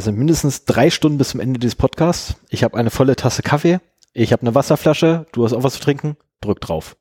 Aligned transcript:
Es 0.00 0.06
sind 0.06 0.16
mindestens 0.16 0.64
drei 0.64 0.88
Stunden 0.88 1.18
bis 1.18 1.28
zum 1.28 1.40
Ende 1.40 1.60
des 1.60 1.74
Podcasts. 1.74 2.36
Ich 2.48 2.64
habe 2.64 2.74
eine 2.78 2.88
volle 2.88 3.16
Tasse 3.16 3.42
Kaffee. 3.42 3.80
Ich 4.14 4.32
habe 4.32 4.40
eine 4.40 4.54
Wasserflasche. 4.54 5.26
Du 5.32 5.44
hast 5.44 5.52
auch 5.52 5.62
was 5.62 5.74
zu 5.74 5.80
trinken. 5.80 6.16
Drück 6.40 6.58
drauf. 6.62 6.96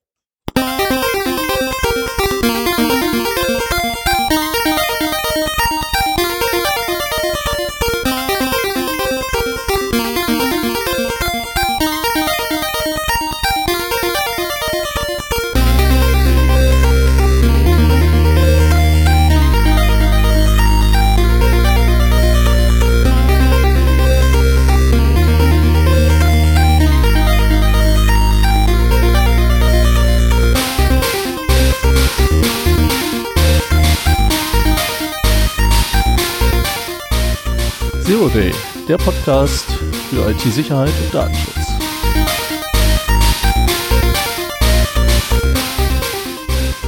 Day, 38.34 38.52
der 38.88 38.98
Podcast 38.98 39.66
für 40.10 40.30
IT-Sicherheit 40.30 40.92
und 41.04 41.14
Datenschutz. 41.14 41.56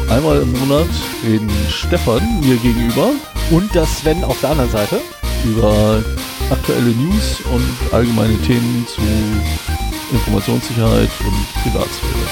Einmal 0.10 0.42
im 0.42 0.52
Monat 0.60 0.88
reden 1.24 1.50
Stefan 1.70 2.42
mir 2.42 2.58
gegenüber 2.58 3.12
Und 3.50 3.76
das 3.76 4.00
Sven 4.00 4.24
auf 4.24 4.40
der 4.42 4.52
anderen 4.52 4.72
Seite. 4.72 5.02
über 5.46 6.04
aktuelle 6.50 6.92
News 6.92 7.42
und 7.52 7.94
allgemeine 7.94 8.38
Themen 8.42 8.86
zu 8.88 9.02
Informationssicherheit 10.12 11.10
und 11.26 11.64
Privatsphäre. 11.64 12.28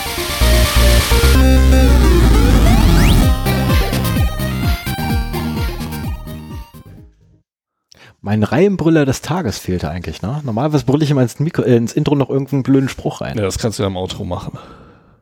Mein 8.29 8.43
Reihenbrüller 8.43 9.07
des 9.07 9.23
Tages 9.23 9.57
fehlte 9.57 9.89
eigentlich, 9.89 10.21
ne? 10.21 10.39
Normalerweise 10.43 10.85
brülle 10.85 11.03
ich 11.03 11.09
immer 11.09 11.23
ins, 11.23 11.39
Mikro, 11.39 11.63
äh, 11.63 11.75
ins 11.75 11.93
Intro 11.93 12.13
noch 12.13 12.29
irgendeinen 12.29 12.61
blöden 12.61 12.87
Spruch 12.87 13.21
rein. 13.21 13.35
Ja, 13.35 13.43
das 13.43 13.57
kannst 13.57 13.79
du 13.79 13.83
ja 13.83 13.87
im 13.87 13.97
Outro 13.97 14.23
machen. 14.23 14.55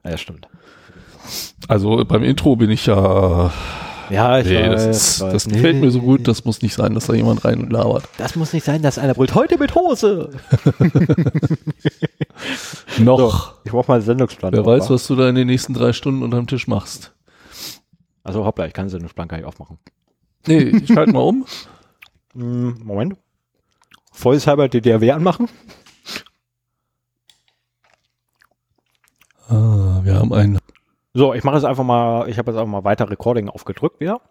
Ja, 0.03 0.17
stimmt. 0.17 0.49
Also 1.69 2.03
beim 2.03 2.25
Intro 2.25 2.57
bin 2.57 2.69
ich 2.69 2.85
ja. 2.85 3.49
Ja, 4.09 4.39
ich 4.39 4.47
Nee, 4.47 4.61
weiß, 4.61 4.87
das, 4.87 4.97
ist, 4.97 5.21
weiß. 5.21 5.31
das 5.31 5.47
Nee, 5.47 5.53
gefällt 5.53 5.77
mir 5.77 5.89
so 5.89 6.01
gut, 6.01 6.27
das 6.27 6.43
muss 6.43 6.61
nicht 6.61 6.73
sein, 6.73 6.95
dass 6.95 7.07
da 7.07 7.13
jemand 7.13 7.45
rein 7.45 7.61
und 7.61 7.71
labert. 7.71 8.03
Das 8.17 8.35
muss 8.35 8.51
nicht 8.51 8.65
sein, 8.65 8.81
dass 8.81 8.97
einer 8.97 9.13
brüllt, 9.13 9.35
heute 9.35 9.57
mit 9.57 9.73
Hose. 9.73 10.31
Noch. 12.99 13.53
Ich 13.63 13.71
brauche 13.71 13.89
mal 13.89 13.95
einen 13.95 14.03
Sendungsplan. 14.03 14.51
Wer 14.51 14.65
weiß, 14.65 14.89
wa? 14.89 14.95
was 14.95 15.07
du 15.07 15.15
da 15.15 15.29
in 15.29 15.35
den 15.35 15.47
nächsten 15.47 15.73
drei 15.73 15.93
Stunden 15.93 16.23
unterm 16.23 16.45
Tisch 16.45 16.67
machst. 16.67 17.13
Also 18.25 18.43
hoppla, 18.43 18.65
ich 18.65 18.73
kann 18.73 18.87
den 18.87 18.91
Sendungsplan 18.91 19.29
gar 19.29 19.37
nicht 19.37 19.45
aufmachen. 19.45 19.77
Nee, 20.45 20.73
ich 20.83 20.87
schalte 20.87 21.13
mal 21.13 21.21
um. 21.21 21.45
Hm, 22.37 22.77
Moment. 22.83 23.15
Vollshalber 24.11 24.69
DDRW 24.69 25.11
anmachen. 25.11 25.49
Ah, 29.49 30.01
wir 30.03 30.15
haben 30.15 30.31
ein. 30.33 30.59
So, 31.13 31.33
ich 31.33 31.43
mache 31.43 31.55
jetzt 31.55 31.65
einfach 31.65 31.83
mal, 31.83 32.29
ich 32.29 32.37
habe 32.37 32.51
jetzt 32.51 32.59
einfach 32.59 32.71
mal 32.71 32.83
weiter 32.83 33.09
Recording 33.09 33.49
aufgedrückt 33.49 33.99
wieder. 33.99 34.21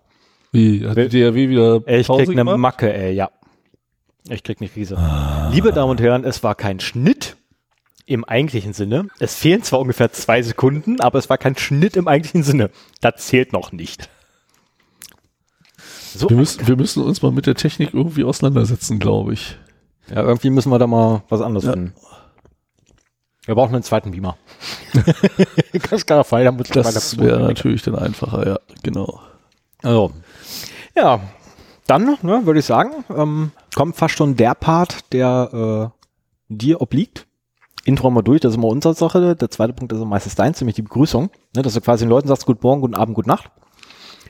Wie? 0.53 0.87
Hat 0.87 0.97
die 0.97 1.09
DRW 1.09 1.49
wieder 1.49 1.83
Ich 1.87 2.07
Pause 2.07 2.27
krieg 2.27 2.35
eine 2.35 2.43
gemacht? 2.43 2.59
Macke, 2.59 2.95
ey, 2.95 3.13
ja. 3.13 3.31
Ich 4.29 4.45
krieg 4.45 4.61
eine 4.61 4.69
Krise. 4.71 4.97
Liebe 5.51 5.73
Damen 5.73 5.91
und 5.91 6.01
Herren, 6.01 6.25
es 6.25 6.45
war 6.45 6.55
kein 6.55 6.79
Schnitt 6.79 7.37
im 8.05 8.25
eigentlichen 8.25 8.73
Sinne. 8.73 9.09
Es 9.19 9.35
fehlen 9.35 9.65
zwar 9.65 9.81
ungefähr 9.81 10.13
zwei 10.13 10.43
Sekunden, 10.43 11.01
aber 11.01 11.19
es 11.19 11.29
war 11.29 11.39
kein 11.39 11.57
Schnitt 11.57 11.97
im 11.97 12.07
eigentlichen 12.07 12.45
Sinne. 12.45 12.71
Das 13.01 13.27
zählt 13.27 13.53
noch 13.53 13.73
nicht. 13.73 14.09
So, 16.17 16.31
Wir 16.31 16.37
müssen, 16.37 16.67
wir 16.67 16.77
müssen 16.77 17.03
uns 17.03 17.23
mal 17.23 17.33
mit 17.33 17.47
der 17.47 17.55
Technik 17.55 17.93
irgendwie 17.95 18.25
auseinandersetzen, 18.25 18.99
glaube 18.99 19.35
ich. 19.35 19.59
ja, 20.09 20.23
irgendwie 20.23 20.51
müssen 20.51 20.71
wir 20.71 20.79
da 20.79 20.87
mal 20.87 21.23
was 21.29 21.41
anderes 21.41 21.65
Ja. 21.65 21.73
finden. 21.73 21.95
Wir 23.45 23.55
brauchen 23.55 23.75
einen 23.75 23.85
zweiten 23.85 24.11
Beamer. 24.11 24.37
Ganz 25.91 26.05
klar, 26.05 26.25
Fall, 26.25 26.45
da 26.45 26.51
muss 26.53 26.69
Das 26.69 27.17
wäre 27.19 27.41
natürlich 27.41 27.83
dann 27.83 27.95
einfacher, 27.97 28.47
ja, 28.47 28.59
genau. 28.83 29.21
Also, 29.83 30.13
ja, 30.97 31.21
dann 31.87 32.17
ne, 32.23 32.41
würde 32.45 32.59
ich 32.59 32.67
sagen, 32.67 33.05
ähm, 33.15 33.53
kommt 33.77 33.95
fast 33.97 34.17
schon 34.17 34.37
der 34.37 34.55
Part, 34.55 35.13
der 35.13 35.93
äh, 35.93 36.07
dir 36.49 36.81
obliegt. 36.81 37.27
Intro 37.85 38.11
mal 38.11 38.23
durch, 38.23 38.41
das 38.41 38.51
ist 38.51 38.57
immer 38.57 38.67
unsere 38.67 38.95
Sache. 38.95 39.37
Der 39.37 39.49
zweite 39.49 39.73
Punkt 39.73 39.93
ist 39.93 40.05
meistens 40.05 40.35
deins, 40.35 40.61
nämlich 40.61 40.75
die 40.75 40.83
Begrüßung. 40.83 41.31
Ne, 41.55 41.63
dass 41.63 41.75
du 41.75 41.81
quasi 41.81 42.05
den 42.05 42.11
Leuten 42.11 42.27
sagst, 42.27 42.47
guten 42.47 42.67
Morgen, 42.67 42.81
guten 42.81 42.97
Abend, 42.97 43.15
gute 43.15 43.29
Nacht. 43.29 43.49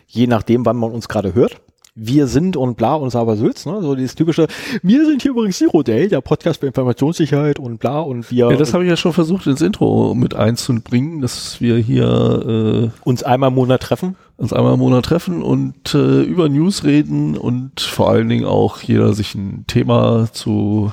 Je 0.09 0.27
nachdem, 0.27 0.67
wann 0.67 0.77
man 0.77 0.93
uns 0.93 1.09
gerade 1.09 1.33
hört. 1.33 1.63
Wir 1.99 2.27
sind 2.27 2.59
und 2.59 2.77
bla 2.77 2.95
und 2.95 3.09
Sabersülz, 3.09 3.65
ne? 3.65 3.81
So 3.81 3.95
dieses 3.95 4.15
typische, 4.15 4.49
wir 4.83 5.07
sind 5.07 5.23
hier 5.23 5.31
übrigens 5.31 5.57
Zero 5.57 5.83
Day, 5.83 6.09
der 6.09 6.21
Podcast 6.21 6.61
für 6.61 6.67
Informationssicherheit 6.67 7.59
und 7.59 7.79
bla 7.79 8.01
und 8.01 8.31
wir 8.31 8.51
Ja, 8.51 8.57
das 8.57 8.75
habe 8.75 8.85
ich 8.85 8.91
ja 8.91 8.99
schon 8.99 9.15
versucht 9.15 9.47
ins 9.47 9.63
Intro 9.63 10.15
mit 10.15 10.35
einzubringen, 10.35 11.23
dass 11.23 11.59
wir 11.61 11.79
hier 11.79 12.93
uns 13.03 13.23
einmal 13.23 13.49
im 13.49 13.55
Monat 13.55 13.83
treffen. 13.83 14.11
äh, 14.11 14.43
uns 14.43 14.53
einmal 14.53 14.75
im 14.75 14.81
Monat 14.81 15.07
treffen 15.07 15.43
und 15.43 15.95
äh, 15.95 16.21
über 16.21 16.51
News 16.51 16.85
reden 16.85 17.37
und 17.37 17.81
vor 17.81 18.11
allen 18.11 18.29
Dingen 18.29 18.45
auch 18.45 18.83
jeder 18.83 19.15
sich 19.15 19.35
ein 19.35 19.65
Thema 19.67 20.29
zu 20.31 20.93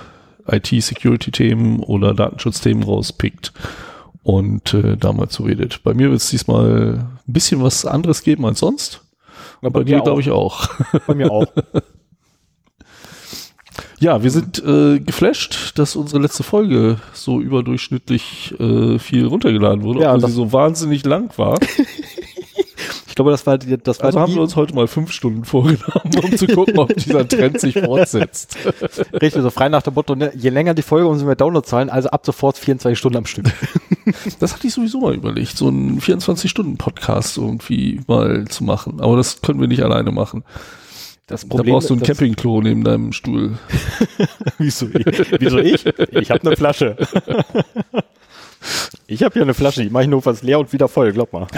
IT-Security-Themen 0.49 1.81
oder 1.81 2.13
Datenschutzthemen 2.13 2.83
rauspickt 2.83 3.51
und 4.23 4.73
äh, 4.73 4.95
da 4.95 5.11
mal 5.11 5.27
zu 5.27 5.43
redet. 5.43 5.83
Bei 5.83 5.93
mir 5.93 6.09
wird 6.09 6.21
es 6.21 6.29
diesmal 6.29 7.05
ein 7.27 7.33
bisschen 7.33 7.61
was 7.61 7.85
anderes 7.85 8.23
geben 8.23 8.45
als 8.45 8.59
sonst. 8.59 9.01
Ja, 9.63 9.69
Bei, 9.69 9.83
dir 9.83 10.01
glaube 10.01 10.21
ich 10.21 10.29
auch. 10.29 10.67
Bei 11.07 11.15
mir 11.15 11.31
auch. 11.31 11.45
Ja, 13.99 14.21
wir 14.21 14.31
sind 14.31 14.61
äh, 14.63 14.99
geflasht, 14.99 15.79
dass 15.79 15.95
unsere 15.95 16.21
letzte 16.21 16.43
Folge 16.43 16.97
so 17.13 17.39
überdurchschnittlich 17.39 18.53
äh, 18.59 18.99
viel 18.99 19.25
runtergeladen 19.25 19.83
wurde, 19.83 20.01
Ja, 20.01 20.13
obwohl 20.13 20.29
sie 20.29 20.35
so 20.35 20.51
wahnsinnig 20.51 21.05
lang 21.05 21.31
war. 21.37 21.57
Ich 23.07 23.15
glaube, 23.15 23.31
das 23.31 23.45
war 23.45 23.57
die, 23.57 23.77
das 23.77 23.99
war 23.99 24.07
Also 24.07 24.19
haben 24.19 24.31
die, 24.31 24.35
wir 24.35 24.41
uns 24.41 24.55
heute 24.55 24.73
mal 24.73 24.87
fünf 24.87 25.11
Stunden 25.11 25.45
vorgenommen, 25.45 26.11
um 26.23 26.37
zu 26.37 26.47
gucken, 26.47 26.79
ob 26.79 26.95
dieser 26.95 27.27
Trend 27.27 27.59
sich 27.59 27.79
fortsetzt. 27.79 28.57
Richtig, 29.13 29.41
so 29.41 29.49
frei 29.49 29.69
nach 29.69 29.83
dem 29.83 29.93
Motto, 29.93 30.15
ne, 30.15 30.31
je 30.35 30.49
länger 30.49 30.73
die 30.73 30.81
Folge, 30.81 31.07
umso 31.07 31.25
mehr 31.25 31.35
Downloadzahlen, 31.35 31.89
also 31.89 32.09
ab 32.09 32.25
sofort 32.25 32.57
24 32.57 32.97
Stunden 32.97 33.17
am 33.17 33.25
Stück. 33.25 33.45
Das 34.39 34.53
hatte 34.53 34.67
ich 34.67 34.73
sowieso 34.73 34.99
mal 34.99 35.13
überlegt, 35.13 35.55
so 35.55 35.69
einen 35.69 36.01
24-Stunden-Podcast 36.01 37.37
irgendwie 37.37 38.01
mal 38.05 38.45
zu 38.49 38.65
machen. 38.65 38.99
Aber 38.99 39.15
das 39.15 39.41
können 39.41 39.61
wir 39.61 39.69
nicht 39.69 39.81
alleine 39.81 40.11
machen. 40.11 40.43
Das 41.27 41.47
da 41.47 41.63
brauchst 41.63 41.89
du 41.89 41.93
ein 41.93 42.01
Campingklo 42.01 42.61
neben 42.61 42.83
deinem 42.83 43.13
Stuhl. 43.13 43.57
Wieso 44.57 44.87
ich? 44.87 45.39
Wieso 45.39 45.57
ich? 45.57 45.85
Ich 45.85 46.31
habe 46.31 46.45
eine 46.45 46.57
Flasche. 46.57 46.97
Ich 49.07 49.23
habe 49.23 49.33
hier 49.33 49.41
eine 49.43 49.53
Flasche, 49.53 49.83
die 49.83 49.89
mache 49.89 50.03
ich 50.03 50.09
nur 50.09 50.21
fast 50.21 50.43
leer 50.43 50.59
und 50.59 50.71
wieder 50.73 50.87
voll, 50.87 51.11
glaub 51.13 51.33
mal. 51.33 51.47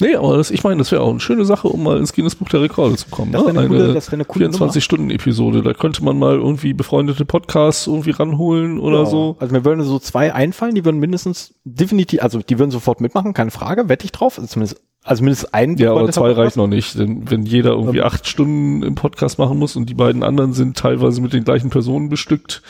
Nee, 0.00 0.14
aber 0.16 0.38
das, 0.38 0.50
ich 0.50 0.64
meine, 0.64 0.78
das 0.78 0.90
wäre 0.90 1.02
auch 1.02 1.10
eine 1.10 1.20
schöne 1.20 1.44
Sache, 1.44 1.68
um 1.68 1.82
mal 1.82 1.98
ins 1.98 2.14
Guinness 2.14 2.34
Buch 2.34 2.48
der 2.48 2.62
Rekorde 2.62 2.96
zu 2.96 3.08
kommen. 3.10 3.30
Das 3.30 3.42
ne? 3.42 3.48
wäre 3.48 3.58
eine 3.58 3.68
coole- 3.68 3.92
das 3.94 4.06
wäre 4.08 4.14
eine 4.16 4.24
coole 4.24 4.46
24-Stunden-Episode. 4.48 5.62
Da 5.62 5.74
könnte 5.74 6.02
man 6.02 6.18
mal 6.18 6.36
irgendwie 6.36 6.72
befreundete 6.72 7.26
Podcasts 7.26 7.86
irgendwie 7.86 8.10
ranholen 8.10 8.78
oder 8.80 9.00
Ja. 9.00 9.06
so. 9.06 9.36
Also 9.38 9.52
mir 9.54 9.64
würden 9.64 9.84
so 9.84 9.98
zwei 9.98 10.32
einfallen, 10.32 10.74
die 10.74 10.84
würden 10.86 10.98
mindestens 10.98 11.52
definitiv, 11.64 12.22
also 12.22 12.40
die 12.40 12.58
würden 12.58 12.70
sofort 12.70 13.02
mitmachen, 13.02 13.34
keine 13.34 13.50
Frage, 13.50 13.90
wette 13.90 14.06
ich 14.06 14.12
drauf. 14.12 14.38
Also 14.38 14.48
zumindest, 14.48 14.80
also 15.04 15.22
mindestens 15.22 15.52
ein. 15.52 15.76
Ja, 15.76 15.90
aber 15.92 16.10
zwei 16.10 16.32
reicht 16.32 16.56
noch 16.56 16.66
nicht. 16.66 16.98
Denn 16.98 17.30
wenn 17.30 17.42
jeder 17.44 17.72
irgendwie 17.72 18.00
acht 18.02 18.26
Stunden 18.26 18.82
im 18.82 18.94
Podcast 18.94 19.38
machen 19.38 19.58
muss 19.58 19.76
und 19.76 19.90
die 19.90 19.94
beiden 19.94 20.22
anderen 20.22 20.54
sind 20.54 20.78
teilweise 20.78 21.20
mit 21.20 21.34
den 21.34 21.44
gleichen 21.44 21.68
Personen 21.68 22.08
bestückt, 22.08 22.62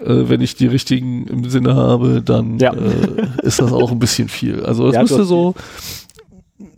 äh, 0.00 0.28
wenn 0.28 0.40
ich 0.40 0.54
die 0.54 0.66
richtigen 0.66 1.26
im 1.26 1.48
Sinne 1.50 1.74
habe, 1.74 2.22
dann 2.22 2.58
Ja. 2.58 2.72
äh, 2.74 3.26
ist 3.42 3.60
das 3.60 3.72
auch 3.72 3.90
ein 3.90 3.98
bisschen 3.98 4.28
viel. 4.28 4.64
Also 4.64 4.86
das 4.86 4.94
Ja, 4.94 5.02
müsste 5.02 5.24
so 5.24 5.54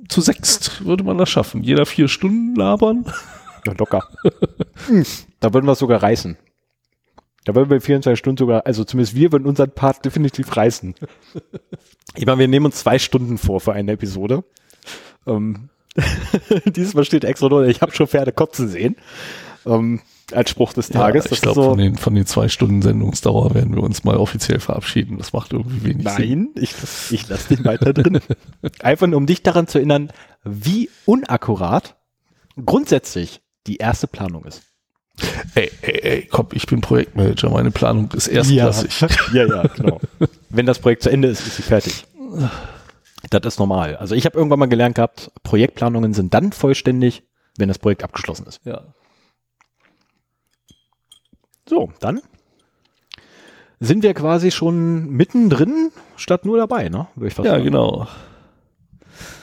zu 0.09 0.21
sechst 0.21 0.85
würde 0.85 1.05
man 1.05 1.19
das 1.19 1.31
schaffen. 1.31 1.63
Jeder 1.63 1.87
vier 1.87 2.09
Stunden 2.09 2.55
labern. 2.55 3.07
Ja, 3.67 3.73
locker. 3.79 4.09
Hm, 4.89 5.05
da 5.41 5.55
würden 5.55 5.67
wir 5.67 5.73
es 5.73 5.79
sogar 5.79 6.03
reißen. 6.03 6.37
Da 7.45 7.55
würden 7.55 7.71
wir 7.71 7.81
24 7.81 8.19
Stunden 8.19 8.37
sogar, 8.39 8.67
also 8.67 8.85
zumindest 8.85 9.17
wir 9.17 9.33
würden 9.33 9.47
unseren 9.47 9.71
Part 9.71 10.05
definitiv 10.05 10.57
reißen. 10.57 10.95
Ich 12.15 12.27
meine, 12.27 12.39
wir 12.39 12.49
nehmen 12.49 12.67
uns 12.67 12.77
zwei 12.77 12.99
Stunden 12.99 13.39
vor 13.39 13.61
für 13.61 13.73
eine 13.73 13.93
Episode. 13.93 14.45
Ähm, 15.27 15.71
diesmal 16.67 17.05
steht 17.05 17.25
extra 17.25 17.49
nur, 17.49 17.67
ich 17.67 17.81
habe 17.83 17.93
schon 17.93 18.07
Pferde 18.07 18.33
kotzen 18.33 18.69
sehen. 18.69 18.97
Ähm, 19.67 20.01
als 20.35 20.51
Spruch 20.51 20.73
des 20.73 20.89
Tages. 20.89 21.25
Ja, 21.27 21.33
ich 21.33 21.41
glaube, 21.41 21.55
so, 21.55 21.71
von, 21.71 21.79
den, 21.79 21.97
von 21.97 22.15
den 22.15 22.27
zwei 22.27 22.49
Stunden 22.49 22.83
Sendungsdauer 22.83 23.55
werden 23.55 23.75
wir 23.75 23.83
uns 23.83 24.05
mal 24.05 24.17
offiziell 24.17 24.61
verabschieden. 24.61 25.19
Das 25.19 25.33
macht 25.33 25.53
irgendwie 25.53 25.85
wenig 25.85 26.09
Sinn. 26.09 26.51
Nein, 26.55 26.63
ich, 26.63 26.75
ich 27.11 27.29
lasse 27.29 27.55
den 27.55 27.65
weiter 27.65 27.93
drin. 27.93 28.21
Einfach 28.81 29.07
nur, 29.07 29.17
um 29.17 29.27
dich 29.27 29.43
daran 29.43 29.67
zu 29.67 29.79
erinnern, 29.79 30.11
wie 30.45 30.91
unakkurat 31.07 31.97
grundsätzlich 32.65 33.41
die 33.67 33.77
erste 33.77 34.07
Planung 34.07 34.45
ist. 34.45 34.63
Ey, 35.55 35.71
ey, 35.83 36.01
ey, 36.03 36.29
komm, 36.31 36.49
ich 36.53 36.67
bin 36.67 36.81
Projektmanager, 36.81 37.51
meine 37.51 37.71
Planung 37.71 38.11
ist 38.13 38.29
erstklassig. 38.29 38.93
Ja, 39.33 39.47
ja, 39.47 39.63
genau. 39.63 40.01
Wenn 40.49 40.67
das 40.67 40.79
Projekt 40.79 41.03
zu 41.03 41.11
Ende 41.11 41.29
ist, 41.29 41.47
ist 41.47 41.57
sie 41.57 41.63
fertig. 41.63 42.07
Das 43.31 43.43
ist 43.45 43.59
normal. 43.59 43.97
Also 43.97 44.15
ich 44.15 44.25
habe 44.25 44.37
irgendwann 44.37 44.59
mal 44.59 44.67
gelernt 44.67 44.97
gehabt, 44.97 45.31
Projektplanungen 45.43 46.15
sind 46.15 46.35
dann 46.35 46.53
vollständig, 46.53 47.25
wenn 47.57 47.69
das 47.69 47.79
Projekt 47.79 48.03
abgeschlossen 48.03 48.47
ist. 48.47 48.61
Ja. 48.65 48.95
So, 51.73 51.89
dann 52.01 52.21
sind 53.81 54.03
wir 54.03 54.13
quasi 54.13 54.51
schon 54.51 55.09
mittendrin, 55.09 55.91
statt 56.17 56.45
nur 56.45 56.59
dabei, 56.59 56.91
ne? 56.91 57.07
Würde 57.15 57.29
ich 57.29 57.35
fast 57.35 57.47
Ja, 57.47 57.53
sagen. 57.53 57.65
genau. 57.65 58.07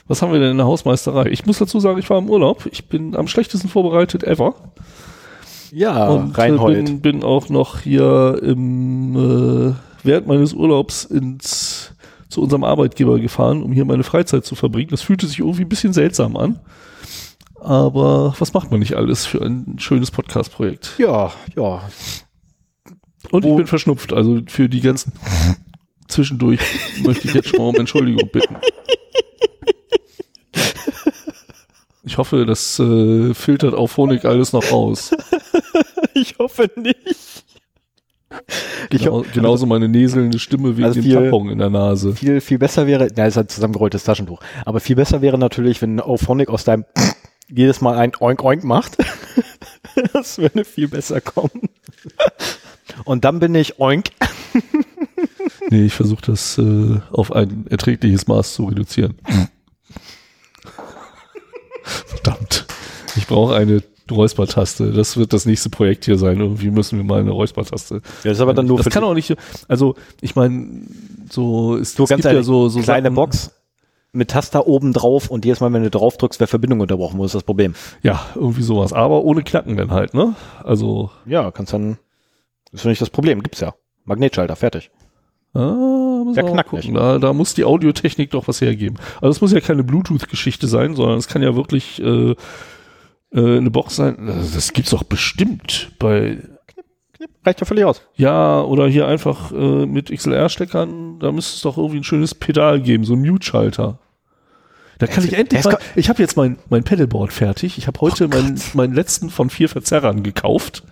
Was 0.08 0.22
haben 0.22 0.32
wir 0.32 0.40
denn 0.40 0.52
in 0.52 0.58
der 0.58 0.68
Hausmeisterei? 0.68 1.30
Ich 1.32 1.48
muss 1.48 1.58
dazu 1.58 1.80
sagen, 1.80 1.98
ich 1.98 2.08
war 2.08 2.20
im 2.20 2.30
Urlaub. 2.30 2.68
Ich 2.72 2.88
bin 2.88 3.16
am 3.16 3.28
schlechtesten 3.28 3.68
vorbereitet 3.68 4.24
ever. 4.24 4.54
Ja, 5.72 6.08
und 6.10 6.38
äh, 6.38 6.42
Reinhold. 6.42 6.86
bin, 6.86 7.02
bin 7.02 7.24
auch 7.24 7.50
noch 7.50 7.80
hier 7.80 8.40
im, 8.44 9.16
äh, 9.16 9.74
während 10.04 10.28
meines 10.28 10.54
Urlaubs 10.54 11.06
ins, 11.06 11.96
zu 12.30 12.44
unserem 12.44 12.64
Arbeitgeber 12.64 13.20
gefahren, 13.20 13.64
um 13.64 13.72
hier 13.72 13.86
meine 13.86 14.04
Freizeit 14.04 14.46
zu 14.46 14.54
verbringen. 14.54 14.90
Das 14.92 15.02
fühlte 15.02 15.26
sich 15.26 15.40
irgendwie 15.40 15.64
ein 15.64 15.70
bisschen 15.70 15.94
seltsam 15.94 16.38
an. 16.38 16.60
Aber 17.62 18.34
was 18.40 18.54
macht 18.54 18.72
man 18.72 18.80
nicht 18.80 18.96
alles 18.96 19.26
für 19.26 19.42
ein 19.42 19.76
schönes 19.80 20.12
Podcast-Projekt? 20.12 20.94
ja, 20.98 21.32
ja. 21.56 21.82
Und 23.32 23.44
ich 23.46 23.52
Wo- 23.52 23.58
bin 23.58 23.68
verschnupft, 23.68 24.14
also 24.14 24.40
für 24.48 24.70
die 24.70 24.82
ganzen 24.82 25.12
zwischendurch 26.08 26.60
möchte 27.04 27.28
ich 27.28 27.34
jetzt 27.34 27.50
schon 27.50 27.60
mal 27.60 27.68
um 27.70 27.76
Entschuldigung 27.76 28.30
bitten. 28.32 28.56
Ich 32.04 32.18
hoffe, 32.18 32.46
das 32.46 32.80
äh, 32.80 33.34
filtert 33.34 33.74
auf 33.76 33.96
Honig 33.98 34.26
alles 34.26 34.54
noch 34.54 34.72
raus. 34.72 35.12
Ich 36.16 36.36
hoffe 36.40 36.70
nicht. 36.76 37.46
Ich 38.92 39.04
Genau, 39.04 39.24
genauso 39.34 39.66
meine 39.68 39.88
näselnde 39.88 40.38
Stimme 40.40 40.76
wegen 40.76 40.84
Also 40.86 40.96
dem 41.00 41.04
viel- 41.04 41.14
Tampon 41.14 41.50
in 41.50 41.60
der 41.60 41.70
Nase. 41.70 42.14
viel, 42.14 42.42
viel 42.42 42.58
besser 42.58 42.88
wäre, 42.88 43.08
na, 43.16 43.26
ist 43.26 43.38
halt 43.38 43.52
zusammengerolltes 43.52 44.04
Taschentuch. 44.04 44.42
Aber 44.66 44.80
viel 44.82 44.96
besser 44.98 45.22
wäre 45.22 45.38
natürlich, 45.38 45.82
wenn 45.82 46.00
Auphonic 46.02 46.50
aus 46.50 46.66
deinem 46.66 46.84
jedes 47.50 47.82
Mal 47.82 47.98
ein 47.98 48.12
Oink 48.20 48.44
Oink 48.44 48.64
macht. 48.64 48.98
das 50.14 50.38
würde 50.38 50.66
viel 50.66 50.88
besser 50.88 51.22
kommen. 51.22 51.70
Und 53.06 53.26
dann 53.26 53.40
bin 53.40 53.56
ich 53.56 53.80
Oink. 53.80 54.10
Nee, 55.72 55.86
ich 55.86 55.94
versuche 55.94 56.24
das 56.26 56.58
äh, 56.58 57.00
auf 57.12 57.32
ein 57.32 57.68
erträgliches 57.70 58.26
Maß 58.28 58.56
zu 58.56 58.66
reduzieren. 58.66 59.16
Verdammt. 61.84 62.66
Ich 63.16 63.28
brauche 63.28 63.56
eine 63.56 63.84
Räuspertaste. 64.10 64.92
Das 64.92 65.18
wird 65.18 65.34
das 65.34 65.46
nächste 65.46 65.70
Projekt 65.70 66.06
hier 66.06 66.18
sein. 66.18 66.40
Irgendwie 66.40 66.72
müssen 66.72 66.98
wir 66.98 67.04
mal 67.06 67.20
eine 67.20 67.32
Räuspertaste. 67.32 68.02
Das 68.24 68.34
ist 68.34 68.42
aber 68.42 68.54
dann 68.54 68.66
nur 68.66 68.78
das 68.78 68.90
kann 68.92 69.04
auch 69.04 69.14
nicht, 69.14 69.36
also 69.68 69.96
ich 70.22 70.36
meine, 70.36 70.82
so 71.30 71.76
Du 71.76 71.82
es 71.82 71.96
ganz 71.96 72.10
gibt 72.10 72.24
ja 72.26 72.32
ehrlich, 72.32 72.46
so, 72.46 72.70
so 72.70 72.80
kleine 72.82 73.08
Sachen- 73.08 73.16
Box 73.16 73.52
mit 74.12 74.30
Taster 74.32 74.68
oben 74.68 74.94
drauf 74.94 75.30
und 75.30 75.46
jedes 75.46 75.60
Mal, 75.60 75.72
wenn 75.74 75.84
du 75.84 75.90
drauf 75.90 76.18
drückst, 76.18 76.40
wäre 76.40 76.48
Verbindung 76.48 76.80
unterbrochen. 76.80 77.20
Wo 77.20 77.26
ist 77.26 77.36
das 77.36 77.44
Problem? 77.44 77.76
Ja, 78.02 78.26
irgendwie 78.36 78.64
sowas. 78.64 78.92
Aber 78.94 79.24
ohne 79.24 79.44
Knacken 79.44 79.78
dann 79.78 79.92
halt, 79.92 80.14
ne? 80.14 80.36
Also, 80.64 81.12
Ja, 81.26 81.52
kannst 81.52 81.74
dann, 81.74 81.98
ist 82.72 82.86
nicht 82.86 83.02
das 83.02 83.10
Problem. 83.12 83.44
Gibt's 83.44 83.60
ja. 83.60 83.74
Magnetschalter, 84.06 84.56
fertig. 84.56 84.90
ah, 85.54 85.60
muss 86.26 86.36
man 86.36 86.64
gucken. 86.66 86.94
Da, 86.96 87.20
da 87.20 87.34
muss 87.34 87.54
die 87.54 87.66
Audiotechnik 87.66 88.32
doch 88.32 88.48
was 88.48 88.62
hergeben. 88.62 88.98
Also 89.22 89.30
es 89.30 89.42
muss 89.42 89.52
ja 89.52 89.60
keine 89.60 89.84
Bluetooth-Geschichte 89.84 90.68
sein, 90.68 90.96
sondern 90.96 91.18
es 91.18 91.28
kann 91.28 91.44
ja 91.44 91.56
wirklich 91.56 92.02
äh, 92.02 92.32
äh, 92.32 93.58
eine 93.58 93.70
Box 93.70 93.96
sein. 93.96 94.26
Das 94.26 94.54
das 94.54 94.74
gibt's 94.74 94.92
doch 94.92 95.04
bestimmt 95.04 95.92
bei 96.00 96.40
Reicht 97.46 97.60
ja 97.62 97.66
völlig 97.66 97.86
aus. 97.86 98.02
Ja, 98.16 98.62
oder 98.62 98.88
hier 98.88 99.08
einfach 99.08 99.52
äh, 99.52 99.86
mit 99.86 100.10
XLR-Steckern, 100.12 101.20
da 101.20 101.32
müsste 101.32 101.56
es 101.56 101.62
doch 101.62 101.78
irgendwie 101.78 101.98
ein 101.98 102.04
schönes 102.04 102.36
Pedal 102.36 102.82
geben, 102.82 103.04
so 103.04 103.14
ein 103.14 103.22
Mute-Schalter. 103.22 104.00
Da 105.00 105.08
kann 105.08 105.24
ich 105.24 105.32
endlich 105.32 105.64
mal, 105.64 105.78
ich 105.96 106.10
habe 106.10 106.22
jetzt 106.22 106.36
mein, 106.36 106.58
mein 106.70 106.84
Pedalboard 106.84 107.32
fertig. 107.32 107.78
Ich 107.78 107.88
habe 107.88 108.02
heute 108.02 108.28
meinen, 108.28 108.60
meinen 108.74 108.94
letzten 108.94 109.30
von 109.30 109.50
vier 109.50 109.70
Verzerrern 109.70 110.24
gekauft 110.24 110.84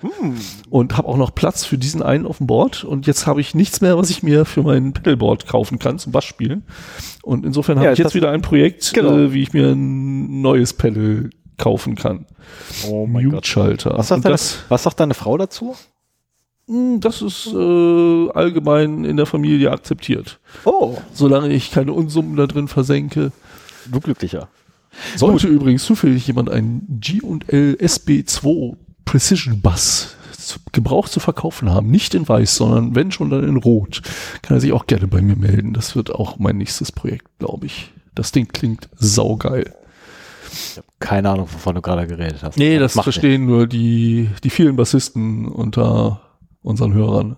und 0.70 0.96
habe 0.96 1.10
auch 1.10 1.18
noch 1.18 1.36
Platz 1.36 1.66
für 1.66 1.78
diesen 1.78 2.02
einen 2.02 2.26
auf 2.26 2.38
dem 2.38 2.48
Board. 2.48 2.86
Und 2.86 3.06
jetzt 3.06 3.28
habe 3.28 3.42
ich 3.42 3.54
nichts 3.54 3.82
mehr, 3.82 3.98
was 3.98 4.10
ich 4.10 4.24
mir 4.24 4.46
für 4.46 4.64
mein 4.64 4.94
Pedalboard 4.94 5.46
kaufen 5.46 5.78
kann 5.78 6.00
zum 6.00 6.14
Bassspielen. 6.14 6.64
Und 7.22 7.46
insofern 7.46 7.80
habe 7.80 7.88
Ja, 7.88 7.92
ich 7.92 8.00
jetzt 8.00 8.16
wieder 8.16 8.32
ein 8.32 8.42
Projekt, 8.42 8.94
Genau. 8.94 9.18
äh, 9.18 9.34
wie 9.34 9.42
ich 9.44 9.52
mir 9.52 9.68
ein 9.74 10.40
neues 10.42 10.72
Pedal 10.72 11.30
kaufen 11.58 11.96
kann. 11.96 12.28
Oh 12.90 13.08
Mute-Schalter. 13.08 13.98
Was 13.98 14.08
sagt, 14.08 14.24
deine, 14.24 14.34
das, 14.36 14.60
was 14.70 14.84
sagt 14.84 15.02
deine 15.02 15.16
Frau 15.16 15.38
dazu? 15.38 15.76
Hm, 16.68 17.00
Das 17.00 17.22
ist 17.22 17.48
äh, 17.48 18.30
allgemein 18.32 19.06
in 19.06 19.18
der 19.18 19.26
Familie 19.26 19.72
akzeptiert. 19.72 20.40
Oh, 20.66 20.98
Solange 21.14 21.50
ich 21.54 21.72
keine 21.72 21.94
Unsummen 21.94 22.36
da 22.36 22.48
drin 22.48 22.68
versenke. 22.68 23.32
du 23.92 24.00
glücklicher. 24.00 24.48
Sollte 25.16 25.48
übrigens 25.48 25.84
zufällig 25.86 26.26
jemand 26.28 26.50
einen 26.50 27.00
G&L 27.00 27.78
SB2 27.80 28.76
Precision 29.06 29.62
Bass 29.62 30.16
gebraucht 30.72 31.12
zu 31.12 31.20
verkaufen 31.20 31.70
haben, 31.72 31.92
nicht 31.92 32.16
in 32.16 32.28
weiß, 32.28 32.56
sondern 32.56 32.96
wenn 32.96 33.12
schon 33.12 33.30
dann 33.30 33.44
in 33.48 33.58
rot, 33.58 34.02
kann 34.42 34.56
er 34.58 34.62
sich 34.62 34.72
auch 34.72 34.88
gerne 34.88 35.08
bei 35.08 35.22
mir 35.22 35.36
melden. 35.36 35.74
Das 35.74 35.96
wird 35.96 36.10
auch 36.14 36.40
mein 36.40 36.58
nächstes 36.58 36.92
Projekt, 36.92 37.28
glaube 37.40 37.66
ich. 37.66 37.92
Das 38.16 38.32
Ding 38.32 38.48
klingt 38.48 38.88
saugeil. 38.96 39.74
Keine 41.00 41.30
Ahnung, 41.30 41.48
wovon 41.52 41.76
du 41.76 41.82
gerade 41.82 42.08
geredet 42.08 42.40
hast. 42.42 42.58
Nee, 42.58 42.80
das 42.80 42.96
macht 42.96 43.04
verstehen 43.04 43.46
nur 43.46 43.68
die, 43.68 44.30
die 44.44 44.50
vielen 44.50 44.78
Bassisten 44.78 45.48
unter 45.48 46.22
unseren 46.62 46.94
Hörern. 46.94 47.38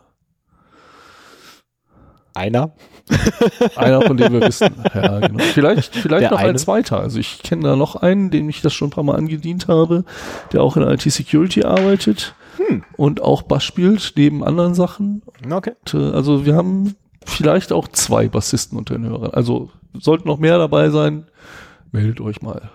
Einer? 2.36 2.72
Einer, 3.76 4.02
von 4.04 4.16
dem 4.18 4.34
wir 4.34 4.42
wissen. 4.42 4.70
Ja, 4.94 5.20
genau. 5.20 5.44
Vielleicht, 5.44 5.96
vielleicht 5.96 6.22
Der 6.22 6.32
noch 6.32 6.40
ein 6.40 6.50
eine? 6.50 6.58
zweiter. 6.58 7.00
Also 7.00 7.20
ich 7.20 7.42
kenne 7.42 7.64
da 7.64 7.76
noch 7.76 7.96
einen, 7.96 8.30
dem 8.30 8.48
ich 8.50 8.62
das 8.62 8.74
schon 8.74 8.90
ein 8.90 8.92
paar 8.92 9.04
Mal 9.04 9.16
angedient 9.18 9.68
habe, 9.68 10.06
der 10.54 10.62
auch 10.62 10.78
in 10.78 10.84
IT-Security 10.84 11.64
arbeitet 11.64 12.36
Hm. 12.58 12.84
und 12.98 13.22
auch 13.22 13.42
Bass 13.44 13.64
spielt, 13.64 14.14
neben 14.16 14.44
anderen 14.44 14.74
Sachen. 14.74 15.22
Okay. 15.50 15.74
Und, 15.82 15.94
äh, 15.94 16.12
also 16.16 16.46
wir 16.46 16.56
haben 16.56 16.96
vielleicht 17.26 17.72
auch 17.72 17.88
zwei 17.88 18.28
Bassisten 18.28 18.78
unter 18.78 18.96
den 18.96 19.06
Hörern. 19.08 19.32
Also 19.32 19.70
sollten 19.98 20.28
noch 20.28 20.40
mehr 20.40 20.58
dabei 20.58 20.90
sein, 20.90 21.26
meldet 21.92 22.20
euch 22.22 22.42
mal. 22.42 22.70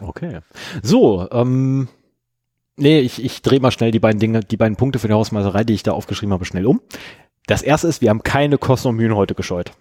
Okay. 0.00 0.40
So, 0.82 1.26
ähm, 1.32 1.88
nee, 2.78 3.00
ich, 3.00 3.22
ich 3.22 3.42
drehe 3.42 3.60
mal 3.60 3.70
schnell 3.70 3.90
die 3.90 4.00
beiden 4.00 4.18
Dinge, 4.18 4.40
die 4.40 4.56
beiden 4.56 4.76
Punkte 4.76 4.98
für 4.98 5.08
die 5.08 5.14
Hausmeisterei, 5.14 5.64
die 5.64 5.74
ich 5.74 5.82
da 5.82 5.92
aufgeschrieben 5.92 6.32
habe, 6.32 6.44
schnell 6.44 6.66
um. 6.66 6.80
Das 7.46 7.62
erste 7.62 7.88
ist, 7.88 8.00
wir 8.00 8.10
haben 8.10 8.22
keine 8.22 8.58
Kosten 8.58 8.88
und 8.88 8.96
Mühen 8.96 9.14
heute 9.14 9.34
gescheut. 9.34 9.72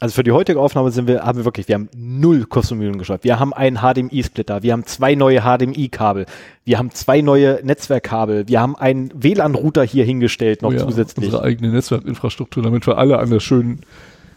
Also 0.00 0.16
für 0.16 0.24
die 0.24 0.32
heutige 0.32 0.58
Aufnahme 0.58 0.90
sind 0.90 1.06
wir, 1.06 1.22
haben 1.22 1.38
wir 1.38 1.44
wirklich, 1.44 1.68
wir 1.68 1.76
haben 1.76 1.88
null 1.94 2.46
Kosten 2.46 2.74
und 2.74 2.80
Mühen 2.80 2.98
gescheut. 2.98 3.22
Wir 3.22 3.38
haben 3.38 3.52
einen 3.52 3.76
HDMI-Splitter, 3.76 4.64
wir 4.64 4.72
haben 4.72 4.84
zwei 4.84 5.14
neue 5.14 5.42
HDMI-Kabel, 5.42 6.26
wir 6.64 6.78
haben 6.78 6.90
zwei 6.90 7.20
neue 7.20 7.60
Netzwerkkabel, 7.62 8.48
wir 8.48 8.60
haben 8.60 8.74
einen 8.74 9.12
WLAN-Router 9.14 9.84
hier 9.84 10.04
hingestellt, 10.04 10.62
noch 10.62 10.70
Oh 10.70 10.72
ja, 10.72 10.80
zusätzlich. 10.80 11.26
Unsere 11.26 11.44
eigene 11.44 11.70
Netzwerkinfrastruktur, 11.70 12.64
damit 12.64 12.84
wir 12.86 12.98
alle 12.98 13.20
an 13.20 13.30
der 13.30 13.38
schönen, 13.38 13.82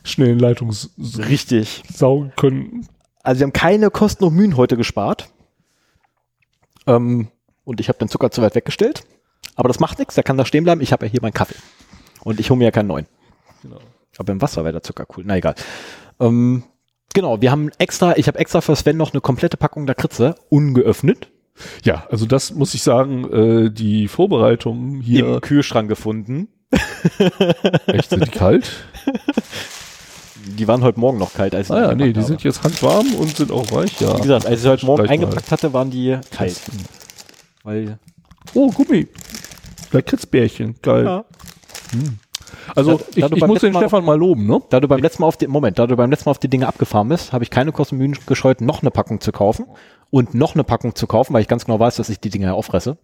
schnellen 0.04 0.38
Leitung 0.38 0.72
Richtig. 1.18 1.82
saugen 1.92 2.32
können. 2.36 2.88
Also 3.24 3.40
wir 3.40 3.46
haben 3.46 3.54
keine 3.54 3.90
Kosten 3.90 4.24
und 4.24 4.36
Mühen 4.36 4.58
heute 4.58 4.78
gespart. 4.78 5.30
Ähm, 6.86 7.30
und 7.66 7.80
ich 7.82 7.90
habe 7.90 8.00
den 8.00 8.08
Zucker 8.08 8.32
zu 8.32 8.42
weit 8.42 8.56
weggestellt. 8.56 9.04
Aber 9.56 9.68
das 9.68 9.80
macht 9.80 10.00
nichts, 10.00 10.16
der 10.16 10.24
kann 10.24 10.38
da 10.38 10.46
stehen 10.46 10.64
bleiben. 10.64 10.82
Ich 10.82 10.92
habe 10.94 11.06
ja 11.06 11.12
hier 11.12 11.22
meinen 11.22 11.34
Kaffee. 11.34 11.56
Und 12.24 12.40
ich 12.40 12.50
hole 12.50 12.58
mir 12.58 12.66
ja 12.66 12.72
keinen 12.72 12.88
neuen. 12.88 13.06
Genau. 13.62 13.80
Aber 14.18 14.32
im 14.32 14.42
Wasser 14.42 14.64
wäre 14.64 14.72
der 14.74 14.84
Zucker 14.84 15.06
cool. 15.18 15.24
Na 15.28 15.36
egal. 15.38 15.56
Ähm, 16.20 16.64
genau, 17.14 17.42
wir 17.42 17.52
haben 17.52 17.70
extra, 17.78 18.16
ich 18.18 18.28
habe 18.28 18.40
extra 18.40 18.62
für 18.62 18.76
Sven 18.76 18.98
noch 18.98 19.12
eine 19.14 19.22
komplette 19.22 19.58
Packung 19.58 19.86
Lakritze, 19.86 20.36
ungeöffnet, 20.50 21.30
Ja, 21.84 22.06
also 22.10 22.26
das 22.26 22.54
muss 22.54 22.74
ich 22.74 22.84
sagen, 22.84 23.32
äh, 23.66 23.70
die 23.72 24.08
Vorbereitungen 24.08 25.02
hier. 25.02 25.26
im 25.36 25.42
Kühlschrank 25.42 25.90
gefunden. 25.90 26.48
Echt, 27.88 28.10
sind 28.10 28.26
die 28.26 28.32
kalt? 28.32 28.70
Die 30.58 30.68
waren 30.68 30.84
heute 30.84 31.00
Morgen 31.00 31.18
noch 31.18 31.34
kalt, 31.34 31.56
als 31.56 31.68
ich 31.70 31.76
Ah 31.76 31.80
ja, 31.80 31.96
nee, 31.96 32.04
eingepackt 32.04 32.16
die 32.16 32.20
habe. 32.20 32.28
sind 32.28 32.44
jetzt 32.44 32.64
handwarm 32.64 33.14
und 33.16 33.36
sind 33.38 33.52
auch 33.52 33.72
weich, 33.72 34.00
ja. 34.00 34.18
Wie 34.18 34.22
gesagt, 34.22 34.46
als 34.46 34.56
ich 34.56 34.62
sie 34.62 34.70
heute 34.70 34.86
Morgen 34.86 35.04
Gleich 35.04 35.20
mal. 35.20 35.26
eingepackt 35.26 35.52
hatte, 35.52 35.74
waren 35.74 35.90
die 35.92 36.18
kalt. 36.32 36.60
Weil, 37.66 38.00
Oh, 38.54 38.72
Gummi. 38.72 39.08
Lakritzbärchen, 39.92 40.76
geil. 40.82 41.04
ja. 41.06 41.26
Also 42.76 42.98
Da- 42.98 43.04
ich, 43.16 43.26
da 43.26 43.36
ich 43.36 43.46
muss 43.48 43.62
den 43.62 43.74
Mal- 43.74 43.80
Stefan 43.82 44.06
mal 44.06 44.18
loben, 44.18 44.46
ne? 44.46 44.62
Da 44.70 44.80
du 44.80 44.88
beim 44.88 45.02
letzten 45.02 45.24
Mal 45.24 45.28
auf 45.28 45.38
die, 45.38 45.48
Moment, 45.48 45.80
da 45.80 45.88
du 45.88 45.96
beim 45.96 46.10
letzten 46.12 46.30
Mal 46.30 46.32
auf 46.32 46.40
die 46.40 46.48
Dinge 46.48 46.68
abgefahren 46.68 47.10
bist, 47.10 47.34
habe 47.34 47.44
ich 47.44 47.50
keine 47.50 47.72
Kosten 47.72 47.98
Mühen 47.98 48.16
gescheut, 48.28 48.62
noch 48.62 48.82
eine 48.82 48.92
Packung 48.92 49.20
zu 49.20 49.32
kaufen 49.32 49.66
und 50.12 50.34
noch 50.36 50.54
eine 50.54 50.64
Packung 50.64 50.96
zu 50.96 51.08
kaufen, 51.08 51.34
weil 51.34 51.42
ich 51.42 51.48
ganz 51.48 51.66
genau 51.66 51.80
weiß, 51.80 51.96
dass 51.96 52.10
ich 52.10 52.20
die 52.20 52.30
Dinge 52.30 52.46
ja 52.48 52.54
auffresse. 52.54 52.98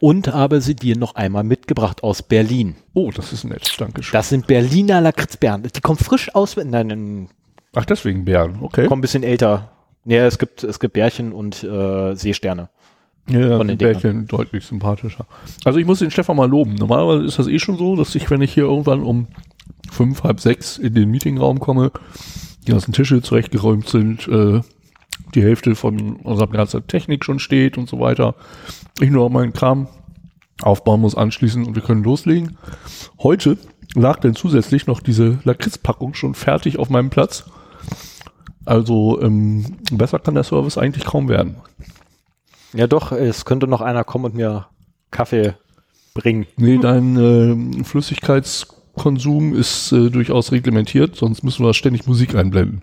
Und 0.00 0.26
habe 0.34 0.60
sie 0.60 0.74
dir 0.74 0.96
noch 0.98 1.14
einmal 1.14 1.44
mitgebracht 1.44 2.02
aus 2.02 2.22
Berlin. 2.24 2.74
Oh, 2.92 3.12
das 3.12 3.32
ist 3.32 3.44
nett, 3.44 3.72
danke 3.78 4.02
schön. 4.02 4.12
Das 4.18 4.28
sind 4.30 4.48
Berliner 4.48 5.00
Lakritzbeeren. 5.00 5.62
Die 5.62 5.80
kommen 5.80 5.98
frisch 5.98 6.34
aus, 6.34 6.56
nein, 6.56 6.88
nein, 6.88 7.28
Ach, 7.74 7.84
deswegen 7.84 8.24
Bären, 8.24 8.58
okay. 8.62 8.86
kommen 8.88 8.98
ein 8.98 9.02
bisschen 9.02 9.22
älter. 9.22 9.70
Ja, 10.04 10.26
es 10.26 10.38
gibt, 10.38 10.64
es 10.64 10.80
gibt 10.80 10.94
Bärchen 10.94 11.32
und 11.32 11.62
äh, 11.62 12.14
Seesterne. 12.16 12.68
Ja, 13.28 13.56
Von 13.56 13.68
den 13.68 13.78
Bärchen 13.78 14.26
deutlich 14.26 14.64
sympathischer. 14.64 15.26
Also 15.64 15.78
ich 15.78 15.86
muss 15.86 16.00
den 16.00 16.10
Stefan 16.10 16.36
mal 16.36 16.48
loben. 16.48 16.74
Normalerweise 16.74 17.24
ist 17.24 17.38
das 17.38 17.46
eh 17.46 17.58
schon 17.58 17.78
so, 17.78 17.94
dass 17.94 18.14
ich, 18.14 18.28
wenn 18.30 18.42
ich 18.42 18.52
hier 18.52 18.64
irgendwann 18.64 19.02
um 19.02 19.28
fünf, 19.90 20.24
halb 20.24 20.40
sechs 20.40 20.76
in 20.76 20.94
den 20.94 21.10
Meetingraum 21.10 21.60
komme, 21.60 21.92
die 22.66 22.72
ganzen 22.72 22.92
Tische 22.92 23.22
zurechtgeräumt 23.22 23.88
sind, 23.88 24.26
äh, 24.28 24.60
die 25.34 25.42
Hälfte 25.42 25.74
von 25.74 26.16
unserer 26.16 26.48
ganzen 26.48 26.86
Technik 26.86 27.24
schon 27.24 27.38
steht 27.38 27.78
und 27.78 27.88
so 27.88 28.00
weiter. 28.00 28.34
Ich 29.00 29.10
nur 29.10 29.30
meinen 29.30 29.52
Kram 29.52 29.88
aufbauen 30.60 31.00
muss 31.00 31.14
anschließen 31.14 31.64
und 31.64 31.74
wir 31.74 31.82
können 31.82 32.04
loslegen. 32.04 32.58
Heute 33.22 33.56
lag 33.94 34.20
dann 34.20 34.34
zusätzlich 34.34 34.86
noch 34.86 35.00
diese 35.00 35.38
Lakritzpackung 35.44 36.14
schon 36.14 36.34
fertig 36.34 36.78
auf 36.78 36.90
meinem 36.90 37.10
Platz. 37.10 37.44
Also 38.64 39.20
ähm, 39.20 39.76
besser 39.90 40.18
kann 40.18 40.34
der 40.34 40.44
Service 40.44 40.78
eigentlich 40.78 41.04
kaum 41.04 41.28
werden. 41.28 41.56
Ja 42.74 42.86
doch, 42.86 43.12
es 43.12 43.44
könnte 43.44 43.66
noch 43.66 43.80
einer 43.80 44.04
kommen 44.04 44.24
und 44.26 44.34
mir 44.34 44.66
Kaffee 45.10 45.54
bringen. 46.14 46.46
Nee, 46.56 46.78
dein 46.78 47.80
äh, 47.80 47.84
Flüssigkeitskonsum 47.84 49.54
ist 49.54 49.92
äh, 49.92 50.10
durchaus 50.10 50.52
reglementiert, 50.52 51.16
sonst 51.16 51.42
müssen 51.42 51.64
wir 51.64 51.74
ständig 51.74 52.06
Musik 52.06 52.34
einblenden. 52.34 52.82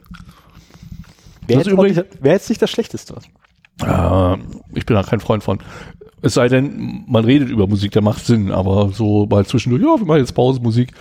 Wäre 1.48 1.60
jetzt, 1.62 1.67
übrigens- 1.72 1.98
nicht- 1.98 2.24
wär 2.24 2.34
jetzt 2.34 2.50
nicht 2.50 2.62
das 2.62 2.69
Schlechteste. 2.69 3.15
Äh, 3.81 4.34
ich 4.75 4.86
bin 4.86 4.96
da 4.96 5.03
kein 5.03 5.19
Freund 5.19 5.43
von. 5.43 5.60
Es 6.22 6.34
sei 6.34 6.50
denn, 6.50 7.05
man 7.08 7.24
redet 7.24 7.50
über 7.50 7.65
Musik, 7.67 7.91
der 7.93 8.01
macht 8.01 8.25
Sinn, 8.25 8.51
aber 8.51 8.89
so 8.89 9.25
mal 9.25 9.46
zwischendurch, 9.46 9.81
ja, 9.81 10.00
wir 10.00 10.05
machen 10.05 10.19
jetzt 10.19 10.34
Pause, 10.36 10.60
Musik, 10.62 10.91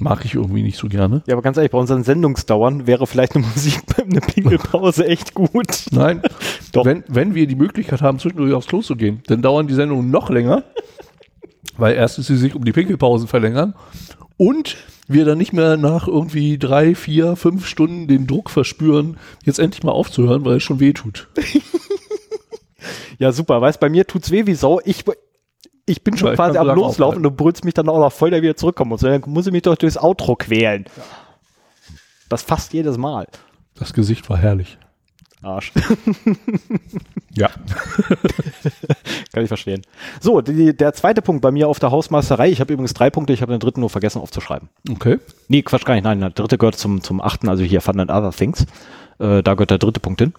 mag 0.00 0.24
ich 0.24 0.34
irgendwie 0.34 0.62
nicht 0.62 0.78
so 0.78 0.88
gerne. 0.88 1.22
Ja, 1.26 1.34
aber 1.34 1.42
ganz 1.42 1.56
ehrlich, 1.56 1.70
bei 1.72 1.78
unseren 1.78 2.02
Sendungsdauern 2.04 2.86
wäre 2.86 3.06
vielleicht 3.06 3.36
eine 3.36 3.46
Musik, 3.46 3.80
eine 3.98 4.20
Pingelpause 4.20 5.06
echt 5.06 5.34
gut. 5.34 5.86
Nein, 5.90 6.22
Doch. 6.72 6.84
Wenn, 6.84 7.04
wenn 7.08 7.34
wir 7.34 7.46
die 7.46 7.56
Möglichkeit 7.56 8.02
haben, 8.02 8.18
zwischendurch 8.18 8.52
aufs 8.52 8.66
Klo 8.66 8.80
zu 8.80 8.96
gehen, 8.96 9.22
dann 9.26 9.42
dauern 9.42 9.66
die 9.66 9.74
Sendungen 9.74 10.10
noch 10.10 10.30
länger, 10.30 10.64
weil 11.76 11.94
erstens 11.94 12.26
sie 12.26 12.36
sich 12.36 12.54
um 12.54 12.64
die 12.64 12.72
Pinkelpausen 12.72 13.28
verlängern 13.28 13.74
und 14.36 14.76
wir 15.08 15.24
dann 15.24 15.38
nicht 15.38 15.52
mehr 15.52 15.76
nach 15.76 16.06
irgendwie 16.06 16.56
drei, 16.56 16.94
vier, 16.94 17.34
fünf 17.34 17.66
Stunden 17.66 18.06
den 18.06 18.26
Druck 18.26 18.48
verspüren, 18.48 19.16
jetzt 19.44 19.58
endlich 19.58 19.82
mal 19.82 19.92
aufzuhören, 19.92 20.44
weil 20.44 20.58
es 20.58 20.62
schon 20.62 20.80
weh 20.80 20.92
tut. 20.92 21.28
Ja, 23.18 23.32
super. 23.32 23.60
Weißt, 23.60 23.78
bei 23.80 23.90
mir 23.90 24.06
tut's 24.06 24.30
weh 24.30 24.46
wie 24.46 24.54
Sau. 24.54 24.80
Ich, 24.86 25.04
ich 25.86 26.02
bin 26.04 26.16
schon 26.16 26.28
Ja, 26.28 26.34
quasi 26.34 26.58
am 26.58 26.66
Loslaufen 26.68 27.18
und 27.18 27.22
du 27.22 27.30
brüllst 27.30 27.64
mich 27.64 27.74
dann 27.74 27.88
auch 27.88 27.98
noch 27.98 28.12
voll, 28.12 28.30
der 28.30 28.42
wieder 28.42 28.56
zurückkommen 28.56 28.90
muss. 28.90 29.00
Dann 29.00 29.22
muss 29.26 29.46
ich 29.46 29.52
mich 29.52 29.62
doch 29.62 29.76
durchs 29.76 29.96
Outro 29.96 30.36
quälen. 30.36 30.84
Das 32.28 32.42
fast 32.42 32.72
jedes 32.72 32.96
Mal. 32.96 33.26
Das 33.74 33.92
Gesicht 33.92 34.28
war 34.30 34.38
herrlich. 34.38 34.78
Arsch. 35.42 35.72
Ja. 37.34 37.48
Kann 39.32 39.42
ich 39.42 39.48
verstehen. 39.48 39.82
So, 40.20 40.40
die, 40.40 40.76
der 40.76 40.92
zweite 40.92 41.22
Punkt 41.22 41.40
bei 41.42 41.50
mir 41.50 41.68
auf 41.68 41.78
der 41.78 41.90
Hausmeisterei. 41.90 42.50
Ich 42.50 42.60
habe 42.60 42.72
übrigens 42.72 42.92
drei 42.92 43.08
Punkte, 43.08 43.32
ich 43.32 43.40
habe 43.40 43.52
den 43.52 43.60
dritten 43.60 43.80
nur 43.80 43.88
vergessen 43.88 44.20
aufzuschreiben. 44.20 44.68
Okay. 44.90 45.18
Nee, 45.48 45.62
Quatsch 45.62 45.84
gar 45.84 45.94
nicht. 45.94 46.04
Nein, 46.04 46.20
der 46.20 46.30
dritte 46.30 46.58
gehört 46.58 46.76
zum, 46.76 47.02
zum 47.02 47.20
achten, 47.20 47.48
also 47.48 47.62
hier 47.62 47.80
Fun 47.80 48.00
and 48.00 48.10
Other 48.10 48.32
Things. 48.32 48.66
Äh, 49.18 49.42
da 49.42 49.54
gehört 49.54 49.70
der 49.70 49.78
dritte 49.78 50.00
Punkt 50.00 50.20
hin. 50.20 50.34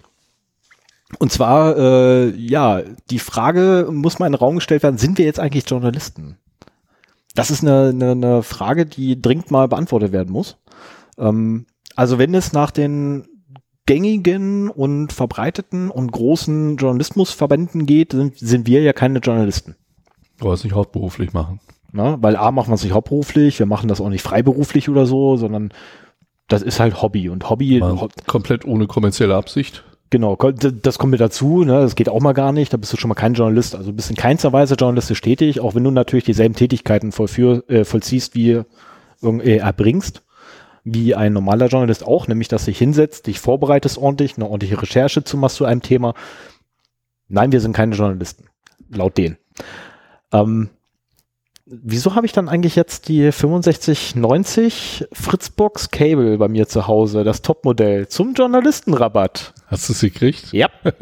Und 1.18 1.30
zwar, 1.30 1.76
äh, 1.76 2.30
ja, 2.36 2.82
die 3.10 3.18
Frage 3.18 3.88
muss 3.90 4.18
mal 4.18 4.26
in 4.26 4.32
den 4.32 4.38
Raum 4.38 4.56
gestellt 4.56 4.82
werden, 4.82 4.98
sind 4.98 5.18
wir 5.18 5.24
jetzt 5.24 5.38
eigentlich 5.40 5.68
Journalisten? 5.68 6.38
Das 7.34 7.50
ist 7.50 7.62
eine, 7.62 7.90
eine, 7.90 8.10
eine 8.12 8.42
Frage, 8.42 8.86
die 8.86 9.20
dringend 9.20 9.50
mal 9.50 9.68
beantwortet 9.68 10.12
werden 10.12 10.32
muss. 10.32 10.58
Ähm, 11.18 11.66
also 11.96 12.18
wenn 12.18 12.34
es 12.34 12.52
nach 12.52 12.70
den 12.70 13.26
gängigen 13.86 14.68
und 14.68 15.12
verbreiteten 15.12 15.90
und 15.90 16.12
großen 16.12 16.76
Journalismusverbänden 16.76 17.86
geht, 17.86 18.12
sind, 18.12 18.38
sind 18.38 18.66
wir 18.66 18.82
ja 18.82 18.92
keine 18.92 19.18
Journalisten. 19.18 19.76
Du 20.38 20.50
es 20.52 20.64
nicht 20.64 20.74
hauptberuflich 20.74 21.32
machen. 21.32 21.60
Ne? 21.92 22.16
Weil 22.20 22.36
A 22.36 22.50
machen 22.52 22.70
wir 22.70 22.74
es 22.76 22.84
nicht 22.84 22.94
hauptberuflich, 22.94 23.58
wir 23.58 23.66
machen 23.66 23.88
das 23.88 24.00
auch 24.00 24.08
nicht 24.08 24.22
freiberuflich 24.22 24.88
oder 24.88 25.04
so, 25.04 25.36
sondern 25.36 25.72
das 26.48 26.62
ist 26.62 26.80
halt 26.80 27.02
Hobby. 27.02 27.28
Und 27.28 27.50
Hobby, 27.50 27.80
Ho- 27.80 28.08
komplett 28.26 28.64
ohne 28.64 28.86
kommerzielle 28.86 29.34
Absicht. 29.36 29.84
Genau, 30.12 30.36
das 30.36 30.98
kommt 30.98 31.10
mit 31.10 31.20
dazu, 31.20 31.64
ne? 31.64 31.80
das 31.80 31.96
geht 31.96 32.08
auch 32.08 32.20
mal 32.20 32.34
gar 32.34 32.52
nicht, 32.52 32.72
da 32.72 32.76
bist 32.76 32.92
du 32.92 32.96
schon 32.96 33.08
mal 33.08 33.16
kein 33.16 33.34
Journalist. 33.34 33.74
Also 33.74 33.92
bist 33.92 34.10
in 34.10 34.16
keinster 34.16 34.52
Weise 34.52 34.76
journalistisch 34.76 35.20
tätig, 35.20 35.58
auch 35.58 35.74
wenn 35.74 35.82
du 35.82 35.90
natürlich 35.90 36.24
dieselben 36.24 36.54
Tätigkeiten 36.54 37.10
vollführ, 37.10 37.68
äh, 37.68 37.84
vollziehst, 37.84 38.36
wie 38.36 38.62
äh, 39.22 39.56
erbringst, 39.56 40.22
wie 40.84 41.16
ein 41.16 41.32
normaler 41.32 41.66
Journalist 41.66 42.06
auch, 42.06 42.28
nämlich 42.28 42.46
dass 42.46 42.66
dich 42.66 42.78
hinsetzt, 42.78 43.26
dich 43.26 43.40
vorbereitest 43.40 43.98
ordentlich, 43.98 44.36
eine 44.36 44.46
ordentliche 44.46 44.80
Recherche 44.80 45.24
zu 45.24 45.36
machst 45.36 45.56
zu 45.56 45.64
einem 45.64 45.82
Thema. 45.82 46.14
Nein, 47.26 47.50
wir 47.50 47.60
sind 47.60 47.72
keine 47.72 47.96
Journalisten, 47.96 48.44
laut 48.90 49.16
denen. 49.16 49.38
Ähm, 50.32 50.68
wieso 51.66 52.14
habe 52.14 52.26
ich 52.26 52.32
dann 52.32 52.48
eigentlich 52.48 52.76
jetzt 52.76 53.08
die 53.08 53.22
6590 53.30 55.06
Fritzbox 55.12 55.90
Cable 55.90 56.38
bei 56.38 56.48
mir 56.48 56.68
zu 56.68 56.86
Hause, 56.86 57.24
das 57.24 57.42
Topmodell, 57.42 58.08
zum 58.08 58.34
Journalistenrabatt? 58.34 59.54
Hast 59.66 59.88
du 59.88 59.92
es 59.92 60.00
gekriegt? 60.00 60.52
Ja. 60.52 60.68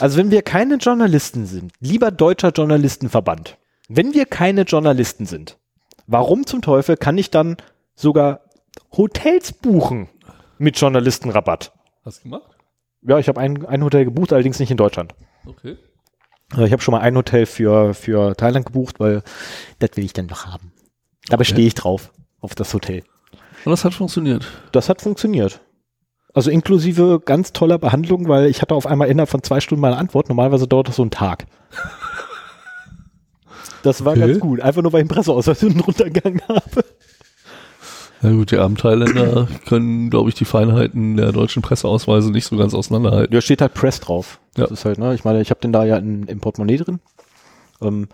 also 0.00 0.18
wenn 0.18 0.30
wir 0.30 0.42
keine 0.42 0.76
Journalisten 0.76 1.46
sind, 1.46 1.72
lieber 1.80 2.10
deutscher 2.10 2.50
Journalistenverband, 2.50 3.58
wenn 3.88 4.14
wir 4.14 4.26
keine 4.26 4.62
Journalisten 4.62 5.26
sind, 5.26 5.58
warum 6.06 6.46
zum 6.46 6.62
Teufel 6.62 6.96
kann 6.96 7.18
ich 7.18 7.30
dann 7.30 7.56
sogar 7.94 8.40
Hotels 8.96 9.52
buchen 9.52 10.08
mit 10.58 10.78
Journalistenrabatt? 10.78 11.72
Hast 12.04 12.20
du 12.20 12.22
gemacht? 12.24 12.50
Ja, 13.02 13.18
ich 13.18 13.28
habe 13.28 13.40
ein, 13.40 13.66
ein 13.66 13.84
Hotel 13.84 14.04
gebucht, 14.06 14.32
allerdings 14.32 14.58
nicht 14.58 14.70
in 14.70 14.78
Deutschland. 14.78 15.14
Okay. 15.46 15.76
Also 16.52 16.64
ich 16.64 16.72
habe 16.72 16.82
schon 16.82 16.92
mal 16.92 17.00
ein 17.00 17.16
Hotel 17.16 17.46
für, 17.46 17.94
für 17.94 18.36
Thailand 18.36 18.66
gebucht, 18.66 19.00
weil 19.00 19.22
das 19.78 19.90
will 19.96 20.04
ich 20.04 20.12
dann 20.12 20.26
noch 20.26 20.46
haben. 20.46 20.72
Da 21.28 21.36
bestehe 21.36 21.66
ich 21.66 21.74
drauf, 21.74 22.12
auf 22.40 22.54
das 22.54 22.72
Hotel. 22.74 23.02
Und 23.64 23.70
das 23.70 23.84
hat 23.84 23.94
funktioniert. 23.94 24.46
Das 24.72 24.88
hat 24.88 25.00
funktioniert. 25.00 25.60
Also 26.34 26.50
inklusive 26.50 27.20
ganz 27.24 27.52
toller 27.52 27.78
Behandlung, 27.78 28.28
weil 28.28 28.46
ich 28.46 28.60
hatte 28.60 28.74
auf 28.74 28.86
einmal 28.86 29.08
innerhalb 29.08 29.30
von 29.30 29.42
zwei 29.42 29.60
Stunden 29.60 29.80
meine 29.80 29.96
Antwort. 29.96 30.28
Normalerweise 30.28 30.68
dauert 30.68 30.88
das 30.88 30.96
so 30.96 31.02
einen 31.02 31.10
Tag. 31.10 31.46
Das 33.82 34.02
war 34.02 34.12
Okay. 34.12 34.20
ganz 34.26 34.40
gut. 34.40 34.60
Einfach 34.62 34.80
nur, 34.80 34.94
weil 34.94 35.00
ich 35.00 35.10
einen 35.10 35.14
Presseausweis 35.14 35.62
runtergegangen 35.86 36.40
habe. 36.48 36.84
Ja 38.24 38.30
gut, 38.32 38.50
die 38.50 38.56
armen 38.58 38.76
Thailänder 38.76 39.46
können, 39.66 40.08
glaube 40.10 40.30
ich, 40.30 40.34
die 40.34 40.44
Feinheiten 40.46 41.16
der 41.16 41.30
deutschen 41.32 41.62
Presseausweise 41.62 42.30
nicht 42.32 42.46
so 42.46 42.56
ganz 42.56 42.72
auseinanderhalten. 42.74 43.32
Da 43.34 43.40
steht 43.40 43.60
halt 43.60 43.74
Press 43.74 44.00
drauf. 44.00 44.40
Das 44.54 44.68
Ja. 44.70 44.72
ist 44.74 44.84
halt, 44.84 44.98
ne? 44.98 45.14
Ich 45.14 45.24
meine, 45.24 45.40
ich 45.42 45.50
habe 45.50 45.60
den 45.60 45.72
da 45.72 45.84
ja 45.84 45.96
in, 45.98 46.24
im 46.24 46.40
Portemonnaie 46.40 46.78
drin. 46.78 47.00
Ähm, 47.82 48.08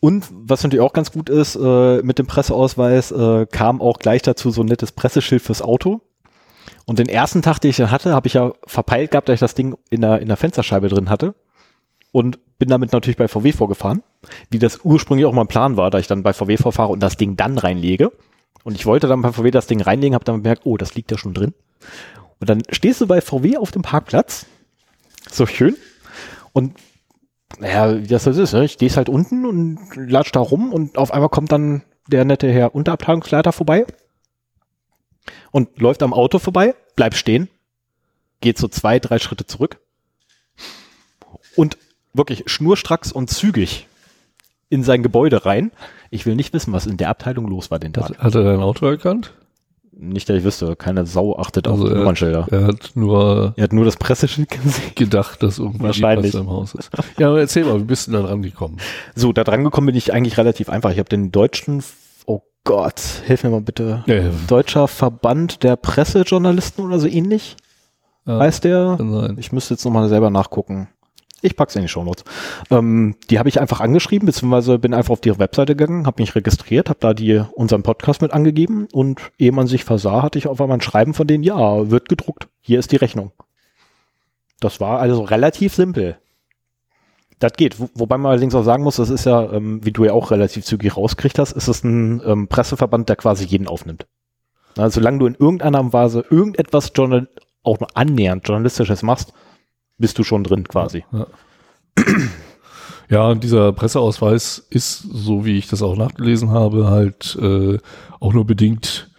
und 0.00 0.26
was 0.32 0.62
natürlich 0.62 0.84
auch 0.84 0.92
ganz 0.92 1.12
gut 1.12 1.30
ist, 1.30 1.56
äh, 1.56 2.02
mit 2.02 2.18
dem 2.18 2.26
Presseausweis 2.26 3.10
äh, 3.12 3.46
kam 3.50 3.80
auch 3.80 3.98
gleich 3.98 4.22
dazu 4.22 4.50
so 4.50 4.62
ein 4.62 4.66
nettes 4.66 4.92
Presseschild 4.92 5.40
fürs 5.40 5.62
Auto. 5.62 6.00
Und 6.84 6.98
den 6.98 7.08
ersten 7.08 7.40
Tag, 7.40 7.60
den 7.60 7.70
ich 7.70 7.76
dann 7.76 7.90
hatte, 7.90 8.12
habe 8.12 8.26
ich 8.26 8.34
ja 8.34 8.52
verpeilt 8.66 9.12
gehabt, 9.12 9.28
dass 9.28 9.34
ich 9.34 9.40
das 9.40 9.54
Ding 9.54 9.76
in 9.88 10.00
der, 10.00 10.20
in 10.20 10.28
der 10.28 10.36
Fensterscheibe 10.36 10.88
drin 10.88 11.08
hatte. 11.10 11.34
Und 12.12 12.38
bin 12.58 12.68
damit 12.68 12.92
natürlich 12.92 13.16
bei 13.16 13.28
VW 13.28 13.52
vorgefahren, 13.52 14.02
wie 14.50 14.58
das 14.58 14.80
ursprünglich 14.84 15.26
auch 15.26 15.32
mein 15.32 15.46
Plan 15.48 15.76
war, 15.76 15.90
da 15.90 15.98
ich 15.98 16.06
dann 16.06 16.22
bei 16.22 16.32
VW 16.32 16.56
vorfahre 16.56 16.90
und 16.92 17.00
das 17.02 17.16
Ding 17.16 17.36
dann 17.36 17.56
reinlege. 17.58 18.12
Und 18.64 18.74
ich 18.74 18.86
wollte 18.86 19.06
dann 19.06 19.22
bei 19.22 19.32
VW 19.32 19.50
das 19.50 19.66
Ding 19.66 19.80
reinlegen, 19.80 20.14
habe 20.14 20.24
dann 20.24 20.42
bemerkt, 20.42 20.62
oh, 20.64 20.76
das 20.76 20.94
liegt 20.94 21.10
ja 21.10 21.18
schon 21.18 21.34
drin. 21.34 21.54
Und 22.40 22.50
dann 22.50 22.62
stehst 22.70 23.00
du 23.00 23.06
bei 23.06 23.20
VW 23.20 23.58
auf 23.58 23.70
dem 23.70 23.82
Parkplatz, 23.82 24.46
so 25.30 25.46
schön, 25.46 25.76
und 26.52 26.74
naja, 27.58 28.02
wie 28.02 28.06
das 28.06 28.24
so 28.24 28.30
ist, 28.30 28.52
ne? 28.52 28.64
ich 28.64 28.72
stehst 28.72 28.96
halt 28.96 29.08
unten 29.08 29.44
und 29.44 29.78
latsch 29.94 30.32
da 30.32 30.40
rum 30.40 30.72
und 30.72 30.96
auf 30.96 31.12
einmal 31.12 31.28
kommt 31.28 31.52
dann 31.52 31.82
der 32.08 32.24
nette 32.24 32.50
Herr 32.50 32.74
Unterabteilungsleiter 32.74 33.52
vorbei 33.52 33.86
und 35.50 35.80
läuft 35.80 36.02
am 36.02 36.12
Auto 36.12 36.38
vorbei, 36.38 36.74
bleibt 36.96 37.16
stehen, 37.16 37.48
geht 38.40 38.58
so 38.58 38.68
zwei, 38.68 38.98
drei 38.98 39.18
Schritte 39.18 39.46
zurück 39.46 39.78
und 41.56 41.76
wirklich 42.12 42.44
schnurstracks 42.46 43.12
und 43.12 43.30
zügig 43.30 43.88
in 44.68 44.82
sein 44.82 45.02
Gebäude 45.02 45.44
rein. 45.46 45.70
Ich 46.10 46.26
will 46.26 46.34
nicht 46.36 46.52
wissen, 46.52 46.72
was 46.72 46.86
in 46.86 46.96
der 46.96 47.08
Abteilung 47.10 47.46
los 47.48 47.70
war 47.70 47.78
den 47.78 47.92
Tag. 47.92 48.10
Hat, 48.10 48.18
hat 48.18 48.34
er 48.34 48.44
dein 48.44 48.60
Auto 48.60 48.86
erkannt? 48.86 49.32
Nicht, 49.96 50.28
dass 50.28 50.36
ich 50.38 50.42
wüsste, 50.44 50.74
keine 50.74 51.06
Sau 51.06 51.36
achtet 51.38 51.68
auf 51.68 51.74
Also 51.74 51.88
er- 51.88 51.98
Nummernschilder. 51.98 52.48
Er 52.50 52.66
hat 52.66 52.90
nur 52.94 53.54
Er 53.56 53.62
hat 53.64 53.72
nur 53.72 53.84
das 53.84 53.96
Presseschild 53.96 54.50
gesehen. 54.50 54.92
gedacht, 54.96 55.40
dass 55.42 55.58
irgendwie 55.60 55.84
Wahrscheinlich. 55.84 56.34
im 56.34 56.50
Haus 56.50 56.74
ist. 56.74 56.90
Ja, 57.18 57.28
aber 57.28 57.38
erzähl 57.40 57.64
mal, 57.64 57.78
wie 57.78 57.84
bist 57.84 58.08
du 58.08 58.12
denn 58.12 58.22
da 58.24 58.28
rangekommen? 58.28 58.78
So, 59.14 59.32
da 59.32 59.44
dran 59.44 59.62
gekommen 59.62 59.86
bin 59.86 59.94
ich 59.96 60.12
eigentlich 60.12 60.36
relativ 60.36 60.68
einfach. 60.68 60.90
Ich 60.90 60.98
habe 60.98 61.08
den 61.08 61.30
deutschen, 61.30 61.82
oh 62.26 62.40
Gott, 62.64 63.00
hilf 63.24 63.44
mir 63.44 63.50
mal 63.50 63.60
bitte. 63.60 64.02
Ja, 64.06 64.22
Deutscher 64.48 64.88
Verband 64.88 65.62
der 65.62 65.76
Pressejournalisten 65.76 66.84
oder 66.84 66.98
so 66.98 67.06
ähnlich, 67.06 67.56
ja, 68.26 68.40
heißt 68.40 68.64
der. 68.64 68.98
Ich 69.36 69.52
müsste 69.52 69.74
jetzt 69.74 69.84
nochmal 69.84 70.08
selber 70.08 70.30
nachgucken. 70.30 70.88
Ich 71.44 71.56
pack's 71.56 71.76
in 71.76 71.82
die 71.82 71.88
Shownotes. 71.88 72.24
Ähm, 72.70 73.16
die 73.28 73.38
habe 73.38 73.50
ich 73.50 73.60
einfach 73.60 73.80
angeschrieben, 73.80 74.24
beziehungsweise 74.24 74.78
bin 74.78 74.94
einfach 74.94 75.12
auf 75.12 75.20
die 75.20 75.38
Webseite 75.38 75.76
gegangen, 75.76 76.06
habe 76.06 76.22
mich 76.22 76.34
registriert, 76.34 76.88
habe 76.88 77.00
da 77.00 77.12
die 77.12 77.42
unseren 77.52 77.82
Podcast 77.82 78.22
mit 78.22 78.32
angegeben 78.32 78.88
und 78.92 79.20
ehe 79.38 79.52
man 79.52 79.66
sich 79.66 79.84
versah, 79.84 80.22
hatte 80.22 80.38
ich 80.38 80.46
auf 80.46 80.58
einmal 80.60 80.78
ein 80.78 80.80
Schreiben 80.80 81.12
von 81.12 81.26
denen, 81.26 81.44
ja, 81.44 81.90
wird 81.90 82.08
gedruckt. 82.08 82.48
Hier 82.62 82.78
ist 82.78 82.92
die 82.92 82.96
Rechnung. 82.96 83.32
Das 84.60 84.80
war 84.80 85.00
also 85.00 85.22
relativ 85.22 85.74
simpel. 85.74 86.16
Das 87.40 87.52
geht. 87.52 87.78
Wo, 87.78 87.90
wobei 87.94 88.16
man 88.16 88.30
allerdings 88.30 88.54
auch 88.54 88.62
sagen 88.62 88.82
muss, 88.82 88.96
das 88.96 89.10
ist 89.10 89.26
ja, 89.26 89.52
ähm, 89.52 89.84
wie 89.84 89.92
du 89.92 90.06
ja 90.06 90.14
auch 90.14 90.30
relativ 90.30 90.64
zügig 90.64 90.96
rausgekriegt 90.96 91.38
hast, 91.38 91.52
ist 91.52 91.68
es 91.68 91.84
ein 91.84 92.22
ähm, 92.24 92.48
Presseverband, 92.48 93.10
der 93.10 93.16
quasi 93.16 93.44
jeden 93.44 93.68
aufnimmt. 93.68 94.06
Also 94.78 95.00
solange 95.00 95.18
du 95.18 95.26
in 95.26 95.34
irgendeiner 95.34 95.92
Weise 95.92 96.24
irgendetwas 96.30 96.92
Journal 96.94 97.28
auch 97.62 97.80
nur 97.80 97.88
annähernd 97.94 98.48
journalistisches 98.48 99.02
machst, 99.02 99.34
bist 99.98 100.18
du 100.18 100.24
schon 100.24 100.44
drin 100.44 100.66
quasi. 100.68 101.04
Ja. 101.12 101.26
Ja, 103.10 103.28
und 103.28 103.44
dieser 103.44 103.72
Presseausweis 103.72 104.66
ist, 104.70 105.00
so 105.00 105.44
wie 105.44 105.58
ich 105.58 105.68
das 105.68 105.82
auch 105.82 105.94
nachgelesen 105.96 106.50
habe, 106.50 106.86
halt 106.88 107.36
äh, 107.40 107.78
auch 108.18 108.32
nur 108.32 108.46
bedingt 108.46 109.10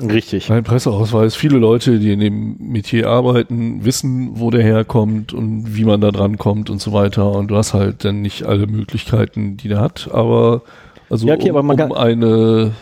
Richtig. 0.00 0.50
ein 0.52 0.62
Presseausweis. 0.62 1.34
Viele 1.34 1.58
Leute, 1.58 1.98
die 1.98 2.12
in 2.12 2.20
dem 2.20 2.56
Metier 2.58 3.08
arbeiten, 3.08 3.84
wissen, 3.84 4.38
wo 4.38 4.50
der 4.50 4.62
herkommt 4.62 5.32
und 5.32 5.74
wie 5.76 5.84
man 5.84 6.00
da 6.00 6.12
dran 6.12 6.38
kommt 6.38 6.70
und 6.70 6.80
so 6.80 6.92
weiter. 6.92 7.32
Und 7.32 7.48
du 7.48 7.56
hast 7.56 7.74
halt 7.74 8.04
dann 8.04 8.22
nicht 8.22 8.44
alle 8.44 8.66
Möglichkeiten, 8.66 9.56
die 9.56 9.68
der 9.68 9.80
hat. 9.80 10.08
Aber 10.12 10.62
also 11.10 11.26
Ja, 11.26 11.34
okay, 11.34 11.50
um, 11.50 11.56
aber 11.56 11.84
um 11.84 11.92
eine 11.92 12.72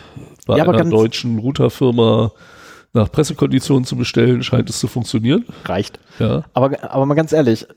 bei 0.45 0.57
Ja, 0.57 0.63
einer 0.65 0.85
deutschen 0.85 1.39
Routerfirma 1.39 2.31
nach 2.93 3.11
Pressekonditionen 3.11 3.85
zu 3.85 3.95
bestellen, 3.95 4.43
scheint 4.43 4.69
es 4.69 4.79
zu 4.79 4.87
funktionieren. 4.87 5.45
Reicht. 5.65 5.99
Ja. 6.19 6.43
Aber, 6.53 6.83
aber 6.91 7.05
mal 7.05 7.15
ganz 7.15 7.31
ehrlich, 7.31 7.67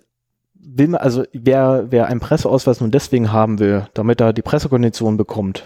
will 0.55 0.89
man, 0.89 1.01
also 1.01 1.25
wer, 1.33 1.87
wer 1.91 2.07
einen 2.07 2.21
Presseausweis 2.21 2.81
nur 2.81 2.91
deswegen 2.91 3.33
haben 3.33 3.59
will, 3.59 3.87
damit 3.95 4.21
er 4.21 4.33
die 4.33 4.43
Pressekondition 4.43 5.17
bekommt, 5.17 5.65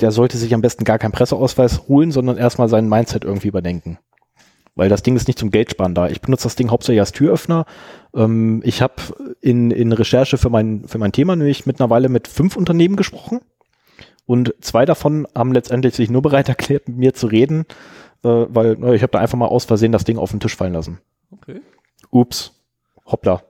der 0.00 0.12
sollte 0.12 0.38
sich 0.38 0.54
am 0.54 0.60
besten 0.60 0.84
gar 0.84 0.98
keinen 0.98 1.12
Presseausweis 1.12 1.88
holen, 1.88 2.12
sondern 2.12 2.36
erstmal 2.36 2.68
sein 2.68 2.88
Mindset 2.88 3.24
irgendwie 3.24 3.48
überdenken. 3.48 3.98
Weil 4.74 4.88
das 4.88 5.02
Ding 5.02 5.16
ist 5.16 5.26
nicht 5.26 5.40
zum 5.40 5.50
Geldsparen 5.50 5.94
da. 5.94 6.08
Ich 6.08 6.20
benutze 6.20 6.44
das 6.44 6.54
Ding 6.54 6.70
hauptsächlich 6.70 7.00
als 7.00 7.10
Türöffner. 7.10 7.66
Ähm, 8.14 8.62
ich 8.64 8.80
habe 8.80 8.94
in, 9.40 9.72
in 9.72 9.90
Recherche 9.90 10.38
für 10.38 10.50
mein, 10.50 10.86
für 10.86 10.98
mein 10.98 11.10
Thema 11.10 11.34
nämlich 11.34 11.66
mittlerweile 11.66 12.08
mit 12.08 12.28
fünf 12.28 12.56
Unternehmen 12.56 12.94
gesprochen. 12.94 13.40
Und 14.24 14.54
zwei 14.60 14.84
davon 14.84 15.26
haben 15.34 15.52
letztendlich 15.52 15.96
sich 15.96 16.10
nur 16.10 16.22
bereit 16.22 16.48
erklärt, 16.48 16.86
mit 16.86 16.96
mir 16.96 17.14
zu 17.14 17.26
reden, 17.26 17.64
äh, 18.24 18.28
weil 18.48 18.82
äh, 18.84 18.94
ich 18.96 19.02
habe 19.02 19.12
da 19.12 19.18
einfach 19.18 19.38
mal 19.38 19.46
aus 19.46 19.64
Versehen 19.64 19.92
das 19.92 20.04
Ding 20.04 20.18
auf 20.18 20.30
den 20.30 20.40
Tisch 20.40 20.56
fallen 20.56 20.72
lassen. 20.72 20.98
Okay. 21.30 21.60
Ups, 22.10 22.52
hoppla. 23.06 23.42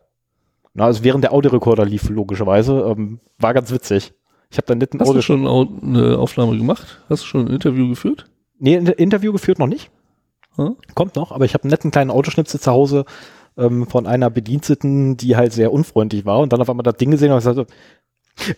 Na, 0.74 0.84
also 0.84 1.02
während 1.04 1.24
der 1.24 1.32
Audiorekorder 1.32 1.84
lief, 1.84 2.08
logischerweise, 2.08 2.80
ähm, 2.88 3.20
war 3.38 3.54
ganz 3.54 3.70
witzig. 3.70 4.12
Ich 4.50 4.56
habe 4.56 4.66
da 4.66 4.74
nicht 4.74 4.92
Hast 4.94 5.00
du 5.00 5.10
Audio 5.10 5.22
schon 5.22 5.46
au- 5.46 5.68
eine 5.82 6.18
Aufnahme 6.18 6.56
gemacht? 6.56 7.02
Hast 7.08 7.22
du 7.22 7.26
schon 7.26 7.46
ein 7.46 7.52
Interview 7.54 7.88
geführt? 7.88 8.26
nee, 8.60 8.76
ein 8.76 8.86
Interview 8.86 9.32
geführt 9.32 9.58
noch 9.60 9.66
nicht. 9.68 9.90
Hm? 10.56 10.76
Kommt 10.94 11.14
noch, 11.16 11.30
aber 11.30 11.44
ich 11.44 11.54
habe 11.54 11.64
einen 11.64 11.70
netten 11.70 11.90
kleinen 11.92 12.10
Autoschnipsel 12.10 12.58
zu 12.58 12.70
Hause 12.72 13.04
ähm, 13.56 13.86
von 13.86 14.06
einer 14.06 14.30
Bediensteten, 14.30 15.16
die 15.16 15.36
halt 15.36 15.52
sehr 15.52 15.72
unfreundlich 15.72 16.24
war 16.24 16.40
und 16.40 16.52
dann 16.52 16.60
auf 16.60 16.68
einmal 16.70 16.82
das 16.82 16.96
Ding 16.96 17.10
gesehen 17.12 17.30
und 17.30 17.38
gesagt, 17.38 17.70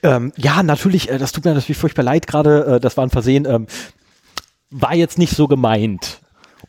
ähm, 0.02 0.32
ja, 0.36 0.62
natürlich, 0.62 1.10
äh, 1.10 1.18
das 1.18 1.32
tut 1.32 1.44
mir 1.44 1.52
natürlich 1.54 1.76
furchtbar 1.78 2.02
leid 2.02 2.26
gerade, 2.26 2.64
äh, 2.76 2.80
das 2.80 2.96
war 2.96 3.04
ein 3.04 3.10
Versehen, 3.10 3.46
ähm, 3.46 3.66
war 4.70 4.94
jetzt 4.94 5.18
nicht 5.18 5.34
so 5.36 5.46
gemeint. 5.48 6.18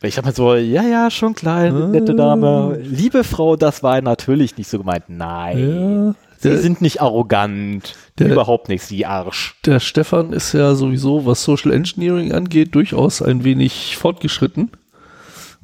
Und 0.00 0.08
ich 0.08 0.16
hab 0.18 0.24
mir 0.24 0.32
so, 0.32 0.54
ja, 0.54 0.82
ja, 0.82 1.10
schon 1.10 1.34
klar, 1.34 1.70
nette 1.70 2.14
Dame, 2.14 2.78
liebe 2.82 3.24
Frau, 3.24 3.56
das 3.56 3.82
war 3.82 4.00
natürlich 4.00 4.56
nicht 4.56 4.68
so 4.70 4.78
gemeint. 4.78 5.04
Nein. 5.08 6.14
Sie 6.38 6.48
Der, 6.48 6.58
sind 6.58 6.80
nicht 6.80 7.00
arrogant. 7.00 7.94
der- 8.18 8.32
Überhaupt 8.32 8.68
nicht, 8.68 8.82
Sie 8.82 9.06
Arsch. 9.06 9.54
der 9.64 9.78
Stefan 9.78 10.32
ist 10.32 10.52
ja 10.54 10.74
sowieso, 10.74 11.24
was 11.24 11.44
Social 11.44 11.72
Engineering 11.72 12.32
angeht, 12.32 12.74
durchaus 12.74 13.22
ein 13.22 13.44
wenig 13.44 13.96
fortgeschritten. 13.96 14.70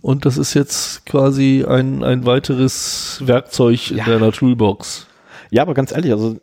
Und 0.01 0.25
das 0.25 0.37
ist 0.39 0.55
jetzt 0.55 1.05
quasi 1.07 1.65
ein, 1.69 2.05
ein 2.05 2.25
weiteres 2.25 3.21
Werkzeug 3.25 3.91
in 3.91 3.97
Ja. 3.97 4.05
deiner 4.05 4.31
Toolbox. 4.31 5.09
Ja, 5.51 5.63
aber 5.63 5.75
ganz 5.75 5.91
ehrlich, 5.91 6.13
also 6.13 6.37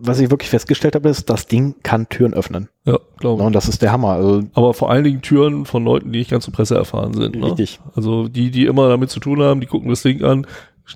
was 0.00 0.20
ich 0.20 0.30
wirklich 0.30 0.50
festgestellt 0.50 0.94
habe, 0.94 1.08
ist, 1.08 1.28
das 1.30 1.46
Ding 1.46 1.74
kann 1.82 2.08
Türen 2.08 2.34
öffnen. 2.34 2.68
Ja, 2.84 2.98
glaube 3.18 3.42
ich. 3.42 3.46
und 3.46 3.52
das 3.54 3.68
ist 3.68 3.82
der 3.82 3.92
Hammer. 3.92 4.10
Also 4.14 4.42
Aber 4.54 4.74
vor 4.74 4.90
allen 4.90 5.04
Dingen 5.04 5.22
Türen 5.22 5.64
von 5.64 5.84
Leuten, 5.84 6.12
die 6.12 6.18
nicht 6.20 6.30
ganz 6.30 6.44
so 6.44 6.50
presseerfahren 6.52 7.14
sind. 7.14 7.36
Ne? 7.36 7.46
Richtig. 7.46 7.80
Also 7.94 8.28
die, 8.28 8.50
die 8.50 8.66
immer 8.66 8.88
damit 8.88 9.10
zu 9.10 9.20
tun 9.20 9.42
haben, 9.42 9.60
die 9.60 9.66
gucken 9.66 9.90
das 9.90 10.02
Ding 10.02 10.22
an, 10.24 10.46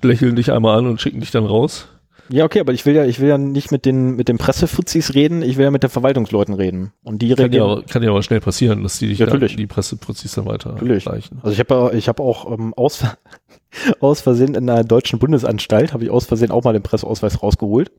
lächeln 0.01 0.35
dich 0.35 0.51
einmal 0.51 0.77
an 0.79 0.87
und 0.87 0.99
schicken 1.01 1.19
dich 1.19 1.31
dann 1.31 1.45
raus. 1.45 1.87
ja, 2.29 2.45
okay, 2.45 2.59
aber 2.61 2.73
ich 2.73 2.85
will 2.85 2.95
ja, 2.95 3.05
ich 3.05 3.19
will 3.19 3.29
ja 3.29 3.37
nicht 3.37 3.71
mit 3.71 3.85
den 3.85 4.15
mit 4.15 4.27
den 4.27 4.37
Pressefuzis 4.39 5.13
reden, 5.13 5.41
ich 5.43 5.57
will 5.57 5.65
ja 5.65 5.71
mit 5.71 5.83
den 5.83 5.89
Verwaltungsleuten 5.91 6.55
reden. 6.55 6.93
Und 7.03 7.21
die 7.21 7.35
Kann 7.35 7.51
ja, 7.51 7.63
aber, 7.63 7.83
kann 7.83 8.01
ja 8.01 8.09
aber 8.09 8.23
schnell 8.23 8.39
passieren, 8.39 8.81
dass 8.81 8.97
die 8.97 9.07
dich 9.07 9.19
Ja, 9.19 9.25
dann, 9.27 9.35
natürlich. 9.35 9.55
die 9.57 9.67
Presseprozis 9.67 10.33
dann 10.33 10.45
weiter 10.45 10.71
Natürlich. 10.73 11.05
reichen. 11.05 11.39
Also 11.43 11.51
ich 11.53 11.59
habe 11.59 11.95
ich 11.95 12.07
habe 12.07 12.23
auch 12.23 12.51
ähm, 12.51 12.73
aus, 12.73 13.03
aus 13.99 14.21
Versehen 14.21 14.55
in 14.55 14.69
einer 14.69 14.83
deutschen 14.83 15.19
Bundesanstalt 15.19 15.93
habe 15.93 16.05
ich 16.05 16.09
aus 16.09 16.25
Versehen 16.25 16.49
auch 16.51 16.63
mal 16.63 16.73
den 16.73 16.81
Presseausweis 16.83 17.43
rausgeholt, 17.43 17.91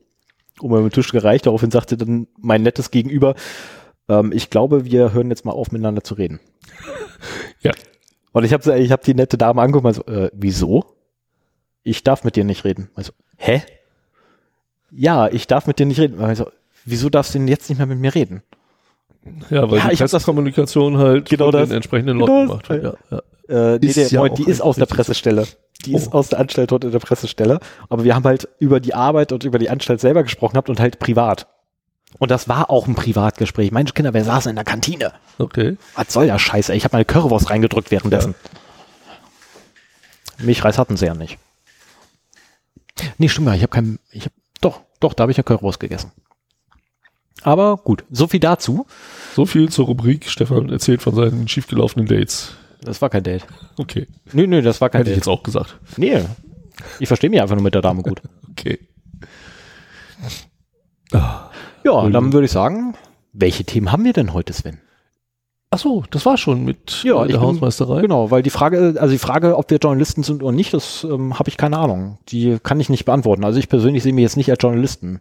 um 0.59 0.71
den 0.73 0.89
Tisch 0.91 1.11
gereicht. 1.11 1.45
Daraufhin 1.45 1.71
sagte 1.71 1.97
dann 1.97 2.27
mein 2.39 2.63
nettes 2.63 2.91
Gegenüber, 2.91 3.35
ähm, 4.09 4.31
ich 4.33 4.49
glaube, 4.49 4.85
wir 4.85 5.13
hören 5.13 5.29
jetzt 5.29 5.45
mal 5.45 5.51
auf, 5.53 5.71
miteinander 5.71 6.03
zu 6.03 6.13
reden. 6.15 6.39
Ja. 7.61 7.71
Und 8.33 8.43
ich 8.43 8.53
habe 8.53 8.77
ich 8.77 8.91
hab 8.91 9.01
die 9.03 9.15
nette 9.15 9.37
Dame 9.37 9.61
angeguckt 9.61 9.85
und 9.85 9.93
so, 9.93 10.05
äh, 10.05 10.29
wieso? 10.33 10.85
Ich 11.83 12.03
darf 12.03 12.23
mit 12.23 12.35
dir 12.35 12.43
nicht 12.43 12.63
reden. 12.65 12.89
Also, 12.93 13.13
hä? 13.37 13.63
Ja, 14.91 15.27
ich 15.29 15.47
darf 15.47 15.65
mit 15.65 15.79
dir 15.79 15.85
nicht 15.85 15.99
reden. 15.99 16.19
Also, 16.19 16.51
wieso 16.83 17.09
darfst 17.09 17.33
du 17.33 17.39
denn 17.39 17.47
jetzt 17.47 17.69
nicht 17.69 17.77
mehr 17.79 17.87
mit 17.87 17.97
mir 17.99 18.13
reden? 18.13 18.43
Ja, 19.49 19.69
weil 19.71 19.79
Ja, 19.79 19.87
die 19.87 19.93
ich 19.93 19.99
hab 20.01 20.05
das- 20.05 20.11
Pressekommunikation 20.11 20.97
halt 20.97 21.29
Genau 21.29 21.49
das. 21.49 21.69
den 21.69 21.77
entsprechenden 21.77 22.19
Genau 22.19 22.27
Leuten 22.45 22.47
gemacht 22.49 22.69
wird. 22.69 22.83
Ja, 23.09 23.21
ja. 23.49 23.73
Äh, 23.73 23.79
nee, 23.79 23.87
Ist 23.87 23.95
der, 23.97 24.07
ja 24.09 24.19
Moment, 24.19 24.37
die 24.37 24.49
ist 24.49 24.61
aus 24.61 24.75
der. 24.75 24.85
Pressestelle. 24.85 25.47
Die 25.85 25.93
ist 25.93 26.07
Oh. 26.13 26.17
aus 26.19 26.29
der 26.29 26.39
Anstalt 26.39 26.71
dort 26.71 26.83
in 26.83 26.91
der 26.91 26.99
Pressestelle. 26.99 27.59
Aber 27.89 28.03
wir 28.03 28.15
haben 28.15 28.23
halt 28.23 28.47
über 28.59 28.79
die 28.79 28.93
Arbeit 28.93 29.31
und 29.31 29.43
über 29.43 29.59
die 29.59 29.69
Anstalt 29.69 29.99
selber 29.99 30.23
gesprochen 30.23 30.53
gehabt 30.53 30.69
und 30.69 30.79
halt 30.79 30.99
privat. 30.99 31.47
Und 32.17 32.31
das 32.31 32.47
war 32.47 32.69
auch 32.69 32.87
ein 32.87 32.95
Privatgespräch. 32.95 33.71
Mensch, 33.71 33.93
Kinder, 33.93 34.13
wir 34.13 34.23
saßen 34.23 34.49
in 34.49 34.55
der 34.55 34.63
Kantine. 34.63 35.11
Okay. 35.37 35.77
Was 35.95 36.13
soll 36.13 36.27
der 36.27 36.39
Scheiße? 36.39 36.73
Ich 36.73 36.85
habe 36.85 36.95
meine 36.95 37.05
Currywurst 37.05 37.49
reingedrückt 37.49 37.91
währenddessen. 37.91 38.35
Milchreis 40.37 40.77
hatten 40.77 40.97
sie 40.97 41.05
ja 41.05 41.13
nicht. 41.13 41.37
Nee, 43.17 43.27
stimmt 43.27 43.47
gar 43.47 43.53
nicht. 43.53 43.59
Ich 43.59 43.63
habe 43.63 43.73
kein, 43.73 43.99
ich 44.11 44.25
hab, 44.25 44.31
doch, 44.61 44.81
doch, 44.99 45.13
da 45.13 45.23
habe 45.23 45.31
ich 45.31 45.37
ja 45.37 45.43
Currywurst 45.43 45.79
gegessen. 45.79 46.11
Aber 47.43 47.77
gut, 47.77 48.05
so 48.09 48.27
viel 48.27 48.39
dazu. 48.39 48.87
So 49.35 49.45
viel 49.45 49.69
zur 49.69 49.85
Rubrik. 49.85 50.29
Stefan 50.29 50.69
erzählt 50.69 51.01
von 51.01 51.13
seinen 51.15 51.47
schiefgelaufenen 51.47 52.07
Dates. 52.07 52.53
Das 52.85 53.01
war 53.01 53.09
kein 53.09 53.23
Date. 53.23 53.45
Okay. 53.77 54.07
Nö, 54.33 54.47
nö, 54.47 54.61
das 54.61 54.79
war 54.81 54.89
kein 54.89 54.99
Hätte 54.99 55.09
ich 55.11 55.15
Date. 55.17 55.25
jetzt 55.25 55.27
auch 55.27 55.43
gesagt. 55.43 55.79
Nee, 55.97 56.21
ich 56.99 57.07
verstehe 57.07 57.29
mich 57.29 57.41
einfach 57.41 57.55
nur 57.55 57.63
mit 57.63 57.73
der 57.75 57.81
Dame 57.81 58.01
gut. 58.03 58.21
Okay. 58.57 58.79
Ja, 61.11 61.51
Entschuldigung. 61.83 62.11
dann 62.13 62.33
würde 62.33 62.45
ich 62.45 62.51
sagen, 62.51 62.95
welche 63.33 63.63
Themen 63.63 63.91
haben 63.91 64.03
wir 64.05 64.13
denn 64.13 64.33
heute, 64.33 64.53
Sven? 64.53 64.79
Ach 65.71 65.77
so, 65.79 66.03
das 66.09 66.25
war 66.25 66.37
schon 66.37 66.63
mit 66.63 67.03
Ja, 67.03 67.21
äh, 67.21 67.25
ich 67.25 67.31
der 67.33 67.39
bin- 67.39 67.47
Hausmeisterei. 67.47 68.01
Genau, 68.01 68.31
weil 68.31 68.43
die 68.43 68.49
Frage, 68.49 68.95
also 68.97 69.11
die 69.11 69.17
Frage, 69.19 69.57
ob 69.57 69.69
wir 69.69 69.77
Journalisten 69.77 70.23
sind 70.23 70.41
oder 70.41 70.53
nicht, 70.55 70.73
das 70.73 71.03
ähm, 71.03 71.37
habe 71.37 71.49
ich 71.49 71.57
keine 71.57 71.77
Ahnung. 71.77 72.17
Die 72.29 72.57
kann 72.63 72.79
ich 72.79 72.89
nicht 72.89 73.05
beantworten. 73.05 73.43
Also 73.43 73.59
ich 73.59 73.67
persönlich 73.67 74.01
sehe 74.03 74.13
mich 74.13 74.23
jetzt 74.23 74.37
nicht 74.37 74.49
als 74.49 74.61
Journalisten. 74.61 75.19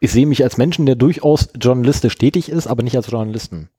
Ich 0.00 0.12
sehe 0.12 0.26
mich 0.26 0.44
als 0.44 0.58
Menschen, 0.58 0.84
der 0.84 0.96
durchaus 0.96 1.48
journalistisch 1.58 2.16
tätig 2.18 2.50
ist, 2.50 2.66
aber 2.66 2.82
nicht 2.82 2.96
als 2.96 3.10
Journalisten. 3.10 3.70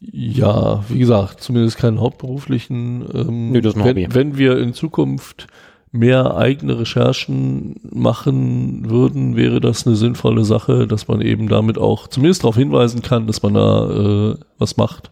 Ja, 0.00 0.84
wie 0.88 0.98
gesagt, 0.98 1.40
zumindest 1.40 1.78
keinen 1.78 2.00
hauptberuflichen. 2.00 3.06
Ähm, 3.14 3.52
Nö, 3.52 3.60
das 3.60 3.74
ist 3.74 3.80
ein 3.80 3.84
wenn, 3.84 4.04
Hobby. 4.04 4.14
wenn 4.14 4.38
wir 4.38 4.58
in 4.58 4.74
Zukunft 4.74 5.46
mehr 5.90 6.36
eigene 6.36 6.78
Recherchen 6.78 7.76
machen 7.82 8.90
würden, 8.90 9.36
wäre 9.36 9.60
das 9.60 9.86
eine 9.86 9.96
sinnvolle 9.96 10.44
Sache, 10.44 10.86
dass 10.86 11.08
man 11.08 11.22
eben 11.22 11.48
damit 11.48 11.78
auch 11.78 12.08
zumindest 12.08 12.42
darauf 12.44 12.56
hinweisen 12.56 13.02
kann, 13.02 13.26
dass 13.26 13.42
man 13.42 13.54
da 13.54 14.32
äh, 14.32 14.36
was 14.58 14.76
macht 14.76 15.10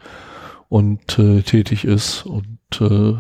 und 0.69 1.19
äh, 1.19 1.43
tätig 1.43 1.85
ist. 1.85 2.27
Und 2.27 2.59
äh, 2.81 3.15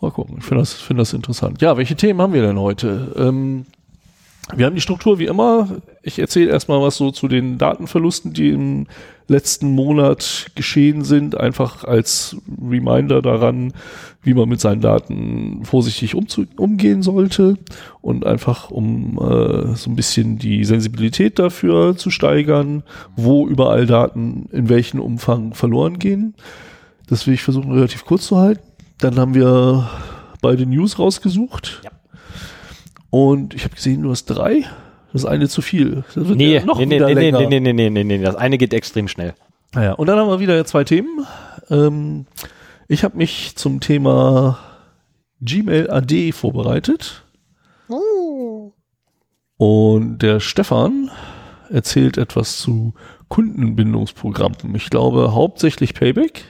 mal 0.00 0.10
gucken, 0.10 0.36
ich 0.38 0.44
finde 0.44 0.62
das, 0.62 0.72
finde 0.72 1.02
das 1.02 1.12
interessant. 1.12 1.62
Ja, 1.62 1.76
welche 1.76 1.94
Themen 1.94 2.20
haben 2.20 2.32
wir 2.32 2.42
denn 2.42 2.58
heute? 2.58 3.14
Ähm, 3.16 3.66
wir 4.54 4.66
haben 4.66 4.74
die 4.74 4.80
Struktur 4.80 5.18
wie 5.18 5.26
immer. 5.26 5.68
Ich 6.02 6.18
erzähle 6.18 6.50
erstmal 6.50 6.80
was 6.80 6.96
so 6.96 7.10
zu 7.10 7.28
den 7.28 7.56
Datenverlusten, 7.58 8.32
die 8.32 8.50
im 8.50 8.86
letzten 9.26 9.74
Monat 9.74 10.50
geschehen 10.54 11.02
sind, 11.02 11.38
einfach 11.38 11.84
als 11.84 12.36
Reminder 12.62 13.22
daran, 13.22 13.72
wie 14.22 14.34
man 14.34 14.48
mit 14.48 14.60
seinen 14.60 14.82
Daten 14.82 15.64
vorsichtig 15.64 16.14
umgehen 16.14 17.02
sollte 17.02 17.56
und 18.02 18.26
einfach 18.26 18.70
um 18.70 19.18
äh, 19.18 19.74
so 19.76 19.90
ein 19.90 19.96
bisschen 19.96 20.38
die 20.38 20.64
Sensibilität 20.64 21.38
dafür 21.38 21.96
zu 21.96 22.10
steigern, 22.10 22.82
wo 23.16 23.48
überall 23.48 23.86
Daten 23.86 24.46
in 24.52 24.68
welchem 24.68 25.00
Umfang 25.00 25.54
verloren 25.54 25.98
gehen. 25.98 26.34
Das 27.06 27.26
will 27.26 27.34
ich 27.34 27.42
versuchen 27.42 27.72
relativ 27.72 28.04
kurz 28.04 28.26
zu 28.26 28.36
halten. 28.36 28.62
Dann 28.98 29.18
haben 29.18 29.34
wir 29.34 29.88
beide 30.42 30.66
News 30.66 30.98
rausgesucht. 30.98 31.80
Ja. 31.82 31.90
Und 33.14 33.54
ich 33.54 33.62
habe 33.62 33.76
gesehen, 33.76 34.02
du 34.02 34.10
hast 34.10 34.24
drei. 34.24 34.64
Das 35.12 35.22
ist 35.22 35.26
eine 35.28 35.48
zu 35.48 35.62
viel. 35.62 36.02
Das 36.16 36.26
wird 36.26 36.36
Nee, 36.36 36.54
ja 36.54 36.64
noch 36.64 36.80
nee, 36.80 36.86
nee, 36.86 36.96
wieder 36.96 37.06
nee, 37.06 37.14
nee, 37.14 37.30
länger. 37.30 37.48
nee, 37.48 37.60
nee, 37.60 37.72
nee, 37.72 37.88
nee, 37.90 38.02
nee, 38.02 38.18
das 38.18 38.34
eine 38.34 38.58
geht 38.58 38.74
extrem 38.74 39.06
schnell. 39.06 39.34
Naja, 39.72 39.92
und 39.92 40.08
dann 40.08 40.18
haben 40.18 40.28
wir 40.28 40.40
wieder 40.40 40.64
zwei 40.64 40.82
Themen. 40.82 41.24
Ähm, 41.70 42.26
ich 42.88 43.04
habe 43.04 43.16
mich 43.16 43.54
zum 43.54 43.78
Thema 43.78 44.58
Gmail 45.40 45.90
AD 45.90 46.32
vorbereitet. 46.32 47.22
Und 49.58 50.18
der 50.18 50.40
Stefan 50.40 51.08
erzählt 51.70 52.18
etwas 52.18 52.58
zu 52.58 52.94
Kundenbindungsprogrammen. 53.28 54.74
Ich 54.74 54.90
glaube 54.90 55.34
hauptsächlich 55.34 55.94
Payback. 55.94 56.46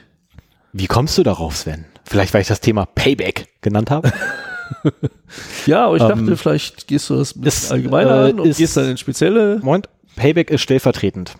Wie 0.73 0.87
kommst 0.87 1.15
du 1.19 1.21
darauf, 1.21 1.55
Sven? 1.55 1.85
Vielleicht, 2.05 2.33
weil 2.33 2.41
ich 2.41 2.47
das 2.47 2.59
Thema 2.59 2.87
Payback 2.87 3.49
genannt 3.61 3.91
habe? 3.91 4.11
ja, 5.65 5.85
aber 5.85 5.95
ich 5.97 6.01
dachte, 6.03 6.19
Ähm, 6.19 6.37
vielleicht 6.37 6.87
gehst 6.87 7.09
du 7.09 7.15
das 7.17 7.35
ein 7.35 7.39
ist, 7.39 7.43
bisschen 7.43 7.71
allgemeiner 7.73 8.25
äh, 8.27 8.29
an 8.31 8.39
und 8.39 8.47
ist- 8.47 8.57
gehst 8.57 8.77
dann 8.77 8.89
in 8.89 8.97
spezielle. 8.97 9.59
Moment, 9.61 9.89
Payback 10.15 10.49
ist 10.51 10.61
stellvertretend. 10.61 11.35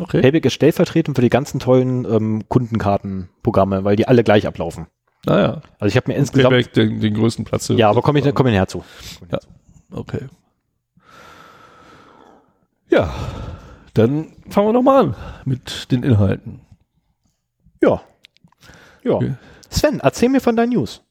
Okay. 0.00 0.20
Payback 0.20 0.44
ist 0.44 0.52
stellvertretend 0.54 1.16
für 1.16 1.22
die 1.22 1.30
ganzen 1.30 1.58
tollen 1.60 2.04
ähm, 2.04 2.44
Kundenkartenprogramme, 2.48 3.84
weil 3.84 3.96
die 3.96 4.06
alle 4.08 4.22
gleich 4.24 4.46
ablaufen. 4.46 4.86
Naja, 5.26 5.60
Also 5.78 5.90
ich 5.90 5.96
habe 5.96 6.10
mir 6.10 6.16
insgesamt... 6.16 6.54
Payback 6.54 6.72
den, 6.72 7.00
den 7.00 7.14
größten 7.14 7.44
Platz. 7.44 7.68
Ja, 7.68 7.90
aber 7.90 8.00
komme 8.02 8.18
ich, 8.20 8.34
komm 8.34 8.46
ich 8.46 8.54
nachher 8.54 8.68
zu. 8.68 8.84
Ja. 9.30 9.38
Okay. 9.92 10.26
Ja, 12.88 13.12
dann 13.94 14.32
fangen 14.48 14.68
wir 14.68 14.72
nochmal 14.72 15.04
an 15.04 15.16
mit 15.44 15.90
den 15.92 16.02
Inhalten. 16.02 16.60
Ja. 17.82 18.00
Ja. 19.04 19.12
Okay. 19.12 19.34
Sven, 19.68 20.00
erzähl 20.00 20.28
mir 20.28 20.40
von 20.40 20.56
deinen 20.56 20.70
News. 20.70 21.02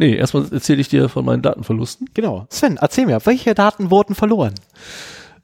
Nee, 0.00 0.14
erstmal 0.14 0.50
erzähle 0.50 0.80
ich 0.80 0.88
dir 0.88 1.10
von 1.10 1.26
meinen 1.26 1.42
Datenverlusten. 1.42 2.08
Genau. 2.14 2.46
Sven, 2.48 2.78
erzähl 2.80 3.04
mir, 3.04 3.20
welche 3.26 3.54
Daten 3.54 3.90
wurden 3.90 4.14
verloren? 4.14 4.54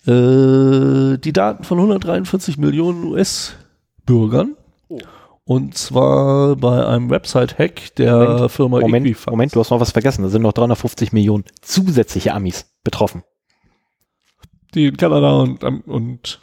Äh, 0.07 1.19
die 1.19 1.35
Daten 1.35 1.63
von 1.63 1.77
143 1.77 2.57
Millionen 2.57 3.05
US-Bürgern. 3.05 4.57
Oh. 4.89 4.99
Und 5.45 5.77
zwar 5.77 6.57
bei 6.57 6.87
einem 6.87 7.11
Website-Hack 7.11 7.97
der 7.97 8.17
Moment, 8.17 8.51
Firma 8.51 8.81
Moment, 8.81 9.07
Equifax. 9.07 9.31
Moment, 9.31 9.55
du 9.55 9.61
hast 9.61 9.69
noch 9.69 9.81
was 9.81 9.91
vergessen. 9.91 10.23
Da 10.23 10.31
sind 10.31 10.41
noch 10.41 10.55
350 10.55 11.13
Millionen 11.13 11.45
zusätzliche 11.61 12.33
Amis 12.33 12.65
betroffen. 12.83 13.25
Die 14.75 14.87
in 14.87 14.97
Kanada 14.97 15.33
und, 15.33 15.63
ähm, 15.65 15.83
und 15.85 16.41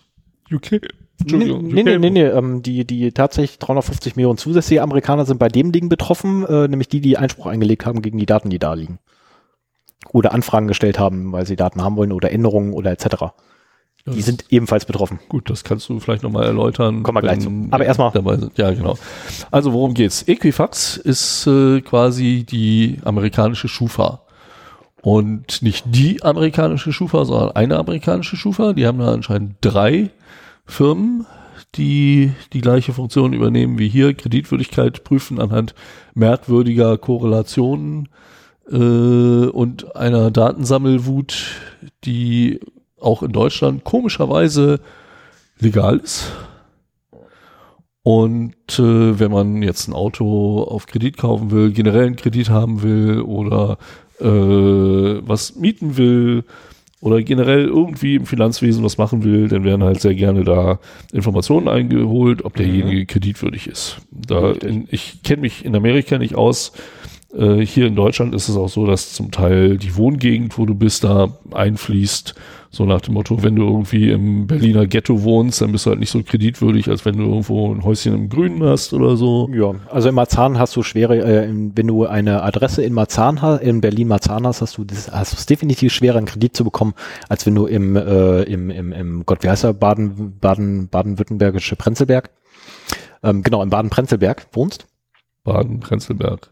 UK. 0.52 0.82
Entschuldigung, 1.24 1.68
nee, 1.68 1.84
nee, 1.84 1.98
nee, 1.98 2.10
nee. 2.10 2.24
Ähm, 2.24 2.62
die, 2.62 2.86
die 2.86 3.12
tatsächlich 3.12 3.60
350 3.60 4.16
Millionen 4.16 4.38
zusätzliche 4.38 4.82
Amerikaner 4.82 5.26
sind 5.26 5.40
bei 5.40 5.48
dem 5.50 5.72
Ding 5.72 5.90
betroffen, 5.90 6.46
äh, 6.46 6.68
nämlich 6.68 6.88
die, 6.90 7.02
die 7.02 7.18
Einspruch 7.18 7.48
eingelegt 7.48 7.86
haben 7.86 8.02
gegen 8.02 8.18
die 8.18 8.26
Daten, 8.26 8.50
die 8.50 8.60
da 8.60 8.74
liegen. 8.74 9.00
Oder 10.12 10.34
Anfragen 10.34 10.68
gestellt 10.68 11.00
haben, 11.00 11.32
weil 11.32 11.46
sie 11.46 11.56
Daten 11.56 11.82
haben 11.82 11.96
wollen 11.96 12.12
oder 12.12 12.32
Änderungen 12.32 12.74
oder 12.74 12.92
etc. 12.92 13.06
Die 14.06 14.18
Das- 14.18 14.26
sind 14.26 14.46
ebenfalls 14.50 14.84
betroffen. 14.86 15.20
Gut, 15.30 15.50
das 15.50 15.64
kannst 15.64 15.88
du 15.88 16.00
vielleicht 16.00 16.24
nochmal 16.24 16.46
erläutern. 16.46 17.04
Kommen 17.04 17.18
wir 17.18 17.22
gleich 17.22 17.40
zu. 17.40 17.50
Aber 17.72 17.86
erstmal- 17.86 18.12
dabei 18.12 18.36
sind. 18.38 18.58
Ja, 18.58 18.72
genau. 18.72 18.98
Also 19.50 19.72
worum 19.72 19.94
geht's? 19.94 20.28
Equifax 20.28 20.98
ist 20.98 21.48
äh, 21.48 21.80
quasi 21.82 22.44
die 22.48 22.98
amerikanische 23.06 23.70
Schufa. 23.70 24.20
Und 25.02 25.62
nicht 25.62 25.86
die 25.88 26.24
amerikanische 26.24 26.94
Schufa, 26.94 27.26
sondern 27.26 27.52
eine 27.52 27.78
amerikanische 27.78 28.38
Schufa. 28.38 28.72
Die 28.74 28.86
haben 28.88 29.00
da 29.00 29.12
anscheinend 29.14 29.56
drei 29.62 30.10
Firmen, 30.66 31.26
die 31.76 32.32
die 32.54 32.62
gleiche 32.62 32.94
Funktion 32.94 33.34
übernehmen 33.34 33.78
wie 33.78 33.90
hier. 33.90 34.14
Kreditwürdigkeit 34.14 35.04
prüfen 35.04 35.40
anhand 35.40 35.74
merkwürdiger 36.14 36.98
Korrelationen 36.98 38.10
äh, 38.70 38.76
und 38.78 39.96
einer 39.96 40.32
Datensammelwut, 40.32 41.46
die 42.06 42.60
auch 43.00 43.24
in 43.24 43.32
Deutschland 43.32 43.84
komischerweise 43.84 44.80
legal 45.60 45.98
ist. 45.98 46.32
Und 48.04 48.80
äh, 48.80 49.20
wenn 49.20 49.32
man 49.32 49.64
jetzt 49.64 49.88
ein 49.88 49.94
Auto 49.94 50.64
auf 50.64 50.88
Kredit 50.88 51.18
kaufen 51.18 51.52
will, 51.52 51.72
generell 51.72 52.08
einen 52.08 52.16
Kredit 52.18 52.50
haben 52.50 52.84
will 52.84 53.22
oder 53.22 53.78
äh, 54.20 54.26
was 54.26 55.56
mieten 55.56 55.98
will 55.98 56.44
oder 57.04 57.22
generell 57.22 57.66
irgendwie 57.66 58.16
im 58.16 58.26
Finanzwesen 58.26 58.82
was 58.82 58.98
machen 58.98 59.26
will, 59.26 59.50
dann 59.50 59.66
werden 59.66 59.84
halt 59.84 60.00
sehr 60.00 60.16
gerne 60.16 60.46
da 60.46 60.80
Informationen 61.12 61.68
eingeholt, 61.68 62.46
ob 62.46 62.56
derjenige 62.56 63.06
kreditwürdig 63.06 63.68
ist. 63.68 63.98
Da 64.10 64.54
in, 64.54 64.88
ich 64.90 65.22
kenne 65.22 65.42
mich 65.42 65.66
in 65.66 65.76
Amerika 65.76 66.18
nicht 66.18 66.36
aus. 66.36 66.72
Äh, 67.38 67.58
hier 67.66 67.88
in 67.88 67.98
Deutschland 67.98 68.34
ist 68.34 68.48
es 68.48 68.56
auch 68.56 68.70
so, 68.70 68.88
dass 68.88 69.12
zum 69.12 69.32
Teil 69.32 69.78
die 69.78 69.98
Wohngegend, 69.98 70.58
wo 70.58 70.66
du 70.66 70.76
bist, 70.76 71.04
da 71.04 71.38
einfließt. 71.52 72.36
So 72.76 72.86
nach 72.86 73.02
dem 73.02 73.14
Motto, 73.14 73.44
wenn 73.44 73.56
du 73.56 73.68
irgendwie 73.68 74.10
im 74.10 74.48
Berliner 74.48 74.88
Ghetto 74.88 75.22
wohnst, 75.22 75.62
dann 75.62 75.72
bist 75.72 75.86
du 75.86 75.92
halt 75.92 76.00
nicht 76.00 76.10
so 76.10 76.24
kreditwürdig, 76.24 76.90
als 76.90 77.06
wenn 77.06 77.16
du 77.18 77.26
irgendwo 77.26 77.72
ein 77.72 77.84
Häuschen 77.84 78.16
im 78.16 78.30
Grünen 78.30 78.64
hast 78.64 78.94
oder 78.94 79.16
so. 79.16 79.48
Ja, 79.54 79.76
also 79.92 80.10
in 80.10 80.16
Marzahn 80.16 80.58
hast 80.58 80.76
du 80.76 80.82
schwere, 80.82 81.20
äh, 81.24 81.48
in- 81.48 81.78
wenn 81.78 81.86
du 81.86 82.08
eine 82.08 82.42
Adresse 82.42 82.82
in 82.82 82.94
Marzahn 82.94 83.44
hast, 83.44 83.62
in 83.62 83.80
Berlin-Marzahn 83.80 84.48
hast, 84.48 84.62
hast 84.62 84.80
du 84.80 84.86
das, 84.86 85.12
hast 85.12 85.34
es 85.34 85.46
definitiv 85.46 85.94
schwerer, 85.94 86.18
einen 86.18 86.26
Kredit 86.26 86.58
zu 86.58 86.64
bekommen, 86.64 86.96
als 87.30 87.46
wenn 87.46 87.54
du 87.54 87.68
im, 87.68 87.96
äh, 87.96 88.42
im, 88.42 88.72
im, 88.72 88.92
im 88.92 89.24
Gott, 89.28 89.44
wie 89.44 89.50
heißt 89.50 89.66
er, 89.66 89.74
Baden, 89.76 90.40
Baden, 90.40 90.88
Baden-Württembergische 90.88 91.76
Prenzlberg, 91.76 92.32
ähm, 93.22 93.44
genau, 93.44 93.62
im 93.62 93.70
Baden-Prenzlberg 93.70 94.48
wohnst. 94.54 94.88
Baden-Prenzlberg. 95.44 96.50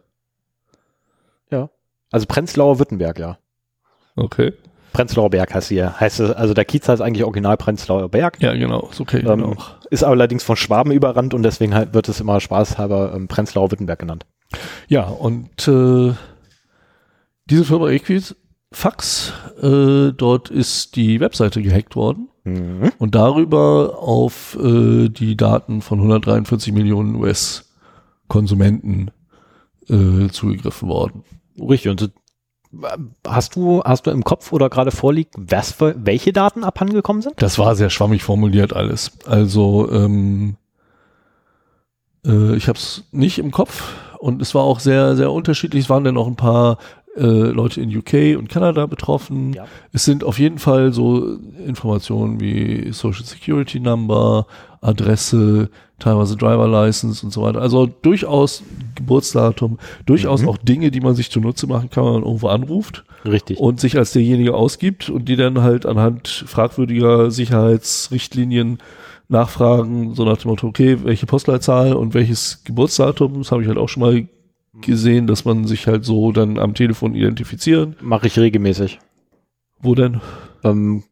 Also 2.13 2.25
Prenzlauer 2.25 2.77
Württemberg, 2.77 3.19
ja. 3.19 3.37
Okay. 4.17 4.51
Prenzlauer 4.93 5.29
Berg 5.29 5.53
heißt 5.53 5.69
hier, 5.69 5.99
heißt 5.99 6.19
es, 6.19 6.31
also 6.31 6.53
der 6.53 6.65
Kiez 6.65 6.87
heißt 6.87 7.01
eigentlich 7.01 7.23
original 7.23 7.57
Prenzlauer 7.57 8.09
Berg. 8.09 8.41
Ja, 8.41 8.53
genau. 8.53 8.89
Ist 8.91 8.99
okay. 8.99 9.19
Ähm, 9.19 9.25
genau. 9.41 9.55
Ist 9.89 10.03
allerdings 10.03 10.43
von 10.43 10.55
Schwaben 10.55 10.91
überrannt 10.91 11.33
und 11.33 11.43
deswegen 11.43 11.73
halt 11.73 11.93
wird 11.93 12.09
es 12.09 12.19
immer 12.19 12.39
spaßhalber 12.39 13.13
ähm, 13.15 13.27
Prenzlauer 13.27 13.71
Württemberg 13.71 13.99
genannt. 13.99 14.25
Ja, 14.87 15.03
und 15.05 15.67
äh, 15.67 16.13
diese 17.49 17.63
Firma 17.65 17.89
Equifax, 17.89 19.33
äh, 19.61 20.11
dort 20.11 20.49
ist 20.49 20.95
die 20.95 21.19
Webseite 21.19 21.61
gehackt 21.61 21.95
worden 21.95 22.27
Mhm. 22.43 22.91
und 22.97 23.13
darüber 23.13 23.99
auf 23.99 24.57
äh, 24.59 25.09
die 25.09 25.37
Daten 25.37 25.81
von 25.81 25.99
143 25.99 26.73
Millionen 26.73 27.13
US-Konsumenten 27.13 29.11
äh, 29.87 30.27
zugegriffen 30.29 30.89
worden. 30.89 31.23
Richtig. 31.59 31.91
Und 31.91 32.11
hast 33.27 33.55
du, 33.55 33.83
hast 33.83 34.07
du 34.07 34.11
im 34.11 34.23
Kopf 34.23 34.51
oder 34.51 34.69
gerade 34.69 34.91
vorliegt, 34.91 35.35
was 35.37 35.71
für, 35.71 35.95
welche 35.97 36.33
Daten 36.33 36.63
abhandengekommen 36.63 37.21
sind? 37.21 37.41
Das 37.41 37.59
war 37.59 37.75
sehr 37.75 37.89
schwammig 37.89 38.23
formuliert 38.23 38.73
alles. 38.73 39.11
Also 39.25 39.89
ähm, 39.91 40.55
äh, 42.25 42.55
ich 42.55 42.67
habe 42.67 42.77
es 42.77 43.03
nicht 43.11 43.39
im 43.39 43.51
Kopf 43.51 43.93
und 44.19 44.41
es 44.41 44.55
war 44.55 44.63
auch 44.63 44.79
sehr, 44.79 45.15
sehr 45.15 45.31
unterschiedlich. 45.31 45.85
Es 45.85 45.89
waren 45.89 46.03
dann 46.03 46.17
auch 46.17 46.27
ein 46.27 46.35
paar 46.35 46.77
äh, 47.17 47.23
Leute 47.23 47.81
in 47.81 47.95
UK 47.95 48.37
und 48.37 48.49
Kanada 48.49 48.85
betroffen. 48.85 49.53
Ja. 49.53 49.65
Es 49.91 50.05
sind 50.05 50.23
auf 50.23 50.39
jeden 50.39 50.59
Fall 50.59 50.93
so 50.93 51.37
Informationen 51.65 52.39
wie 52.39 52.91
Social 52.93 53.25
Security 53.25 53.79
Number, 53.79 54.47
Adresse, 54.81 55.69
teilweise 56.01 56.35
Driver 56.35 56.67
License 56.67 57.25
und 57.25 57.31
so 57.31 57.41
weiter. 57.43 57.61
Also 57.61 57.85
durchaus 57.85 58.63
Geburtsdatum, 58.95 59.77
durchaus 60.05 60.41
Mhm. 60.41 60.49
auch 60.49 60.57
Dinge, 60.57 60.91
die 60.91 60.99
man 61.01 61.15
sich 61.15 61.31
zunutze 61.31 61.67
machen 61.67 61.89
kann, 61.89 62.03
wenn 62.05 62.13
man 62.13 62.23
irgendwo 62.23 62.47
anruft 62.47 63.05
Richtig. 63.25 63.57
und 63.59 63.79
sich 63.79 63.97
als 63.97 64.11
derjenige 64.11 64.53
ausgibt 64.53 65.09
und 65.09 65.29
die 65.29 65.35
dann 65.35 65.61
halt 65.61 65.85
anhand 65.85 66.27
fragwürdiger 66.47 67.31
Sicherheitsrichtlinien 67.31 68.79
nachfragen, 69.29 70.13
so 70.15 70.25
nach 70.25 70.37
dem 70.37 70.49
Motto, 70.51 70.67
okay, 70.67 70.97
welche 71.03 71.25
Postleitzahl 71.25 71.93
und 71.93 72.13
welches 72.13 72.63
Geburtsdatum, 72.65 73.37
das 73.39 73.51
habe 73.51 73.61
ich 73.61 73.67
halt 73.67 73.77
auch 73.77 73.87
schon 73.89 74.01
mal 74.01 74.27
gesehen, 74.81 75.27
dass 75.27 75.45
man 75.45 75.65
sich 75.65 75.87
halt 75.87 76.03
so 76.05 76.31
dann 76.31 76.57
am 76.59 76.73
Telefon 76.73 77.13
identifizieren. 77.15 77.95
Mache 78.01 78.27
ich 78.27 78.37
regelmäßig. 78.39 78.99
Wo 79.81 79.95
denn? 79.95 80.21
Ähm, 80.63 81.03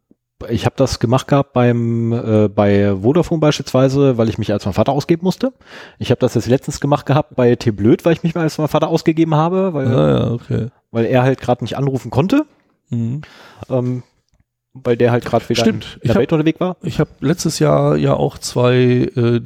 ich 0.47 0.65
habe 0.65 0.75
das 0.77 0.99
gemacht 0.99 1.27
gehabt 1.27 1.51
beim 1.53 2.13
äh, 2.13 2.47
bei 2.47 2.95
Vodafone 3.01 3.41
beispielsweise, 3.41 4.17
weil 4.17 4.29
ich 4.29 4.37
mich 4.37 4.53
als 4.53 4.63
mein 4.65 4.73
Vater 4.73 4.93
ausgeben 4.93 5.23
musste. 5.23 5.51
Ich 5.97 6.11
habe 6.11 6.19
das 6.21 6.35
jetzt 6.35 6.47
letztens 6.47 6.79
gemacht 6.79 7.05
gehabt 7.05 7.35
bei 7.35 7.55
T-Blöd, 7.55 8.05
weil 8.05 8.13
ich 8.13 8.23
mich 8.23 8.35
als 8.37 8.57
mein 8.57 8.67
Vater 8.69 8.87
ausgegeben 8.87 9.35
habe, 9.35 9.73
weil, 9.73 9.87
Ah 9.87 10.09
ja, 10.09 10.31
okay. 10.31 10.67
weil 10.91 11.05
er 11.05 11.23
halt 11.23 11.41
gerade 11.41 11.63
nicht 11.63 11.75
anrufen 11.77 12.09
konnte, 12.11 12.45
Mhm. 12.89 13.21
ähm, 13.69 14.03
weil 14.73 14.95
der 14.97 15.11
halt 15.11 15.25
gerade 15.25 15.47
wieder 15.49 15.61
Stimmt. 15.61 15.97
in 16.01 16.07
der 16.07 16.15
Welt 16.15 16.31
unterwegs 16.31 16.59
war. 16.59 16.77
Ich 16.83 16.99
habe 16.99 17.09
letztes 17.19 17.59
Jahr 17.59 17.97
ja 17.97 18.13
auch 18.13 18.37
zwei 18.37 19.09
äh, 19.15 19.39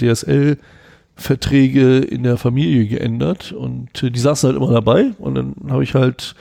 DSL-Verträge 1.15 1.99
in 1.99 2.23
der 2.23 2.38
Familie 2.38 2.86
geändert 2.88 3.51
und 3.51 4.03
äh, 4.03 4.12
die 4.12 4.19
saßen 4.19 4.47
halt 4.49 4.58
immer 4.62 4.71
dabei 4.71 5.12
und 5.19 5.36
dann 5.36 5.56
habe 5.69 5.84
ich 5.84 5.95
halt 5.95 6.36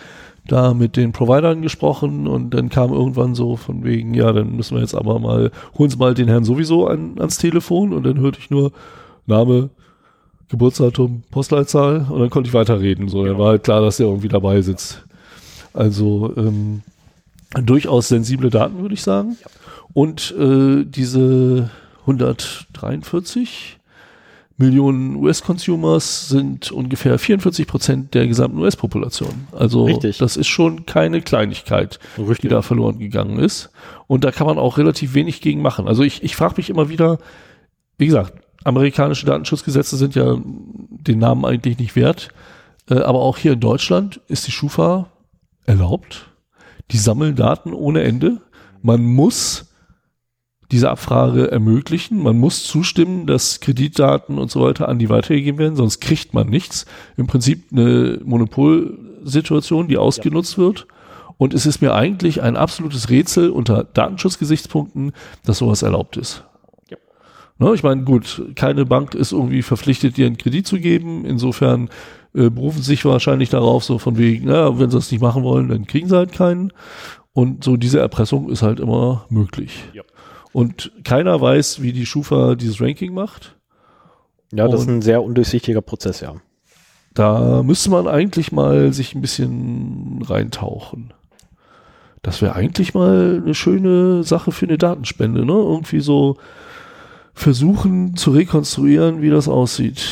da 0.47 0.75
mit 0.75 0.97
den 0.97 1.13
Providern 1.13 1.63
gesprochen 1.63 2.27
und 2.27 2.51
dann 2.51 2.69
kam 2.69 2.93
irgendwann 2.93 3.35
so 3.35 3.57
von 3.57 3.85
wegen, 3.85 4.15
ja, 4.15 4.33
dann 4.33 4.57
müssen 4.57 4.75
wir 4.75 4.81
jetzt 4.81 4.95
aber 4.95 5.19
mal, 5.19 5.53
holen 5.79 5.91
Sie 5.91 5.97
mal 5.97 6.15
den 6.15 6.29
Herrn 6.29 6.45
sowieso 6.45 6.87
an, 6.87 7.15
ans 7.19 7.39
Telefon 7.39 7.93
und 7.93 8.05
dann 8.05 8.19
hörte 8.19 8.41
ich 8.41 8.51
nur 8.51 8.73
Name, 9.27 9.71
Geburtsdatum, 10.49 11.23
Postleitzahl 11.31 12.07
und 12.11 12.21
dann 12.21 12.31
konnte 12.31 12.49
ich 12.49 12.55
weiterreden. 12.55 13.09
So, 13.09 13.25
dann 13.25 13.39
war 13.39 13.49
halt 13.49 13.65
klar, 13.65 13.81
dass 13.81 13.97
der 13.99 14.07
irgendwie 14.07 14.29
dabei 14.29 14.61
sitzt. 14.63 15.05
Also 15.73 16.35
ähm, 16.37 16.83
durchaus 17.55 18.09
sensible 18.09 18.51
Daten, 18.51 18.83
würde 18.83 18.95
ich 18.95 19.03
sagen. 19.03 19.37
Und 19.95 20.35
äh, 20.39 20.85
diese 20.85 21.71
143 22.03 23.79
Millionen 24.63 25.17
US-Consumers 25.17 26.29
sind 26.29 26.71
ungefähr 26.71 27.19
44 27.19 27.67
Prozent 27.67 28.15
der 28.15 28.29
gesamten 28.29 28.59
US-Population. 28.59 29.49
Also 29.51 29.85
Richtig. 29.85 30.19
das 30.19 30.37
ist 30.37 30.47
schon 30.47 30.87
keine 30.87 31.21
Kleinigkeit, 31.21 31.99
die 32.17 32.23
Richtig. 32.23 32.51
da 32.51 32.63
verloren 32.63 33.01
gegangen 33.01 33.41
ist. 33.41 33.71
Und 34.07 34.23
da 34.23 34.31
kann 34.31 34.47
man 34.47 34.59
auch 34.59 34.79
relativ 34.79 35.15
wenig 35.15 35.41
gegen 35.41 35.63
machen. 35.63 35.89
Also 35.89 36.05
ich, 36.05 36.23
ich 36.23 36.37
frage 36.37 36.55
mich 36.59 36.71
immer 36.71 36.89
wieder, 36.89 37.19
wie 37.99 38.07
gesagt, 38.07 38.35
amerikanische 38.63 39.27
Datenschutzgesetze 39.27 39.97
sind 39.97 40.15
ja 40.15 40.39
den 40.45 41.19
Namen 41.19 41.45
eigentlich 41.45 41.79
nicht 41.79 41.97
wert. 41.97 42.29
Äh, 42.89 43.01
aber 43.01 43.19
auch 43.19 43.39
hier 43.39 43.55
in 43.55 43.61
Deutschland 43.61 44.21
ist 44.29 44.47
die 44.47 44.53
Schufa 44.53 45.09
erlaubt. 45.67 46.31
Die 46.93 46.99
sammeln 46.99 47.35
Daten 47.35 47.73
ohne 47.73 48.03
Ende. 48.03 48.41
Man 48.81 49.03
muss 49.03 49.72
diese 50.73 50.91
Abfrage 50.91 51.51
ermöglichen. 51.53 52.23
Man 52.23 52.39
muss 52.39 52.65
zustimmen, 52.65 53.27
dass 53.27 53.61
Kreditdaten 53.61 54.39
und 54.39 54.51
so 54.51 54.63
weiter 54.63 54.89
an 54.89 54.99
die 54.99 55.11
weitergegeben 55.11 55.59
werden, 55.59 55.77
sonst 55.77 56.01
kriegt 56.01 56.33
man 56.35 56.49
nichts. 56.49 56.87
Im 57.17 57.27
Prinzip 57.27 57.67
eine 57.71 58.19
Monopolsituation, 58.25 59.87
die 59.87 59.99
ausgenutzt 59.99 60.57
wird. 60.57 60.87
Und 61.37 61.55
es 61.55 61.67
ist 61.67 61.83
mir 61.83 61.95
eigentlich 61.95 62.43
ein 62.43 62.57
absolutes 62.57 63.11
Rätsel 63.11 63.51
unter 63.51 63.85
Datenschutzgesichtspunkten, 63.85 65.13
dass 65.45 65.59
sowas 65.59 65.83
erlaubt 65.83 66.17
ist. 66.17 66.45
Ja. 66.89 66.97
Ne, 67.59 67.75
ich 67.75 67.83
meine, 67.83 68.05
gut, 68.05 68.43
keine 68.55 68.87
Bank 68.87 69.15
ist 69.15 69.33
irgendwie 69.33 69.63
verpflichtet, 69.63 70.17
dir 70.17 70.27
einen 70.27 70.39
Kredit 70.39 70.67
zu 70.67 70.79
geben. 70.79 71.27
Insofern 71.27 71.91
äh, 72.35 72.49
berufen 72.49 72.83
sich 72.83 73.05
wahrscheinlich 73.05 73.51
darauf, 73.51 73.85
so 73.85 73.99
von 73.99 74.17
wegen, 74.17 74.47
na, 74.47 74.79
wenn 74.79 74.91
sie 74.91 74.97
das 74.97 75.13
nicht 75.13 75.21
machen 75.21 75.43
wollen, 75.43 75.69
dann 75.69 75.87
kriegen 75.87 76.09
sie 76.09 76.17
halt 76.17 76.33
keinen. 76.33 76.73
Und 77.35 77.65
so 77.65 77.77
diese 77.77 77.99
Erpressung 77.99 78.49
ist 78.49 78.63
halt 78.63 78.81
immer 78.81 79.27
möglich. 79.29 79.85
Ja. 79.93 80.03
Und 80.53 80.93
keiner 81.05 81.41
weiß, 81.41 81.81
wie 81.83 81.93
die 81.93 82.07
Schufa 82.07 82.55
dieses 82.55 82.81
Ranking 82.81 83.15
macht. 83.15 83.57
Ja, 84.53 84.69
das 84.69 84.83
ist 84.83 84.89
Und- 84.89 84.97
ein 84.97 85.03
sehr 85.03 85.23
undurchsichtiger 85.23 85.81
Prozess, 85.81 86.21
ja. 86.21 86.35
Da 87.15 87.63
müsste 87.63 87.91
man 87.91 88.09
eigentlich 88.09 88.53
mal 88.53 88.93
sich 88.93 89.15
ein 89.15 89.21
bisschen 89.21 90.23
reintauchen. 90.23 91.13
Das 92.23 92.41
wäre 92.41 92.55
eigentlich 92.55 92.95
mal 92.95 93.41
eine 93.43 93.55
schöne 93.55 94.23
Sache 94.23 94.53
für 94.53 94.67
eine 94.67 94.79
Datenspende, 94.79 95.45
ne? 95.45 95.53
Irgendwie 95.53 96.01
so 96.01 96.37
versuchen 97.35 98.17
zu 98.17 98.31
rekonstruieren, 98.31 99.21
wie 99.23 99.31
das 99.31 99.49
aussieht. 99.49 100.05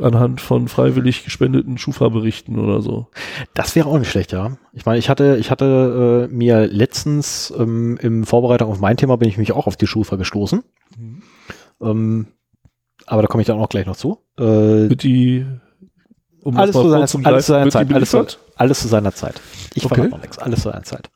Anhand 0.00 0.40
von 0.40 0.68
freiwillig 0.68 1.24
gespendeten 1.24 1.78
Schufa-Berichten 1.78 2.58
oder 2.58 2.80
so. 2.82 3.06
Das 3.54 3.74
wäre 3.76 3.88
auch 3.88 3.98
nicht 3.98 4.10
schlecht, 4.10 4.32
ja. 4.32 4.56
Ich 4.72 4.86
meine, 4.86 4.98
ich 4.98 5.08
hatte, 5.08 5.36
ich 5.38 5.50
hatte 5.50 6.28
äh, 6.30 6.34
mir 6.34 6.66
letztens 6.66 7.52
ähm, 7.56 7.98
im 8.00 8.24
Vorbereitung 8.24 8.70
auf 8.70 8.80
mein 8.80 8.96
Thema 8.96 9.16
bin 9.16 9.28
ich 9.28 9.38
mich 9.38 9.52
auch 9.52 9.66
auf 9.66 9.76
die 9.76 9.86
Schufa 9.86 10.16
gestoßen. 10.16 10.62
Ähm, 11.80 12.26
aber 13.06 13.22
da 13.22 13.28
komme 13.28 13.42
ich 13.42 13.46
dann 13.46 13.58
auch 13.58 13.68
gleich 13.68 13.86
noch 13.86 13.96
zu. 13.96 14.18
Äh, 14.38 14.42
Wird 14.42 15.02
die, 15.02 15.46
um 16.42 16.56
alles, 16.56 16.74
zu 16.74 16.88
seiner, 16.88 17.26
alles 17.26 17.46
zu 17.46 17.52
seiner 17.52 17.70
Zeit. 17.70 17.92
Alles 17.92 18.10
zu, 18.10 18.26
alles 18.56 18.80
zu 18.80 18.88
seiner 18.88 19.12
Zeit. 19.12 19.40
Ich 19.74 19.84
Okay. 19.84 20.08
noch 20.08 20.20
nichts. 20.20 20.38
Alles 20.38 20.62
zu 20.62 20.70
seiner 20.70 20.82
Zeit. 20.84 21.10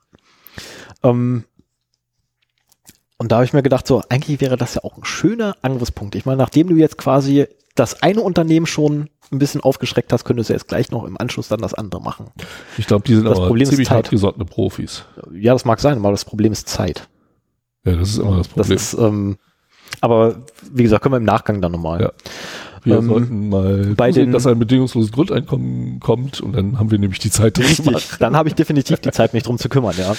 Ähm, 1.03 1.45
und 3.16 3.31
da 3.33 3.37
habe 3.37 3.45
ich 3.45 3.53
mir 3.53 3.62
gedacht, 3.62 3.87
so, 3.87 4.03
eigentlich 4.09 4.40
wäre 4.40 4.57
das 4.57 4.75
ja 4.75 4.85
auch 4.85 4.97
ein 4.97 5.05
schöner 5.05 5.55
Angriffspunkt. 5.62 6.14
Ich 6.14 6.25
meine, 6.25 6.38
nachdem 6.38 6.69
du 6.69 6.77
jetzt 6.77 6.97
quasi 6.97 7.47
das 7.74 8.02
eine 8.02 8.20
Unternehmen 8.20 8.66
schon 8.66 9.11
ein 9.33 9.38
bisschen 9.38 9.61
aufgeschreckt 9.61 10.12
hast, 10.12 10.24
könntest 10.24 10.50
du 10.50 10.54
jetzt 10.54 10.66
gleich 10.68 10.90
noch 10.90 11.04
im 11.04 11.16
Anschluss 11.18 11.48
dann 11.48 11.61
das 11.61 11.72
andere 11.74 12.02
machen. 12.02 12.26
Ich 12.78 12.87
glaube, 12.87 13.04
die 13.06 13.14
sind 13.14 13.24
Das 13.24 13.38
aber 13.38 13.46
Problem 13.46 13.68
ziemlich 13.68 13.90
hartgesottene 13.90 14.44
Profis. 14.44 15.04
Ja, 15.33 15.52
das 15.52 15.64
mag 15.64 15.80
sein, 15.80 15.98
aber 15.98 16.11
das 16.11 16.24
Problem 16.24 16.52
ist 16.52 16.68
Zeit. 16.68 17.09
Ja, 17.85 17.94
das 17.96 18.11
ist 18.11 18.18
immer 18.18 18.38
das 18.38 18.48
Das 18.48 18.54
Problem. 18.54 18.76
ist, 18.76 18.94
ähm, 18.94 19.38
aber 20.00 20.42
wie 20.72 20.83
gesagt, 20.83 21.02
können 21.02 21.12
wir 21.14 21.18
im 21.18 21.24
Nachgang 21.24 21.61
dann 21.62 21.72
nochmal. 21.72 22.00
Ja. 22.02 22.12
Wir 22.83 22.97
ähm, 22.99 23.07
sollten 23.09 23.49
mal 23.49 23.95
bei 23.97 24.09
zusehen, 24.09 24.27
den- 24.27 24.33
dass 24.33 24.47
ein 24.47 24.59
bedingungsloses 24.59 25.12
Grundeinkommen 25.12 26.01
kommt 26.01 26.40
und 26.40 26.53
dann 26.57 26.79
haben 26.79 26.90
wir 26.90 26.99
nämlich 26.99 27.19
die 27.19 27.31
Zeit. 27.31 27.59
Richtig, 27.59 28.09
dann 28.19 28.37
habe 28.37 28.49
ich 28.49 28.55
definitiv 28.55 29.01
die 29.01 29.11
Zeit, 29.11 29.35
mich 29.35 29.43
drum 29.43 29.59
zu 29.59 29.69
kümmern, 29.69 29.95
ja. 29.99 30.14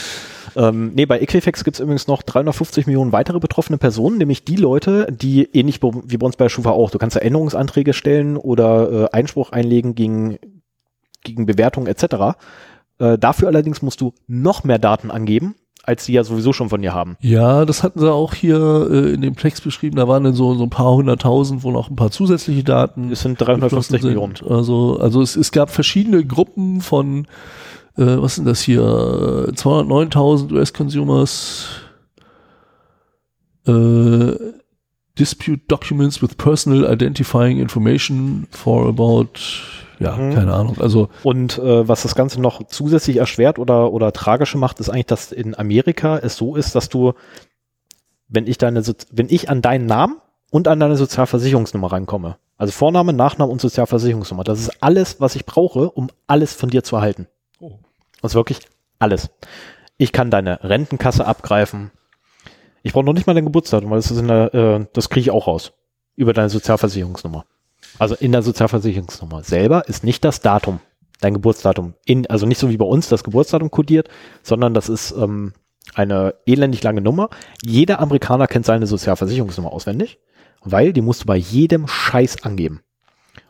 Ähm, 0.55 0.91
nee, 0.95 1.05
bei 1.05 1.19
Equifax 1.21 1.63
gibt 1.63 1.77
es 1.77 1.79
übrigens 1.81 2.07
noch 2.07 2.21
350 2.23 2.85
Millionen 2.85 3.11
weitere 3.13 3.39
betroffene 3.39 3.77
Personen, 3.77 4.17
nämlich 4.17 4.43
die 4.43 4.57
Leute, 4.57 5.07
die 5.11 5.43
ähnlich 5.53 5.79
be- 5.79 6.03
wie 6.05 6.17
bei 6.17 6.25
uns 6.25 6.35
bei 6.35 6.49
Schufa 6.49 6.71
auch, 6.71 6.91
du 6.91 6.97
kannst 6.97 7.15
da 7.15 7.21
Änderungsanträge 7.21 7.93
stellen 7.93 8.35
oder 8.37 8.91
äh, 8.91 9.09
Einspruch 9.17 9.51
einlegen 9.51 9.95
gegen, 9.95 10.37
gegen 11.23 11.45
Bewertungen 11.45 11.87
etc. 11.87 12.37
Äh, 12.99 13.17
dafür 13.17 13.47
allerdings 13.47 13.81
musst 13.81 14.01
du 14.01 14.13
noch 14.27 14.63
mehr 14.65 14.77
Daten 14.79 15.09
angeben, 15.09 15.55
als 15.91 16.05
sie 16.05 16.13
ja 16.13 16.23
sowieso 16.23 16.53
schon 16.53 16.69
von 16.69 16.81
dir 16.81 16.93
haben. 16.93 17.17
Ja, 17.19 17.65
das 17.65 17.83
hatten 17.83 17.99
sie 17.99 18.09
auch 18.09 18.33
hier 18.33 18.87
äh, 18.89 19.13
in 19.13 19.21
dem 19.21 19.35
Text 19.35 19.61
beschrieben. 19.65 19.97
Da 19.97 20.07
waren 20.07 20.23
dann 20.23 20.33
so, 20.33 20.55
so 20.55 20.63
ein 20.63 20.69
paar 20.69 20.93
hunderttausend, 20.93 21.63
wo 21.63 21.71
noch 21.71 21.89
ein 21.89 21.97
paar 21.97 22.11
zusätzliche 22.11 22.63
Daten 22.63 23.11
Es 23.11 23.21
sind 23.21 23.39
350 23.39 23.99
geflossen 23.99 24.07
Millionen. 24.07 24.35
Also, 24.49 24.97
also 24.99 25.21
es, 25.21 25.35
es 25.35 25.51
gab 25.51 25.69
verschiedene 25.69 26.23
Gruppen 26.23 26.79
von, 26.79 27.25
äh, 27.97 28.05
was 28.05 28.35
sind 28.35 28.45
das 28.45 28.61
hier, 28.61 28.81
äh, 29.49 29.51
209.000 29.51 30.53
US-Consumers, 30.53 31.67
äh, 33.67 34.31
Dispute 35.19 35.61
Documents 35.67 36.21
with 36.21 36.35
Personal 36.37 36.89
Identifying 36.89 37.59
Information 37.59 38.47
for 38.49 38.87
about, 38.87 39.33
ja, 40.01 40.15
Mhm. 40.15 40.33
keine 40.33 40.53
Ahnung. 40.53 40.77
Also, 40.79 41.09
Und 41.23 41.57
äh, 41.59 41.87
was 41.87 42.03
das 42.03 42.15
Ganze 42.15 42.41
noch 42.41 42.65
zusätzlich 42.67 43.17
erschwert 43.17 43.59
oder, 43.59 43.91
oder 43.93 44.11
tragischer 44.11 44.57
macht, 44.57 44.79
ist 44.79 44.89
eigentlich, 44.89 45.05
dass 45.07 45.31
in 45.31 45.57
Amerika 45.57 46.17
es 46.17 46.35
so 46.37 46.55
ist, 46.55 46.75
dass 46.75 46.89
du, 46.89 47.13
wenn 48.27 48.47
ich 48.47 48.57
deine, 48.57 48.81
Sozi- 48.81 49.07
wenn 49.11 49.27
ich 49.29 49.49
an 49.49 49.61
deinen 49.61 49.85
Namen 49.85 50.17
und 50.51 50.67
an 50.67 50.79
deine 50.79 50.95
Sozialversicherungsnummer 50.97 51.91
rankomme, 51.91 52.37
also 52.57 52.71
Vorname, 52.71 53.13
Nachname 53.13 53.51
und 53.51 53.59
Sozialversicherungsnummer, 53.61 54.43
das 54.43 54.59
ist 54.59 54.83
alles, 54.83 55.19
was 55.19 55.35
ich 55.35 55.45
brauche, 55.45 55.89
um 55.91 56.09
alles 56.27 56.53
von 56.53 56.69
dir 56.69 56.83
zu 56.83 56.95
erhalten. 56.95 57.27
Oh. 57.59 57.79
Das 58.21 58.31
ist 58.31 58.35
wirklich 58.35 58.59
alles. 58.99 59.29
Ich 59.97 60.11
kann 60.11 60.29
deine 60.31 60.63
Rentenkasse 60.63 61.25
abgreifen. 61.25 61.91
Ich 62.83 62.93
brauche 62.93 63.05
noch 63.05 63.13
nicht 63.13 63.27
mal 63.27 63.33
dein 63.33 63.45
Geburtsdatum, 63.45 63.89
weil 63.91 63.97
das 63.99 64.11
ist 64.11 64.19
in 64.19 64.27
der, 64.27 64.53
äh, 64.53 64.85
das 64.93 65.09
kriege 65.09 65.21
ich 65.21 65.31
auch 65.31 65.47
raus. 65.47 65.73
Über 66.15 66.33
deine 66.33 66.49
Sozialversicherungsnummer. 66.49 67.45
Also 67.99 68.15
in 68.15 68.31
der 68.31 68.41
Sozialversicherungsnummer 68.41 69.43
selber 69.43 69.87
ist 69.87 70.03
nicht 70.03 70.23
das 70.23 70.41
Datum, 70.41 70.79
dein 71.19 71.33
Geburtsdatum. 71.33 71.93
In, 72.05 72.27
also 72.27 72.45
nicht 72.45 72.57
so 72.57 72.69
wie 72.69 72.77
bei 72.77 72.85
uns 72.85 73.09
das 73.09 73.23
Geburtsdatum 73.23 73.71
kodiert, 73.71 74.09
sondern 74.43 74.73
das 74.73 74.89
ist 74.89 75.11
ähm, 75.11 75.53
eine 75.93 76.35
elendig 76.45 76.83
lange 76.83 77.01
Nummer. 77.01 77.29
Jeder 77.63 77.99
Amerikaner 77.99 78.47
kennt 78.47 78.65
seine 78.65 78.87
Sozialversicherungsnummer 78.87 79.71
auswendig, 79.71 80.19
weil 80.63 80.93
die 80.93 81.01
musst 81.01 81.23
du 81.23 81.25
bei 81.25 81.37
jedem 81.37 81.87
Scheiß 81.87 82.43
angeben. 82.43 82.81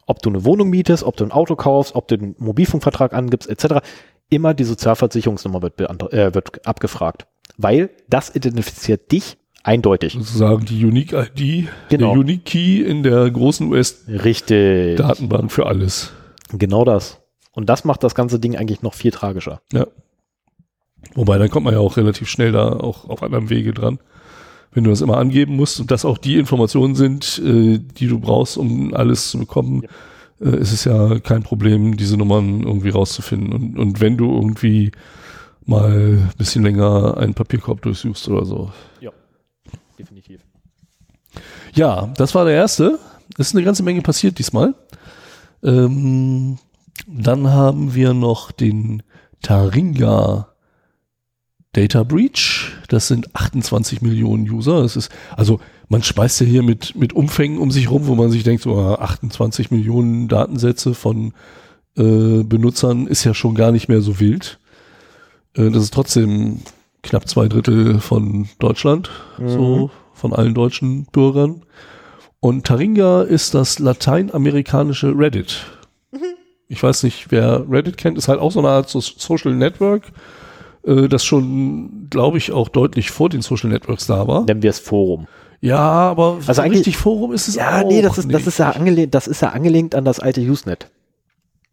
Ob 0.06 0.21
du 0.21 0.30
eine 0.30 0.43
Wohnung 0.43 0.69
mietest, 0.69 1.04
ob 1.04 1.15
du 1.15 1.23
ein 1.23 1.32
Auto 1.32 1.56
kaufst, 1.56 1.95
ob 1.95 2.08
du 2.08 2.15
einen 2.15 2.36
Mobilfunkvertrag 2.38 3.13
angibst, 3.13 3.49
etc. 3.49 3.86
Immer 4.30 4.54
die 4.54 4.63
Sozialversicherungsnummer 4.63 5.62
wird, 5.62 5.80
äh, 5.80 6.34
wird 6.34 6.65
abgefragt. 6.65 7.27
Weil 7.58 7.91
das 8.10 8.34
identifiziert 8.36 9.12
dich 9.12 9.38
eindeutig. 9.63 10.13
sozusagen 10.13 10.65
die 10.65 10.84
Unique 10.86 11.13
ID, 11.13 11.67
Genau. 11.89 12.12
der 12.13 12.19
Unique 12.19 12.45
Key 12.45 12.82
in 12.82 13.04
der 13.04 13.30
großen. 13.30 13.67
US-Datenbank 13.71 15.52
für 15.52 15.65
alles. 15.67 16.12
Genau 16.52 16.84
das. 16.86 17.19
Und 17.54 17.69
das 17.69 17.84
macht 17.86 18.04
das 18.04 18.15
ganze 18.15 18.39
Ding 18.39 18.56
eigentlich 18.56 18.82
noch 18.82 18.93
viel 18.93 19.12
tragischer. 19.12 19.62
Ja. 19.74 19.86
Wobei, 21.15 21.38
dann 21.38 21.50
kommt 21.50 21.65
man 21.65 21.74
ja 21.74 21.80
auch 21.80 21.97
relativ 21.97 22.30
schnell 22.30 22.52
da 22.52 22.69
auch 22.74 23.10
auf 23.10 23.24
anderem 23.24 23.50
Wege 23.50 23.74
dran. 23.74 24.00
Wenn 24.71 24.86
du 24.86 24.89
das 24.89 25.02
immer 25.02 25.17
angeben 25.17 25.56
musst 25.58 25.80
und 25.82 25.91
das 25.91 26.06
auch 26.06 26.17
die 26.17 26.38
Informationen 26.38 26.95
sind, 26.95 27.41
äh, 27.45 27.80
die 27.80 28.08
du 28.08 28.19
brauchst, 28.19 28.58
um 28.58 28.93
alles 28.93 29.30
zu 29.32 29.39
bekommen, 29.39 29.84
äh, 30.39 30.56
ist 30.58 30.71
es 30.71 30.86
ja 30.86 31.19
kein 31.19 31.43
Problem, 31.43 31.97
diese 31.97 32.15
Nummern 32.17 32.62
irgendwie 32.62 32.89
rauszufinden. 32.89 33.52
Und, 33.52 33.78
und 33.78 34.00
wenn 34.00 34.15
du 34.15 34.34
irgendwie 34.34 34.91
mal 35.65 35.91
ein 35.91 36.32
bisschen 36.38 36.63
länger 36.63 37.17
einen 37.17 37.34
Papierkorb 37.34 37.82
durchsuchst 37.82 38.30
oder 38.30 38.45
so. 38.45 38.71
Ja, 39.02 39.12
definitiv. 40.01 40.41
Ja, 41.73 42.07
das 42.17 42.35
war 42.35 42.45
der 42.45 42.55
erste. 42.55 42.99
Es 43.37 43.47
ist 43.47 43.55
eine 43.55 43.63
ganze 43.63 43.83
Menge 43.83 44.01
passiert 44.01 44.39
diesmal. 44.39 44.73
Ähm, 45.63 46.57
dann 47.07 47.49
haben 47.49 47.93
wir 47.93 48.13
noch 48.13 48.51
den 48.51 49.03
Taringa 49.41 50.49
Data 51.73 52.03
Breach. 52.03 52.73
Das 52.89 53.07
sind 53.07 53.33
28 53.35 54.01
Millionen 54.01 54.49
User. 54.49 54.81
Das 54.81 54.95
ist, 54.95 55.11
also 55.37 55.59
man 55.87 56.03
speist 56.03 56.41
ja 56.41 56.47
hier 56.47 56.63
mit, 56.63 56.95
mit 56.95 57.13
Umfängen 57.13 57.59
um 57.59 57.71
sich 57.71 57.89
rum, 57.89 58.07
wo 58.07 58.15
man 58.15 58.31
sich 58.31 58.43
denkt, 58.43 58.63
so 58.63 58.75
ah, 58.77 58.95
28 58.95 59.71
Millionen 59.71 60.27
Datensätze 60.27 60.93
von 60.93 61.33
äh, 61.95 62.43
Benutzern 62.43 63.07
ist 63.07 63.23
ja 63.23 63.33
schon 63.33 63.55
gar 63.55 63.71
nicht 63.71 63.87
mehr 63.87 64.01
so 64.01 64.19
wild. 64.19 64.59
Äh, 65.55 65.69
das 65.69 65.83
ist 65.83 65.93
trotzdem 65.93 66.59
knapp 67.03 67.27
zwei 67.27 67.47
Drittel 67.47 67.99
von 67.99 68.47
Deutschland, 68.59 69.09
so 69.45 69.89
von 70.13 70.33
allen 70.33 70.53
deutschen 70.53 71.05
Bürgern. 71.11 71.63
Und 72.39 72.65
Taringa 72.65 73.23
ist 73.23 73.53
das 73.53 73.79
lateinamerikanische 73.79 75.13
Reddit. 75.17 75.65
Ich 76.67 76.81
weiß 76.81 77.03
nicht, 77.03 77.31
wer 77.31 77.65
Reddit 77.69 77.97
kennt, 77.97 78.17
ist 78.17 78.27
halt 78.27 78.39
auch 78.39 78.51
so 78.51 78.59
eine 78.59 78.69
Art 78.69 78.89
so 78.89 78.99
Social 79.01 79.53
Network, 79.53 80.03
äh, 80.85 81.07
das 81.09 81.25
schon, 81.25 82.07
glaube 82.09 82.37
ich, 82.37 82.51
auch 82.53 82.69
deutlich 82.69 83.11
vor 83.11 83.29
den 83.29 83.41
Social 83.41 83.69
Networks 83.69 84.07
da 84.07 84.25
war. 84.27 84.45
Nennen 84.45 84.63
wir 84.63 84.69
es 84.69 84.79
Forum. 84.79 85.27
Ja, 85.59 85.77
aber 85.79 86.39
Also 86.47 86.61
richtig 86.63 86.97
Forum 86.97 87.33
ist 87.33 87.47
es 87.49 87.55
Ja, 87.55 87.81
auch 87.81 87.87
nee, 87.87 88.01
das 88.01 88.17
ist, 88.17 88.33
das 88.33 88.47
ist 88.47 88.57
ja 88.57 88.69
angelehnt, 88.71 89.13
das 89.13 89.27
ist 89.27 89.41
ja 89.41 89.49
angelehnt 89.49 89.93
an 89.95 90.05
das 90.05 90.19
alte 90.19 90.41
Usenet. 90.41 90.89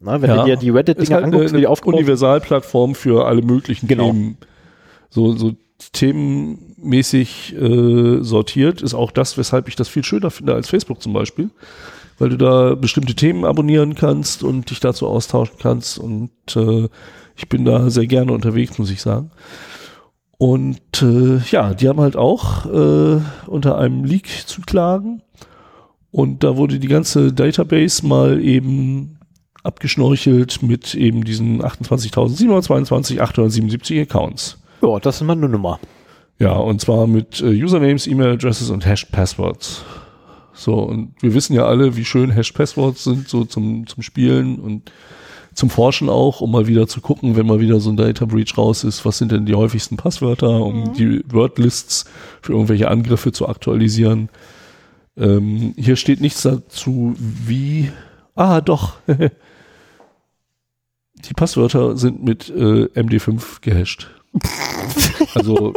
Na, 0.01 0.21
wenn 0.21 0.29
Ja. 0.31 0.41
du 0.41 0.45
dir 0.47 0.57
die 0.57 0.71
Reddit-Dinger 0.71 1.15
halt 1.15 1.25
anguckst, 1.27 1.51
eine, 1.51 1.61
die 1.61 1.67
aufgebaut. 1.67 1.95
Universalplattform 1.95 2.95
für 2.95 3.27
alle 3.27 3.41
möglichen 3.43 3.87
Genau. 3.89 4.07
Themen. 4.11 4.37
So, 5.11 5.37
so 5.37 5.55
themenmäßig 5.93 7.55
äh, 7.57 8.23
sortiert 8.23 8.83
ist 8.83 8.95
auch 8.95 9.11
das, 9.11 9.39
weshalb 9.39 9.69
ich 9.69 9.77
das 9.77 9.89
viel 9.89 10.05
schöner 10.05 10.31
finde 10.31 10.55
als 10.55 10.69
Facebook 10.69 11.03
zum 11.03 11.13
Beispiel. 11.13 11.51
Weil 12.19 12.31
du 12.31 12.37
da 12.37 12.75
bestimmte 12.75 13.15
Themen 13.15 13.45
abonnieren 13.45 13.95
kannst 13.95 14.43
und 14.43 14.71
dich 14.71 14.81
dazu 14.81 15.07
austauschen 15.07 15.57
kannst. 15.61 15.99
Und 15.99 16.31
äh, 16.57 16.89
ich 17.37 17.49
bin 17.49 17.65
da 17.65 17.91
sehr 17.91 18.07
gerne 18.09 18.33
unterwegs, 18.33 18.79
muss 18.79 18.91
ich 18.91 19.01
sagen. 19.01 19.31
Und 20.37 21.03
äh, 21.03 21.39
ja, 21.51 21.75
die 21.75 21.89
haben 21.89 22.01
halt 22.01 22.17
auch 22.17 22.67
äh, 22.67 23.21
unter 23.47 23.79
einem 23.79 24.05
Leak 24.05 24.29
zu 24.47 24.63
klagen. 24.63 25.23
Und 26.11 26.43
da 26.43 26.57
wurde 26.57 26.79
die 26.79 26.89
ganze 26.89 27.33
Database 27.33 28.07
mal 28.07 28.43
eben 28.43 29.19
abgeschnorchelt 29.63 30.63
mit 30.63 30.95
eben 30.95 31.25
diesen 31.25 31.63
28.722, 31.63 33.21
877 33.21 34.01
Accounts. 34.01 34.59
Ja, 34.83 34.99
das 34.99 35.17
ist 35.17 35.27
mal 35.27 35.37
eine 35.37 35.49
Nummer. 35.49 35.81
Ja, 36.39 36.53
und 36.53 36.81
zwar 36.81 37.07
mit 37.07 37.41
äh, 37.41 37.47
Usernames, 37.47 38.07
E-Mail-Adresses 38.07 38.71
und 38.71 38.87
Hash-Passwords. 38.87 39.85
So, 40.53 40.75
und 40.75 41.15
wir 41.21 41.35
wissen 41.35 41.55
ja 41.55 41.67
alle, 41.67 41.97
wie 41.97 42.05
schön 42.05 42.31
Hash-Passwords 42.31 43.05
sind, 43.05 43.29
so 43.29 43.45
zum, 43.45 43.87
zum 43.87 44.03
Spielen 44.03 44.59
und 44.59 44.93
zum 45.55 45.71
Forschen 45.71 46.09
auch, 46.09 46.41
um 46.41 46.53
mal 46.53 46.69
wieder 46.69 46.87
zu 46.87 47.01
gucken, 47.01 47.35
wenn 47.35 47.47
mal 47.47 47.61
wieder 47.61 47.81
so 47.81 47.91
ein 47.91 47.97
Data 47.97 48.25
Breach 48.25 48.57
raus 48.57 48.85
ist, 48.85 49.05
was 49.05 49.19
sind 49.19 49.33
denn 49.33 49.47
die 49.47 49.57
häufigsten 49.57 49.97
Passwörter, 49.97 50.61
um 50.61 50.95
die 50.95 51.25
Wordlists 51.29 52.05
für 52.41 52.53
irgendwelche 52.53 52.89
Angriffe 52.89 53.33
zu 53.33 53.49
aktualisieren. 53.49 54.29
Ähm, 55.17 55.75
hier 55.77 55.97
steht 55.97 56.21
nichts 56.21 56.43
dazu, 56.43 57.15
wie. 57.19 57.91
Ah, 58.37 58.61
doch. 58.61 58.93
die 59.09 59.31
Passwörter 61.35 61.97
sind 61.97 62.23
mit 62.23 62.49
äh, 62.51 62.85
MD5 62.95 63.61
gehasht. 63.61 64.09
also 65.35 65.73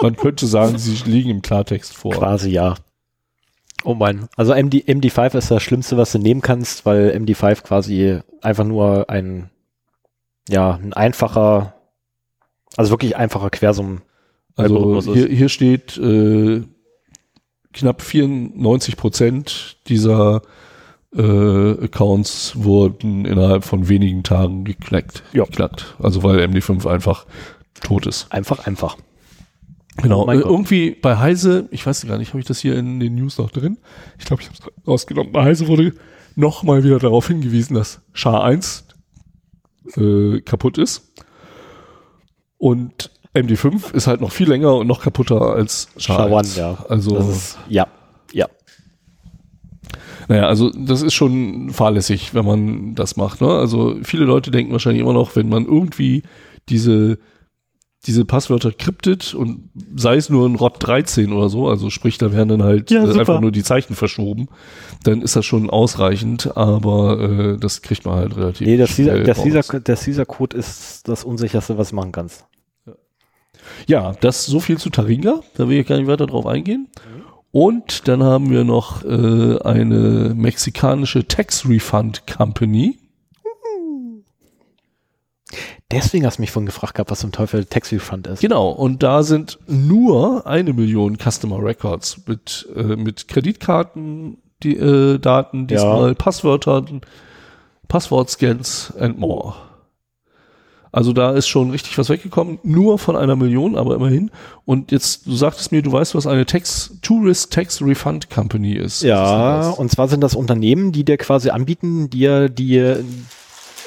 man 0.00 0.16
könnte 0.16 0.46
sagen, 0.46 0.78
sie 0.78 0.96
liegen 1.08 1.30
im 1.30 1.42
Klartext 1.42 1.94
vor. 1.96 2.12
Quasi 2.12 2.50
ja. 2.50 2.76
Oh 3.84 3.94
mein. 3.94 4.28
Also 4.36 4.52
MD, 4.52 4.84
MD5 4.86 5.36
ist 5.36 5.50
das 5.50 5.62
Schlimmste, 5.62 5.96
was 5.96 6.12
du 6.12 6.18
nehmen 6.18 6.42
kannst, 6.42 6.84
weil 6.86 7.10
MD5 7.16 7.62
quasi 7.62 8.20
einfach 8.42 8.64
nur 8.64 9.08
ein, 9.08 9.50
ja, 10.48 10.74
ein 10.74 10.92
einfacher, 10.92 11.74
also 12.76 12.90
wirklich 12.90 13.16
einfacher 13.16 13.50
Quersum. 13.50 14.02
Also 14.56 15.14
hier, 15.14 15.28
hier 15.28 15.48
steht 15.48 15.96
äh, 15.96 16.62
knapp 17.72 18.02
94 18.02 18.96
Prozent 18.96 19.78
dieser 19.86 20.42
äh, 21.14 21.84
Accounts 21.84 22.52
wurden 22.56 23.24
innerhalb 23.24 23.64
von 23.64 23.88
wenigen 23.88 24.22
Tagen 24.22 24.64
geknackt. 24.64 25.22
Ja. 25.32 25.44
geknackt. 25.44 25.96
Also 25.98 26.22
weil 26.22 26.40
MD5 26.40 26.86
einfach 26.88 27.26
tot 27.82 28.06
ist. 28.06 28.30
Einfach, 28.30 28.66
einfach. 28.66 28.96
Genau. 29.96 30.26
Oh 30.26 30.30
äh, 30.30 30.36
Gott. 30.36 30.46
irgendwie 30.46 30.90
bei 30.92 31.18
Heise, 31.18 31.68
ich 31.70 31.84
weiß 31.84 32.06
gar 32.06 32.18
nicht, 32.18 32.30
habe 32.30 32.40
ich 32.40 32.46
das 32.46 32.60
hier 32.60 32.76
in 32.76 33.00
den 33.00 33.14
News 33.16 33.38
noch 33.38 33.50
drin? 33.50 33.78
Ich 34.18 34.24
glaube, 34.24 34.42
ich 34.42 34.48
habe 34.48 34.58
es 34.58 34.86
rausgenommen. 34.86 35.32
Bei 35.32 35.44
Heise 35.44 35.66
wurde 35.68 35.94
nochmal 36.36 36.84
wieder 36.84 36.98
darauf 36.98 37.28
hingewiesen, 37.28 37.74
dass 37.74 38.00
SHA-1 38.14 38.84
äh, 39.96 40.40
kaputt 40.42 40.78
ist. 40.78 41.12
Und 42.56 43.10
MD5 43.34 43.94
ist 43.94 44.06
halt 44.06 44.20
noch 44.20 44.32
viel 44.32 44.48
länger 44.48 44.74
und 44.76 44.86
noch 44.86 45.02
kaputter 45.02 45.40
als 45.40 45.88
SHA-1. 45.98 46.56
SHA-1, 46.56 46.58
ja. 46.58 46.84
Also, 46.88 47.16
ist, 47.16 47.58
ja. 47.68 47.86
Naja, 50.30 50.46
also 50.46 50.70
das 50.70 51.02
ist 51.02 51.14
schon 51.14 51.70
fahrlässig, 51.70 52.34
wenn 52.34 52.44
man 52.44 52.94
das 52.94 53.16
macht. 53.16 53.40
Ne? 53.40 53.48
Also 53.48 53.96
viele 54.04 54.24
Leute 54.24 54.52
denken 54.52 54.70
wahrscheinlich 54.70 55.02
immer 55.02 55.12
noch, 55.12 55.34
wenn 55.34 55.48
man 55.48 55.64
irgendwie 55.64 56.22
diese 56.68 57.18
diese 58.06 58.24
Passwörter 58.24 58.70
kryptet 58.70 59.34
und 59.34 59.70
sei 59.96 60.14
es 60.14 60.30
nur 60.30 60.48
ein 60.48 60.54
ROT 60.54 60.76
13 60.78 61.32
oder 61.32 61.48
so, 61.48 61.68
also 61.68 61.90
sprich, 61.90 62.16
da 62.16 62.32
werden 62.32 62.48
dann 62.48 62.62
halt 62.62 62.92
Ja, 62.92 63.04
äh, 63.04 63.18
einfach 63.18 63.40
nur 63.40 63.50
die 63.50 63.64
Zeichen 63.64 63.96
verschoben, 63.96 64.46
dann 65.02 65.20
ist 65.20 65.34
das 65.34 65.44
schon 65.44 65.68
ausreichend, 65.68 66.56
aber 66.56 67.20
äh, 67.20 67.58
das 67.58 67.82
kriegt 67.82 68.06
man 68.06 68.14
halt 68.14 68.36
relativ 68.36 68.68
Nee, 68.68 68.76
das 68.76 68.94
Caesar, 68.96 69.26
raus. 69.26 69.36
Caesar, 69.36 69.80
der 69.80 69.96
Caesar-Code 69.96 70.56
ist 70.56 71.08
das 71.08 71.24
unsicherste, 71.24 71.76
was 71.76 71.90
du 71.90 71.96
machen 71.96 72.12
kannst. 72.12 72.46
Ja, 73.86 74.12
das 74.20 74.46
so 74.46 74.60
viel 74.60 74.78
zu 74.78 74.90
Taringa, 74.90 75.40
da 75.56 75.68
will 75.68 75.80
ich 75.80 75.86
gar 75.88 75.98
nicht 75.98 76.06
weiter 76.06 76.26
drauf 76.26 76.46
eingehen. 76.46 76.88
Und 77.52 78.06
dann 78.06 78.22
haben 78.22 78.50
wir 78.50 78.64
noch 78.64 79.04
äh, 79.04 79.58
eine 79.62 80.34
mexikanische 80.34 81.26
Tax 81.26 81.68
Refund 81.68 82.26
Company. 82.26 82.98
Deswegen 85.90 86.24
hast 86.24 86.38
du 86.38 86.42
mich 86.42 86.52
vorhin 86.52 86.66
gefragt 86.66 86.94
gehabt, 86.94 87.10
was 87.10 87.20
zum 87.20 87.32
Teufel 87.32 87.64
Tax 87.64 87.90
Refund 87.90 88.28
ist. 88.28 88.40
Genau, 88.40 88.68
und 88.70 89.02
da 89.02 89.24
sind 89.24 89.58
nur 89.66 90.46
eine 90.46 90.72
Million 90.72 91.18
Customer 91.18 91.60
Records 91.60 92.20
mit, 92.26 92.68
äh, 92.76 92.94
mit 92.94 93.26
Kreditkarten, 93.26 94.38
die, 94.62 94.76
äh, 94.76 95.18
Daten, 95.18 95.66
diesmal 95.66 96.14
Passwörtern, 96.14 97.00
Passwortscans 97.88 98.94
and 99.00 99.18
more. 99.18 99.54
Also 100.92 101.12
da 101.12 101.32
ist 101.32 101.46
schon 101.46 101.70
richtig 101.70 101.96
was 101.98 102.08
weggekommen, 102.08 102.58
nur 102.64 102.98
von 102.98 103.16
einer 103.16 103.36
Million, 103.36 103.76
aber 103.76 103.94
immerhin. 103.94 104.30
Und 104.64 104.90
jetzt, 104.90 105.26
du 105.26 105.34
sagtest 105.34 105.70
mir, 105.70 105.82
du 105.82 105.92
weißt, 105.92 106.14
was 106.14 106.26
eine 106.26 106.46
Tax, 106.46 106.98
Tourist 107.00 107.52
Tax 107.52 107.80
Refund 107.80 108.28
Company 108.28 108.72
ist. 108.72 109.02
Ja, 109.02 109.70
ist 109.70 109.78
und 109.78 109.90
zwar 109.90 110.08
sind 110.08 110.20
das 110.20 110.34
Unternehmen, 110.34 110.90
die 110.90 111.04
dir 111.04 111.16
quasi 111.16 111.50
anbieten, 111.50 112.10
dir 112.10 112.48
die 112.48 112.96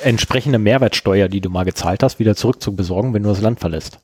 entsprechende 0.02 0.60
Mehrwertsteuer, 0.60 1.28
die 1.28 1.42
du 1.42 1.50
mal 1.50 1.66
gezahlt 1.66 2.04
hast, 2.04 2.20
wieder 2.20 2.36
zurück 2.36 2.62
zu 2.62 2.76
besorgen, 2.76 3.14
wenn 3.14 3.24
du 3.24 3.30
das 3.30 3.42
Land 3.42 3.60
verlässt. 3.60 4.00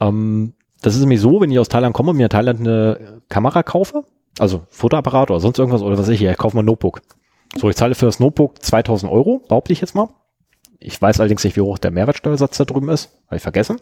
Ähm, 0.00 0.54
das 0.80 0.94
ist 0.94 1.00
nämlich 1.00 1.20
so, 1.20 1.40
wenn 1.40 1.50
ich 1.50 1.58
aus 1.58 1.68
Thailand 1.68 1.94
komme 1.94 2.10
und 2.10 2.16
mir 2.16 2.24
in 2.24 2.30
Thailand 2.30 2.60
eine 2.60 3.22
Kamera 3.28 3.62
kaufe, 3.62 4.04
also 4.38 4.62
Fotoapparat 4.70 5.30
oder 5.30 5.40
sonst 5.40 5.58
irgendwas 5.58 5.82
oder 5.82 5.92
was 5.92 6.06
weiß 6.06 6.14
ich, 6.14 6.22
ich 6.22 6.36
kaufe 6.36 6.56
mal 6.56 6.62
ein 6.62 6.66
Notebook. 6.66 7.00
So, 7.56 7.70
ich 7.70 7.76
zahle 7.76 7.94
für 7.94 8.06
das 8.06 8.20
Notebook 8.20 8.62
2000 8.62 9.10
Euro, 9.10 9.42
behaupte 9.48 9.72
ich 9.72 9.80
jetzt 9.80 9.94
mal. 9.94 10.08
Ich 10.84 11.00
weiß 11.00 11.18
allerdings 11.18 11.42
nicht, 11.44 11.56
wie 11.56 11.62
hoch 11.62 11.78
der 11.78 11.90
Mehrwertsteuersatz 11.90 12.58
da 12.58 12.66
drüben 12.66 12.90
ist, 12.90 13.16
habe 13.26 13.36
ich 13.36 13.42
vergessen. 13.42 13.80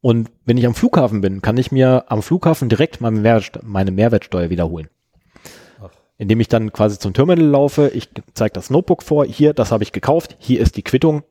Und 0.00 0.30
wenn 0.46 0.56
ich 0.56 0.66
am 0.66 0.74
Flughafen 0.74 1.20
bin, 1.20 1.42
kann 1.42 1.58
ich 1.58 1.70
mir 1.70 2.06
am 2.08 2.22
Flughafen 2.22 2.70
direkt 2.70 3.02
meine, 3.02 3.20
Mehrwertste 3.20 3.60
meine 3.62 3.90
Mehrwertsteuer 3.90 4.48
wiederholen. 4.48 4.88
Indem 6.16 6.40
ich 6.40 6.48
dann 6.48 6.72
quasi 6.72 6.98
zum 6.98 7.12
Terminal 7.12 7.44
laufe, 7.44 7.90
ich 7.94 8.08
zeige 8.32 8.54
das 8.54 8.70
Notebook 8.70 9.02
vor, 9.02 9.26
hier, 9.26 9.52
das 9.52 9.72
habe 9.72 9.84
ich 9.84 9.92
gekauft, 9.92 10.36
hier 10.38 10.60
ist 10.60 10.76
die 10.76 10.82
Quittung, 10.82 11.22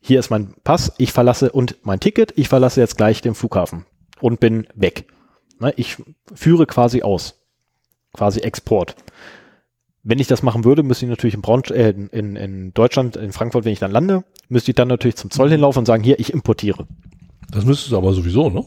hier 0.00 0.18
ist 0.18 0.30
mein 0.30 0.54
Pass, 0.64 0.92
ich 0.98 1.12
verlasse 1.12 1.52
und 1.52 1.76
mein 1.82 2.00
Ticket, 2.00 2.32
ich 2.36 2.48
verlasse 2.48 2.80
jetzt 2.80 2.96
gleich 2.96 3.20
den 3.22 3.34
Flughafen 3.34 3.86
und 4.20 4.40
bin 4.40 4.66
weg. 4.74 5.06
Ne, 5.60 5.72
ich 5.76 5.98
führe 6.34 6.66
quasi 6.66 7.02
aus, 7.02 7.40
quasi 8.12 8.40
Export. 8.40 8.96
Wenn 10.02 10.18
ich 10.18 10.26
das 10.26 10.42
machen 10.42 10.64
würde, 10.64 10.82
müsste 10.82 11.04
ich 11.04 11.10
natürlich 11.10 11.34
in, 11.34 11.42
Braunsch 11.42 11.70
äh, 11.70 11.90
in, 11.90 12.36
in, 12.36 12.72
Deutschland, 12.72 13.16
in 13.16 13.32
Frankfurt, 13.32 13.64
wenn 13.64 13.72
ich 13.72 13.80
dann 13.80 13.90
lande, 13.90 14.24
müsste 14.48 14.70
ich 14.70 14.76
dann 14.76 14.88
natürlich 14.88 15.16
zum 15.16 15.30
Zoll 15.30 15.50
hinlaufen 15.50 15.80
und 15.80 15.86
sagen, 15.86 16.04
hier, 16.04 16.18
ich 16.18 16.32
importiere. 16.32 16.86
Das 17.50 17.64
müsstest 17.64 17.92
du 17.92 17.96
aber 17.96 18.12
sowieso, 18.12 18.48
ne? 18.50 18.64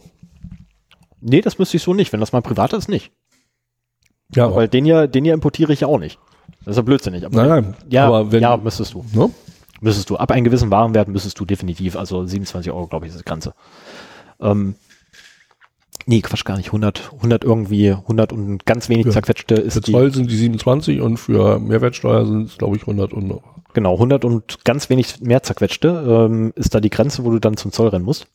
Nee, 1.22 1.42
das 1.42 1.58
müsste 1.58 1.78
ich 1.78 1.84
so 1.84 1.94
nicht. 1.94 2.12
Wenn 2.12 2.20
das 2.20 2.34
mein 2.34 2.44
privater 2.44 2.78
ist, 2.78 2.90
nicht. 2.90 3.12
Ja, 4.36 4.54
Weil 4.54 4.68
den 4.68 4.86
hier, 4.86 5.08
den 5.08 5.24
hier 5.24 5.34
importiere 5.34 5.74
ich 5.74 5.82
ja 5.82 5.88
auch 5.88 6.00
nicht. 6.00 6.20
Das 6.66 6.74
ist 6.74 6.78
ja 6.78 6.84
blödsinnig. 6.84 7.26
Aber 7.26 7.36
nein, 7.36 7.50
nein. 7.50 7.76
Ja, 7.90 8.08
aber 8.08 8.32
wenn, 8.32 8.42
ja, 8.42 8.58
müsstest 8.58 8.94
du. 8.94 9.06
ne? 9.14 9.30
Müsstest 9.82 10.10
du. 10.10 10.18
Ab 10.18 10.32
einem 10.32 10.44
gewissen 10.44 10.70
Warenwert 10.72 11.08
müsstest 11.08 11.40
du 11.40 11.46
definitiv. 11.46 11.96
Also 11.96 12.26
27 12.26 12.72
Euro, 12.72 12.88
glaube 12.88 13.06
ich, 13.06 13.12
ist 13.12 13.18
das 13.18 13.26
Ganze. 13.26 13.54
Ähm, 14.40 14.76
nee, 16.06 16.22
Quatsch, 16.22 16.46
gar 16.46 16.58
nicht. 16.58 16.68
100, 16.68 17.12
100 17.18 17.44
irgendwie, 17.44 17.92
100 17.92 18.34
und 18.34 18.66
ganz 18.66 18.90
wenig 18.90 19.06
Ja. 19.08 19.12
zerquetschte 19.12 19.56
Für 19.56 19.62
ist 19.62 19.88
die. 19.88 19.92
Zoll 19.92 20.14
sind 20.14 20.30
die 20.32 20.36
27 20.36 21.02
und 21.02 21.18
für 21.18 21.60
Mehrwertsteuer 21.60 22.26
sind 22.26 22.50
es, 22.50 22.58
glaube 22.58 22.76
ich, 22.76 22.84
100 22.84 23.14
und 23.14 23.28
noch. 23.28 23.42
Genau, 23.74 23.94
100 23.94 24.26
und 24.26 24.66
ganz 24.66 24.90
wenig 24.90 25.22
mehr 25.22 25.44
zerquetschte 25.44 26.28
ähm, 26.30 26.52
ist 26.56 26.76
da 26.76 26.80
die 26.82 26.90
Grenze, 26.90 27.24
wo 27.24 27.32
du 27.32 27.40
dann 27.40 27.56
zum 27.58 27.72
Zoll 27.72 27.88
rennen 27.90 28.06
musst. 28.06 28.28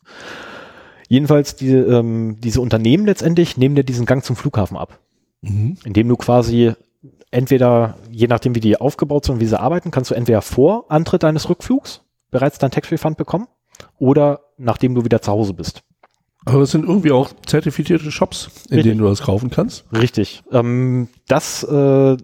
Jedenfalls, 1.09 1.55
die, 1.55 1.69
ähm, 1.71 2.37
diese 2.41 2.59
Unternehmen 2.61 3.05
letztendlich 3.05 3.55
nehmen 3.57 3.75
dir 3.75 3.83
diesen 3.83 4.05
Gang 4.05 4.23
zum 4.23 4.35
Flughafen 4.35 4.77
ab. 4.77 4.99
Mhm. 5.41 5.77
indem 5.85 6.07
du 6.09 6.15
quasi 6.15 6.73
entweder, 7.29 7.97
je 8.09 8.25
nachdem 8.25 8.55
wie 8.55 8.59
die 8.59 8.81
aufgebaut 8.81 9.25
sind 9.25 9.35
und 9.35 9.39
wie 9.41 9.45
sie 9.45 9.59
arbeiten, 9.59 9.91
kannst 9.91 10.09
du 10.09 10.15
entweder 10.15 10.41
vor 10.41 10.85
Antritt 10.89 11.21
deines 11.21 11.47
Rückflugs 11.47 12.01
bereits 12.31 12.57
dein 12.57 12.71
Tax 12.71 12.89
Refund 12.91 13.17
bekommen 13.17 13.45
oder 13.99 14.39
nachdem 14.57 14.95
du 14.95 15.05
wieder 15.05 15.21
zu 15.21 15.31
Hause 15.31 15.53
bist. 15.53 15.83
Aber 16.47 16.61
es 16.61 16.71
sind 16.71 16.85
irgendwie 16.85 17.11
auch 17.11 17.29
zertifizierte 17.45 18.09
Shops, 18.11 18.49
in 18.69 18.77
Richtig. 18.77 18.83
denen 18.91 19.01
du 19.01 19.09
das 19.09 19.21
kaufen 19.21 19.49
kannst. 19.49 19.83
Richtig. 19.91 20.43
Ähm, 20.51 21.09
das 21.27 21.63
äh, 21.63 22.17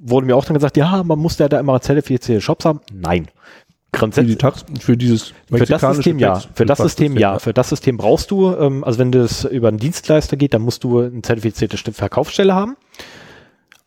wurde 0.00 0.26
mir 0.26 0.36
auch 0.36 0.44
dann 0.44 0.54
gesagt, 0.54 0.76
ja, 0.76 1.02
man 1.02 1.18
muss 1.18 1.38
ja 1.38 1.48
da 1.48 1.58
immer 1.58 1.80
zertifizierte 1.80 2.40
Shops 2.40 2.64
haben. 2.64 2.80
Nein. 2.92 3.24
Für, 3.24 3.30
die 3.30 3.98
Grundsätzlich, 3.98 4.38
Tax 4.38 4.64
für 4.78 4.96
dieses 4.98 5.32
für 5.50 5.64
das 5.64 5.80
System 5.80 6.18
ja. 6.18 6.38
Für 6.38 6.66
das 6.66 6.78
System 6.78 7.16
ja. 7.16 7.38
Für 7.38 7.54
das 7.54 7.70
System 7.70 7.96
brauchst 7.96 8.30
du, 8.30 8.54
ähm, 8.54 8.84
also 8.84 8.98
wenn 8.98 9.10
das 9.10 9.44
über 9.44 9.68
einen 9.68 9.78
Dienstleister 9.78 10.36
geht, 10.36 10.52
dann 10.52 10.60
musst 10.60 10.84
du 10.84 11.00
eine 11.00 11.22
zertifizierte 11.22 11.78
St- 11.78 11.92
Verkaufsstelle 11.92 12.54
haben. 12.54 12.76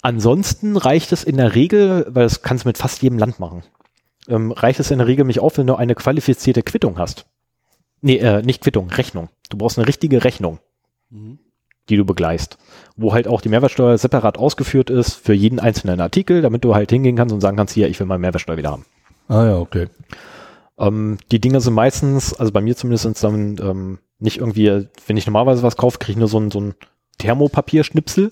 Ansonsten 0.01 0.77
reicht 0.77 1.11
es 1.11 1.23
in 1.23 1.37
der 1.37 1.53
Regel, 1.53 2.07
weil 2.09 2.23
das 2.23 2.41
kannst 2.41 2.63
du 2.65 2.69
mit 2.69 2.79
fast 2.79 3.03
jedem 3.03 3.19
Land 3.19 3.39
machen, 3.39 3.61
ähm, 4.27 4.51
reicht 4.51 4.79
es 4.79 4.89
in 4.89 4.97
der 4.97 5.05
Regel 5.05 5.25
mich 5.25 5.41
auf, 5.41 5.59
wenn 5.59 5.67
du 5.67 5.75
eine 5.75 5.93
qualifizierte 5.93 6.63
Quittung 6.63 6.97
hast. 6.97 7.27
Nee, 8.01 8.17
äh, 8.17 8.41
nicht 8.41 8.61
Quittung, 8.61 8.89
Rechnung. 8.89 9.29
Du 9.49 9.57
brauchst 9.57 9.77
eine 9.77 9.87
richtige 9.87 10.23
Rechnung, 10.23 10.59
die 11.89 11.97
du 11.97 12.05
begleichst, 12.05 12.57
wo 12.95 13.13
halt 13.13 13.27
auch 13.27 13.41
die 13.41 13.49
Mehrwertsteuer 13.49 13.97
separat 13.97 14.37
ausgeführt 14.37 14.89
ist 14.89 15.13
für 15.13 15.33
jeden 15.33 15.59
einzelnen 15.59 15.99
Artikel, 15.99 16.41
damit 16.41 16.63
du 16.63 16.75
halt 16.75 16.91
hingehen 16.91 17.15
kannst 17.15 17.33
und 17.33 17.41
sagen 17.41 17.57
kannst, 17.57 17.73
hier, 17.73 17.89
ich 17.89 17.99
will 17.99 18.07
meine 18.07 18.19
Mehrwertsteuer 18.19 18.57
wieder 18.57 18.71
haben. 18.71 18.85
Ah 19.27 19.45
ja, 19.45 19.57
okay. 19.57 19.87
Ähm, 20.77 21.17
die 21.31 21.41
Dinge 21.41 21.61
sind 21.61 21.73
meistens, 21.73 22.33
also 22.33 22.51
bei 22.51 22.61
mir 22.61 22.75
zumindest 22.75 23.03
sind 23.03 23.15
es 23.15 23.21
dann 23.21 23.57
ähm, 23.59 23.99
nicht 24.19 24.37
irgendwie, 24.37 24.87
wenn 25.07 25.17
ich 25.17 25.25
normalerweise 25.25 25.63
was 25.63 25.77
kaufe, 25.77 25.97
kriege 25.97 26.13
ich 26.13 26.17
nur 26.17 26.27
so 26.27 26.39
ein, 26.39 26.51
so 26.51 26.61
ein 26.61 26.75
Thermopapierschnipsel. 27.17 28.31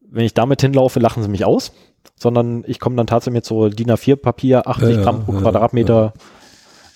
Wenn 0.00 0.24
ich 0.24 0.34
damit 0.34 0.60
hinlaufe, 0.60 1.00
lachen 1.00 1.22
sie 1.22 1.28
mich 1.28 1.44
aus, 1.44 1.72
sondern 2.16 2.64
ich 2.66 2.80
komme 2.80 2.96
dann 2.96 3.06
tatsächlich 3.06 3.36
mit 3.36 3.44
so 3.44 3.68
DIN 3.68 3.90
A4 3.90 4.16
Papier, 4.16 4.66
80 4.66 4.88
Ja, 4.88 4.94
ja, 4.96 5.02
Gramm 5.02 5.24
pro 5.24 5.34
ja, 5.34 5.40
Quadratmeter, 5.40 6.14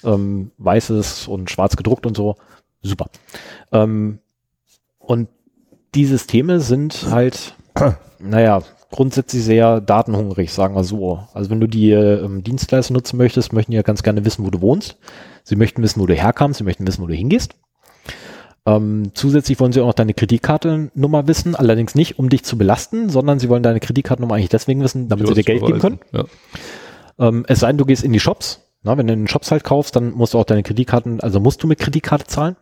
ähm, 0.05 0.51
weißes 0.59 1.29
und 1.29 1.51
schwarz 1.51 1.77
gedruckt 1.77 2.07
und 2.07 2.17
so. 2.17 2.37
Super. 2.83 3.07
Ähm, 3.73 4.19
und 4.99 5.29
die 5.95 6.05
Systeme 6.05 6.61
sind 6.61 7.07
halt, 7.11 7.55
naja, 8.19 8.63
grundsätzlich 8.91 9.43
sehr 9.43 9.81
datenhungrig, 9.81 10.53
sagen 10.53 10.75
wir 10.75 10.85
so. 10.85 11.21
Also 11.33 11.51
wenn 11.51 11.61
du 11.61 11.67
die 11.67 11.91
ähm, 11.91 12.45
Dienstleister 12.45 12.93
nutzen 12.93 13.17
möchtest, 13.17 13.53
möchten 13.53 13.73
die 13.73 13.77
ja 13.77 13.83
ganz 13.83 14.03
gerne 14.03 14.25
wissen, 14.25 14.45
wo 14.45 14.51
du 14.51 14.61
wohnst. 14.61 14.97
Sie 15.43 15.57
möchten 15.57 15.83
wissen, 15.83 16.01
wo 16.01 16.07
du 16.07 16.15
herkamst, 16.15 16.59
sie 16.59 16.65
möchten 16.65 16.87
wissen, 16.87 17.03
wo 17.03 17.07
du 17.07 17.15
hingehst. 17.15 17.55
Ähm, 18.67 19.11
zusätzlich 19.13 19.61
wollen 19.61 19.73
sie 19.73 19.81
auch 19.81 19.89
noch 19.89 19.95
deine 19.95 20.15
Kreditkartennummer 20.15 21.27
wissen, 21.27 21.55
allerdings 21.55 21.95
nicht, 21.95 22.19
um 22.19 22.31
dich 22.31 22.45
zu 22.45 22.57
belasten, 22.57 23.11
sondern 23.11 23.39
sie 23.39 23.49
wollen 23.51 23.63
deine 23.63 23.81
Kreditkartennummer 23.81 24.37
eigentlich 24.37 24.49
deswegen 24.49 24.83
wissen, 24.83 25.09
damit 25.09 25.27
sie 25.27 25.35
dir 25.35 25.43
Geld 25.43 25.67
geben 25.67 25.81
können. 25.81 25.99
Ja. 26.13 26.25
Ähm, 27.19 27.45
es 27.47 27.61
sei 27.61 27.69
denn, 27.69 27.79
du 27.79 27.85
gehst 27.85 28.05
in 28.05 28.13
die 28.13 28.21
Shops. 28.21 28.63
Na, 28.85 28.97
wenn 28.99 29.07
du 29.07 29.13
in 29.15 29.21
den 29.23 29.29
Shops 29.29 29.51
halt 29.51 29.65
kaufst, 29.65 29.97
dann 29.97 30.13
musst 30.13 30.35
du 30.35 30.39
auch 30.39 30.45
deine 30.45 30.63
Kreditkarten, 30.63 31.21
also 31.21 31.41
musst 31.41 31.63
du 31.63 31.67
mit 31.67 31.79
Kreditkarte 31.79 32.27
zahlen, 32.27 32.57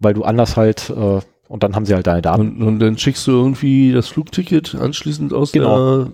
weil 0.00 0.14
du 0.14 0.24
anders 0.24 0.56
halt, 0.56 0.90
äh, 0.90 1.20
und 1.48 1.62
dann 1.62 1.76
haben 1.76 1.84
sie 1.86 1.94
halt 1.94 2.06
deine 2.06 2.22
Daten. 2.22 2.40
Und, 2.40 2.62
und 2.62 2.78
dann 2.80 2.96
schickst 2.98 3.26
du 3.26 3.30
irgendwie 3.32 3.92
das 3.92 4.08
Flugticket 4.08 4.74
anschließend 4.74 5.32
aus, 5.34 5.52
Genau. 5.52 6.04
der, 6.04 6.12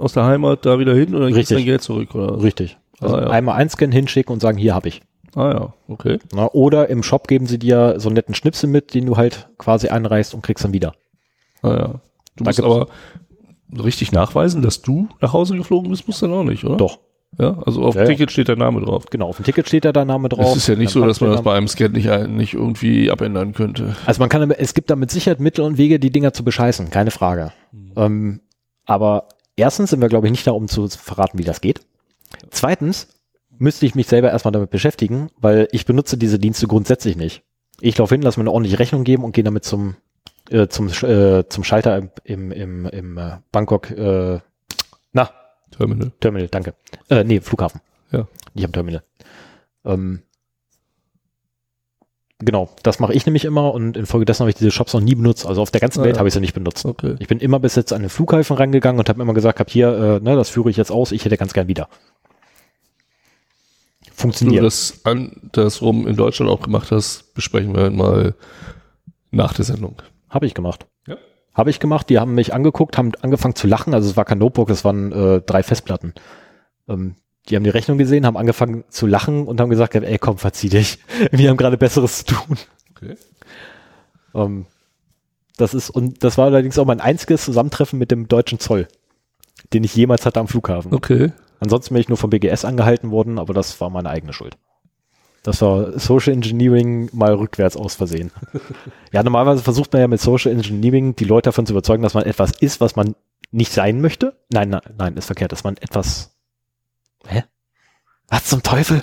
aus 0.00 0.12
der 0.12 0.24
Heimat 0.24 0.66
da 0.66 0.78
wieder 0.78 0.94
hin 0.94 1.14
und 1.14 1.20
dann 1.22 1.32
kriegst 1.32 1.50
du 1.50 1.54
dein 1.54 1.64
Geld 1.64 1.82
zurück, 1.82 2.14
oder? 2.14 2.42
Richtig. 2.42 2.76
Also 3.00 3.16
Ah, 3.16 3.20
ja. 3.22 3.30
einmal 3.30 3.56
einscannen, 3.56 3.92
hinschicken 3.92 4.32
und 4.32 4.40
sagen, 4.40 4.58
hier 4.58 4.74
habe 4.74 4.88
ich. 4.88 5.02
Ah 5.36 5.50
ja, 5.50 5.74
okay. 5.86 6.18
Na, 6.34 6.50
oder 6.52 6.88
im 6.88 7.02
Shop 7.02 7.28
geben 7.28 7.46
sie 7.46 7.58
dir 7.58 7.94
so 7.98 8.08
einen 8.08 8.14
netten 8.16 8.34
Schnipsel 8.34 8.68
mit, 8.70 8.94
den 8.94 9.04
du 9.06 9.16
halt 9.18 9.48
quasi 9.58 9.88
einreichst 9.88 10.34
und 10.34 10.42
kriegst 10.42 10.64
dann 10.64 10.72
wieder. 10.72 10.94
Ah 11.62 11.68
ja. 11.74 11.86
Du 12.36 12.44
Da 12.44 12.44
musst 12.44 12.60
aber 12.62 12.88
richtig 13.82 14.12
nachweisen, 14.12 14.62
dass 14.62 14.82
du 14.82 15.08
nach 15.20 15.32
Hause 15.32 15.56
geflogen 15.56 15.90
bist, 15.90 16.06
musst 16.08 16.22
du 16.22 16.26
dann 16.26 16.34
auch 16.36 16.44
nicht, 16.44 16.64
oder? 16.64 16.76
Doch, 16.76 16.98
Ja, 17.38 17.58
also 17.66 17.82
auf 17.82 17.94
Ja, 17.94 18.02
dem 18.02 18.08
ja. 18.10 18.14
Ticket 18.14 18.32
steht 18.32 18.48
der 18.48 18.56
Name 18.56 18.80
drauf. 18.80 19.06
genau. 19.10 19.28
Auf 19.28 19.36
dem 19.36 19.44
Ticket 19.44 19.66
steht 19.68 19.84
da 19.84 19.92
dein 19.92 20.06
Name 20.06 20.28
drauf. 20.28 20.52
Es 20.52 20.56
ist 20.56 20.68
ja 20.68 20.74
nicht 20.74 20.90
so, 20.90 21.04
dass 21.04 21.20
man 21.20 21.32
das 21.32 21.42
bei 21.42 21.54
einem 21.54 21.68
Scan 21.68 21.88
nicht, 21.88 22.08
nicht 22.28 22.54
irgendwie 22.54 23.10
abändern 23.10 23.52
könnte. 23.52 23.94
Also 24.06 24.20
man 24.20 24.28
kann, 24.28 24.50
es 24.52 24.72
gibt 24.72 24.88
da 24.90 24.96
mit 24.96 25.10
Sicherheit 25.10 25.40
Mittel 25.40 25.64
und 25.64 25.76
Wege, 25.76 25.98
die 25.98 26.10
Dinger 26.10 26.32
zu 26.32 26.44
bescheißen, 26.44 26.90
keine 26.90 27.10
Frage. 27.10 27.52
Ähm, 27.96 28.40
aber 28.86 29.28
erstens 29.56 29.90
sind 29.90 30.00
wir, 30.00 30.08
glaube 30.08 30.26
ich, 30.28 30.30
nicht 30.30 30.46
da, 30.46 30.52
um 30.52 30.68
zu 30.68 30.88
verraten, 30.88 31.38
wie 31.38 31.44
das 31.44 31.60
geht. 31.60 31.80
Zweitens 32.50 33.08
müsste 33.58 33.84
ich 33.86 33.94
mich 33.94 34.06
selber 34.06 34.30
erstmal 34.30 34.52
damit 34.52 34.70
beschäftigen, 34.70 35.28
weil 35.38 35.68
ich 35.72 35.84
benutze 35.86 36.16
diese 36.16 36.38
Dienste 36.38 36.66
grundsätzlich 36.66 37.16
nicht. 37.16 37.42
Ich 37.80 37.98
laufe 37.98 38.14
hin, 38.14 38.22
lasse 38.22 38.38
mir 38.40 38.44
eine 38.44 38.52
ordentliche 38.52 38.78
Rechnung 38.78 39.04
geben 39.04 39.24
und 39.24 39.32
gehe 39.32 39.44
damit 39.44 39.64
zum, 39.64 39.96
äh, 40.50 40.68
zum, 40.68 40.88
äh, 40.88 41.46
zum 41.48 41.64
Schalter 41.64 41.96
im, 41.98 42.10
im, 42.24 42.50
im, 42.52 42.86
im 42.86 43.18
äh, 43.18 43.36
Bangkok, 43.52 43.90
äh, 43.90 44.40
na, 45.12 45.30
Terminal. 45.70 46.12
Terminal, 46.20 46.48
danke. 46.48 46.74
Äh, 47.08 47.24
nee, 47.24 47.40
Flughafen. 47.40 47.80
Ja. 48.12 48.26
Nicht 48.54 48.64
am 48.64 48.72
Terminal. 48.72 49.02
Ähm, 49.84 50.22
genau, 52.38 52.70
das 52.82 52.98
mache 52.98 53.12
ich 53.14 53.26
nämlich 53.26 53.44
immer 53.44 53.72
und 53.74 53.96
infolgedessen 53.96 54.40
habe 54.42 54.50
ich 54.50 54.56
diese 54.56 54.70
Shops 54.70 54.94
noch 54.94 55.00
nie 55.00 55.14
benutzt. 55.14 55.46
Also 55.46 55.62
auf 55.62 55.70
der 55.70 55.80
ganzen 55.80 56.00
Ah, 56.00 56.04
Welt 56.04 56.16
ja. 56.16 56.18
habe 56.20 56.28
ich 56.28 56.34
sie 56.34 56.40
nicht 56.40 56.54
benutzt. 56.54 56.84
Okay. 56.84 57.16
Ich 57.18 57.28
bin 57.28 57.38
immer 57.40 57.58
bis 57.60 57.74
jetzt 57.74 57.92
an 57.92 58.02
den 58.02 58.10
Flughafen 58.10 58.56
rangegangen 58.56 58.98
und 58.98 59.08
habe 59.08 59.20
immer 59.22 59.34
gesagt, 59.34 59.60
hab 59.60 59.70
hier, 59.70 59.88
äh, 59.88 60.20
ne, 60.20 60.36
das 60.36 60.48
führe 60.48 60.70
ich 60.70 60.76
jetzt 60.76 60.90
aus, 60.90 61.12
ich 61.12 61.24
hätte 61.24 61.36
ganz 61.36 61.52
gern 61.52 61.68
wieder. 61.68 61.88
Du 64.06 64.12
Funktioniert. 64.22 64.64
das 64.64 65.00
andersrum 65.04 66.06
in 66.06 66.16
Deutschland 66.16 66.50
auch 66.50 66.62
gemacht 66.62 66.90
hast, 66.90 67.34
besprechen 67.34 67.74
wir 67.76 67.90
mal 67.90 68.34
nach 69.30 69.52
der 69.52 69.64
Sendung. 69.64 70.00
Habe 70.30 70.46
ich 70.46 70.54
gemacht. 70.54 70.86
Ja. 71.06 71.16
Habe 71.56 71.70
ich 71.70 71.80
gemacht, 71.80 72.10
die 72.10 72.18
haben 72.18 72.34
mich 72.34 72.52
angeguckt, 72.52 72.98
haben 72.98 73.12
angefangen 73.22 73.54
zu 73.54 73.66
lachen, 73.66 73.94
also 73.94 74.10
es 74.10 74.16
war 74.16 74.26
kein 74.26 74.38
Notebook, 74.38 74.68
es 74.68 74.84
waren 74.84 75.10
äh, 75.10 75.40
drei 75.40 75.62
Festplatten. 75.62 76.12
Ähm, 76.86 77.14
die 77.48 77.56
haben 77.56 77.64
die 77.64 77.70
Rechnung 77.70 77.96
gesehen, 77.96 78.26
haben 78.26 78.36
angefangen 78.36 78.84
zu 78.90 79.06
lachen 79.06 79.46
und 79.46 79.58
haben 79.58 79.70
gesagt, 79.70 79.94
ey 79.94 80.18
komm, 80.18 80.36
verzieh 80.36 80.68
dich. 80.68 80.98
Wir 81.30 81.48
haben 81.48 81.56
gerade 81.56 81.78
Besseres 81.78 82.24
zu 82.24 82.34
tun. 82.34 82.58
Okay. 82.90 83.16
Ähm, 84.34 84.66
das 85.56 85.72
ist, 85.72 85.88
und 85.88 86.22
das 86.22 86.36
war 86.36 86.44
allerdings 86.46 86.78
auch 86.78 86.84
mein 86.84 87.00
einziges 87.00 87.46
Zusammentreffen 87.46 87.98
mit 87.98 88.10
dem 88.10 88.28
deutschen 88.28 88.58
Zoll, 88.58 88.86
den 89.72 89.82
ich 89.82 89.96
jemals 89.96 90.26
hatte 90.26 90.40
am 90.40 90.48
Flughafen. 90.48 90.92
Okay. 90.92 91.32
Ansonsten 91.58 91.94
bin 91.94 92.02
ich 92.02 92.08
nur 92.10 92.18
vom 92.18 92.28
BGS 92.28 92.66
angehalten 92.66 93.10
worden, 93.10 93.38
aber 93.38 93.54
das 93.54 93.80
war 93.80 93.88
meine 93.88 94.10
eigene 94.10 94.34
Schuld. 94.34 94.58
Das 95.46 95.62
war 95.62 95.96
Social 95.96 96.32
Engineering 96.32 97.08
mal 97.12 97.32
rückwärts 97.32 97.76
aus 97.76 97.94
Versehen. 97.94 98.32
ja, 99.12 99.22
normalerweise 99.22 99.62
versucht 99.62 99.92
man 99.92 100.02
ja 100.02 100.08
mit 100.08 100.20
Social 100.20 100.50
Engineering 100.50 101.14
die 101.14 101.24
Leute 101.24 101.50
davon 101.50 101.64
zu 101.64 101.72
überzeugen, 101.72 102.02
dass 102.02 102.14
man 102.14 102.24
etwas 102.24 102.50
ist, 102.58 102.80
was 102.80 102.96
man 102.96 103.14
nicht 103.52 103.70
sein 103.70 104.00
möchte. 104.00 104.36
Nein, 104.50 104.70
nein, 104.70 104.80
nein, 104.98 105.16
ist 105.16 105.26
verkehrt, 105.26 105.52
dass 105.52 105.62
man 105.62 105.76
etwas. 105.76 106.36
Hä? 107.28 107.44
Was 108.26 108.46
zum 108.46 108.64
Teufel? 108.64 109.02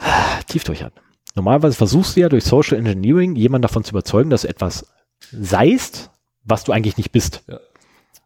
Tief 0.48 0.64
durchatmen. 0.64 1.04
Normalerweise 1.36 1.76
versuchst 1.76 2.16
du 2.16 2.22
ja 2.22 2.28
durch 2.28 2.42
Social 2.42 2.76
Engineering 2.76 3.36
jemanden 3.36 3.62
davon 3.62 3.84
zu 3.84 3.92
überzeugen, 3.92 4.30
dass 4.30 4.42
du 4.42 4.48
etwas 4.48 4.92
seist, 5.30 6.10
was 6.42 6.64
du 6.64 6.72
eigentlich 6.72 6.96
nicht 6.96 7.12
bist. 7.12 7.44
Ja. 7.46 7.60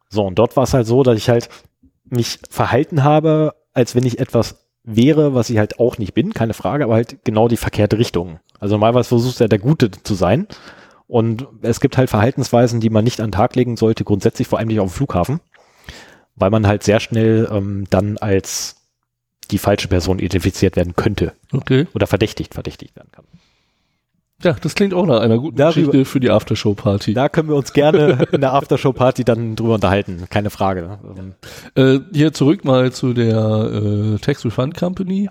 So, 0.09 0.25
und 0.25 0.37
dort 0.39 0.57
war 0.57 0.65
es 0.65 0.73
halt 0.73 0.87
so, 0.87 1.03
dass 1.03 1.19
ich 1.19 1.29
halt 1.29 1.51
mich 2.05 2.39
verhalten 2.49 3.05
habe, 3.05 3.55
als 3.75 3.95
wenn 3.95 4.07
ich 4.07 4.21
etwas 4.21 4.70
wäre, 4.85 5.35
was 5.35 5.51
ich 5.51 5.59
halt 5.59 5.79
auch 5.79 5.99
nicht 5.99 6.15
bin, 6.15 6.33
keine 6.33 6.55
Frage, 6.55 6.85
aber 6.85 6.95
halt 6.95 7.25
genau 7.25 7.49
die 7.49 7.57
verkehrte 7.57 7.99
Richtung. 7.99 8.41
Also 8.59 8.75
normalerweise 8.75 9.09
versuchst 9.09 9.41
du 9.41 9.45
ja 9.45 9.49
der 9.49 9.59
Gute 9.59 9.91
zu 9.91 10.15
sein. 10.15 10.47
Und 11.07 11.47
es 11.63 11.81
gibt 11.81 11.97
halt 11.99 12.09
Verhaltensweisen, 12.09 12.81
die 12.81 12.91
man 12.91 13.05
nicht 13.05 13.21
an 13.21 13.29
den 13.29 13.33
Tag 13.33 13.57
legen 13.57 13.77
sollte, 13.77 14.05
grundsätzlich 14.05 14.47
vor 14.47 14.59
allem 14.59 14.69
nicht 14.69 14.79
auf 14.81 14.91
dem 14.91 14.95
Flughafen, 14.95 15.41
weil 16.37 16.51
man 16.51 16.67
halt 16.67 16.85
sehr 16.85 17.01
schnell 17.01 17.49
ähm, 17.51 17.85
dann 17.91 18.17
als 18.19 18.77
die 19.51 19.59
falsche 19.59 19.89
Person 19.89 20.21
identifiziert 20.21 20.77
werden 20.77 20.95
könnte 20.95 21.33
Okay. 21.53 21.89
oder 21.95 22.07
verdächtigt, 22.07 22.55
verdächtigt 22.55 22.95
werden 22.95 23.11
kann. 23.11 23.25
Ja, 24.43 24.57
das 24.61 24.75
klingt 24.75 24.95
auch 24.95 25.05
nach 25.07 25.21
einer 25.21 25.39
guten 25.39 25.57
Darüber- 25.57 25.75
Geschichte 25.93 26.05
für 26.07 26.19
die 26.21 26.31
Aftershow-Party. 26.31 27.13
Da 27.13 27.29
können 27.29 27.49
wir 27.51 27.57
uns 27.57 27.73
gerne 27.75 28.27
in 28.33 28.41
der 28.41 28.55
Aftershow-Party 28.55 29.25
dann 29.25 29.55
drüber 29.55 29.75
unterhalten, 29.75 30.25
keine 30.31 30.49
Frage. 30.51 30.99
Ähm, 31.19 31.35
Äh, 31.75 32.01
hier 32.15 32.33
zurück 32.33 32.65
mal 32.65 32.91
zu 32.93 33.13
der 33.13 34.15
äh, 34.15 34.19
Tax 34.19 34.45
Refund 34.47 34.77
Company. 34.77 35.29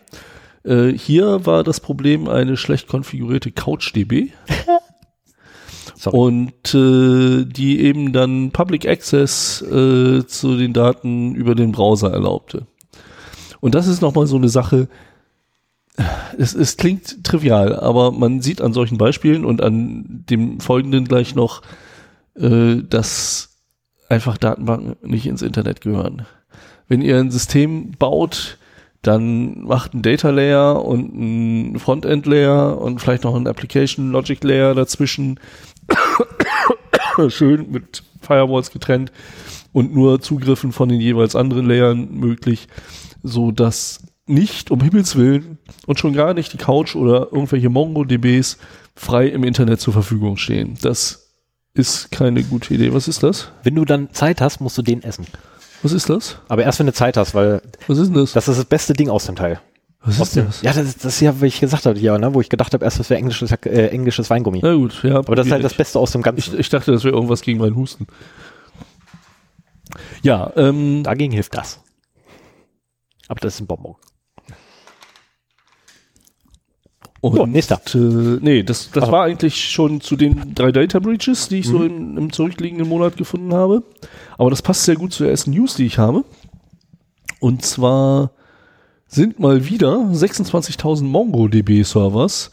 Äh, 0.64 0.90
hier 0.90 1.46
war 1.46 1.64
das 1.64 1.80
Problem 1.80 2.28
eine 2.28 2.56
schlecht 2.56 2.88
konfigurierte 2.88 3.52
CouchDB 3.52 4.30
und 6.12 6.74
äh, 6.76 7.46
die 7.46 7.80
eben 7.82 8.14
dann 8.14 8.52
Public 8.52 8.88
Access 8.88 9.62
äh, 9.64 10.26
zu 10.28 10.56
den 10.56 10.74
Daten 10.74 11.34
über 11.34 11.56
den 11.56 11.72
Browser 11.72 12.12
erlaubte. 12.12 12.68
Und 13.60 13.76
das 13.76 13.88
ist 13.88 14.02
nochmal 14.02 14.28
so 14.28 14.38
eine 14.38 14.50
Sache, 14.50 14.88
es, 16.38 16.54
es 16.54 16.78
klingt 16.78 17.24
trivial, 17.24 17.78
aber 17.80 18.12
man 18.12 18.42
sieht 18.42 18.62
an 18.62 18.74
solchen 18.74 18.98
Beispielen 18.98 19.46
und 19.46 19.62
an 19.62 20.24
dem 20.30 20.60
folgenden 20.60 21.06
gleich 21.06 21.36
noch, 21.36 21.62
äh, 22.36 22.78
dass 22.88 23.58
einfach 24.10 24.38
Datenbanken 24.38 24.96
nicht 25.10 25.28
ins 25.28 25.42
Internet 25.42 25.82
gehören. 25.82 26.26
Wenn 26.88 27.02
ihr 27.02 27.18
ein 27.18 27.32
System 27.32 27.92
baut, 27.92 28.58
dann 29.02 29.64
macht 29.64 29.94
ein 29.94 30.02
Data 30.02 30.30
Layer 30.30 30.84
und 30.84 31.14
ein 31.14 31.80
Frontend 31.80 32.26
Layer 32.26 32.80
und 32.80 33.00
vielleicht 33.00 33.24
noch 33.24 33.36
ein 33.36 33.48
Application 33.48 34.12
Logic 34.12 34.44
Layer 34.44 34.76
dazwischen. 34.76 35.40
Schön 37.30 37.72
mit 37.72 38.04
Firewalls 38.22 38.72
getrennt 38.72 39.12
und 39.74 39.94
nur 39.94 40.22
Zugriffen 40.22 40.72
von 40.72 40.90
den 40.90 41.00
jeweils 41.00 41.36
anderen 41.36 41.68
Layern 41.68 42.10
möglich, 42.12 42.68
so 43.24 43.52
dass 43.52 44.02
nicht 44.30 44.72
um 44.72 44.82
Himmels 44.82 45.16
Willen 45.16 45.58
und 45.88 46.00
schon 46.00 46.14
gar 46.14 46.34
nicht 46.34 46.54
die 46.54 46.58
Couch 46.58 46.96
oder 46.96 47.28
irgendwelche 47.32 47.70
MongoDBs 47.70 48.58
frei 48.96 49.28
im 49.28 49.44
Internet 49.44 49.82
zur 49.82 49.94
Verfügung 49.94 50.38
stehen. 50.38 50.78
Das 50.82 51.30
ist 51.74 52.12
keine 52.12 52.44
gute 52.44 52.74
Idee. 52.74 52.94
Was 52.94 53.08
ist 53.08 53.24
das? 53.24 53.52
Wenn 53.64 53.76
du 53.76 53.86
dann 53.86 54.14
Zeit 54.14 54.42
hast, 54.42 54.60
musst 54.62 54.78
du 54.78 54.82
den 54.82 55.04
essen. 55.04 55.26
Was 55.82 55.92
ist 55.94 56.10
das? 56.10 56.38
Aber 56.50 56.64
erst 56.64 56.80
wenn 56.80 56.88
du 56.88 56.94
Zeit 56.94 57.16
hast, 57.18 57.34
weil 57.36 57.62
Was 57.88 57.98
ist 57.98 58.08
denn 58.08 58.16
das? 58.16 58.34
das 58.34 58.48
ist 58.48 58.58
das 58.58 58.66
beste 58.66 58.94
Ding 58.94 59.10
aus 59.10 59.26
dem 59.26 59.36
Teil. 59.36 59.62
Was 60.02 60.20
Aus 60.22 60.28
ist 60.30 60.36
dem, 60.38 60.46
das? 60.46 60.62
ja, 60.62 60.72
das, 60.74 60.88
ist- 60.88 61.04
das 61.06 61.14
ist 61.16 61.20
ja, 61.22 61.42
wie 61.42 61.48
ich 61.48 61.60
gesagt 61.60 61.86
habe, 61.86 61.98
ja, 62.00 62.18
ne, 62.18 62.34
wo 62.34 62.40
ich 62.42 62.50
gedacht 62.50 62.74
habe, 62.74 62.86
erst 62.86 63.00
das 63.00 63.10
wäre 63.10 63.20
englisches, 63.20 63.52
äh, 63.52 63.88
englisches 63.88 64.30
Weingummi. 64.30 64.60
Na 64.64 64.74
gut, 64.74 65.04
ja. 65.04 65.18
Aber 65.18 65.36
das 65.36 65.48
ist 65.48 65.52
halt 65.52 65.64
das 65.64 65.74
Beste 65.74 66.00
aus 66.00 66.12
dem. 66.12 66.22
Ganzen. 66.22 66.54
ich, 66.54 66.60
ich 66.60 66.70
dachte, 66.70 66.92
das 66.92 67.04
wäre 67.04 67.16
irgendwas 67.16 67.42
gegen 67.42 67.60
meinen 67.60 67.76
Husten. 67.76 68.08
Ja, 70.22 70.52
ähm, 70.56 71.04
Dagegen 71.04 71.32
hilft 71.34 71.56
das. 71.56 71.82
Aber 73.28 73.40
das 73.40 73.56
ist 73.56 73.62
ein 73.62 73.68
Bonbon. 73.68 73.96
Und, 77.22 77.36
So, 77.36 77.46
nächster. 77.46 77.82
Äh, 77.96 77.98
nee, 78.42 78.64
das, 78.64 78.92
das 78.92 79.04
Aha. 79.06 79.12
war 79.12 79.24
eigentlich 79.24 79.70
schon 79.70 80.00
zu 80.02 80.16
den 80.16 80.54
drei 80.56 80.72
Data 80.72 81.00
Breaches, 81.00 81.50
die 81.50 81.60
ich 81.60 81.68
Mhm. 81.68 81.72
so 81.72 81.84
im, 81.84 82.18
im 82.18 82.34
zurückliegenden 82.34 82.88
Monat 82.88 83.18
gefunden 83.18 83.54
habe. 83.54 83.84
Aber 84.38 84.50
das 84.50 84.62
passt 84.62 84.84
sehr 84.86 84.96
gut 84.96 85.12
zu 85.14 85.24
der 85.24 85.32
ersten 85.32 85.52
News, 85.52 85.76
die 85.76 85.86
ich 85.86 85.98
habe. 85.98 86.24
Und 87.40 87.64
zwar 87.66 88.32
sind 89.08 89.40
mal 89.40 89.68
wieder 89.68 89.96
26.000 90.12 91.04
MongoDB-Servers 91.04 92.52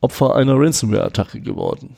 Opfer 0.00 0.36
einer 0.36 0.54
Ransomware-Attacke 0.54 1.40
geworden. 1.40 1.96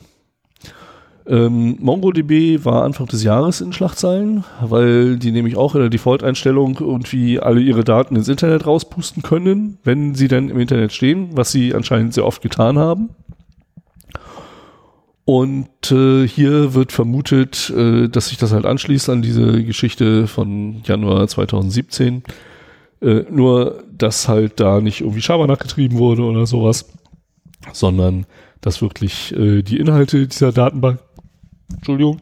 Ähm, 1.29 1.77
MongoDB 1.79 2.65
war 2.65 2.83
Anfang 2.83 3.05
des 3.05 3.23
Jahres 3.23 3.61
in 3.61 3.71
Schlagzeilen, 3.71 4.43
weil 4.61 5.17
die 5.17 5.31
nämlich 5.31 5.57
auch 5.57 5.75
in 5.75 5.81
der 5.81 5.91
Default-Einstellung 5.91 6.77
irgendwie 6.79 7.39
alle 7.39 7.61
ihre 7.61 7.83
Daten 7.83 8.15
ins 8.15 8.27
Internet 8.27 8.65
rauspusten 8.65 9.21
können, 9.21 9.77
wenn 9.83 10.15
sie 10.15 10.27
dann 10.27 10.49
im 10.49 10.59
Internet 10.59 10.91
stehen, 10.91 11.29
was 11.33 11.51
sie 11.51 11.75
anscheinend 11.75 12.15
sehr 12.15 12.25
oft 12.25 12.41
getan 12.41 12.79
haben. 12.79 13.09
Und 15.23 15.91
äh, 15.91 16.27
hier 16.27 16.73
wird 16.73 16.91
vermutet, 16.91 17.71
äh, 17.77 18.09
dass 18.09 18.29
sich 18.29 18.39
das 18.39 18.51
halt 18.51 18.65
anschließt 18.65 19.09
an 19.11 19.21
diese 19.21 19.63
Geschichte 19.63 20.25
von 20.25 20.81
Januar 20.83 21.27
2017. 21.27 22.23
Äh, 23.03 23.25
nur, 23.29 23.83
dass 23.95 24.27
halt 24.27 24.59
da 24.59 24.81
nicht 24.81 25.01
irgendwie 25.01 25.21
Schabernack 25.21 25.59
getrieben 25.59 25.99
wurde 25.99 26.23
oder 26.23 26.47
sowas, 26.47 26.89
sondern 27.71 28.25
dass 28.61 28.81
wirklich 28.81 29.31
äh, 29.35 29.61
die 29.61 29.77
Inhalte 29.77 30.27
dieser 30.27 30.51
Datenbank, 30.51 30.99
Entschuldigung, 31.73 32.21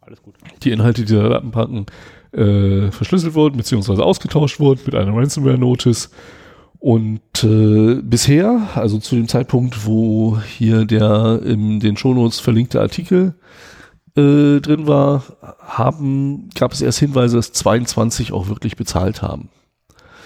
Alles 0.00 0.22
gut. 0.22 0.34
die 0.62 0.70
Inhalte 0.70 1.04
dieser 1.04 1.28
Datenbanken 1.28 1.86
äh, 2.32 2.90
verschlüsselt 2.90 3.34
wurden, 3.34 3.56
beziehungsweise 3.56 4.04
ausgetauscht 4.04 4.60
wurden 4.60 4.80
mit 4.84 4.94
einer 4.94 5.14
Ransomware-Notice. 5.14 6.10
Und 6.80 7.20
äh, 7.42 8.00
bisher, 8.02 8.68
also 8.74 8.98
zu 8.98 9.16
dem 9.16 9.26
Zeitpunkt, 9.26 9.86
wo 9.86 10.38
hier 10.38 10.84
der 10.84 11.40
in 11.44 11.80
den 11.80 11.96
Shownotes 11.96 12.38
verlinkte 12.38 12.80
Artikel 12.80 13.34
äh, 14.16 14.60
drin 14.60 14.86
war, 14.86 15.24
haben, 15.60 16.50
gab 16.54 16.72
es 16.72 16.80
erst 16.80 17.00
Hinweise, 17.00 17.36
dass 17.36 17.52
22 17.52 18.32
auch 18.32 18.48
wirklich 18.48 18.76
bezahlt 18.76 19.22
haben. 19.22 19.48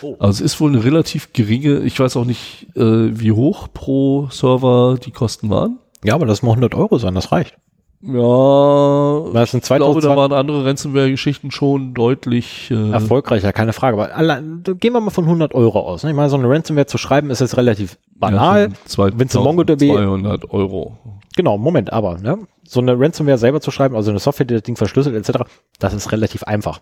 Oh. 0.03 0.17
Also 0.19 0.45
es 0.45 0.53
ist 0.53 0.61
wohl 0.61 0.71
eine 0.71 0.85
relativ 0.85 1.33
geringe, 1.33 1.81
ich 1.81 1.99
weiß 1.99 2.17
auch 2.17 2.25
nicht, 2.25 2.67
äh, 2.77 3.19
wie 3.19 3.33
hoch 3.33 3.69
pro 3.73 4.29
Server 4.31 4.99
die 5.03 5.13
Kosten 5.13 5.49
waren. 5.49 5.79
Ja, 6.05 6.15
aber 6.15 6.27
das 6.27 6.43
muss 6.43 6.53
100 6.53 6.75
Euro 6.75 6.99
sein, 6.99 7.15
das 7.15 7.33
reicht. 7.33 7.57
Ja, 8.05 9.32
Das 9.32 9.53
sind 9.53 9.62
ich 9.62 9.68
glaube, 9.68 10.00
da 10.00 10.09
2020 10.09 10.16
waren 10.16 10.32
andere 10.32 10.64
Ransomware-Geschichten 10.64 11.53
schon 11.53 11.94
deutlich 11.94 12.70
äh, 12.72 12.90
erfolgreicher, 12.90 13.53
keine 13.53 13.72
Frage. 13.72 13.96
Aber 13.96 14.14
allein, 14.16 14.62
da 14.64 14.72
gehen 14.72 14.92
wir 14.92 15.00
mal 15.00 15.11
von 15.11 15.24
100 15.24 15.55
Euro 15.55 15.80
aus. 15.80 16.03
Ne? 16.03 16.11
Ich 16.11 16.16
meine, 16.16 16.28
so 16.28 16.36
eine 16.36 16.48
Ransomware 16.48 16.86
zu 16.86 16.98
schreiben 16.98 17.30
ist 17.30 17.40
jetzt 17.40 17.57
relativ 17.57 17.98
banal. 18.16 18.72
Ja, 18.96 19.18
Wenn 19.18 19.26
es 19.28 19.34
MongoDB 19.34 19.92
200 19.92 20.50
Euro. 20.50 20.96
Genau, 21.36 21.59
Moment, 21.59 21.92
aber 21.92 22.18
ne? 22.18 22.38
so 22.64 22.80
eine 22.80 22.98
Ransomware 22.98 23.38
selber 23.38 23.61
zu 23.61 23.70
schreiben, 23.70 23.94
also 23.94 24.11
eine 24.11 24.18
Software, 24.18 24.46
die 24.46 24.55
das 24.55 24.64
Ding 24.64 24.76
verschlüsselt 24.76 25.14
etc., 25.14 25.44
das 25.78 25.94
ist 25.94 26.11
relativ 26.11 26.42
einfach. 26.42 26.80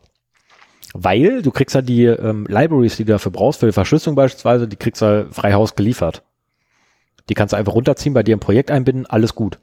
Weil 0.94 1.42
du 1.42 1.50
kriegst 1.50 1.74
ja 1.74 1.82
die 1.82 2.04
ähm, 2.04 2.46
Libraries, 2.48 2.96
die 2.96 3.04
du 3.04 3.12
dafür 3.12 3.30
brauchst, 3.30 3.60
für 3.60 3.66
die 3.66 3.72
Verschlüsselung 3.72 4.16
beispielsweise, 4.16 4.66
die 4.66 4.76
kriegst 4.76 5.02
du 5.02 5.06
halt 5.06 5.34
frei 5.34 5.52
Haus 5.52 5.74
geliefert. 5.74 6.22
Die 7.28 7.34
kannst 7.34 7.52
du 7.52 7.58
einfach 7.58 7.74
runterziehen, 7.74 8.14
bei 8.14 8.22
dir 8.22 8.32
im 8.32 8.40
Projekt 8.40 8.70
einbinden, 8.70 9.06
alles 9.06 9.34
gut. 9.34 9.58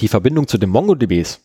Die 0.00 0.08
Verbindung 0.08 0.46
zu 0.46 0.58
den 0.58 0.70
MongoDBs, 0.70 1.40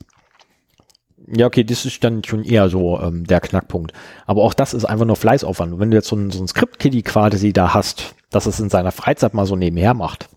ja 1.27 1.47
okay, 1.47 1.63
das 1.63 1.85
ist 1.85 2.03
dann 2.03 2.23
schon 2.23 2.43
eher 2.43 2.69
so 2.69 2.99
ähm, 2.99 3.25
der 3.25 3.39
Knackpunkt. 3.41 3.93
Aber 4.25 4.43
auch 4.43 4.53
das 4.53 4.73
ist 4.73 4.85
einfach 4.85 5.05
nur 5.05 5.15
Fleißaufwand. 5.15 5.73
Und 5.73 5.79
wenn 5.79 5.91
du 5.91 5.97
jetzt 5.97 6.07
so 6.07 6.15
ein, 6.15 6.29
so 6.31 6.43
ein 6.43 6.47
Script-Kiddie 6.47 7.03
quasi 7.03 7.53
da 7.53 7.73
hast, 7.73 8.15
das 8.29 8.45
es 8.45 8.59
in 8.59 8.69
seiner 8.69 8.91
Freizeit 8.91 9.33
mal 9.33 9.45
so 9.45 9.55
nebenher 9.55 9.93
macht, 9.93 10.27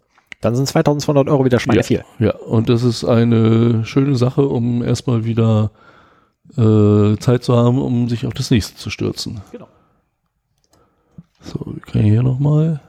dann 0.40 0.54
sind 0.54 0.68
2200 0.68 1.28
Euro 1.28 1.44
wieder 1.44 1.58
Schweine 1.58 1.78
Ja, 1.80 1.82
viel. 1.82 2.04
ja, 2.18 2.34
und 2.36 2.68
das 2.68 2.82
ist 2.84 3.04
eine 3.04 3.84
schöne 3.84 4.16
Sache, 4.16 4.46
um 4.46 4.82
erstmal 4.84 5.24
wieder 5.24 5.70
äh, 6.56 7.16
Zeit 7.18 7.42
zu 7.42 7.56
haben, 7.56 7.80
um 7.82 8.08
sich 8.08 8.26
auf 8.26 8.34
das 8.34 8.50
nächste 8.50 8.76
zu 8.76 8.90
stürzen. 8.90 9.40
Genau. 9.50 9.66
So, 11.40 11.60
wir 11.66 11.80
können 11.80 12.04
hier 12.04 12.22
nochmal 12.22 12.80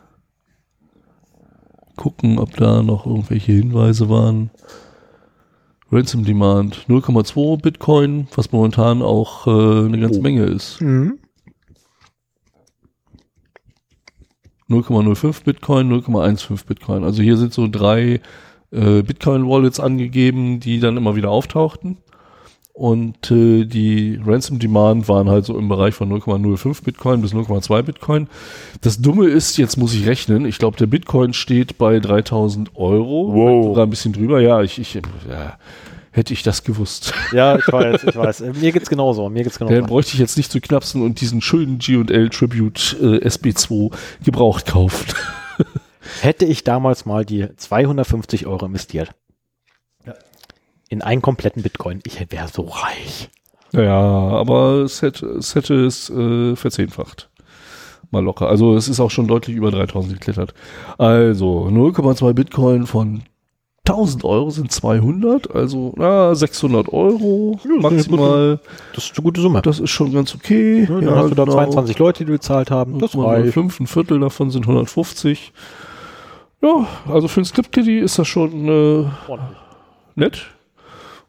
gucken, 1.96 2.38
ob 2.38 2.56
da 2.56 2.84
noch 2.84 3.06
irgendwelche 3.06 3.54
Hinweise 3.54 4.10
waren. 4.10 4.52
Ransom 5.92 6.26
Demand 6.26 6.86
0,2 6.90 7.62
Bitcoin, 7.62 8.28
was 8.36 8.52
momentan 8.52 9.02
auch 9.02 9.48
äh, 9.48 9.86
eine 9.86 10.00
ganze 10.00 10.20
Oh. 10.20 10.24
Menge 10.24 10.44
ist. 10.44 10.82
Mhm. 10.82 11.20
0,05 14.70 15.44
Bitcoin, 15.46 15.90
0,15 15.94 16.66
Bitcoin. 16.66 17.04
Also 17.06 17.22
hier 17.24 17.38
sind 17.38 17.54
so 17.54 17.68
drei 17.70 18.20
äh, 18.72 19.02
Bitcoin-Wallets 19.02 19.80
angegeben, 19.80 20.60
die 20.60 20.80
dann 20.82 20.98
immer 20.98 21.16
wieder 21.16 21.30
auftauchten. 21.30 21.98
Und 22.78 23.32
äh, 23.32 23.66
die 23.66 24.22
Ransom 24.24 24.60
Demand 24.60 25.10
waren 25.10 25.28
halt 25.30 25.46
so 25.46 25.58
im 25.58 25.68
Bereich 25.68 25.96
von 25.96 26.14
0,05 26.14 26.84
Bitcoin 26.84 27.24
bis 27.24 27.34
0,2 27.34 27.82
Bitcoin. 27.82 28.28
Das 28.82 29.02
Dumme 29.02 29.26
ist, 29.26 29.58
jetzt 29.58 29.78
muss 29.78 29.96
ich 29.96 30.06
rechnen, 30.06 30.46
ich 30.46 30.60
glaube, 30.60 30.78
der 30.78 30.86
Bitcoin 30.86 31.34
steht 31.34 31.80
bei 31.80 32.00
3000 32.00 32.76
Euro. 32.76 33.34
Wow. 33.34 33.66
Sogar 33.66 33.88
ein 33.88 33.90
bisschen 33.90 34.14
drüber. 34.14 34.42
Ja, 34.42 34.62
ich, 34.62 34.78
ich 34.78 34.94
ja, 34.94 35.58
hätte 36.12 36.34
ich 36.34 36.44
das 36.44 36.64
gewusst. 36.64 37.16
Ja, 37.32 37.58
ich 37.58 37.68
weiß, 37.68 38.04
ich 38.04 38.16
weiß. 38.16 38.42
Äh, 38.42 38.54
Mir 38.54 38.72
geht's 38.72 38.92
genauso. 38.92 39.28
Mir 39.28 39.42
geht's 39.42 39.58
Dann 39.58 39.70
genauso. 39.70 39.88
bräuchte 39.88 40.14
ich 40.14 40.20
jetzt 40.20 40.38
nicht 40.38 40.52
zu 40.52 40.62
knapsen 40.62 41.02
und 41.02 41.20
diesen 41.20 41.42
schönen 41.42 41.80
G&L 41.80 42.30
Tribute 42.30 42.96
äh, 43.02 43.28
SB2 43.28 43.92
gebraucht 44.24 44.68
kaufen. 44.68 45.16
Hätte 46.22 46.46
ich 46.46 46.64
damals 46.64 47.08
mal 47.08 47.26
die 47.26 47.48
250 47.58 48.46
Euro 48.46 48.68
investiert. 48.68 49.16
In 50.90 51.02
einen 51.02 51.22
kompletten 51.22 51.64
Bitcoin, 51.64 52.00
ich 52.06 52.20
wäre 52.32 52.48
so 52.48 52.64
reich. 52.64 53.30
Ja, 53.74 54.00
aber 54.00 54.84
es 54.84 55.02
hätte 55.02 55.26
es, 55.28 55.56
hätte 55.56 55.86
es 55.86 56.10
äh, 56.10 56.56
verzehnfacht. 56.56 57.30
Mal 58.12 58.24
locker. 58.24 58.48
Also 58.48 58.76
es 58.76 58.88
ist 58.88 59.02
auch 59.02 59.12
schon 59.12 59.28
deutlich 59.28 59.58
über 59.58 59.70
3000 59.70 60.14
geklettert. 60.14 60.54
Also 60.98 61.68
0,2 61.68 62.34
Bitcoin 62.34 62.86
von 62.86 63.24
1000 63.86 64.24
Euro 64.24 64.50
sind 64.50 64.72
200, 64.72 65.54
also 65.54 65.94
na, 65.98 66.34
600 66.36 66.92
Euro 66.92 67.60
Ja, 67.64 67.82
maximal. 67.82 68.60
Das 68.94 69.06
ist 69.06 69.18
eine 69.18 69.24
gute 69.24 69.42
Summe. 69.42 69.62
Das 69.62 69.80
ist 69.80 69.90
schon 69.90 70.14
ganz 70.14 70.36
okay. 70.36 70.88
Ja, 70.90 71.02
dann 71.02 71.16
hast 71.16 71.32
du 71.32 71.36
da 71.36 71.44
genau. 71.44 71.56
22 71.56 72.00
Leute, 72.00 72.26
die 72.26 72.32
bezahlt 72.32 72.72
haben. 72.72 73.00
Das 73.00 73.18
reicht. 73.18 73.54
Fünf, 73.54 73.80
ein 73.80 73.88
Viertel 73.88 74.20
davon 74.20 74.52
sind 74.52 74.64
150. 74.64 75.54
Ja, 76.62 76.88
also 77.08 77.28
für 77.28 77.42
ein 77.42 77.46
Script-Kitty 77.46 78.00
ist 78.00 78.18
das 78.18 78.28
schon 78.28 78.68
äh, 78.68 79.06
nett 80.16 80.48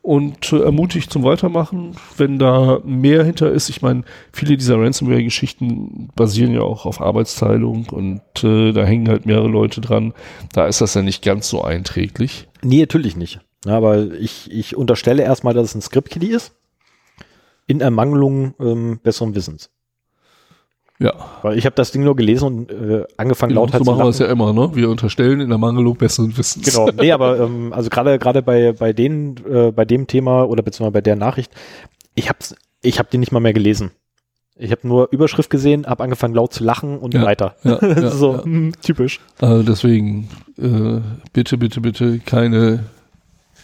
und 0.09 0.54
äh, 0.54 0.61
ermutigt 0.61 1.12
zum 1.12 1.22
Weitermachen, 1.22 1.94
wenn 2.16 2.38
da 2.38 2.80
mehr 2.82 3.24
hinter 3.24 3.52
ist. 3.52 3.68
Ich 3.68 3.82
meine, 3.82 4.04
viele 4.32 4.56
dieser 4.56 4.80
Ransomware-Geschichten 4.80 6.09
basieren 6.16 6.54
ja 6.54 6.62
auch 6.62 6.86
auf 6.86 7.02
Arbeitsteilung 7.02 7.90
und 7.90 8.22
äh, 8.42 8.72
da 8.72 8.84
hängen 8.86 9.06
halt 9.11 9.26
mehrere 9.26 9.48
Leute 9.48 9.82
dran. 9.82 10.14
Da 10.54 10.66
ist 10.66 10.80
das 10.80 10.94
ja 10.94 11.02
nicht 11.02 11.22
ganz 11.22 11.50
so 11.50 11.62
einträglich. 11.62 12.48
Nee, 12.62 12.80
natürlich 12.80 13.18
nicht. 13.18 13.40
Ja, 13.66 13.76
aber 13.76 14.14
ich, 14.14 14.50
ich 14.50 14.74
unterstelle 14.74 15.24
erstmal, 15.24 15.52
dass 15.52 15.66
es 15.66 15.74
ein 15.74 15.82
Script-Kiddie 15.82 16.30
ist. 16.30 16.56
In 17.66 17.82
Ermangelung 17.82 18.54
ähm, 18.61 19.00
besseren 19.02 19.34
Wissens. 19.34 19.68
Ja, 21.01 21.12
Weil 21.42 21.57
ich 21.57 21.64
habe 21.64 21.76
das 21.76 21.92
Ding 21.92 22.03
nur 22.03 22.16
gelesen 22.16 22.44
und 22.46 22.70
äh, 22.72 23.05
angefangen 23.16 23.51
genau, 23.51 23.62
lauter 23.66 23.78
so 23.78 23.84
zu 23.84 23.90
machen 23.90 24.05
wir 24.05 24.09
es 24.09 24.18
ja 24.18 24.26
immer, 24.26 24.53
ne? 24.53 24.70
Wir 24.74 24.90
unterstellen 24.90 25.40
in 25.40 25.49
der 25.49 25.59
Mangelung 25.59 25.96
besseren 25.96 26.36
Wissens. 26.36 26.66
Genau, 26.66 26.90
nee, 27.01 27.12
aber 27.12 27.38
ähm, 27.38 27.72
also 27.72 27.88
gerade 27.88 28.18
gerade 28.18 28.42
bei 28.42 28.72
bei 28.72 28.92
denen 28.92 29.36
äh, 29.49 29.70
bei 29.70 29.84
dem 29.84 30.09
Thema 30.09 30.42
oder 30.49 30.62
beziehungsweise 30.64 30.92
bei 30.94 31.01
der 31.01 31.14
Nachricht, 31.14 31.53
ich 32.16 32.28
hab's 32.28 32.57
ich 32.82 32.99
habe 32.99 33.09
die 33.12 33.18
nicht 33.18 33.30
mal 33.30 33.38
mehr 33.40 33.53
gelesen. 33.53 33.92
Ich 34.57 34.72
habe 34.72 34.88
nur 34.88 35.09
Überschrift 35.12 35.51
gesehen, 35.51 35.86
habe 35.86 36.03
angefangen 36.03 36.34
laut 36.34 36.53
zu 36.53 36.64
lachen 36.64 36.99
und 36.99 37.14
Ja, 37.14 37.22
weiter. 37.22 37.55
ja, 37.62 37.78
ja, 37.86 38.11
so 38.11 38.32
ja. 38.34 38.44
hm, 38.44 38.72
typisch. 38.82 39.20
Also 39.40 39.62
deswegen, 39.62 40.28
äh, 40.61 41.01
bitte, 41.32 41.59
bitte, 41.59 41.80
bitte 41.80 42.18
keine, 42.18 42.86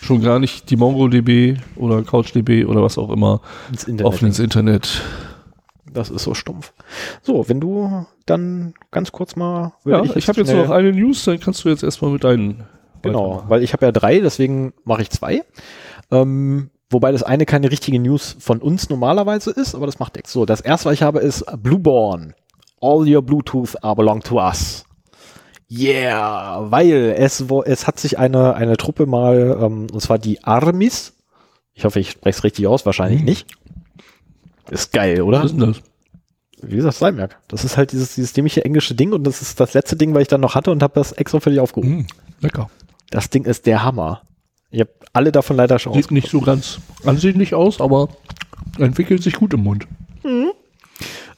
schon 0.00 0.22
gar 0.22 0.38
nicht 0.38 0.70
die 0.70 0.76
MongoDB 0.76 1.58
oder 1.74 2.02
CouchDB 2.02 2.64
oder 2.64 2.80
was 2.80 2.96
auch 2.96 3.10
immer 3.10 3.40
Ins 3.72 3.84
Internet. 3.88 4.06
offen 4.06 4.26
ins 4.28 4.38
Internet. 4.38 5.02
Das 5.94 6.10
ist 6.10 6.24
so 6.24 6.34
stumpf. 6.34 6.72
So, 7.22 7.48
wenn 7.48 7.60
du 7.60 8.06
dann 8.26 8.74
ganz 8.90 9.12
kurz 9.12 9.36
mal. 9.36 9.72
Ja, 9.84 10.04
würde 10.04 10.18
ich, 10.18 10.28
habe 10.28 10.40
jetzt 10.40 10.52
noch 10.52 10.70
eine 10.70 10.92
News, 10.92 11.24
dann 11.24 11.40
kannst 11.40 11.64
du 11.64 11.68
jetzt 11.68 11.82
erstmal 11.82 12.10
mit 12.10 12.24
deinen. 12.24 12.64
Genau, 13.02 13.44
weil 13.48 13.62
ich 13.62 13.72
habe 13.72 13.86
ja 13.86 13.92
drei, 13.92 14.20
deswegen 14.20 14.72
mache 14.84 15.02
ich 15.02 15.10
zwei. 15.10 15.42
Ähm, 16.10 16.70
wobei 16.90 17.12
das 17.12 17.22
eine 17.22 17.46
keine 17.46 17.70
richtige 17.70 17.98
News 18.00 18.36
von 18.40 18.60
uns 18.60 18.90
normalerweise 18.90 19.50
ist, 19.50 19.74
aber 19.74 19.86
das 19.86 19.98
macht 19.98 20.16
nichts. 20.16 20.32
So, 20.32 20.44
das 20.46 20.60
erste, 20.60 20.86
was 20.86 20.94
ich 20.94 21.02
habe, 21.02 21.20
ist 21.20 21.44
Blueborn. 21.62 22.34
All 22.80 23.08
your 23.08 23.22
Bluetooth 23.22 23.82
are 23.82 23.94
belong 23.94 24.20
to 24.22 24.36
us. 24.36 24.84
Yeah, 25.70 26.70
weil 26.70 27.14
es, 27.16 27.48
wo, 27.48 27.62
es 27.62 27.86
hat 27.86 27.98
sich 27.98 28.18
eine, 28.18 28.54
eine 28.54 28.76
Truppe 28.76 29.06
mal, 29.06 29.58
ähm, 29.60 29.86
und 29.92 30.00
zwar 30.00 30.18
die 30.18 30.44
Armis, 30.44 31.14
ich 31.72 31.84
hoffe, 31.84 32.00
ich 32.00 32.10
spreche 32.10 32.38
es 32.38 32.44
richtig 32.44 32.66
aus, 32.66 32.86
wahrscheinlich 32.86 33.20
Hm. 33.20 33.26
nicht. 33.26 33.46
Ist 34.70 34.92
geil, 34.92 35.22
oder? 35.22 35.38
Was 35.38 35.52
ist 35.52 35.60
denn 35.60 35.72
das? 35.72 35.82
Wie 36.62 36.76
gesagt, 36.76 36.96
Steinberg. 36.96 37.38
Das 37.48 37.64
ist 37.64 37.76
halt 37.76 37.92
dieses, 37.92 38.14
dieses 38.14 38.32
dämliche 38.32 38.64
englische 38.64 38.94
Ding 38.94 39.12
und 39.12 39.24
das 39.24 39.42
ist 39.42 39.60
das 39.60 39.74
letzte 39.74 39.96
Ding, 39.96 40.14
was 40.14 40.22
ich 40.22 40.28
dann 40.28 40.40
noch 40.40 40.54
hatte 40.54 40.70
und 40.70 40.82
habe 40.82 40.94
das 40.94 41.12
extra 41.12 41.40
für 41.40 41.50
dich 41.50 41.60
aufgehoben. 41.60 41.98
Hm, 41.98 42.06
lecker. 42.40 42.70
Das 43.10 43.30
Ding 43.30 43.44
ist 43.44 43.66
der 43.66 43.82
Hammer. 43.82 44.22
Ich 44.70 44.80
habe 44.80 44.90
alle 45.12 45.30
davon 45.30 45.56
leider 45.56 45.78
schon 45.78 45.92
Sieht 45.92 46.10
nicht 46.10 46.30
so 46.30 46.40
ganz 46.40 46.78
ansehnlich 47.04 47.54
aus, 47.54 47.80
aber 47.80 48.08
entwickelt 48.78 49.22
sich 49.22 49.34
gut 49.34 49.54
im 49.54 49.62
Mund. 49.62 49.86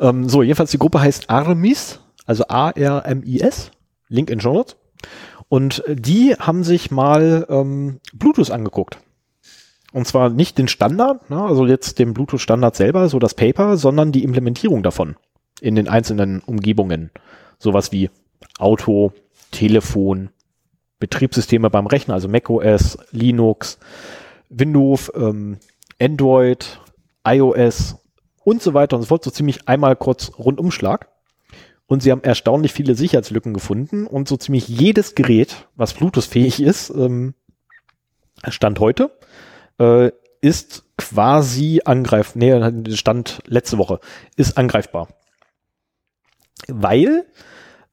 Ähm, 0.01 0.29
so, 0.29 0.43
jedenfalls 0.43 0.71
die 0.71 0.79
Gruppe 0.79 1.01
heißt 1.01 1.29
Armis, 1.31 2.01
also 2.25 2.45
A-R-M-I-S, 2.49 3.71
Link 4.09 4.31
in 4.31 4.41
Show 4.41 4.55
Notes. 4.55 4.77
Und 5.49 5.85
äh, 5.87 5.97
die 5.97 6.35
haben 6.35 6.65
sich 6.65 6.91
mal 6.91 7.47
ähm, 7.49 8.01
Bluetooth 8.15 8.51
angeguckt. 8.51 8.99
Und 9.97 10.07
zwar 10.07 10.29
nicht 10.29 10.59
den 10.59 10.69
Standard, 10.69 11.31
ne, 11.31 11.41
also 11.41 11.65
jetzt 11.65 11.99
den 11.99 12.13
Bluetooth-Standard 12.13 12.77
selber, 12.77 13.09
so 13.09 13.19
das 13.19 13.33
Paper, 13.33 13.79
sondern 13.79 14.13
die 14.13 14.25
Implementierung 14.25 14.83
davon 14.83 15.17
in 15.63 15.75
den 15.75 15.89
einzelnen 15.89 16.41
Umgebungen. 16.41 17.11
Sowas 17.59 17.93
wie 17.93 18.11
Auto, 18.59 19.15
Telefon, 19.53 20.29
Betriebssysteme 20.99 21.71
beim 21.71 21.87
Rechner, 21.87 22.13
also 22.13 22.29
macOS, 22.29 22.99
Linux, 23.11 23.79
Windows, 24.51 25.11
ähm, 25.17 25.61
Android, 25.99 26.79
iOS 27.27 27.97
und 28.45 28.61
so 28.61 28.75
weiter 28.75 28.97
und 28.97 29.03
so 29.03 29.09
fort, 29.09 29.25
so 29.25 29.31
ziemlich 29.31 29.67
einmal 29.67 29.97
kurz 29.97 30.31
Rundumschlag. 30.39 31.09
Und 31.87 32.03
sie 32.03 32.13
haben 32.13 32.23
erstaunlich 32.23 32.75
viele 32.75 32.97
Sicherheitslücken 32.97 33.55
gefunden 33.55 34.07
und 34.07 34.29
so 34.29 34.37
ziemlich 34.37 34.69
jedes 34.69 35.15
Gerät, 35.15 35.69
was 35.75 35.95
Bluetooth-fähig 35.95 36.61
ist, 36.61 36.91
ähm, 36.91 37.33
Stand 38.47 38.79
heute, 38.79 39.11
äh, 39.79 40.11
ist 40.41 40.85
quasi 40.97 41.83
angreif, 41.85 42.35
nee, 42.35 42.53
Stand 42.95 43.41
letzte 43.47 43.79
Woche, 43.79 44.01
ist 44.37 44.57
angreifbar. 44.57 45.09
Weil 46.69 47.27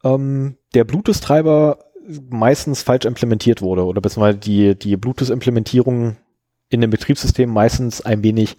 ähm, 0.04 0.58
der 0.74 0.84
Bluetooth-Treiber 0.84 1.80
meistens 2.30 2.84
falsch 2.84 3.06
implementiert 3.06 3.62
wurde 3.62 3.86
oder 3.86 4.02
beziehungsweise 4.02 4.38
die, 4.38 4.78
die 4.78 4.98
Bluetooth-Implementierung 4.98 6.18
in 6.70 6.82
dem 6.82 6.90
Betriebssystem 6.90 7.50
meistens 7.50 8.02
ein 8.02 8.24
wenig, 8.24 8.58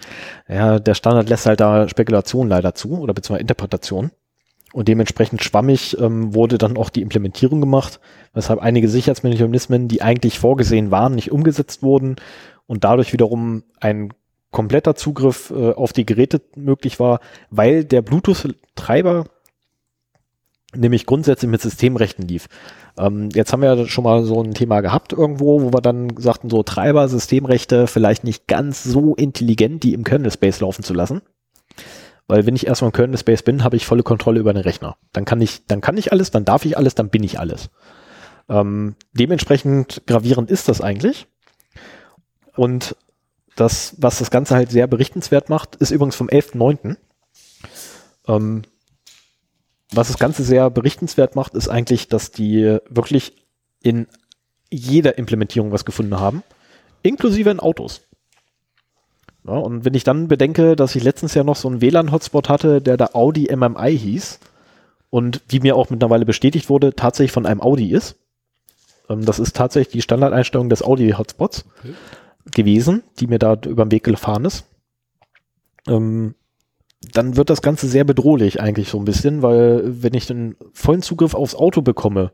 ja, 0.48 0.78
der 0.78 0.94
Standard 0.94 1.28
lässt 1.28 1.46
halt 1.46 1.60
da 1.60 1.88
Spekulation 1.88 2.48
leider 2.48 2.74
zu 2.74 2.98
oder 2.98 3.12
beziehungsweise 3.12 3.42
Interpretation. 3.42 4.10
Und 4.72 4.88
dementsprechend 4.88 5.42
schwammig 5.44 5.96
ähm, 6.00 6.34
wurde 6.34 6.58
dann 6.58 6.76
auch 6.76 6.90
die 6.90 7.02
Implementierung 7.02 7.60
gemacht, 7.60 8.00
weshalb 8.32 8.60
einige 8.60 8.88
Sicherheitsmechanismen, 8.88 9.86
die 9.86 10.02
eigentlich 10.02 10.40
vorgesehen 10.40 10.90
waren, 10.90 11.14
nicht 11.14 11.30
umgesetzt 11.30 11.82
wurden 11.84 12.16
und 12.66 12.84
dadurch 12.84 13.12
wiederum 13.12 13.64
ein 13.80 14.12
kompletter 14.50 14.94
Zugriff 14.94 15.50
äh, 15.50 15.72
auf 15.72 15.92
die 15.92 16.06
Geräte 16.06 16.40
möglich 16.54 17.00
war, 17.00 17.20
weil 17.50 17.84
der 17.84 18.02
Bluetooth-Treiber 18.02 19.24
nämlich 20.76 21.06
grundsätzlich 21.06 21.50
mit 21.50 21.60
Systemrechten 21.60 22.26
lief. 22.26 22.48
Ähm, 22.96 23.28
jetzt 23.32 23.52
haben 23.52 23.62
wir 23.62 23.74
ja 23.74 23.86
schon 23.86 24.04
mal 24.04 24.24
so 24.24 24.42
ein 24.42 24.54
Thema 24.54 24.80
gehabt 24.80 25.12
irgendwo, 25.12 25.62
wo 25.62 25.72
wir 25.72 25.80
dann 25.80 26.08
sagten, 26.16 26.50
so 26.50 26.62
Treiber, 26.62 27.08
Systemrechte 27.08 27.86
vielleicht 27.86 28.24
nicht 28.24 28.46
ganz 28.46 28.84
so 28.84 29.14
intelligent, 29.14 29.82
die 29.82 29.94
im 29.94 30.04
Kernel-Space 30.04 30.60
laufen 30.60 30.84
zu 30.84 30.94
lassen. 30.94 31.22
Weil 32.26 32.46
wenn 32.46 32.56
ich 32.56 32.66
erstmal 32.66 32.90
im 32.90 32.94
Kernel-Space 32.94 33.42
bin, 33.42 33.64
habe 33.64 33.76
ich 33.76 33.86
volle 33.86 34.02
Kontrolle 34.02 34.40
über 34.40 34.52
den 34.52 34.62
Rechner. 34.62 34.96
Dann 35.12 35.24
kann 35.24 35.40
ich, 35.40 35.66
dann 35.66 35.80
kann 35.80 35.96
ich 35.96 36.12
alles, 36.12 36.30
dann 36.30 36.44
darf 36.44 36.64
ich 36.64 36.78
alles, 36.78 36.94
dann 36.94 37.10
bin 37.10 37.22
ich 37.22 37.38
alles. 37.38 37.70
Ähm, 38.48 38.94
dementsprechend 39.12 40.02
gravierend 40.06 40.50
ist 40.50 40.68
das 40.68 40.80
eigentlich. 40.80 41.26
Und 42.56 42.96
das, 43.56 43.94
was 43.98 44.18
das 44.18 44.30
Ganze 44.30 44.54
halt 44.54 44.70
sehr 44.70 44.86
berichtenswert 44.86 45.48
macht, 45.48 45.76
ist 45.76 45.90
übrigens 45.90 46.16
vom 46.16 46.28
11.9. 46.28 46.96
Ähm, 48.26 48.62
was 49.92 50.08
das 50.08 50.18
Ganze 50.18 50.42
sehr 50.42 50.70
berichtenswert 50.70 51.36
macht, 51.36 51.54
ist 51.54 51.68
eigentlich, 51.68 52.08
dass 52.08 52.32
die 52.32 52.78
wirklich 52.88 53.46
in 53.80 54.06
jeder 54.70 55.18
Implementierung 55.18 55.70
was 55.70 55.84
gefunden 55.84 56.18
haben, 56.18 56.42
inklusive 57.02 57.50
in 57.50 57.60
Autos. 57.60 58.00
Ja, 59.46 59.52
und 59.52 59.84
wenn 59.84 59.94
ich 59.94 60.04
dann 60.04 60.26
bedenke, 60.26 60.74
dass 60.74 60.96
ich 60.96 61.04
letztens 61.04 61.34
ja 61.34 61.44
noch 61.44 61.56
so 61.56 61.68
einen 61.68 61.80
WLAN-Hotspot 61.80 62.48
hatte, 62.48 62.80
der 62.80 62.96
da 62.96 63.10
Audi 63.12 63.54
MMI 63.54 63.96
hieß 63.96 64.40
und 65.10 65.42
wie 65.48 65.60
mir 65.60 65.76
auch 65.76 65.90
mittlerweile 65.90 66.24
bestätigt 66.24 66.70
wurde, 66.70 66.94
tatsächlich 66.96 67.32
von 67.32 67.46
einem 67.46 67.60
Audi 67.60 67.92
ist. 67.92 68.16
Ähm, 69.08 69.24
das 69.24 69.38
ist 69.38 69.54
tatsächlich 69.54 69.92
die 69.92 70.02
Standardeinstellung 70.02 70.70
des 70.70 70.82
Audi-Hotspots 70.82 71.66
Okay. 71.78 71.94
Gewesen, 72.52 73.02
die 73.18 73.26
mir 73.26 73.38
da 73.38 73.54
über 73.66 73.84
den 73.84 73.92
Weg 73.92 74.04
gefahren 74.04 74.44
ist. 74.44 74.64
Ähm, 75.88 76.34
dann 77.12 77.36
wird 77.36 77.50
das 77.50 77.62
Ganze 77.62 77.86
sehr 77.86 78.04
bedrohlich 78.04 78.60
eigentlich 78.60 78.88
so 78.88 78.98
ein 78.98 79.04
bisschen, 79.04 79.42
weil 79.42 79.82
wenn 80.02 80.14
ich 80.14 80.26
den 80.26 80.56
vollen 80.72 81.02
Zugriff 81.02 81.34
aufs 81.34 81.54
Auto 81.54 81.82
bekomme 81.82 82.32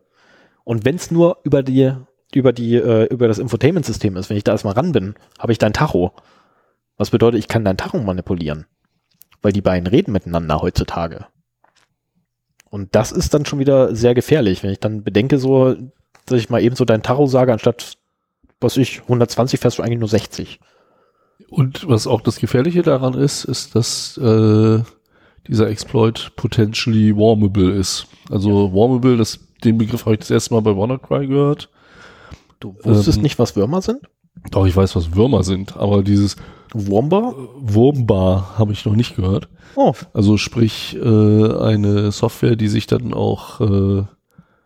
und 0.65 0.85
wenn 0.85 0.97
es 0.97 1.11
nur 1.11 1.39
über 1.43 1.63
die 1.63 1.93
über 2.33 2.53
die 2.53 2.77
äh, 2.77 3.07
über 3.07 3.27
das 3.27 3.39
Infotainment-System 3.39 4.17
ist, 4.17 4.31
wenn 4.31 4.37
ich 4.37 4.45
da 4.45 4.53
erstmal 4.53 4.75
ran 4.75 4.93
bin, 4.93 5.15
habe 5.39 5.53
ich 5.53 5.59
dein 5.59 5.73
Tacho. 5.73 6.13
Was 6.97 7.11
bedeutet, 7.11 7.41
ich 7.41 7.49
kann 7.49 7.65
dein 7.65 7.77
Tacho 7.77 7.99
manipulieren, 7.99 8.67
weil 9.43 9.53
die 9.53 9.63
beiden 9.63 9.89
reden 9.89 10.13
miteinander 10.13 10.61
heutzutage. 10.63 11.27
Und 12.69 12.95
das 12.95 13.11
ist 13.11 13.35
dann 13.35 13.47
schon 13.47 13.59
wieder 13.59 13.97
sehr 13.97 14.15
gefährlich, 14.15 14.63
wenn 14.63 14.71
ich 14.71 14.79
dann 14.79 15.03
bedenke 15.03 15.39
so, 15.39 15.75
dass 16.27 16.39
ich 16.39 16.51
mal 16.51 16.63
eben 16.63 16.77
so 16.77 16.85
dein 16.85 17.03
Tacho 17.03 17.27
sage, 17.27 17.53
anstatt 17.53 17.99
was 18.61 18.77
ich 18.77 19.03
120 19.03 19.59
fährst 19.61 19.79
du 19.79 19.83
eigentlich 19.83 19.99
nur 19.99 20.09
60. 20.09 20.61
Und 21.49 21.89
was 21.89 22.07
auch 22.07 22.21
das 22.21 22.39
Gefährliche 22.39 22.83
daran 22.83 23.15
ist, 23.15 23.45
ist, 23.45 23.75
dass 23.75 24.17
äh, 24.19 24.83
dieser 25.49 25.69
Exploit 25.69 26.33
potentially 26.37 27.17
warmable 27.17 27.73
ist. 27.73 28.07
Also 28.31 28.73
warmable, 28.73 29.17
das, 29.17 29.41
den 29.65 29.79
Begriff 29.79 30.05
habe 30.05 30.15
ich 30.15 30.21
das 30.21 30.31
erste 30.31 30.55
Mal 30.55 30.61
bei 30.61 30.77
WannaCry 30.77 31.27
gehört. 31.27 31.71
Du 32.61 32.77
wusstest 32.83 33.19
Ähm, 33.19 33.23
nicht, 33.23 33.39
was 33.39 33.57
Würmer 33.57 33.83
sind? 33.83 34.01
Doch, 34.51 34.67
ich 34.67 34.77
weiß, 34.77 34.95
was 34.97 35.15
Würmer 35.15 35.43
sind, 35.43 35.77
aber 35.77 36.03
dieses 36.03 36.37
Wurmbar? 36.73 37.35
Wurmbar 37.57 38.59
habe 38.59 38.73
ich 38.73 38.85
noch 38.85 38.95
nicht 38.95 39.17
gehört. 39.17 39.49
Oh, 39.75 39.93
Also 40.13 40.37
sprich 40.37 40.97
äh, 40.97 41.55
eine 41.59 42.13
Software, 42.13 42.55
die 42.55 42.69
sich 42.69 42.87
dann 42.87 43.13
auch 43.13 43.61
äh, 43.61 44.05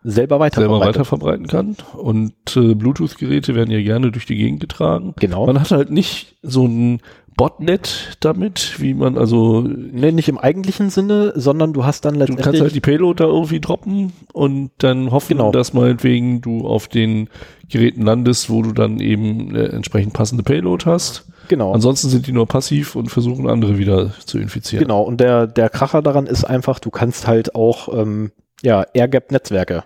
selber 0.07 0.39
weiter. 0.39 0.61
selber 0.61 0.79
weiterverbreiten 0.79 1.47
kann. 1.47 1.75
Und 1.97 2.33
äh, 2.55 2.75
Bluetooth-Geräte 2.75 3.55
werden 3.55 3.71
ja 3.71 3.81
gerne 3.81 4.11
durch 4.11 4.25
die 4.25 4.35
Gegend 4.35 4.59
getragen. 4.59 5.13
Genau. 5.19 5.45
Man 5.47 5.59
hat 5.59 5.71
halt 5.71 5.89
nicht 5.91 6.35
so 6.43 6.65
ein 6.67 7.01
Botnet 7.37 8.15
damit, 8.21 8.79
wie 8.79 8.93
man 8.93 9.17
also 9.17 9.59
Nee, 9.61 10.13
nicht 10.13 10.29
im 10.29 10.37
eigentlichen 10.37 10.89
Sinne, 10.89 11.33
sondern 11.35 11.73
du 11.73 11.83
hast 11.83 12.05
dann 12.05 12.13
Du 12.13 12.19
letztendlich. 12.19 12.45
kannst 12.45 12.61
halt 12.61 12.75
die 12.75 12.79
Payload 12.79 13.21
da 13.21 13.27
irgendwie 13.27 13.59
droppen 13.59 14.13
und 14.31 14.71
dann 14.77 15.11
hoffen, 15.11 15.35
Genau. 15.37 15.51
dass 15.51 15.73
meinetwegen 15.73 16.39
du 16.39 16.65
auf 16.65 16.87
den 16.87 17.27
Geräten 17.67 18.03
landest, 18.03 18.49
wo 18.49 18.61
du 18.61 18.71
dann 18.71 18.99
eben 19.01 19.53
äh, 19.53 19.65
entsprechend 19.65 20.13
passende 20.13 20.43
Payload 20.43 20.85
hast. 20.85 21.27
genau. 21.49 21.73
Ansonsten 21.73 22.07
sind 22.07 22.25
die 22.25 22.31
nur 22.31 22.45
passiv 22.47 22.95
und 22.95 23.09
versuchen 23.09 23.49
andere 23.49 23.77
wieder 23.77 24.11
zu 24.25 24.39
infizieren. 24.39 24.83
Genau. 24.85 25.01
Und 25.01 25.19
der, 25.19 25.45
der 25.45 25.69
Kracher 25.69 26.01
daran 26.01 26.27
ist 26.27 26.45
einfach, 26.45 26.79
du 26.79 26.89
kannst 26.89 27.27
halt 27.27 27.53
auch, 27.53 27.89
ähm, 27.93 28.31
ja, 28.63 28.85
Air-Gap-Netzwerke. 28.93 29.83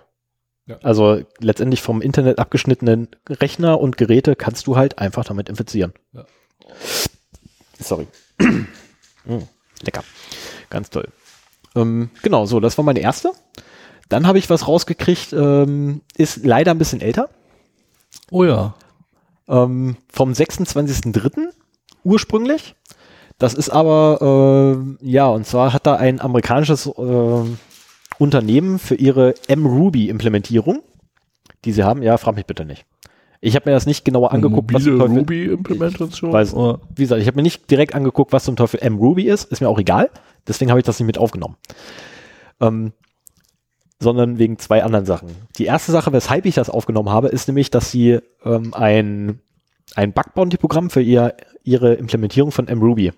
Ja. 0.70 0.78
Also 0.84 1.20
letztendlich 1.40 1.82
vom 1.82 2.00
Internet 2.00 2.38
abgeschnittenen 2.38 3.08
Rechner 3.28 3.80
und 3.80 3.96
Geräte 3.96 4.36
kannst 4.36 4.68
du 4.68 4.76
halt 4.76 4.98
einfach 4.98 5.24
damit 5.24 5.48
infizieren. 5.48 5.92
Ja. 6.12 6.24
Sorry. 7.78 8.06
Mm, 9.26 9.42
lecker. 9.82 10.02
Ganz 10.70 10.88
toll. 10.88 11.06
Ähm, 11.76 12.08
genau, 12.22 12.46
so, 12.46 12.58
das 12.58 12.78
war 12.78 12.86
meine 12.86 13.00
erste. 13.00 13.32
Dann 14.08 14.26
habe 14.26 14.38
ich 14.38 14.48
was 14.48 14.66
rausgekriegt, 14.66 15.34
ähm, 15.34 16.00
ist 16.16 16.42
leider 16.42 16.70
ein 16.70 16.78
bisschen 16.78 17.02
älter. 17.02 17.28
Oh 18.30 18.44
ja. 18.44 18.74
ähm, 19.46 19.98
vom 20.10 20.32
26.03. 20.32 21.50
ursprünglich. 22.02 22.74
Das 23.36 23.52
ist 23.52 23.68
aber, 23.68 24.78
äh, 25.02 25.06
ja, 25.06 25.26
und 25.28 25.46
zwar 25.46 25.74
hat 25.74 25.86
da 25.86 25.96
ein 25.96 26.18
amerikanisches 26.18 26.86
äh, 26.86 27.44
Unternehmen 28.20 28.78
für 28.78 28.94
ihre 28.94 29.34
M-Ruby-Implementierung, 29.48 30.82
die 31.64 31.72
sie 31.72 31.82
haben, 31.84 32.02
ja, 32.02 32.16
frag 32.18 32.36
mich 32.36 32.46
bitte 32.46 32.64
nicht. 32.64 32.84
Ich 33.40 33.56
habe 33.56 33.70
mir 33.70 33.74
das 33.74 33.86
nicht 33.86 34.04
genauer 34.04 34.32
angeguckt, 34.32 34.72
was 34.74 34.84
Mobile 34.84 34.98
Teufel, 34.98 35.18
Ruby-Implementation. 35.18 36.30
Weiß- 36.30 36.54
Oder- 36.54 36.80
wie 36.94 37.02
gesagt, 37.02 37.22
ich 37.22 37.26
habe 37.26 37.36
mir 37.36 37.42
nicht 37.42 37.70
direkt 37.70 37.94
angeguckt, 37.94 38.32
was 38.32 38.44
zum 38.44 38.56
Teufel 38.56 38.80
M-Ruby 38.80 39.24
ist, 39.24 39.50
ist 39.50 39.60
mir 39.60 39.68
auch 39.68 39.78
egal, 39.78 40.10
deswegen 40.46 40.70
habe 40.70 40.80
ich 40.80 40.86
das 40.86 40.98
nicht 41.00 41.06
mit 41.06 41.16
aufgenommen. 41.18 41.56
Ähm, 42.60 42.92
sondern 43.98 44.38
wegen 44.38 44.58
zwei 44.58 44.82
anderen 44.84 45.06
Sachen. 45.06 45.28
Die 45.58 45.64
erste 45.64 45.92
Sache, 45.92 46.12
weshalb 46.12 46.46
ich 46.46 46.54
das 46.54 46.70
aufgenommen 46.70 47.10
habe, 47.10 47.28
ist 47.28 47.48
nämlich, 47.48 47.70
dass 47.70 47.90
sie 47.90 48.18
ähm, 48.44 48.74
ein 48.74 49.40
ein 49.96 50.12
Bug-Bounty-Programm 50.12 50.90
für 50.90 51.02
ihr, 51.02 51.34
ihre 51.64 51.94
Implementierung 51.94 52.52
von 52.52 52.66
mRuby 52.66 53.12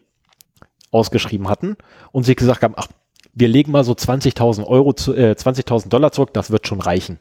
ausgeschrieben 0.91 1.49
hatten 1.49 1.77
und 2.13 2.25
sich 2.25 2.37
gesagt 2.37 2.63
haben, 2.63 2.75
ach, 2.77 2.89
wir 3.33 3.49
legen 3.49 3.73
mal 3.73 3.85
so 3.85 3.93
20.000 3.93 4.67
Euro, 4.67 4.93
zu, 4.93 5.15
äh, 5.15 5.35
20.000 5.37 5.89
Dollar 5.89 6.13
zurück, 6.13 6.33
das 6.33 6.51
wird 6.51 6.67
schon 6.67 6.81
reichen. 6.81 7.19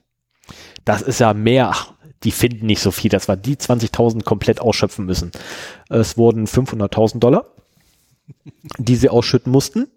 Das 0.86 1.02
ist 1.02 1.20
ja 1.20 1.34
mehr, 1.34 1.70
ach, 1.70 1.94
die 2.24 2.32
finden 2.32 2.66
nicht 2.66 2.82
so 2.82 2.92
viel, 2.92 3.10
dass 3.10 3.28
wir 3.28 3.36
die 3.36 3.56
20.000 3.56 4.24
komplett 4.24 4.62
ausschöpfen 4.62 5.06
müssen. 5.06 5.32
Es 5.90 6.18
wurden 6.18 6.46
500.000 6.46 7.20
Dollar, 7.20 7.46
die 8.78 8.96
sie 8.96 9.10
ausschütten 9.10 9.52
mussten, 9.52 9.88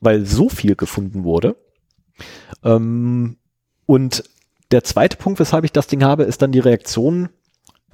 weil 0.00 0.26
so 0.26 0.48
viel 0.48 0.76
gefunden 0.76 1.24
wurde. 1.24 1.56
Ähm, 2.64 3.36
und 3.86 4.24
der 4.70 4.84
zweite 4.84 5.16
Punkt, 5.16 5.40
weshalb 5.40 5.64
ich 5.64 5.72
das 5.72 5.86
Ding 5.86 6.04
habe, 6.04 6.24
ist 6.24 6.42
dann 6.42 6.52
die 6.52 6.60
Reaktion 6.60 7.30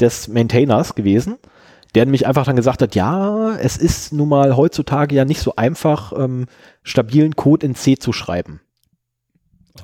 des 0.00 0.28
Maintainers 0.28 0.94
gewesen, 0.94 1.38
der 1.96 2.04
nämlich 2.04 2.26
einfach 2.26 2.44
dann 2.44 2.56
gesagt 2.56 2.82
hat, 2.82 2.94
ja, 2.94 3.56
es 3.56 3.78
ist 3.78 4.12
nun 4.12 4.28
mal 4.28 4.54
heutzutage 4.54 5.14
ja 5.14 5.24
nicht 5.24 5.40
so 5.40 5.56
einfach, 5.56 6.12
ähm, 6.12 6.44
stabilen 6.82 7.36
Code 7.36 7.64
in 7.64 7.74
C 7.74 7.96
zu 7.96 8.12
schreiben. 8.12 8.60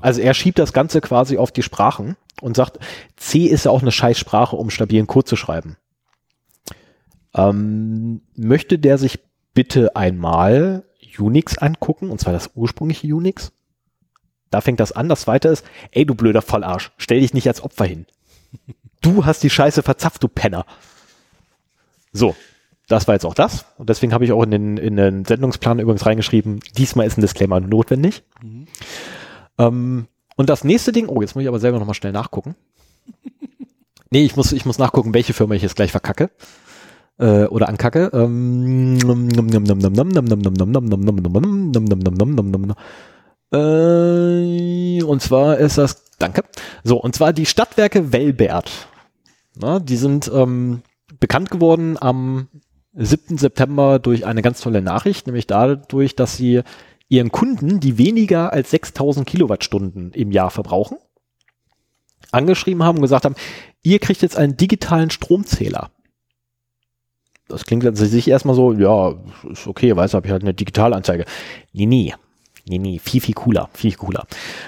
Also 0.03 0.21
er 0.21 0.35
schiebt 0.35 0.59
das 0.59 0.75
Ganze 0.75 1.01
quasi 1.01 1.39
auf 1.39 1.53
die 1.53 1.63
Sprachen 1.63 2.19
und 2.43 2.55
sagt, 2.55 2.79
C 3.17 3.47
ist 3.47 3.65
ja 3.65 3.71
auch 3.71 3.81
eine 3.81 3.93
Scheißsprache, 3.93 4.55
um 4.57 4.69
stabilen 4.69 5.07
Code 5.07 5.25
zu 5.25 5.37
schreiben. 5.37 5.79
Ähm, 7.35 8.21
möchte 8.37 8.79
der 8.79 8.99
sich 8.99 9.19
bitte 9.55 9.97
einmal 9.97 10.85
Unix 11.19 11.57
angucken, 11.57 12.11
und 12.11 12.21
zwar 12.21 12.35
das 12.35 12.51
ursprüngliche 12.55 13.07
Unix? 13.07 13.53
Da 14.51 14.61
fängt 14.61 14.81
das 14.81 14.93
an. 14.93 15.09
Das 15.09 15.23
zweite 15.23 15.49
ist, 15.49 15.65
ey, 15.93 16.05
du 16.05 16.15
blöder 16.15 16.43
Vollarsch, 16.43 16.93
stell 16.99 17.21
dich 17.21 17.33
nicht 17.33 17.49
als 17.49 17.63
Opfer 17.63 17.87
hin. 17.87 18.05
Du 19.01 19.25
hast 19.25 19.43
die 19.43 19.51
Scheiße 19.51 19.83
verzapft, 19.83 20.23
du 20.23 20.29
Penner. 20.29 20.67
So, 22.13 22.37
das 22.89 23.07
war 23.09 23.15
jetzt 23.15 23.25
auch 23.25 23.35
das. 23.35 23.65
Und 23.79 23.89
deswegen 23.89 24.13
habe 24.13 24.25
ich 24.25 24.33
auch 24.33 24.43
in 24.43 24.51
den, 24.51 24.77
in 24.77 24.97
den 24.97 25.25
Sendungsplan 25.25 25.79
übrigens 25.79 26.05
reingeschrieben, 26.07 26.61
diesmal 26.77 27.07
ist 27.07 27.17
ein 27.19 27.23
Disclaimer 27.23 27.61
notwendig. 27.61 28.23
Mhm. 28.43 28.67
Ähm, 29.59 30.07
und 30.37 30.51
das 30.51 30.65
nächste 30.65 30.93
Ding, 30.93 31.09
oh, 31.09 31.21
jetzt 31.21 31.35
muss 31.35 31.43
ich 31.43 31.49
aber 31.49 31.61
selber 31.61 31.79
nochmal 31.79 31.95
schnell 31.95 32.13
nachgucken. 32.13 32.55
nee, 34.11 34.25
ich 34.25 34.37
muss, 34.37 34.53
ich 34.53 34.67
muss 34.67 34.79
nachgucken, 34.79 35.15
welche 35.15 35.33
Firma 35.33 35.55
ich 35.55 35.63
jetzt 35.63 35.77
gleich 35.77 35.91
verkacke. 35.91 36.31
Äh, 37.19 37.45
oder 37.45 37.69
ankacke. 37.69 38.11
und 45.03 45.21
zwar 45.21 45.59
ist 45.59 45.77
das, 45.79 46.05
danke. 46.19 46.43
So, 46.85 46.97
und 46.97 47.15
zwar 47.15 47.33
die 47.33 47.47
Stadtwerke 47.47 48.13
Welbert. 48.13 48.89
Na, 49.55 49.79
die 49.79 49.97
sind 49.97 50.31
ähm, 50.35 50.83
bekannt 51.23 51.53
geworden 51.53 51.97
am 52.01 52.49
7. 52.95 53.39
September 53.39 54.01
durch 54.01 54.27
eine 54.27 54.43
ganz 54.43 54.61
tolle 54.61 54.83
Nachricht, 54.83 55.29
nämlich 55.29 55.47
dadurch, 55.47 56.17
dass 56.17 56.37
sie 56.37 56.63
ihren 57.09 57.31
Kunden, 57.31 57.79
die 57.79 57.97
weniger 57.97 58.53
als 58.53 58.73
6000 58.73 59.25
Kilowattstunden 59.25 60.11
im 60.15 60.33
Jahr 60.33 60.51
verbrauchen, 60.51 60.99
angeschrieben 62.33 62.83
haben 62.83 62.97
und 62.97 63.03
gesagt 63.03 63.25
haben, 63.25 63.37
ihr 63.85 64.01
kriegt 64.01 64.21
jetzt 64.21 64.37
einen 64.37 64.57
digitalen 64.57 65.11
Stromzähler. 65.11 65.93
Das 67.47 67.67
klingt 67.67 67.87
an 67.87 67.95
sich 67.95 68.27
erstmal 68.27 68.57
so, 68.57 68.73
ja, 68.73 69.15
ist 69.49 69.69
okay, 69.69 69.95
weiß, 69.95 70.15
habe 70.15 70.27
ich 70.27 70.33
halt 70.33 70.43
eine 70.43 70.55
Digitalanzeige. 70.55 71.25
Nee, 71.73 71.87
nee. 71.87 72.15
Nee, 72.67 72.79
nee, 72.79 72.99
viel, 72.99 73.21
viel 73.21 73.35
cooler, 73.35 73.71
viel 73.75 73.95
cooler. 73.95 74.27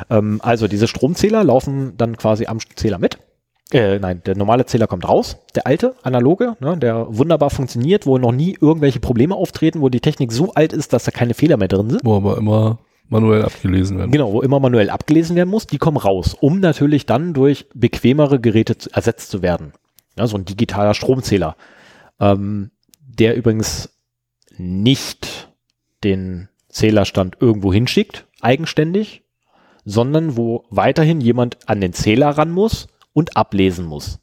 Ähm, 0.08 0.40
also 0.42 0.68
diese 0.68 0.86
Stromzähler 0.86 1.42
laufen 1.42 1.96
dann 1.96 2.16
quasi 2.16 2.46
am 2.46 2.58
Zähler 2.76 2.98
mit 2.98 3.18
äh, 3.72 3.98
nein, 3.98 4.22
der 4.26 4.36
normale 4.36 4.66
Zähler 4.66 4.86
kommt 4.86 5.08
raus, 5.08 5.38
der 5.54 5.66
alte, 5.66 5.94
analoge, 6.02 6.56
ne, 6.60 6.76
der 6.76 7.06
wunderbar 7.08 7.50
funktioniert, 7.50 8.06
wo 8.06 8.18
noch 8.18 8.32
nie 8.32 8.56
irgendwelche 8.60 9.00
Probleme 9.00 9.34
auftreten, 9.34 9.80
wo 9.80 9.88
die 9.88 10.00
Technik 10.00 10.32
so 10.32 10.52
alt 10.54 10.72
ist, 10.72 10.92
dass 10.92 11.04
da 11.04 11.10
keine 11.10 11.34
Fehler 11.34 11.56
mehr 11.56 11.68
drin 11.68 11.90
sind. 11.90 12.04
Wo 12.04 12.16
aber 12.16 12.36
immer 12.36 12.78
manuell 13.08 13.42
abgelesen 13.42 13.98
werden. 13.98 14.10
Genau, 14.10 14.32
wo 14.32 14.42
immer 14.42 14.60
manuell 14.60 14.90
abgelesen 14.90 15.36
werden 15.36 15.50
muss, 15.50 15.66
die 15.66 15.78
kommen 15.78 15.96
raus, 15.96 16.36
um 16.38 16.60
natürlich 16.60 17.06
dann 17.06 17.32
durch 17.32 17.66
bequemere 17.74 18.40
Geräte 18.40 18.76
zu, 18.76 18.90
ersetzt 18.92 19.30
zu 19.30 19.42
werden. 19.42 19.72
Ja, 20.18 20.26
so 20.26 20.36
ein 20.36 20.44
digitaler 20.44 20.94
Stromzähler, 20.94 21.56
ähm, 22.20 22.70
der 23.00 23.36
übrigens 23.36 23.90
nicht 24.56 25.48
den 26.04 26.48
Zählerstand 26.68 27.38
irgendwo 27.40 27.72
hinschickt, 27.72 28.26
eigenständig, 28.40 29.22
sondern 29.84 30.36
wo 30.36 30.64
weiterhin 30.70 31.20
jemand 31.20 31.58
an 31.66 31.80
den 31.80 31.92
Zähler 31.92 32.30
ran 32.30 32.50
muss 32.50 32.88
und 33.14 33.36
ablesen 33.36 33.86
muss. 33.86 34.18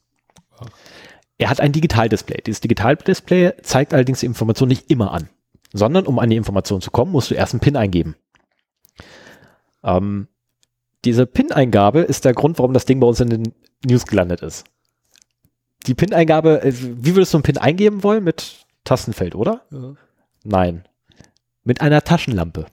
Er 1.38 1.50
hat 1.50 1.60
ein 1.60 1.72
Digitaldisplay. 1.72 2.40
Dieses 2.46 2.60
Digitaldisplay 2.60 3.54
zeigt 3.62 3.92
allerdings 3.92 4.20
die 4.20 4.26
Information 4.26 4.68
nicht 4.68 4.88
immer 4.90 5.12
an, 5.12 5.28
sondern 5.72 6.06
um 6.06 6.20
an 6.20 6.30
die 6.30 6.36
Information 6.36 6.80
zu 6.80 6.92
kommen, 6.92 7.10
musst 7.10 7.30
du 7.30 7.34
erst 7.34 7.52
einen 7.52 7.60
PIN 7.60 7.76
eingeben. 7.76 8.14
Ähm, 9.82 10.28
diese 11.04 11.26
PIN-Eingabe 11.26 12.00
ist 12.00 12.24
der 12.24 12.34
Grund, 12.34 12.58
warum 12.58 12.74
das 12.74 12.84
Ding 12.84 13.00
bei 13.00 13.08
uns 13.08 13.18
in 13.18 13.30
den 13.30 13.54
News 13.84 14.06
gelandet 14.06 14.42
ist. 14.42 14.64
Die 15.88 15.94
PIN-Eingabe, 15.94 16.62
äh, 16.62 16.72
wie 16.72 17.16
würdest 17.16 17.34
du 17.34 17.38
einen 17.38 17.42
PIN 17.42 17.58
eingeben 17.58 18.04
wollen? 18.04 18.22
Mit 18.22 18.64
Tastenfeld, 18.84 19.34
oder? 19.34 19.62
Ja. 19.70 19.94
Nein. 20.44 20.84
Mit 21.64 21.80
einer 21.80 22.02
Taschenlampe. 22.02 22.66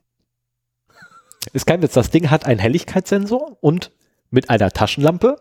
Ist 1.54 1.66
kein 1.66 1.82
Witz, 1.82 1.94
das 1.94 2.12
Ding 2.12 2.30
hat 2.30 2.46
einen 2.46 2.60
Helligkeitssensor 2.60 3.58
und 3.62 3.92
mit 4.30 4.52
einer 4.52 4.70
Taschenlampe 4.70 5.38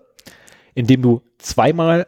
indem 0.78 1.02
du 1.02 1.22
zweimal 1.38 2.06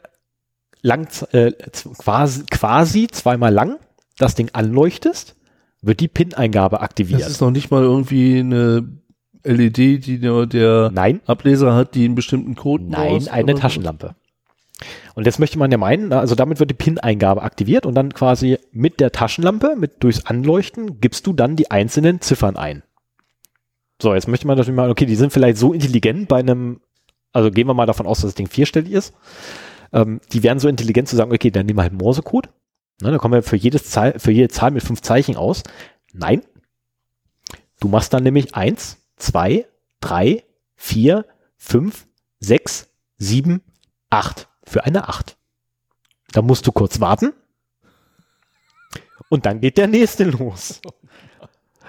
lang, 0.80 1.08
äh, 1.32 1.50
quasi, 1.98 2.44
quasi 2.48 3.08
zweimal 3.08 3.52
lang 3.52 3.78
das 4.16 4.36
Ding 4.36 4.50
anleuchtest, 4.52 5.34
wird 5.82 5.98
die 5.98 6.06
PIN-Eingabe 6.06 6.80
aktiviert. 6.80 7.22
Das 7.22 7.30
ist 7.30 7.40
noch 7.40 7.50
nicht 7.50 7.72
mal 7.72 7.82
irgendwie 7.82 8.38
eine 8.38 8.88
LED, 9.42 10.06
die 10.06 10.18
nur 10.18 10.46
der 10.46 10.90
Nein. 10.94 11.20
Ableser 11.26 11.74
hat, 11.74 11.96
die 11.96 12.04
einen 12.04 12.14
bestimmten 12.14 12.54
Code 12.54 12.84
Nein, 12.84 13.26
eine 13.28 13.56
Taschenlampe. 13.56 14.14
Und 15.14 15.26
jetzt 15.26 15.40
möchte 15.40 15.58
man 15.58 15.72
ja 15.72 15.76
meinen, 15.76 16.12
also 16.12 16.36
damit 16.36 16.60
wird 16.60 16.70
die 16.70 16.74
PIN-Eingabe 16.74 17.42
aktiviert 17.42 17.86
und 17.86 17.94
dann 17.96 18.14
quasi 18.14 18.56
mit 18.70 19.00
der 19.00 19.10
Taschenlampe, 19.10 19.74
mit 19.76 20.04
durchs 20.04 20.26
Anleuchten, 20.26 21.00
gibst 21.00 21.26
du 21.26 21.32
dann 21.32 21.56
die 21.56 21.72
einzelnen 21.72 22.20
Ziffern 22.20 22.56
ein. 22.56 22.84
So, 24.00 24.14
jetzt 24.14 24.28
möchte 24.28 24.46
man 24.46 24.56
natürlich 24.56 24.76
mal, 24.76 24.90
okay, 24.90 25.06
die 25.06 25.16
sind 25.16 25.32
vielleicht 25.32 25.58
so 25.58 25.72
intelligent 25.72 26.28
bei 26.28 26.38
einem 26.38 26.80
also 27.32 27.50
gehen 27.50 27.66
wir 27.66 27.74
mal 27.74 27.86
davon 27.86 28.06
aus, 28.06 28.18
dass 28.18 28.30
das 28.30 28.34
Ding 28.34 28.48
vierstellig 28.48 28.92
ist. 28.92 29.14
Ähm, 29.92 30.20
die 30.32 30.42
werden 30.42 30.58
so 30.58 30.68
intelligent 30.68 31.08
zu 31.08 31.16
sagen, 31.16 31.32
okay, 31.32 31.50
dann 31.50 31.66
nehmen 31.66 31.78
wir 31.78 31.82
halt 31.82 31.92
Morsecode. 31.92 32.48
Ne, 33.00 33.10
dann 33.10 33.18
kommen 33.18 33.34
wir 33.34 33.42
für, 33.42 33.56
jedes 33.56 33.90
Zahl, 33.90 34.18
für 34.18 34.30
jede 34.30 34.48
Zahl 34.48 34.70
mit 34.70 34.82
fünf 34.82 35.00
Zeichen 35.00 35.36
aus. 35.36 35.62
Nein. 36.12 36.42
Du 37.80 37.88
machst 37.88 38.12
dann 38.12 38.22
nämlich 38.22 38.54
eins, 38.54 38.98
zwei, 39.16 39.66
drei, 40.00 40.44
vier, 40.76 41.24
fünf, 41.56 42.06
sechs, 42.40 42.88
sieben, 43.16 43.62
acht. 44.10 44.48
Für 44.64 44.84
eine 44.84 45.08
acht. 45.08 45.36
Da 46.32 46.42
musst 46.42 46.66
du 46.66 46.72
kurz 46.72 47.00
warten. 47.00 47.32
Und 49.28 49.46
dann 49.46 49.60
geht 49.60 49.78
der 49.78 49.86
nächste 49.86 50.24
los. 50.30 50.80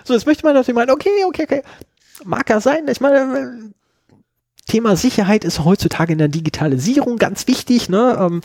So, 0.03 0.13
jetzt 0.13 0.25
möchte 0.25 0.45
man 0.45 0.53
natürlich 0.53 0.75
meinen, 0.75 0.91
okay, 0.91 1.25
okay, 1.25 1.43
okay. 1.43 1.63
Mag 2.23 2.49
ja 2.49 2.59
sein. 2.59 2.87
Ich 2.87 3.01
meine, 3.01 3.73
Thema 4.71 4.95
Sicherheit 4.95 5.43
ist 5.43 5.65
heutzutage 5.65 6.13
in 6.13 6.17
der 6.17 6.29
Digitalisierung 6.29 7.17
ganz 7.17 7.45
wichtig. 7.47 7.89
Ne? 7.89 8.17
Ähm, 8.17 8.41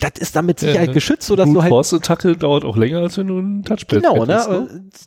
das 0.00 0.12
ist 0.18 0.34
damit 0.34 0.60
Sicherheit 0.60 0.88
ja, 0.88 0.94
geschützt, 0.94 1.26
sodass 1.26 1.46
du 1.52 1.60
halt. 1.60 1.68
Force-Attacke 1.68 2.38
dauert 2.38 2.64
auch 2.64 2.78
länger, 2.78 3.00
als 3.00 3.18
wenn 3.18 3.26
du 3.26 3.38
ein 3.38 3.62
Touchpad 3.62 4.02
Genau, 4.02 4.24
ne? 4.24 4.32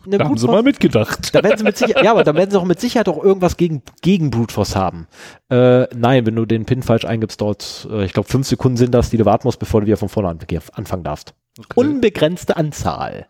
Äh, 0.06 0.08
ne? 0.08 0.18
da 0.20 0.26
haben 0.26 0.38
sie 0.38 0.46
mal 0.46 0.62
mitgedacht. 0.62 1.34
Da 1.34 1.42
werden 1.42 1.58
sie 1.58 1.64
mit 1.64 1.78
Sicherheit, 1.78 2.04
ja, 2.06 2.12
aber 2.12 2.24
da 2.24 2.36
werden 2.36 2.52
sie 2.52 2.60
auch 2.60 2.66
mit 2.66 2.80
Sicherheit 2.80 3.10
auch 3.10 3.24
irgendwas 3.24 3.58
gegen, 3.58 3.82
gegen 4.04 4.30
Brute 4.30 4.54
Force 4.54 4.76
haben. 4.76 5.08
Äh, 5.50 5.88
nein, 5.96 6.28
wenn 6.28 6.36
du 6.36 6.46
den 6.46 6.66
PIN 6.66 6.84
falsch 6.84 7.06
eingibst, 7.06 7.42
dort, 7.42 7.88
äh, 7.90 8.06
ich 8.06 8.14
glaube, 8.14 8.30
fünf 8.30 8.46
Sekunden 8.46 8.78
sind 8.78 8.94
das, 8.94 9.10
die 9.10 9.18
du 9.18 9.26
warten 9.26 9.48
musst, 9.48 9.58
bevor 9.58 9.82
du 9.82 9.88
wieder 9.88 9.98
von 9.98 10.10
vorne 10.10 10.38
anfangen 10.74 11.04
darfst. 11.04 11.34
Okay. 11.58 11.74
Unbegrenzte 11.74 12.56
Anzahl. 12.56 13.26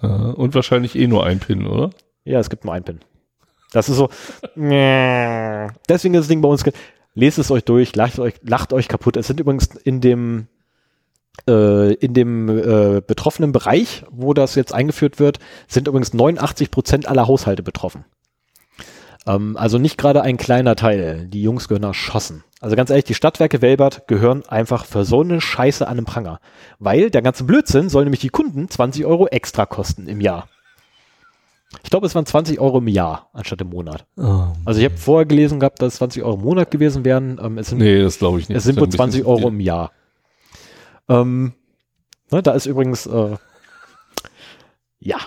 Und 0.00 0.54
wahrscheinlich 0.54 0.96
eh 0.96 1.06
nur 1.06 1.26
ein 1.26 1.40
PIN, 1.40 1.66
oder? 1.66 1.90
Ja, 2.24 2.40
es 2.40 2.48
gibt 2.48 2.64
nur 2.64 2.72
ein 2.72 2.84
PIN. 2.84 3.00
Das 3.72 3.88
ist 3.88 3.96
so. 3.96 4.08
Deswegen 4.56 6.14
ist 6.14 6.22
das 6.22 6.28
Ding 6.28 6.40
bei 6.40 6.48
uns. 6.48 6.64
Lest 7.14 7.38
es 7.38 7.50
euch 7.50 7.64
durch, 7.64 7.94
lacht 7.94 8.18
euch, 8.18 8.34
lacht 8.42 8.72
euch 8.72 8.88
kaputt. 8.88 9.16
Es 9.16 9.26
sind 9.26 9.38
übrigens 9.40 9.66
in 9.84 10.00
dem 10.00 10.48
äh, 11.48 11.94
in 11.94 12.14
dem 12.14 12.48
äh, 12.48 13.00
betroffenen 13.00 13.52
Bereich, 13.52 14.04
wo 14.10 14.34
das 14.34 14.54
jetzt 14.54 14.74
eingeführt 14.74 15.18
wird, 15.18 15.38
sind 15.66 15.88
übrigens 15.88 16.12
89 16.14 16.70
Prozent 16.70 17.08
aller 17.08 17.26
Haushalte 17.26 17.62
betroffen. 17.62 18.04
Ähm, 19.26 19.56
also 19.56 19.78
nicht 19.78 19.98
gerade 19.98 20.22
ein 20.22 20.36
kleiner 20.36 20.76
Teil. 20.76 21.26
Die 21.28 21.42
Jungs 21.42 21.68
gehören 21.68 21.84
erschossen. 21.84 22.44
Also 22.60 22.76
ganz 22.76 22.90
ehrlich, 22.90 23.04
die 23.04 23.14
Stadtwerke 23.14 23.62
Welbert 23.62 24.06
gehören 24.06 24.44
einfach 24.46 24.84
für 24.84 25.04
so 25.04 25.22
eine 25.22 25.40
Scheiße 25.40 25.86
an 25.86 25.96
den 25.96 26.06
Pranger. 26.06 26.38
Weil 26.78 27.10
der 27.10 27.22
ganze 27.22 27.44
Blödsinn 27.44 27.88
soll 27.88 28.04
nämlich 28.04 28.20
die 28.20 28.28
Kunden 28.28 28.68
20 28.68 29.04
Euro 29.04 29.26
extra 29.26 29.66
kosten 29.66 30.06
im 30.06 30.20
Jahr. 30.20 30.48
Ich 31.82 31.90
glaube, 31.90 32.06
es 32.06 32.14
waren 32.14 32.26
20 32.26 32.60
Euro 32.60 32.78
im 32.78 32.88
Jahr 32.88 33.30
anstatt 33.32 33.60
im 33.60 33.70
Monat. 33.70 34.06
Oh, 34.16 34.48
also 34.64 34.80
ich 34.80 34.84
habe 34.84 34.96
vorher 34.96 35.26
gelesen 35.26 35.60
gehabt, 35.60 35.80
dass 35.80 35.94
es 35.94 35.98
20 35.98 36.22
Euro 36.22 36.34
im 36.36 36.42
Monat 36.42 36.70
gewesen 36.70 37.04
wären. 37.04 37.40
Ähm, 37.42 37.58
es 37.58 37.68
sind, 37.68 37.78
nee, 37.78 38.02
das 38.02 38.18
glaube 38.18 38.40
ich 38.40 38.48
nicht. 38.48 38.58
Es 38.58 38.64
sind 38.64 38.78
wohl 38.78 38.88
20 38.88 39.24
Euro 39.24 39.48
im 39.48 39.60
Jahr. 39.60 39.92
Ähm, 41.08 41.54
ne, 42.30 42.42
da 42.42 42.52
ist 42.52 42.66
übrigens, 42.66 43.06
äh, 43.06 43.36
ja, 44.98 45.18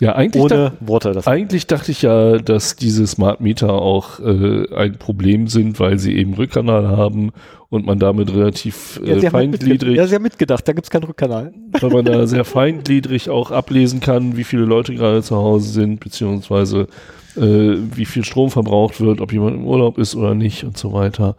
Ja, 0.00 0.14
eigentlich, 0.14 0.42
ohne 0.42 0.54
dach, 0.54 0.72
Worte. 0.80 1.12
Das 1.12 1.26
eigentlich 1.26 1.66
dachte 1.66 1.90
ich 1.90 2.02
ja, 2.02 2.38
dass 2.38 2.76
diese 2.76 3.06
Smart 3.06 3.40
Meter 3.40 3.72
auch 3.72 4.20
äh, 4.20 4.74
ein 4.74 4.98
Problem 4.98 5.48
sind, 5.48 5.80
weil 5.80 5.98
sie 5.98 6.16
eben 6.16 6.34
Rückkanal 6.34 6.88
haben 6.88 7.32
und 7.70 7.86
man 7.86 7.98
damit 7.98 8.32
relativ 8.32 9.00
ja, 9.02 9.12
äh, 9.12 9.16
haben 9.16 9.22
halt 9.22 9.32
feingliedrig, 9.32 9.96
Ja, 9.96 10.06
sie 10.06 10.14
haben 10.14 10.22
mitgedacht, 10.22 10.68
da 10.68 10.74
gibt's 10.74 10.90
keinen 10.90 11.04
Rückkanal. 11.04 11.54
weil 11.80 11.90
man 11.90 12.04
da 12.04 12.26
sehr 12.26 12.44
feingliedrig 12.44 13.30
auch 13.30 13.50
ablesen 13.50 14.00
kann, 14.00 14.36
wie 14.36 14.44
viele 14.44 14.64
Leute 14.64 14.94
gerade 14.94 15.22
zu 15.22 15.36
Hause 15.36 15.70
sind, 15.70 16.00
beziehungsweise 16.00 16.88
äh, 17.36 17.40
wie 17.40 18.04
viel 18.04 18.24
Strom 18.24 18.50
verbraucht 18.50 19.00
wird, 19.00 19.22
ob 19.22 19.32
jemand 19.32 19.56
im 19.56 19.66
Urlaub 19.66 19.96
ist 19.96 20.14
oder 20.14 20.34
nicht 20.34 20.64
und 20.64 20.76
so 20.76 20.92
weiter. 20.92 21.36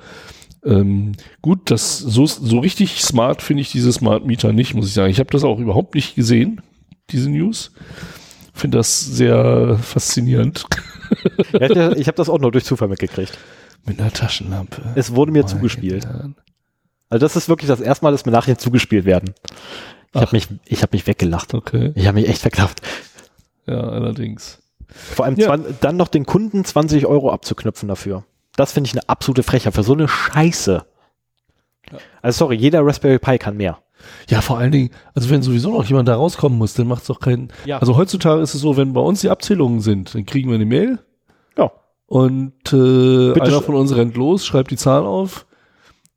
Ähm, 0.65 1.11
gut, 1.43 1.69
das 1.71 1.99
so, 1.99 2.25
so 2.25 2.59
richtig 2.59 3.03
smart 3.03 3.43
finde 3.43 3.61
ich 3.61 3.71
diese 3.71 3.93
Smart 3.93 4.25
Meter 4.25 4.51
nicht, 4.51 4.73
muss 4.73 4.87
ich 4.87 4.93
sagen. 4.93 5.11
Ich 5.11 5.19
habe 5.19 5.29
das 5.29 5.43
auch 5.43 5.59
überhaupt 5.59 5.93
nicht 5.93 6.15
gesehen, 6.15 6.61
diese 7.11 7.29
News. 7.29 7.71
Finde 8.57 8.77
das 8.79 8.99
sehr 8.99 9.77
faszinierend. 9.81 10.65
Ja, 11.53 11.91
ich 11.93 12.07
habe 12.07 12.17
das 12.17 12.27
auch 12.29 12.39
nur 12.39 12.51
durch 12.51 12.65
Zufall 12.65 12.87
mitgekriegt. 12.89 13.37
Mit 13.85 13.99
einer 14.01 14.11
Taschenlampe. 14.11 14.81
Es 14.95 15.15
wurde 15.15 15.31
mir 15.31 15.43
Meine 15.43 15.53
zugespielt. 15.53 16.05
Herren. 16.05 16.35
Also 17.09 17.25
das 17.25 17.35
ist 17.37 17.47
wirklich 17.47 17.69
das 17.69 17.79
erste 17.79 18.03
Mal, 18.03 18.11
dass 18.11 18.25
mir 18.25 18.33
Nachrichten 18.33 18.59
zugespielt 18.59 19.05
werden. 19.05 19.33
Ich 20.13 20.21
habe 20.21 20.35
mich, 20.35 20.47
ich 20.65 20.81
habe 20.81 20.95
mich 20.95 21.07
weggelacht. 21.07 21.53
Okay, 21.53 21.91
Ich 21.95 22.07
habe 22.07 22.19
mich 22.19 22.27
echt 22.27 22.41
verklappt. 22.41 22.81
ja, 23.67 23.79
allerdings. 23.79 24.59
Vor 24.89 25.25
allem 25.25 25.35
Ja. 25.37 25.55
dann 25.79 25.95
noch 25.97 26.07
den 26.07 26.25
Kunden 26.25 26.65
20 26.65 27.05
Euro 27.05 27.31
abzuknüpfen 27.31 27.87
dafür. 27.87 28.25
Das 28.55 28.71
finde 28.73 28.87
ich 28.89 28.93
eine 28.93 29.07
absolute 29.07 29.43
Frechheit 29.43 29.75
für 29.75 29.83
so 29.83 29.93
eine 29.93 30.07
Scheiße. 30.07 30.83
Ja. 31.91 31.97
Also 32.21 32.37
sorry, 32.39 32.55
jeder 32.55 32.85
Raspberry 32.85 33.19
Pi 33.19 33.37
kann 33.37 33.55
mehr. 33.55 33.77
Ja, 34.29 34.41
vor 34.41 34.57
allen 34.57 34.71
Dingen, 34.71 34.89
also 35.13 35.29
wenn 35.29 35.41
sowieso 35.41 35.71
noch 35.71 35.85
jemand 35.85 36.07
da 36.07 36.15
rauskommen 36.15 36.57
muss, 36.57 36.73
dann 36.73 36.87
macht 36.87 37.01
es 37.01 37.07
doch 37.07 37.19
keinen. 37.19 37.49
Ja. 37.65 37.79
Also 37.79 37.97
heutzutage 37.97 38.41
ist 38.41 38.53
es 38.53 38.61
so, 38.61 38.77
wenn 38.77 38.93
bei 38.93 39.01
uns 39.01 39.21
die 39.21 39.29
Abzählungen 39.29 39.79
sind, 39.81 40.13
dann 40.15 40.25
kriegen 40.25 40.49
wir 40.49 40.55
eine 40.55 40.65
Mail 40.65 40.99
Ja. 41.57 41.71
und 42.05 42.53
äh, 42.73 43.33
Bitte 43.33 43.41
einer 43.43 43.61
von 43.61 43.75
uns 43.75 43.95
rennt 43.95 44.15
los, 44.15 44.45
schreibt 44.45 44.71
die 44.71 44.77
Zahl 44.77 45.03
auf, 45.03 45.45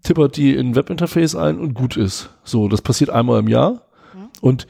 tippert 0.03 0.37
die 0.37 0.55
in 0.55 0.71
ein 0.71 0.77
Webinterface 0.77 1.35
ein 1.37 1.59
und 1.59 1.75
gut 1.75 1.97
ist. 1.97 2.31
So, 2.45 2.69
das 2.69 2.83
passiert 2.83 3.11
einmal 3.11 3.41
im 3.41 3.49
Jahr 3.49 3.83
und 4.41 4.67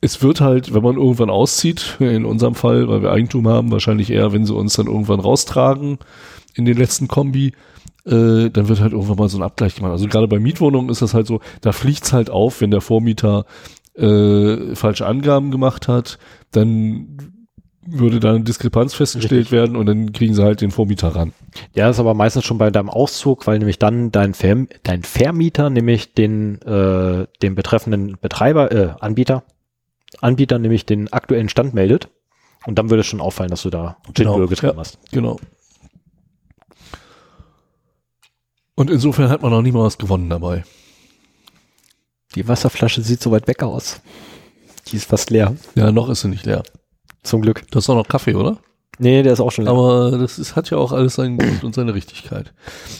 es 0.00 0.20
wird 0.20 0.40
halt, 0.40 0.74
wenn 0.74 0.82
man 0.82 0.96
irgendwann 0.96 1.30
auszieht, 1.30 1.96
in 2.00 2.24
unserem 2.24 2.56
Fall, 2.56 2.88
weil 2.88 3.02
wir 3.02 3.12
Eigentum 3.12 3.46
haben, 3.46 3.70
wahrscheinlich 3.70 4.10
eher, 4.10 4.32
wenn 4.32 4.44
sie 4.44 4.54
uns 4.54 4.74
dann 4.74 4.86
irgendwann 4.88 5.20
raustragen 5.20 5.98
in 6.54 6.64
den 6.64 6.76
letzten 6.76 7.06
Kombi, 7.06 7.52
äh, 8.04 8.50
dann 8.50 8.68
wird 8.68 8.80
halt 8.80 8.92
irgendwann 8.92 9.16
mal 9.16 9.28
so 9.28 9.38
ein 9.38 9.42
Abgleich 9.42 9.76
gemacht. 9.76 9.92
Also 9.92 10.08
gerade 10.08 10.28
bei 10.28 10.38
Mietwohnungen 10.38 10.90
ist 10.90 11.02
das 11.02 11.14
halt 11.14 11.26
so, 11.26 11.40
da 11.60 11.72
fliegt's 11.72 12.12
halt 12.12 12.30
auf, 12.30 12.60
wenn 12.60 12.70
der 12.70 12.80
Vormieter 12.80 13.44
äh, 13.94 14.74
falsche 14.74 15.06
Angaben 15.06 15.50
gemacht 15.50 15.88
hat, 15.88 16.18
dann 16.50 17.18
würde 17.84 18.20
da 18.20 18.30
eine 18.30 18.44
Diskrepanz 18.44 18.94
festgestellt 18.94 19.40
Richtig. 19.42 19.52
werden 19.52 19.76
und 19.76 19.86
dann 19.86 20.12
kriegen 20.12 20.34
sie 20.34 20.42
halt 20.42 20.60
den 20.60 20.70
Vormieter 20.70 21.08
ran. 21.08 21.32
Ja, 21.74 21.88
das 21.88 21.96
ist 21.96 22.00
aber 22.00 22.14
meistens 22.14 22.44
schon 22.44 22.58
bei 22.58 22.70
deinem 22.70 22.88
Auszug, 22.88 23.46
weil 23.46 23.58
nämlich 23.58 23.78
dann 23.78 24.12
dein, 24.12 24.34
Verm 24.34 24.68
dein 24.84 25.02
Vermieter, 25.02 25.68
nämlich 25.68 26.14
den, 26.14 26.62
äh, 26.62 27.26
den 27.42 27.54
betreffenden 27.54 28.18
Betreiber, 28.20 28.70
äh, 28.70 28.94
Anbieter, 29.00 29.42
Anbieter 30.20 30.58
nämlich 30.58 30.86
den 30.86 31.12
aktuellen 31.12 31.48
Stand 31.48 31.74
meldet. 31.74 32.08
Und 32.64 32.78
dann 32.78 32.90
würde 32.90 33.00
es 33.00 33.06
schon 33.06 33.20
auffallen, 33.20 33.50
dass 33.50 33.62
du 33.62 33.70
da 33.70 33.96
Genau, 34.14 34.34
Schindel 34.34 34.48
getrieben 34.48 34.74
ja. 34.74 34.80
hast. 34.80 34.98
Genau. 35.10 35.40
Und 38.74 38.90
insofern 38.90 39.28
hat 39.28 39.42
man 39.42 39.50
noch 39.50 39.62
nie 39.62 39.72
mal 39.72 39.84
was 39.84 39.98
gewonnen 39.98 40.30
dabei. 40.30 40.64
Die 42.34 42.48
Wasserflasche 42.48 43.02
sieht 43.02 43.22
so 43.22 43.30
weit 43.30 43.46
weg 43.46 43.62
aus. 43.62 44.00
Die 44.88 44.96
ist 44.96 45.08
fast 45.08 45.30
leer. 45.30 45.54
Ja, 45.74 45.92
noch 45.92 46.08
ist 46.08 46.22
sie 46.22 46.28
nicht 46.28 46.46
leer. 46.46 46.62
Zum 47.22 47.42
Glück. 47.42 47.70
Du 47.70 47.76
hast 47.76 47.88
auch 47.90 47.94
noch 47.94 48.08
Kaffee, 48.08 48.34
oder? 48.34 48.58
Nee, 48.98 49.22
der 49.22 49.32
ist 49.32 49.40
auch 49.40 49.52
schon 49.52 49.64
leer. 49.64 49.72
Aber 49.72 50.18
das 50.18 50.38
ist, 50.38 50.56
hat 50.56 50.70
ja 50.70 50.78
auch 50.78 50.92
alles 50.92 51.14
seinen 51.14 51.38
Grund 51.38 51.64
und 51.64 51.74
seine 51.74 51.94
Richtigkeit. 51.94 52.52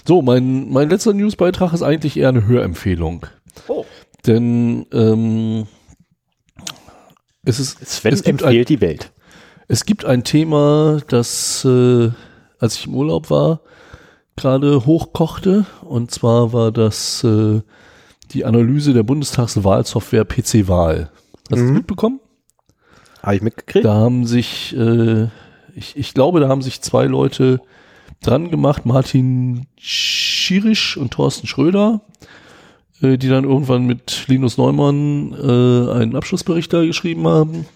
So, 0.06 0.22
mein, 0.22 0.70
mein 0.70 0.90
letzter 0.90 1.14
Newsbeitrag 1.14 1.72
ist 1.72 1.82
eigentlich 1.82 2.16
eher 2.16 2.28
eine 2.28 2.46
Hörempfehlung. 2.46 3.26
Oh. 3.68 3.84
Denn 4.26 4.86
ähm, 4.92 5.66
es, 7.44 7.58
ist, 7.58 7.84
Sven 7.86 8.12
es 8.12 8.22
gibt 8.22 8.42
empfiehlt 8.42 8.68
die 8.68 8.80
Welt. 8.80 9.12
es 9.68 9.84
gibt 9.84 10.04
ein 10.04 10.22
Thema, 10.24 11.00
das, 11.08 11.64
äh, 11.64 12.10
als 12.58 12.76
ich 12.76 12.86
im 12.86 12.94
Urlaub 12.94 13.30
war, 13.30 13.60
gerade 14.42 14.84
hochkochte. 14.86 15.64
Und 15.82 16.10
zwar 16.10 16.52
war 16.52 16.70
das 16.72 17.24
äh, 17.24 17.60
die 18.32 18.44
Analyse 18.44 18.92
der 18.92 19.02
Bundestagswahlsoftware 19.02 20.24
PC-Wahl. 20.24 21.10
Hast 21.10 21.50
du 21.50 21.54
das 21.56 21.60
Mhm. 21.60 21.74
mitbekommen? 21.74 22.20
Habe 23.22 23.36
ich 23.36 23.42
mitgekriegt? 23.42 23.84
Da 23.84 23.94
haben 23.94 24.26
sich, 24.26 24.76
äh, 24.76 25.28
ich, 25.74 25.96
ich 25.96 26.12
glaube, 26.14 26.40
da 26.40 26.48
haben 26.48 26.62
sich 26.62 26.80
zwei 26.82 27.06
Leute 27.06 27.60
dran 28.22 28.50
gemacht, 28.50 28.84
Martin 28.86 29.66
Schirisch 29.78 30.96
und 30.96 31.12
Thorsten 31.12 31.46
Schröder, 31.46 32.00
äh, 33.00 33.16
die 33.18 33.28
dann 33.28 33.44
irgendwann 33.44 33.84
mit 33.84 34.24
Linus 34.28 34.58
Neumann 34.58 35.32
äh, 35.32 35.92
einen 35.92 36.16
Abschlussbericht 36.16 36.72
da 36.72 36.84
geschrieben 36.84 37.26
haben. 37.28 37.66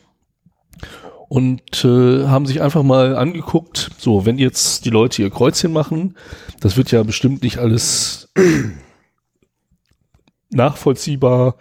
Und 1.28 1.84
äh, 1.84 2.26
haben 2.26 2.46
sich 2.46 2.62
einfach 2.62 2.84
mal 2.84 3.16
angeguckt, 3.16 3.90
so, 3.98 4.26
wenn 4.26 4.38
jetzt 4.38 4.84
die 4.84 4.90
Leute 4.90 5.22
ihr 5.22 5.30
Kreuzchen 5.30 5.72
machen, 5.72 6.16
das 6.60 6.76
wird 6.76 6.92
ja 6.92 7.02
bestimmt 7.02 7.42
nicht 7.42 7.58
alles 7.58 8.32
nachvollziehbar 10.50 11.56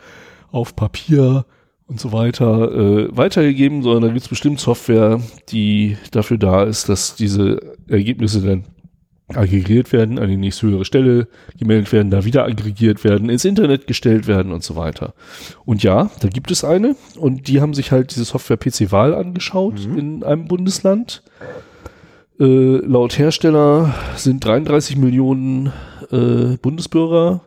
auf 0.51 0.75
Papier 0.75 1.45
und 1.87 1.99
so 1.99 2.11
weiter 2.11 2.71
äh, 2.71 3.17
weitergegeben, 3.17 3.81
sondern 3.81 4.03
da 4.03 4.07
gibt 4.09 4.21
es 4.21 4.29
bestimmt 4.29 4.59
Software, 4.59 5.19
die 5.49 5.97
dafür 6.11 6.37
da 6.37 6.63
ist, 6.63 6.89
dass 6.89 7.15
diese 7.15 7.75
Ergebnisse 7.87 8.41
dann 8.41 8.65
aggregiert 9.27 9.91
werden, 9.91 10.19
an 10.19 10.29
die 10.29 10.37
nächsthöhere 10.37 10.85
Stelle 10.85 11.27
gemeldet 11.57 11.91
werden, 11.91 12.11
da 12.11 12.25
wieder 12.25 12.45
aggregiert 12.45 13.03
werden, 13.03 13.29
ins 13.29 13.43
Internet 13.43 13.87
gestellt 13.87 14.27
werden 14.27 14.51
und 14.51 14.63
so 14.63 14.75
weiter. 14.75 15.13
Und 15.65 15.81
ja, 15.81 16.11
da 16.21 16.27
gibt 16.27 16.51
es 16.51 16.63
eine 16.63 16.95
und 17.17 17.47
die 17.47 17.59
haben 17.61 17.73
sich 17.73 17.91
halt 17.91 18.11
diese 18.11 18.25
Software 18.25 18.57
PC-Wahl 18.57 19.15
angeschaut 19.15 19.79
in 19.97 20.23
einem 20.23 20.47
Bundesland. 20.47 21.23
Äh, 22.39 22.43
laut 22.85 23.17
Hersteller 23.17 23.95
sind 24.15 24.43
33 24.45 24.97
Millionen 24.97 25.71
äh, 26.11 26.57
Bundesbürger 26.61 27.41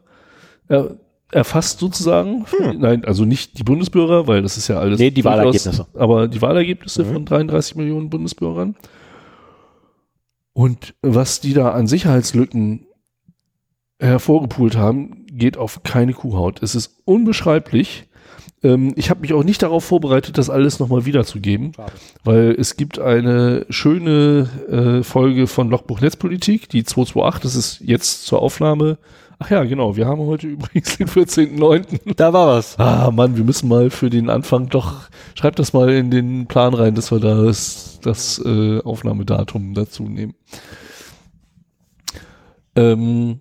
er, 0.68 0.96
erfasst 1.30 1.78
sozusagen. 1.78 2.46
Nein, 2.78 3.04
also 3.04 3.24
nicht 3.24 3.58
die 3.58 3.62
Bundesbürger, 3.64 4.26
weil 4.26 4.42
das 4.42 4.56
ist 4.56 4.68
ja 4.68 4.78
alles. 4.78 4.98
Nee, 4.98 5.10
die 5.10 5.24
Wahlergebnisse. 5.24 5.86
Aber 5.94 6.26
die 6.26 6.40
Wahlergebnisse 6.40 7.04
Mhm. 7.04 7.12
von 7.12 7.24
33 7.26 7.76
Millionen 7.76 8.08
Bundesbürgern. 8.10 8.76
Und 10.58 10.96
was 11.02 11.38
die 11.38 11.54
da 11.54 11.70
an 11.70 11.86
Sicherheitslücken 11.86 12.84
hervorgepult 14.00 14.76
haben, 14.76 15.24
geht 15.30 15.56
auf 15.56 15.84
keine 15.84 16.14
Kuhhaut. 16.14 16.64
Es 16.64 16.74
ist 16.74 16.96
unbeschreiblich. 17.04 18.08
Ähm, 18.64 18.92
ich 18.96 19.08
habe 19.08 19.20
mich 19.20 19.34
auch 19.34 19.44
nicht 19.44 19.62
darauf 19.62 19.84
vorbereitet, 19.84 20.36
das 20.36 20.50
alles 20.50 20.80
nochmal 20.80 21.06
wiederzugeben, 21.06 21.74
Schade. 21.74 21.92
weil 22.24 22.56
es 22.58 22.76
gibt 22.76 22.98
eine 22.98 23.66
schöne 23.68 24.48
äh, 24.68 25.04
Folge 25.04 25.46
von 25.46 25.70
Logbuch 25.70 26.00
Netzpolitik, 26.00 26.68
die 26.68 26.82
228, 26.82 27.40
das 27.40 27.54
ist 27.54 27.80
jetzt 27.80 28.26
zur 28.26 28.42
Aufnahme. 28.42 28.98
Ach 29.40 29.50
ja, 29.50 29.62
genau, 29.64 29.96
wir 29.96 30.06
haben 30.06 30.20
heute 30.22 30.46
übrigens 30.48 30.96
den 30.98 31.06
14.09. 31.08 32.14
Da 32.16 32.32
war 32.32 32.48
was. 32.48 32.78
Ah, 32.78 33.10
Mann, 33.12 33.36
wir 33.36 33.44
müssen 33.44 33.68
mal 33.68 33.90
für 33.90 34.10
den 34.10 34.30
Anfang 34.30 34.68
doch, 34.68 35.08
schreibt 35.34 35.58
das 35.58 35.72
mal 35.72 35.90
in 35.90 36.10
den 36.10 36.46
Plan 36.46 36.74
rein, 36.74 36.94
dass 36.94 37.12
wir 37.12 37.20
da 37.20 37.42
das, 37.42 38.00
das 38.02 38.42
äh, 38.44 38.80
Aufnahmedatum 38.80 39.74
dazu 39.74 40.02
nehmen. 40.04 40.34
Ähm, 42.74 43.40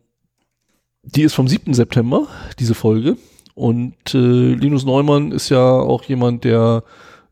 die 1.03 1.23
ist 1.23 1.33
vom 1.35 1.47
7. 1.47 1.73
September, 1.73 2.27
diese 2.59 2.73
Folge. 2.75 3.17
Und 3.55 3.95
äh, 4.13 4.53
Linus 4.53 4.85
Neumann 4.85 5.31
ist 5.31 5.49
ja 5.49 5.63
auch 5.63 6.03
jemand, 6.03 6.43
der 6.43 6.83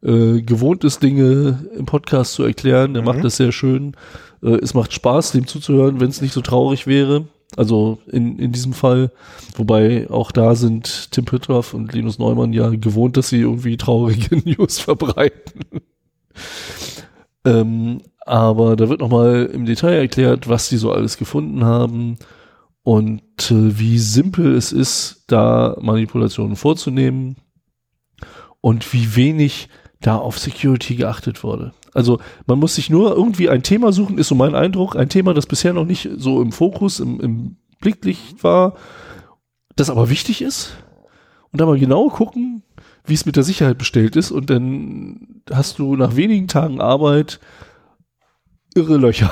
äh, 0.01 0.41
gewohnt 0.41 0.83
ist, 0.83 1.03
Dinge 1.03 1.67
im 1.77 1.85
Podcast 1.85 2.33
zu 2.33 2.43
erklären. 2.43 2.93
Der 2.93 3.03
Mhm. 3.03 3.07
macht 3.07 3.23
das 3.23 3.37
sehr 3.37 3.51
schön. 3.51 3.95
Äh, 4.41 4.55
es 4.55 4.73
macht 4.73 4.93
Spaß, 4.93 5.33
dem 5.33 5.45
zuzuhören, 5.45 5.99
wenn 5.99 6.09
es 6.09 6.21
nicht 6.21 6.33
so 6.33 6.41
traurig 6.41 6.87
wäre. 6.87 7.25
Also 7.55 7.99
in, 8.07 8.37
in 8.39 8.51
diesem 8.51 8.73
Fall. 8.73 9.11
Wobei 9.55 10.09
auch 10.09 10.31
da 10.31 10.55
sind 10.55 11.11
Tim 11.11 11.25
Püttroff 11.25 11.73
und 11.73 11.93
Linus 11.93 12.19
Neumann 12.19 12.53
ja 12.53 12.69
gewohnt, 12.69 13.17
dass 13.17 13.29
sie 13.29 13.39
irgendwie 13.39 13.77
traurige 13.77 14.37
News 14.45 14.79
verbreiten. 14.79 15.61
ähm, 17.45 18.01
aber 18.25 18.75
da 18.75 18.89
wird 18.89 19.01
nochmal 19.01 19.49
im 19.53 19.65
Detail 19.65 19.93
erklärt, 19.93 20.49
was 20.49 20.69
die 20.69 20.77
so 20.77 20.91
alles 20.91 21.17
gefunden 21.17 21.63
haben 21.63 22.17
und 22.83 23.51
äh, 23.51 23.79
wie 23.79 23.99
simpel 23.99 24.55
es 24.55 24.71
ist, 24.71 25.23
da 25.27 25.77
Manipulationen 25.79 26.55
vorzunehmen 26.55 27.37
und 28.61 28.93
wie 28.93 29.15
wenig 29.15 29.69
da 30.01 30.17
auf 30.17 30.39
Security 30.39 30.95
geachtet 30.95 31.43
wurde. 31.43 31.73
Also 31.95 32.19
man 32.45 32.59
muss 32.59 32.75
sich 32.75 32.89
nur 32.89 33.15
irgendwie 33.15 33.49
ein 33.49 33.63
Thema 33.63 33.91
suchen, 33.93 34.17
ist 34.17 34.27
so 34.27 34.35
mein 34.35 34.53
Eindruck, 34.53 34.95
ein 34.95 35.09
Thema, 35.09 35.33
das 35.33 35.47
bisher 35.47 35.73
noch 35.73 35.85
nicht 35.85 36.09
so 36.17 36.41
im 36.41 36.51
Fokus, 36.51 36.99
im, 36.99 37.19
im 37.21 37.55
Blicklicht 37.79 38.43
war. 38.43 38.75
das 39.75 39.89
aber 39.89 40.09
wichtig 40.09 40.41
ist 40.41 40.75
und 41.51 41.61
dann 41.61 41.67
mal 41.67 41.79
genau 41.79 42.09
gucken, 42.09 42.63
wie 43.05 43.13
es 43.13 43.25
mit 43.25 43.37
der 43.37 43.43
Sicherheit 43.43 43.77
bestellt 43.77 44.15
ist 44.15 44.31
und 44.31 44.49
dann 44.49 45.41
hast 45.49 45.79
du 45.79 45.95
nach 45.95 46.15
wenigen 46.15 46.47
Tagen 46.47 46.81
Arbeit 46.81 47.39
irre 48.75 48.97
Löcher. 48.97 49.31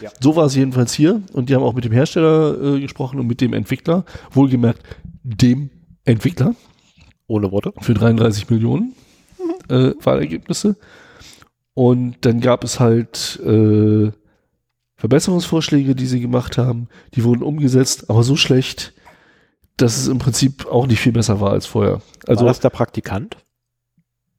Ja. 0.00 0.10
So 0.18 0.34
war 0.34 0.46
es 0.46 0.56
jedenfalls 0.56 0.92
hier 0.92 1.22
und 1.32 1.48
die 1.48 1.54
haben 1.54 1.62
auch 1.62 1.74
mit 1.74 1.84
dem 1.84 1.92
Hersteller 1.92 2.60
äh, 2.60 2.80
gesprochen 2.80 3.20
und 3.20 3.28
mit 3.28 3.40
dem 3.40 3.52
Entwickler, 3.52 4.04
wohlgemerkt 4.32 4.82
dem 5.22 5.70
Entwickler 6.04 6.56
Ohne 7.28 7.52
Worte. 7.52 7.72
für 7.80 7.94
33 7.94 8.50
Millionen 8.50 8.94
äh, 9.68 9.92
Wahlergebnisse. 10.02 10.76
Und 11.74 12.16
dann 12.22 12.40
gab 12.40 12.64
es 12.64 12.80
halt 12.80 13.40
äh, 13.44 14.10
Verbesserungsvorschläge, 14.96 15.94
die 15.94 16.06
sie 16.06 16.20
gemacht 16.20 16.58
haben. 16.58 16.88
Die 17.14 17.24
wurden 17.24 17.42
umgesetzt, 17.42 18.08
aber 18.10 18.22
so 18.22 18.36
schlecht, 18.36 18.92
dass 19.76 19.96
es 19.96 20.06
im 20.08 20.18
Prinzip 20.18 20.66
auch 20.66 20.86
nicht 20.86 21.00
viel 21.00 21.12
besser 21.12 21.40
war 21.40 21.50
als 21.52 21.66
vorher. 21.66 22.00
Also 22.26 22.44
War 22.44 22.50
das 22.50 22.60
der 22.60 22.70
Praktikant? 22.70 23.36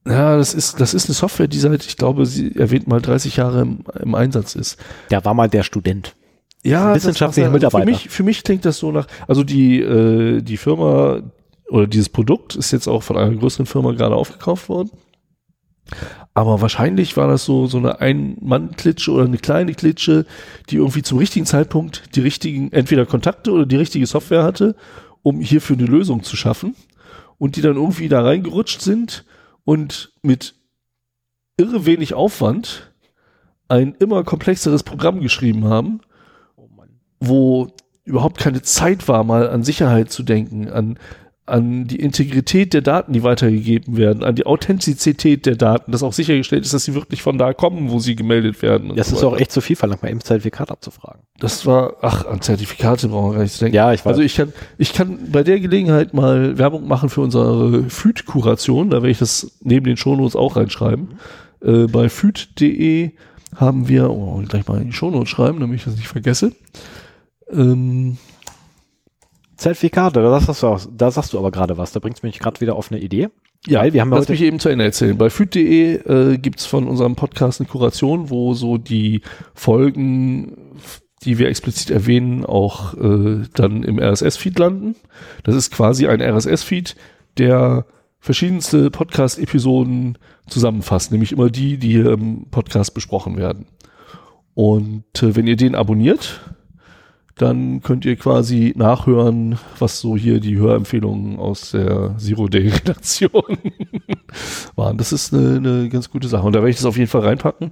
ja, 0.06 0.36
das 0.36 0.52
ist 0.54 0.80
das 0.80 0.92
ist 0.94 1.06
eine 1.08 1.14
Software, 1.14 1.48
die 1.48 1.58
seit 1.58 1.84
ich 1.86 1.96
glaube, 1.96 2.26
sie 2.26 2.54
erwähnt 2.56 2.86
mal 2.86 3.00
30 3.00 3.36
Jahre 3.36 3.62
im, 3.62 3.84
im 4.00 4.14
Einsatz 4.14 4.54
ist. 4.54 4.78
Der 5.10 5.24
war 5.24 5.34
mal 5.34 5.48
der 5.48 5.62
Student. 5.62 6.14
Ja, 6.62 6.94
wissenschaftlicher 6.94 7.48
war- 7.48 7.52
Mitarbeiter. 7.54 7.84
Für 7.86 7.90
mich, 7.90 8.08
für 8.10 8.22
mich 8.22 8.44
klingt 8.44 8.64
das 8.64 8.78
so 8.78 8.92
nach, 8.92 9.06
also 9.26 9.44
die, 9.44 9.80
äh, 9.80 10.40
die 10.40 10.56
Firma 10.56 11.20
oder 11.68 11.86
dieses 11.86 12.08
Produkt 12.10 12.54
ist 12.56 12.70
jetzt 12.70 12.86
auch 12.86 13.02
von 13.02 13.16
einer 13.16 13.34
größeren 13.34 13.66
Firma 13.66 13.92
gerade 13.92 14.14
aufgekauft 14.14 14.68
worden. 14.68 14.90
Aber 16.32 16.60
wahrscheinlich 16.60 17.16
war 17.16 17.28
das 17.28 17.44
so, 17.44 17.66
so 17.66 17.78
eine 17.78 18.00
Ein-Mann-Klitsche 18.00 19.12
oder 19.12 19.24
eine 19.24 19.38
kleine 19.38 19.74
Klitsche, 19.74 20.26
die 20.70 20.76
irgendwie 20.76 21.02
zum 21.02 21.18
richtigen 21.18 21.46
Zeitpunkt 21.46 22.16
die 22.16 22.20
richtigen, 22.20 22.72
entweder 22.72 23.06
Kontakte 23.06 23.52
oder 23.52 23.66
die 23.66 23.76
richtige 23.76 24.06
Software 24.06 24.42
hatte, 24.42 24.74
um 25.22 25.40
hierfür 25.40 25.76
eine 25.76 25.86
Lösung 25.86 26.22
zu 26.22 26.36
schaffen. 26.36 26.74
Und 27.38 27.56
die 27.56 27.62
dann 27.62 27.76
irgendwie 27.76 28.08
da 28.08 28.22
reingerutscht 28.22 28.80
sind 28.80 29.24
und 29.64 30.12
mit 30.22 30.54
irre 31.56 31.86
wenig 31.86 32.14
Aufwand 32.14 32.92
ein 33.68 33.94
immer 33.98 34.24
komplexeres 34.24 34.82
Programm 34.82 35.20
geschrieben 35.20 35.64
haben, 35.64 36.00
wo 37.20 37.72
überhaupt 38.04 38.38
keine 38.38 38.62
Zeit 38.62 39.08
war, 39.08 39.24
mal 39.24 39.48
an 39.48 39.64
Sicherheit 39.64 40.10
zu 40.10 40.22
denken, 40.22 40.68
an, 40.68 40.98
an 41.46 41.86
die 41.86 41.96
Integrität 41.96 42.72
der 42.72 42.80
Daten, 42.80 43.12
die 43.12 43.22
weitergegeben 43.22 43.98
werden, 43.98 44.24
an 44.24 44.34
die 44.34 44.46
Authentizität 44.46 45.44
der 45.44 45.56
Daten, 45.56 45.92
dass 45.92 46.02
auch 46.02 46.14
sichergestellt 46.14 46.64
ist, 46.64 46.72
dass 46.72 46.84
sie 46.84 46.94
wirklich 46.94 47.20
von 47.20 47.36
da 47.36 47.52
kommen, 47.52 47.90
wo 47.90 47.98
sie 47.98 48.16
gemeldet 48.16 48.62
werden. 48.62 48.94
Das 48.96 49.10
so 49.10 49.16
ist 49.16 49.24
auch 49.24 49.36
echt 49.36 49.52
zu 49.52 49.60
viel 49.60 49.76
verlangt, 49.76 50.02
mal 50.02 50.10
eben 50.10 50.22
Zertifikat 50.22 50.70
abzufragen. 50.70 51.20
Das 51.38 51.66
war, 51.66 51.96
ach, 52.00 52.24
an 52.24 52.40
Zertifikate 52.40 53.08
brauchen 53.08 53.32
wir 53.32 53.34
gar 53.34 53.42
nicht 53.42 53.52
zu 53.52 53.60
denken. 53.60 53.76
Ja, 53.76 53.92
ich 53.92 54.00
weiß. 54.00 54.12
Also 54.12 54.22
ich 54.22 54.36
kann, 54.36 54.54
ich 54.78 54.94
kann 54.94 55.30
bei 55.30 55.42
der 55.42 55.60
Gelegenheit 55.60 56.14
mal 56.14 56.56
Werbung 56.56 56.88
machen 56.88 57.10
für 57.10 57.20
unsere 57.20 57.90
FÜD-Kuration, 57.90 58.88
da 58.88 58.96
werde 58.96 59.10
ich 59.10 59.18
das 59.18 59.58
neben 59.62 59.84
den 59.84 59.98
Shownotes 59.98 60.36
auch 60.36 60.56
reinschreiben. 60.56 61.18
Äh, 61.62 61.88
bei 61.88 62.08
FÜD.de 62.08 63.10
haben 63.54 63.88
wir, 63.88 64.10
oh, 64.10 64.42
gleich 64.48 64.66
mal 64.66 64.80
in 64.80 64.88
die 64.88 64.92
Shownotes 64.94 65.28
schreiben, 65.28 65.60
damit 65.60 65.76
ich 65.76 65.84
das 65.84 65.96
nicht 65.96 66.08
vergesse. 66.08 66.52
Ähm, 67.52 68.16
Zertifikate, 69.56 70.20
da 70.20 70.40
sagst 70.40 70.62
du, 70.62 70.66
auch- 70.66 70.86
da 70.92 71.10
sagst 71.10 71.32
du 71.32 71.38
aber 71.38 71.50
gerade 71.50 71.76
was. 71.78 71.92
Da 71.92 72.00
bringst 72.00 72.22
du 72.22 72.26
mich 72.26 72.38
gerade 72.38 72.60
wieder 72.60 72.76
auf 72.76 72.90
eine 72.90 73.00
Idee. 73.00 73.28
Ja, 73.66 73.80
Weil 73.80 73.92
wir 73.94 74.00
haben 74.02 74.10
ja 74.12 74.18
lass 74.18 74.28
mich 74.28 74.42
eben 74.42 74.58
zu 74.58 74.68
Ende 74.68 74.84
erzählen. 74.84 75.16
Bei 75.16 75.30
food.de 75.30 75.94
äh, 76.34 76.38
gibt's 76.38 76.66
von 76.66 76.86
unserem 76.86 77.16
Podcast 77.16 77.60
eine 77.60 77.68
Kuration, 77.68 78.28
wo 78.28 78.52
so 78.54 78.76
die 78.76 79.22
Folgen, 79.54 80.76
die 81.22 81.38
wir 81.38 81.48
explizit 81.48 81.90
erwähnen, 81.90 82.44
auch 82.44 82.92
äh, 82.94 83.42
dann 83.54 83.82
im 83.82 83.98
RSS-Feed 83.98 84.58
landen. 84.58 84.96
Das 85.44 85.54
ist 85.54 85.70
quasi 85.70 86.06
ein 86.06 86.20
RSS-Feed, 86.20 86.94
der 87.38 87.86
verschiedenste 88.20 88.90
Podcast-Episoden 88.90 90.18
zusammenfasst, 90.46 91.10
nämlich 91.12 91.32
immer 91.32 91.48
die, 91.48 91.78
die 91.78 91.92
hier 91.92 92.12
im 92.12 92.46
Podcast 92.50 92.92
besprochen 92.94 93.36
werden. 93.38 93.66
Und 94.54 95.04
äh, 95.22 95.34
wenn 95.36 95.46
ihr 95.46 95.56
den 95.56 95.74
abonniert, 95.74 96.40
dann 97.36 97.80
könnt 97.82 98.04
ihr 98.04 98.16
quasi 98.16 98.72
nachhören, 98.76 99.58
was 99.78 100.00
so 100.00 100.16
hier 100.16 100.38
die 100.38 100.56
Hörempfehlungen 100.56 101.38
aus 101.38 101.72
der 101.72 102.16
Zero-Day-Redaktion 102.16 103.58
waren. 104.76 104.96
Das 104.98 105.12
ist 105.12 105.34
eine, 105.34 105.56
eine 105.56 105.88
ganz 105.88 106.10
gute 106.10 106.28
Sache. 106.28 106.46
Und 106.46 106.52
da 106.52 106.60
werde 106.60 106.70
ich 106.70 106.76
das 106.76 106.84
auf 106.84 106.96
jeden 106.96 107.10
Fall 107.10 107.22
reinpacken. 107.22 107.70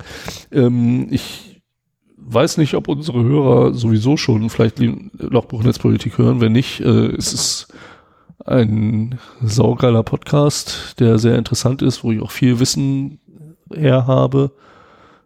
Ähm, 0.51 1.07
ich 1.11 1.63
weiß 2.17 2.57
nicht, 2.57 2.75
ob 2.75 2.89
unsere 2.89 3.23
Hörer 3.23 3.75
sowieso 3.75 4.17
schon 4.17 4.51
vielleicht 4.51 4.81
Lochbuch 4.81 5.63
Netzpolitik 5.63 6.19
hören. 6.19 6.41
Wenn 6.41 6.53
nicht, 6.53 6.81
äh, 6.81 7.15
es 7.15 7.33
ist 7.33 7.73
ein 8.45 9.21
saugeiler 9.43 10.03
Podcast, 10.03 10.99
der 10.99 11.19
sehr 11.19 11.39
interessant 11.39 11.83
ist, 11.83 12.03
wo 12.03 12.11
ich 12.11 12.21
auch 12.21 12.33
viel 12.33 12.59
Wissen 12.59 13.21
her 13.73 14.09
habe. 14.09 14.53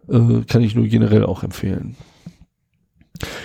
Äh, 0.09 0.43
kann 0.47 0.63
ich 0.63 0.75
nur 0.75 0.87
generell 0.87 1.25
auch 1.25 1.43
empfehlen. 1.43 1.97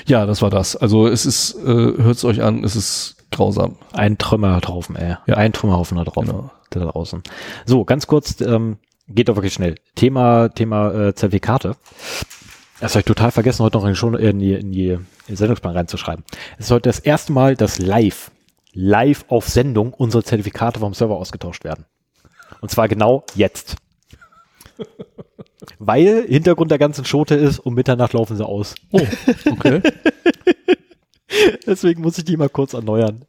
Ja, 0.06 0.26
das 0.26 0.42
war 0.42 0.50
das. 0.50 0.76
Also 0.76 1.08
es 1.08 1.26
ist, 1.26 1.56
äh, 1.56 1.66
hört 1.66 2.18
es 2.18 2.26
euch 2.26 2.42
an, 2.42 2.64
es 2.64 2.76
ist 2.76 3.16
grausam. 3.32 3.78
Ein 3.94 4.18
Trümmerhaufen, 4.18 4.96
ey. 4.96 5.16
Ja. 5.26 5.36
Ein 5.36 5.54
Trümmerhaufen 5.54 5.98
da 5.98 6.04
drauf. 6.04 6.26
Genau. 6.26 6.52
Da 6.70 6.80
draußen. 6.80 7.22
So, 7.66 7.84
ganz 7.84 8.08
kurz, 8.08 8.40
ähm, 8.42 8.78
geht 9.08 9.30
doch 9.30 9.36
wirklich 9.36 9.54
schnell. 9.54 9.76
Thema, 9.96 10.50
Thema 10.50 10.94
äh, 10.94 11.16
Zertifikate. 11.16 11.76
Das 12.80 12.94
habe 12.94 13.02
ich 13.02 13.06
total 13.06 13.32
vergessen, 13.32 13.64
heute 13.64 13.78
noch 13.78 13.86
in, 13.86 13.96
schon 13.96 14.16
in, 14.16 14.40
die, 14.40 14.54
in, 14.54 14.72
die, 14.72 14.90
in 14.90 15.08
den 15.28 15.36
Sendungsplan 15.36 15.76
reinzuschreiben. 15.76 16.24
Es 16.58 16.66
ist 16.66 16.72
heute 16.72 16.90
das 16.90 17.00
erste 17.00 17.32
Mal, 17.32 17.56
dass 17.56 17.78
live, 17.78 18.32
live 18.74 19.26
auf 19.28 19.48
Sendung 19.48 19.94
unsere 19.94 20.24
Zertifikate 20.24 20.80
vom 20.80 20.94
Server 20.94 21.18
ausgetauscht 21.18 21.64
werden. 21.64 21.86
Und 22.60 22.72
zwar 22.72 22.88
genau 22.88 23.24
jetzt. 23.36 23.76
Weil 25.80 26.26
Hintergrund 26.28 26.72
der 26.72 26.80
ganzen 26.80 27.06
Schote 27.06 27.36
ist, 27.36 27.60
um 27.60 27.74
Mitternacht 27.74 28.14
laufen 28.14 28.38
sie 28.38 28.46
aus. 28.46 28.76
Oh, 28.92 29.02
okay. 29.52 29.82
Deswegen 31.66 32.02
muss 32.02 32.18
ich 32.18 32.26
die 32.26 32.38
mal 32.38 32.50
kurz 32.50 32.74
erneuern. 32.74 33.26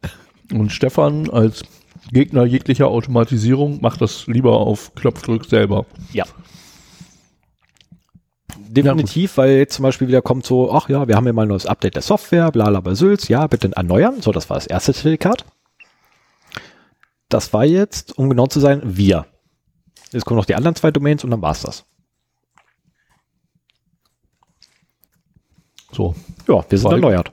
Und 0.51 0.71
Stefan 0.71 1.29
als 1.29 1.63
Gegner 2.11 2.45
jeglicher 2.45 2.87
Automatisierung 2.87 3.81
macht 3.81 4.01
das 4.01 4.27
lieber 4.27 4.57
auf 4.57 4.93
Knopfdruck 4.95 5.45
selber. 5.45 5.85
Ja. 6.11 6.25
Definitiv, 8.67 9.37
weil 9.37 9.57
jetzt 9.57 9.75
zum 9.75 9.83
Beispiel 9.83 10.07
wieder 10.07 10.21
kommt 10.21 10.45
so, 10.45 10.71
ach 10.71 10.89
ja, 10.89 11.07
wir 11.07 11.15
haben 11.15 11.27
ja 11.27 11.33
mal 11.33 11.43
ein 11.43 11.47
neues 11.47 11.65
Update 11.65 11.95
der 11.95 12.01
Software, 12.01 12.51
bla 12.51 12.69
bla 12.69 12.81
bla 12.81 12.95
Sülz, 12.95 13.27
ja, 13.27 13.47
bitte 13.47 13.71
erneuern. 13.75 14.21
So, 14.21 14.31
das 14.31 14.49
war 14.49 14.57
das 14.57 14.67
erste 14.67 14.93
Zertifikat. 14.93 15.45
Das 17.29 17.53
war 17.53 17.65
jetzt, 17.65 18.17
um 18.17 18.29
genau 18.29 18.47
zu 18.47 18.59
sein, 18.59 18.81
wir. 18.83 19.25
Jetzt 20.13 20.25
kommen 20.25 20.37
noch 20.37 20.45
die 20.45 20.55
anderen 20.55 20.75
zwei 20.75 20.91
Domains 20.91 21.23
und 21.23 21.31
dann 21.31 21.41
war's 21.41 21.61
das. 21.61 21.85
So. 25.91 26.15
Ja, 26.47 26.63
wir 26.67 26.77
sind 26.77 26.91
erneuert. 26.91 27.31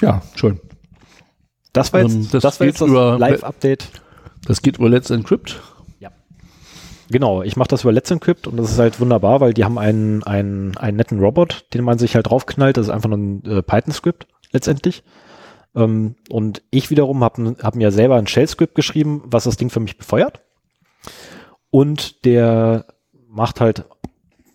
Ja, 0.00 0.22
schön. 0.34 0.60
Das 1.72 1.92
war 1.92 2.02
jetzt 2.02 2.14
Ähm, 2.14 2.28
das, 2.30 2.42
das 2.42 2.60
war 2.60 2.66
jetzt 2.66 2.80
das 2.80 2.90
Live-Update. 2.90 3.88
Das 4.44 4.62
geht 4.62 4.78
über 4.78 4.88
Let's 4.88 5.10
Encrypt. 5.10 5.60
Genau, 7.12 7.42
ich 7.42 7.56
mache 7.56 7.68
das 7.68 7.82
über 7.82 7.92
Let's 7.92 8.10
Encrypt 8.10 8.46
und 8.46 8.56
das 8.56 8.70
ist 8.72 8.78
halt 8.78 8.98
wunderbar, 8.98 9.40
weil 9.40 9.52
die 9.52 9.64
haben 9.64 9.78
einen, 9.78 10.22
einen, 10.22 10.76
einen 10.78 10.96
netten 10.96 11.20
Robot, 11.20 11.66
den 11.74 11.84
man 11.84 11.98
sich 11.98 12.14
halt 12.14 12.28
draufknallt. 12.28 12.78
Das 12.78 12.86
ist 12.86 12.92
einfach 12.92 13.10
nur 13.10 13.18
ein 13.18 13.44
äh, 13.44 13.62
Python-Skript 13.62 14.26
letztendlich. 14.50 15.02
Ähm, 15.74 16.14
und 16.30 16.62
ich 16.70 16.88
wiederum 16.88 17.22
habe 17.22 17.56
hab 17.62 17.76
mir 17.76 17.92
selber 17.92 18.16
ein 18.16 18.26
Shell-Skript 18.26 18.74
geschrieben, 18.74 19.22
was 19.26 19.44
das 19.44 19.58
Ding 19.58 19.68
für 19.68 19.80
mich 19.80 19.98
befeuert. 19.98 20.40
Und 21.72 22.26
der 22.26 22.84
macht 23.28 23.60
halt 23.62 23.86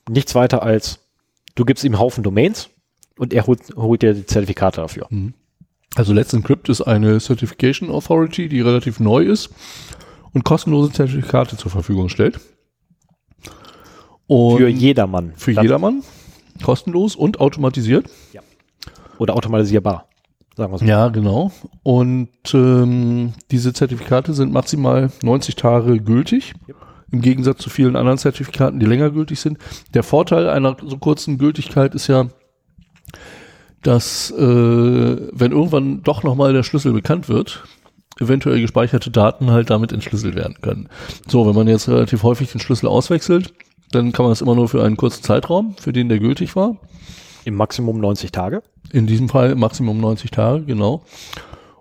nichts 0.07 0.35
weiter 0.35 0.61
als, 0.61 0.99
du 1.55 1.65
gibst 1.65 1.83
ihm 1.83 1.93
einen 1.93 1.99
Haufen 1.99 2.23
Domains 2.23 2.69
und 3.17 3.33
er 3.33 3.47
holt, 3.47 3.75
holt 3.75 4.03
dir 4.03 4.13
die 4.13 4.27
Zertifikate 4.27 4.81
dafür. 4.81 5.09
Also 5.95 6.13
Let's 6.13 6.31
Encrypt 6.33 6.69
ist 6.69 6.81
eine 6.81 7.19
Certification 7.19 7.89
Authority, 7.89 8.47
die 8.47 8.61
relativ 8.61 8.99
neu 8.99 9.23
ist 9.23 9.49
und 10.31 10.45
kostenlose 10.45 10.91
Zertifikate 10.91 11.57
zur 11.57 11.71
Verfügung 11.71 12.09
stellt. 12.09 12.39
Und 14.27 14.57
Für 14.57 14.67
jedermann. 14.67 15.33
für 15.37 15.51
jedermann. 15.51 16.03
Kostenlos 16.63 17.15
und 17.15 17.39
automatisiert. 17.39 18.07
Oder 19.17 19.33
automatisierbar. 19.35 20.07
Sagen 20.55 20.71
wir 20.71 20.77
so. 20.77 20.85
Ja, 20.85 21.07
genau. 21.07 21.51
Und 21.81 22.29
ähm, 22.53 23.33
diese 23.49 23.73
Zertifikate 23.73 24.33
sind 24.33 24.53
maximal 24.53 25.09
90 25.23 25.55
Tage 25.55 25.99
gültig. 25.99 26.53
Im 27.11 27.21
Gegensatz 27.21 27.59
zu 27.59 27.69
vielen 27.69 27.95
anderen 27.95 28.17
Zertifikaten, 28.17 28.79
die 28.79 28.85
länger 28.85 29.09
gültig 29.11 29.39
sind. 29.39 29.57
Der 29.93 30.03
Vorteil 30.03 30.49
einer 30.49 30.75
so 30.83 30.97
kurzen 30.97 31.37
Gültigkeit 31.37 31.95
ist 31.95 32.07
ja, 32.07 32.27
dass 33.81 34.31
äh, 34.31 34.37
wenn 34.37 35.51
irgendwann 35.51 36.03
doch 36.03 36.23
nochmal 36.23 36.51
der 36.51 36.63
Schlüssel 36.63 36.91
bekannt 36.91 37.29
wird, 37.29 37.63
eventuell 38.19 38.59
gespeicherte 38.59 39.11
Daten 39.11 39.51
halt 39.51 39.69
damit 39.69 39.91
entschlüsselt 39.91 40.35
werden 40.35 40.57
können. 40.61 40.89
So, 41.27 41.47
wenn 41.47 41.55
man 41.55 41.67
jetzt 41.67 41.87
relativ 41.87 42.23
häufig 42.23 42.51
den 42.51 42.59
Schlüssel 42.59 42.87
auswechselt, 42.87 43.53
dann 43.91 44.11
kann 44.11 44.23
man 44.23 44.31
das 44.31 44.41
immer 44.41 44.55
nur 44.55 44.67
für 44.67 44.83
einen 44.83 44.97
kurzen 44.97 45.23
Zeitraum, 45.23 45.75
für 45.79 45.93
den 45.93 46.09
der 46.09 46.19
gültig 46.19 46.55
war. 46.55 46.77
Im 47.45 47.55
Maximum 47.55 47.99
90 47.99 48.31
Tage. 48.31 48.63
In 48.91 49.07
diesem 49.07 49.29
Fall 49.29 49.55
Maximum 49.55 49.99
90 49.99 50.31
Tage, 50.31 50.65
genau. 50.65 51.03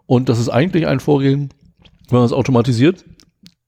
Und 0.07 0.29
das 0.29 0.39
ist 0.39 0.49
eigentlich 0.49 0.87
ein 0.87 1.01
Vorgehen, 1.01 1.51
wenn 2.09 2.19
man 2.19 2.27
es 2.27 2.33
automatisiert, 2.33 3.05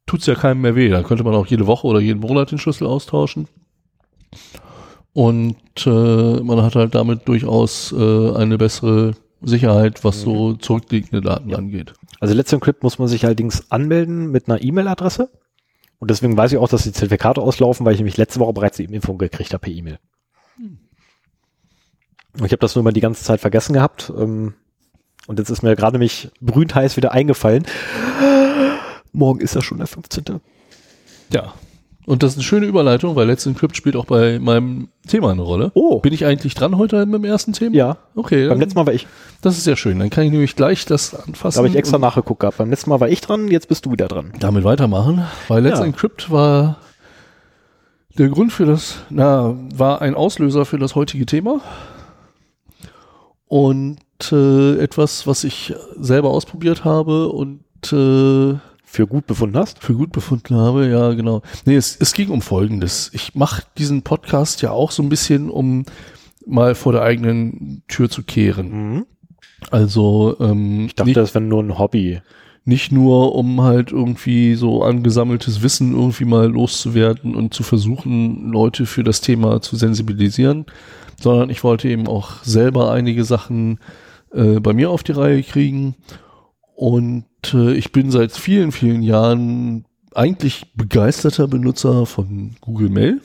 tut 0.08 0.20
es 0.20 0.26
ja 0.26 0.34
keinem 0.34 0.62
mehr 0.62 0.74
weh. 0.74 0.88
Da 0.88 1.02
könnte 1.02 1.22
man 1.22 1.34
auch 1.34 1.46
jede 1.46 1.66
Woche 1.66 1.86
oder 1.86 2.00
jeden 2.00 2.20
Monat 2.20 2.50
den 2.50 2.58
Schlüssel 2.58 2.86
austauschen. 2.86 3.46
Und 5.12 5.56
äh, 5.86 6.40
man 6.40 6.62
hat 6.62 6.74
halt 6.74 6.94
damit 6.94 7.28
durchaus 7.28 7.92
äh, 7.92 8.34
eine 8.34 8.58
bessere 8.58 9.12
Sicherheit, 9.40 10.04
was 10.04 10.20
so 10.20 10.54
zurückliegende 10.54 11.20
Daten 11.20 11.54
angeht. 11.54 11.94
Also 12.20 12.34
Let's 12.34 12.52
Encrypt 12.52 12.82
muss 12.82 12.98
man 12.98 13.08
sich 13.08 13.24
allerdings 13.24 13.70
anmelden 13.70 14.30
mit 14.30 14.48
einer 14.48 14.62
E-Mail-Adresse. 14.62 15.30
Und 16.00 16.10
deswegen 16.10 16.36
weiß 16.36 16.52
ich 16.52 16.58
auch, 16.58 16.68
dass 16.68 16.84
die 16.84 16.92
Zertifikate 16.92 17.40
auslaufen, 17.40 17.84
weil 17.84 17.94
ich 17.94 18.00
nämlich 18.00 18.16
letzte 18.16 18.40
Woche 18.40 18.52
bereits 18.52 18.76
die 18.76 18.84
Info 18.84 19.14
gekriegt 19.14 19.52
habe 19.52 19.62
per 19.62 19.72
E-Mail. 19.72 19.98
Und 22.38 22.46
Ich 22.46 22.52
habe 22.52 22.60
das 22.60 22.74
nur 22.74 22.84
mal 22.84 22.92
die 22.92 23.00
ganze 23.00 23.24
Zeit 23.24 23.40
vergessen 23.40 23.72
gehabt. 23.72 24.12
Ähm, 24.16 24.54
und 25.26 25.38
jetzt 25.38 25.50
ist 25.50 25.62
mir 25.62 25.76
gerade 25.76 25.94
nämlich 25.94 26.30
brühend 26.40 26.74
heiß 26.74 26.96
wieder 26.96 27.12
eingefallen. 27.12 27.66
Morgen 29.12 29.40
ist 29.40 29.54
ja 29.54 29.62
schon 29.62 29.78
der 29.78 29.86
15. 29.86 30.40
Ja. 31.32 31.54
Und 32.06 32.22
das 32.22 32.32
ist 32.32 32.36
eine 32.38 32.44
schöne 32.44 32.64
Überleitung, 32.64 33.16
weil 33.16 33.26
Let's 33.26 33.44
Encrypt 33.44 33.76
spielt 33.76 33.94
auch 33.94 34.06
bei 34.06 34.38
meinem 34.38 34.88
Thema 35.06 35.30
eine 35.30 35.42
Rolle. 35.42 35.72
Oh. 35.74 35.98
Bin 35.98 36.14
ich 36.14 36.24
eigentlich 36.24 36.54
dran 36.54 36.78
heute 36.78 37.04
mit 37.04 37.16
dem 37.16 37.24
ersten 37.24 37.52
Thema? 37.52 37.76
Ja. 37.76 37.96
Okay. 38.14 38.48
Beim 38.48 38.58
letzten 38.58 38.78
Mal 38.78 38.86
war 38.86 38.94
ich. 38.94 39.06
Das 39.42 39.58
ist 39.58 39.64
sehr 39.64 39.76
schön. 39.76 39.98
Dann 39.98 40.08
kann 40.08 40.24
ich 40.24 40.30
nämlich 40.30 40.56
gleich 40.56 40.86
das 40.86 41.14
anfassen. 41.14 41.56
Da 41.56 41.58
habe 41.58 41.68
ich 41.68 41.76
extra 41.76 41.98
nachgeguckt 41.98 42.40
gehabt. 42.40 42.56
Beim 42.56 42.70
letzten 42.70 42.88
Mal 42.88 43.00
war 43.00 43.10
ich 43.10 43.20
dran, 43.20 43.48
jetzt 43.48 43.68
bist 43.68 43.84
du 43.84 43.92
wieder 43.92 44.08
dran. 44.08 44.32
damit 44.40 44.64
weitermachen, 44.64 45.26
weil 45.48 45.62
Let's 45.62 45.80
Ja. 45.80 45.84
Encrypt 45.84 46.30
war 46.30 46.78
der 48.16 48.28
Grund 48.30 48.52
für 48.52 48.64
das, 48.64 48.96
na, 49.10 49.54
war 49.74 50.00
ein 50.00 50.14
Auslöser 50.14 50.64
für 50.64 50.78
das 50.78 50.94
heutige 50.94 51.26
Thema 51.26 51.60
und 53.46 53.98
äh, 54.32 54.78
etwas, 54.78 55.26
was 55.26 55.44
ich 55.44 55.74
selber 55.98 56.30
ausprobiert 56.30 56.84
habe 56.84 57.28
und 57.28 57.62
äh, 57.92 58.58
Für 58.90 59.06
gut 59.06 59.26
befunden 59.26 59.56
hast? 59.58 59.82
für 59.84 59.92
gut 59.92 60.12
befunden 60.12 60.54
habe, 60.56 60.88
ja, 60.88 61.12
genau. 61.12 61.42
Nee, 61.66 61.76
es, 61.76 61.94
es 62.00 62.14
ging 62.14 62.30
um 62.30 62.40
Folgendes. 62.40 63.10
Ich 63.12 63.34
mache 63.34 63.62
diesen 63.76 64.00
Podcast 64.02 64.62
ja 64.62 64.70
auch 64.70 64.92
so 64.92 65.02
ein 65.02 65.10
bisschen, 65.10 65.50
um 65.50 65.84
mal 66.46 66.74
vor 66.74 66.92
der 66.92 67.02
eigenen 67.02 67.82
Tür 67.86 68.08
zu 68.08 68.22
kehren. 68.22 68.94
Mhm. 68.94 69.06
Also 69.70 70.36
ähm, 70.40 70.86
Ich 70.86 70.94
dachte, 70.94 71.12
das 71.12 71.34
wäre 71.34 71.44
nur 71.44 71.62
ein 71.62 71.78
Hobby. 71.78 72.22
nicht 72.64 72.90
nur, 72.90 73.34
um 73.34 73.60
halt 73.60 73.92
irgendwie 73.92 74.54
so 74.54 74.82
angesammeltes 74.82 75.62
Wissen 75.62 75.92
irgendwie 75.92 76.24
mal 76.24 76.48
loszuwerden 76.50 77.34
und 77.34 77.52
zu 77.52 77.62
versuchen, 77.64 78.50
Leute 78.50 78.86
für 78.86 79.04
das 79.04 79.20
Thema 79.20 79.60
zu 79.60 79.76
sensibilisieren, 79.76 80.64
sondern 81.20 81.50
ich 81.50 81.62
wollte 81.62 81.88
eben 81.88 82.08
auch 82.08 82.42
selber 82.42 82.90
einige 82.90 83.24
Sachen 83.24 83.80
äh, 84.32 84.60
bei 84.60 84.72
mir 84.72 84.88
auf 84.90 85.02
die 85.02 85.12
Reihe 85.12 85.42
kriegen. 85.42 85.94
Und 86.74 87.24
äh, 87.52 87.74
ich 87.74 87.92
bin 87.92 88.10
seit 88.10 88.32
vielen, 88.32 88.72
vielen 88.72 89.02
Jahren 89.02 89.84
eigentlich 90.14 90.72
begeisterter 90.74 91.48
Benutzer 91.48 92.06
von 92.06 92.56
Google 92.60 92.88
Mail 92.88 93.20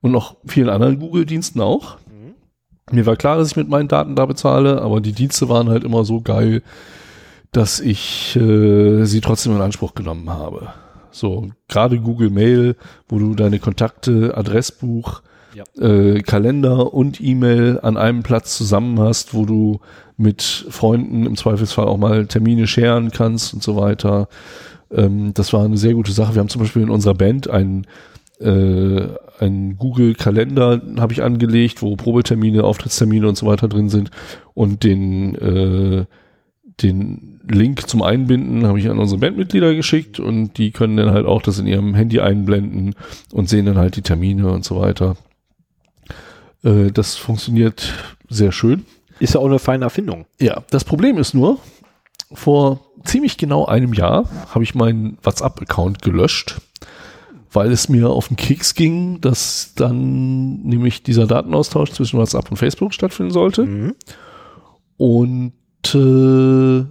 und 0.00 0.12
noch 0.12 0.36
vielen 0.46 0.68
anderen 0.68 0.98
Google-Diensten 0.98 1.60
auch. 1.60 1.98
Mir 2.90 3.04
war 3.04 3.16
klar, 3.16 3.36
dass 3.36 3.50
ich 3.50 3.56
mit 3.56 3.68
meinen 3.68 3.88
Daten 3.88 4.16
da 4.16 4.24
bezahle, 4.26 4.80
aber 4.80 5.00
die 5.00 5.12
Dienste 5.12 5.48
waren 5.48 5.68
halt 5.68 5.84
immer 5.84 6.04
so 6.04 6.20
geil, 6.20 6.62
dass 7.52 7.80
ich 7.80 8.36
äh, 8.36 9.04
sie 9.04 9.20
trotzdem 9.20 9.54
in 9.54 9.60
Anspruch 9.60 9.94
genommen 9.94 10.30
habe. 10.30 10.72
So, 11.10 11.50
gerade 11.68 11.98
Google 11.98 12.30
Mail, 12.30 12.76
wo 13.08 13.18
du 13.18 13.34
deine 13.34 13.58
Kontakte, 13.58 14.36
Adressbuch, 14.36 15.22
Ja. 15.54 15.64
äh, 15.82 16.20
Kalender 16.22 16.92
und 16.92 17.20
E-Mail 17.20 17.80
an 17.82 17.96
einem 17.96 18.22
Platz 18.22 18.56
zusammen 18.56 18.98
hast, 19.00 19.34
wo 19.34 19.44
du 19.44 19.80
mit 20.16 20.42
Freunden 20.42 21.26
im 21.26 21.36
Zweifelsfall 21.36 21.86
auch 21.86 21.96
mal 21.96 22.26
Termine 22.26 22.66
scheren 22.66 23.10
kannst 23.10 23.54
und 23.54 23.62
so 23.62 23.76
weiter. 23.76 24.28
Ähm, 24.90 25.32
das 25.34 25.52
war 25.52 25.64
eine 25.64 25.76
sehr 25.76 25.94
gute 25.94 26.12
Sache. 26.12 26.34
Wir 26.34 26.40
haben 26.40 26.48
zum 26.48 26.62
Beispiel 26.62 26.82
in 26.82 26.90
unserer 26.90 27.14
Band 27.14 27.48
einen 27.48 27.86
äh, 28.40 29.08
ein 29.40 29.76
Google-Kalender 29.78 30.80
habe 30.98 31.12
ich 31.12 31.22
angelegt, 31.22 31.82
wo 31.82 31.96
Probetermine, 31.96 32.64
Auftrittstermine 32.64 33.28
und 33.28 33.36
so 33.36 33.46
weiter 33.46 33.68
drin 33.68 33.88
sind. 33.88 34.10
Und 34.54 34.84
den, 34.84 35.34
äh, 35.36 36.04
den 36.82 37.40
Link 37.48 37.88
zum 37.88 38.02
Einbinden 38.02 38.66
habe 38.66 38.78
ich 38.78 38.88
an 38.88 38.98
unsere 38.98 39.20
Bandmitglieder 39.20 39.74
geschickt 39.74 40.20
und 40.20 40.58
die 40.58 40.70
können 40.70 40.96
dann 40.96 41.10
halt 41.10 41.26
auch 41.26 41.42
das 41.42 41.58
in 41.58 41.66
ihrem 41.66 41.94
Handy 41.94 42.20
einblenden 42.20 42.94
und 43.32 43.48
sehen 43.48 43.66
dann 43.66 43.78
halt 43.78 43.96
die 43.96 44.02
Termine 44.02 44.50
und 44.50 44.64
so 44.64 44.78
weiter. 44.80 45.16
Äh, 46.64 46.90
das 46.92 47.16
funktioniert 47.16 47.92
sehr 48.28 48.52
schön. 48.52 48.84
Ist 49.20 49.34
ja 49.34 49.40
auch 49.40 49.46
eine 49.46 49.58
feine 49.58 49.84
Erfindung. 49.84 50.26
Ja, 50.40 50.62
das 50.70 50.84
Problem 50.84 51.18
ist 51.18 51.34
nur, 51.34 51.58
vor 52.32 52.80
ziemlich 53.04 53.36
genau 53.36 53.66
einem 53.66 53.92
Jahr 53.94 54.28
habe 54.54 54.64
ich 54.64 54.74
meinen 54.74 55.18
WhatsApp-Account 55.22 56.02
gelöscht, 56.02 56.60
weil 57.52 57.72
es 57.72 57.88
mir 57.88 58.10
auf 58.10 58.28
den 58.28 58.36
Keks 58.36 58.74
ging, 58.74 59.20
dass 59.20 59.72
dann 59.74 60.60
nämlich 60.62 61.02
dieser 61.02 61.26
Datenaustausch 61.26 61.90
zwischen 61.92 62.18
WhatsApp 62.18 62.50
und 62.50 62.56
Facebook 62.58 62.92
stattfinden 62.94 63.32
sollte 63.32 63.64
Mhm. 63.64 63.94
und 64.98 65.52
äh, 65.94 66.84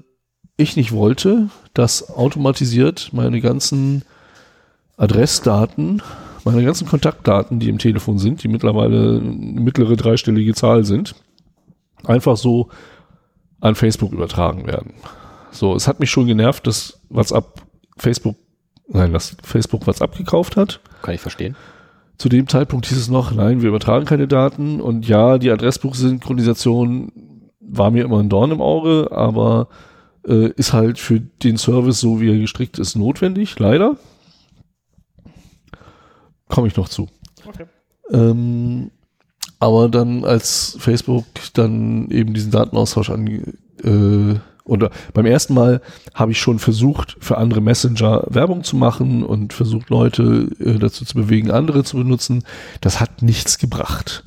ich 0.59 0.76
nicht 0.76 0.91
wollte, 0.91 1.49
dass 1.76 2.09
automatisiert 2.09 3.09
meine 3.13 3.41
ganzen 3.41 4.03
Adressdaten, 4.97 6.01
meine 6.52 6.64
ganzen 6.64 6.88
Kontaktdaten, 6.88 7.60
die 7.60 7.70
im 7.70 7.78
Telefon 7.78 8.18
sind, 8.18 8.43
die 8.43 8.48
mittlerweile 8.48 9.20
eine 9.20 9.62
mittlere 9.62 9.95
dreistellige 9.95 10.54
Zahl 10.54 10.84
sind, 10.84 11.16
einfach 12.04 12.38
so 12.38 12.70
an 13.60 13.76
Facebook 13.76 14.14
übertragen 14.14 14.68
werden. 14.68 14.93
So, 15.52 15.76
es 15.76 15.88
hat 15.88 16.00
mich 16.00 16.10
schon 16.10 16.28
genervt, 16.28 16.68
dass 16.68 17.00
WhatsApp 17.10 17.62
Facebook, 17.98 18.36
nein, 18.88 19.14
dass 19.14 19.36
Facebook 19.43 19.88
WhatsApp 19.88 20.16
gekauft 20.16 20.56
hat. 20.56 20.80
Kann 21.02 21.16
ich 21.16 21.22
verstehen. 21.22 21.56
Zu 22.18 22.30
dem 22.30 22.48
Zeitpunkt 22.48 22.88
hieß 22.88 22.98
es 22.98 23.10
noch, 23.10 23.32
nein, 23.32 23.62
wir 23.62 23.70
übertragen 23.70 24.06
keine 24.06 24.28
Daten. 24.28 24.82
Und 24.82 25.08
ja, 25.08 25.38
die 25.38 25.52
Adressbuchsynchronisation 25.52 27.12
war 27.60 27.91
mir 27.91 28.06
immer 28.06 28.20
ein 28.20 28.30
Dorn 28.30 28.52
im 28.52 28.62
Auge, 28.62 29.10
aber 29.12 29.68
äh, 30.28 30.50
ist 30.52 30.74
halt 30.74 30.98
für 30.98 31.20
den 31.20 31.58
Service, 31.58 32.00
so 32.00 32.22
wie 32.22 32.32
er 32.32 32.39
gestrickt 32.39 32.80
ist, 32.80 32.95
notwendig, 32.95 33.60
leider. 33.60 33.98
Komme 36.50 36.68
ich 36.68 36.76
noch 36.76 36.89
zu. 36.89 37.08
Okay. 37.45 37.66
Ähm, 38.12 38.91
aber 39.60 39.89
dann, 39.89 40.24
als 40.24 40.78
Facebook 40.80 41.26
dann 41.54 42.10
eben 42.10 42.34
diesen 42.34 42.52
Datenaustausch 42.52 43.10
an, 43.10 43.28
äh, 43.84 44.39
oder 44.68 44.91
beim 45.14 45.26
ersten 45.26 45.54
Mal 45.54 45.82
habe 46.14 46.32
ich 46.32 46.39
schon 46.39 46.60
versucht, 46.60 47.16
für 47.20 47.38
andere 47.38 47.62
Messenger 47.62 48.24
Werbung 48.28 48.64
zu 48.64 48.76
machen 48.76 49.24
und 49.24 49.54
versucht, 49.54 49.89
Leute 49.89 50.50
äh, 50.60 50.78
dazu 50.78 51.06
zu 51.06 51.16
bewegen, 51.16 51.52
andere 51.52 51.84
zu 51.84 51.98
benutzen. 51.98 52.43
Das 52.82 53.00
hat 53.00 53.22
nichts 53.22 53.58
gebracht. 53.58 54.24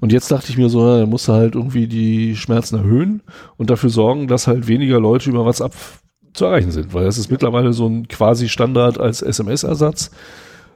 Und 0.00 0.12
jetzt 0.12 0.30
dachte 0.30 0.50
ich 0.50 0.56
mir 0.56 0.70
so, 0.70 0.98
da 0.98 1.06
musst 1.06 1.28
du 1.28 1.32
halt 1.32 1.56
irgendwie 1.56 1.88
die 1.88 2.36
Schmerzen 2.36 2.76
erhöhen 2.76 3.22
und 3.56 3.68
dafür 3.68 3.90
sorgen, 3.90 4.28
dass 4.28 4.46
halt 4.46 4.68
weniger 4.68 5.00
Leute 5.00 5.28
über 5.28 5.44
WhatsApp 5.44 5.74
zu 6.32 6.44
erreichen 6.44 6.70
sind, 6.70 6.94
weil 6.94 7.04
das 7.04 7.18
ist 7.18 7.30
mittlerweile 7.30 7.72
so 7.72 7.86
ein 7.86 8.06
quasi 8.06 8.48
Standard 8.48 8.98
als 8.98 9.20
SMS-Ersatz. 9.20 10.12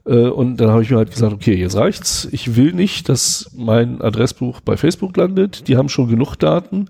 Äh, 0.06 0.28
Und 0.28 0.58
dann 0.58 0.70
habe 0.70 0.82
ich 0.82 0.90
mir 0.90 0.96
halt 0.98 1.10
gesagt, 1.10 1.32
okay, 1.32 1.54
jetzt 1.54 1.76
reicht's. 1.76 2.28
Ich 2.30 2.56
will 2.56 2.72
nicht, 2.72 3.08
dass 3.08 3.50
mein 3.56 4.00
Adressbuch 4.02 4.60
bei 4.60 4.76
Facebook 4.76 5.16
landet. 5.16 5.68
Die 5.68 5.76
haben 5.76 5.88
schon 5.88 6.08
genug 6.08 6.36
Daten, 6.36 6.88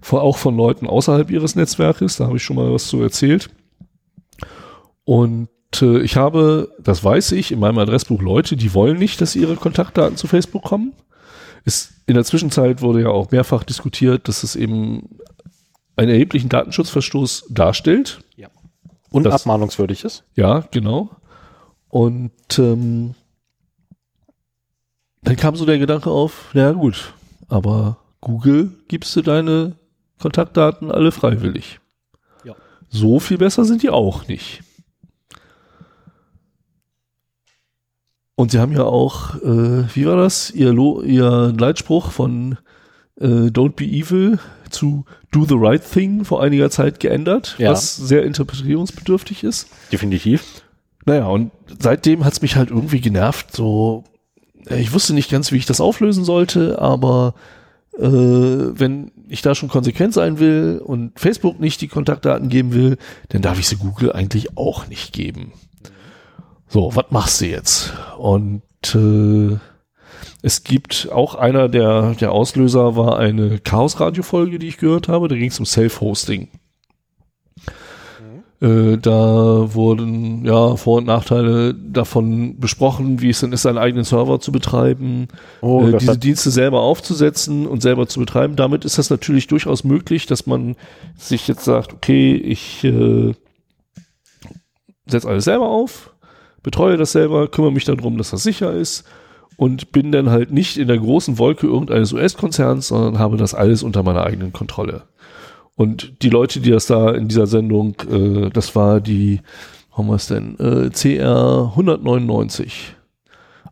vor- 0.00 0.22
auch 0.22 0.36
von 0.36 0.56
Leuten 0.56 0.86
außerhalb 0.86 1.30
ihres 1.30 1.54
Netzwerkes. 1.56 2.16
Da 2.16 2.26
habe 2.26 2.36
ich 2.38 2.42
schon 2.42 2.56
mal 2.56 2.72
was 2.72 2.86
zu 2.88 3.00
erzählt. 3.02 3.50
Und 5.04 5.48
äh, 5.80 6.00
ich 6.00 6.16
habe, 6.16 6.74
das 6.80 7.02
weiß 7.04 7.32
ich, 7.32 7.52
in 7.52 7.58
meinem 7.60 7.78
Adressbuch 7.78 8.20
Leute, 8.22 8.56
die 8.56 8.74
wollen 8.74 8.98
nicht, 8.98 9.20
dass 9.20 9.36
ihre 9.36 9.56
Kontaktdaten 9.56 10.16
zu 10.16 10.26
Facebook 10.26 10.62
kommen. 10.64 10.92
Ist, 11.64 11.92
in 12.06 12.14
der 12.14 12.24
Zwischenzeit 12.24 12.82
wurde 12.82 13.02
ja 13.02 13.08
auch 13.08 13.30
mehrfach 13.30 13.64
diskutiert, 13.64 14.28
dass 14.28 14.42
es 14.42 14.54
eben 14.56 15.18
einen 15.96 16.10
erheblichen 16.10 16.48
Datenschutzverstoß 16.48 17.46
darstellt. 17.50 18.20
Und 19.10 19.22
Das- 19.24 19.42
abmahnungswürdig 19.42 20.04
ist. 20.04 20.24
Ja, 20.34 20.64
genau. 20.72 21.10
Und 21.88 22.32
ähm, 22.58 23.14
dann 25.22 25.36
kam 25.36 25.56
so 25.56 25.64
der 25.66 25.78
Gedanke 25.78 26.10
auf, 26.10 26.50
na 26.52 26.62
ja, 26.62 26.72
gut, 26.72 27.14
aber 27.48 27.98
Google 28.20 28.72
gibst 28.88 29.14
du 29.16 29.22
deine 29.22 29.76
Kontaktdaten 30.18 30.90
alle 30.90 31.12
freiwillig. 31.12 31.80
Ja. 32.44 32.54
So 32.88 33.18
viel 33.20 33.38
besser 33.38 33.64
sind 33.64 33.82
die 33.82 33.90
auch 33.90 34.28
nicht. 34.28 34.62
Und 38.34 38.50
sie 38.50 38.58
haben 38.58 38.72
ja 38.72 38.84
auch, 38.84 39.36
äh, 39.42 39.84
wie 39.94 40.06
war 40.06 40.16
das, 40.16 40.50
ihr, 40.50 40.72
Lo 40.72 41.00
ihr 41.02 41.54
Leitspruch 41.58 42.10
von 42.10 42.58
äh, 43.18 43.24
Don't 43.48 43.72
be 43.76 43.84
evil 43.84 44.38
zu 44.68 45.04
Do 45.30 45.44
the 45.46 45.54
right 45.56 45.82
thing 45.82 46.24
vor 46.24 46.42
einiger 46.42 46.70
Zeit 46.70 47.00
geändert, 47.00 47.56
Ja. 47.58 47.70
was 47.70 47.96
sehr 47.96 48.24
interpretierungsbedürftig 48.24 49.42
ist. 49.42 49.68
Definitiv. 49.90 50.55
Naja, 51.06 51.26
und 51.28 51.52
seitdem 51.78 52.24
hat's 52.24 52.42
mich 52.42 52.56
halt 52.56 52.70
irgendwie 52.70 53.00
genervt. 53.00 53.52
So, 53.52 54.04
äh, 54.68 54.80
ich 54.80 54.92
wusste 54.92 55.14
nicht 55.14 55.30
ganz, 55.30 55.52
wie 55.52 55.56
ich 55.56 55.66
das 55.66 55.80
auflösen 55.80 56.24
sollte, 56.24 56.80
aber 56.80 57.34
äh, 57.96 58.02
wenn 58.02 59.12
ich 59.28 59.40
da 59.40 59.54
schon 59.54 59.68
konsequent 59.68 60.14
sein 60.14 60.38
will 60.38 60.80
und 60.84 61.18
Facebook 61.18 61.60
nicht 61.60 61.80
die 61.80 61.88
Kontaktdaten 61.88 62.48
geben 62.48 62.74
will, 62.74 62.98
dann 63.28 63.40
darf 63.40 63.58
ich 63.58 63.68
sie 63.68 63.76
Google 63.76 64.12
eigentlich 64.12 64.56
auch 64.56 64.88
nicht 64.88 65.12
geben. 65.12 65.52
So, 66.68 66.94
was 66.94 67.06
machst 67.10 67.40
du 67.40 67.46
jetzt? 67.46 67.92
Und 68.18 68.62
äh, 68.94 69.56
es 70.42 70.64
gibt 70.64 71.08
auch 71.12 71.36
einer 71.36 71.68
der, 71.68 72.14
der 72.14 72.32
Auslöser 72.32 72.96
war 72.96 73.18
eine 73.18 73.60
Chaos-Radio-Folge, 73.60 74.58
die 74.58 74.68
ich 74.68 74.78
gehört 74.78 75.08
habe. 75.08 75.28
Da 75.28 75.36
ging 75.36 75.50
es 75.50 75.58
um 75.58 75.66
Self-Hosting. 75.66 76.48
Äh, 78.60 78.96
da 78.96 79.74
wurden 79.74 80.46
ja 80.46 80.76
Vor- 80.76 80.98
und 80.98 81.06
Nachteile 81.06 81.74
davon 81.74 82.58
besprochen, 82.58 83.20
wie 83.20 83.28
es 83.28 83.40
denn 83.40 83.52
ist, 83.52 83.62
seinen 83.62 83.76
eigenen 83.76 84.04
Server 84.04 84.40
zu 84.40 84.50
betreiben, 84.50 85.28
Oh, 85.60 85.86
äh, 85.86 85.98
diese 85.98 86.16
Dienste 86.16 86.50
selber 86.50 86.80
aufzusetzen 86.80 87.66
und 87.66 87.82
selber 87.82 88.06
zu 88.06 88.18
betreiben. 88.18 88.56
Damit 88.56 88.86
ist 88.86 88.96
das 88.96 89.10
natürlich 89.10 89.46
durchaus 89.46 89.84
möglich, 89.84 90.24
dass 90.24 90.46
man 90.46 90.74
sich 91.18 91.48
jetzt 91.48 91.64
sagt, 91.64 91.92
okay, 91.92 92.34
ich 92.34 92.82
äh, 92.84 93.34
setze 95.06 95.28
alles 95.28 95.44
selber 95.44 95.68
auf, 95.68 96.14
betreue 96.62 96.96
das 96.96 97.12
selber, 97.12 97.48
kümmere 97.48 97.72
mich 97.72 97.84
darum, 97.84 98.16
dass 98.16 98.30
das 98.30 98.42
sicher 98.42 98.72
ist 98.72 99.04
und 99.56 99.92
bin 99.92 100.12
dann 100.12 100.30
halt 100.30 100.50
nicht 100.50 100.78
in 100.78 100.88
der 100.88 100.98
großen 100.98 101.38
Wolke 101.38 101.66
irgendeines 101.66 102.12
US-Konzerns, 102.12 102.88
sondern 102.88 103.18
habe 103.18 103.36
das 103.36 103.54
alles 103.54 103.82
unter 103.82 104.02
meiner 104.02 104.24
eigenen 104.24 104.52
Kontrolle. 104.52 105.02
Und 105.76 106.22
die 106.22 106.30
Leute, 106.30 106.60
die 106.60 106.70
das 106.70 106.86
da 106.86 107.10
in 107.12 107.28
dieser 107.28 107.46
Sendung, 107.46 107.94
äh, 108.10 108.50
das 108.50 108.74
war 108.74 109.00
die, 109.00 109.40
haben 109.92 110.08
wir 110.08 110.14
es 110.14 110.26
denn, 110.26 110.58
äh, 110.58 110.90
CR 110.90 111.72
199. 111.76 112.94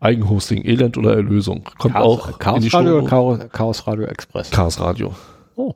Eigenhosting, 0.01 0.65
Elend 0.67 0.99
oder 0.99 1.15
Erlösung. 1.17 1.65
Kommt 1.79 1.97
auch 1.97 2.29
in 2.29 2.39
Chaos 2.39 2.63
die 2.63 2.69
Radio 2.69 3.01
Show- 3.01 3.07
Chaos, 3.07 3.39
Chaos 3.53 3.87
Radio 3.87 4.05
Express? 4.05 4.51
Chaos 4.51 4.79
Radio. 4.79 5.15
Oh. 5.57 5.75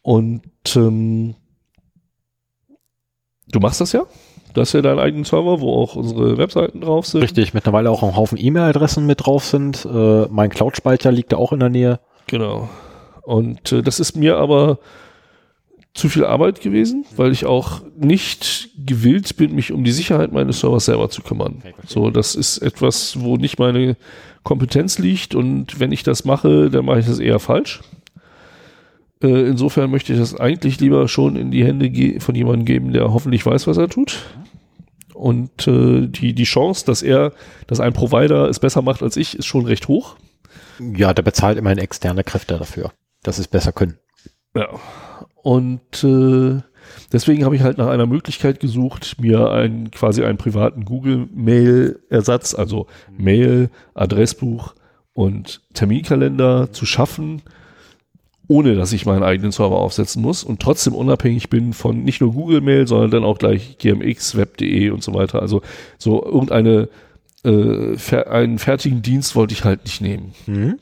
Und 0.00 0.40
ähm, 0.76 1.34
du 3.52 3.60
machst 3.60 3.82
das 3.82 3.92
ja? 3.92 4.04
Du 4.54 4.62
hast 4.62 4.72
ja 4.72 4.80
deinen 4.80 4.98
eigenen 4.98 5.24
Server, 5.24 5.60
wo 5.60 5.74
auch 5.82 5.94
unsere 5.94 6.38
Webseiten 6.38 6.80
drauf 6.80 7.06
sind. 7.06 7.20
Richtig, 7.22 7.52
mittlerweile 7.52 7.90
auch 7.90 8.02
ein 8.02 8.16
Haufen 8.16 8.38
E-Mail-Adressen 8.38 9.04
mit 9.04 9.26
drauf 9.26 9.44
sind. 9.44 9.84
Äh, 9.84 10.26
mein 10.30 10.48
Cloud-Speicher 10.48 11.12
liegt 11.12 11.32
da 11.32 11.36
auch 11.36 11.52
in 11.52 11.60
der 11.60 11.68
Nähe. 11.68 12.00
Genau. 12.28 12.70
Und 13.22 13.72
äh, 13.72 13.82
das 13.82 14.00
ist 14.00 14.16
mir 14.16 14.38
aber 14.38 14.78
zu 15.94 16.08
viel 16.08 16.24
Arbeit 16.24 16.60
gewesen, 16.60 17.04
weil 17.16 17.32
ich 17.32 17.44
auch 17.44 17.82
nicht 17.96 18.70
gewillt 18.76 19.36
bin, 19.36 19.54
mich 19.54 19.72
um 19.72 19.84
die 19.84 19.92
Sicherheit 19.92 20.32
meines 20.32 20.60
Servers 20.60 20.84
selber 20.84 21.10
zu 21.10 21.22
kümmern. 21.22 21.62
So, 21.86 22.10
das 22.10 22.34
ist 22.34 22.58
etwas, 22.58 23.20
wo 23.20 23.36
nicht 23.36 23.58
meine 23.58 23.96
Kompetenz 24.44 24.98
liegt 24.98 25.34
und 25.34 25.80
wenn 25.80 25.92
ich 25.92 26.02
das 26.04 26.24
mache, 26.24 26.70
dann 26.70 26.84
mache 26.84 27.00
ich 27.00 27.06
das 27.06 27.18
eher 27.18 27.38
falsch. 27.40 27.80
Äh, 29.22 29.48
insofern 29.48 29.90
möchte 29.90 30.12
ich 30.12 30.18
das 30.18 30.38
eigentlich 30.38 30.80
lieber 30.80 31.08
schon 31.08 31.36
in 31.36 31.50
die 31.50 31.64
Hände 31.64 31.90
ge 31.90 32.20
von 32.20 32.34
jemandem 32.34 32.64
geben, 32.64 32.92
der 32.92 33.12
hoffentlich 33.12 33.44
weiß, 33.44 33.66
was 33.66 33.76
er 33.76 33.88
tut. 33.88 34.18
Und 35.14 35.66
äh, 35.66 36.06
die, 36.06 36.32
die 36.32 36.44
Chance, 36.44 36.86
dass 36.86 37.02
er, 37.02 37.32
dass 37.66 37.80
ein 37.80 37.92
Provider 37.92 38.48
es 38.48 38.60
besser 38.60 38.82
macht 38.82 39.02
als 39.02 39.16
ich, 39.16 39.36
ist 39.36 39.46
schon 39.46 39.66
recht 39.66 39.88
hoch. 39.88 40.16
Ja, 40.78 41.12
der 41.12 41.22
bezahlt 41.22 41.58
immerhin 41.58 41.78
externe 41.78 42.22
Kräfte 42.22 42.56
dafür, 42.56 42.92
dass 43.24 43.36
sie 43.36 43.42
es 43.42 43.48
besser 43.48 43.72
können. 43.72 43.98
Ja. 44.54 44.68
Und 45.42 46.04
äh, 46.04 46.60
deswegen 47.12 47.44
habe 47.44 47.56
ich 47.56 47.62
halt 47.62 47.78
nach 47.78 47.88
einer 47.88 48.06
Möglichkeit 48.06 48.60
gesucht, 48.60 49.16
mir 49.20 49.50
einen 49.50 49.90
quasi 49.90 50.24
einen 50.24 50.38
privaten 50.38 50.84
Google-Mail-Ersatz, 50.84 52.54
also 52.54 52.86
Mail, 53.16 53.70
Adressbuch 53.94 54.74
und 55.12 55.62
Terminkalender 55.74 56.72
zu 56.72 56.86
schaffen, 56.86 57.42
ohne 58.46 58.74
dass 58.74 58.92
ich 58.92 59.04
meinen 59.04 59.22
eigenen 59.22 59.52
Server 59.52 59.76
aufsetzen 59.76 60.22
muss 60.22 60.42
und 60.42 60.60
trotzdem 60.60 60.94
unabhängig 60.94 61.50
bin 61.50 61.74
von 61.74 62.02
nicht 62.02 62.20
nur 62.20 62.32
Google 62.32 62.62
Mail, 62.62 62.86
sondern 62.86 63.10
dann 63.10 63.24
auch 63.24 63.38
gleich 63.38 63.76
GMX, 63.78 64.36
Web.de 64.36 64.90
und 64.90 65.02
so 65.02 65.12
weiter. 65.14 65.42
Also 65.42 65.60
so 65.98 66.24
irgendeine 66.24 66.88
äh, 67.44 67.96
fer 67.96 68.30
einen 68.30 68.58
fertigen 68.58 69.02
Dienst 69.02 69.36
wollte 69.36 69.52
ich 69.52 69.64
halt 69.64 69.84
nicht 69.84 70.00
nehmen. 70.00 70.34
Mhm. 70.46 70.78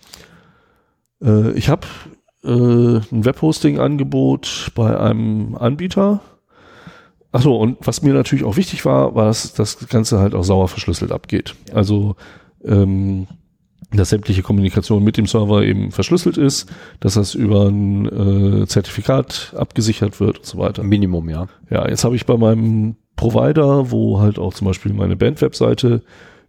Äh, 1.23 1.53
ich 1.53 1.69
habe 1.69 1.87
äh, 2.47 3.01
ein 3.13 3.25
Webhosting-Angebot 3.25 4.73
bei 4.75 4.99
einem 4.99 5.57
Anbieter. 5.57 6.21
Achso, 7.33 7.57
und 7.57 7.79
was 7.81 8.03
mir 8.03 8.15
natürlich 8.15 8.45
auch 8.45 8.57
wichtig 8.57 8.85
war, 8.85 9.15
war, 9.15 9.27
dass 9.27 9.53
das 9.53 9.89
Ganze 9.89 10.19
halt 10.21 10.35
auch 10.35 10.45
sauer 10.45 10.69
verschlüsselt 10.69 11.13
abgeht. 11.13 11.55
Also, 11.73 12.17
ähm, 12.65 13.27
dass 13.93 14.11
sämtliche 14.11 14.43
Kommunikation 14.43 15.05
mit 15.05 15.17
dem 15.17 15.27
Server 15.27 15.63
eben 15.63 15.93
verschlüsselt 15.93 16.39
ist, 16.39 16.69
dass 17.01 17.15
das 17.15 17.35
über 17.35 17.67
ein 17.67 18.63
äh, 18.63 18.67
Zertifikat 18.67 19.55
abgesichert 19.57 20.19
wird 20.21 20.39
und 20.39 20.47
so 20.47 20.59
weiter. 20.59 20.83
Minimum, 20.83 21.29
ja. 21.29 21.47
Ja, 21.71 21.89
jetzt 21.89 22.05
habe 22.05 22.17
ich 22.17 22.27
bei 22.27 22.37
meinem 22.37 22.97
Provider, 23.17 23.91
wo 23.91 24.21
halt 24.21 24.39
auch 24.39 24.55
zum 24.55 24.67
Beispiel 24.67 24.93
meine 24.93 25.17
Band-Webseite 25.17 26.03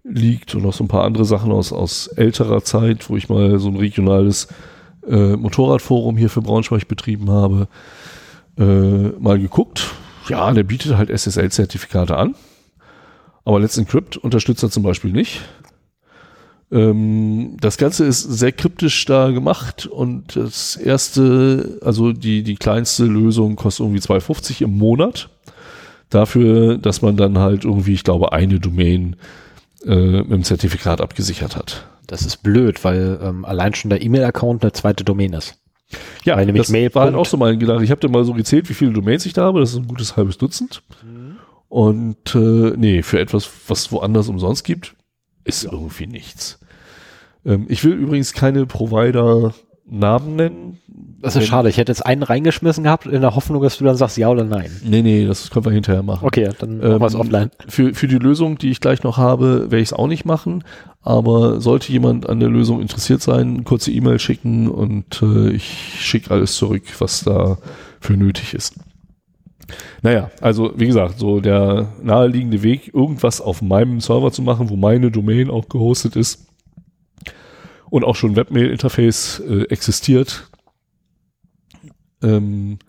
liegt 0.04 0.56
und 0.56 0.64
noch 0.64 0.74
so 0.74 0.84
ein 0.84 0.88
paar 0.88 1.04
andere 1.04 1.26
Sachen 1.26 1.52
aus, 1.52 1.74
aus 1.74 2.08
älterer 2.08 2.64
Zeit, 2.64 3.10
wo 3.10 3.18
ich 3.18 3.30
mal 3.30 3.60
so 3.60 3.70
ein 3.70 3.78
regionales 3.78 4.48
äh, 5.08 5.36
Motorradforum 5.36 6.18
hier 6.18 6.30
für 6.30 6.42
Braunschweig 6.42 6.88
betrieben 6.88 7.30
habe, 7.30 7.68
äh, 8.58 8.64
mal 9.20 9.40
geguckt. 9.40 9.92
Ja, 10.30 10.52
der 10.52 10.64
bietet 10.64 10.98
halt 10.98 11.10
SSL-Zertifikate 11.10 12.18
an, 12.18 12.36
aber 13.46 13.60
Let's 13.60 13.78
Encrypt 13.78 14.18
unterstützt 14.18 14.64
er 14.64 14.70
zum 14.70 14.84
Beispiel 14.84 15.12
nicht. 15.12 15.42
Ähm, 16.72 17.56
das 17.62 17.78
Ganze 17.78 18.06
ist 18.06 18.22
sehr 18.22 18.52
kryptisch 18.52 19.06
da 19.06 19.32
gemacht 19.32 19.86
und 19.86 20.36
das 20.36 20.76
erste, 20.76 21.80
also 21.82 22.12
die, 22.12 22.44
die 22.44 22.56
kleinste 22.56 23.06
Lösung 23.06 23.56
kostet 23.56 23.86
irgendwie 23.86 24.02
2,50 24.02 24.64
im 24.64 24.78
Monat. 24.78 25.30
Dafür, 26.10 26.78
dass 26.78 27.02
man 27.02 27.18
dann 27.18 27.38
halt 27.38 27.66
irgendwie, 27.66 27.94
ich 27.94 28.04
glaube, 28.04 28.32
eine 28.32 28.60
Domain 28.60 29.18
äh, 29.86 29.96
mit 29.96 30.32
dem 30.32 30.44
Zertifikat 30.44 31.02
abgesichert 31.02 31.56
hat. 31.56 31.88
Das 32.08 32.26
ist 32.26 32.38
blöd, 32.38 32.84
weil 32.84 33.20
ähm, 33.22 33.46
allein 33.46 33.74
schon 33.74 33.90
der 33.90 34.02
E-Mail-Account 34.02 34.64
eine 34.64 34.72
zweite 34.72 35.04
Domain 35.04 35.34
ist. 35.34 35.56
Ja, 36.24 36.36
Weil 36.36 36.46
nämlich 36.46 36.64
das 36.64 36.70
Mail. 36.72 36.94
war 36.96 37.06
halt 37.06 37.16
auch 37.16 37.26
so 37.26 37.38
mein 37.38 37.60
Gedanke. 37.60 37.84
Ich 37.84 37.92
habe 37.92 38.02
da 38.02 38.08
mal 38.10 38.26
so 38.26 38.34
gezählt, 38.34 38.70
wie 38.70 38.74
viele 38.74 38.92
Domains 38.92 39.26
ich 39.26 39.34
da 39.34 39.44
habe. 39.44 39.60
Das 39.62 39.72
ist 39.72 39.78
ein 39.78 39.88
gutes 39.88 40.18
halbes 40.18 40.38
Dutzend. 40.38 40.84
Und 41.70 42.36
äh, 42.36 42.74
nee, 42.76 43.04
für 43.04 43.20
etwas, 43.20 43.50
was 43.68 43.92
woanders 43.92 44.28
umsonst 44.30 44.64
gibt, 44.64 44.96
ist 45.44 45.64
irgendwie 45.66 46.08
nichts. 46.08 46.60
Ähm, 47.46 47.66
ich 47.70 47.84
will 47.84 47.94
übrigens 47.94 48.34
keine 48.34 48.66
Provider-Namen 49.88 50.36
nennen. 50.36 50.78
Das 51.22 51.36
ist 51.36 51.48
schade. 51.48 51.70
Ich 51.70 51.78
hätte 51.78 51.92
jetzt 51.92 52.06
einen 52.06 52.24
reingeschmissen 52.24 52.84
gehabt, 52.84 53.06
in 53.06 53.22
der 53.22 53.36
Hoffnung, 53.36 53.62
dass 53.62 53.78
du 53.78 53.84
dann 53.86 53.96
sagst 53.96 54.18
ja 54.18 54.30
oder 54.30 54.44
nein. 54.44 54.70
Nee, 54.84 55.02
nee, 55.02 55.26
das 55.26 55.50
können 55.50 55.66
wir 55.66 55.72
hinterher 55.72 56.04
machen. 56.04 56.26
Okay, 56.26 56.50
dann 56.60 56.82
Ähm, 56.82 56.90
machen 56.90 57.02
wir 57.02 57.08
es 57.08 57.16
offline. 57.16 57.52
Für, 57.68 57.94
für 57.94 58.08
die 58.08 58.18
Lösung, 58.18 58.58
die 58.58 58.70
ich 58.70 58.80
gleich 58.80 59.04
noch 59.04 59.18
habe, 59.18 59.64
werde 59.64 59.80
ich 59.80 59.90
es 59.90 59.94
auch 59.94 60.08
nicht 60.08 60.26
machen. 60.26 60.64
Aber 61.02 61.60
sollte 61.62 61.92
jemand 61.92 62.30
an 62.30 62.40
der 62.40 62.50
Lösung 62.50 62.82
interessiert 62.82 63.22
sein, 63.22 63.64
kurze 63.64 63.92
E-Mail 63.92 64.20
schicken 64.20 64.68
und 64.68 65.22
äh, 65.22 65.50
ich 65.50 65.98
schicke 66.00 66.32
alles 66.32 66.56
zurück, 66.56 66.84
was 67.00 67.24
da 67.24 67.58
für 68.00 68.14
nötig 68.14 68.54
ist. 68.54 68.76
Naja, 70.02 70.30
also 70.40 70.74
wie 70.76 70.88
gesagt, 70.88 71.20
so 71.20 71.40
der 71.40 71.88
naheliegende 72.02 72.62
Weg, 72.64 72.94
irgendwas 72.94 73.42
auf 73.42 73.62
meinem 73.62 74.00
Server 74.02 74.32
zu 74.32 74.42
machen, 74.42 74.70
wo 74.70 74.76
meine 74.76 75.12
Domain 75.12 75.50
auch 75.50 75.68
gehostet 75.68 76.16
ist 76.16 76.48
und 77.90 78.04
auch 78.04 78.16
schon 78.16 78.36
Webmail-Interface 78.36 79.40
äh, 79.40 79.64
existiert, 79.70 80.50
ähm, 82.22 82.80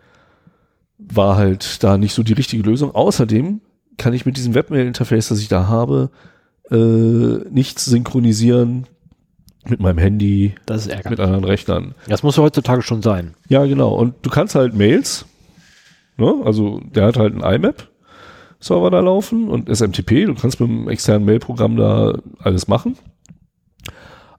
war 0.98 1.36
halt 1.36 1.82
da 1.82 1.96
nicht 1.96 2.14
so 2.14 2.22
die 2.22 2.32
richtige 2.32 2.62
Lösung. 2.62 2.94
Außerdem 2.94 3.60
kann 3.96 4.12
ich 4.12 4.26
mit 4.26 4.36
diesem 4.36 4.54
Webmail-Interface, 4.54 5.28
das 5.28 5.40
ich 5.40 5.48
da 5.48 5.68
habe, 5.68 6.10
äh, 6.70 6.76
nichts 7.50 7.84
synchronisieren 7.84 8.86
mit 9.66 9.80
meinem 9.80 9.98
Handy, 9.98 10.54
Das 10.66 10.86
ist 10.86 11.10
mit 11.10 11.20
anderen 11.20 11.44
Rechnern. 11.44 11.94
Das 12.06 12.22
muss 12.22 12.36
ja 12.36 12.42
heutzutage 12.42 12.82
schon 12.82 13.02
sein. 13.02 13.34
Ja, 13.48 13.64
genau. 13.66 13.94
Und 13.94 14.14
du 14.22 14.30
kannst 14.30 14.54
halt 14.54 14.74
Mails, 14.74 15.26
ne? 16.16 16.34
also 16.44 16.80
der 16.94 17.06
hat 17.06 17.16
halt 17.16 17.34
einen 17.34 17.54
IMAP-Server 17.54 18.90
da 18.90 19.00
laufen 19.00 19.48
und 19.48 19.68
SMTP. 19.68 20.26
Du 20.26 20.34
kannst 20.34 20.60
mit 20.60 20.70
einem 20.70 20.88
externen 20.88 21.24
Mail-Programm 21.26 21.76
da 21.76 22.18
alles 22.38 22.68
machen. 22.68 22.96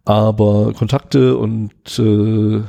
Aber 0.05 0.73
Kontakte 0.73 1.37
und 1.37 1.71
äh, 1.99 2.61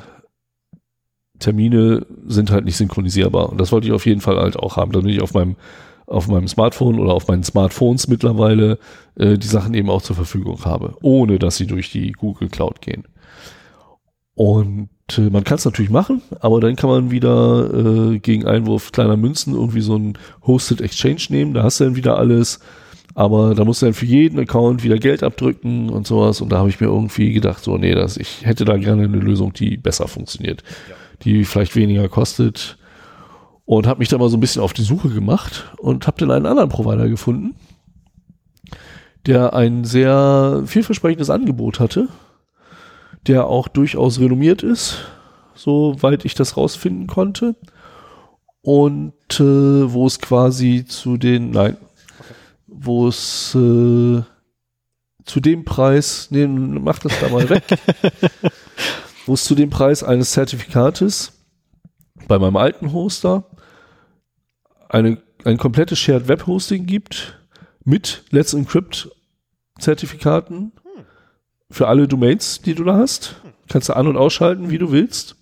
Termine 1.39 2.07
sind 2.27 2.51
halt 2.51 2.65
nicht 2.65 2.77
synchronisierbar. 2.77 3.51
Und 3.51 3.61
das 3.61 3.73
wollte 3.73 3.87
ich 3.87 3.93
auf 3.93 4.07
jeden 4.07 4.21
Fall 4.21 4.37
halt 4.37 4.57
auch 4.57 4.77
haben, 4.77 4.93
damit 4.93 5.15
ich 5.15 5.23
auf 5.23 5.35
meinem 5.35 5.57
auf 6.07 6.27
meinem 6.27 6.49
Smartphone 6.49 6.99
oder 6.99 7.15
auf 7.15 7.29
meinen 7.29 7.45
Smartphones 7.45 8.09
mittlerweile 8.09 8.79
äh, 9.15 9.39
die 9.39 9.47
Sachen 9.47 9.75
eben 9.75 9.89
auch 9.89 10.03
zur 10.03 10.17
Verfügung 10.17 10.65
habe, 10.65 10.97
ohne 11.03 11.39
dass 11.39 11.57
sie 11.57 11.69
durch 11.69 11.93
die 11.93 12.11
Google 12.11 12.49
Cloud 12.49 12.81
gehen. 12.81 13.05
Und 14.35 14.89
äh, 15.17 15.31
man 15.31 15.45
kann 15.45 15.59
es 15.59 15.65
natürlich 15.65 15.91
machen, 15.91 16.21
aber 16.41 16.61
dann 16.61 16.75
kann 16.75 16.91
man 16.91 17.11
wieder 17.13 17.73
äh, 17.73 18.19
gegen 18.19 18.45
Einwurf 18.45 18.91
kleiner 18.91 19.17
Münzen 19.17 19.55
irgendwie 19.55 19.83
so 19.83 19.97
ein 19.97 20.19
Hosted 20.45 20.81
Exchange 20.81 21.27
nehmen. 21.29 21.55
Da 21.55 21.63
hast 21.63 21.79
du 21.79 21.85
dann 21.85 21.97
wieder 21.97 22.19
alles. 22.19 22.59
Aber 23.15 23.55
da 23.55 23.65
musst 23.65 23.83
du 23.83 23.87
dann 23.87 23.95
für 23.95 24.07
jeden 24.07 24.39
Account 24.39 24.85
wieder 24.85 24.99
Geld 24.99 25.23
abdrücken 25.23 25.91
und 25.91 26.07
sowas. 26.07 26.41
Und 26.41 26.51
da 26.51 26.59
habe 26.59 26.69
ich 26.69 26.81
mir 26.81 26.87
irgendwie 26.87 27.33
gedacht, 27.33 27.63
so, 27.63 27.77
nee, 27.77 27.95
das, 27.95 28.17
ich 28.17 28.47
hätte 28.47 28.65
da 28.65 28.77
gerne 28.77 29.05
eine 29.05 29.19
Lösung, 29.19 29.53
die 29.53 29.77
besser 29.77 30.07
funktioniert, 30.07 30.63
ja. 30.89 30.95
die 31.25 31.45
vielleicht 31.45 31.75
weniger 31.77 32.09
kostet. 32.09 32.79
Und 33.65 33.87
habe 33.87 34.01
mich 34.01 34.09
da 34.09 34.19
mal 34.19 34.29
so 34.29 34.37
ein 34.37 34.41
bisschen 34.41 34.63
auf 34.63 34.73
die 34.73 34.83
Suche 34.83 35.11
gemacht 35.11 35.73
und 35.79 36.07
habe 36.07 36.19
dann 36.19 36.31
einen 36.31 36.47
anderen 36.47 36.69
Provider 36.69 37.09
gefunden, 37.09 37.55
der 39.27 39.55
ein 39.55 39.85
sehr 39.85 40.63
vielversprechendes 40.67 41.31
Angebot 41.31 41.79
hatte, 41.79 42.09
der 43.27 43.47
auch 43.47 43.69
durchaus 43.69 44.19
renommiert 44.19 44.63
ist, 44.63 45.05
soweit 45.55 46.25
ich 46.25 46.35
das 46.35 46.57
rausfinden 46.57 47.07
konnte. 47.07 47.55
Und 48.63 49.15
äh, 49.39 49.43
wo 49.93 50.07
es 50.07 50.19
quasi 50.19 50.85
zu 50.85 51.17
den, 51.17 51.51
nein, 51.51 51.77
wo 52.83 53.09
es 53.09 53.55
äh, 53.55 54.23
zu 55.25 55.41
dem 55.41 55.65
Preis, 55.65 56.29
nee, 56.31 56.47
mach 56.47 56.99
das 56.99 57.13
da 57.21 57.29
mal 57.29 57.49
weg, 57.51 57.65
wo 59.27 59.35
es 59.35 59.45
zu 59.45 59.55
dem 59.55 59.69
Preis 59.69 60.03
eines 60.03 60.33
Zertifikates 60.33 61.33
bei 62.27 62.39
meinem 62.39 62.57
alten 62.57 62.93
Hoster 62.93 63.45
eine, 64.89 65.23
ein 65.45 65.59
komplettes 65.59 65.99
Shared 65.99 66.29
Web 66.29 66.47
Hosting 66.47 66.87
gibt 66.87 67.39
mit 67.85 68.25
Let's 68.31 68.55
Encrypt 68.55 69.11
Zertifikaten 69.79 70.73
für 71.71 71.87
alle 71.87 72.09
Domains, 72.09 72.63
die 72.63 72.75
du 72.75 72.85
da 72.85 72.97
hast. 72.97 73.43
Kannst 73.69 73.91
du 73.91 73.97
an- 73.97 74.09
und 74.09 74.17
ausschalten, 74.17 74.71
wie 74.71 74.79
du 74.79 74.91
willst. 74.91 75.37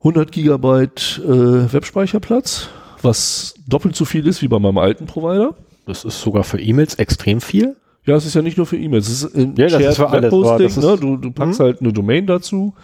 100 0.00 0.30
Gigabyte 0.30 1.20
äh, 1.24 1.72
Webspeicherplatz 1.72 2.68
was 3.02 3.54
doppelt 3.66 3.96
so 3.96 4.04
viel 4.04 4.26
ist 4.26 4.42
wie 4.42 4.48
bei 4.48 4.58
meinem 4.58 4.78
alten 4.78 5.06
Provider. 5.06 5.54
Das 5.86 6.04
ist 6.04 6.20
sogar 6.20 6.44
für 6.44 6.60
E-Mails 6.60 6.94
extrem 6.94 7.40
viel. 7.40 7.76
Ja, 8.04 8.16
es 8.16 8.24
ist 8.24 8.34
ja 8.34 8.42
nicht 8.42 8.56
nur 8.56 8.66
für 8.66 8.78
E-Mails, 8.78 9.08
es 9.08 9.22
ist 9.22 9.36
ein 9.36 9.54
ja, 9.56 9.68
das 9.68 9.82
ist 9.82 9.96
für 9.96 10.08
alles, 10.08 10.32
Hosting, 10.32 10.82
ne? 10.82 10.96
du, 10.96 11.16
du 11.18 11.30
packst 11.30 11.60
mhm. 11.60 11.64
halt 11.64 11.80
eine 11.80 11.92
Domain 11.92 12.26
dazu 12.26 12.74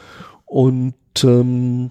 und 0.44 0.94
ähm, 1.22 1.90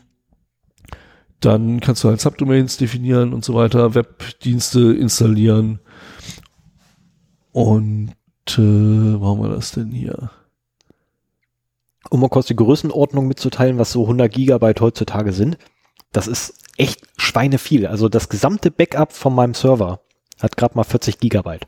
dann 1.39 1.79
kannst 1.79 2.03
du 2.03 2.09
halt 2.09 2.21
Subdomains 2.21 2.77
definieren 2.77 3.33
und 3.33 3.43
so 3.43 3.55
weiter, 3.55 3.95
Webdienste 3.95 4.93
installieren 4.93 5.79
und 7.51 8.13
äh, 8.49 9.19
wo 9.19 9.27
haben 9.27 9.41
wir 9.41 9.49
das 9.49 9.71
denn 9.71 9.91
hier? 9.91 10.29
Um 12.11 12.19
mal 12.19 12.29
kurz 12.29 12.47
die 12.47 12.55
Größenordnung 12.55 13.27
mitzuteilen, 13.27 13.79
was 13.79 13.91
so 13.91 14.03
100 14.03 14.31
Gigabyte 14.31 14.81
heutzutage 14.81 15.33
sind. 15.33 15.57
Das 16.11 16.27
ist 16.27 16.62
echt 16.77 17.01
schweineviel. 17.17 17.87
Also 17.87 18.09
das 18.09 18.29
gesamte 18.29 18.71
Backup 18.71 19.13
von 19.13 19.35
meinem 19.35 19.53
Server 19.53 19.99
hat 20.41 20.57
gerade 20.57 20.75
mal 20.75 20.83
40 20.83 21.19
Gigabyte. 21.19 21.67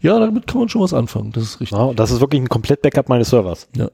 Ja, 0.00 0.18
damit 0.18 0.46
kann 0.46 0.60
man 0.60 0.68
schon 0.68 0.82
was 0.82 0.94
anfangen. 0.94 1.32
Das 1.32 1.42
ist 1.42 1.60
richtig. 1.60 1.76
Ja, 1.76 1.92
das 1.92 2.10
ist 2.10 2.20
wirklich 2.20 2.40
ein 2.40 2.48
komplett 2.48 2.82
Backup 2.82 3.08
meines 3.08 3.30
Servers. 3.30 3.68
Ja. 3.76 3.90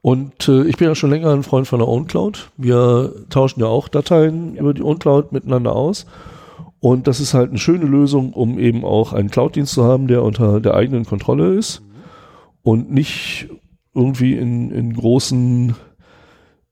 Und 0.00 0.48
äh, 0.48 0.64
ich 0.64 0.76
bin 0.76 0.88
ja 0.88 0.94
schon 0.94 1.10
länger 1.10 1.30
ein 1.30 1.44
Freund 1.44 1.68
von 1.68 1.78
der 1.78 1.88
OwnCloud. 1.88 2.50
Wir 2.56 3.12
tauschen 3.30 3.60
ja 3.60 3.66
auch 3.66 3.88
Dateien 3.88 4.54
ja. 4.54 4.60
über 4.60 4.74
die 4.74 4.82
OwnCloud 4.82 5.32
miteinander 5.32 5.76
aus. 5.76 6.06
Und 6.80 7.06
das 7.06 7.20
ist 7.20 7.34
halt 7.34 7.50
eine 7.50 7.60
schöne 7.60 7.84
Lösung, 7.84 8.32
um 8.32 8.58
eben 8.58 8.84
auch 8.84 9.12
einen 9.12 9.30
Cloud-Dienst 9.30 9.72
zu 9.72 9.84
haben, 9.84 10.08
der 10.08 10.24
unter 10.24 10.60
der 10.60 10.74
eigenen 10.74 11.04
Kontrolle 11.04 11.54
ist 11.54 11.80
mhm. 11.80 11.86
und 12.62 12.90
nicht 12.90 13.48
irgendwie 13.94 14.34
in, 14.34 14.72
in 14.72 14.92
großen 14.92 15.76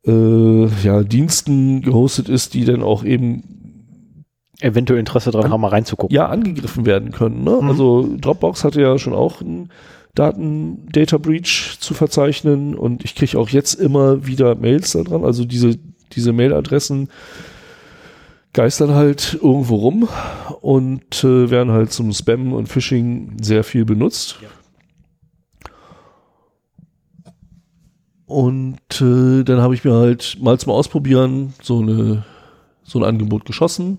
äh, 0.06 0.66
ja, 0.82 1.02
Diensten 1.02 1.82
gehostet 1.82 2.28
ist, 2.28 2.55
die 2.55 2.64
dann 2.64 2.82
auch 2.82 3.05
eben 3.05 4.24
eventuell 4.60 5.01
Interesse 5.01 5.31
daran 5.31 5.51
haben, 5.51 5.60
mal 5.60 5.68
reinzugucken. 5.68 6.14
Ja, 6.14 6.27
angegriffen 6.28 6.86
werden 6.86 7.12
können. 7.12 7.44
Ne? 7.44 7.59
Mhm. 7.60 7.68
Also 7.68 8.09
Dropbox 8.20 8.64
hatte 8.64 8.81
ja 8.81 8.98
schon 8.98 9.14
auch 9.14 9.40
einen 9.40 9.70
Daten-Data 10.14 11.18
Breach 11.18 11.77
zu 11.81 11.94
verzeichnen 11.94 12.74
und 12.74 13.05
ich 13.05 13.14
kriege 13.14 13.39
auch 13.39 13.48
jetzt 13.48 13.74
immer 13.74 14.27
wieder 14.27 14.55
Mails 14.55 14.93
da 14.93 15.02
dran. 15.02 15.24
Also 15.24 15.44
diese, 15.44 15.78
diese 16.12 16.32
Mailadressen 16.32 17.09
geistern 18.52 18.94
halt 18.94 19.39
irgendwo 19.40 19.77
rum 19.77 20.09
und 20.60 21.22
äh, 21.22 21.51
werden 21.51 21.72
halt 21.72 21.93
zum 21.93 22.12
Spam 22.12 22.52
und 22.52 22.68
Phishing 22.68 23.36
sehr 23.40 23.62
viel 23.62 23.85
benutzt. 23.85 24.39
Ja. 24.43 24.48
Und 28.31 28.78
äh, 29.01 29.43
dann 29.43 29.61
habe 29.61 29.74
ich 29.74 29.85
mir 29.85 29.93
halt 29.93 30.39
mal 30.40 30.57
zum 30.57 30.73
Ausprobieren 30.73 31.52
so, 31.62 31.81
eine, 31.81 32.24
so 32.85 33.01
ein 33.01 33.05
Angebot 33.05 33.44
geschossen, 33.44 33.98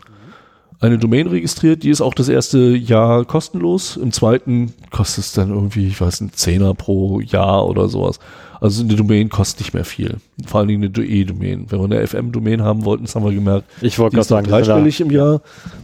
eine 0.79 0.97
Domain 0.97 1.27
registriert, 1.27 1.83
die 1.83 1.89
ist 1.89 2.01
auch 2.01 2.13
das 2.15 2.27
erste 2.27 2.57
Jahr 2.57 3.25
kostenlos. 3.25 3.97
Im 3.97 4.11
zweiten 4.11 4.73
kostet 4.89 5.25
es 5.25 5.33
dann 5.33 5.49
irgendwie, 5.49 5.85
ich 5.85 6.01
weiß 6.01 6.21
nicht, 6.21 6.39
Zehner 6.39 6.73
pro 6.73 7.19
Jahr 7.19 7.67
oder 7.67 7.87
sowas. 7.87 8.19
Also 8.59 8.83
eine 8.83 8.95
Domain 8.95 9.29
kostet 9.29 9.59
nicht 9.59 9.73
mehr 9.73 9.85
viel. 9.85 10.17
Vor 10.47 10.59
allen 10.59 10.69
Dingen 10.69 10.83
eine 10.83 10.91
DE-Domain. 10.91 11.65
Wenn 11.69 11.79
wir 11.79 11.85
eine 11.85 12.07
FM-Domain 12.07 12.63
haben 12.63 12.85
wollten, 12.85 13.03
das 13.03 13.13
haben 13.15 13.25
wir 13.25 13.33
gemerkt. 13.33 13.65
Ich 13.81 13.99
wollte 13.99 14.15
gerade 14.15 14.27
sagen, 14.27 14.47
dreistellig 14.47 15.01
im 15.01 15.11
Jahr. 15.11 15.41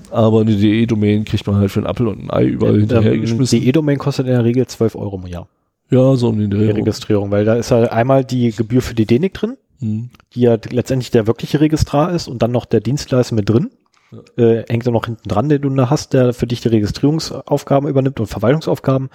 Aber 0.09 0.41
eine 0.41 0.55
DE-Domain 0.55 1.25
kriegt 1.25 1.45
man 1.45 1.57
halt 1.57 1.69
für 1.69 1.81
einen 1.81 1.87
Apfel 1.87 2.07
und 2.07 2.23
ein 2.23 2.31
Ei 2.31 2.45
überall 2.45 2.75
ja, 2.75 2.79
hinterhergeschmissen. 2.79 3.59
Die 3.59 3.65
DE-Domain 3.65 3.97
kostet 3.97 4.25
in 4.25 4.31
der 4.31 4.45
Regel 4.45 4.65
12 4.65 4.95
Euro 4.95 5.21
im 5.23 5.27
Jahr. 5.27 5.47
Ja, 5.89 6.15
so 6.15 6.29
um 6.29 6.39
den 6.39 6.49
Dreh. 6.49 6.67
Die 6.67 6.79
Registrierung, 6.79 7.31
weil 7.31 7.45
da 7.45 7.55
ist 7.55 7.71
ja 7.71 7.83
einmal 7.83 8.25
die 8.25 8.51
Gebühr 8.51 8.81
für 8.81 8.95
die 8.95 9.05
DENIC 9.05 9.33
drin, 9.33 9.57
hm. 9.79 10.09
die 10.33 10.41
ja 10.41 10.57
letztendlich 10.69 11.11
der 11.11 11.27
wirkliche 11.27 11.59
Registrar 11.59 12.11
ist 12.11 12.27
und 12.27 12.41
dann 12.41 12.51
noch 12.51 12.65
der 12.65 12.81
Dienstleister 12.81 13.35
mit 13.35 13.49
drin. 13.49 13.71
Ja. 14.11 14.43
Äh, 14.43 14.65
hängt 14.69 14.87
da 14.87 14.91
noch 14.91 15.05
hinten 15.05 15.27
dran, 15.27 15.49
den 15.49 15.61
du 15.61 15.69
da 15.69 15.89
hast, 15.89 16.13
der 16.13 16.33
für 16.33 16.47
dich 16.47 16.61
die 16.61 16.69
Registrierungsaufgaben 16.69 17.89
übernimmt 17.89 18.19
und 18.19 18.27
Verwaltungsaufgaben. 18.27 19.09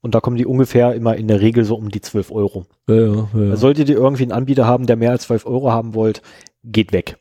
Und 0.00 0.14
da 0.14 0.20
kommen 0.20 0.36
die 0.36 0.46
ungefähr 0.46 0.94
immer 0.94 1.16
in 1.16 1.28
der 1.28 1.40
Regel 1.40 1.64
so 1.64 1.74
um 1.74 1.90
die 1.90 2.00
12 2.00 2.30
Euro. 2.30 2.66
Ja, 2.88 2.94
ja, 2.94 3.28
ja. 3.34 3.56
Solltet 3.56 3.88
ihr 3.88 3.96
irgendwie 3.96 4.22
einen 4.22 4.32
Anbieter 4.32 4.64
haben, 4.64 4.86
der 4.86 4.96
mehr 4.96 5.10
als 5.10 5.24
12 5.24 5.44
Euro 5.46 5.72
haben 5.72 5.94
wollt, 5.94 6.22
geht 6.64 6.92
weg. 6.92 7.18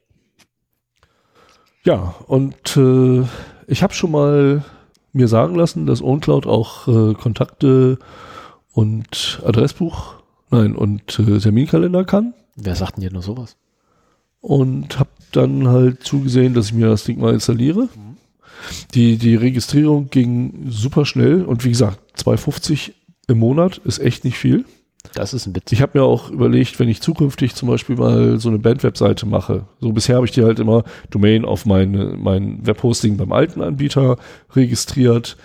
Ja, 1.84 2.16
und 2.28 2.78
äh, 2.78 3.24
ich 3.68 3.82
habe 3.82 3.94
schon 3.94 4.12
mal 4.12 4.64
mir 5.12 5.28
sagen 5.28 5.56
lassen, 5.56 5.86
dass 5.86 6.04
OwnCloud 6.04 6.46
auch 6.46 6.88
äh, 6.88 7.14
Kontakte 7.14 7.98
und 8.78 9.41
Adressbuch, 9.44 10.18
nein, 10.52 10.76
und 10.76 11.18
äh, 11.18 11.40
Terminkalender 11.40 12.06
kann. 12.06 12.36
Wer 12.56 12.76
sagt 12.76 12.98
denn 12.98 13.02
dir 13.02 13.12
nur 13.12 13.24
sowas? 13.24 13.58
Und 14.40 14.99
habe 14.99 15.10
dann 15.32 15.68
halt 15.68 16.04
zugesehen, 16.04 16.54
dass 16.54 16.68
ich 16.68 16.74
mir 16.74 16.86
das 16.86 17.04
Ding 17.04 17.20
mal 17.20 17.34
installiere. 17.34 17.86
Mhm. 17.95 18.18
Die, 18.94 19.18
die 19.18 19.34
Registrierung 19.34 20.12
ging 20.12 20.68
super 20.70 21.08
schnell 21.08 21.44
und 21.44 21.66
wie 21.66 21.70
gesagt, 21.70 21.99
2,50 22.20 22.91
im 23.28 23.40
Monat 23.40 23.80
ist 23.80 23.98
echt 23.98 24.24
nicht 24.24 24.38
viel. 24.38 24.64
Das 25.16 25.34
ist 25.34 25.48
ein 25.48 25.56
Witz. 25.56 25.72
Ich 25.72 25.82
habe 25.82 25.98
mir 25.98 26.06
auch 26.06 26.30
überlegt, 26.30 26.80
wenn 26.80 26.90
ich 26.90 27.02
zukünftig 27.02 27.56
zum 27.56 27.70
Beispiel 27.70 27.95
mal 27.95 28.40
so 28.40 28.49
eine 28.49 28.60
Band-Webseite 28.60 29.26
mache. 29.26 29.66
So 29.80 29.91
bisher 29.91 30.18
habe 30.18 30.28
ich 30.28 30.34
die 30.34 30.44
halt 30.44 30.60
immer 30.60 30.84
Domain 31.10 31.45
auf 31.45 31.66
meine, 31.66 32.16
mein 32.16 32.66
Webhosting 32.66 33.18
beim 33.18 33.32
alten 33.32 33.64
Anbieter 33.64 34.18
registriert. 34.56 35.36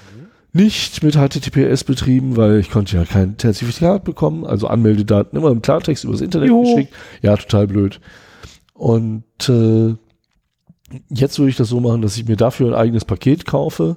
Nicht 0.55 1.03
mit 1.03 1.15
HTTPS 1.15 1.85
betrieben, 1.85 2.37
weil 2.37 2.59
ich 2.59 2.71
konnte 2.71 2.97
ja 2.97 3.07
kein 3.07 3.39
Zertifikat 3.39 4.05
bekommen, 4.05 4.45
also 4.45 4.67
Anmeldedaten 4.67 5.39
immer 5.39 5.51
im 5.51 5.63
Klartext 5.63 6.05
übers 6.05 6.21
Internet 6.21 6.51
jo. 6.51 6.61
geschickt. 6.63 6.93
Ja, 7.23 7.37
total 7.39 7.67
blöd. 7.67 8.01
Und 8.75 9.25
äh, 9.49 9.95
jetzt 11.09 11.39
würde 11.39 11.49
ich 11.49 11.57
das 11.57 11.69
so 11.69 11.81
machen, 11.81 12.03
dass 12.03 12.19
ich 12.19 12.29
mir 12.29 12.37
dafür 12.37 12.69
ein 12.69 12.75
eigenes 12.75 13.07
Paket 13.07 13.47
kaufe. 13.47 13.97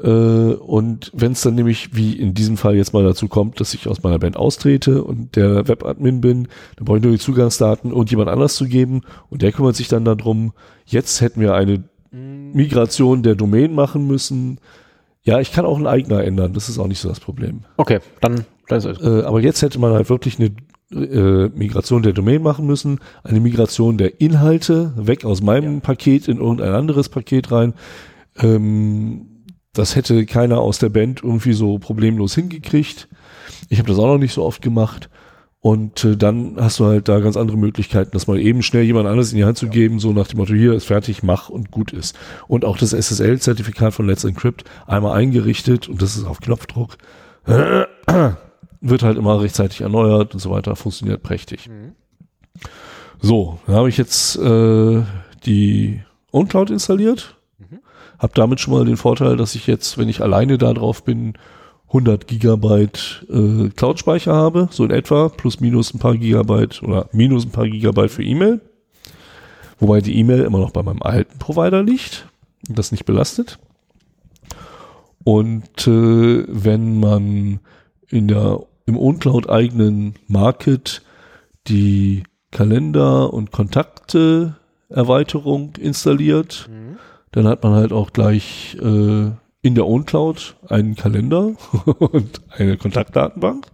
Mhm. 0.00 0.06
Äh, 0.06 0.54
und 0.54 1.12
wenn 1.14 1.32
es 1.32 1.42
dann 1.42 1.56
nämlich, 1.56 1.94
wie 1.94 2.14
in 2.14 2.32
diesem 2.32 2.56
Fall 2.56 2.74
jetzt 2.74 2.94
mal 2.94 3.04
dazu 3.04 3.28
kommt, 3.28 3.60
dass 3.60 3.74
ich 3.74 3.86
aus 3.86 4.02
meiner 4.02 4.18
Band 4.18 4.38
austrete 4.38 5.04
und 5.04 5.36
der 5.36 5.68
Webadmin 5.68 6.22
bin, 6.22 6.48
dann 6.76 6.86
brauche 6.86 6.96
ich 6.96 7.04
nur 7.04 7.12
die 7.12 7.18
Zugangsdaten 7.18 7.92
und 7.92 8.10
jemand 8.10 8.30
anders 8.30 8.54
zu 8.54 8.64
geben 8.64 9.02
und 9.28 9.42
der 9.42 9.52
kümmert 9.52 9.76
sich 9.76 9.88
dann 9.88 10.06
darum. 10.06 10.54
Jetzt 10.86 11.20
hätten 11.20 11.42
wir 11.42 11.54
eine 11.54 11.84
mhm. 12.12 12.52
Migration 12.54 13.22
der 13.22 13.34
Domain 13.34 13.74
machen 13.74 14.06
müssen 14.06 14.58
ja, 15.26 15.40
ich 15.40 15.52
kann 15.52 15.66
auch 15.66 15.76
einen 15.76 15.88
Eigner 15.88 16.22
ändern, 16.22 16.52
das 16.52 16.68
ist 16.68 16.78
auch 16.78 16.86
nicht 16.86 17.00
so 17.00 17.08
das 17.08 17.18
Problem. 17.18 17.64
Okay, 17.76 17.98
dann, 18.20 18.44
dann 18.68 18.78
ist 18.78 18.84
es. 18.84 19.00
Äh, 19.00 19.24
aber 19.24 19.40
jetzt 19.40 19.60
hätte 19.60 19.80
man 19.80 19.92
halt 19.92 20.08
wirklich 20.08 20.38
eine 20.38 20.52
äh, 20.92 21.48
Migration 21.48 22.02
der 22.02 22.12
Domain 22.12 22.42
machen 22.42 22.64
müssen, 22.64 23.00
eine 23.24 23.40
Migration 23.40 23.98
der 23.98 24.20
Inhalte 24.20 24.92
weg 24.96 25.24
aus 25.24 25.42
meinem 25.42 25.74
ja. 25.74 25.80
Paket 25.80 26.28
in 26.28 26.38
irgendein 26.38 26.72
anderes 26.72 27.08
Paket 27.08 27.50
rein. 27.50 27.74
Ähm, 28.38 29.42
das 29.72 29.96
hätte 29.96 30.24
keiner 30.26 30.60
aus 30.60 30.78
der 30.78 30.90
Band 30.90 31.24
irgendwie 31.24 31.54
so 31.54 31.78
problemlos 31.78 32.36
hingekriegt. 32.36 33.08
Ich 33.68 33.78
habe 33.78 33.88
das 33.88 33.98
auch 33.98 34.06
noch 34.06 34.18
nicht 34.18 34.32
so 34.32 34.44
oft 34.44 34.62
gemacht. 34.62 35.10
Und 35.66 36.04
äh, 36.04 36.16
dann 36.16 36.54
hast 36.60 36.78
du 36.78 36.84
halt 36.84 37.08
da 37.08 37.18
ganz 37.18 37.36
andere 37.36 37.56
Möglichkeiten, 37.56 38.12
das 38.12 38.28
mal 38.28 38.38
eben 38.38 38.62
schnell 38.62 38.84
jemand 38.84 39.08
anderes 39.08 39.32
in 39.32 39.38
die 39.38 39.44
Hand 39.44 39.58
zu 39.58 39.66
geben, 39.66 39.98
so 39.98 40.12
nach 40.12 40.28
dem 40.28 40.38
Motto, 40.38 40.54
hier 40.54 40.74
ist 40.74 40.84
fertig, 40.84 41.24
mach 41.24 41.48
und 41.48 41.72
gut 41.72 41.92
ist. 41.92 42.16
Und 42.46 42.64
auch 42.64 42.78
das 42.78 42.92
SSL-Zertifikat 42.92 43.92
von 43.92 44.06
Let's 44.06 44.22
Encrypt 44.22 44.62
einmal 44.86 45.18
eingerichtet 45.18 45.88
und 45.88 46.00
das 46.00 46.16
ist 46.16 46.24
auf 46.24 46.38
Knopfdruck, 46.38 46.98
wird 47.46 49.02
halt 49.02 49.18
immer 49.18 49.40
rechtzeitig 49.40 49.80
erneuert 49.80 50.34
und 50.34 50.38
so 50.38 50.52
weiter, 50.52 50.76
funktioniert 50.76 51.24
prächtig. 51.24 51.68
Mhm. 51.68 51.96
So, 53.20 53.58
dann 53.66 53.74
habe 53.74 53.88
ich 53.88 53.96
jetzt 53.96 54.36
äh, 54.36 55.02
die 55.46 56.00
OwnCloud 56.30 56.70
installiert, 56.70 57.34
mhm. 57.58 57.80
Hab 58.20 58.36
damit 58.36 58.60
schon 58.60 58.72
mal 58.72 58.84
den 58.84 58.96
Vorteil, 58.96 59.36
dass 59.36 59.56
ich 59.56 59.66
jetzt, 59.66 59.98
wenn 59.98 60.08
ich 60.08 60.22
alleine 60.22 60.58
da 60.58 60.72
drauf 60.72 61.02
bin, 61.02 61.34
100 61.88 62.26
Gigabyte 62.26 63.26
äh, 63.30 63.68
Cloud-Speicher 63.70 64.34
habe, 64.34 64.68
so 64.70 64.84
in 64.84 64.90
etwa, 64.90 65.28
plus 65.28 65.60
minus 65.60 65.94
ein 65.94 65.98
paar 65.98 66.16
Gigabyte 66.16 66.82
oder 66.82 67.08
minus 67.12 67.46
ein 67.46 67.52
paar 67.52 67.68
Gigabyte 67.68 68.10
für 68.10 68.24
E-Mail. 68.24 68.60
Wobei 69.78 70.00
die 70.00 70.18
E-Mail 70.18 70.42
immer 70.42 70.58
noch 70.58 70.70
bei 70.70 70.82
meinem 70.82 71.02
alten 71.02 71.38
Provider 71.38 71.82
liegt 71.82 72.26
und 72.68 72.78
das 72.78 72.92
nicht 72.92 73.04
belastet. 73.04 73.58
Und 75.24 75.86
äh, 75.86 76.44
wenn 76.48 77.00
man 77.00 77.60
in 78.08 78.28
der 78.28 78.60
im 78.86 78.96
OwnCloud 78.96 79.50
eigenen 79.50 80.14
Market 80.28 81.02
die 81.66 82.22
Kalender 82.52 83.32
und 83.32 83.50
Kontakte 83.50 84.56
Erweiterung 84.88 85.74
installiert, 85.76 86.68
mhm. 86.70 86.98
dann 87.32 87.48
hat 87.48 87.64
man 87.64 87.74
halt 87.74 87.92
auch 87.92 88.12
gleich 88.12 88.76
äh, 88.80 89.30
in 89.66 89.74
der 89.74 89.86
OwnCloud 89.86 90.56
einen 90.68 90.94
Kalender 90.94 91.52
und 91.98 92.40
eine 92.50 92.76
Kontaktdatenbank. 92.76 93.66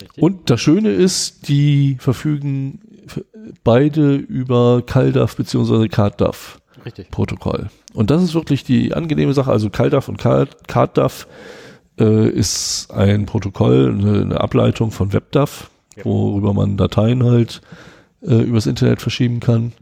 Richtig. 0.00 0.22
Und 0.22 0.50
das 0.50 0.60
Schöne 0.60 0.90
ist, 0.90 1.48
die 1.48 1.96
verfügen 1.98 2.80
beide 3.64 4.14
über 4.14 4.82
CalDAV 4.86 5.36
bzw. 5.36 5.88
CardDAV 5.88 6.60
Protokoll. 7.10 7.68
Und 7.92 8.10
das 8.10 8.22
ist 8.22 8.34
wirklich 8.34 8.64
die 8.64 8.94
angenehme 8.94 9.34
Sache. 9.34 9.50
Also 9.50 9.68
CalDAV 9.68 10.08
und 10.08 10.18
CardDAV 10.18 11.26
äh, 11.98 12.28
ist 12.28 12.92
ein 12.92 13.26
Protokoll, 13.26 13.92
eine, 13.98 14.20
eine 14.22 14.40
Ableitung 14.40 14.90
von 14.92 15.12
WebDAV, 15.12 15.70
ja. 15.96 16.04
worüber 16.04 16.54
man 16.54 16.76
Dateien 16.76 17.24
halt 17.24 17.60
äh, 18.22 18.36
übers 18.36 18.66
Internet 18.66 19.02
verschieben 19.02 19.40
kann. 19.40 19.72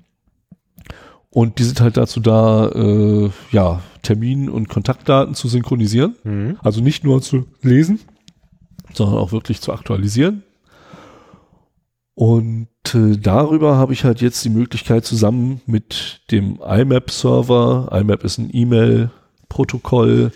Und 1.36 1.58
die 1.58 1.64
sind 1.64 1.82
halt 1.82 1.98
dazu 1.98 2.18
da, 2.20 2.70
äh, 2.70 3.28
ja, 3.52 3.82
Termin- 4.00 4.48
und 4.48 4.70
Kontaktdaten 4.70 5.34
zu 5.34 5.48
synchronisieren. 5.48 6.16
Mhm. 6.24 6.56
Also 6.62 6.80
nicht 6.80 7.04
nur 7.04 7.20
zu 7.20 7.44
lesen, 7.60 8.00
sondern 8.94 9.18
auch 9.18 9.32
wirklich 9.32 9.60
zu 9.60 9.70
aktualisieren. 9.74 10.44
Und 12.14 12.68
äh, 12.94 13.18
darüber 13.18 13.76
habe 13.76 13.92
ich 13.92 14.04
halt 14.04 14.22
jetzt 14.22 14.46
die 14.46 14.48
Möglichkeit 14.48 15.04
zusammen 15.04 15.60
mit 15.66 16.22
dem 16.30 16.58
IMAP-Server, 16.66 17.90
IMAP 17.92 18.24
ist 18.24 18.38
ein 18.38 18.48
E-Mail-Protokoll, 18.50 20.32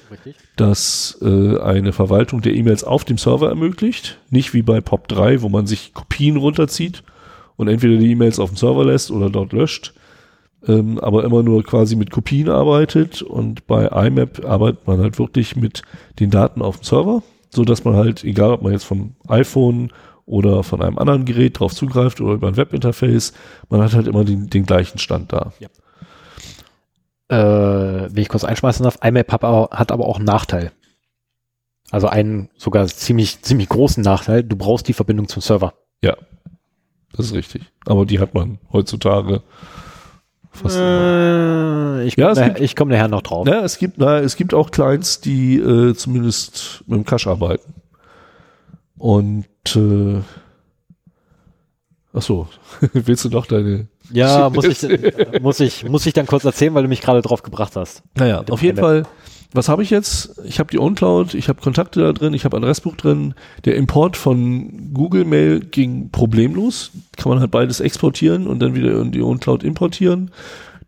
das 0.56 1.16
äh, 1.22 1.58
eine 1.60 1.94
Verwaltung 1.94 2.42
der 2.42 2.52
E-Mails 2.52 2.84
auf 2.84 3.06
dem 3.06 3.16
Server 3.16 3.48
ermöglicht. 3.48 4.18
Nicht 4.28 4.52
wie 4.52 4.60
bei 4.60 4.80
POP3, 4.80 5.40
wo 5.40 5.48
man 5.48 5.66
sich 5.66 5.94
Kopien 5.94 6.36
runterzieht 6.36 7.04
und 7.56 7.68
entweder 7.68 7.96
die 7.96 8.10
E-Mails 8.10 8.38
auf 8.38 8.50
dem 8.50 8.58
Server 8.58 8.84
lässt 8.84 9.10
oder 9.10 9.30
dort 9.30 9.54
löscht, 9.54 9.94
ähm, 10.66 10.98
aber 10.98 11.24
immer 11.24 11.42
nur 11.42 11.62
quasi 11.64 11.96
mit 11.96 12.10
Kopien 12.10 12.48
arbeitet 12.48 13.22
und 13.22 13.66
bei 13.66 13.86
IMAP 13.86 14.44
arbeitet 14.44 14.86
man 14.86 15.00
halt 15.00 15.18
wirklich 15.18 15.56
mit 15.56 15.82
den 16.18 16.30
Daten 16.30 16.62
auf 16.62 16.78
dem 16.78 16.84
Server, 16.84 17.22
so 17.50 17.64
dass 17.64 17.84
man 17.84 17.96
halt, 17.96 18.24
egal 18.24 18.52
ob 18.52 18.62
man 18.62 18.72
jetzt 18.72 18.84
vom 18.84 19.14
iPhone 19.28 19.92
oder 20.26 20.62
von 20.62 20.82
einem 20.82 20.98
anderen 20.98 21.24
Gerät 21.24 21.58
drauf 21.58 21.74
zugreift 21.74 22.20
oder 22.20 22.34
über 22.34 22.48
ein 22.48 22.56
Webinterface, 22.56 23.32
man 23.68 23.82
hat 23.82 23.94
halt 23.94 24.06
immer 24.06 24.24
den, 24.24 24.48
den 24.50 24.66
gleichen 24.66 24.98
Stand 24.98 25.32
da. 25.32 25.52
Ja. 25.58 25.68
Äh, 27.28 28.08
wenn 28.14 28.22
ich 28.22 28.28
kurz 28.28 28.44
einschmeißen 28.44 28.84
darf, 28.84 28.98
IMAP 29.02 29.32
hat 29.32 29.44
aber, 29.44 29.76
hat 29.76 29.92
aber 29.92 30.06
auch 30.06 30.16
einen 30.16 30.26
Nachteil. 30.26 30.72
Also 31.90 32.06
einen 32.06 32.50
sogar 32.56 32.86
ziemlich, 32.86 33.42
ziemlich 33.42 33.68
großen 33.68 34.02
Nachteil. 34.02 34.44
Du 34.44 34.56
brauchst 34.56 34.86
die 34.86 34.92
Verbindung 34.92 35.26
zum 35.28 35.42
Server. 35.42 35.74
Ja, 36.02 36.16
das 37.12 37.26
ist 37.26 37.34
richtig. 37.34 37.62
Aber 37.86 38.06
die 38.06 38.20
hat 38.20 38.34
man 38.34 38.58
heutzutage 38.72 39.42
äh, 40.64 42.06
Ich 42.06 42.16
komme 42.16 42.34
ja, 42.34 42.48
nachher, 42.48 42.68
komm 42.76 42.88
nachher 42.88 43.08
noch 43.08 43.22
drauf. 43.22 43.46
Ja, 43.46 43.64
es 43.64 43.78
gibt, 43.78 43.98
na, 43.98 44.18
es 44.18 44.36
gibt 44.36 44.54
auch 44.54 44.70
Clients, 44.70 45.20
die 45.20 45.58
äh, 45.58 45.94
zumindest 45.94 46.84
mit 46.86 46.98
dem 46.98 47.04
Cache 47.04 47.30
arbeiten. 47.30 47.74
Und 48.98 49.46
äh, 49.76 50.20
ach 52.12 52.22
so, 52.22 52.48
willst 52.92 53.24
du 53.24 53.28
doch 53.28 53.46
deine 53.46 53.88
ja, 54.12 54.50
muss 54.54 54.64
ich, 54.64 55.40
muss 55.40 55.60
ich, 55.60 55.88
muss 55.88 56.06
ich 56.06 56.12
dann 56.12 56.26
kurz 56.26 56.44
erzählen, 56.44 56.74
weil 56.74 56.82
du 56.82 56.88
mich 56.88 57.00
gerade 57.00 57.22
drauf 57.22 57.42
gebracht 57.42 57.76
hast. 57.76 58.02
Naja, 58.16 58.42
auf 58.48 58.62
jeden 58.62 58.78
Fall 58.78 59.04
was 59.52 59.68
habe 59.68 59.82
ich 59.82 59.90
jetzt? 59.90 60.40
Ich 60.44 60.60
habe 60.60 60.70
die 60.70 60.78
OwnCloud, 60.78 61.34
ich 61.34 61.48
habe 61.48 61.60
Kontakte 61.60 62.00
da 62.00 62.12
drin, 62.12 62.34
ich 62.34 62.44
habe 62.44 62.56
Adressbuch 62.56 62.94
drin. 62.94 63.34
Der 63.64 63.74
Import 63.76 64.16
von 64.16 64.92
Google 64.94 65.24
Mail 65.24 65.60
ging 65.60 66.10
problemlos. 66.10 66.92
Kann 67.16 67.30
man 67.30 67.40
halt 67.40 67.50
beides 67.50 67.80
exportieren 67.80 68.46
und 68.46 68.60
dann 68.60 68.74
wieder 68.74 69.00
in 69.00 69.10
die 69.10 69.22
OwnCloud 69.22 69.64
importieren. 69.64 70.30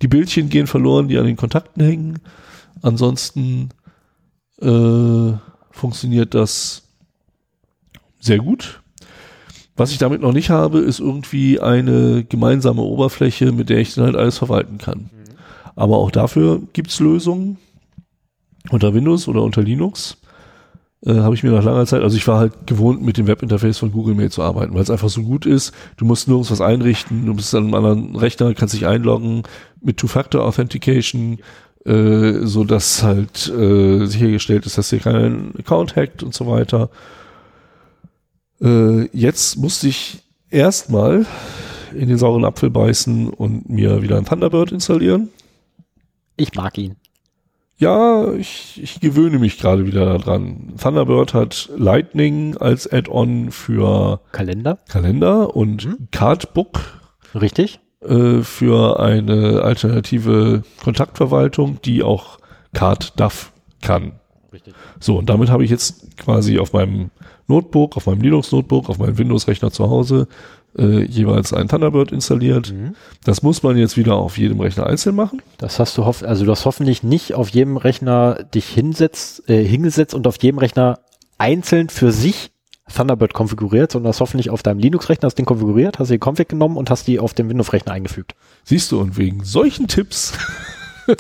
Die 0.01 0.09
Bildchen 0.09 0.49
gehen 0.49 0.69
verloren, 0.69 1.09
die 1.09 1.19
an 1.19 1.27
den 1.27 1.37
Kontakten 1.37 1.83
hängen. 1.83 2.21
Ansonsten 2.83 3.71
äh, 4.61 5.33
funktioniert 5.71 6.35
das 6.35 6.83
sehr 8.21 8.39
gut. 8.39 8.81
Was 9.77 9.91
ich 9.91 9.99
damit 9.99 10.21
noch 10.21 10.33
nicht 10.33 10.51
habe, 10.51 10.79
ist 10.79 11.01
irgendwie 11.01 11.59
eine 11.59 12.25
gemeinsame 12.25 12.83
Oberfläche, 12.83 13.51
mit 13.51 13.71
der 13.71 13.79
ich 13.79 13.95
dann 13.95 14.05
halt 14.05 14.17
alles 14.17 14.39
verwalten 14.39 14.79
kann. 14.79 15.11
Mhm. 15.11 15.35
Aber 15.75 15.97
auch 15.97 16.13
dafür 16.13 16.61
gibt's 16.73 17.01
Lösungen 17.01 17.57
unter 18.71 18.95
Windows 18.95 19.29
oder 19.29 19.43
unter 19.43 19.63
Linux. 19.63 20.19
Äh, 21.05 21.15
habe 21.15 21.35
ich 21.35 21.43
mir 21.43 21.51
nach 21.51 21.65
langer 21.65 21.85
Zeit, 21.87 22.03
also 22.03 22.17
ich 22.17 22.29
war 22.29 22.39
halt 22.39 22.67
gewohnt, 22.67 23.03
mit 23.03 23.17
dem 23.17 23.27
Webinterface 23.27 23.79
von 23.79 23.91
Google 23.91 24.15
Mail 24.15 24.31
zu 24.31 24.43
arbeiten, 24.43 24.75
weil 24.75 24.83
es 24.83 24.91
einfach 24.91 25.09
so 25.09 25.23
gut 25.23 25.47
ist. 25.47 25.75
Du 25.97 26.05
musst 26.05 26.29
nirgends 26.29 26.51
was 26.51 26.61
einrichten, 26.61 27.27
du 27.27 27.35
bist 27.35 27.55
an 27.55 27.65
einem 27.65 27.75
anderen 27.75 28.17
Rechner, 28.17 28.55
kannst 28.55 28.75
dich 28.75 28.87
einloggen 28.87 29.43
mit 29.81 29.97
Two-Factor-Authentication, 29.97 31.39
äh, 31.85 32.47
so 32.47 32.63
dass 32.63 33.03
halt 33.03 33.49
äh, 33.49 34.07
sichergestellt 34.07 34.65
ist, 34.67 34.79
dass 34.79 34.91
dir 34.91 35.01
keinen 35.01 35.55
Account 35.59 35.97
hackt 35.97 36.23
und 36.23 36.35
so 36.35 36.47
weiter. 36.47 36.89
Äh, 38.61 39.07
jetzt 39.07 39.57
musste 39.57 39.89
ich 39.89 40.23
erstmal 40.51 41.27
in 41.93 42.09
den 42.09 42.19
sauren 42.19 42.45
Apfel 42.45 42.71
beißen 42.71 43.29
und 43.29 43.69
mir 43.69 44.03
wieder 44.03 44.19
ein 44.19 44.25
Thunderbird 44.25 44.71
installieren. 44.71 45.31
Ich 46.37 46.55
mag 46.55 46.79
ihn. 46.79 46.95
Ja, 47.83 48.33
ich, 48.35 48.81
ich 48.81 49.01
gewöhne 49.01 49.41
mich 49.41 49.59
gerade 49.59 49.85
wieder 49.85 50.17
daran. 50.17 50.75
Thunderbird 50.81 51.35
hat 51.35 51.69
Lightning 51.77 52.57
als 52.57 52.87
Add-on 52.87 53.51
für 53.51 54.21
Kalender, 54.31 54.79
Kalender 54.89 55.57
und 55.57 55.87
mhm. 55.87 56.09
Cardbook. 56.13 56.79
Richtig. 57.35 57.81
Äh, 58.01 58.43
für 58.43 59.01
eine 59.01 59.63
alternative 59.63 60.63
Kontaktverwaltung, 60.85 61.81
die 61.85 62.05
auch 62.05 62.39
CardDAV 62.73 63.51
kann. 63.81 64.13
Richtig. 64.53 64.75
So, 65.01 65.19
und 65.19 65.29
damit 65.29 65.51
habe 65.51 65.65
ich 65.65 65.71
jetzt 65.71 66.17
quasi 66.17 66.61
auf 66.61 66.73
meinem 66.73 67.11
Notebook, 67.49 67.97
auf 67.97 68.07
meinem 68.07 68.21
Linux-Notebook, 68.21 68.91
auf 68.91 68.99
meinem 68.99 69.19
Windows-Rechner 69.19 69.73
zu 69.73 69.91
Hause 69.91 70.29
äh, 70.79 71.05
jeweils 71.05 71.53
ein 71.53 71.69
Thunderbird 71.69 72.13
installiert. 72.13 72.73
Mhm. 72.73 72.95
Das 73.25 73.43
muss 73.43 73.63
man 73.63 73.77
jetzt 73.77 73.97
wieder 73.97 74.17
auf 74.17 74.39
jedem 74.39 74.61
Rechner 74.61 74.87
einzeln 74.87 75.17
machen. 75.17 75.43
Das 75.59 75.79
hast 75.79 75.97
du 75.99 76.05
hoff 76.05 76.23
also 76.23 76.45
du 76.45 76.51
hast 76.51 76.65
hoffentlich 76.65 77.03
nicht 77.03 77.35
auf 77.35 77.49
jedem 77.49 77.77
Rechner 77.77 78.45
dich 78.55 78.67
hinsetzt, 78.67 79.49
äh, 79.49 79.65
hingesetzt 79.65 80.15
und 80.15 80.27
auf 80.27 80.43
jedem 80.43 80.59
Rechner 80.59 81.01
einzeln 81.39 81.89
für 81.89 82.13
sich 82.13 82.51
Thunderbird 82.93 83.33
konfiguriert, 83.33 83.93
sondern 83.93 84.11
hast 84.11 84.21
hoffentlich 84.21 84.51
auf 84.51 84.63
deinem 84.63 84.79
Linux-Rechner 84.79 85.27
das 85.27 85.35
Ding 85.35 85.47
konfiguriert, 85.47 85.99
hast 85.99 86.11
die 86.11 86.19
Config 86.19 86.49
genommen 86.49 86.77
und 86.77 86.91
hast 86.91 87.07
die 87.07 87.21
auf 87.21 87.33
dem 87.33 87.49
Windows-Rechner 87.49 87.93
eingefügt. 87.93 88.35
Siehst 88.65 88.93
du, 88.93 89.01
und 89.01 89.17
wegen 89.17 89.45
solchen 89.45 89.89
Tipps 89.89 90.33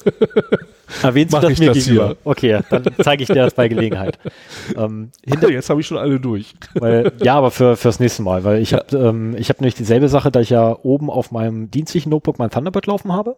Erwähnst 1.02 1.34
du 1.34 1.40
das 1.40 1.58
mir 1.58 1.66
das 1.66 1.78
gegenüber? 1.78 2.06
Hier. 2.08 2.16
Okay, 2.24 2.60
dann 2.70 2.84
zeige 3.02 3.22
ich 3.22 3.28
dir 3.28 3.36
das 3.36 3.54
bei 3.54 3.68
Gelegenheit. 3.68 4.18
Ähm, 4.76 5.10
hinter, 5.24 5.50
jetzt 5.50 5.68
habe 5.70 5.80
ich 5.80 5.86
schon 5.86 5.98
alle 5.98 6.20
durch. 6.20 6.54
Weil, 6.74 7.12
ja, 7.22 7.34
aber 7.34 7.50
für 7.50 7.76
fürs 7.76 8.00
nächste 8.00 8.22
Mal, 8.22 8.44
weil 8.44 8.62
ich 8.62 8.70
ja. 8.70 8.78
habe 8.78 8.96
ähm, 8.96 9.34
ich 9.36 9.48
habe 9.48 9.60
nämlich 9.60 9.74
dieselbe 9.74 10.08
Sache, 10.08 10.30
da 10.30 10.40
ich 10.40 10.50
ja 10.50 10.76
oben 10.82 11.10
auf 11.10 11.30
meinem 11.30 11.70
dienstlichen 11.70 12.10
Notebook 12.10 12.38
mein 12.38 12.50
Thunderbird 12.50 12.86
laufen 12.86 13.12
habe 13.12 13.36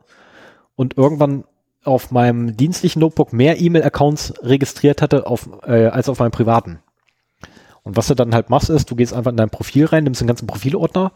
und 0.76 0.96
irgendwann 0.96 1.44
auf 1.84 2.10
meinem 2.10 2.56
dienstlichen 2.56 3.00
Notebook 3.00 3.32
mehr 3.32 3.60
E-Mail-Accounts 3.60 4.34
registriert 4.42 5.02
hatte 5.02 5.26
auf, 5.26 5.48
äh, 5.66 5.86
als 5.86 6.08
auf 6.08 6.18
meinem 6.18 6.30
privaten. 6.30 6.80
Und 7.82 7.96
was 7.96 8.06
du 8.06 8.14
dann 8.14 8.34
halt 8.34 8.50
machst, 8.50 8.70
ist, 8.70 8.90
du 8.90 8.96
gehst 8.96 9.12
einfach 9.12 9.30
in 9.30 9.36
dein 9.36 9.50
Profil 9.50 9.84
rein, 9.86 10.04
nimmst 10.04 10.20
den 10.20 10.28
ganzen 10.28 10.46
Profilordner, 10.46 11.12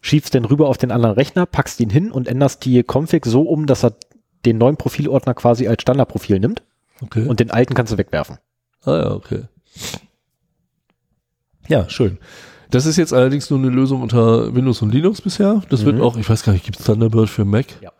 schiebst 0.00 0.32
den 0.34 0.44
rüber 0.44 0.68
auf 0.68 0.78
den 0.78 0.90
anderen 0.90 1.14
Rechner, 1.14 1.46
packst 1.46 1.80
ihn 1.80 1.90
hin 1.90 2.10
und 2.10 2.28
änderst 2.28 2.64
die 2.64 2.82
Config 2.82 3.26
so 3.26 3.42
um, 3.42 3.66
dass 3.66 3.84
er 3.84 3.94
den 4.44 4.58
neuen 4.58 4.76
Profilordner 4.76 5.34
quasi 5.34 5.68
als 5.68 5.82
Standardprofil 5.82 6.38
nimmt. 6.40 6.62
Okay. 7.00 7.26
Und 7.26 7.40
den 7.40 7.50
alten 7.50 7.74
kannst 7.74 7.92
du 7.92 7.98
wegwerfen. 7.98 8.38
Ah 8.82 8.96
ja, 8.96 9.10
okay. 9.12 9.42
Ja, 11.68 11.88
schön. 11.88 12.18
Das 12.70 12.86
ist 12.86 12.96
jetzt 12.96 13.12
allerdings 13.12 13.48
nur 13.50 13.58
eine 13.58 13.70
Lösung 13.70 14.02
unter 14.02 14.54
Windows 14.54 14.82
und 14.82 14.92
Linux 14.92 15.22
bisher. 15.22 15.62
Das 15.70 15.82
mhm. 15.82 15.86
wird 15.86 16.00
auch, 16.00 16.16
ich 16.16 16.28
weiß 16.28 16.42
gar 16.42 16.52
nicht, 16.52 16.64
gibt 16.64 16.78
es 16.78 16.84
Thunderbird 16.84 17.28
für 17.28 17.44
Mac? 17.44 17.66
Ja. 17.80 17.92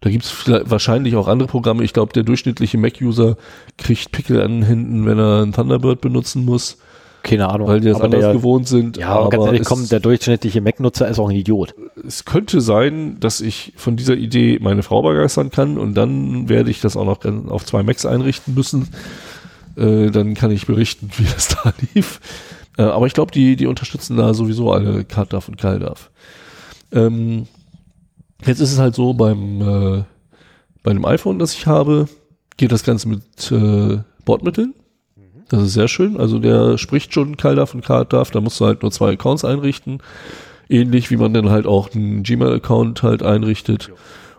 Da 0.00 0.10
gibt 0.10 0.24
es 0.24 0.48
wahrscheinlich 0.70 1.16
auch 1.16 1.26
andere 1.26 1.48
Programme. 1.48 1.82
Ich 1.82 1.92
glaube, 1.92 2.12
der 2.12 2.22
durchschnittliche 2.22 2.78
Mac-User 2.78 3.36
kriegt 3.78 4.12
Pickel 4.12 4.40
an 4.40 4.60
den 4.60 4.62
Händen, 4.62 5.06
wenn 5.06 5.18
er 5.18 5.42
ein 5.42 5.52
Thunderbird 5.52 6.00
benutzen 6.00 6.44
muss. 6.44 6.78
Keine 7.22 7.48
Ahnung. 7.48 7.68
weil 7.68 7.80
die 7.80 7.88
das 7.88 7.96
aber 7.96 8.04
anders 8.04 8.20
der, 8.20 8.32
gewohnt 8.32 8.68
sind. 8.68 8.96
Ja, 8.96 9.10
aber 9.10 9.30
ganz 9.30 9.46
ehrlich, 9.46 9.64
komm, 9.64 9.88
der 9.88 10.00
durchschnittliche 10.00 10.60
Mac-Nutzer 10.60 11.08
ist 11.08 11.18
auch 11.18 11.28
ein 11.28 11.36
Idiot. 11.36 11.74
es 12.06 12.24
könnte 12.24 12.60
sein, 12.60 13.18
dass 13.20 13.40
ich 13.40 13.72
von 13.76 13.96
dieser 13.96 14.16
Idee 14.16 14.58
meine 14.60 14.82
Frau 14.82 15.02
begeistern 15.02 15.50
kann 15.50 15.78
und 15.78 15.94
dann 15.94 16.48
werde 16.48 16.70
ich 16.70 16.80
das 16.80 16.96
auch 16.96 17.04
noch 17.04 17.24
auf 17.50 17.64
zwei 17.64 17.82
Macs 17.82 18.06
einrichten 18.06 18.54
müssen. 18.54 18.88
Äh, 19.76 20.10
dann 20.10 20.34
kann 20.34 20.50
ich 20.50 20.66
berichten, 20.66 21.10
wie 21.16 21.24
das 21.24 21.48
da 21.48 21.72
lief. 21.94 22.20
Äh, 22.76 22.82
aber 22.82 23.06
ich 23.06 23.14
glaube, 23.14 23.32
die, 23.32 23.56
die 23.56 23.66
unterstützen 23.66 24.16
da 24.16 24.34
sowieso 24.34 24.72
alle 24.72 25.04
CardDAV 25.04 25.48
und 25.48 25.58
CalDAV. 25.58 26.10
Ähm, 26.92 27.46
jetzt 28.44 28.60
ist 28.60 28.72
es 28.72 28.78
halt 28.78 28.94
so, 28.94 29.14
beim, 29.14 29.60
äh, 29.60 30.04
bei 30.82 30.92
dem 30.92 31.04
iPhone, 31.04 31.38
das 31.38 31.54
ich 31.54 31.66
habe, 31.66 32.08
geht 32.56 32.72
das 32.72 32.84
Ganze 32.84 33.08
mit 33.08 33.50
äh, 33.50 33.98
Bordmitteln. 34.24 34.74
Das 35.48 35.62
ist 35.62 35.72
sehr 35.72 35.88
schön. 35.88 36.18
Also 36.18 36.38
der 36.38 36.76
spricht 36.78 37.14
schon 37.14 37.36
CalDAV 37.36 37.74
und 37.74 37.84
CardDAV. 37.84 38.30
Da 38.30 38.40
musst 38.40 38.60
du 38.60 38.66
halt 38.66 38.82
nur 38.82 38.90
zwei 38.90 39.12
Accounts 39.12 39.44
einrichten. 39.44 40.02
Ähnlich 40.68 41.10
wie 41.10 41.16
man 41.16 41.32
dann 41.32 41.48
halt 41.50 41.66
auch 41.66 41.94
einen 41.94 42.22
Gmail-Account 42.22 43.02
halt 43.02 43.22
einrichtet. 43.22 43.90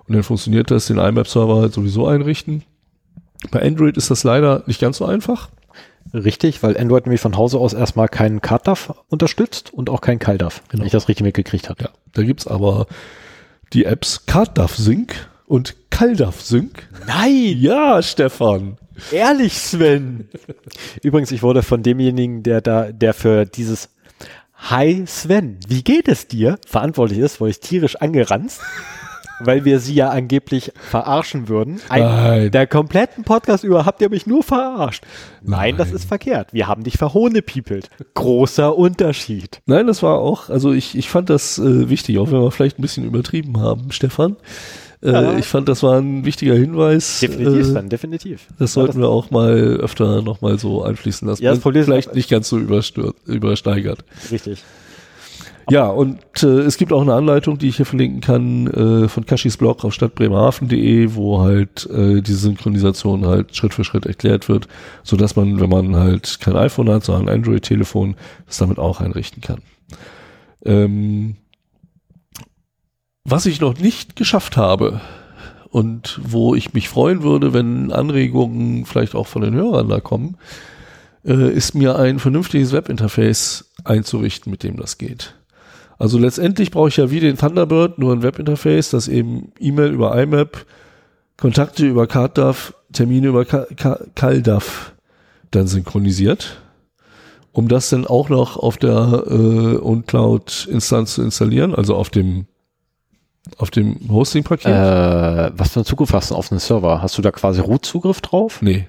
Und 0.07 0.13
dann 0.15 0.23
funktioniert 0.23 0.69
das, 0.71 0.85
den 0.87 0.97
IMAP-Server 0.99 1.61
halt 1.61 1.73
sowieso 1.73 2.07
einrichten. 2.07 2.63
Bei 3.51 3.61
Android 3.61 3.97
ist 3.97 4.11
das 4.11 4.23
leider 4.23 4.63
nicht 4.67 4.81
ganz 4.81 4.97
so 4.97 5.05
einfach. 5.05 5.49
Richtig, 6.13 6.61
weil 6.63 6.77
Android 6.77 7.05
nämlich 7.05 7.21
von 7.21 7.37
Hause 7.37 7.57
aus 7.59 7.73
erstmal 7.73 8.07
keinen 8.07 8.41
CardDAV 8.41 8.93
unterstützt 9.09 9.71
und 9.73 9.89
auch 9.89 10.01
keinen 10.01 10.19
CalDAV, 10.19 10.61
wenn 10.69 10.77
Genau. 10.77 10.85
ich 10.85 10.91
das 10.91 11.07
richtig 11.07 11.23
mitgekriegt 11.23 11.69
habe. 11.69 11.83
Ja, 11.83 11.89
da 12.13 12.23
gibt's 12.23 12.47
aber 12.47 12.87
die 13.73 13.85
Apps 13.85 14.25
CardDAV 14.25 14.75
Sync 14.75 15.29
und 15.45 15.75
CalDAV 15.91 16.41
Sync. 16.41 16.87
Nein, 17.07 17.55
Ja, 17.59 18.01
Stefan. 18.01 18.77
Ehrlich, 19.11 19.57
Sven. 19.57 20.29
Übrigens, 21.03 21.31
ich 21.31 21.43
wurde 21.43 21.63
von 21.63 21.83
demjenigen, 21.83 22.43
der 22.43 22.61
da, 22.61 22.91
der 22.91 23.13
für 23.13 23.45
dieses 23.45 23.89
Hi 24.61 25.05
Sven, 25.07 25.57
wie 25.67 25.83
geht 25.83 26.07
es 26.07 26.27
dir? 26.27 26.59
verantwortlich 26.67 27.19
ist, 27.19 27.39
wurde 27.39 27.51
ich 27.51 27.61
tierisch 27.61 27.95
angeranzt, 27.95 28.59
weil 29.39 29.63
wir 29.63 29.79
sie 29.79 29.93
ja 29.93 30.09
angeblich 30.09 30.73
verarschen 30.75 31.47
würden. 31.47 31.79
Ein, 31.87 32.01
Nein. 32.03 32.51
Der 32.51 32.67
kompletten 32.67 33.23
Podcast 33.23 33.63
über 33.63 33.85
habt 33.85 34.01
ihr 34.01 34.09
mich 34.09 34.27
nur 34.27 34.43
verarscht. 34.43 35.05
Nein, 35.41 35.77
das 35.77 35.87
Nein. 35.87 35.95
ist 35.95 36.05
verkehrt. 36.05 36.53
Wir 36.53 36.67
haben 36.67 36.83
dich 36.83 36.97
verhohnepiepelt. 36.97 37.89
Großer 38.15 38.77
Unterschied. 38.77 39.61
Nein, 39.65 39.87
das 39.87 40.03
war 40.03 40.19
auch, 40.19 40.49
also 40.49 40.73
ich, 40.73 40.97
ich 40.97 41.09
fand 41.09 41.29
das 41.29 41.57
äh, 41.57 41.89
wichtig, 41.89 42.19
auch 42.19 42.29
wenn 42.29 42.41
wir 42.41 42.51
vielleicht 42.51 42.79
ein 42.79 42.81
bisschen 42.81 43.05
übertrieben 43.05 43.61
haben, 43.61 43.91
Stefan. 43.91 44.35
Äh. 45.01 45.39
Ich 45.39 45.45
fand, 45.45 45.69
das 45.69 45.81
war 45.81 45.97
ein 45.99 46.25
wichtiger 46.25 46.55
Hinweis. 46.55 47.19
Definitiv, 47.21 47.59
Äh, 47.59 47.63
Sven, 47.63 47.89
definitiv. 47.89 48.47
das 48.57 48.73
sollten 48.73 48.99
wir 48.99 49.07
auch 49.09 49.31
mal 49.31 49.53
öfter 49.77 50.21
nochmal 50.21 50.59
so 50.59 50.83
einfließen 50.83 51.27
lassen. 51.27 51.41
Ja, 51.43 51.51
das 51.51 51.59
Problem 51.59 51.81
ist- 51.81 51.87
vielleicht 51.87 52.15
nicht 52.15 52.29
ganz 52.29 52.49
so 52.49 52.57
übersteigert. 52.57 54.03
Richtig. 54.31 54.61
Ja, 55.71 55.87
und 55.87 56.17
äh, 56.41 56.47
es 56.47 56.77
gibt 56.77 56.91
auch 56.91 57.01
eine 57.03 57.13
Anleitung, 57.13 57.59
die 57.59 57.67
ich 57.67 57.77
hier 57.77 57.85
verlinken 57.85 58.21
kann, 58.21 58.65
äh, 58.67 59.07
von 59.07 59.27
Kashis 59.27 59.55
Blog 59.55 59.85
auf 59.85 59.93
stadtbremerhaven.de, 59.93 61.13
wo 61.13 61.41
halt 61.41 61.87
äh, 61.91 62.21
diese 62.21 62.39
Synchronisation 62.39 63.27
halt 63.27 63.55
Schritt 63.55 63.75
für 63.75 63.83
Schritt 63.83 64.07
erklärt 64.07 64.49
wird, 64.49 64.67
so 65.03 65.15
dass 65.15 65.35
man, 65.35 65.59
wenn 65.59 65.69
man 65.69 65.95
halt 65.95 66.39
kein 66.41 66.55
iPhone 66.55 66.89
hat, 66.89 67.03
sondern 67.03 67.29
ein 67.29 67.35
Android-Telefon, 67.35 68.15
das 68.47 68.57
damit 68.57 68.79
auch 68.79 68.99
einrichten 68.99 69.43
kann. 69.43 69.59
Ähm, 70.65 71.35
was 73.29 73.45
ich 73.45 73.61
noch 73.61 73.77
nicht 73.77 74.15
geschafft 74.15 74.57
habe 74.57 75.01
und 75.69 76.19
wo 76.23 76.55
ich 76.55 76.73
mich 76.73 76.89
freuen 76.89 77.23
würde, 77.23 77.53
wenn 77.53 77.91
Anregungen 77.91 78.85
vielleicht 78.85 79.15
auch 79.15 79.27
von 79.27 79.41
den 79.41 79.53
Hörern 79.53 79.89
da 79.89 79.99
kommen, 79.99 80.37
äh, 81.25 81.51
ist 81.51 81.75
mir 81.75 81.97
ein 81.97 82.19
vernünftiges 82.19 82.71
Webinterface 82.71 83.71
einzurichten, 83.83 84.51
mit 84.51 84.63
dem 84.63 84.77
das 84.77 84.97
geht. 84.97 85.35
Also 85.97 86.17
letztendlich 86.17 86.71
brauche 86.71 86.89
ich 86.89 86.97
ja 86.97 87.11
wie 87.11 87.19
den 87.19 87.37
Thunderbird 87.37 87.99
nur 87.99 88.13
ein 88.13 88.23
Webinterface, 88.23 88.91
das 88.91 89.07
eben 89.07 89.51
E-Mail 89.59 89.91
über 89.91 90.19
IMAP, 90.19 90.65
Kontakte 91.37 91.85
über 91.85 92.07
CardDAV, 92.07 92.73
Termine 92.93 93.27
über 93.27 93.45
CalDAV 93.45 94.93
dann 95.51 95.67
synchronisiert, 95.67 96.61
um 97.51 97.67
das 97.67 97.89
dann 97.89 98.07
auch 98.07 98.29
noch 98.29 98.57
auf 98.57 98.77
der 98.77 99.23
äh, 99.27 99.77
OwnCloud-Instanz 99.77 101.15
zu 101.15 101.21
installieren, 101.21 101.75
also 101.75 101.95
auf 101.95 102.09
dem 102.09 102.45
auf 103.57 103.71
dem 103.71 103.97
Hosting-Paket. 104.09 104.67
Äh, 104.67 105.51
was 105.57 105.71
für 105.71 105.79
eine 105.79 105.85
Zukunft 105.85 106.13
hast 106.13 106.31
du 106.31 106.35
auf 106.35 106.51
einem 106.51 106.59
Server? 106.59 107.01
Hast 107.01 107.17
du 107.17 107.21
da 107.21 107.31
quasi 107.31 107.61
Root-Zugriff 107.61 108.21
drauf? 108.21 108.61
Nee. 108.61 108.87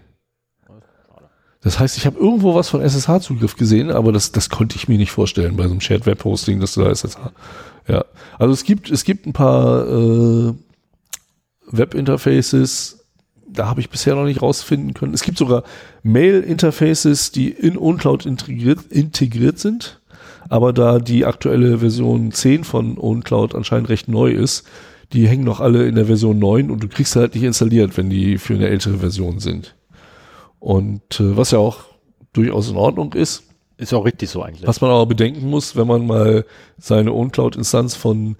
Das 1.62 1.78
heißt, 1.78 1.98
ich 1.98 2.06
habe 2.06 2.18
irgendwo 2.18 2.54
was 2.54 2.70
von 2.70 2.80
SSH-Zugriff 2.80 3.56
gesehen, 3.56 3.90
aber 3.90 4.12
das, 4.12 4.32
das 4.32 4.48
konnte 4.48 4.76
ich 4.76 4.88
mir 4.88 4.96
nicht 4.96 5.10
vorstellen 5.10 5.56
bei 5.56 5.64
so 5.64 5.72
einem 5.72 5.80
Shared 5.80 6.06
Web 6.06 6.24
Hosting, 6.24 6.58
dass 6.58 6.74
du 6.74 6.82
da 6.82 6.90
SSH. 6.90 7.18
Ja. 7.86 8.04
Also 8.38 8.54
es 8.54 8.64
gibt, 8.64 8.90
es 8.90 9.04
gibt 9.04 9.26
ein 9.26 9.34
paar 9.34 9.86
äh, 9.86 10.54
Web-Interfaces, 11.66 13.04
da 13.46 13.66
habe 13.66 13.80
ich 13.80 13.90
bisher 13.90 14.14
noch 14.14 14.24
nicht 14.24 14.40
rausfinden 14.40 14.94
können. 14.94 15.12
Es 15.12 15.22
gibt 15.22 15.36
sogar 15.36 15.64
Mail-Interfaces, 16.02 17.32
die 17.32 17.50
in 17.50 17.76
OwnCloud 17.76 18.24
integriert, 18.24 18.86
integriert 18.88 19.58
sind, 19.58 19.99
aber 20.50 20.74
da 20.74 20.98
die 20.98 21.24
aktuelle 21.24 21.78
Version 21.78 22.32
10 22.32 22.64
von 22.64 22.98
OwnCloud 22.98 23.54
anscheinend 23.54 23.88
recht 23.88 24.08
neu 24.08 24.30
ist, 24.32 24.66
die 25.12 25.26
hängen 25.26 25.44
noch 25.44 25.60
alle 25.60 25.86
in 25.86 25.94
der 25.94 26.06
Version 26.06 26.38
9 26.38 26.70
und 26.70 26.82
du 26.82 26.88
kriegst 26.88 27.12
sie 27.14 27.20
halt 27.20 27.34
nicht 27.34 27.44
installiert, 27.44 27.96
wenn 27.96 28.10
die 28.10 28.36
für 28.36 28.54
eine 28.54 28.68
ältere 28.68 28.98
Version 28.98 29.38
sind. 29.40 29.74
Und 30.58 31.18
äh, 31.20 31.36
was 31.36 31.52
ja 31.52 31.58
auch 31.58 31.78
durchaus 32.32 32.68
in 32.68 32.76
Ordnung 32.76 33.12
ist, 33.14 33.44
Ist 33.78 33.94
auch 33.94 34.04
richtig 34.04 34.28
so 34.28 34.42
eigentlich. 34.42 34.66
was 34.66 34.80
man 34.80 34.90
aber 34.90 35.06
bedenken 35.06 35.48
muss, 35.48 35.74
wenn 35.76 35.86
man 35.86 36.06
mal 36.06 36.44
seine 36.78 37.12
OwnCloud-Instanz 37.12 37.94
von 37.94 38.36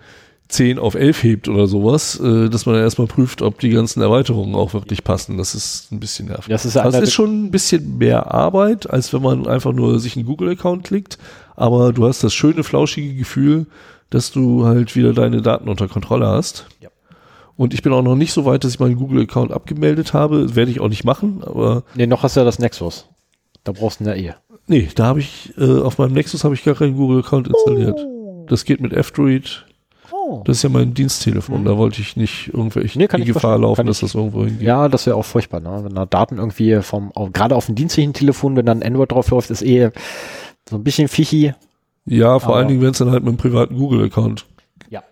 10 0.48 0.78
auf 0.80 0.96
11 0.96 1.22
hebt 1.22 1.48
oder 1.48 1.66
sowas, 1.68 2.18
äh, 2.20 2.48
dass 2.48 2.66
man 2.66 2.74
dann 2.74 2.84
erstmal 2.84 3.06
prüft, 3.06 3.40
ob 3.40 3.60
die 3.60 3.70
ganzen 3.70 4.02
Erweiterungen 4.02 4.54
auch 4.56 4.74
wirklich 4.74 5.04
passen. 5.04 5.38
Das 5.38 5.54
ist 5.54 5.92
ein 5.92 6.00
bisschen 6.00 6.26
nervig. 6.26 6.48
Das 6.48 6.64
ist 6.64 6.74
Das 6.76 6.94
ist 6.96 7.12
schon 7.12 7.44
ein 7.46 7.50
bisschen 7.52 7.98
mehr 7.98 8.32
Arbeit, 8.34 8.90
als 8.90 9.12
wenn 9.12 9.22
man 9.22 9.46
einfach 9.46 9.72
nur 9.72 10.00
sich 10.00 10.16
einen 10.16 10.26
Google-Account 10.26 10.84
klickt. 10.84 11.18
Aber 11.60 11.92
du 11.92 12.06
hast 12.06 12.24
das 12.24 12.32
schöne, 12.32 12.64
flauschige 12.64 13.14
Gefühl, 13.14 13.66
dass 14.08 14.32
du 14.32 14.64
halt 14.64 14.96
wieder 14.96 15.12
deine 15.12 15.42
Daten 15.42 15.68
unter 15.68 15.88
Kontrolle 15.88 16.26
hast. 16.26 16.66
Ja. 16.80 16.88
Und 17.56 17.74
ich 17.74 17.82
bin 17.82 17.92
auch 17.92 18.00
noch 18.02 18.16
nicht 18.16 18.32
so 18.32 18.46
weit, 18.46 18.64
dass 18.64 18.72
ich 18.72 18.80
meinen 18.80 18.96
Google-Account 18.96 19.52
abgemeldet 19.52 20.14
habe. 20.14 20.56
Werde 20.56 20.70
ich 20.70 20.80
auch 20.80 20.88
nicht 20.88 21.04
machen, 21.04 21.42
aber 21.44 21.82
Nee, 21.94 22.06
noch 22.06 22.22
hast 22.22 22.34
du 22.36 22.40
ja 22.40 22.44
das 22.44 22.58
Nexus. 22.58 23.06
Da 23.64 23.72
brauchst 23.72 24.00
du 24.00 24.04
eine 24.10 24.16
eh. 24.18 24.32
nee, 24.68 24.88
da 24.94 25.04
habe 25.04 25.20
ich, 25.20 25.52
äh, 25.58 25.80
auf 25.82 25.98
meinem 25.98 26.14
Nexus 26.14 26.44
habe 26.44 26.54
ich 26.54 26.64
gar 26.64 26.74
keinen 26.74 26.96
Google-Account 26.96 27.48
installiert. 27.48 28.00
Das 28.46 28.64
geht 28.64 28.80
mit 28.80 28.94
F-Droid. 28.94 29.66
Oh. 30.12 30.42
Das 30.46 30.56
ist 30.56 30.62
ja 30.62 30.70
mein 30.70 30.94
Diensttelefon. 30.94 31.66
Da 31.66 31.76
wollte 31.76 32.00
ich 32.00 32.16
nicht 32.16 32.48
irgendwelche 32.54 32.98
Nee, 32.98 33.06
kann 33.06 33.20
die 33.20 33.26
Gefahr 33.26 33.42
verstehen. 33.42 33.62
laufen, 33.62 33.76
Kann 33.76 33.86
dass 33.86 33.98
ich- 33.98 34.02
das 34.02 34.14
irgendwo 34.14 34.44
hingeht. 34.46 34.62
Ja, 34.66 34.88
das 34.88 35.04
wäre 35.06 35.16
auch 35.16 35.24
furchtbar, 35.26 35.60
ne? 35.60 35.80
Wenn 35.84 35.94
da 35.94 36.06
Daten 36.06 36.38
irgendwie 36.38 36.80
vom, 36.80 37.12
gerade 37.34 37.54
auf 37.54 37.66
dem 37.66 37.74
dienstlichen 37.74 38.14
Telefon, 38.14 38.56
wenn 38.56 38.64
dann 38.64 38.82
Android 38.82 39.12
drauf 39.12 39.28
läuft, 39.30 39.50
ist 39.50 39.62
eh 39.62 39.90
so 40.70 40.76
ein 40.76 40.84
bisschen 40.84 41.08
fichi. 41.08 41.52
Ja, 42.06 42.38
vor 42.38 42.56
allen 42.56 42.68
Dingen, 42.68 42.80
wenn 42.80 42.90
es 42.92 42.98
dann 42.98 43.10
halt 43.10 43.22
mit 43.22 43.28
einem 43.28 43.36
privaten 43.36 43.76
Google-Account 43.76 44.46
Ja. 44.88 45.02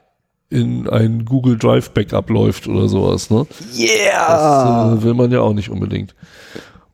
in 0.50 0.88
ein 0.88 1.24
Google 1.26 1.58
Drive 1.58 1.90
Backup 1.90 2.30
läuft 2.30 2.66
oder 2.66 2.88
sowas, 2.88 3.28
ne? 3.30 3.46
Yeah! 3.76 4.92
Das 4.92 4.98
äh, 5.00 5.02
will 5.04 5.14
man 5.14 5.30
ja 5.30 5.40
auch 5.40 5.52
nicht 5.52 5.68
unbedingt. 5.70 6.14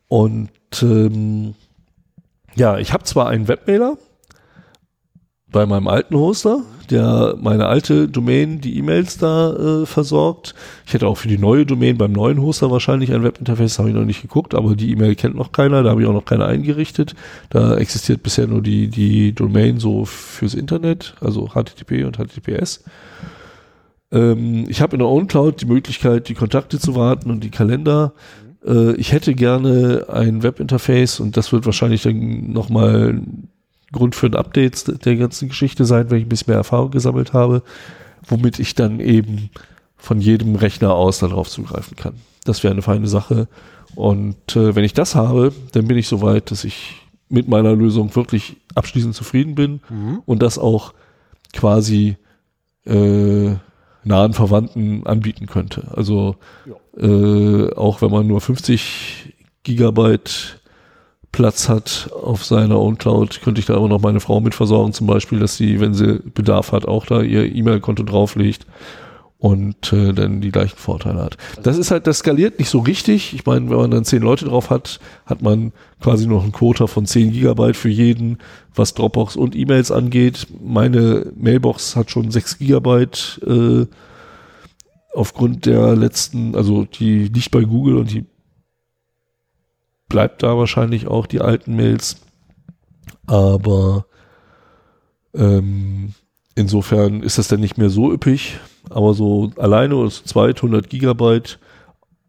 Und 0.08 0.50
ähm, 0.82 1.54
ja, 2.56 2.78
ich 2.78 2.92
habe 2.92 3.04
zwar 3.04 3.28
einen 3.28 3.48
Webmailer 3.48 3.96
bei 5.54 5.66
meinem 5.66 5.86
alten 5.86 6.16
Hoster, 6.16 6.62
der 6.90 7.36
meine 7.40 7.66
alte 7.66 8.08
Domain, 8.08 8.60
die 8.60 8.76
E-Mails 8.76 9.18
da 9.18 9.52
äh, 9.52 9.86
versorgt. 9.86 10.52
Ich 10.84 10.92
hätte 10.92 11.06
auch 11.06 11.16
für 11.16 11.28
die 11.28 11.38
neue 11.38 11.64
Domain 11.64 11.96
beim 11.96 12.10
neuen 12.10 12.42
Hoster 12.42 12.72
wahrscheinlich 12.72 13.12
ein 13.12 13.22
Webinterface, 13.22 13.78
habe 13.78 13.88
ich 13.88 13.94
noch 13.94 14.04
nicht 14.04 14.20
geguckt, 14.20 14.56
aber 14.56 14.74
die 14.74 14.90
E-Mail 14.90 15.14
kennt 15.14 15.36
noch 15.36 15.52
keiner, 15.52 15.84
da 15.84 15.90
habe 15.90 16.02
ich 16.02 16.08
auch 16.08 16.12
noch 16.12 16.24
keine 16.24 16.44
eingerichtet. 16.44 17.14
Da 17.50 17.76
existiert 17.76 18.24
bisher 18.24 18.48
nur 18.48 18.62
die, 18.62 18.88
die 18.88 19.32
Domain 19.32 19.78
so 19.78 20.04
fürs 20.04 20.54
Internet, 20.54 21.14
also 21.20 21.50
HTTP 21.50 22.04
und 22.04 22.16
HTTPS. 22.16 22.82
Ähm, 24.10 24.64
ich 24.68 24.82
habe 24.82 24.96
in 24.96 24.98
der 24.98 25.08
OwnCloud 25.08 25.60
die 25.60 25.66
Möglichkeit, 25.66 26.28
die 26.28 26.34
Kontakte 26.34 26.80
zu 26.80 26.96
warten 26.96 27.30
und 27.30 27.44
die 27.44 27.50
Kalender. 27.50 28.12
Äh, 28.66 28.96
ich 28.96 29.12
hätte 29.12 29.36
gerne 29.36 30.06
ein 30.08 30.42
Webinterface 30.42 31.20
und 31.20 31.36
das 31.36 31.52
wird 31.52 31.64
wahrscheinlich 31.64 32.02
dann 32.02 32.50
nochmal 32.50 33.22
Grund 33.94 34.14
für 34.14 34.26
ein 34.26 34.34
Update 34.36 35.04
der 35.06 35.16
ganzen 35.16 35.48
Geschichte 35.48 35.84
sein, 35.86 36.10
wenn 36.10 36.18
ich 36.18 36.26
ein 36.26 36.28
bisschen 36.28 36.50
mehr 36.50 36.58
Erfahrung 36.58 36.90
gesammelt 36.90 37.32
habe, 37.32 37.62
womit 38.28 38.58
ich 38.58 38.74
dann 38.74 39.00
eben 39.00 39.50
von 39.96 40.20
jedem 40.20 40.56
Rechner 40.56 40.92
aus 40.94 41.20
darauf 41.20 41.48
zugreifen 41.48 41.96
kann. 41.96 42.14
Das 42.44 42.62
wäre 42.62 42.72
eine 42.74 42.82
feine 42.82 43.06
Sache. 43.08 43.48
Und 43.94 44.54
äh, 44.56 44.74
wenn 44.74 44.84
ich 44.84 44.92
das 44.92 45.14
habe, 45.14 45.52
dann 45.72 45.86
bin 45.88 45.96
ich 45.96 46.08
so 46.08 46.20
weit, 46.20 46.50
dass 46.50 46.64
ich 46.64 46.96
mit 47.30 47.48
meiner 47.48 47.74
Lösung 47.74 48.14
wirklich 48.14 48.56
abschließend 48.74 49.14
zufrieden 49.14 49.54
bin 49.54 49.80
Mhm. 49.88 50.20
und 50.26 50.42
das 50.42 50.58
auch 50.58 50.92
quasi 51.54 52.16
äh, 52.86 53.54
nahen 54.04 54.34
Verwandten 54.34 55.06
anbieten 55.06 55.46
könnte. 55.46 55.88
Also 55.96 56.36
äh, 56.98 57.72
auch 57.74 58.02
wenn 58.02 58.10
man 58.10 58.26
nur 58.26 58.40
50 58.42 59.34
Gigabyte 59.62 60.60
Platz 61.34 61.68
hat 61.68 62.10
auf 62.12 62.44
seiner 62.44 62.78
OwnCloud, 62.78 63.40
könnte 63.42 63.58
ich 63.58 63.66
da 63.66 63.74
aber 63.74 63.88
noch 63.88 64.00
meine 64.00 64.20
Frau 64.20 64.38
mit 64.38 64.54
versorgen, 64.54 64.92
zum 64.92 65.08
Beispiel, 65.08 65.40
dass 65.40 65.56
sie, 65.56 65.80
wenn 65.80 65.92
sie 65.92 66.20
Bedarf 66.32 66.70
hat, 66.70 66.86
auch 66.86 67.06
da 67.06 67.22
ihr 67.22 67.52
E-Mail-Konto 67.52 68.04
drauflegt 68.04 68.66
und 69.38 69.92
äh, 69.92 70.12
dann 70.12 70.40
die 70.40 70.52
gleichen 70.52 70.76
Vorteile 70.76 71.20
hat. 71.20 71.36
Das 71.60 71.76
ist 71.76 71.90
halt, 71.90 72.06
das 72.06 72.18
skaliert 72.18 72.60
nicht 72.60 72.68
so 72.68 72.78
richtig. 72.78 73.34
Ich 73.34 73.44
meine, 73.46 73.68
wenn 73.68 73.78
man 73.78 73.90
dann 73.90 74.04
zehn 74.04 74.22
Leute 74.22 74.44
drauf 74.44 74.70
hat, 74.70 75.00
hat 75.26 75.42
man 75.42 75.72
quasi 76.00 76.28
noch 76.28 76.44
einen 76.44 76.52
Quota 76.52 76.86
von 76.86 77.04
zehn 77.04 77.32
Gigabyte 77.32 77.76
für 77.76 77.88
jeden, 77.88 78.38
was 78.72 78.94
Dropbox 78.94 79.34
und 79.34 79.56
E-Mails 79.56 79.90
angeht. 79.90 80.46
Meine 80.64 81.32
Mailbox 81.36 81.96
hat 81.96 82.12
schon 82.12 82.30
sechs 82.30 82.58
Gigabyte 82.58 83.40
äh, 83.44 83.86
aufgrund 85.12 85.66
der 85.66 85.96
letzten, 85.96 86.54
also 86.54 86.84
die 86.84 87.28
nicht 87.28 87.50
bei 87.50 87.62
Google 87.62 87.96
und 87.96 88.12
die 88.12 88.24
bleibt 90.14 90.44
da 90.44 90.56
wahrscheinlich 90.56 91.08
auch 91.08 91.26
die 91.26 91.40
alten 91.40 91.74
Mails. 91.74 92.20
Aber 93.26 94.06
ähm, 95.34 96.14
insofern 96.54 97.24
ist 97.24 97.36
das 97.36 97.48
dann 97.48 97.58
nicht 97.58 97.78
mehr 97.78 97.90
so 97.90 98.12
üppig. 98.12 98.60
Aber 98.90 99.12
so 99.12 99.50
alleine 99.56 99.96
oder 99.96 100.10
zu 100.10 100.22
zweit 100.22 100.58
100 100.58 100.88
Gigabyte 100.88 101.58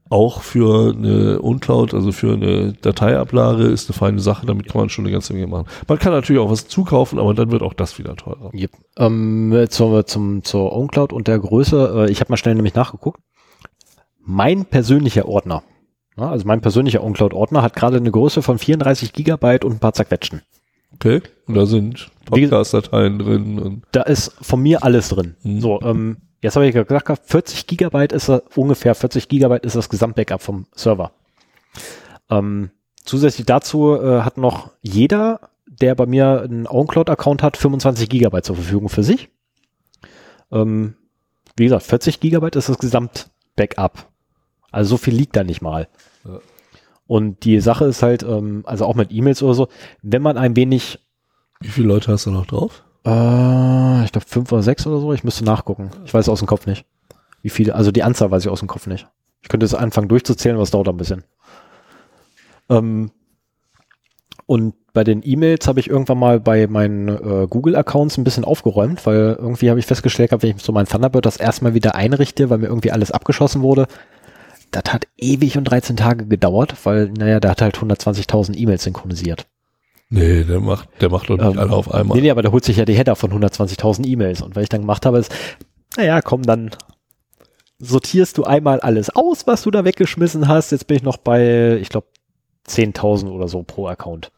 auch 0.09 0.41
für 0.41 0.95
eine 0.95 1.39
Uncloud, 1.39 1.93
also 1.93 2.11
für 2.11 2.33
eine 2.33 2.73
Dateiablage, 2.73 3.65
ist 3.65 3.87
eine 3.87 3.97
feine 3.99 4.19
Sache. 4.19 4.47
Damit 4.47 4.67
kann 4.67 4.81
man 4.81 4.89
schon 4.89 5.05
eine 5.05 5.11
ganze 5.11 5.33
Menge 5.33 5.45
machen. 5.45 5.67
Man 5.87 5.99
kann 5.99 6.11
natürlich 6.11 6.41
auch 6.41 6.49
was 6.49 6.67
zukaufen, 6.67 7.19
aber 7.19 7.35
dann 7.35 7.51
wird 7.51 7.61
auch 7.61 7.75
das 7.75 7.99
wieder 7.99 8.15
teurer. 8.15 8.49
Yep. 8.51 8.71
Ähm, 8.97 9.67
zur, 9.69 10.07
zum, 10.07 10.43
zur 10.43 10.75
OwnCloud 10.75 11.13
und 11.13 11.27
der 11.27 11.37
Größe. 11.37 12.07
Äh, 12.07 12.11
ich 12.11 12.19
habe 12.19 12.31
mal 12.31 12.37
schnell 12.37 12.55
nämlich 12.55 12.73
nachgeguckt. 12.73 13.19
Mein 14.23 14.65
persönlicher 14.65 15.27
Ordner, 15.27 15.61
also 16.17 16.47
mein 16.47 16.61
persönlicher 16.61 17.03
OwnCloud-Ordner 17.03 17.61
hat 17.61 17.75
gerade 17.75 17.97
eine 17.97 18.11
Größe 18.11 18.41
von 18.41 18.57
34 18.57 19.13
Gigabyte 19.13 19.65
und 19.65 19.73
ein 19.73 19.79
paar 19.79 19.93
zerquetschen. 19.93 20.41
Okay. 20.93 21.21
Und 21.45 21.55
da 21.55 21.65
sind 21.65 22.09
Podcast-Dateien 22.25 23.19
drin. 23.19 23.59
Und 23.59 23.83
Da 23.91 24.03
ist 24.03 24.33
von 24.41 24.61
mir 24.61 24.83
alles 24.83 25.09
drin. 25.09 25.35
Mhm. 25.43 25.59
So, 25.59 25.81
ähm, 25.81 26.17
jetzt 26.41 26.55
habe 26.55 26.67
ich 26.67 26.73
gesagt, 26.73 27.21
40 27.29 27.67
Gigabyte 27.67 28.13
ist 28.13 28.29
ungefähr 28.55 28.95
40 28.95 29.27
Gigabyte 29.27 29.65
ist 29.65 29.75
das 29.75 29.89
Gesamtbackup 29.89 30.41
vom 30.41 30.67
Server. 30.73 31.11
Ähm, 32.29 32.71
zusätzlich 33.03 33.45
dazu 33.45 33.95
äh, 33.95 34.21
hat 34.21 34.37
noch 34.37 34.71
jeder, 34.81 35.49
der 35.67 35.95
bei 35.95 36.05
mir 36.05 36.43
einen 36.43 36.65
OwnCloud-Account 36.65 37.43
hat, 37.43 37.57
25 37.57 38.07
Gigabyte 38.09 38.45
zur 38.45 38.55
Verfügung 38.55 38.87
für 38.87 39.03
sich. 39.03 39.29
Ähm, 40.51 40.95
wie 41.57 41.65
gesagt, 41.65 41.83
40 41.83 42.19
Gigabyte 42.21 42.55
ist 42.55 42.69
das 42.69 42.77
Gesamtbackup. 42.77 44.09
Also 44.75 44.91
so 44.91 44.97
viel 44.97 45.15
liegt 45.15 45.35
da 45.35 45.43
nicht 45.43 45.61
mal. 45.61 45.87
Ja. 46.25 46.39
Und 47.07 47.43
die 47.45 47.59
Sache 47.59 47.85
ist 47.85 48.03
halt, 48.03 48.23
ähm, 48.23 48.63
also 48.65 48.85
auch 48.85 48.95
mit 48.95 49.11
E-Mails 49.11 49.43
oder 49.43 49.53
so, 49.53 49.67
wenn 50.01 50.21
man 50.21 50.37
ein 50.37 50.55
wenig 50.55 50.99
wie 51.61 51.69
viele 51.69 51.87
Leute 51.87 52.11
hast 52.11 52.25
du 52.25 52.31
noch 52.31 52.45
drauf? 52.45 52.83
äh, 53.05 54.03
ich 54.03 54.11
glaube 54.11 54.27
fünf 54.27 54.51
oder 54.51 54.63
sechs 54.63 54.85
oder 54.85 54.99
so. 54.99 55.13
Ich 55.13 55.23
müsste 55.23 55.45
nachgucken. 55.45 55.91
Ich 56.05 56.13
weiß 56.13 56.27
aus 56.29 56.39
dem 56.39 56.47
Kopf 56.47 56.65
nicht. 56.65 56.85
Wie 57.41 57.49
viele, 57.49 57.75
also 57.75 57.91
die 57.91 58.03
Anzahl 58.03 58.31
weiß 58.31 58.43
ich 58.43 58.49
aus 58.49 58.59
dem 58.59 58.67
Kopf 58.67 58.87
nicht. 58.87 59.07
Ich 59.41 59.49
könnte 59.49 59.65
es 59.65 59.75
anfangen 59.75 60.07
durchzuzählen, 60.07 60.55
aber 60.55 60.63
es 60.63 60.71
dauert 60.71 60.89
ein 60.89 60.97
bisschen. 60.97 61.23
Ähm, 62.69 63.11
und 64.47 64.73
bei 64.93 65.03
den 65.03 65.21
E-Mails 65.23 65.67
habe 65.67 65.79
ich 65.79 65.89
irgendwann 65.89 66.17
mal 66.17 66.39
bei 66.39 66.67
meinen 66.67 67.09
äh, 67.09 67.47
Google-Accounts 67.47 68.17
ein 68.17 68.23
bisschen 68.23 68.45
aufgeräumt, 68.45 69.05
weil 69.05 69.35
irgendwie 69.39 69.69
habe 69.69 69.79
ich 69.79 69.85
festgestellt, 69.85 70.29
gehabt, 70.29 70.43
wenn 70.43 70.55
ich 70.55 70.63
so 70.63 70.71
mein 70.71 70.87
Thunderbird 70.87 71.25
das 71.25 71.37
erstmal 71.37 71.73
wieder 71.73 71.95
einrichte, 71.95 72.49
weil 72.49 72.59
mir 72.59 72.67
irgendwie 72.67 72.91
alles 72.91 73.11
abgeschossen 73.11 73.61
wurde, 73.61 73.87
das 74.75 74.93
hat 74.93 75.07
ewig 75.17 75.57
und 75.57 75.65
13 75.65 75.97
Tage 75.97 76.25
gedauert, 76.25 76.75
weil, 76.83 77.09
naja, 77.17 77.39
der 77.39 77.51
hat 77.51 77.61
halt 77.61 77.77
120.000 77.77 78.55
E-Mails 78.57 78.83
synchronisiert. 78.83 79.47
Nee, 80.09 80.43
der 80.43 80.59
macht, 80.59 80.89
der 81.01 81.09
macht 81.09 81.29
doch 81.29 81.37
nicht 81.37 81.45
Ähm, 81.45 81.57
alle 81.59 81.71
auf 81.71 81.91
einmal. 81.93 82.15
Nee, 82.17 82.23
nee, 82.23 82.29
aber 82.31 82.43
da 82.43 82.51
holt 82.51 82.63
sich 82.63 82.77
ja 82.77 82.85
die 82.85 82.93
Header 82.93 83.15
von 83.15 83.31
120.000 83.31 84.05
E-Mails. 84.05 84.41
Und 84.41 84.55
was 84.55 84.63
ich 84.63 84.69
dann 84.69 84.81
gemacht 84.81 85.05
habe, 85.05 85.17
ist, 85.17 85.33
naja, 85.97 86.21
komm, 86.21 86.43
dann 86.43 86.71
sortierst 87.79 88.37
du 88.37 88.43
einmal 88.43 88.79
alles 88.79 89.09
aus, 89.15 89.47
was 89.47 89.63
du 89.63 89.71
da 89.71 89.83
weggeschmissen 89.83 90.47
hast. 90.47 90.71
Jetzt 90.71 90.87
bin 90.87 90.97
ich 90.97 91.03
noch 91.03 91.17
bei, 91.17 91.77
ich 91.81 91.89
glaube, 91.89 92.07
10.000 92.67 93.29
oder 93.29 93.47
so 93.47 93.63
pro 93.63 93.87
Account, 93.87 94.31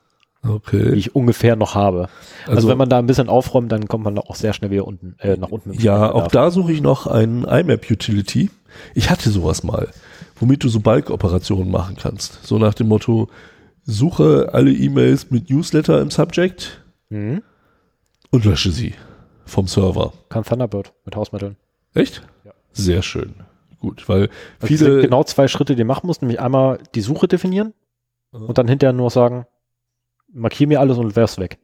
die 0.44 0.50
Okay. 0.50 0.94
ich 0.94 1.16
ungefähr 1.16 1.56
noch 1.56 1.76
habe. 1.76 2.10
Also, 2.46 2.68
wenn 2.68 2.78
man 2.78 2.90
da 2.90 3.00
ein 3.00 3.06
bisschen 3.08 3.30
aufräumt, 3.30 3.72
dann 3.72 3.88
kommt 3.88 4.04
man 4.04 4.16
da 4.16 4.22
auch 4.22 4.36
sehr 4.36 4.54
schnell 4.54 4.72
wieder 4.72 4.88
unten, 4.88 5.16
äh, 5.20 5.38
nach 5.38 5.50
unten. 5.50 5.74
Ja, 5.74 6.12
auch 6.12 6.28
da 6.28 6.52
suche 6.52 6.72
ich 6.72 6.82
noch 6.82 7.08
einen 7.08 7.44
IMAP-Utility. 7.44 8.50
Ich 8.96 9.10
hatte 9.10 9.30
sowas 9.30 9.64
mal, 9.64 9.90
womit 10.40 10.64
du 10.64 10.70
so 10.70 10.80
Bulk-Operationen 10.80 11.72
machen 11.72 11.96
kannst. 12.00 12.46
So 12.46 12.58
nach 12.58 12.74
dem 12.74 12.88
Motto, 12.88 13.30
suche 13.84 14.50
alle 14.54 14.72
E-Mails 14.72 15.32
mit 15.32 15.50
Newsletter 15.50 16.02
im 16.02 16.12
Subject 16.12 16.84
Mhm. 17.10 17.42
und 18.32 18.44
lösche 18.46 18.72
sie 18.72 18.94
vom 19.46 19.68
Server. 19.68 20.12
Kann 20.30 20.44
Thunderbird 20.44 20.94
mit 21.06 21.16
Hausmitteln. 21.16 21.56
Echt? 21.94 22.22
Ja. 22.44 22.52
Sehr 22.74 23.02
schön. 23.02 23.36
Gut, 23.80 24.10
weil 24.10 24.30
Also 24.60 24.68
viele, 24.76 25.02
genau 25.02 25.24
zwei 25.24 25.48
Schritte, 25.48 25.76
die 25.76 25.84
du 25.84 25.86
machen 25.86 26.08
musst, 26.08 26.22
nämlich 26.22 26.40
einmal 26.42 26.80
die 26.96 27.02
Suche 27.02 27.28
definieren 27.28 27.74
Mhm. 28.34 28.46
und 28.48 28.58
dann 28.58 28.68
hinterher 28.68 28.92
nur 28.94 29.10
sagen, 29.10 29.46
markier 30.34 30.68
mir 30.68 30.80
alles 30.82 30.98
und 30.98 31.16
werf's 31.16 31.38
weg. 31.38 31.58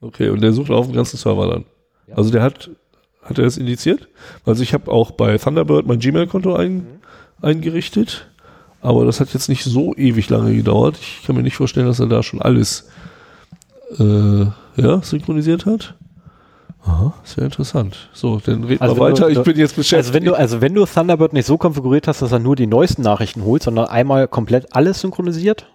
okay, 0.00 0.30
und 0.30 0.40
der 0.40 0.52
sucht 0.52 0.70
auf 0.70 0.86
dem 0.86 0.94
ganzen 0.94 1.16
Server 1.18 1.48
dann. 1.50 1.64
Ja. 2.06 2.14
Also 2.16 2.30
der 2.30 2.40
hat, 2.42 2.70
hat 3.22 3.36
er 3.38 3.44
das 3.44 3.58
indiziert? 3.58 4.08
Also 4.46 4.62
ich 4.62 4.72
habe 4.72 4.90
auch 4.90 5.10
bei 5.10 5.36
Thunderbird 5.36 5.86
mein 5.86 5.98
Gmail-Konto 5.98 6.54
ein, 6.54 6.97
eingerichtet, 7.42 8.26
aber 8.82 9.04
das 9.04 9.20
hat 9.20 9.32
jetzt 9.34 9.48
nicht 9.48 9.64
so 9.64 9.94
ewig 9.96 10.28
lange 10.30 10.54
gedauert. 10.54 10.96
Ich 11.00 11.24
kann 11.26 11.36
mir 11.36 11.42
nicht 11.42 11.56
vorstellen, 11.56 11.86
dass 11.86 12.00
er 12.00 12.06
da 12.06 12.22
schon 12.22 12.40
alles 12.42 12.88
äh, 13.98 14.44
ja, 14.76 15.02
synchronisiert 15.02 15.66
hat. 15.66 15.94
Aha, 16.84 17.12
sehr 17.24 17.44
interessant. 17.44 18.08
So, 18.12 18.40
dann 18.44 18.64
reden 18.64 18.80
Also 18.80 18.96
wir 18.96 19.04
wenn 19.06 19.14
du- 19.14 19.20
weiter. 19.22 19.30
ich 19.30 19.42
bin 19.42 19.56
jetzt 19.58 19.76
beschäftigt. 19.76 20.06
Also 20.06 20.14
wenn 20.14 20.24
du, 20.24 20.34
also 20.34 20.60
wenn 20.60 20.74
du 20.74 20.86
Thunderbird 20.86 21.32
nicht 21.32 21.46
so 21.46 21.58
konfiguriert 21.58 22.06
hast, 22.08 22.22
dass 22.22 22.32
er 22.32 22.38
nur 22.38 22.56
die 22.56 22.66
neuesten 22.66 23.02
Nachrichten 23.02 23.42
holt, 23.44 23.62
sondern 23.62 23.86
einmal 23.86 24.28
komplett 24.28 24.74
alles 24.74 25.00
synchronisiert, 25.00 25.66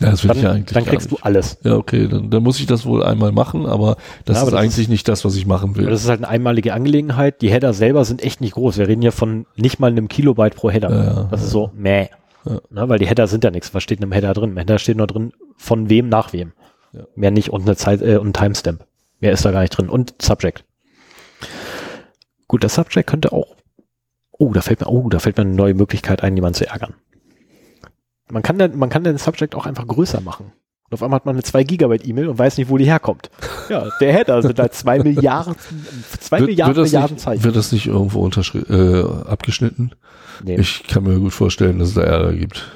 ja, 0.00 0.10
das 0.10 0.22
will 0.22 0.28
dann, 0.28 0.36
ich 0.36 0.42
ja 0.44 0.50
eigentlich 0.52 0.74
dann 0.74 0.84
kriegst 0.84 1.10
nicht. 1.10 1.20
du 1.20 1.24
alles. 1.24 1.58
Ja, 1.64 1.74
okay, 1.74 2.06
dann, 2.06 2.30
dann 2.30 2.42
muss 2.42 2.60
ich 2.60 2.66
das 2.66 2.86
wohl 2.86 3.02
einmal 3.02 3.32
machen, 3.32 3.66
aber 3.66 3.96
das 4.24 4.36
Ja, 4.36 4.42
aber 4.42 4.48
ist 4.48 4.52
das 4.52 4.60
eigentlich 4.60 4.88
nicht 4.88 5.08
das, 5.08 5.24
was 5.24 5.34
ich 5.34 5.46
machen 5.46 5.76
will. 5.76 5.86
Das 5.86 6.02
ist 6.02 6.08
halt 6.08 6.20
eine 6.20 6.28
einmalige 6.28 6.72
Angelegenheit. 6.72 7.42
Die 7.42 7.50
Header 7.50 7.72
selber 7.72 8.04
sind 8.04 8.22
echt 8.22 8.40
nicht 8.40 8.54
groß. 8.54 8.78
Wir 8.78 8.86
reden 8.86 9.02
hier 9.02 9.12
von 9.12 9.46
nicht 9.56 9.80
mal 9.80 9.90
einem 9.90 10.08
Kilobyte 10.08 10.54
pro 10.54 10.70
Header. 10.70 10.90
Ja, 10.90 11.04
ja, 11.04 11.28
das 11.30 11.42
ist 11.42 11.50
so, 11.50 11.72
meh. 11.74 12.08
Ja. 12.44 12.60
Ne, 12.70 12.88
weil 12.88 12.98
die 13.00 13.06
Header 13.06 13.26
sind 13.26 13.42
ja 13.42 13.50
nichts. 13.50 13.74
Was 13.74 13.82
steht 13.82 13.98
in 13.98 14.04
einem 14.04 14.12
Header 14.12 14.34
drin? 14.34 14.50
Im 14.50 14.56
Header 14.56 14.78
steht 14.78 14.96
nur 14.96 15.08
drin, 15.08 15.32
von 15.56 15.90
wem 15.90 16.08
nach 16.08 16.32
wem. 16.32 16.52
Ja. 16.92 17.02
Mehr 17.16 17.30
nicht 17.32 17.50
und 17.50 17.62
eine 17.62 17.76
Zeit 17.76 18.00
äh, 18.00 18.16
und 18.16 18.28
ein 18.28 18.32
Timestamp. 18.32 18.86
Mehr 19.20 19.32
ist 19.32 19.44
da 19.44 19.50
gar 19.50 19.62
nicht 19.62 19.76
drin. 19.76 19.88
Und 19.88 20.14
Subject. 20.22 20.64
Gut, 22.46 22.62
das 22.62 22.76
Subject 22.76 23.08
könnte 23.08 23.32
auch. 23.32 23.56
Oh, 24.30 24.52
da 24.52 24.60
fällt 24.60 24.80
mir, 24.80 24.86
oh, 24.86 25.08
da 25.08 25.18
fällt 25.18 25.36
mir 25.36 25.42
eine 25.42 25.54
neue 25.54 25.74
Möglichkeit 25.74 26.22
ein, 26.22 26.36
jemanden 26.36 26.54
zu 26.54 26.68
ärgern. 26.68 26.94
Man 28.30 28.42
kann 28.42 28.58
den, 28.58 28.78
man 28.78 28.88
kann 28.88 29.04
den 29.04 29.18
Subject 29.18 29.54
auch 29.54 29.66
einfach 29.66 29.86
größer 29.86 30.20
machen. 30.20 30.52
Und 30.90 30.94
auf 30.94 31.02
einmal 31.02 31.16
hat 31.16 31.26
man 31.26 31.34
eine 31.34 31.42
2 31.42 31.64
Gigabyte 31.64 32.06
E-Mail 32.06 32.28
und 32.28 32.38
weiß 32.38 32.56
nicht, 32.56 32.70
wo 32.70 32.78
die 32.78 32.86
herkommt. 32.86 33.30
Ja, 33.68 33.86
der 34.00 34.14
Header 34.14 34.40
sind 34.40 34.58
halt 34.58 34.72
2 34.72 35.00
Milliarden, 35.00 35.54
2 36.20 36.40
Milliarden, 36.40 36.74
das 36.74 36.84
Milliarden 36.86 37.16
nicht, 37.16 37.22
Zeichen. 37.22 37.44
wird 37.44 37.54
das 37.54 37.70
nicht 37.70 37.86
irgendwo 37.86 38.26
äh, 38.26 39.28
abgeschnitten? 39.28 39.92
Nee. 40.42 40.56
Ich 40.56 40.84
kann 40.84 41.02
mir 41.02 41.18
gut 41.18 41.34
vorstellen, 41.34 41.78
dass 41.78 41.88
es 41.88 41.94
da 41.94 42.00
Ärger 42.00 42.32
gibt. 42.32 42.66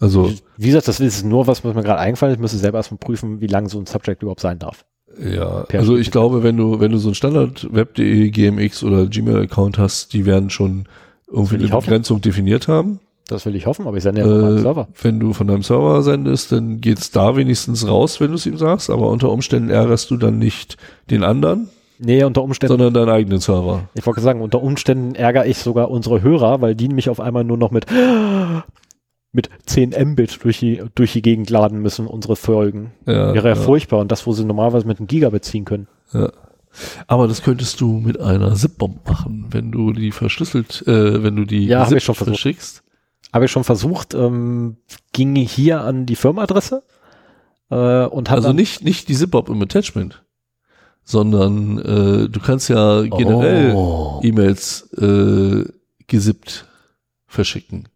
Also, 0.00 0.32
Wie 0.56 0.68
gesagt, 0.68 0.88
das 0.88 0.98
ist 0.98 1.26
nur 1.26 1.46
was, 1.46 1.62
was 1.62 1.74
mir 1.74 1.82
gerade 1.82 2.00
eingefallen 2.00 2.32
ist. 2.32 2.38
Ich 2.38 2.40
müsste 2.40 2.56
selber 2.56 2.78
erstmal 2.78 2.96
prüfen, 2.96 3.42
wie 3.42 3.48
lang 3.48 3.68
so 3.68 3.78
ein 3.78 3.84
Subject 3.84 4.22
überhaupt 4.22 4.40
sein 4.40 4.58
darf. 4.58 4.86
ja, 5.22 5.64
Per 5.64 5.80
also 5.80 5.98
ich 5.98 6.10
glaube, 6.10 6.42
wenn 6.42 6.56
du, 6.56 6.80
wenn 6.80 6.90
du 6.90 6.96
so 6.96 7.10
ein 7.10 7.14
Standard 7.14 7.68
web.de, 7.70 8.30
GMX 8.30 8.82
oder 8.82 9.04
Gmail-Account 9.04 9.76
hast, 9.76 10.14
die 10.14 10.24
werden 10.24 10.48
schon 10.48 10.86
irgendwie 11.30 11.56
eine. 11.56 11.68
Begrenzung 11.68 12.22
definiert 12.22 12.66
haben. 12.66 13.00
Das 13.30 13.46
will 13.46 13.54
ich 13.54 13.66
hoffen, 13.66 13.86
aber 13.86 13.96
ich 13.96 14.02
sende 14.02 14.22
ja 14.22 14.26
von 14.26 14.40
meinem 14.40 14.56
Äh, 14.58 14.60
Server. 14.60 14.88
wenn 15.02 15.20
du 15.20 15.32
von 15.32 15.46
deinem 15.46 15.62
Server 15.62 16.02
sendest, 16.02 16.52
dann 16.52 16.80
geht's 16.80 17.10
da 17.10 17.36
wenigstens 17.36 17.86
raus, 17.86 18.20
wenn 18.20 18.28
du 18.28 18.34
es 18.34 18.46
ihm 18.46 18.56
sagst, 18.56 18.90
aber 18.90 19.08
unter 19.08 19.30
Umständen 19.30 19.70
ärgerst 19.70 20.10
du 20.10 20.16
dann 20.16 20.38
nicht 20.38 20.76
den 21.10 21.22
anderen, 21.24 21.68
Nee, 22.02 22.24
unter 22.24 22.42
Umständen, 22.42 22.72
sondern 22.78 22.94
deinen 22.94 23.14
eigenen 23.14 23.40
Server. 23.40 23.82
ich 23.94 24.06
wollte 24.06 24.22
sagen, 24.22 24.40
unter 24.40 24.62
Umständen 24.62 25.14
ärgere 25.14 25.46
ich 25.46 25.58
sogar 25.58 25.90
unsere 25.90 26.22
Hörer, 26.22 26.62
weil 26.62 26.74
die 26.74 26.88
mich 26.88 27.10
auf 27.10 27.20
einmal 27.20 27.44
nur 27.44 27.58
noch 27.58 27.70
mit, 27.70 27.84
mit 29.32 29.50
10 29.66 29.90
Mbit 30.12 30.42
durch 30.42 30.58
die, 30.60 30.82
durch 30.94 31.12
die 31.12 31.22
Gegend 31.22 31.50
laden 31.50 31.80
müssen, 31.80 32.06
unsere 32.06 32.36
Folgen. 32.36 32.92
Ja, 33.06 33.34
Wäre 33.34 33.48
ja, 33.50 33.54
ja. 33.54 33.60
furchtbar. 33.60 34.00
Und 34.00 34.10
das, 34.10 34.26
wo 34.26 34.32
sie 34.32 34.44
normalerweise 34.44 34.86
mit 34.86 34.98
einem 34.98 35.06
Gigabit 35.08 35.44
ziehen 35.44 35.64
können. 35.64 35.88
Ja. 36.12 36.30
Aber 37.06 37.26
das 37.28 37.42
könntest 37.42 37.80
du 37.80 37.98
mit 37.98 38.20
einer 38.20 38.54
ZIP-Bomb 38.54 39.06
machen, 39.08 39.46
wenn 39.50 39.70
du 39.72 39.92
die 39.92 40.12
verschlüsselt, 40.12 40.82
äh, 40.86 41.22
wenn 41.22 41.36
du 41.36 41.44
die 41.44 41.66
Ja, 41.66 41.86
ZIP 41.86 41.98
ich 41.98 42.04
schon 42.04 42.14
versucht. 42.14 42.36
verschickst. 42.40 42.82
Habe 43.32 43.44
ich 43.44 43.50
schon 43.50 43.64
versucht, 43.64 44.14
ähm, 44.14 44.76
ging 45.12 45.36
hier 45.36 45.82
an 45.82 46.06
die 46.06 46.16
Firmenadresse 46.16 46.82
äh, 47.70 48.04
und 48.06 48.28
hat 48.30 48.38
Also 48.38 48.52
nicht, 48.52 48.82
nicht 48.82 49.08
die 49.08 49.14
ZIP-Bomb 49.14 49.48
im 49.48 49.62
Attachment, 49.62 50.22
sondern 51.04 51.78
äh, 51.78 52.28
du 52.28 52.40
kannst 52.40 52.68
ja 52.68 53.02
generell 53.02 53.72
Oh. 53.74 54.20
E-Mails 54.22 54.92
äh, 54.94 55.64
gesippt 56.08 56.66
verschicken. 57.26 57.88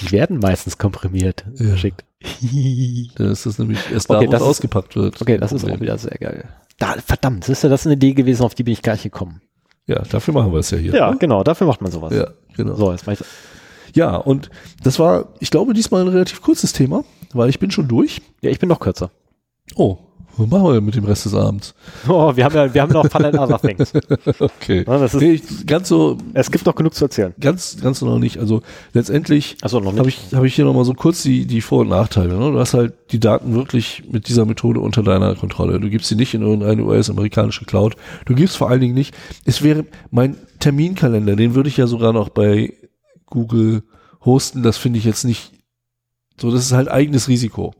Die 0.00 0.10
werden 0.12 0.38
meistens 0.40 0.76
komprimiert 0.76 1.44
Ja. 1.54 1.68
verschickt. 1.68 2.04
Dann 3.16 3.30
ist 3.32 3.46
das 3.46 3.58
nämlich 3.58 3.78
erst 3.92 4.10
Okay, 4.10 4.24
da, 4.24 4.26
wo 4.26 4.32
das 4.32 4.40
es 4.40 4.46
ist- 4.46 4.50
ausgepackt 4.50 4.96
wird. 4.96 5.20
Okay, 5.22 5.38
das 5.38 5.52
ist 5.52 5.60
Problem. 5.62 5.76
auch 5.76 5.80
wieder 5.82 5.98
sehr 5.98 6.18
geil. 6.18 6.48
Da, 6.78 6.96
verdammt, 7.06 7.44
siehst 7.44 7.62
du, 7.64 7.68
das 7.68 7.82
ist 7.82 7.86
eine 7.86 7.94
Idee 7.94 8.12
gewesen, 8.14 8.42
auf 8.42 8.54
die 8.54 8.64
bin 8.64 8.72
ich 8.72 8.82
gar 8.82 8.94
nicht 8.94 9.04
gekommen. 9.04 9.40
Ja, 9.86 10.00
dafür 10.02 10.34
machen 10.34 10.50
wir 10.52 10.58
es 10.58 10.70
ja 10.70 10.78
hier. 10.78 10.94
Ja, 10.94 11.10
ne? 11.12 11.16
genau, 11.18 11.44
dafür 11.44 11.66
macht 11.66 11.80
man 11.82 11.92
sowas. 11.92 12.12
Ja, 12.12 12.28
genau. 12.56 12.74
So, 12.74 12.90
jetzt 12.90 13.06
mach 13.06 13.12
ich 13.14 13.20
Ja, 13.94 14.16
und 14.16 14.50
das 14.82 14.98
war, 14.98 15.28
ich 15.40 15.50
glaube, 15.50 15.72
diesmal 15.74 16.02
ein 16.02 16.08
relativ 16.08 16.42
kurzes 16.42 16.72
Thema, 16.72 17.04
weil 17.32 17.48
ich 17.48 17.58
bin 17.58 17.70
schon 17.70 17.88
durch. 17.88 18.20
Ja, 18.42 18.50
ich 18.50 18.58
bin 18.58 18.68
noch 18.68 18.80
kürzer. 18.80 19.10
Oh, 19.76 19.98
was 20.36 20.48
machen 20.48 20.64
wir 20.64 20.72
denn 20.74 20.84
mit 20.84 20.96
dem 20.96 21.04
Rest 21.04 21.26
des 21.26 21.34
Abends? 21.34 21.76
Oh, 22.08 22.34
wir 22.34 22.44
haben 22.44 22.56
ja, 22.56 22.74
wir 22.74 22.82
haben 22.82 22.92
noch 22.92 23.08
Fun 23.08 23.24
and 23.24 23.38
Other 23.38 23.60
Things. 23.60 23.92
Okay. 24.40 24.84
Ja, 24.84 24.98
das 24.98 25.14
ist- 25.14 25.20
nee, 25.20 25.40
ganz 25.64 25.88
so, 25.88 26.18
Es 26.32 26.50
gibt 26.50 26.66
noch 26.66 26.74
genug 26.74 26.92
zu 26.92 27.04
erzählen. 27.04 27.32
ganz, 27.38 27.76
ganz 27.80 28.00
so 28.00 28.06
noch 28.06 28.18
nicht. 28.18 28.38
Also 28.38 28.62
letztendlich 28.94 29.56
noch 29.62 29.72
habe 29.72 30.02
nicht. 30.06 30.18
ich, 30.30 30.34
habe 30.34 30.48
ich 30.48 30.54
hier 30.56 30.64
nochmal 30.64 30.84
so 30.84 30.92
kurz 30.94 31.22
die, 31.22 31.46
die 31.46 31.60
Vor- 31.60 31.82
und 31.82 31.88
Nachteile. 31.90 32.36
Ne? 32.36 32.50
Du 32.50 32.58
hast 32.58 32.74
halt 32.74 32.94
die 33.12 33.20
Daten 33.20 33.54
wirklich 33.54 34.02
mit 34.10 34.26
dieser 34.28 34.44
Methode 34.44 34.80
unter 34.80 35.04
deiner 35.04 35.36
Kontrolle. 35.36 35.78
Du 35.78 35.88
gibst 35.88 36.08
sie 36.08 36.16
nicht 36.16 36.34
in 36.34 36.42
irgendeine 36.42 36.82
US-amerikanische 36.82 37.64
Cloud. 37.64 37.94
Du 38.26 38.34
gibst 38.34 38.56
vor 38.56 38.68
allen 38.68 38.80
Dingen 38.80 38.94
nicht, 38.94 39.14
es 39.44 39.62
wäre 39.62 39.84
mein 40.10 40.36
Terminkalender, 40.58 41.36
den 41.36 41.54
würde 41.54 41.68
ich 41.68 41.76
ja 41.76 41.86
sogar 41.86 42.12
noch 42.12 42.28
bei 42.28 42.72
Google 43.34 43.82
hosten. 44.24 44.62
Das 44.62 44.78
finde 44.78 44.98
ich 44.98 45.04
jetzt 45.04 45.24
nicht 45.24 45.52
so, 46.40 46.50
das 46.50 46.64
ist 46.64 46.72
halt 46.72 46.90
eigenes 46.90 47.28
Risiko. 47.28 47.74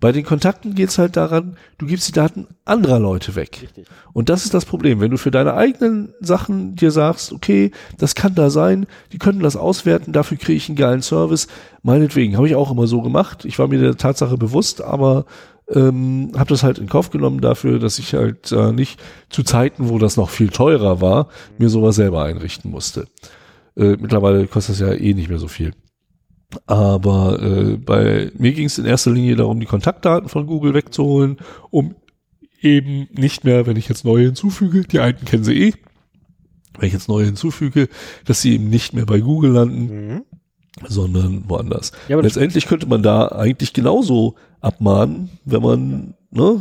Bei 0.00 0.10
den 0.10 0.24
Kontakten 0.24 0.74
geht's 0.74 0.98
halt 0.98 1.16
daran, 1.16 1.56
du 1.78 1.86
gibst 1.86 2.08
die 2.08 2.12
Daten 2.12 2.48
anderer 2.64 2.98
Leute 2.98 3.36
weg. 3.36 3.60
Richtig. 3.62 3.86
Und 4.12 4.30
das 4.30 4.44
ist 4.44 4.52
das 4.52 4.64
Problem. 4.64 5.00
Wenn 5.00 5.12
du 5.12 5.16
für 5.16 5.30
deine 5.30 5.54
eigenen 5.54 6.12
Sachen 6.18 6.74
dir 6.74 6.90
sagst, 6.90 7.32
okay, 7.32 7.70
das 7.98 8.16
kann 8.16 8.34
da 8.34 8.50
sein, 8.50 8.86
die 9.12 9.18
können 9.18 9.38
das 9.38 9.54
auswerten, 9.54 10.12
dafür 10.12 10.38
kriege 10.38 10.56
ich 10.56 10.68
einen 10.68 10.74
geilen 10.74 11.02
Service, 11.02 11.46
meinetwegen, 11.84 12.36
habe 12.36 12.48
ich 12.48 12.56
auch 12.56 12.72
immer 12.72 12.88
so 12.88 13.00
gemacht. 13.00 13.44
Ich 13.44 13.60
war 13.60 13.68
mir 13.68 13.78
der 13.78 13.96
Tatsache 13.96 14.36
bewusst, 14.36 14.82
aber 14.82 15.24
ähm, 15.68 16.32
habe 16.36 16.48
das 16.48 16.64
halt 16.64 16.78
in 16.78 16.88
Kauf 16.88 17.10
genommen 17.10 17.40
dafür, 17.40 17.78
dass 17.78 18.00
ich 18.00 18.14
halt 18.14 18.50
äh, 18.50 18.72
nicht 18.72 19.00
zu 19.30 19.44
Zeiten, 19.44 19.88
wo 19.88 19.98
das 20.00 20.16
noch 20.16 20.30
viel 20.30 20.48
teurer 20.48 21.00
war, 21.00 21.28
mir 21.58 21.68
sowas 21.68 21.94
selber 21.94 22.24
einrichten 22.24 22.72
musste. 22.72 23.06
Äh, 23.76 23.96
mittlerweile 24.00 24.46
kostet 24.46 24.74
das 24.74 24.80
ja 24.80 24.92
eh 24.92 25.14
nicht 25.14 25.28
mehr 25.28 25.38
so 25.38 25.48
viel. 25.48 25.72
Aber 26.66 27.40
äh, 27.42 27.76
bei 27.78 28.30
mir 28.36 28.52
ging 28.52 28.66
es 28.66 28.78
in 28.78 28.84
erster 28.84 29.10
Linie 29.10 29.36
darum, 29.36 29.58
die 29.60 29.66
Kontaktdaten 29.66 30.28
von 30.28 30.46
Google 30.46 30.74
wegzuholen, 30.74 31.38
um 31.70 31.94
eben 32.60 33.08
nicht 33.12 33.44
mehr, 33.44 33.66
wenn 33.66 33.76
ich 33.76 33.88
jetzt 33.88 34.04
neue 34.04 34.26
hinzufüge, 34.26 34.82
die 34.82 34.98
alten 35.00 35.24
kennen 35.24 35.44
sie 35.44 35.68
eh, 35.68 35.72
wenn 36.78 36.86
ich 36.86 36.92
jetzt 36.92 37.08
neue 37.08 37.24
hinzufüge, 37.24 37.88
dass 38.24 38.42
sie 38.42 38.54
eben 38.54 38.68
nicht 38.68 38.92
mehr 38.92 39.06
bei 39.06 39.20
Google 39.20 39.52
landen, 39.52 39.86
Mhm. 39.86 40.22
sondern 40.88 41.44
woanders. 41.48 41.92
Ja, 42.08 42.20
Letztendlich 42.20 42.66
könnte 42.66 42.86
man 42.86 43.02
da 43.02 43.28
eigentlich 43.28 43.72
genauso 43.72 44.36
abmahnen, 44.60 45.30
wenn 45.44 45.62
man, 45.62 46.14
ne? 46.30 46.60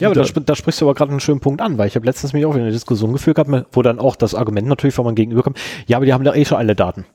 Ja, 0.00 0.10
aber 0.10 0.22
da, 0.22 0.40
da 0.40 0.54
sprichst 0.54 0.80
du 0.80 0.84
aber 0.84 0.94
gerade 0.94 1.10
einen 1.10 1.20
schönen 1.20 1.40
Punkt 1.40 1.60
an, 1.60 1.78
weil 1.78 1.88
ich 1.88 1.96
habe 1.96 2.06
letztens 2.06 2.32
mich 2.32 2.44
auch 2.44 2.54
wieder 2.54 2.64
eine 2.64 2.72
Diskussion 2.72 3.12
geführt 3.12 3.36
gehabt, 3.36 3.68
wo 3.72 3.82
dann 3.82 3.98
auch 3.98 4.16
das 4.16 4.34
Argument 4.34 4.68
natürlich 4.68 4.94
von 4.94 5.04
meinem 5.04 5.14
Gegenüber 5.14 5.42
kommt, 5.42 5.58
ja, 5.86 5.96
aber 5.96 6.06
die 6.06 6.12
haben 6.12 6.24
da 6.24 6.34
eh 6.34 6.44
schon 6.44 6.58
alle 6.58 6.74
Daten. 6.74 7.06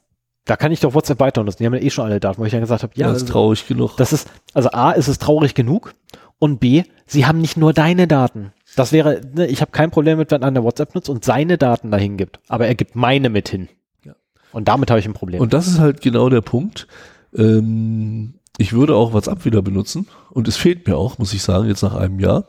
Da 0.46 0.56
kann 0.56 0.72
ich 0.72 0.80
doch 0.80 0.96
WhatsApp 0.96 1.20
weiter 1.20 1.44
nutzen, 1.44 1.58
die 1.60 1.66
haben 1.66 1.74
ja 1.76 1.82
eh 1.82 1.90
schon 1.90 2.06
alle 2.06 2.20
Daten, 2.20 2.42
wo 2.42 2.46
ich 2.46 2.52
dann 2.52 2.62
gesagt 2.62 2.84
habe, 2.84 2.94
ja, 2.96 3.08
das 3.08 3.18
ist 3.18 3.30
traurig 3.30 3.68
genug. 3.68 3.96
Das 3.98 4.12
ist, 4.12 4.30
also 4.54 4.72
A, 4.72 4.92
ist 4.92 5.08
es 5.08 5.20
traurig 5.20 5.54
genug 5.54 5.94
und 6.40 6.60
B, 6.60 6.84
sie 7.06 7.26
haben 7.28 7.40
nicht 7.40 7.58
nur 7.58 7.74
deine 7.74 8.08
Daten. 8.08 8.52
Das 8.76 8.92
wäre, 8.92 9.22
ne, 9.34 9.46
ich 9.48 9.62
habe 9.62 9.72
kein 9.72 9.92
Problem 9.92 10.18
mit, 10.18 10.32
wenn 10.32 10.44
einer 10.44 10.64
WhatsApp 10.64 10.96
nutzt 10.96 11.10
und 11.10 11.24
seine 11.24 11.58
Daten 11.58 11.92
dahin 11.92 12.18
gibt, 12.18 12.40
aber 12.48 12.66
er 12.66 12.76
gibt 12.76 12.96
meine 12.96 13.30
mit 13.30 13.50
hin. 13.50 13.70
Ja. 14.04 14.16
Und 14.52 14.68
damit 14.68 14.90
habe 14.90 15.00
ich 15.00 15.06
ein 15.06 15.14
Problem. 15.14 15.42
Und 15.42 15.54
das 15.54 15.68
ist 15.68 15.80
halt 15.80 16.02
genau 16.02 16.30
der 16.30 16.42
Punkt. 16.42 16.88
Ähm, 17.36 18.34
ich 18.58 18.74
würde 18.74 18.96
auch 18.96 19.14
WhatsApp 19.14 19.46
wieder 19.46 19.62
benutzen 19.62 20.08
und 20.30 20.48
es 20.48 20.58
fehlt 20.58 20.88
mir 20.88 20.98
auch, 20.98 21.18
muss 21.18 21.34
ich 21.34 21.42
sagen, 21.44 21.68
jetzt 21.68 21.82
nach 21.84 21.96
einem 21.96 22.20
Jahr. 22.20 22.46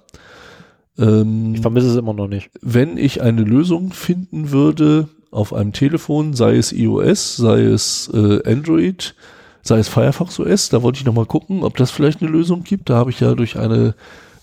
Ähm, 0.99 1.55
ich 1.55 1.61
vermisse 1.61 1.89
es 1.89 1.97
immer 1.97 2.13
noch 2.13 2.29
nicht. 2.29 2.51
wenn 2.61 2.97
ich 2.97 3.23
eine 3.23 3.43
Lösung 3.43 3.93
finden 3.93 4.51
würde 4.51 5.09
auf 5.31 5.55
einem 5.55 5.73
Telefon, 5.73 6.35
sei 6.35 6.57
es 6.57 6.73
iOS, 6.73 7.37
sei 7.37 7.63
es 7.63 8.11
äh, 8.13 8.43
Android, 8.49 9.15
sei 9.63 9.79
es 9.79 9.89
Firefox 9.89 10.39
OS, 10.39 10.69
da 10.69 10.83
wollte 10.83 10.99
ich 10.99 11.05
nochmal 11.05 11.27
gucken, 11.27 11.65
ob 11.65 11.77
das 11.77 11.91
vielleicht 11.91 12.21
eine 12.21 12.31
Lösung 12.31 12.65
gibt. 12.65 12.91
Da 12.91 12.97
habe 12.97 13.11
ich 13.11 13.21
ja 13.21 13.35
durch 13.35 13.57
eine 13.59 13.95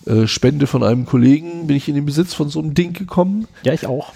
äh, 0.06 0.26
Spende 0.26 0.66
von 0.66 0.82
einem 0.82 1.06
Kollegen, 1.06 1.66
bin 1.66 1.76
ich 1.76 1.88
in 1.88 1.94
den 1.94 2.06
Besitz 2.06 2.34
von 2.34 2.48
so 2.48 2.60
einem 2.60 2.74
Ding 2.74 2.92
gekommen. 2.92 3.46
Ja, 3.62 3.72
ich 3.72 3.86
auch. 3.86 4.12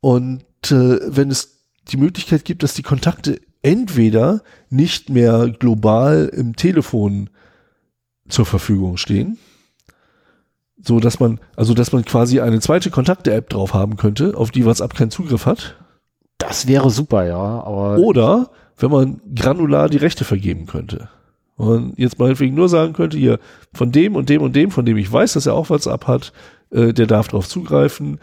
Und 0.00 0.42
äh, 0.70 0.98
wenn 1.06 1.30
es 1.30 1.60
die 1.88 1.96
Möglichkeit 1.96 2.44
gibt, 2.44 2.62
dass 2.62 2.74
die 2.74 2.82
Kontakte 2.82 3.40
entweder 3.62 4.42
nicht 4.70 5.10
mehr 5.10 5.48
global 5.48 6.30
im 6.34 6.56
Telefon 6.56 7.30
zur 8.28 8.46
Verfügung 8.46 8.96
stehen, 8.96 9.38
so 10.86 11.00
dass 11.00 11.20
man, 11.20 11.40
also 11.56 11.74
dass 11.74 11.92
man 11.92 12.04
quasi 12.04 12.40
eine 12.40 12.60
zweite 12.60 12.90
Kontakte-App 12.90 13.50
drauf 13.50 13.74
haben 13.74 13.96
könnte, 13.96 14.36
auf 14.36 14.50
die 14.50 14.64
WhatsApp 14.64 14.94
keinen 14.94 15.10
Zugriff 15.10 15.46
hat, 15.46 15.76
Das 16.38 16.66
wäre 16.66 16.90
super, 16.90 17.24
ja, 17.24 17.36
aber 17.36 17.98
oder 17.98 18.50
wenn 18.76 18.90
man 18.90 19.20
granular 19.34 19.88
die 19.88 19.96
Rechte 19.96 20.24
vergeben 20.24 20.66
könnte. 20.66 21.08
Und 21.56 21.98
jetzt 21.98 22.18
meinetwegen 22.18 22.54
nur 22.54 22.68
sagen 22.68 22.92
könnte, 22.92 23.16
hier, 23.16 23.38
von 23.72 23.90
dem 23.90 24.14
und 24.14 24.28
dem 24.28 24.42
und 24.42 24.54
dem, 24.54 24.70
von 24.70 24.84
dem 24.84 24.98
ich 24.98 25.10
weiß, 25.10 25.32
dass 25.32 25.46
er 25.46 25.54
auch 25.54 25.70
WhatsApp 25.70 26.06
hat, 26.06 26.32
äh, 26.70 26.92
der 26.92 27.06
darf 27.06 27.28
drauf 27.28 27.48
zugreifen 27.48 28.20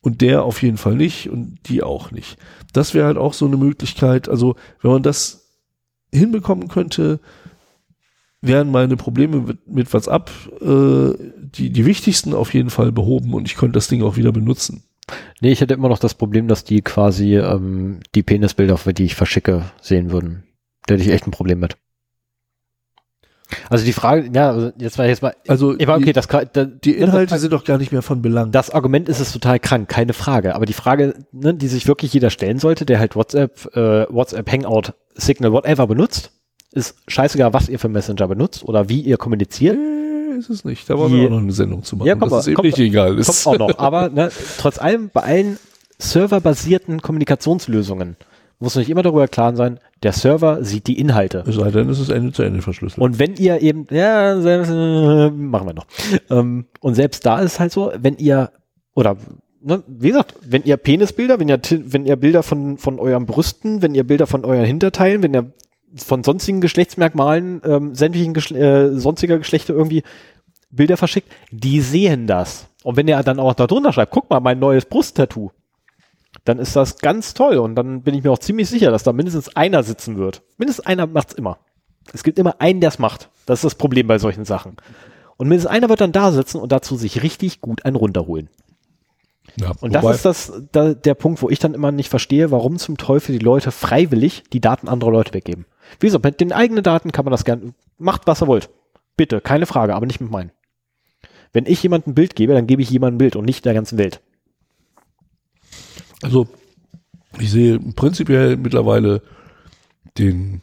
und 0.00 0.20
der 0.20 0.44
auf 0.44 0.62
jeden 0.62 0.76
Fall 0.76 0.94
nicht 0.94 1.28
und 1.28 1.58
die 1.66 1.82
auch 1.82 2.12
nicht. 2.12 2.38
Das 2.72 2.94
wäre 2.94 3.06
halt 3.06 3.18
auch 3.18 3.32
so 3.32 3.46
eine 3.46 3.56
Möglichkeit, 3.56 4.28
also 4.28 4.54
wenn 4.80 4.92
man 4.92 5.02
das 5.02 5.50
hinbekommen 6.12 6.68
könnte, 6.68 7.18
wären 8.40 8.70
meine 8.70 8.96
Probleme 8.96 9.38
mit, 9.38 9.66
mit 9.66 9.92
WhatsApp 9.92 10.30
äh, 10.60 11.12
die, 11.50 11.70
die 11.70 11.86
wichtigsten 11.86 12.34
auf 12.34 12.54
jeden 12.54 12.70
Fall 12.70 12.92
behoben 12.92 13.34
und 13.34 13.46
ich 13.46 13.56
könnte 13.56 13.74
das 13.76 13.88
Ding 13.88 14.02
auch 14.02 14.16
wieder 14.16 14.32
benutzen. 14.32 14.84
nee, 15.40 15.52
ich 15.52 15.60
hätte 15.60 15.74
immer 15.74 15.88
noch 15.88 15.98
das 15.98 16.14
Problem, 16.14 16.48
dass 16.48 16.64
die 16.64 16.82
quasi 16.82 17.36
ähm, 17.36 18.00
die 18.14 18.22
Penisbilder, 18.22 18.78
die 18.92 19.04
ich 19.04 19.14
verschicke, 19.14 19.64
sehen 19.80 20.10
würden. 20.10 20.44
Da 20.86 20.94
hätte 20.94 21.04
ich 21.04 21.10
echt 21.10 21.26
ein 21.26 21.30
Problem 21.32 21.60
mit. 21.60 21.76
Also 23.70 23.84
die 23.84 23.92
Frage, 23.92 24.28
ja, 24.34 24.50
also 24.50 24.72
jetzt 24.76 24.98
war 24.98 25.06
jetzt 25.06 25.22
mal, 25.22 25.36
Also 25.46 25.74
aber 25.80 25.94
okay, 25.94 26.06
die, 26.06 26.12
das, 26.12 26.26
kann- 26.26 26.50
da, 26.52 26.64
die 26.64 26.96
Inhalte 26.96 27.38
sind 27.38 27.52
doch 27.52 27.62
gar 27.64 27.78
nicht 27.78 27.92
mehr 27.92 28.02
von 28.02 28.20
Belang. 28.20 28.50
Das 28.50 28.70
Argument 28.70 29.08
ist 29.08 29.20
es 29.20 29.32
total 29.32 29.60
krank, 29.60 29.88
keine 29.88 30.14
Frage. 30.14 30.56
Aber 30.56 30.66
die 30.66 30.72
Frage, 30.72 31.14
ne, 31.30 31.54
die 31.54 31.68
sich 31.68 31.86
wirklich 31.86 32.12
jeder 32.12 32.30
stellen 32.30 32.58
sollte, 32.58 32.84
der 32.84 32.98
halt 32.98 33.14
WhatsApp, 33.14 33.66
äh, 33.76 34.06
WhatsApp, 34.12 34.50
Hangout, 34.50 34.94
Signal, 35.14 35.52
whatever 35.52 35.86
benutzt, 35.86 36.32
ist 36.72 36.96
scheißegal, 37.06 37.52
was 37.52 37.68
ihr 37.68 37.78
für 37.78 37.88
Messenger 37.88 38.26
benutzt 38.26 38.64
oder 38.64 38.88
wie 38.88 39.00
ihr 39.00 39.16
kommuniziert. 39.16 39.78
Ist 40.36 40.50
es 40.50 40.64
nicht. 40.64 40.88
Da 40.88 40.98
wollen 40.98 41.12
wir 41.12 41.26
auch 41.26 41.30
noch 41.30 41.38
eine 41.38 41.52
Sendung 41.52 41.82
zu 41.82 41.96
machen. 41.96 42.08
Ja, 42.08 42.14
kommt 42.14 42.32
das 42.32 42.40
ist 42.40 42.46
eben 42.48 42.56
kommt- 42.56 42.66
nicht 42.66 42.78
egal. 42.78 43.08
Kommt 43.10 43.20
Ist, 43.20 43.46
auch 43.46 43.58
noch. 43.58 43.78
Aber 43.78 44.08
ne, 44.10 44.30
trotz 44.58 44.78
allem, 44.78 45.10
bei 45.12 45.22
allen 45.22 45.58
serverbasierten 45.98 47.00
Kommunikationslösungen 47.02 48.16
muss 48.58 48.74
nicht 48.76 48.88
immer 48.88 49.02
darüber 49.02 49.28
klar 49.28 49.54
sein, 49.54 49.78
der 50.02 50.12
Server 50.12 50.64
sieht 50.64 50.86
die 50.86 50.98
Inhalte. 50.98 51.44
es 51.46 51.56
sei 51.56 51.70
denn, 51.70 51.88
es 51.90 52.00
ist 52.00 52.08
Ende 52.10 52.32
zu 52.32 52.42
Ende 52.42 52.62
verschlüsselt. 52.62 53.02
Und 53.02 53.18
wenn 53.18 53.34
ihr 53.36 53.60
eben, 53.60 53.86
ja, 53.90 54.40
selbst, 54.40 54.70
äh, 54.70 55.30
machen 55.30 55.66
wir 55.68 55.74
noch. 55.74 55.86
Ähm, 56.30 56.64
und 56.80 56.94
selbst 56.94 57.26
da 57.26 57.38
ist 57.40 57.52
es 57.52 57.60
halt 57.60 57.72
so, 57.72 57.92
wenn 57.98 58.16
ihr, 58.16 58.50
oder, 58.94 59.16
ne, 59.62 59.82
wie 59.86 60.08
gesagt, 60.08 60.34
wenn 60.42 60.62
ihr 60.64 60.78
Penisbilder, 60.78 61.38
wenn 61.38 61.48
ihr, 61.50 61.60
wenn 61.70 62.06
ihr 62.06 62.16
Bilder 62.16 62.42
von, 62.42 62.78
von 62.78 62.98
euren 62.98 63.26
Brüsten, 63.26 63.82
wenn 63.82 63.94
ihr 63.94 64.04
Bilder 64.04 64.26
von 64.26 64.44
euren 64.46 64.64
Hinterteilen, 64.64 65.22
wenn 65.22 65.34
ihr 65.34 65.50
von 65.94 66.24
sonstigen 66.24 66.60
Geschlechtsmerkmalen, 66.60 67.62
ähm, 67.64 67.94
sämtlichen 67.94 68.34
Geschle 68.34 68.58
äh, 68.58 68.98
sonstiger 68.98 69.38
Geschlechter 69.38 69.74
irgendwie 69.74 70.02
Bilder 70.70 70.96
verschickt, 70.96 71.32
die 71.50 71.80
sehen 71.80 72.26
das. 72.26 72.68
Und 72.82 72.96
wenn 72.96 73.08
ihr 73.08 73.22
dann 73.22 73.40
auch 73.40 73.54
da 73.54 73.66
drunter 73.66 73.92
schreibt, 73.92 74.12
guck 74.12 74.30
mal, 74.30 74.40
mein 74.40 74.58
neues 74.58 74.84
Brusttattoo, 74.84 75.50
dann 76.44 76.58
ist 76.58 76.76
das 76.76 76.98
ganz 76.98 77.34
toll. 77.34 77.58
Und 77.58 77.74
dann 77.74 78.02
bin 78.02 78.14
ich 78.14 78.22
mir 78.22 78.30
auch 78.30 78.38
ziemlich 78.38 78.68
sicher, 78.68 78.90
dass 78.90 79.02
da 79.02 79.12
mindestens 79.12 79.54
einer 79.56 79.82
sitzen 79.82 80.16
wird. 80.16 80.42
Mindestens 80.58 80.86
einer 80.86 81.06
macht's 81.06 81.34
immer. 81.34 81.58
Es 82.12 82.22
gibt 82.22 82.38
immer 82.38 82.60
einen, 82.60 82.80
der 82.80 82.88
es 82.88 82.98
macht. 82.98 83.30
Das 83.46 83.58
ist 83.58 83.64
das 83.64 83.74
Problem 83.74 84.06
bei 84.06 84.18
solchen 84.18 84.44
Sachen. 84.44 84.76
Und 85.36 85.48
mindestens 85.48 85.70
einer 85.70 85.88
wird 85.88 86.00
dann 86.00 86.12
da 86.12 86.32
sitzen 86.32 86.58
und 86.58 86.72
dazu 86.72 86.96
sich 86.96 87.22
richtig 87.22 87.60
gut 87.60 87.84
einen 87.84 87.96
runterholen. 87.96 88.48
ja, 89.56 89.72
Und 89.80 89.92
das 89.92 90.04
ist 90.16 90.24
das, 90.24 90.52
da, 90.72 90.94
der 90.94 91.14
Punkt, 91.14 91.42
wo 91.42 91.50
ich 91.50 91.58
dann 91.58 91.74
immer 91.74 91.92
nicht 91.92 92.08
verstehe, 92.08 92.50
warum 92.50 92.78
zum 92.78 92.96
Teufel 92.96 93.36
die 93.36 93.44
Leute 93.44 93.70
freiwillig 93.70 94.44
die 94.52 94.60
Daten 94.60 94.88
anderer 94.88 95.10
Leute 95.10 95.34
weggeben. 95.34 95.66
Wie 96.00 96.06
gesagt, 96.06 96.24
mit 96.24 96.40
den 96.40 96.52
eigenen 96.52 96.82
Daten 96.84 97.12
kann 97.12 97.24
man 97.24 97.32
das 97.32 97.44
gerne, 97.44 97.72
macht 97.98 98.26
was 98.26 98.42
ihr 98.42 98.46
wollt. 98.46 98.68
Bitte, 99.16 99.40
keine 99.40 99.66
Frage, 99.66 99.94
aber 99.94 100.06
nicht 100.06 100.20
mit 100.20 100.30
meinen. 100.30 100.50
Wenn 101.52 101.66
ich 101.66 101.82
jemandem 101.82 102.10
ein 102.12 102.14
Bild 102.14 102.36
gebe, 102.36 102.52
dann 102.54 102.66
gebe 102.66 102.82
ich 102.82 102.90
jemandem 102.90 103.16
ein 103.16 103.18
Bild 103.18 103.36
und 103.36 103.44
nicht 103.46 103.64
der 103.64 103.72
ganzen 103.74 103.96
Welt. 103.98 104.20
Also, 106.22 106.48
ich 107.38 107.50
sehe 107.50 107.78
prinzipiell 107.78 108.56
mittlerweile 108.56 109.22
den, 110.18 110.62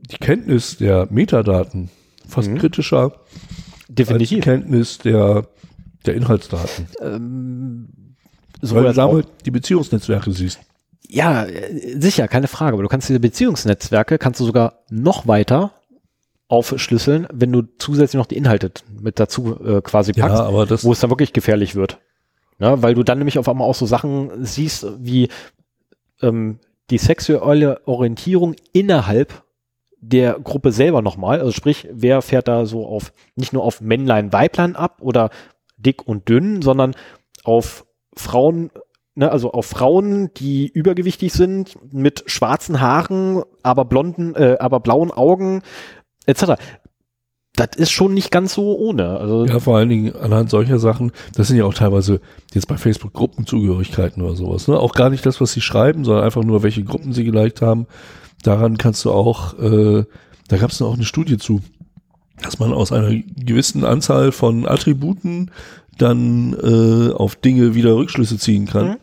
die 0.00 0.16
Kenntnis 0.16 0.76
der 0.78 1.06
Metadaten 1.10 1.90
fast 2.26 2.50
Mhm. 2.50 2.58
kritischer 2.58 3.02
als 3.12 3.12
die 3.88 3.94
Definitiv. 3.94 4.44
Kenntnis 4.44 4.98
der, 4.98 5.46
der 6.06 6.14
Inhaltsdaten. 6.14 6.86
Ähm, 7.00 7.88
Weil 8.60 8.68
sowohl 8.68 8.82
du 8.84 8.88
auch- 8.90 8.94
damit 8.94 9.26
die 9.44 9.50
Beziehungsnetzwerke 9.50 10.32
siehst. 10.32 10.60
Ja, 11.12 11.46
sicher, 11.98 12.26
keine 12.26 12.48
Frage. 12.48 12.72
Aber 12.74 12.82
du 12.82 12.88
kannst 12.88 13.08
diese 13.08 13.20
Beziehungsnetzwerke, 13.20 14.18
kannst 14.18 14.40
du 14.40 14.44
sogar 14.44 14.78
noch 14.88 15.26
weiter 15.26 15.72
aufschlüsseln, 16.48 17.26
wenn 17.32 17.52
du 17.52 17.62
zusätzlich 17.78 18.18
noch 18.18 18.26
die 18.26 18.36
Inhalte 18.36 18.70
mit 19.00 19.20
dazu 19.20 19.58
äh, 19.62 19.82
quasi 19.82 20.12
packst, 20.12 20.38
Ja, 20.38 20.52
wo 20.52 20.92
es 20.92 21.00
dann 21.00 21.10
wirklich 21.10 21.32
gefährlich 21.32 21.74
wird. 21.74 21.98
Ja, 22.58 22.82
weil 22.82 22.94
du 22.94 23.02
dann 23.02 23.18
nämlich 23.18 23.38
auf 23.38 23.48
einmal 23.48 23.68
auch 23.68 23.74
so 23.74 23.86
Sachen 23.86 24.44
siehst, 24.44 24.86
wie 24.98 25.28
ähm, 26.22 26.60
die 26.90 26.98
sexuelle 26.98 27.86
Orientierung 27.86 28.54
innerhalb 28.72 29.42
der 30.00 30.38
Gruppe 30.40 30.72
selber 30.72 31.02
nochmal. 31.02 31.40
Also 31.40 31.52
sprich, 31.52 31.88
wer 31.92 32.22
fährt 32.22 32.48
da 32.48 32.64
so 32.66 32.86
auf, 32.86 33.12
nicht 33.36 33.52
nur 33.52 33.64
auf 33.64 33.80
Männlein, 33.80 34.32
Weiblein 34.32 34.76
ab 34.76 34.98
oder 35.00 35.30
dick 35.76 36.06
und 36.06 36.28
dünn, 36.28 36.62
sondern 36.62 36.94
auf 37.44 37.84
Frauen, 38.16 38.70
ne, 39.14 39.30
also 39.30 39.52
auf 39.52 39.66
Frauen, 39.66 40.32
die 40.34 40.68
übergewichtig 40.68 41.32
sind, 41.32 41.76
mit 41.92 42.24
schwarzen 42.26 42.80
Haaren, 42.80 43.42
aber 43.62 43.84
blonden, 43.84 44.34
äh, 44.34 44.56
aber 44.58 44.80
blauen 44.80 45.10
Augen, 45.10 45.62
etc. 46.26 46.52
Das 47.54 47.68
ist 47.76 47.90
schon 47.90 48.14
nicht 48.14 48.30
ganz 48.30 48.54
so 48.54 48.76
ohne. 48.78 49.18
Also 49.18 49.44
ja, 49.44 49.58
vor 49.60 49.76
allen 49.76 49.90
Dingen 49.90 50.16
anhand 50.16 50.48
solcher 50.48 50.78
Sachen, 50.78 51.12
das 51.34 51.48
sind 51.48 51.58
ja 51.58 51.64
auch 51.64 51.74
teilweise 51.74 52.20
jetzt 52.54 52.66
bei 52.66 52.78
Facebook 52.78 53.12
Gruppenzugehörigkeiten 53.12 54.22
oder 54.22 54.34
sowas, 54.34 54.68
ne? 54.68 54.78
Auch 54.78 54.94
gar 54.94 55.10
nicht 55.10 55.26
das, 55.26 55.40
was 55.40 55.52
sie 55.52 55.60
schreiben, 55.60 56.04
sondern 56.04 56.24
einfach 56.24 56.44
nur, 56.44 56.62
welche 56.62 56.82
Gruppen 56.82 57.12
sie 57.12 57.24
geliked 57.24 57.60
haben. 57.60 57.86
Daran 58.42 58.78
kannst 58.78 59.04
du 59.04 59.12
auch, 59.12 59.58
äh, 59.58 60.04
da 60.48 60.56
gab 60.56 60.70
es 60.70 60.80
auch 60.80 60.94
eine 60.94 61.04
Studie 61.04 61.36
zu, 61.36 61.60
dass 62.42 62.58
man 62.58 62.72
aus 62.72 62.90
einer 62.90 63.10
gewissen 63.36 63.84
Anzahl 63.84 64.32
von 64.32 64.66
Attributen 64.66 65.50
dann 65.98 66.54
äh, 66.54 67.12
auf 67.12 67.36
Dinge 67.36 67.74
wieder 67.74 67.94
Rückschlüsse 67.94 68.38
ziehen 68.38 68.66
kann, 68.66 68.86
Mhm. 68.88 68.96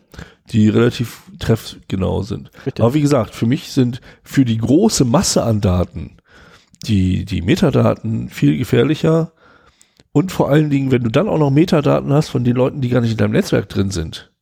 die 0.52 0.68
relativ 0.68 1.22
treffgenau 1.38 2.22
sind. 2.22 2.50
Richtig. 2.66 2.84
Aber 2.84 2.94
wie 2.94 3.00
gesagt, 3.00 3.34
für 3.34 3.46
mich 3.46 3.72
sind 3.72 4.00
für 4.22 4.44
die 4.44 4.58
große 4.58 5.04
Masse 5.04 5.42
an 5.44 5.60
Daten 5.60 6.16
die, 6.86 7.24
die 7.24 7.42
Metadaten 7.42 8.28
viel 8.28 8.56
gefährlicher. 8.56 9.32
Und 10.12 10.32
vor 10.32 10.50
allen 10.50 10.70
Dingen, 10.70 10.90
wenn 10.90 11.02
du 11.04 11.10
dann 11.10 11.28
auch 11.28 11.38
noch 11.38 11.50
Metadaten 11.50 12.12
hast 12.12 12.30
von 12.30 12.42
den 12.42 12.56
Leuten, 12.56 12.80
die 12.80 12.88
gar 12.88 13.00
nicht 13.00 13.12
in 13.12 13.16
deinem 13.16 13.32
Netzwerk 13.32 13.68
drin 13.68 13.90
sind. 13.90 14.32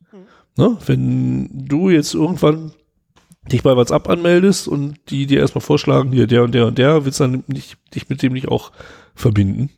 Ne? 0.56 0.76
Wenn 0.86 1.66
du 1.66 1.90
jetzt 1.90 2.14
irgendwann 2.14 2.72
dich 3.52 3.62
bei 3.62 3.76
WhatsApp 3.76 4.08
anmeldest 4.08 4.68
und 4.68 4.96
die 5.08 5.26
dir 5.26 5.40
erstmal 5.40 5.62
vorschlagen, 5.62 6.12
hier 6.12 6.26
der 6.26 6.44
und 6.44 6.54
der 6.54 6.66
und 6.66 6.78
der, 6.78 7.04
willst 7.04 7.20
du 7.20 7.24
dann 7.24 7.44
nicht, 7.48 7.76
dich 7.94 8.08
mit 8.08 8.22
dem 8.22 8.32
nicht 8.32 8.48
auch 8.48 8.72
verbinden? 9.14 9.70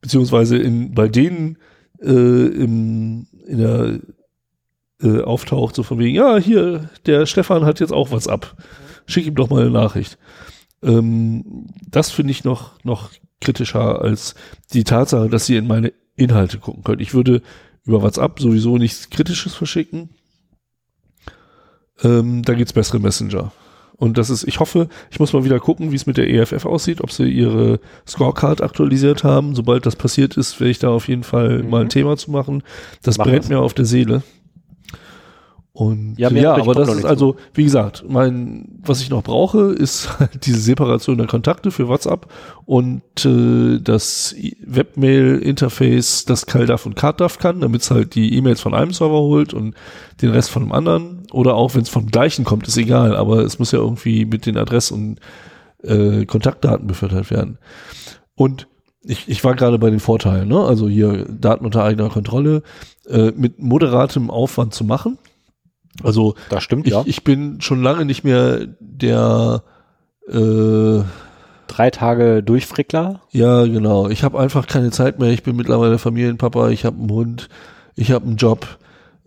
Beziehungsweise 0.00 0.56
in, 0.56 0.94
bei 0.94 1.08
denen 1.08 1.58
äh, 2.00 2.46
im, 2.46 3.26
in 3.46 3.58
der 3.58 4.00
äh, 5.02 5.22
auftaucht, 5.22 5.74
so 5.74 5.82
von 5.82 5.98
wegen, 5.98 6.14
ja, 6.14 6.36
hier, 6.38 6.90
der 7.06 7.26
Stefan 7.26 7.64
hat 7.64 7.80
jetzt 7.80 7.92
auch 7.92 8.10
WhatsApp. 8.10 8.56
Schick 9.06 9.26
ihm 9.26 9.34
doch 9.34 9.50
mal 9.50 9.62
eine 9.62 9.70
Nachricht. 9.70 10.18
Ähm, 10.82 11.68
das 11.88 12.10
finde 12.10 12.32
ich 12.32 12.44
noch, 12.44 12.82
noch 12.84 13.10
kritischer 13.40 14.02
als 14.02 14.34
die 14.72 14.84
Tatsache, 14.84 15.28
dass 15.28 15.46
sie 15.46 15.56
in 15.56 15.66
meine 15.66 15.92
Inhalte 16.16 16.58
gucken 16.58 16.82
können. 16.82 17.00
Ich 17.00 17.14
würde 17.14 17.42
über 17.84 18.02
WhatsApp 18.02 18.40
sowieso 18.40 18.76
nichts 18.76 19.10
Kritisches 19.10 19.54
verschicken. 19.54 20.10
Ähm, 22.02 22.42
da 22.42 22.54
gibt's 22.54 22.72
bessere 22.72 23.00
Messenger. 23.00 23.52
Und 24.00 24.16
das 24.16 24.30
ist, 24.30 24.44
ich 24.46 24.60
hoffe, 24.60 24.88
ich 25.10 25.18
muss 25.18 25.32
mal 25.32 25.44
wieder 25.44 25.58
gucken, 25.58 25.90
wie 25.90 25.96
es 25.96 26.06
mit 26.06 26.16
der 26.16 26.30
EFF 26.30 26.64
aussieht, 26.66 27.00
ob 27.00 27.10
sie 27.10 27.24
ihre 27.28 27.80
Scorecard 28.06 28.62
aktualisiert 28.62 29.24
haben. 29.24 29.56
Sobald 29.56 29.86
das 29.86 29.96
passiert 29.96 30.36
ist, 30.36 30.60
werde 30.60 30.70
ich 30.70 30.78
da 30.78 30.88
auf 30.90 31.08
jeden 31.08 31.24
Fall 31.24 31.64
Mhm. 31.64 31.70
mal 31.70 31.80
ein 31.82 31.88
Thema 31.88 32.16
zu 32.16 32.30
machen. 32.30 32.62
Das 33.02 33.18
Mach 33.18 33.24
brennt 33.26 33.42
das. 33.44 33.48
mir 33.50 33.58
auf 33.58 33.74
der 33.74 33.84
Seele. 33.86 34.22
Und 35.72 36.14
Ja, 36.18 36.28
ja, 36.30 36.54
aber 36.54 36.74
das 36.74 36.88
ist 36.92 37.04
also, 37.04 37.36
wie 37.54 37.62
gesagt, 37.62 38.04
mein, 38.08 38.64
was 38.82 39.00
ich 39.00 39.10
noch 39.10 39.22
brauche, 39.22 39.72
ist 39.72 40.18
halt 40.18 40.30
diese 40.46 40.58
Separation 40.60 41.18
der 41.18 41.28
Kontakte 41.28 41.70
für 41.70 41.86
WhatsApp 41.86 42.26
und 42.66 43.02
äh, 43.24 43.78
das 43.80 44.34
Webmail-Interface, 44.64 46.24
das 46.24 46.46
CalDAV 46.46 46.86
und 46.86 46.96
CardDAV 46.96 47.38
kann, 47.38 47.60
damit 47.60 47.82
es 47.82 47.90
halt 47.90 48.14
die 48.14 48.34
E-Mails 48.36 48.60
von 48.60 48.74
einem 48.74 48.92
Server 48.92 49.20
holt 49.20 49.54
und 49.54 49.74
den 50.22 50.30
Rest 50.30 50.50
von 50.50 50.62
einem 50.62 50.72
anderen. 50.72 51.17
Oder 51.32 51.54
auch 51.54 51.74
wenn 51.74 51.82
es 51.82 51.88
vom 51.88 52.06
gleichen 52.06 52.44
kommt, 52.44 52.66
ist 52.68 52.76
egal, 52.76 53.16
aber 53.16 53.40
es 53.40 53.58
muss 53.58 53.72
ja 53.72 53.78
irgendwie 53.78 54.24
mit 54.24 54.46
den 54.46 54.56
Adress- 54.56 54.90
und 54.90 55.20
äh, 55.82 56.24
Kontaktdaten 56.24 56.86
befördert 56.86 57.30
werden. 57.30 57.58
Und 58.34 58.68
ich, 59.02 59.28
ich 59.28 59.44
war 59.44 59.54
gerade 59.54 59.78
bei 59.78 59.90
den 59.90 60.00
Vorteilen, 60.00 60.48
ne? 60.48 60.60
Also 60.60 60.88
hier 60.88 61.26
Daten 61.28 61.64
unter 61.64 61.84
eigener 61.84 62.08
Kontrolle 62.08 62.62
äh, 63.08 63.32
mit 63.34 63.58
moderatem 63.58 64.30
Aufwand 64.30 64.74
zu 64.74 64.84
machen. 64.84 65.18
Also 66.02 66.34
das 66.48 66.62
stimmt, 66.62 66.86
ich, 66.86 66.92
ja. 66.92 67.02
ich 67.06 67.24
bin 67.24 67.60
schon 67.60 67.82
lange 67.82 68.04
nicht 68.04 68.24
mehr 68.24 68.66
der 68.80 69.62
äh, 70.28 71.02
Drei 71.66 71.90
Tage 71.90 72.42
Durchfrickler. 72.42 73.20
ja, 73.30 73.64
genau. 73.66 74.08
Ich 74.08 74.24
habe 74.24 74.38
einfach 74.40 74.66
keine 74.66 74.90
Zeit 74.90 75.18
mehr. 75.18 75.30
Ich 75.30 75.42
bin 75.42 75.54
mittlerweile 75.54 75.98
Familienpapa, 75.98 76.70
ich 76.70 76.84
habe 76.84 76.98
einen 76.98 77.10
Hund, 77.10 77.48
ich 77.94 78.10
habe 78.10 78.26
einen 78.26 78.36
Job. 78.36 78.78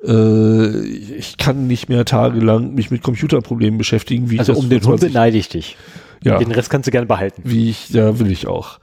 Äh, 0.03 0.79
ich 0.85 1.37
kann 1.37 1.67
nicht 1.67 1.89
mehr 1.89 2.05
tagelang 2.05 2.73
mich 2.73 2.91
mit 2.91 3.03
Computerproblemen 3.03 3.77
beschäftigen, 3.77 4.29
wie 4.29 4.39
Also 4.39 4.53
ich 4.53 4.57
das 4.57 4.63
um 4.65 4.69
den 4.69 4.79
Hund 4.79 4.99
20 4.99 5.09
beneide 5.13 5.37
ich 5.37 5.49
dich. 5.49 5.77
ja, 6.23 6.37
Den 6.37 6.51
Rest 6.51 6.69
kannst 6.69 6.87
du 6.87 6.91
gerne 6.91 7.07
behalten. 7.07 7.41
wie 7.45 7.69
ich, 7.69 7.89
ja, 7.89 8.19
will 8.19 8.31
ich 8.31 8.47
auch. 8.47 8.79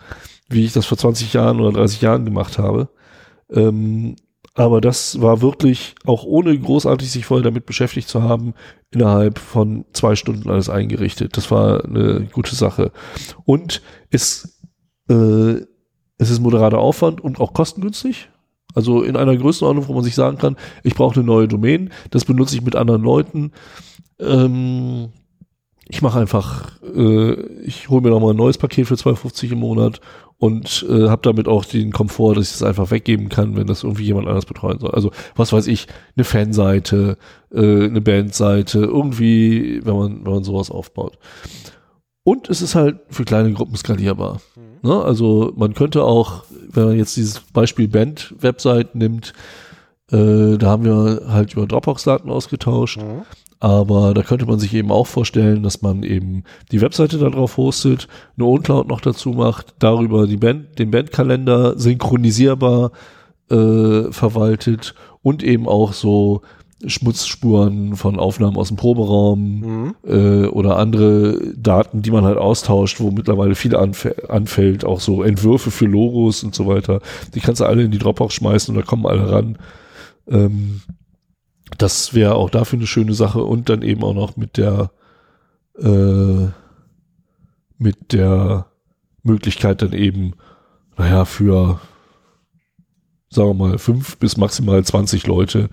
Wie 0.49 0.65
ich 0.65 0.73
das 0.73 0.86
vor 0.86 0.99
20 0.99 1.32
Jahren 1.32 1.61
oder 1.61 1.73
30 1.81 2.01
Jahren 2.01 2.24
gemacht 2.24 2.59
habe. 2.59 2.89
Ähm, 3.51 4.16
aber 4.55 4.81
das 4.81 5.20
war 5.20 5.40
wirklich, 5.40 5.95
auch 6.05 6.24
ohne 6.24 6.59
großartig 6.59 7.11
sich 7.11 7.24
vorher 7.27 7.45
damit 7.45 7.65
beschäftigt 7.65 8.09
zu 8.09 8.23
haben, 8.24 8.55
innerhalb 8.90 9.39
von 9.39 9.85
zwei 9.93 10.16
Stunden 10.16 10.51
alles 10.51 10.69
eingerichtet. 10.69 11.36
Das 11.36 11.51
war 11.51 11.85
eine 11.85 12.27
gute 12.32 12.57
Sache. 12.57 12.90
Und 13.45 13.82
es, 14.11 14.61
äh, 15.09 15.61
es 16.19 16.31
ist 16.31 16.40
moderater 16.40 16.78
Aufwand 16.78 17.20
und 17.20 17.39
auch 17.40 17.53
kostengünstig. 17.53 18.31
Also 18.74 19.03
in 19.03 19.16
einer 19.16 19.36
Größenordnung, 19.36 19.89
wo 19.89 19.95
man 19.95 20.05
sich 20.05 20.15
sagen 20.15 20.39
kann, 20.39 20.57
ich 20.82 20.95
brauche 20.95 21.16
eine 21.16 21.24
neue 21.24 21.49
Domain, 21.49 21.90
das 22.11 22.24
benutze 22.24 22.55
ich 22.55 22.62
mit 22.62 22.77
anderen 22.77 23.03
Leuten. 23.03 23.53
Ähm, 24.20 25.09
ich 25.89 26.03
mache 26.03 26.20
einfach, 26.20 26.70
äh, 26.82 27.32
ich 27.62 27.89
hole 27.89 28.03
mir 28.03 28.11
nochmal 28.11 28.35
ein 28.35 28.36
neues 28.36 28.59
Paket 28.59 28.86
für 28.86 28.95
2,50 28.95 29.53
im 29.53 29.61
Monat 29.61 30.01
und 30.36 30.86
äh, 30.89 31.09
habe 31.09 31.23
damit 31.23 31.49
auch 31.49 31.65
den 31.65 31.93
Komfort, 31.93 32.35
dass 32.35 32.51
ich 32.51 32.57
es 32.57 32.62
einfach 32.62 32.90
weggeben 32.90 33.28
kann, 33.31 33.57
wenn 33.57 33.66
das 33.66 33.85
irgendwie 33.85 34.05
jemand 34.05 34.28
anders 34.28 34.45
betreuen 34.45 34.78
soll. 34.78 34.90
Also 34.90 35.11
was 35.35 35.53
weiß 35.53 35.66
ich, 35.66 35.86
eine 36.16 36.24
Fanseite, 36.24 37.16
äh, 37.53 37.86
eine 37.86 38.01
Bandseite, 38.03 38.81
irgendwie, 38.81 39.81
wenn 39.85 39.97
man, 39.97 40.24
wenn 40.24 40.32
man 40.35 40.45
sowas 40.45 40.70
aufbaut. 40.70 41.19
Und 42.23 42.51
es 42.51 42.61
ist 42.61 42.74
halt 42.74 43.01
für 43.09 43.24
kleine 43.24 43.53
Gruppen 43.55 43.77
skalierbar. 43.77 44.43
Ne? 44.83 45.03
Also 45.03 45.53
man 45.57 45.75
könnte 45.75 46.05
auch, 46.05 46.45
wenn 46.73 46.85
man 46.85 46.97
jetzt 46.97 47.17
dieses 47.17 47.41
Beispiel 47.41 47.89
Band-Website 47.89 48.95
nimmt, 48.95 49.33
äh, 50.11 50.57
da 50.57 50.67
haben 50.67 50.85
wir 50.85 51.23
halt 51.29 51.55
über 51.55 51.67
Dropbox-Daten 51.67 52.31
ausgetauscht. 52.31 52.99
Aber 53.61 54.15
da 54.15 54.23
könnte 54.23 54.47
man 54.47 54.61
sich 54.61 54.73
eben 54.75 54.93
auch 54.93 55.07
vorstellen, 55.07 55.65
dass 55.65 55.83
man 55.83 56.05
eben 56.05 56.45
die 56.71 56.81
Webseite 56.81 57.19
darauf 57.19 57.57
hostet, 57.57 58.07
eine 58.37 58.47
OwnCloud 58.47 58.87
noch 58.87 59.01
dazu 59.01 59.31
macht, 59.31 59.75
darüber 59.81 60.29
die 60.29 60.37
Band, 60.37 60.79
den 60.79 60.93
Bandkalender 60.93 61.77
synchronisierbar 61.77 62.93
äh, 63.51 64.13
verwaltet 64.13 64.95
und 65.23 65.43
eben 65.43 65.67
auch 65.67 65.93
so 65.93 66.43
Schmutzspuren 66.87 67.97
von 67.97 68.19
Aufnahmen 68.21 68.57
aus 68.57 68.69
dem 68.69 68.77
Proberaum 68.77 69.61
Mhm. 69.61 69.95
äh, 70.07 70.47
oder 70.47 70.77
andere 70.77 71.53
Daten, 71.57 72.03
die 72.03 72.11
man 72.13 72.25
halt 72.25 72.39
austauscht, 72.39 73.01
wo 73.01 73.11
mittlerweile 73.11 73.55
viel 73.57 73.75
anf 73.75 74.09
anfällt, 74.29 74.85
auch 74.85 75.01
so 75.01 75.23
Entwürfe 75.25 75.71
für 75.73 75.87
Logos 75.87 76.45
und 76.45 76.55
so 76.55 76.67
weiter. 76.67 77.01
Die 77.35 77.41
kannst 77.41 77.61
du 77.61 77.65
alle 77.65 77.83
in 77.83 77.91
die 77.91 77.99
Dropbox 77.99 78.35
schmeißen 78.35 78.75
und 78.75 78.81
da 78.81 78.87
kommen 78.87 79.07
alle 79.07 79.31
ran. 79.31 79.59
Ähm, 80.29 80.83
das 81.79 82.15
wäre 82.15 82.37
auch 82.37 82.51
dafür 82.51 82.79
eine 82.79 82.87
schöne 82.87 83.13
Sache 83.15 83.43
und 83.43 83.69
dann 83.69 83.83
eben 83.83 84.03
auch 84.05 84.15
noch 84.15 84.37
mit 84.37 84.57
der 84.57 84.91
äh, 85.81 86.47
mit 87.77 88.13
der 88.13 88.67
Möglichkeit 89.23 89.83
dann 89.83 89.93
eben, 89.93 90.35
naja, 90.97 91.25
für 91.25 91.81
sagen 93.31 93.51
wir 93.51 93.55
mal 93.55 93.79
fünf 93.79 94.17
bis 94.19 94.37
maximal 94.37 94.83
20 94.83 95.27
Leute 95.27 95.69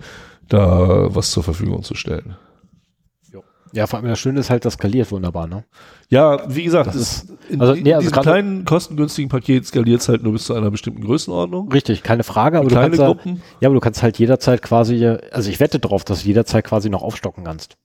da 0.48 1.14
was 1.14 1.30
zur 1.30 1.42
Verfügung 1.42 1.82
zu 1.82 1.94
stellen. 1.94 2.36
Ja, 3.72 3.86
vor 3.86 3.98
allem 3.98 4.08
das 4.08 4.18
Schöne 4.18 4.40
ist 4.40 4.48
halt, 4.48 4.64
das 4.64 4.74
skaliert 4.74 5.10
wunderbar, 5.10 5.46
ne? 5.46 5.64
Ja, 6.08 6.42
wie 6.48 6.64
gesagt, 6.64 6.86
Das 6.86 6.94
es, 6.94 7.26
in 7.50 7.60
also, 7.60 7.74
nee, 7.74 7.92
also 7.92 8.08
diesem 8.08 8.22
kleinen 8.22 8.64
kostengünstigen 8.64 9.28
Paket 9.28 9.66
skaliert 9.66 10.00
es 10.00 10.08
halt 10.08 10.22
nur 10.22 10.32
bis 10.32 10.44
zu 10.44 10.54
einer 10.54 10.70
bestimmten 10.70 11.02
Größenordnung. 11.02 11.70
Richtig, 11.70 12.02
keine 12.02 12.22
Frage, 12.22 12.58
aber 12.58 12.68
du 12.68 12.74
Kleine 12.74 12.88
kannst 12.88 13.00
ja, 13.00 13.06
Gruppen. 13.06 13.42
ja, 13.60 13.68
aber 13.68 13.74
du 13.74 13.80
kannst 13.80 14.02
halt 14.02 14.18
jederzeit 14.18 14.62
quasi, 14.62 15.04
also 15.04 15.50
ich 15.50 15.60
wette 15.60 15.78
drauf, 15.78 16.04
dass 16.04 16.22
du 16.22 16.28
jederzeit 16.28 16.64
quasi 16.64 16.88
noch 16.88 17.02
aufstocken 17.02 17.44
kannst. 17.44 17.76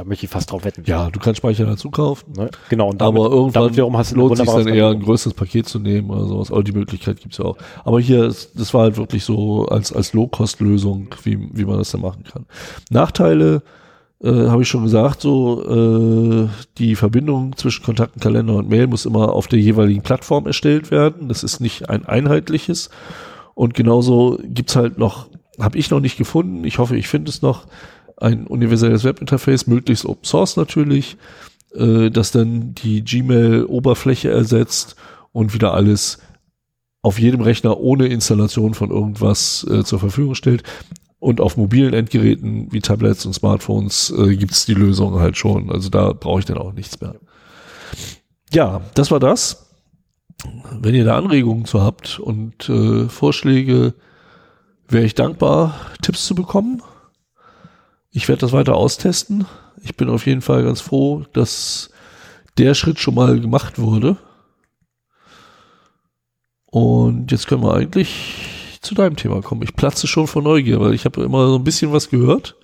Da 0.00 0.06
möchte 0.06 0.24
ich 0.24 0.32
fast 0.32 0.50
drauf 0.50 0.64
wetten. 0.64 0.84
Ja, 0.86 1.10
du 1.10 1.20
kannst 1.20 1.36
Speicher 1.36 1.66
dazu 1.66 1.90
kaufen. 1.90 2.32
Ne? 2.34 2.50
Genau, 2.70 2.88
und 2.88 3.02
damit, 3.02 3.20
aber 3.20 3.30
irgendwann 3.30 3.52
damit 3.52 3.72
wiederum 3.72 3.98
hast 3.98 4.12
du 4.12 4.16
lohnt 4.16 4.34
sich 4.34 4.46
dann 4.46 4.66
eher 4.66 4.88
ein 4.88 5.02
größeres 5.02 5.34
Paket 5.34 5.68
zu 5.68 5.78
nehmen 5.78 6.08
oder 6.08 6.24
sowas. 6.24 6.50
Aber 6.50 6.64
die 6.64 6.72
Möglichkeit 6.72 7.20
gibt's 7.20 7.36
ja 7.36 7.44
auch. 7.44 7.58
Aber 7.84 8.00
hier, 8.00 8.24
ist, 8.24 8.58
das 8.58 8.72
war 8.72 8.84
halt 8.84 8.96
wirklich 8.96 9.24
so 9.24 9.66
als, 9.66 9.92
als 9.92 10.14
Low-Cost-Lösung, 10.14 11.08
wie, 11.24 11.50
wie 11.52 11.66
man 11.66 11.76
das 11.76 11.90
dann 11.90 12.00
machen 12.00 12.24
kann. 12.24 12.46
Nachteile 12.88 13.62
äh, 14.24 14.30
habe 14.30 14.62
ich 14.62 14.68
schon 14.68 14.84
gesagt, 14.84 15.20
so 15.20 15.66
äh, 15.68 16.48
die 16.78 16.96
Verbindung 16.96 17.54
zwischen 17.58 17.84
Kontakten, 17.84 18.22
Kalender 18.22 18.54
und 18.54 18.70
Mail 18.70 18.86
muss 18.86 19.04
immer 19.04 19.34
auf 19.34 19.48
der 19.48 19.58
jeweiligen 19.58 20.00
Plattform 20.00 20.46
erstellt 20.46 20.90
werden. 20.90 21.28
Das 21.28 21.42
ist 21.42 21.60
nicht 21.60 21.90
ein 21.90 22.06
einheitliches. 22.06 22.88
Und 23.54 23.74
genauso 23.74 24.38
gibt's 24.44 24.76
halt 24.76 24.96
noch, 24.96 25.28
habe 25.60 25.76
ich 25.76 25.90
noch 25.90 26.00
nicht 26.00 26.16
gefunden, 26.16 26.64
ich 26.64 26.78
hoffe, 26.78 26.96
ich 26.96 27.06
finde 27.06 27.28
es 27.28 27.42
noch, 27.42 27.66
ein 28.20 28.46
universelles 28.46 29.04
Webinterface, 29.04 29.66
möglichst 29.66 30.06
Open 30.06 30.24
Source 30.24 30.56
natürlich, 30.56 31.16
äh, 31.74 32.10
das 32.10 32.32
dann 32.32 32.74
die 32.74 33.02
Gmail-Oberfläche 33.02 34.30
ersetzt 34.30 34.96
und 35.32 35.54
wieder 35.54 35.74
alles 35.74 36.18
auf 37.02 37.18
jedem 37.18 37.40
Rechner 37.40 37.78
ohne 37.78 38.06
Installation 38.06 38.74
von 38.74 38.90
irgendwas 38.90 39.66
äh, 39.70 39.84
zur 39.84 39.98
Verfügung 39.98 40.34
stellt. 40.34 40.62
Und 41.18 41.40
auf 41.42 41.58
mobilen 41.58 41.92
Endgeräten 41.92 42.72
wie 42.72 42.80
Tablets 42.80 43.26
und 43.26 43.34
Smartphones 43.34 44.12
äh, 44.16 44.36
gibt 44.36 44.52
es 44.52 44.64
die 44.64 44.74
Lösung 44.74 45.20
halt 45.20 45.36
schon. 45.36 45.70
Also 45.70 45.90
da 45.90 46.14
brauche 46.14 46.40
ich 46.40 46.46
dann 46.46 46.56
auch 46.56 46.72
nichts 46.72 46.98
mehr. 47.00 47.14
Ja, 48.52 48.80
das 48.94 49.10
war 49.10 49.20
das. 49.20 49.66
Wenn 50.80 50.94
ihr 50.94 51.04
da 51.04 51.18
Anregungen 51.18 51.66
zu 51.66 51.82
habt 51.82 52.18
und 52.18 52.68
äh, 52.70 53.08
Vorschläge, 53.08 53.94
wäre 54.88 55.04
ich 55.04 55.14
dankbar, 55.14 55.74
Tipps 56.00 56.24
zu 56.24 56.34
bekommen. 56.34 56.82
Ich 58.10 58.28
werde 58.28 58.40
das 58.40 58.52
weiter 58.52 58.74
austesten. 58.76 59.46
Ich 59.82 59.96
bin 59.96 60.08
auf 60.08 60.26
jeden 60.26 60.42
Fall 60.42 60.64
ganz 60.64 60.80
froh, 60.80 61.24
dass 61.32 61.90
der 62.58 62.74
Schritt 62.74 62.98
schon 62.98 63.14
mal 63.14 63.40
gemacht 63.40 63.78
wurde. 63.78 64.16
Und 66.66 67.30
jetzt 67.32 67.46
können 67.46 67.62
wir 67.62 67.74
eigentlich 67.74 68.78
zu 68.80 68.94
deinem 68.94 69.16
Thema 69.16 69.42
kommen. 69.42 69.62
Ich 69.62 69.74
platze 69.74 70.06
schon 70.06 70.26
vor 70.26 70.42
Neugier, 70.42 70.80
weil 70.80 70.94
ich 70.94 71.04
habe 71.04 71.22
immer 71.22 71.46
so 71.48 71.56
ein 71.56 71.64
bisschen 71.64 71.92
was 71.92 72.08
gehört 72.10 72.56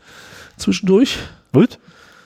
zwischendurch. 0.57 1.19
Gut. 1.53 1.79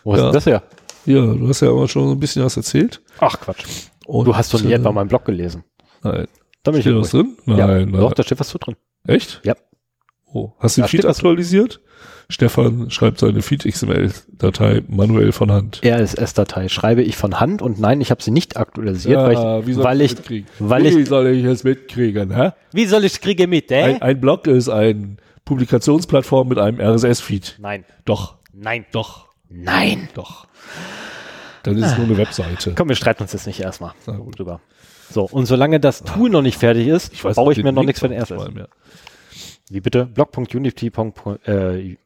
Wo 0.04 0.14
Ja. 0.16 0.28
ist 0.28 0.34
das 0.34 0.46
her? 0.46 0.62
Ja, 1.06 1.20
du 1.26 1.48
hast 1.48 1.60
ja 1.60 1.70
immer 1.70 1.88
schon 1.88 2.06
so 2.08 2.12
ein 2.12 2.20
bisschen 2.20 2.44
was 2.44 2.56
erzählt. 2.56 3.00
Ach 3.18 3.38
Quatsch. 3.40 3.64
Und, 4.06 4.26
Du 4.26 4.36
hast 4.36 4.52
doch 4.52 4.60
nicht 4.60 4.70
äh, 4.70 4.74
etwa 4.74 4.92
meinen 4.92 5.08
Blog 5.08 5.24
gelesen. 5.24 5.64
Nein. 6.02 6.26
Da 6.62 6.70
bin 6.72 6.80
ich 6.80 6.84
Steht 6.84 6.94
ja 6.94 7.00
was 7.00 7.10
drin? 7.10 7.36
Nein, 7.46 7.58
ja, 7.58 7.66
nein. 7.66 7.92
Doch, 7.92 8.12
da 8.12 8.22
steht 8.22 8.38
was 8.38 8.48
zu 8.48 8.58
drin. 8.58 8.76
Echt? 9.06 9.40
Ja. 9.44 9.54
Oh, 10.32 10.52
hast 10.58 10.76
du 10.76 10.82
Da 10.82 10.86
den 10.86 10.90
Feed 10.90 11.06
aktualisiert? 11.06 11.80
Stefan 12.30 12.90
schreibt 12.90 13.18
seine 13.18 13.42
Feed-XML-Datei 13.42 14.82
manuell 14.88 15.32
von 15.32 15.50
Hand. 15.50 15.80
RSS-Datei 15.84 16.68
schreibe 16.68 17.02
ich 17.02 17.16
von 17.16 17.40
Hand 17.40 17.60
und 17.60 17.80
nein, 17.80 18.00
ich 18.00 18.10
habe 18.10 18.22
sie 18.22 18.30
nicht 18.30 18.56
aktualisiert, 18.56 19.18
weil 19.18 19.32
ich, 19.60 19.66
wie 19.66 19.72
soll 19.72 19.84
weil 19.84 20.00
ich 20.00 20.12
ich, 20.30 20.44
weil 20.58 20.84
wie 20.84 21.00
ich, 21.00 21.08
soll 21.08 21.26
ich 21.26 21.44
es 21.44 21.64
mitkriegen? 21.64 22.34
Hä? 22.34 22.50
wie 22.72 22.86
soll 22.86 23.04
ich 23.04 23.20
kriege 23.20 23.46
mit, 23.46 23.70
äh? 23.70 23.82
Ein, 23.82 24.02
ein 24.02 24.20
Blog 24.20 24.46
ist 24.46 24.68
ein 24.68 25.18
Publikationsplattform 25.44 26.48
mit 26.48 26.58
einem 26.58 26.80
RSS-Feed. 26.80 27.56
Nein, 27.60 27.84
Doch, 28.04 28.36
nein, 28.52 28.86
doch, 28.92 29.26
nein. 29.48 30.08
doch. 30.14 30.46
Dann 31.64 31.76
ist 31.76 31.86
es 31.86 31.96
nur 31.98 32.06
eine 32.06 32.16
Webseite. 32.16 32.72
Komm, 32.74 32.88
wir 32.88 32.96
streiten 32.96 33.24
uns 33.24 33.32
jetzt 33.32 33.46
nicht 33.46 33.60
erstmal 33.60 33.92
drüber. 34.06 34.60
So, 35.10 35.24
und 35.24 35.46
solange 35.46 35.80
das 35.80 36.04
Tool 36.04 36.30
noch 36.30 36.42
nicht 36.42 36.56
fertig 36.58 36.86
ist, 36.86 37.12
Ich 37.12 37.24
weiß 37.24 37.34
baue 37.34 37.52
ich 37.52 37.62
mir 37.62 37.72
noch 37.72 37.82
nichts 37.82 38.00
für 38.00 38.08
den 38.08 38.22
RSS. 38.22 38.44
Wie 39.68 39.80
bitte? 39.80 40.06
blog.unity. 40.06 40.92
Äh, 41.44 41.96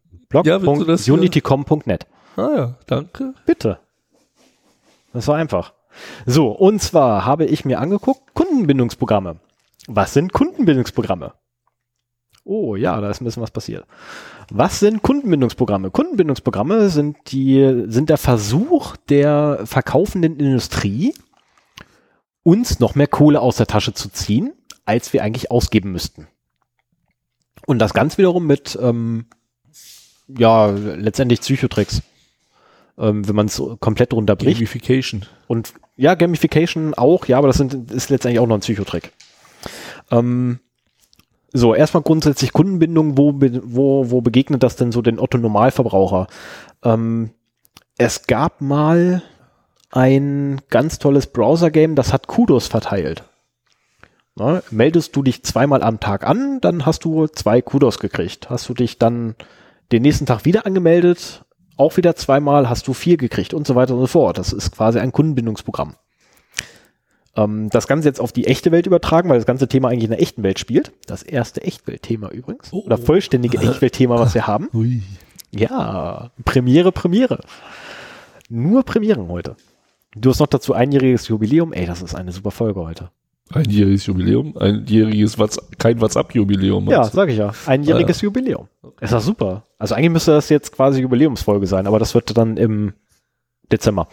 Ja, 0.42 0.58
blog.unitycom.net. 0.58 2.06
Ah 2.36 2.50
ja, 2.56 2.74
danke. 2.86 3.34
Bitte. 3.46 3.78
Das 5.12 5.28
war 5.28 5.36
einfach. 5.36 5.72
So, 6.26 6.48
und 6.50 6.82
zwar 6.82 7.24
habe 7.24 7.44
ich 7.46 7.64
mir 7.64 7.78
angeguckt, 7.78 8.34
Kundenbindungsprogramme. 8.34 9.36
Was 9.86 10.12
sind 10.14 10.32
Kundenbindungsprogramme? 10.32 11.34
Oh 12.44 12.76
ja, 12.76 13.00
da 13.00 13.10
ist 13.10 13.20
ein 13.20 13.24
bisschen 13.24 13.42
was 13.42 13.50
passiert. 13.50 13.86
Was 14.50 14.80
sind 14.80 15.02
Kundenbindungsprogramme? 15.02 15.90
Kundenbindungsprogramme 15.90 16.90
sind 16.90 17.16
die, 17.28 17.84
sind 17.86 18.10
der 18.10 18.18
Versuch 18.18 18.96
der 19.08 19.60
verkaufenden 19.64 20.38
Industrie, 20.38 21.14
uns 22.42 22.80
noch 22.80 22.94
mehr 22.94 23.06
Kohle 23.06 23.40
aus 23.40 23.56
der 23.56 23.66
Tasche 23.66 23.94
zu 23.94 24.10
ziehen, 24.10 24.52
als 24.84 25.12
wir 25.12 25.22
eigentlich 25.22 25.50
ausgeben 25.50 25.92
müssten. 25.92 26.26
Und 27.66 27.78
das 27.78 27.94
ganz 27.94 28.18
wiederum 28.18 28.46
mit, 28.46 28.78
ähm, 28.82 29.26
ja, 30.28 30.70
letztendlich 30.70 31.40
Psychotricks. 31.40 32.02
Ähm, 32.96 33.26
wenn 33.26 33.34
man 33.34 33.46
es 33.46 33.60
komplett 33.80 34.12
runterbricht. 34.12 34.58
Gamification. 34.58 35.26
Und 35.48 35.74
ja, 35.96 36.14
Gamification 36.14 36.94
auch, 36.94 37.26
ja, 37.26 37.38
aber 37.38 37.48
das 37.48 37.56
sind, 37.56 37.90
ist 37.90 38.08
letztendlich 38.08 38.38
auch 38.38 38.46
noch 38.46 38.56
ein 38.56 38.60
Psychotrick. 38.60 39.12
Ähm, 40.10 40.60
so, 41.52 41.74
erstmal 41.74 42.02
grundsätzlich 42.02 42.52
Kundenbindung, 42.52 43.16
wo, 43.16 43.32
wo, 43.34 44.10
wo 44.10 44.20
begegnet 44.20 44.62
das 44.62 44.76
denn 44.76 44.92
so 44.92 45.02
den 45.02 45.18
Otto-Normalverbraucher? 45.18 46.26
Ähm, 46.82 47.30
es 47.96 48.26
gab 48.26 48.60
mal 48.60 49.22
ein 49.90 50.60
ganz 50.70 50.98
tolles 50.98 51.28
Browser-Game, 51.28 51.94
das 51.94 52.12
hat 52.12 52.26
Kudos 52.26 52.66
verteilt. 52.66 53.24
Na, 54.34 54.62
meldest 54.70 55.14
du 55.14 55.22
dich 55.22 55.44
zweimal 55.44 55.84
am 55.84 56.00
Tag 56.00 56.26
an, 56.26 56.60
dann 56.60 56.86
hast 56.86 57.04
du 57.04 57.28
zwei 57.28 57.62
Kudos 57.62 58.00
gekriegt. 58.00 58.50
Hast 58.50 58.68
du 58.68 58.74
dich 58.74 58.98
dann 58.98 59.36
den 59.92 60.02
nächsten 60.02 60.26
Tag 60.26 60.44
wieder 60.44 60.66
angemeldet, 60.66 61.44
auch 61.76 61.96
wieder 61.96 62.16
zweimal, 62.16 62.68
hast 62.68 62.86
du 62.86 62.94
vier 62.94 63.16
gekriegt 63.16 63.54
und 63.54 63.66
so 63.66 63.74
weiter 63.74 63.94
und 63.94 64.00
so 64.00 64.06
fort. 64.06 64.38
Das 64.38 64.52
ist 64.52 64.72
quasi 64.72 64.98
ein 64.98 65.12
Kundenbindungsprogramm. 65.12 65.94
Ähm, 67.36 67.68
das 67.70 67.86
Ganze 67.86 68.08
jetzt 68.08 68.20
auf 68.20 68.32
die 68.32 68.46
echte 68.46 68.70
Welt 68.72 68.86
übertragen, 68.86 69.28
weil 69.28 69.38
das 69.38 69.46
ganze 69.46 69.68
Thema 69.68 69.88
eigentlich 69.88 70.04
in 70.04 70.10
der 70.10 70.22
echten 70.22 70.42
Welt 70.42 70.58
spielt. 70.58 70.92
Das 71.06 71.22
erste 71.22 71.62
Echtwelt-Thema 71.62 72.30
übrigens. 72.30 72.72
Oh. 72.72 72.82
Oder 72.84 72.98
vollständige 72.98 73.58
Echtwelt-Thema, 73.62 74.18
was 74.18 74.34
wir 74.34 74.46
haben. 74.46 74.68
Ui. 74.72 75.02
Ja, 75.50 76.30
Premiere, 76.44 76.92
Premiere. 76.92 77.40
Nur 78.48 78.84
Premieren 78.84 79.28
heute. 79.28 79.56
Du 80.16 80.30
hast 80.30 80.38
noch 80.38 80.46
dazu 80.46 80.74
einjähriges 80.74 81.28
Jubiläum. 81.28 81.72
Ey, 81.72 81.86
das 81.86 82.02
ist 82.02 82.14
eine 82.14 82.32
super 82.32 82.50
Folge 82.50 82.80
heute. 82.80 83.10
Einjähriges 83.52 84.06
Jubiläum, 84.06 84.56
einjähriges 84.56 85.38
What's, 85.38 85.58
kein 85.78 86.00
WhatsApp-Jubiläum. 86.00 86.88
Ja, 86.88 87.04
sag 87.04 87.28
ich 87.28 87.36
ja. 87.36 87.52
Einjähriges 87.66 88.20
Jubiläum. 88.22 88.68
Ist 89.00 89.12
doch 89.12 89.20
super. 89.20 89.64
Also 89.78 89.94
eigentlich 89.94 90.10
müsste 90.10 90.32
das 90.32 90.48
jetzt 90.48 90.72
quasi 90.72 91.00
Jubiläumsfolge 91.02 91.66
sein, 91.66 91.86
aber 91.86 91.98
das 91.98 92.14
wird 92.14 92.36
dann 92.36 92.56
im 92.56 92.94
Dezember. 93.70 94.08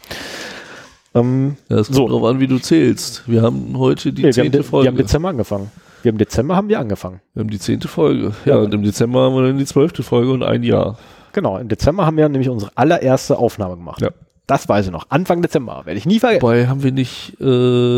Ähm, 1.13 1.57
ja, 1.69 1.77
es 1.79 1.87
kommt 1.87 1.95
So. 1.97 2.07
drauf 2.07 2.23
an, 2.25 2.39
wie 2.39 2.47
du 2.47 2.57
zählst. 2.59 3.23
Wir 3.27 3.41
haben 3.41 3.77
heute 3.77 4.13
die 4.13 4.23
nee, 4.23 4.31
zehnte 4.31 4.63
Folge. 4.63 4.85
wir 4.85 4.91
haben 4.91 4.97
Dezember 4.97 5.29
angefangen. 5.29 5.71
Wir 6.03 6.11
haben 6.11 6.17
Dezember 6.17 6.55
haben 6.55 6.69
wir 6.69 6.79
angefangen. 6.79 7.21
Wir 7.33 7.41
haben 7.41 7.49
die 7.49 7.59
zehnte 7.59 7.87
Folge. 7.87 8.33
Ja, 8.45 8.55
Ja. 8.57 8.61
und 8.61 8.73
im 8.73 8.83
Dezember 8.83 9.21
haben 9.21 9.35
wir 9.35 9.43
dann 9.43 9.57
die 9.57 9.65
zwölfte 9.65 10.03
Folge 10.03 10.31
und 10.31 10.43
ein 10.43 10.63
Jahr. 10.63 10.97
Genau, 11.33 11.57
im 11.57 11.67
Dezember 11.69 12.05
haben 12.05 12.17
wir 12.17 12.27
nämlich 12.27 12.49
unsere 12.49 12.71
allererste 12.75 13.37
Aufnahme 13.37 13.75
gemacht. 13.77 14.01
Ja. 14.01 14.09
Das 14.51 14.67
weiß 14.67 14.87
ich 14.87 14.91
noch. 14.91 15.05
Anfang 15.09 15.41
Dezember. 15.41 15.85
Werde 15.85 15.97
ich 15.97 16.05
nie 16.05 16.19
vergessen. 16.19 16.41
Wobei 16.41 16.67
haben 16.67 16.83
wir 16.83 16.91
nicht 16.91 17.39
äh, 17.39 17.43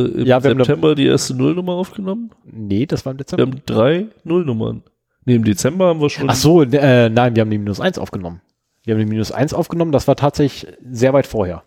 im 0.05 0.25
Ja, 0.25 0.43
wir 0.43 0.51
September 0.55 0.93
die 0.93 1.07
erste 1.07 1.33
Nullnummer 1.33 1.71
aufgenommen? 1.73 2.29
Nee, 2.45 2.85
das 2.85 3.05
war 3.07 3.13
im 3.13 3.17
Wir 3.17 3.23
Dezember. 3.25 3.43
haben 3.43 3.61
drei 3.65 4.05
Nullnummern. 4.23 4.83
Nee, 5.25 5.35
im 5.35 5.43
Dezember 5.45 5.87
haben 5.87 5.99
wir 5.99 6.11
schon. 6.11 6.29
Ach 6.29 6.35
so, 6.35 6.61
äh, 6.61 7.09
nein, 7.09 7.35
wir 7.35 7.41
haben 7.41 7.49
die 7.49 7.57
minus 7.57 7.79
eins 7.79 7.97
aufgenommen. 7.97 8.41
Wir 8.83 8.93
haben 8.93 8.99
die 8.99 9.07
minus 9.07 9.31
eins 9.31 9.51
aufgenommen, 9.55 9.91
das 9.91 10.07
war 10.07 10.15
tatsächlich 10.15 10.71
sehr 10.91 11.11
weit 11.13 11.25
vorher. 11.25 11.63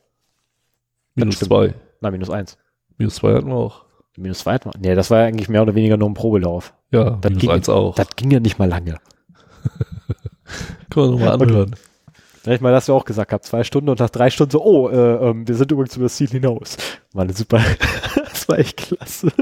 minus 1.17 1.35
stimmt. 1.35 1.49
zwei. 1.49 1.75
Nein, 2.01 2.13
minus 2.13 2.31
eins. 2.31 2.57
Minus 2.97 3.17
zwei 3.17 3.35
hatten 3.35 3.49
wir 3.49 3.55
auch. 3.57 3.87
Minus 4.17 4.39
zwei 4.39 4.55
hatten 4.55 4.71
wir. 4.73 4.79
Nee, 4.81 4.95
das 4.95 5.11
war 5.11 5.19
ja 5.21 5.25
eigentlich 5.27 5.49
mehr 5.49 5.63
oder 5.63 5.75
weniger 5.75 5.97
nur 5.97 6.09
ein 6.11 6.15
Probelauf. 6.15 6.75
Ja, 6.93 7.11
Das 7.21 7.31
minus 7.31 7.41
ging- 7.41 7.51
eins 7.51 7.69
auch. 7.69 7.97
Das 7.97 8.07
ging 8.15 8.31
ja 8.31 8.39
nicht 8.39 8.61
mal 8.61 8.69
lange. 8.69 8.99
Können 10.91 11.07
wir 11.07 11.11
nochmal 11.11 11.43
anhören. 11.43 11.71
Da 11.73 11.77
ich 12.55 12.60
mal 12.60 12.73
das 12.73 12.86
ja 12.86 12.94
auch 12.94 13.05
gesagt 13.05 13.32
habe, 13.32 13.43
zwei 13.43 13.64
Stunden 13.64 13.90
und 13.90 14.01
nach 14.01 14.10
drei 14.10 14.31
Stunden 14.31 14.52
so, 14.52 14.64
oh, 14.64 14.89
äh, 14.89 15.31
ähm, 15.31 15.48
wir 15.48 15.55
sind 15.55 15.73
übrigens 15.73 15.97
über 15.97 16.05
das 16.05 16.16
Ziel 16.16 16.28
hinaus. 16.28 16.77
War 17.12 17.24
eine 17.24 17.32
super, 17.32 17.60
das 18.16 18.48
war 18.48 18.59
echt 18.59 18.77
klasse. 18.77 19.32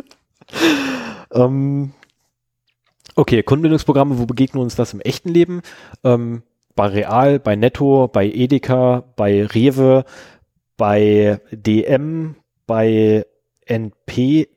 ähm, 1.33 1.93
okay, 3.15 3.43
Kundenbindungsprogramme, 3.43 4.19
wo 4.19 4.27
begegnen 4.27 4.63
uns 4.63 4.75
das 4.75 4.95
im 4.95 5.01
echten 5.01 5.29
Leben? 5.29 5.63
Ähm, 6.03 6.43
bei 6.75 6.87
Real, 6.87 7.39
bei 7.39 7.57
Netto, 7.57 8.09
bei 8.09 8.27
Edeka, 8.27 9.05
bei 9.17 9.45
Rewe, 9.45 10.05
bei 10.77 11.41
DM, 11.53 12.37
bei 12.67 13.27
NP, 13.67 14.49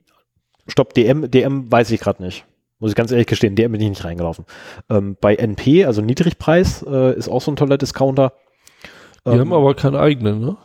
stopp, 0.68 0.94
DM, 0.94 1.30
DM 1.30 1.72
weiß 1.72 1.92
ich 1.92 2.00
gerade 2.00 2.24
nicht. 2.24 2.46
Muss 2.80 2.92
ich 2.92 2.96
ganz 2.96 3.12
ehrlich 3.12 3.28
gestehen, 3.28 3.56
DM 3.56 3.72
bin 3.72 3.82
ich 3.82 3.90
nicht 3.90 4.04
reingelaufen. 4.04 4.46
Ähm, 4.90 5.18
bei 5.20 5.36
NP, 5.36 5.86
also 5.86 6.02
Niedrigpreis, 6.02 6.84
äh, 6.88 7.18
ist 7.18 7.28
auch 7.28 7.42
so 7.42 7.52
ein 7.52 7.56
toller 7.56 7.78
Discounter. 7.78 8.34
Die 9.26 9.32
Ähm, 9.32 9.40
haben 9.40 9.54
aber 9.54 9.74
keine 9.76 10.00
eigenen, 10.00 10.40
ne? 10.40 10.58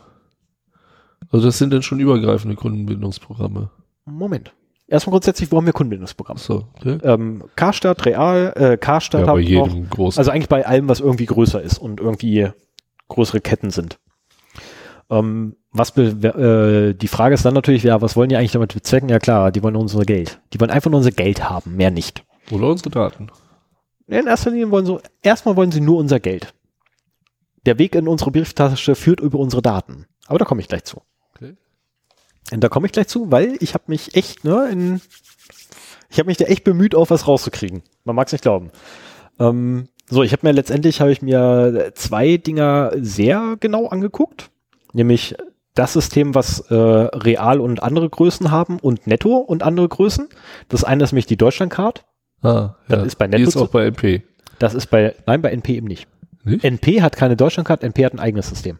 Also 1.31 1.47
das 1.47 1.57
sind 1.57 1.73
dann 1.73 1.81
schon 1.81 1.99
übergreifende 1.99 2.55
Kundenbindungsprogramme. 2.55 3.69
Moment. 4.05 4.53
Erstmal 4.87 5.11
grundsätzlich, 5.13 5.51
wo 5.51 5.57
haben 5.57 5.65
wir 5.65 5.73
Kundenbindungsprogramme? 5.73 6.39
So, 6.39 6.67
okay. 6.77 6.99
Ähm, 7.03 7.45
Karstadt, 7.55 8.05
Real, 8.05 8.53
äh, 8.55 8.77
Karstadt 8.77 9.21
Ja, 9.21 9.25
bei 9.25 9.31
habe 9.31 9.41
ich 9.41 9.49
noch. 9.51 9.67
jedem 9.67 9.89
großen. 9.89 10.19
Also 10.19 10.29
eigentlich 10.29 10.49
bei 10.49 10.65
allem, 10.67 10.87
was 10.89 10.99
irgendwie 10.99 11.25
größer 11.25 11.61
ist 11.61 11.79
und 11.79 11.99
irgendwie 11.99 12.49
größere 13.07 13.41
Ketten 13.41 13.71
sind. 13.71 13.97
Ähm, 15.09 15.55
was 15.71 15.95
äh, 15.97 16.93
die 16.93 17.07
Frage 17.07 17.33
ist 17.35 17.45
dann 17.45 17.53
natürlich, 17.53 17.83
ja, 17.83 18.01
was 18.01 18.15
wollen 18.15 18.29
die 18.29 18.35
eigentlich 18.37 18.51
damit 18.51 18.73
bezwecken? 18.73 19.09
Ja 19.09 19.19
klar, 19.19 19.51
die 19.51 19.63
wollen 19.63 19.75
unser 19.75 20.05
Geld. 20.05 20.39
Die 20.53 20.59
wollen 20.59 20.71
einfach 20.71 20.91
nur 20.91 20.99
unser 20.99 21.11
Geld 21.11 21.49
haben, 21.49 21.75
mehr 21.75 21.91
nicht. 21.91 22.23
Oder 22.51 22.67
unsere 22.69 22.89
Daten. 22.89 23.29
In 24.07 24.27
erster 24.27 24.51
Linie 24.51 24.69
wollen 24.69 24.85
sie, 24.85 24.99
erstmal 25.21 25.55
wollen 25.55 25.71
sie 25.71 25.81
nur 25.81 25.97
unser 25.97 26.19
Geld. 26.19 26.53
der 27.65 27.79
Weg 27.79 27.95
in 27.95 28.07
unsere 28.07 28.31
Brieftasche 28.31 28.95
führt 28.95 29.19
über 29.19 29.39
unsere 29.39 29.61
Daten. 29.61 30.05
Aber 30.27 30.39
da 30.39 30.45
komme 30.45 30.61
ich 30.61 30.67
gleich 30.67 30.83
zu. 30.83 31.01
Okay. 31.35 31.55
Und 32.51 32.61
da 32.63 32.69
komme 32.69 32.85
ich 32.85 32.91
gleich 32.91 33.07
zu, 33.07 33.31
weil 33.31 33.55
ich 33.59 33.73
habe 33.73 33.85
mich 33.87 34.15
echt, 34.15 34.43
ne, 34.43 34.69
in, 34.69 35.01
ich 36.09 36.19
habe 36.19 36.27
mich 36.27 36.37
da 36.37 36.45
echt 36.45 36.63
bemüht, 36.63 36.95
auch 36.95 37.09
was 37.09 37.27
rauszukriegen. 37.27 37.83
Man 38.03 38.15
mag 38.15 38.27
es 38.27 38.33
nicht 38.33 38.41
glauben. 38.43 38.71
Ähm, 39.39 39.87
so, 40.09 40.23
ich 40.23 40.33
habe 40.33 40.45
mir 40.45 40.51
letztendlich 40.53 40.99
habe 41.01 41.11
ich 41.11 41.21
mir 41.21 41.91
zwei 41.95 42.37
Dinger 42.37 42.91
sehr 42.97 43.55
genau 43.59 43.87
angeguckt, 43.87 44.51
nämlich 44.93 45.35
das 45.75 45.93
System, 45.93 46.35
was 46.35 46.59
äh, 46.69 46.73
Real 46.75 47.59
und 47.59 47.81
andere 47.83 48.09
Größen 48.09 48.51
haben 48.51 48.79
und 48.79 49.07
Netto 49.07 49.37
und 49.37 49.63
andere 49.63 49.89
Größen. 49.89 50.29
Das 50.69 50.83
eine 50.83 51.03
ist 51.03 51.11
nämlich 51.11 51.25
die 51.25 51.37
Deutschlandcard. 51.37 52.05
Ah, 52.41 52.75
Das 52.87 53.05
ist 53.07 53.15
bei 53.17 53.27
Die 53.27 53.31
Netto 53.37 53.47
ist 53.49 53.53
zu- 53.53 53.63
auch 53.63 53.69
bei 53.69 53.85
NP. 53.87 54.21
Das 54.59 54.73
ist 54.75 54.87
bei, 54.87 55.15
nein, 55.25 55.41
bei 55.41 55.49
NP 55.51 55.75
eben 55.75 55.87
nicht. 55.87 56.07
Nicht? 56.43 56.63
NP 56.63 57.01
hat 57.01 57.15
keine 57.15 57.35
Deutschlandcard, 57.35 57.83
NP 57.83 58.05
hat 58.05 58.13
ein 58.13 58.19
eigenes 58.19 58.49
System. 58.49 58.79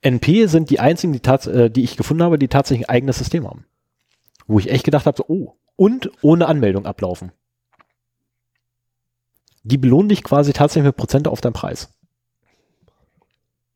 NP 0.00 0.46
sind 0.46 0.70
die 0.70 0.80
einzigen, 0.80 1.12
die, 1.12 1.20
tats 1.20 1.46
äh, 1.46 1.70
die 1.70 1.84
ich 1.84 1.96
gefunden 1.96 2.22
habe, 2.22 2.38
die 2.38 2.48
tatsächlich 2.48 2.88
ein 2.88 2.94
eigenes 2.94 3.18
System 3.18 3.46
haben. 3.46 3.64
Wo 4.46 4.58
ich 4.58 4.70
echt 4.70 4.84
gedacht 4.84 5.06
habe, 5.06 5.16
so, 5.18 5.24
oh, 5.28 5.54
und 5.76 6.10
ohne 6.22 6.46
Anmeldung 6.46 6.86
ablaufen. 6.86 7.32
Die 9.62 9.76
belohnen 9.76 10.08
dich 10.08 10.22
quasi 10.24 10.52
tatsächlich 10.52 10.86
mit 10.88 10.96
Prozente 10.96 11.30
auf 11.30 11.40
deinen 11.40 11.52
Preis. 11.52 11.94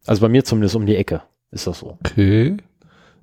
Also 0.06 0.20
bei 0.22 0.28
mir 0.28 0.44
zumindest 0.44 0.74
um 0.76 0.86
die 0.86 0.96
Ecke 0.96 1.22
ist 1.50 1.66
das 1.66 1.78
so. 1.80 1.98
Okay. 2.04 2.56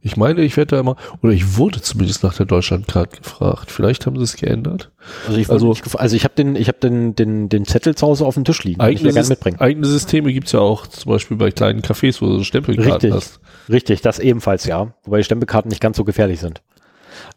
Ich 0.02 0.16
meine, 0.16 0.42
ich 0.44 0.56
werde 0.56 0.76
da 0.76 0.80
immer, 0.80 0.96
oder 1.22 1.34
ich 1.34 1.58
wurde 1.58 1.82
zumindest 1.82 2.24
nach 2.24 2.34
der 2.34 2.46
Deutschlandcard 2.46 3.18
gefragt. 3.18 3.70
Vielleicht 3.70 4.06
haben 4.06 4.16
sie 4.16 4.24
es 4.24 4.38
geändert. 4.38 4.92
Also 5.28 5.38
ich, 5.38 5.50
Also- 5.50 5.68
also, 5.72 5.82
nicht, 5.84 6.00
also 6.00 6.16
ich 6.16 6.24
habe 6.24 6.36
den, 6.36 6.56
ich 6.56 6.70
habe 6.70 6.78
den, 6.80 7.16
den, 7.16 7.50
den 7.50 7.66
Zettel 7.66 7.96
zu 7.96 8.08
Hause 8.08 8.26
auf 8.26 8.36
dem 8.36 8.46
Tisch 8.46 8.64
liegen. 8.64 8.80
ich 8.82 9.02
Eigene, 9.02 9.12
Sys- 9.12 9.28
mitbringen. 9.30 9.60
eigene 9.60 9.86
Systeme 9.88 10.32
gibt's 10.32 10.54
ja 10.54 10.62
auch 10.62 10.88
zum 10.88 11.12
Beispiel 11.12 11.36
bei 11.36 11.52
kleinen 11.52 11.82
Cafés, 11.82 12.22
wo 12.22 12.28
du 12.28 12.38
so 12.38 12.44
Stempelkarten 12.46 12.92
Richtig. 12.94 13.14
hast. 13.14 13.40
Richtig, 13.70 14.02
das 14.02 14.20
ebenfalls, 14.20 14.64
ja. 14.66 14.94
Wobei 15.04 15.18
die 15.18 15.26
Stempelkarten 15.26 15.68
nicht 15.68 15.82
ganz 15.82 15.98
so 15.98 16.06
gefährlich 16.06 16.40
sind. 16.40 16.62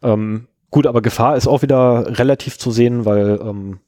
Ähm, 0.02 0.46
gut, 0.70 0.86
aber 0.86 1.02
Gefahr 1.02 1.36
ist 1.36 1.48
auch 1.48 1.62
wieder 1.62 2.16
relativ 2.18 2.58
zu 2.58 2.70
sehen, 2.70 3.04
weil 3.04 3.40
ähm, 3.42 3.80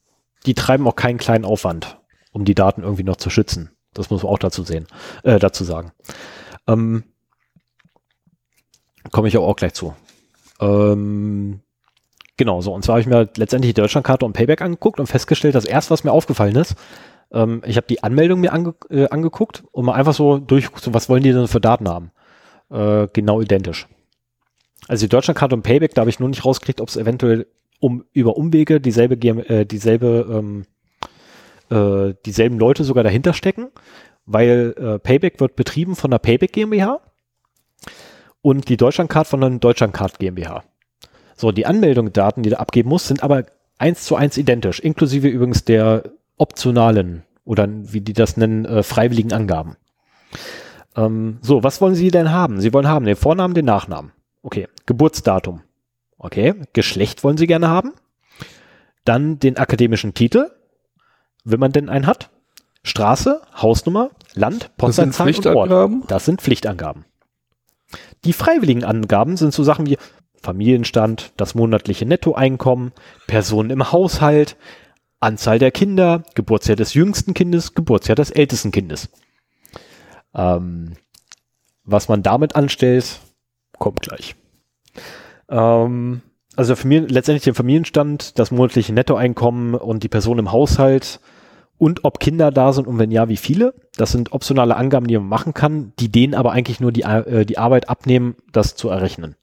die 0.46 0.54
treiben 0.54 0.88
auch 0.88 0.96
keinen 0.96 1.18
kleinen 1.18 1.44
Aufwand, 1.44 1.98
um 2.32 2.44
die 2.44 2.56
Daten 2.56 2.82
irgendwie 2.82 3.04
noch 3.04 3.16
zu 3.16 3.30
schützen. 3.30 3.70
Das 3.94 4.10
muss 4.10 4.22
man 4.22 4.32
auch 4.32 4.38
dazu 4.38 4.62
sehen, 4.64 4.86
äh, 5.22 5.38
dazu 5.38 5.64
sagen. 5.64 5.92
Ähm, 6.66 7.04
Komme 9.10 9.28
ich 9.28 9.36
aber 9.36 9.46
auch 9.46 9.56
gleich 9.56 9.74
zu. 9.74 9.94
Ähm, 10.60 11.60
genau, 12.36 12.60
so. 12.60 12.72
Und 12.72 12.84
zwar 12.84 12.94
habe 12.94 13.00
ich 13.00 13.06
mir 13.06 13.28
letztendlich 13.36 13.74
die 13.74 13.80
Deutschlandkarte 13.80 14.24
und 14.24 14.32
Payback 14.32 14.62
angeguckt 14.62 14.98
und 14.98 15.06
festgestellt, 15.06 15.54
dass 15.54 15.64
erst, 15.64 15.90
was 15.90 16.04
mir 16.04 16.12
aufgefallen 16.12 16.56
ist, 16.56 16.74
ähm, 17.32 17.62
ich 17.66 17.76
habe 17.76 17.86
die 17.86 18.02
Anmeldung 18.02 18.40
mir 18.40 18.52
ange 18.52 18.74
äh, 18.90 19.08
angeguckt 19.08 19.64
und 19.72 19.84
mal 19.84 19.94
einfach 19.94 20.14
so 20.14 20.38
durchgeguckt, 20.38 20.84
so, 20.84 20.94
was 20.94 21.08
wollen 21.08 21.22
die 21.22 21.32
denn 21.32 21.48
für 21.48 21.60
Daten 21.60 21.88
haben? 21.88 22.10
Äh, 22.70 23.08
genau 23.12 23.40
identisch. 23.40 23.88
Also 24.88 25.06
die 25.06 25.10
Deutschlandkarte 25.10 25.54
und 25.54 25.62
Payback, 25.62 25.94
da 25.94 26.00
habe 26.00 26.10
ich 26.10 26.20
nur 26.20 26.28
nicht 26.28 26.44
rausgekriegt, 26.44 26.80
ob 26.80 26.88
es 26.88 26.96
eventuell 26.96 27.46
um 27.80 28.04
über 28.12 28.36
Umwege 28.36 28.80
dieselbe 28.80 29.16
GM, 29.16 29.38
äh, 29.40 29.64
dieselbe 29.64 30.26
ähm, 30.30 30.64
äh, 31.70 32.14
dieselben 32.24 32.58
Leute 32.58 32.84
sogar 32.84 33.04
dahinter 33.04 33.32
stecken, 33.32 33.68
weil 34.26 34.74
äh, 34.78 34.98
Payback 34.98 35.40
wird 35.40 35.56
betrieben 35.56 35.96
von 35.96 36.10
der 36.10 36.18
Payback 36.18 36.52
GmbH 36.52 37.00
und 38.42 38.68
die 38.68 38.76
Deutschlandcard 38.76 39.26
von 39.26 39.40
der 39.40 39.50
Deutschlandcard 39.50 40.18
GmbH. 40.18 40.64
So, 41.36 41.52
die 41.52 41.66
Anmeldungsdaten, 41.66 42.42
die 42.42 42.50
du 42.50 42.58
abgeben 42.58 42.88
musst, 42.88 43.08
sind 43.08 43.22
aber 43.22 43.44
eins 43.78 44.04
zu 44.04 44.16
eins 44.16 44.36
identisch, 44.36 44.80
inklusive 44.80 45.28
übrigens 45.28 45.64
der 45.64 46.04
optionalen 46.36 47.24
oder 47.44 47.68
wie 47.68 48.00
die 48.00 48.12
das 48.12 48.36
nennen, 48.36 48.64
äh, 48.64 48.82
freiwilligen 48.82 49.32
Angaben. 49.32 49.76
Ähm, 50.96 51.38
so, 51.42 51.62
was 51.62 51.80
wollen 51.80 51.94
Sie 51.94 52.10
denn 52.10 52.30
haben? 52.30 52.60
Sie 52.60 52.72
wollen 52.72 52.88
haben 52.88 53.04
den 53.04 53.16
Vornamen, 53.16 53.54
den 53.54 53.64
Nachnamen. 53.64 54.12
Okay, 54.42 54.68
Geburtsdatum. 54.86 55.62
Okay, 56.18 56.54
Geschlecht 56.72 57.24
wollen 57.24 57.36
Sie 57.36 57.46
gerne 57.46 57.68
haben. 57.68 57.92
Dann 59.04 59.38
den 59.38 59.58
akademischen 59.58 60.14
Titel, 60.14 60.50
wenn 61.44 61.60
man 61.60 61.72
denn 61.72 61.88
einen 61.88 62.06
hat. 62.06 62.30
Straße, 62.82 63.40
Hausnummer, 63.56 64.10
Land, 64.34 64.76
Postleitzahl 64.76 65.34
und 65.34 65.46
Ort. 65.46 66.10
Das 66.10 66.24
sind 66.24 66.42
Pflichtangaben. 66.42 67.04
Die 68.24 68.32
freiwilligen 68.32 68.84
Angaben 68.84 69.36
sind 69.36 69.54
so 69.54 69.62
Sachen 69.62 69.86
wie 69.86 69.98
Familienstand, 70.34 71.32
das 71.36 71.54
monatliche 71.54 72.04
Nettoeinkommen, 72.04 72.92
Personen 73.26 73.70
im 73.70 73.92
Haushalt, 73.92 74.56
Anzahl 75.20 75.58
der 75.58 75.70
Kinder, 75.70 76.22
Geburtsjahr 76.34 76.76
des 76.76 76.92
jüngsten 76.92 77.32
Kindes, 77.32 77.74
Geburtsjahr 77.74 78.16
des 78.16 78.30
ältesten 78.30 78.70
Kindes. 78.70 79.08
Ähm, 80.34 80.92
was 81.84 82.08
man 82.08 82.22
damit 82.22 82.56
anstellt, 82.56 83.20
kommt 83.78 84.00
gleich. 84.00 84.36
Ähm, 85.48 86.20
also 86.56 86.76
Familien, 86.76 87.08
letztendlich 87.08 87.44
den 87.44 87.54
Familienstand, 87.54 88.38
das 88.38 88.50
monatliche 88.50 88.92
Nettoeinkommen 88.92 89.74
und 89.74 90.02
die 90.02 90.08
Person 90.08 90.38
im 90.38 90.52
Haushalt 90.52 91.20
und 91.78 92.04
ob 92.04 92.20
Kinder 92.20 92.50
da 92.50 92.72
sind 92.72 92.86
und 92.86 92.98
wenn 92.98 93.10
ja, 93.10 93.28
wie 93.28 93.36
viele. 93.36 93.74
Das 93.96 94.12
sind 94.12 94.32
optionale 94.32 94.76
Angaben, 94.76 95.06
die 95.06 95.16
man 95.18 95.26
machen 95.28 95.54
kann, 95.54 95.92
die 95.98 96.10
denen 96.10 96.34
aber 96.34 96.52
eigentlich 96.52 96.80
nur 96.80 96.92
die, 96.92 97.02
äh, 97.02 97.44
die 97.44 97.58
Arbeit 97.58 97.88
abnehmen, 97.88 98.36
das 98.52 98.76
zu 98.76 98.88
errechnen. 98.88 99.36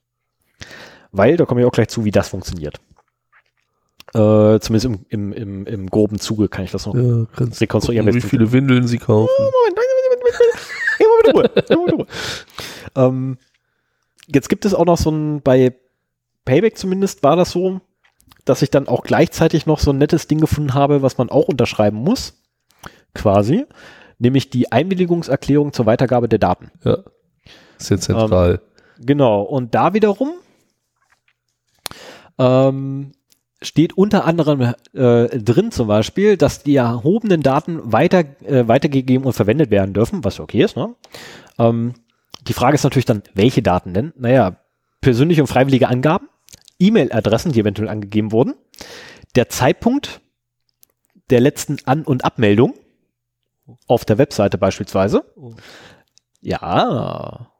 Weil, 1.12 1.38
da 1.38 1.46
komme 1.46 1.62
ich 1.62 1.68
auch 1.68 1.72
gleich 1.72 1.90
zu, 1.90 2.06
wie 2.06 2.12
das 2.12 2.30
funktioniert. 2.30 2.80
Äh, 4.14 4.60
zumindest 4.60 4.86
im, 4.86 5.06
im, 5.10 5.34
im, 5.34 5.66
im 5.66 5.90
groben 5.90 6.20
Zuge 6.20 6.50
kann 6.50 6.66
ich 6.66 6.72
das 6.72 6.86
noch 6.86 6.96
Ja, 6.96 7.26
rekonstruieren. 7.38 8.06
gucken, 8.06 8.14
wie 8.24 8.28
viele 8.28 8.52
Windeln 8.52 8.88
sie 8.88 8.98
kaufen. 8.98 9.30
Moment, 9.40 9.78
Moment, 9.78 11.32
Moment, 11.34 11.34
Moment. 11.34 11.56
Mit 11.56 11.78
Ruhe. 11.78 12.08
ähm, 12.96 13.38
jetzt 14.28 14.50
gibt 14.50 14.66
es 14.66 14.74
auch 14.74 14.86
noch 14.86 14.98
so 14.98 15.12
ein, 15.12 15.42
bei 15.42 15.76
Payback 16.46 16.78
zumindest 16.78 17.24
war 17.24 17.36
das 17.36 17.52
so, 17.52 17.82
dass 18.46 18.62
ich 18.62 18.70
dann 18.72 18.88
auch 18.88 19.04
gleichzeitig 19.04 19.66
noch 19.66 19.80
so 19.80 19.92
ein 19.92 19.98
nettes 19.98 20.28
Ding 20.28 20.40
gefunden 20.40 20.74
habe, 20.74 21.02
was 21.02 21.18
man 21.18 21.30
auch 21.30 21.48
unterschreiben 21.48 21.98
muss. 21.98 22.34
Quasi. 23.14 23.66
Nämlich 24.20 24.50
die 24.50 24.72
Einwilligungserklärung 24.72 25.74
zur 25.74 25.86
Weitergabe 25.86 26.30
der 26.30 26.40
Daten. 26.40 26.72
Ja. 26.84 27.00
Ist 27.80 27.90
ja 27.90 27.98
zentral. 27.98 28.62
Genau. 29.00 29.42
Und 29.42 29.74
da 29.74 29.94
wiederum 29.94 30.34
ähm, 32.38 33.12
steht 33.62 33.98
unter 33.98 34.26
anderem 34.26 34.74
äh, 34.94 35.28
drin 35.40 35.72
zum 35.72 35.88
Beispiel, 35.88 36.38
dass 36.38 36.64
die 36.64 36.76
erhobenen 36.76 37.42
Daten 37.42 37.92
weiter, 37.92 38.24
äh, 38.44 38.68
weitergegeben 38.68 39.26
und 39.26 39.34
verwendet 39.34 39.70
werden 39.70 39.94
dürfen, 39.94 40.24
was 40.24 40.40
okay 40.40 40.64
ist. 40.64 40.76
Ne? 40.76 40.96
Ähm, 41.60 41.94
die 42.48 42.54
Frage 42.54 42.76
ist 42.76 42.84
natürlich 42.84 43.06
dann, 43.06 43.22
welche 43.34 43.62
Daten 43.62 43.94
denn? 43.94 44.14
Naja, 44.18 44.58
persönliche 45.00 45.42
und 45.42 45.48
freiwillige 45.48 45.88
Angaben, 45.88 46.28
E-Mail-Adressen, 46.82 47.52
die 47.52 47.60
eventuell 47.60 47.90
angegeben 47.90 48.32
wurden, 48.32 48.56
der 49.36 49.50
Zeitpunkt 49.50 50.22
der 51.30 51.40
letzten 51.40 51.78
An- 51.86 52.04
und 52.04 52.26
Abmeldung 52.26 52.74
auf 53.88 54.06
der 54.06 54.18
Webseite 54.18 54.58
beispielsweise. 54.58 55.24
Ja. 56.42 57.52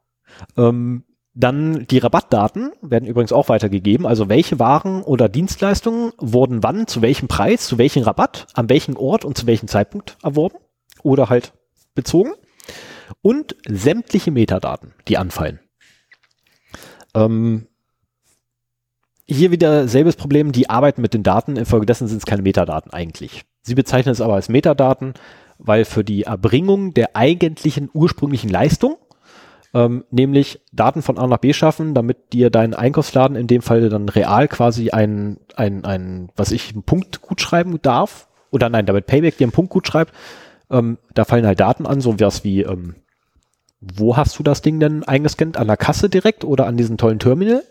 Ähm, 0.56 1.04
dann 1.34 1.86
die 1.86 1.98
Rabattdaten 1.98 2.72
werden 2.82 3.08
übrigens 3.08 3.32
auch 3.32 3.48
weitergegeben. 3.48 4.06
Also 4.06 4.28
welche 4.28 4.58
Waren 4.58 5.02
oder 5.02 5.28
Dienstleistungen 5.28 6.12
wurden 6.18 6.62
wann, 6.62 6.86
zu 6.86 7.00
welchem 7.00 7.28
Preis, 7.28 7.66
zu 7.66 7.78
welchem 7.78 8.02
Rabatt, 8.02 8.46
an 8.52 8.68
welchem 8.68 8.96
Ort 8.96 9.24
und 9.24 9.38
zu 9.38 9.46
welchem 9.46 9.68
Zeitpunkt 9.68 10.18
erworben 10.22 10.58
oder 11.02 11.30
halt 11.30 11.54
bezogen. 11.94 12.32
Und 13.22 13.56
sämtliche 13.66 14.30
Metadaten, 14.30 14.94
die 15.08 15.16
anfallen. 15.16 15.60
Ähm, 17.14 17.68
hier 19.32 19.50
wieder 19.50 19.88
selbes 19.88 20.16
Problem, 20.16 20.52
die 20.52 20.70
arbeiten 20.70 21.02
mit 21.02 21.14
den 21.14 21.22
Daten, 21.22 21.56
infolgedessen 21.56 22.08
sind 22.08 22.18
es 22.18 22.26
keine 22.26 22.42
Metadaten 22.42 22.92
eigentlich. 22.92 23.42
Sie 23.62 23.74
bezeichnen 23.74 24.12
es 24.12 24.20
aber 24.20 24.34
als 24.34 24.48
Metadaten, 24.48 25.14
weil 25.58 25.84
für 25.84 26.04
die 26.04 26.24
Erbringung 26.24 26.94
der 26.94 27.16
eigentlichen 27.16 27.90
ursprünglichen 27.92 28.50
Leistung 28.50 28.96
ähm, 29.74 30.04
nämlich 30.10 30.60
Daten 30.72 31.02
von 31.02 31.18
A 31.18 31.26
nach 31.26 31.38
B 31.38 31.52
schaffen, 31.52 31.94
damit 31.94 32.32
dir 32.32 32.50
dein 32.50 32.74
Einkaufsladen 32.74 33.36
in 33.36 33.46
dem 33.46 33.62
Fall 33.62 33.88
dann 33.88 34.08
real 34.08 34.48
quasi 34.48 34.90
ein, 34.90 35.38
ein, 35.56 35.84
ein 35.84 36.28
was 36.36 36.52
ich, 36.52 36.72
einen 36.72 36.82
Punkt 36.82 37.22
gut 37.22 37.40
schreiben 37.40 37.80
darf. 37.80 38.28
Oder 38.50 38.68
nein, 38.68 38.84
damit 38.84 39.06
Payback 39.06 39.38
dir 39.38 39.44
einen 39.44 39.52
Punkt 39.52 39.70
gut 39.70 39.86
schreibt. 39.86 40.12
Ähm, 40.70 40.98
da 41.14 41.24
fallen 41.24 41.46
halt 41.46 41.60
Daten 41.60 41.86
an, 41.86 42.02
so 42.02 42.20
was 42.20 42.44
wie, 42.44 42.62
ähm, 42.62 42.96
wo 43.80 44.16
hast 44.16 44.38
du 44.38 44.42
das 44.42 44.60
Ding 44.60 44.78
denn 44.78 45.04
eingescannt? 45.04 45.56
An 45.56 45.68
der 45.68 45.78
Kasse 45.78 46.10
direkt 46.10 46.44
oder 46.44 46.66
an 46.66 46.76
diesem 46.76 46.98
tollen 46.98 47.18
Terminal? 47.18 47.62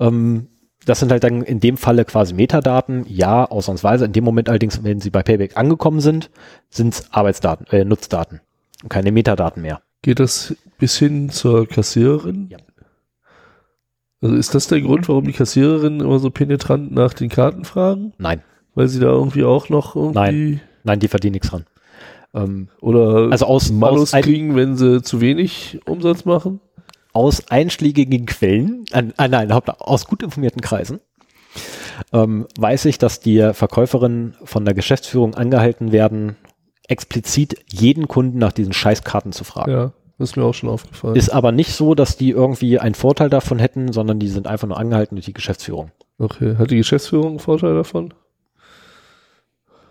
Ähm, 0.00 0.48
das 0.86 1.00
sind 1.00 1.12
halt 1.12 1.22
dann 1.24 1.42
in 1.42 1.60
dem 1.60 1.76
Falle 1.76 2.04
quasi 2.04 2.34
Metadaten. 2.34 3.04
Ja, 3.06 3.44
ausnahmsweise. 3.44 4.06
In 4.06 4.12
dem 4.12 4.24
Moment 4.24 4.48
allerdings, 4.48 4.82
wenn 4.82 5.00
sie 5.00 5.10
bei 5.10 5.22
Payback 5.22 5.56
angekommen 5.56 6.00
sind, 6.00 6.30
sind 6.70 6.94
es 6.94 7.12
Arbeitsdaten, 7.12 7.66
äh, 7.66 7.84
Nutzdaten. 7.84 8.40
Und 8.82 8.88
keine 8.88 9.12
Metadaten 9.12 9.62
mehr. 9.62 9.82
Geht 10.02 10.20
das 10.20 10.56
bis 10.78 10.96
hin 10.96 11.28
zur 11.28 11.68
Kassiererin? 11.68 12.48
Ja. 12.48 12.58
Also 14.22 14.36
ist 14.36 14.54
das 14.54 14.68
der 14.68 14.80
Grund, 14.80 15.08
warum 15.08 15.24
die 15.24 15.32
Kassiererinnen 15.32 16.00
immer 16.00 16.18
so 16.18 16.30
penetrant 16.30 16.92
nach 16.92 17.14
den 17.14 17.28
Karten 17.28 17.64
fragen? 17.64 18.12
Nein. 18.18 18.42
Weil 18.74 18.88
sie 18.88 19.00
da 19.00 19.08
irgendwie 19.08 19.44
auch 19.44 19.68
noch 19.68 19.96
irgendwie. 19.96 20.60
Nein, 20.84 21.00
die 21.00 21.08
verdienen 21.08 21.32
nichts 21.32 21.50
dran. 21.50 21.66
Ähm, 22.32 22.68
Oder 22.80 23.28
also 23.30 23.46
aus, 23.46 23.70
Malus 23.70 24.14
aus 24.14 24.22
kriegen, 24.22 24.54
wenn 24.56 24.76
sie 24.76 25.02
zu 25.02 25.20
wenig 25.20 25.80
Umsatz 25.86 26.24
machen? 26.24 26.60
Aus 27.12 27.48
einschlägigen 27.50 28.26
Quellen, 28.26 28.84
äh, 28.92 29.28
nein, 29.28 29.50
aus 29.50 30.06
gut 30.06 30.22
informierten 30.22 30.60
Kreisen, 30.60 31.00
ähm, 32.12 32.46
weiß 32.58 32.84
ich, 32.84 32.98
dass 32.98 33.20
die 33.20 33.50
Verkäuferinnen 33.52 34.36
von 34.44 34.64
der 34.64 34.74
Geschäftsführung 34.74 35.34
angehalten 35.34 35.92
werden, 35.92 36.36
explizit 36.88 37.56
jeden 37.68 38.08
Kunden 38.08 38.38
nach 38.38 38.52
diesen 38.52 38.72
Scheißkarten 38.72 39.32
zu 39.32 39.44
fragen. 39.44 39.70
Ja, 39.70 39.92
ist 40.18 40.36
mir 40.36 40.44
auch 40.44 40.54
schon 40.54 40.68
aufgefallen. 40.68 41.16
Ist 41.16 41.30
aber 41.30 41.52
nicht 41.52 41.72
so, 41.72 41.94
dass 41.94 42.16
die 42.16 42.30
irgendwie 42.30 42.78
einen 42.78 42.94
Vorteil 42.94 43.30
davon 43.30 43.58
hätten, 43.58 43.92
sondern 43.92 44.18
die 44.18 44.28
sind 44.28 44.46
einfach 44.46 44.68
nur 44.68 44.78
angehalten 44.78 45.16
durch 45.16 45.26
die 45.26 45.32
Geschäftsführung. 45.32 45.92
Okay, 46.18 46.56
hat 46.58 46.70
die 46.70 46.76
Geschäftsführung 46.76 47.28
einen 47.28 47.38
Vorteil 47.38 47.74
davon? 47.74 48.12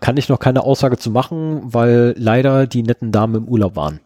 Kann 0.00 0.16
ich 0.16 0.28
noch 0.28 0.38
keine 0.38 0.62
Aussage 0.62 0.96
zu 0.96 1.10
machen, 1.10 1.60
weil 1.64 2.14
leider 2.16 2.66
die 2.66 2.82
netten 2.82 3.12
Damen 3.12 3.34
im 3.34 3.48
Urlaub 3.48 3.76
waren. 3.76 4.00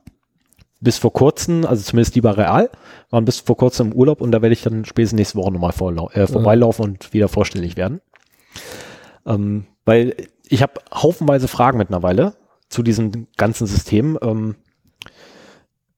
Bis 0.84 0.98
vor 0.98 1.12
kurzem, 1.12 1.64
also 1.64 1.82
zumindest 1.82 2.14
die 2.14 2.20
bei 2.20 2.30
Real, 2.30 2.70
waren 3.10 3.24
bis 3.24 3.40
vor 3.40 3.56
kurzem 3.56 3.92
im 3.92 3.94
Urlaub 3.94 4.20
und 4.20 4.32
da 4.32 4.42
werde 4.42 4.52
ich 4.52 4.62
dann 4.62 4.84
spätestens 4.84 5.16
nächste 5.16 5.38
Woche 5.38 5.50
nochmal 5.50 5.72
äh, 6.12 6.26
vorbeilaufen 6.26 6.84
und 6.84 7.12
wieder 7.14 7.28
vorstellig 7.28 7.76
werden. 7.76 8.02
Ähm, 9.26 9.64
weil 9.86 10.14
ich 10.46 10.62
habe 10.62 10.74
haufenweise 10.92 11.48
Fragen 11.48 11.78
mittlerweile 11.78 12.34
zu 12.68 12.82
diesem 12.82 13.28
ganzen 13.36 13.66
System. 13.66 14.18
Ähm, 14.20 14.56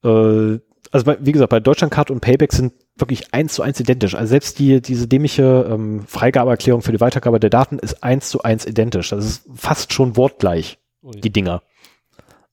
äh, 0.03 0.59
also 0.91 1.05
bei, 1.05 1.17
wie 1.19 1.33
gesagt, 1.33 1.49
bei 1.49 1.59
Deutschlandcard 1.59 2.11
und 2.11 2.21
Payback 2.21 2.53
sind 2.53 2.73
wirklich 2.95 3.33
eins 3.33 3.53
zu 3.53 3.61
eins 3.61 3.79
identisch. 3.79 4.15
Also 4.15 4.29
selbst 4.29 4.57
die, 4.59 4.81
diese 4.81 5.07
dämliche 5.07 5.67
ähm, 5.69 6.05
Freigabeerklärung 6.07 6.81
für 6.81 6.91
die 6.91 7.01
Weitergabe 7.01 7.39
der 7.39 7.49
Daten 7.49 7.77
ist 7.79 8.03
eins 8.03 8.29
zu 8.29 8.41
eins 8.43 8.65
identisch. 8.65 9.09
Das 9.09 9.25
ist 9.25 9.49
fast 9.53 9.91
schon 9.91 10.15
wortgleich, 10.15 10.79
Ui. 11.03 11.19
die 11.19 11.29
Dinger. 11.29 11.61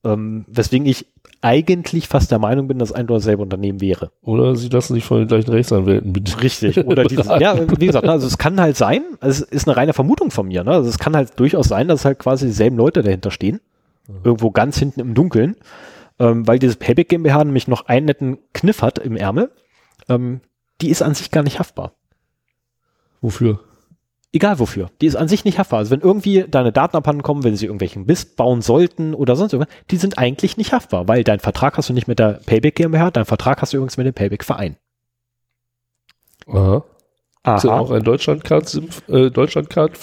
Ähm, 0.03 0.45
weswegen 0.47 0.85
ich 0.85 1.07
eigentlich 1.45 2.07
fast 2.07 2.31
der 2.31 2.39
Meinung 2.39 2.67
bin, 2.67 2.79
dass 2.79 2.91
ein 2.91 3.05
oder 3.05 3.15
dasselbe 3.15 3.43
Unternehmen 3.43 3.79
wäre. 3.81 4.11
Oder 4.23 4.55
sie 4.55 4.69
lassen 4.69 4.95
sich 4.95 5.05
von 5.05 5.19
den 5.19 5.27
gleichen 5.27 5.51
Rechtsanwälten 5.51 6.11
bitte. 6.11 6.41
Richtig. 6.41 6.83
Oder 6.85 7.03
dieses, 7.05 7.27
ja, 7.27 7.55
wie 7.79 7.85
gesagt, 7.85 8.07
also 8.07 8.25
es 8.25 8.37
kann 8.37 8.59
halt 8.59 8.77
sein, 8.77 9.03
also 9.19 9.43
es 9.43 9.51
ist 9.51 9.67
eine 9.67 9.77
reine 9.77 9.93
Vermutung 9.93 10.31
von 10.31 10.47
mir, 10.47 10.63
ne? 10.63 10.71
Also 10.71 10.89
es 10.89 10.97
kann 10.97 11.15
halt 11.15 11.39
durchaus 11.39 11.67
sein, 11.67 11.87
dass 11.87 12.03
halt 12.03 12.19
quasi 12.19 12.47
dieselben 12.47 12.77
Leute 12.77 13.03
dahinter 13.03 13.29
stehen. 13.29 13.61
Mhm. 14.07 14.15
Irgendwo 14.23 14.51
ganz 14.51 14.79
hinten 14.79 14.99
im 14.99 15.13
Dunkeln. 15.13 15.55
Ähm, 16.17 16.47
weil 16.47 16.59
dieses 16.59 16.77
Payback 16.77 17.09
GmbH 17.09 17.43
nämlich 17.43 17.67
noch 17.67 17.87
einen 17.87 18.05
netten 18.05 18.37
Kniff 18.53 18.81
hat 18.81 18.99
im 18.99 19.17
Ärmel 19.17 19.51
ähm, 20.09 20.41
die 20.81 20.89
ist 20.89 21.01
an 21.01 21.15
sich 21.15 21.31
gar 21.31 21.43
nicht 21.43 21.59
haftbar. 21.59 21.93
Wofür? 23.21 23.59
Egal 24.35 24.59
wofür. 24.59 24.91
Die 24.99 25.05
ist 25.05 25.15
an 25.15 25.29
sich 25.29 25.45
nicht 25.45 25.59
haftbar. 25.59 25.79
Also 25.79 25.91
wenn 25.91 26.01
irgendwie 26.01 26.43
deine 26.45 26.73
Daten 26.73 26.97
abhanden 26.97 27.23
kommen, 27.23 27.45
wenn 27.45 27.55
sie 27.55 27.67
irgendwelchen 27.67 28.05
Mist 28.05 28.35
bauen 28.35 28.61
sollten 28.61 29.13
oder 29.13 29.37
sonst 29.37 29.53
irgendwas, 29.53 29.73
die 29.91 29.95
sind 29.95 30.17
eigentlich 30.17 30.57
nicht 30.57 30.73
haftbar, 30.73 31.07
weil 31.07 31.23
dein 31.23 31.39
Vertrag 31.39 31.77
hast 31.77 31.87
du 31.87 31.93
nicht 31.93 32.09
mit 32.09 32.19
der 32.19 32.41
Payback 32.45 32.75
GmbH, 32.75 33.11
dein 33.11 33.23
Vertrag 33.23 33.61
hast 33.61 33.71
du 33.71 33.77
übrigens 33.77 33.95
mit 33.95 34.05
dem 34.07 34.13
Payback 34.13 34.43
Verein. 34.43 34.75
Aha. 36.47 36.83
Aha. 37.43 37.55
Ist 37.55 37.63
ja 37.63 37.79
auch 37.79 37.91
ein 37.91 38.03
Deutschlandcard-Verein? 38.03 39.27
Äh, 39.27 39.31
Deutschlandcard 39.31 39.97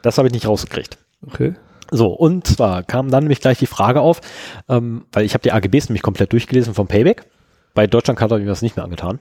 das 0.00 0.16
habe 0.16 0.28
ich 0.28 0.32
nicht 0.32 0.48
rausgekriegt. 0.48 0.96
Okay. 1.26 1.54
So, 1.90 2.06
und 2.14 2.46
zwar 2.46 2.82
kam 2.82 3.10
dann 3.10 3.24
nämlich 3.24 3.42
gleich 3.42 3.58
die 3.58 3.66
Frage 3.66 4.00
auf, 4.00 4.22
ähm, 4.70 5.04
weil 5.12 5.26
ich 5.26 5.34
habe 5.34 5.42
die 5.42 5.52
AGBs 5.52 5.90
nämlich 5.90 6.02
komplett 6.02 6.32
durchgelesen 6.32 6.72
vom 6.72 6.86
Payback. 6.86 7.26
Bei 7.74 7.86
Deutschlandcard 7.86 8.30
habe 8.30 8.40
ich 8.40 8.46
mir 8.46 8.52
das 8.52 8.62
nicht 8.62 8.76
mehr 8.76 8.86
angetan. 8.86 9.20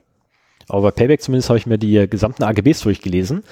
Aber 0.67 0.81
bei 0.81 0.91
Payback 0.91 1.21
zumindest 1.21 1.49
habe 1.49 1.59
ich 1.59 1.65
mir 1.65 1.77
die 1.77 2.09
gesamten 2.09 2.43
AGBs 2.43 2.81
durchgelesen. 2.81 3.43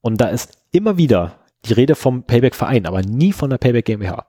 Und 0.00 0.20
da 0.20 0.28
ist 0.28 0.58
immer 0.72 0.96
wieder 0.96 1.38
die 1.64 1.72
Rede 1.72 1.94
vom 1.94 2.22
Payback-Verein, 2.22 2.86
aber 2.86 3.02
nie 3.02 3.32
von 3.32 3.50
der 3.50 3.58
Payback 3.58 3.86
GmbH. 3.86 4.26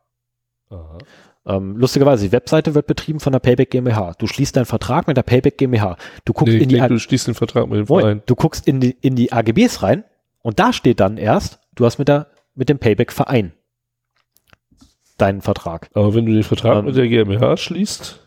Ähm, 1.45 1.77
lustigerweise, 1.77 2.26
die 2.26 2.31
Webseite 2.31 2.76
wird 2.76 2.88
betrieben 2.88 3.19
von 3.19 3.31
der 3.31 3.39
Payback 3.39 3.69
GmbH. 3.69 4.14
Du 4.18 4.27
schließt 4.27 4.56
deinen 4.57 4.65
Vertrag 4.65 5.07
mit 5.07 5.15
der 5.15 5.23
Payback 5.23 5.57
GmbH. 5.57 5.98
Du 6.26 6.34
guckst 6.34 6.53
nee, 6.53 6.61
in 6.61 6.69
die 6.69 6.76
denke, 6.76 6.89
du 6.89 6.99
schließt 6.99 7.27
den 7.27 7.35
Vertrag 7.35 7.69
mit 7.69 7.80
dem 7.80 7.88
Verein. 7.88 8.22
Du 8.26 8.35
guckst 8.35 8.68
in 8.68 8.81
die, 8.81 8.98
in 9.02 9.15
die 9.15 9.31
AGBs 9.31 9.81
rein 9.81 10.03
und 10.41 10.60
da 10.60 10.73
steht 10.73 10.99
dann 10.99 11.18
erst, 11.18 11.60
du 11.76 11.85
hast 11.85 11.99
mit 11.99 12.10
der, 12.10 12.27
mit 12.56 12.68
dem 12.68 12.80
Payback-Verein 12.80 13.53
deinen 15.18 15.41
Vertrag. 15.41 15.89
Aber 15.94 16.14
wenn 16.14 16.26
du 16.26 16.34
den 16.34 16.44
Vertrag 16.44 16.80
ähm, 16.80 16.85
mit 16.85 16.98
der 16.98 17.07
GmbH 17.07 17.57
schließt, 17.57 18.23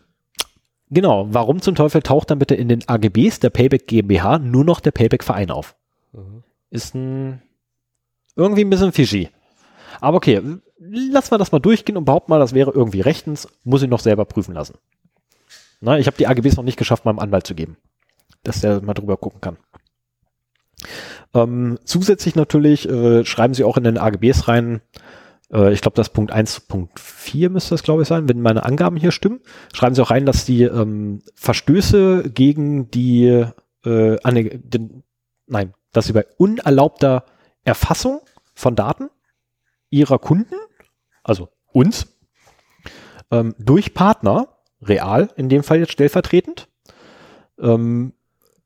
Genau, 0.93 1.25
warum 1.31 1.61
zum 1.61 1.73
Teufel 1.73 2.01
taucht 2.01 2.31
dann 2.31 2.39
bitte 2.39 2.53
in 2.53 2.67
den 2.67 2.83
AGBs 2.85 3.39
der 3.39 3.49
Payback 3.49 3.87
GmbH 3.87 4.39
nur 4.39 4.65
noch 4.65 4.81
der 4.81 4.91
Payback 4.91 5.23
Verein 5.23 5.49
auf? 5.49 5.75
Mhm. 6.11 6.43
Ist 6.71 6.95
ein 6.95 7.41
irgendwie 8.35 8.63
ein 8.63 8.69
bisschen 8.69 8.91
fishy. 8.91 9.29
Aber 9.99 10.17
okay, 10.17 10.41
lassen 10.79 11.31
wir 11.31 11.37
das 11.37 11.51
mal 11.51 11.59
durchgehen 11.59 11.97
und 11.97 12.05
behaupten 12.05 12.31
mal, 12.31 12.39
das 12.39 12.53
wäre 12.53 12.71
irgendwie 12.71 13.01
rechtens, 13.01 13.47
muss 13.63 13.83
ich 13.83 13.89
noch 13.89 13.99
selber 13.99 14.25
prüfen 14.25 14.55
lassen. 14.55 14.79
Na, 15.79 15.99
ich 15.99 16.07
habe 16.07 16.17
die 16.17 16.27
AGBs 16.27 16.57
noch 16.57 16.63
nicht 16.63 16.77
geschafft, 16.77 17.05
meinem 17.05 17.19
Anwalt 17.19 17.45
zu 17.45 17.53
geben, 17.53 17.77
dass 18.43 18.61
der 18.61 18.81
mal 18.81 18.93
drüber 18.93 19.17
gucken 19.17 19.41
kann. 19.41 19.57
Ähm, 21.33 21.77
zusätzlich 21.83 22.35
natürlich 22.35 22.89
äh, 22.89 23.25
schreiben 23.25 23.53
sie 23.53 23.63
auch 23.63 23.77
in 23.77 23.83
den 23.83 23.97
AGBs 23.97 24.47
rein, 24.47 24.81
äh, 25.51 25.73
ich 25.73 25.81
glaube, 25.81 25.95
das 25.95 26.09
Punkt 26.09 26.31
1 26.31 26.61
Punkt 26.61 26.99
4 26.99 27.49
müsste 27.49 27.71
das, 27.71 27.83
glaube 27.83 28.01
ich, 28.01 28.07
sein, 28.07 28.27
wenn 28.27 28.41
meine 28.41 28.63
Angaben 28.63 28.97
hier 28.97 29.11
stimmen. 29.11 29.41
Schreiben 29.73 29.95
Sie 29.95 30.01
auch 30.01 30.11
rein, 30.11 30.25
dass 30.25 30.45
die 30.45 30.63
ähm, 30.63 31.21
Verstöße 31.35 32.31
gegen 32.33 32.89
die, 32.91 33.45
äh, 33.83 34.17
den, 34.23 35.03
nein, 35.47 35.73
dass 35.91 36.05
sie 36.05 36.13
bei 36.13 36.25
unerlaubter 36.37 37.25
Erfassung 37.63 38.21
von 38.53 38.75
Daten 38.75 39.09
ihrer 39.89 40.19
Kunden, 40.19 40.55
also 41.23 41.49
uns, 41.71 42.07
ähm, 43.31 43.55
durch 43.59 43.93
Partner, 43.93 44.47
real 44.81 45.29
in 45.35 45.49
dem 45.49 45.63
Fall 45.63 45.79
jetzt 45.79 45.91
stellvertretend, 45.91 46.67
ähm, 47.59 48.13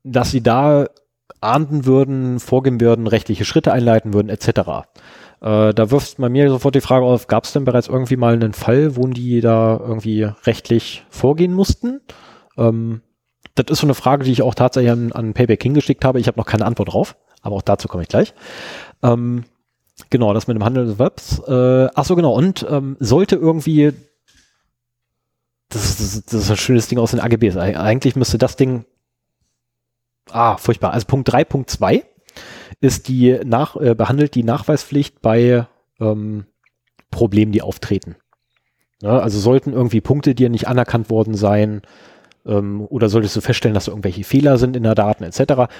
dass 0.02 0.30
sie 0.30 0.42
da 0.42 0.86
ahnden 1.40 1.84
würden, 1.84 2.40
vorgehen 2.40 2.80
würden, 2.80 3.06
rechtliche 3.06 3.44
Schritte 3.44 3.72
einleiten 3.72 4.14
würden, 4.14 4.28
etc. 4.28 4.48
Äh, 5.40 5.74
da 5.74 5.90
wirft 5.90 6.18
man 6.18 6.32
mir 6.32 6.48
sofort 6.48 6.74
die 6.74 6.80
Frage 6.80 7.04
auf, 7.04 7.26
gab 7.26 7.44
es 7.44 7.52
denn 7.52 7.64
bereits 7.64 7.88
irgendwie 7.88 8.16
mal 8.16 8.34
einen 8.34 8.52
Fall, 8.52 8.96
wo 8.96 9.06
die 9.06 9.40
da 9.40 9.78
irgendwie 9.78 10.22
rechtlich 10.44 11.04
vorgehen 11.10 11.52
mussten? 11.52 12.00
Ähm, 12.56 13.02
das 13.56 13.66
ist 13.70 13.80
so 13.80 13.86
eine 13.86 13.94
Frage, 13.94 14.24
die 14.24 14.32
ich 14.32 14.42
auch 14.42 14.54
tatsächlich 14.54 14.92
an, 14.92 15.12
an 15.12 15.34
Payback 15.34 15.62
hingeschickt 15.62 16.04
habe. 16.04 16.20
Ich 16.20 16.28
habe 16.28 16.38
noch 16.38 16.46
keine 16.46 16.64
Antwort 16.64 16.92
drauf, 16.92 17.16
aber 17.42 17.56
auch 17.56 17.62
dazu 17.62 17.88
komme 17.88 18.02
ich 18.02 18.08
gleich. 18.08 18.34
Ähm, 19.02 19.44
genau, 20.10 20.32
das 20.32 20.46
mit 20.46 20.56
dem 20.56 20.64
Handel 20.64 20.86
des 20.86 20.98
Webs. 20.98 21.40
Äh, 21.46 21.88
ach 21.94 22.04
so, 22.04 22.16
genau. 22.16 22.34
Und 22.34 22.64
ähm, 22.70 22.96
sollte 23.00 23.36
irgendwie 23.36 23.92
das 25.68 26.00
ist, 26.00 26.32
das 26.32 26.42
ist 26.42 26.50
ein 26.50 26.56
schönes 26.56 26.86
Ding 26.86 26.98
aus 26.98 27.10
den 27.10 27.20
AGBs. 27.20 27.56
Eigentlich 27.56 28.14
müsste 28.14 28.38
das 28.38 28.54
Ding 28.54 28.84
Ah, 30.30 30.56
furchtbar. 30.56 30.92
Also 30.92 31.06
Punkt 31.06 31.32
3.2 31.32 32.02
ist 32.80 33.08
die 33.08 33.38
nach, 33.44 33.76
äh, 33.76 33.94
behandelt 33.94 34.34
die 34.34 34.42
Nachweispflicht 34.42 35.22
bei 35.22 35.66
ähm, 36.00 36.46
Problemen, 37.10 37.52
die 37.52 37.62
auftreten. 37.62 38.16
Ja, 39.02 39.18
also 39.18 39.38
sollten 39.38 39.72
irgendwie 39.72 40.00
Punkte 40.00 40.34
dir 40.34 40.48
nicht 40.48 40.68
anerkannt 40.68 41.10
worden 41.10 41.34
sein 41.34 41.82
ähm, 42.46 42.86
oder 42.88 43.08
solltest 43.08 43.36
du 43.36 43.40
feststellen, 43.40 43.74
dass 43.74 43.88
irgendwelche 43.88 44.24
Fehler 44.24 44.58
sind 44.58 44.76
in 44.76 44.82
der 44.82 44.94
Daten 44.94 45.24
etc., 45.24 45.72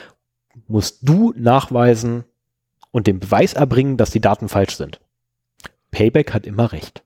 musst 0.69 1.07
du 1.07 1.35
nachweisen 1.37 2.25
und 2.91 3.07
den 3.07 3.21
Beweis 3.21 3.53
erbringen, 3.53 3.97
dass 3.97 4.11
die 4.11 4.21
Daten 4.21 4.49
falsch 4.49 4.77
sind. 4.77 5.01
Payback 5.91 6.33
hat 6.33 6.47
immer 6.47 6.73
recht. 6.73 7.03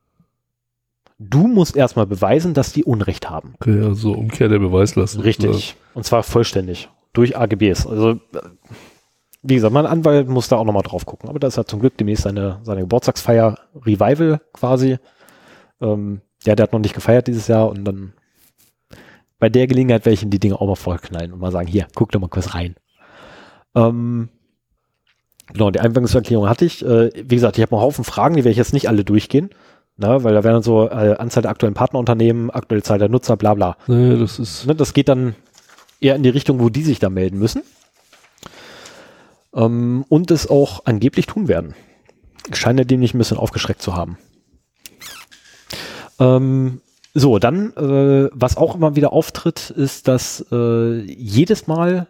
Du 1.19 1.47
musst 1.47 1.77
erstmal 1.77 2.07
beweisen, 2.07 2.55
dass 2.55 2.73
die 2.73 2.85
Unrecht 2.85 3.29
haben. 3.29 3.55
Okay, 3.61 3.83
also 3.83 4.13
Umkehr 4.13 4.49
der 4.49 4.59
Beweislast. 4.59 5.23
Richtig. 5.23 5.77
Und 5.95 6.05
zwar 6.05 6.23
vollständig. 6.23 6.89
Durch 7.13 7.37
AGBs. 7.37 7.87
Also 7.87 8.21
wie 9.43 9.55
gesagt, 9.55 9.75
mein 9.75 9.87
Anwalt 9.87 10.29
muss 10.29 10.49
da 10.49 10.57
auch 10.57 10.65
nochmal 10.65 10.83
drauf 10.83 11.07
gucken. 11.07 11.29
Aber 11.29 11.39
das 11.39 11.59
hat 11.59 11.69
zum 11.69 11.81
Glück 11.81 11.97
demnächst 11.99 12.25
seine, 12.25 12.61
seine 12.63 12.83
Geburtstagsfeier 12.83 13.59
Revival 13.75 14.41
quasi. 14.53 14.99
Ähm, 15.81 16.21
ja, 16.45 16.55
der 16.55 16.65
hat 16.65 16.73
noch 16.73 16.81
nicht 16.81 16.95
gefeiert 16.95 17.27
dieses 17.27 17.49
Jahr 17.49 17.69
und 17.69 17.85
dann 17.85 18.13
bei 19.41 19.49
der 19.49 19.67
Gelegenheit 19.67 20.05
werde 20.05 20.15
ich 20.15 20.23
ihm 20.23 20.31
die 20.31 20.39
Dinge 20.39 20.61
auch 20.61 20.67
mal 20.67 20.77
vollknallen 20.77 21.33
und 21.33 21.41
mal 21.41 21.51
sagen, 21.51 21.67
hier, 21.67 21.89
guck 21.95 22.13
doch 22.13 22.21
mal 22.21 22.29
kurz 22.29 22.55
rein. 22.55 22.77
Ähm, 23.75 24.29
genau, 25.53 25.71
die 25.71 25.81
Einwilligungserklärung 25.81 26.49
hatte 26.49 26.65
ich. 26.65 26.85
Äh, 26.85 27.11
wie 27.15 27.35
gesagt, 27.35 27.59
ich 27.59 27.63
habe 27.63 27.75
einen 27.75 27.83
Haufen 27.83 28.05
Fragen, 28.05 28.37
die 28.37 28.45
werde 28.45 28.53
ich 28.53 28.59
jetzt 28.59 28.73
nicht 28.73 28.89
alle 28.89 29.05
durchgehen. 29.05 29.51
Ne, 29.97 30.25
weil 30.25 30.33
da 30.33 30.45
werden 30.45 30.63
so 30.63 30.89
äh, 30.89 31.17
Anzahl 31.19 31.43
der 31.43 31.51
aktuellen 31.51 31.75
Partnerunternehmen, 31.75 32.51
aktuelle 32.51 32.83
Zahl 32.83 32.99
der 32.99 33.11
Nutzer, 33.11 33.37
bla 33.37 33.53
bla. 33.53 33.77
Nee, 33.87 34.19
das 34.19 34.39
ist. 34.39 34.67
Ne, 34.67 34.75
das 34.75 34.95
geht 34.95 35.11
dann 35.11 35.35
eher 36.01 36.17
in 36.17 36.23
die 36.23 36.31
Richtung, 36.31 36.59
wo 36.59 36.71
die 36.71 36.83
sich 36.83 36.99
da 37.01 37.11
melden 37.11 37.39
müssen 37.39 37.63
ähm, 39.55 40.05
und 40.09 40.31
es 40.31 40.49
auch 40.49 40.87
angeblich 40.87 41.27
tun 41.27 41.49
werden. 41.49 41.75
Scheint 42.53 42.91
dem 42.91 43.01
nicht 43.01 43.15
ein 43.15 43.19
bisschen 43.19 43.37
aufgeschreckt 43.37 43.83
zu 43.83 43.95
haben. 43.95 44.17
Ähm, 46.19 46.81
so, 47.15 47.39
dann, 47.39 47.73
äh, 47.75 48.29
was 48.33 48.57
auch 48.57 48.75
immer 48.75 48.97
wieder 48.97 49.13
auftritt, 49.13 49.71
ist, 49.71 50.09
dass 50.09 50.47
äh, 50.53 51.01
jedes 51.01 51.67
Mal 51.67 52.07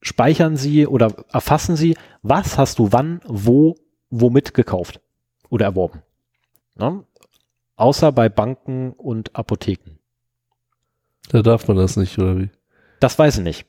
speichern 0.00 0.56
Sie 0.56 0.86
oder 0.86 1.12
erfassen 1.32 1.76
Sie, 1.76 1.96
was 2.22 2.56
hast 2.56 2.78
du 2.78 2.92
wann, 2.92 3.20
wo, 3.26 3.76
womit 4.10 4.54
gekauft 4.54 5.00
oder 5.50 5.66
erworben. 5.66 6.02
Ja? 6.78 7.02
außer 7.78 8.12
bei 8.12 8.28
Banken 8.28 8.92
und 8.92 9.34
Apotheken. 9.36 9.98
Da 11.30 11.42
darf 11.42 11.68
man 11.68 11.76
das 11.76 11.96
nicht, 11.96 12.18
oder 12.18 12.38
wie? 12.38 12.50
Das 13.00 13.18
weiß 13.18 13.38
ich 13.38 13.44
nicht. 13.44 13.66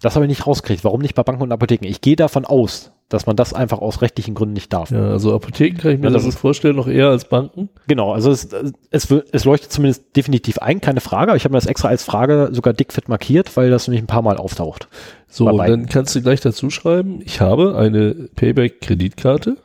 Das 0.00 0.14
habe 0.14 0.24
ich 0.24 0.30
nicht 0.30 0.46
rausgekriegt. 0.46 0.82
Warum 0.84 1.00
nicht 1.02 1.14
bei 1.14 1.22
Banken 1.22 1.42
und 1.42 1.52
Apotheken? 1.52 1.86
Ich 1.86 2.00
gehe 2.00 2.16
davon 2.16 2.46
aus, 2.46 2.92
dass 3.10 3.26
man 3.26 3.36
das 3.36 3.52
einfach 3.52 3.78
aus 3.78 4.00
rechtlichen 4.00 4.34
Gründen 4.34 4.54
nicht 4.54 4.72
darf. 4.72 4.90
Ja, 4.90 5.10
also 5.10 5.34
Apotheken 5.34 5.76
kann 5.76 5.92
ich 5.92 5.98
mir 5.98 6.06
Ja, 6.06 6.10
das 6.10 6.24
das 6.24 6.36
vorstellen, 6.36 6.76
noch 6.76 6.88
eher 6.88 7.08
als 7.08 7.28
Banken. 7.28 7.68
Genau, 7.86 8.12
also 8.14 8.30
es, 8.30 8.48
es, 8.90 9.10
es 9.10 9.44
leuchtet 9.44 9.72
zumindest 9.72 10.16
definitiv 10.16 10.58
ein, 10.58 10.80
keine 10.80 11.00
Frage. 11.00 11.36
Ich 11.36 11.44
habe 11.44 11.52
mir 11.52 11.58
das 11.58 11.66
extra 11.66 11.88
als 11.88 12.02
Frage 12.02 12.48
sogar 12.52 12.72
dickfett 12.72 13.08
markiert, 13.08 13.56
weil 13.56 13.68
das 13.68 13.88
nämlich 13.88 14.02
ein 14.02 14.06
paar 14.06 14.22
Mal 14.22 14.38
auftaucht. 14.38 14.88
So, 15.28 15.50
dann 15.58 15.86
kannst 15.86 16.14
du 16.14 16.22
gleich 16.22 16.40
dazu 16.40 16.70
schreiben, 16.70 17.20
ich 17.22 17.40
habe 17.40 17.76
eine 17.76 18.14
Payback-Kreditkarte. 18.36 19.56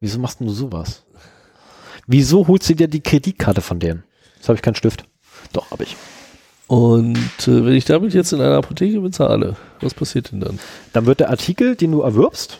Wieso 0.00 0.18
machst 0.20 0.40
du 0.40 0.48
sowas? 0.48 1.04
Wieso 2.06 2.46
holst 2.48 2.68
du 2.70 2.74
dir 2.74 2.88
die 2.88 3.00
Kreditkarte 3.02 3.60
von 3.60 3.78
denen? 3.78 4.04
Jetzt 4.36 4.48
habe 4.48 4.56
ich 4.56 4.62
keinen 4.62 4.74
Stift. 4.74 5.04
Doch, 5.52 5.70
habe 5.70 5.82
ich. 5.82 5.96
Und 6.68 7.16
äh, 7.46 7.64
wenn 7.64 7.74
ich 7.74 7.84
damit 7.84 8.12
jetzt 8.12 8.32
in 8.32 8.40
einer 8.40 8.56
Apotheke 8.56 9.00
bezahle, 9.00 9.56
was 9.80 9.94
passiert 9.94 10.32
denn 10.32 10.40
dann? 10.40 10.58
Dann 10.92 11.06
wird 11.06 11.20
der 11.20 11.30
Artikel, 11.30 11.76
den 11.76 11.92
du 11.92 12.00
erwirbst, 12.00 12.58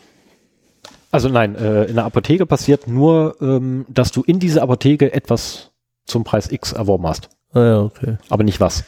also 1.10 1.28
nein, 1.28 1.54
äh, 1.56 1.84
in 1.84 1.94
der 1.94 2.04
Apotheke 2.04 2.46
passiert 2.46 2.88
nur, 2.88 3.36
ähm, 3.40 3.86
dass 3.88 4.12
du 4.12 4.22
in 4.22 4.38
dieser 4.38 4.62
Apotheke 4.62 5.12
etwas 5.12 5.70
zum 6.04 6.24
Preis 6.24 6.50
X 6.50 6.72
erworben 6.72 7.06
hast, 7.06 7.30
Ah 7.52 7.64
ja, 7.64 7.80
okay. 7.80 8.18
aber 8.28 8.44
nicht 8.44 8.60
was. 8.60 8.84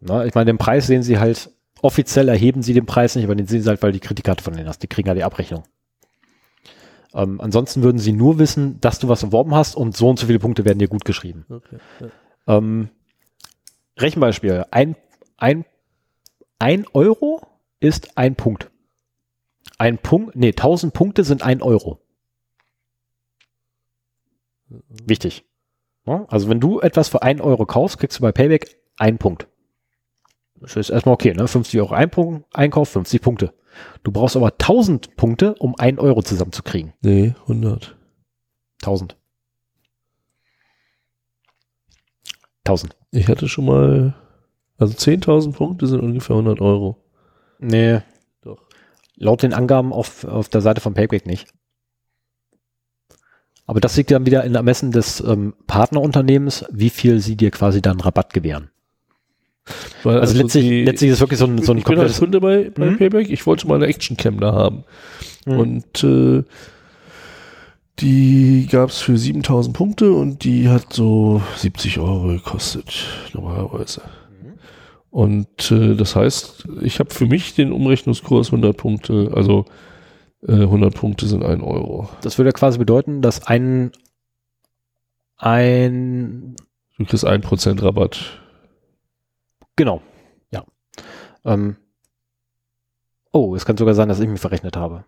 Na, 0.00 0.24
ich 0.26 0.34
meine, 0.34 0.46
den 0.46 0.58
Preis 0.58 0.86
sehen 0.86 1.02
sie 1.02 1.18
halt, 1.18 1.50
offiziell 1.80 2.28
erheben 2.28 2.62
sie 2.62 2.74
den 2.74 2.86
Preis 2.86 3.16
nicht, 3.16 3.24
aber 3.24 3.34
den 3.34 3.46
sehen 3.46 3.62
sie 3.62 3.68
halt, 3.68 3.82
weil 3.82 3.92
die 3.92 4.00
Kreditkarte 4.00 4.44
von 4.44 4.54
denen 4.54 4.68
hast. 4.68 4.82
Die 4.82 4.88
kriegen 4.88 5.08
ja 5.08 5.14
die 5.14 5.24
Abrechnung. 5.24 5.64
Ähm, 7.14 7.40
ansonsten 7.40 7.82
würden 7.82 7.98
sie 7.98 8.12
nur 8.12 8.38
wissen, 8.38 8.78
dass 8.80 8.98
du 8.98 9.08
was 9.08 9.22
erworben 9.22 9.54
hast 9.54 9.74
und 9.74 9.96
so 9.96 10.08
und 10.08 10.18
so 10.18 10.26
viele 10.26 10.38
Punkte 10.38 10.64
werden 10.64 10.78
dir 10.78 10.88
gut 10.88 11.04
geschrieben. 11.04 11.46
okay. 11.48 11.78
Ja. 12.00 12.58
Ähm, 12.58 12.90
Rechenbeispiel. 13.98 14.64
Ein, 14.70 14.96
ein, 15.36 15.64
ein 16.58 16.86
Euro 16.92 17.40
ist 17.80 18.16
ein 18.16 18.36
Punkt. 18.36 18.70
Ein 19.78 19.98
Punkt, 19.98 20.36
nee, 20.36 20.50
1000 20.50 20.92
Punkte 20.92 21.24
sind 21.24 21.42
ein 21.42 21.62
Euro. 21.62 22.00
Wichtig. 24.68 25.44
Also 26.04 26.48
wenn 26.48 26.60
du 26.60 26.80
etwas 26.80 27.08
für 27.08 27.22
ein 27.22 27.40
Euro 27.40 27.66
kaufst, 27.66 27.98
kriegst 27.98 28.18
du 28.18 28.22
bei 28.22 28.32
Payback 28.32 28.78
einen 28.96 29.18
Punkt. 29.18 29.48
Das 30.60 30.76
ist 30.76 30.90
erstmal 30.90 31.14
okay, 31.14 31.34
ne? 31.34 31.46
50 31.46 31.80
Euro 31.80 31.94
ein 31.94 32.10
Punkt, 32.10 32.46
Einkauf, 32.54 32.88
50 32.90 33.20
Punkte. 33.20 33.52
Du 34.02 34.12
brauchst 34.12 34.36
aber 34.36 34.52
1000 34.52 35.16
Punkte, 35.16 35.54
um 35.56 35.74
ein 35.76 35.98
Euro 35.98 36.22
zusammenzukriegen. 36.22 36.94
Nee, 37.02 37.34
100. 37.42 37.96
1000. 38.82 39.16
1000. 42.66 42.96
Ich 43.12 43.28
hatte 43.28 43.48
schon 43.48 43.64
mal, 43.66 44.14
also 44.78 44.94
10.000 44.94 45.52
Punkte 45.52 45.86
sind 45.86 46.00
ungefähr 46.00 46.34
100 46.36 46.60
Euro. 46.60 46.96
Nee, 47.58 48.00
Doch. 48.42 48.58
Laut 49.16 49.42
den 49.42 49.54
Angaben 49.54 49.92
auf, 49.92 50.24
auf 50.24 50.48
der 50.48 50.60
Seite 50.60 50.80
von 50.80 50.94
Payback 50.94 51.26
nicht. 51.26 51.48
Aber 53.66 53.80
das 53.80 53.96
liegt 53.96 54.10
dann 54.10 54.26
wieder 54.26 54.44
in 54.44 54.54
Ermessen 54.54 54.92
des 54.92 55.20
ähm, 55.20 55.54
Partnerunternehmens, 55.66 56.64
wie 56.70 56.90
viel 56.90 57.18
sie 57.20 57.36
dir 57.36 57.50
quasi 57.50 57.82
dann 57.82 57.98
Rabatt 58.00 58.32
gewähren. 58.32 58.70
Weil 60.04 60.20
Also, 60.20 60.40
letztlich, 60.40 60.64
die- 60.64 60.84
letztlich 60.84 61.10
ist 61.10 61.16
es 61.16 61.20
wirklich 61.20 61.40
so 61.40 61.46
ein, 61.46 61.60
so 61.62 61.72
ein 61.72 61.78
ich 61.78 61.84
bin 61.84 61.98
als 61.98 62.18
komplettes... 62.18 62.18
Kunde 62.20 62.40
bei, 62.40 62.70
bei 62.70 62.90
Mhm. 62.92 62.98
Payback, 62.98 63.28
ich 63.28 63.44
wollte 63.46 63.66
mal 63.66 63.74
eine 63.76 63.86
Actioncam 63.86 64.38
da 64.38 64.52
haben. 64.52 64.84
Mhm. 65.46 65.58
Und 65.58 66.04
äh, 66.04 66.44
die 67.98 68.68
gab 68.70 68.90
es 68.90 69.00
für 69.00 69.16
7000 69.16 69.74
Punkte 69.74 70.12
und 70.12 70.44
die 70.44 70.68
hat 70.68 70.92
so 70.92 71.40
70 71.56 71.98
Euro 71.98 72.28
gekostet, 72.28 73.06
normalerweise. 73.32 74.02
Mhm. 74.42 74.58
Und 75.10 75.70
äh, 75.70 75.94
das 75.94 76.14
heißt, 76.14 76.68
ich 76.82 76.98
habe 76.98 77.12
für 77.12 77.26
mich 77.26 77.54
den 77.54 77.72
Umrechnungskurs 77.72 78.48
100 78.48 78.76
Punkte, 78.76 79.32
also 79.34 79.64
äh, 80.46 80.52
100 80.52 80.94
Punkte 80.94 81.26
sind 81.26 81.42
1 81.42 81.62
Euro. 81.62 82.08
Das 82.20 82.36
würde 82.36 82.52
quasi 82.52 82.78
bedeuten, 82.78 83.22
dass 83.22 83.46
ein, 83.46 83.92
ein, 85.38 86.56
Du 86.98 87.04
kriegst 87.04 87.26
1% 87.26 87.82
Rabatt. 87.82 88.40
genau, 89.74 90.02
ja. 90.50 90.64
Ähm, 91.44 91.76
oh, 93.32 93.54
es 93.54 93.64
kann 93.64 93.76
sogar 93.76 93.94
sein, 93.94 94.08
dass 94.08 94.20
ich 94.20 94.28
mich 94.28 94.40
verrechnet 94.40 94.76
habe. 94.76 95.04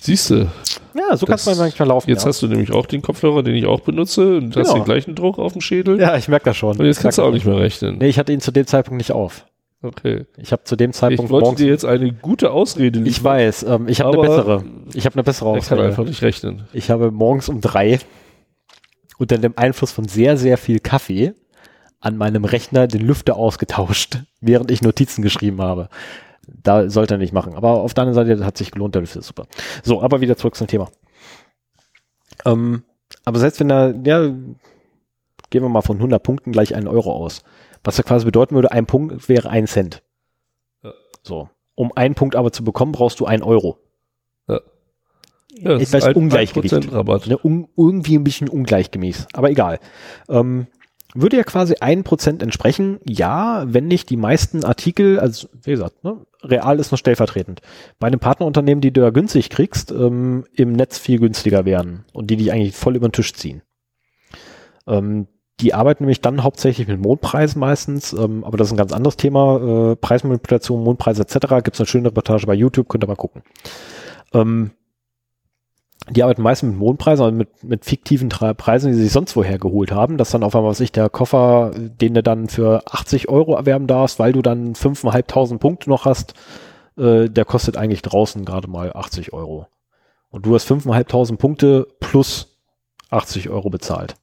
Siehst 0.00 0.30
du, 0.30 0.48
Ja, 0.94 1.16
so 1.16 1.26
kann 1.26 1.36
es 1.36 1.46
manchmal 1.58 1.88
laufen. 1.88 2.08
jetzt 2.10 2.22
ja. 2.22 2.28
hast 2.28 2.42
du 2.42 2.48
nämlich 2.48 2.72
auch 2.72 2.86
den 2.86 3.02
Kopfhörer, 3.02 3.42
den 3.42 3.54
ich 3.54 3.66
auch 3.66 3.80
benutze 3.80 4.36
und 4.38 4.56
hast 4.56 4.68
Genau. 4.68 4.74
den 4.74 4.84
gleichen 4.84 5.14
Druck 5.14 5.38
auf 5.38 5.52
dem 5.52 5.60
Schädel. 5.60 6.00
ja, 6.00 6.16
ich 6.16 6.28
merke 6.28 6.46
das 6.46 6.56
schon. 6.56 6.76
Und 6.78 6.86
jetzt 6.86 6.98
Ich 6.98 7.02
kannst 7.02 7.18
du 7.18 7.22
auch 7.22 7.32
nicht 7.32 7.46
mehr 7.46 7.58
rechnen. 7.58 7.98
Nee, 7.98 8.08
ich 8.08 8.18
hatte 8.18 8.32
ihn 8.32 8.40
zu 8.40 8.50
dem 8.50 8.66
Zeitpunkt 8.66 8.98
nicht 8.98 9.12
auf. 9.12 9.46
Okay. 9.82 10.26
Ich 10.36 10.52
habe 10.52 10.64
zu 10.64 10.76
dem 10.76 10.90
Ich 10.90 10.96
Zeitpunkt 10.96 11.30
wollte 11.30 11.44
morgens 11.44 11.58
dir 11.60 11.68
jetzt 11.68 11.84
eine 11.86 12.12
gute 12.12 12.50
Ausrede 12.50 12.98
Ich 13.00 13.04
liefern. 13.06 13.24
weiß, 13.24 13.62
ähm, 13.62 13.88
ich 13.88 14.00
habe 14.02 14.18
eine 14.18 14.28
bessere. 14.28 14.64
Ich 14.94 15.06
habe 15.06 15.14
eine 15.14 15.22
bessere 15.22 15.48
Er 15.48 15.52
kann 15.54 15.58
Ausrede. 15.62 15.82
einfach 15.84 16.04
nicht 16.04 16.22
rechnen. 16.22 16.68
Ich 16.74 16.90
habe 16.90 17.10
morgens 17.10 17.48
um 17.48 17.60
drei 17.62 17.98
unter 19.18 19.38
dem 19.38 19.54
Einfluss 19.56 19.90
von 19.92 20.06
sehr, 20.08 20.36
sehr 20.36 20.58
viel 20.58 20.80
Kaffee 20.80 21.32
an 22.00 22.16
meinem 22.16 22.44
Rechner 22.44 22.86
den 22.88 23.06
Lüfter 23.06 23.36
ausgetauscht, 23.36 24.18
während 24.40 24.70
ich 24.70 24.82
Notizen 24.82 25.22
geschrieben 25.22 25.60
habe. 25.62 25.88
Da 26.62 26.88
sollte 26.90 27.14
er 27.14 27.18
nicht 27.18 27.32
machen. 27.32 27.54
Aber 27.54 27.80
auf 27.80 27.94
der 27.94 28.02
anderen 28.04 28.26
Seite 28.26 28.44
hat 28.44 28.58
sich 28.58 28.70
gelohnt, 28.70 28.94
der 28.94 29.02
Lüfter 29.02 29.20
ist 29.20 29.26
super. 29.26 29.46
So, 29.82 30.02
aber 30.02 30.20
wieder 30.20 30.36
zurück 30.36 30.56
zum 30.56 30.66
Thema. 30.66 30.88
Ähm, 32.44 32.84
aber 33.24 33.38
selbst 33.38 33.60
wenn 33.60 33.70
er, 33.70 33.94
ja, 34.04 34.20
gehen 35.50 35.62
wir 35.62 35.68
mal 35.68 35.82
von 35.82 35.96
100 35.96 36.22
Punkten 36.22 36.52
gleich 36.52 36.74
einen 36.74 36.88
Euro 36.88 37.12
aus. 37.12 37.42
Was 37.84 37.96
ja 37.96 38.04
quasi 38.04 38.24
bedeuten 38.24 38.54
würde, 38.54 38.72
ein 38.72 38.86
Punkt 38.86 39.28
wäre 39.28 39.48
ein 39.50 39.66
Cent. 39.66 40.02
Ja. 40.82 40.92
So. 41.22 41.48
Um 41.74 41.92
einen 41.94 42.14
Punkt 42.14 42.36
aber 42.36 42.52
zu 42.52 42.62
bekommen, 42.64 42.92
brauchst 42.92 43.20
du 43.20 43.26
ein 43.26 43.42
Euro. 43.42 43.78
Ja. 44.48 44.60
Ja, 45.52 45.76
ein- 45.76 46.14
Ungleichgewicht. 46.14 46.74
1% 46.74 46.92
Rabatt. 46.92 47.26
Ne, 47.26 47.38
un, 47.38 47.68
irgendwie 47.76 48.16
ein 48.16 48.24
bisschen 48.24 48.48
ungleichgemäß, 48.48 49.26
aber 49.32 49.50
egal. 49.50 49.80
Ähm, 50.28 50.66
würde 51.14 51.36
ja 51.36 51.42
quasi 51.42 51.74
ein 51.80 52.04
Prozent 52.04 52.42
entsprechen, 52.42 53.00
ja, 53.04 53.64
wenn 53.66 53.88
nicht 53.88 54.10
die 54.10 54.16
meisten 54.16 54.64
Artikel, 54.64 55.18
also 55.18 55.48
wie 55.62 55.72
gesagt, 55.72 56.04
ne, 56.04 56.24
real 56.42 56.78
ist 56.78 56.92
nur 56.92 56.98
stellvertretend. 56.98 57.60
Bei 57.98 58.06
einem 58.06 58.20
Partnerunternehmen, 58.20 58.80
die 58.80 58.92
du 58.92 59.00
da 59.00 59.10
günstig 59.10 59.50
kriegst, 59.50 59.90
ähm, 59.90 60.44
im 60.54 60.72
Netz 60.72 60.98
viel 60.98 61.18
günstiger 61.18 61.64
werden 61.64 62.04
und 62.12 62.30
die 62.30 62.36
dich 62.36 62.52
eigentlich 62.52 62.76
voll 62.76 62.96
über 62.96 63.08
den 63.08 63.12
Tisch 63.12 63.34
ziehen. 63.34 63.62
Ähm, 64.86 65.26
die 65.60 65.74
arbeiten 65.74 66.04
nämlich 66.04 66.22
dann 66.22 66.42
hauptsächlich 66.42 66.88
mit 66.88 67.00
Mondpreisen 67.00 67.60
meistens, 67.60 68.12
ähm, 68.12 68.44
aber 68.44 68.56
das 68.56 68.68
ist 68.68 68.72
ein 68.72 68.78
ganz 68.78 68.92
anderes 68.92 69.16
Thema. 69.16 69.92
Äh, 69.92 69.96
Preismanipulation, 69.96 70.82
Mondpreise 70.82 71.22
etc. 71.22 71.62
Gibt 71.62 71.74
es 71.74 71.80
eine 71.80 71.86
schöne 71.86 72.08
Reportage 72.08 72.46
bei 72.46 72.54
YouTube, 72.54 72.88
könnt 72.88 73.04
ihr 73.04 73.08
mal 73.08 73.16
gucken. 73.16 73.42
Ähm, 74.32 74.70
die 76.08 76.22
arbeiten 76.22 76.42
meistens 76.42 76.70
mit 76.70 76.78
Mondpreisen, 76.78 77.24
also 77.24 77.36
mit, 77.36 77.62
mit 77.62 77.84
fiktiven 77.84 78.30
Preisen, 78.30 78.90
die 78.90 78.96
sie 78.96 79.04
sich 79.04 79.12
sonst 79.12 79.36
woher 79.36 79.58
geholt 79.58 79.92
haben, 79.92 80.16
dass 80.16 80.30
dann 80.30 80.42
auf 80.42 80.56
einmal, 80.56 80.70
was 80.70 80.80
ich, 80.80 80.92
der 80.92 81.10
Koffer, 81.10 81.72
den 81.76 82.14
du 82.14 82.22
dann 82.22 82.48
für 82.48 82.82
80 82.90 83.28
Euro 83.28 83.54
erwerben 83.54 83.86
darfst, 83.86 84.18
weil 84.18 84.32
du 84.32 84.42
dann 84.42 84.74
5.500 84.74 85.58
Punkte 85.58 85.90
noch 85.90 86.06
hast, 86.06 86.34
äh, 86.96 87.28
der 87.28 87.44
kostet 87.44 87.76
eigentlich 87.76 88.02
draußen 88.02 88.44
gerade 88.44 88.68
mal 88.68 88.92
80 88.94 89.32
Euro. 89.32 89.66
Und 90.30 90.46
du 90.46 90.54
hast 90.54 90.70
5.500 90.70 91.36
Punkte 91.36 91.86
plus 92.00 92.58
80 93.10 93.50
Euro 93.50 93.68
bezahlt. 93.68 94.14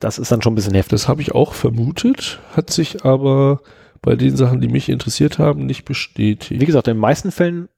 Das 0.00 0.18
ist 0.18 0.32
dann 0.32 0.42
schon 0.42 0.52
ein 0.52 0.56
bisschen 0.56 0.74
heftig. 0.74 0.90
Das 0.92 1.08
habe 1.08 1.22
ich 1.22 1.32
auch 1.32 1.54
vermutet, 1.54 2.40
hat 2.54 2.70
sich 2.70 3.04
aber 3.04 3.60
bei 4.00 4.16
den 4.16 4.36
Sachen, 4.36 4.60
die 4.60 4.68
mich 4.68 4.88
interessiert 4.88 5.38
haben, 5.38 5.66
nicht 5.66 5.84
bestätigt. 5.84 6.60
Wie 6.60 6.66
gesagt, 6.66 6.88
in 6.88 6.94
den 6.94 7.00
meisten 7.00 7.30
Fällen 7.30 7.68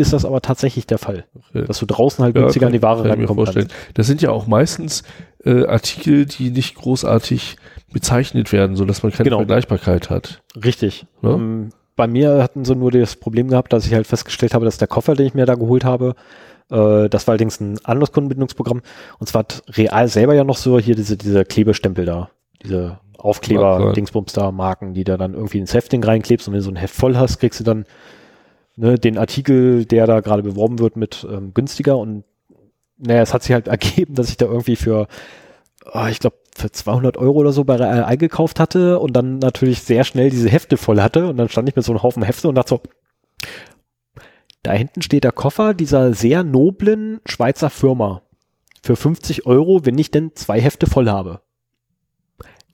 ist 0.00 0.12
das 0.12 0.24
aber 0.24 0.40
tatsächlich 0.40 0.86
der 0.86 0.98
Fall, 0.98 1.24
Okay. 1.50 1.64
dass 1.66 1.78
du 1.78 1.86
draußen 1.86 2.24
halt 2.24 2.34
Ja, 2.34 2.42
günstiger 2.42 2.66
an 2.66 2.72
die 2.72 2.82
Ware 2.82 3.02
kann 3.02 3.18
rankommen 3.18 3.44
kannst. 3.44 3.70
Das 3.94 4.06
sind 4.06 4.22
ja 4.22 4.30
auch 4.30 4.46
meistens 4.46 5.02
äh, 5.44 5.64
Artikel, 5.66 6.26
die 6.26 6.50
nicht 6.50 6.74
großartig 6.74 7.56
bezeichnet 7.92 8.52
werden, 8.52 8.76
sodass 8.76 9.02
man 9.02 9.12
keine 9.12 9.24
Genau. 9.24 9.38
Vergleichbarkeit 9.38 10.10
hat. 10.10 10.42
Richtig. 10.64 11.06
Ja. 11.22 11.30
Ähm, 11.34 11.70
bei 11.96 12.06
mir 12.06 12.42
hatten 12.42 12.64
sie 12.64 12.74
nur 12.74 12.90
das 12.90 13.16
Problem 13.16 13.48
gehabt, 13.48 13.72
dass 13.72 13.86
ich 13.86 13.94
halt 13.94 14.06
festgestellt 14.06 14.54
habe, 14.54 14.64
dass 14.64 14.78
der 14.78 14.88
Koffer, 14.88 15.14
den 15.14 15.26
ich 15.26 15.34
mir 15.34 15.44
da 15.46 15.54
geholt 15.54 15.84
habe, 15.84 16.14
äh, 16.70 17.08
das 17.08 17.26
war 17.26 17.32
allerdings 17.32 17.60
ein 17.60 17.78
anderes 17.84 18.12
Kundenbindungsprogramm. 18.12 18.80
Und 19.18 19.26
zwar 19.28 19.40
hat 19.40 19.62
Real 19.76 20.08
selber 20.08 20.34
ja 20.34 20.44
noch 20.44 20.56
so 20.56 20.78
hier 20.78 20.94
diese, 20.94 21.16
diese 21.16 21.44
Klebestempel 21.44 22.06
da, 22.06 22.30
diese 22.62 22.98
Aufkleber. 23.18 23.92
Dingsbums 23.94 24.32
da, 24.32 24.50
Marken, 24.50 24.94
die 24.94 25.04
da 25.04 25.18
dann 25.18 25.34
irgendwie 25.34 25.58
ins 25.58 25.74
Heftding 25.74 26.02
reinklebst 26.02 26.48
und 26.48 26.54
wenn 26.54 26.60
du 26.60 26.64
so 26.64 26.70
ein 26.70 26.76
Heft 26.76 26.94
voll 26.94 27.16
hast, 27.16 27.38
kriegst 27.38 27.60
du 27.60 27.64
dann 27.64 27.84
ne, 28.80 28.98
den 28.98 29.18
Artikel, 29.18 29.84
der 29.84 30.06
da 30.06 30.20
gerade 30.20 30.42
beworben 30.42 30.78
wird, 30.78 30.96
mit 30.96 31.26
ähm, 31.30 31.52
günstiger 31.54 31.98
und 31.98 32.24
naja, 32.96 33.22
es 33.22 33.32
hat 33.34 33.42
sich 33.42 33.52
halt 33.52 33.68
ergeben, 33.68 34.14
dass 34.14 34.30
ich 34.30 34.36
da 34.36 34.46
irgendwie 34.46 34.76
für, 34.76 35.06
ah, 35.84 36.08
ich 36.08 36.18
glaube, 36.18 36.36
für 36.56 36.72
200 36.72 37.16
Euro 37.16 37.38
oder 37.38 37.52
so 37.52 37.64
bei 37.64 37.76
Real 37.76 38.04
eingekauft 38.04 38.58
hatte 38.58 38.98
und 38.98 39.14
dann 39.14 39.38
natürlich 39.38 39.82
sehr 39.82 40.04
schnell 40.04 40.30
diese 40.30 40.48
Hefte 40.48 40.76
voll 40.76 41.00
hatte 41.00 41.28
und 41.28 41.36
dann 41.36 41.48
stand 41.48 41.68
ich 41.68 41.76
mit 41.76 41.84
so 41.84 41.92
einem 41.92 42.02
Haufen 42.02 42.22
Hefte 42.22 42.48
und 42.48 42.54
dachte 42.54 42.70
so, 42.70 42.82
da 44.62 44.72
hinten 44.72 45.00
steht 45.02 45.24
der 45.24 45.32
Koffer 45.32 45.72
dieser 45.72 46.12
sehr 46.12 46.44
noblen 46.44 47.20
Schweizer 47.24 47.70
Firma. 47.70 48.22
für 48.82 48.96
50 48.96 49.44
Euro, 49.46 49.84
wenn 49.84 49.98
ich 49.98 50.10
denn 50.10 50.32
zwei 50.34 50.58
Hefte 50.58 50.86
voll 50.86 51.08
habe. 51.08 51.42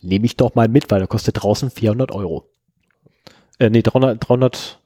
Nehme 0.01 0.27
ich 0.27 0.37
doch 0.37 0.55
mal 0.55 0.69
mit, 0.69 0.89
weil 0.91 1.01
der 1.01 1.09
kostet 1.09 1.43
draußen 1.43 1.71
400 1.71 2.13
Euro. 2.13 2.49
Äh, 3.59 3.71
nee, 3.71 3.83
300, 3.83 4.29
300, 4.29 4.81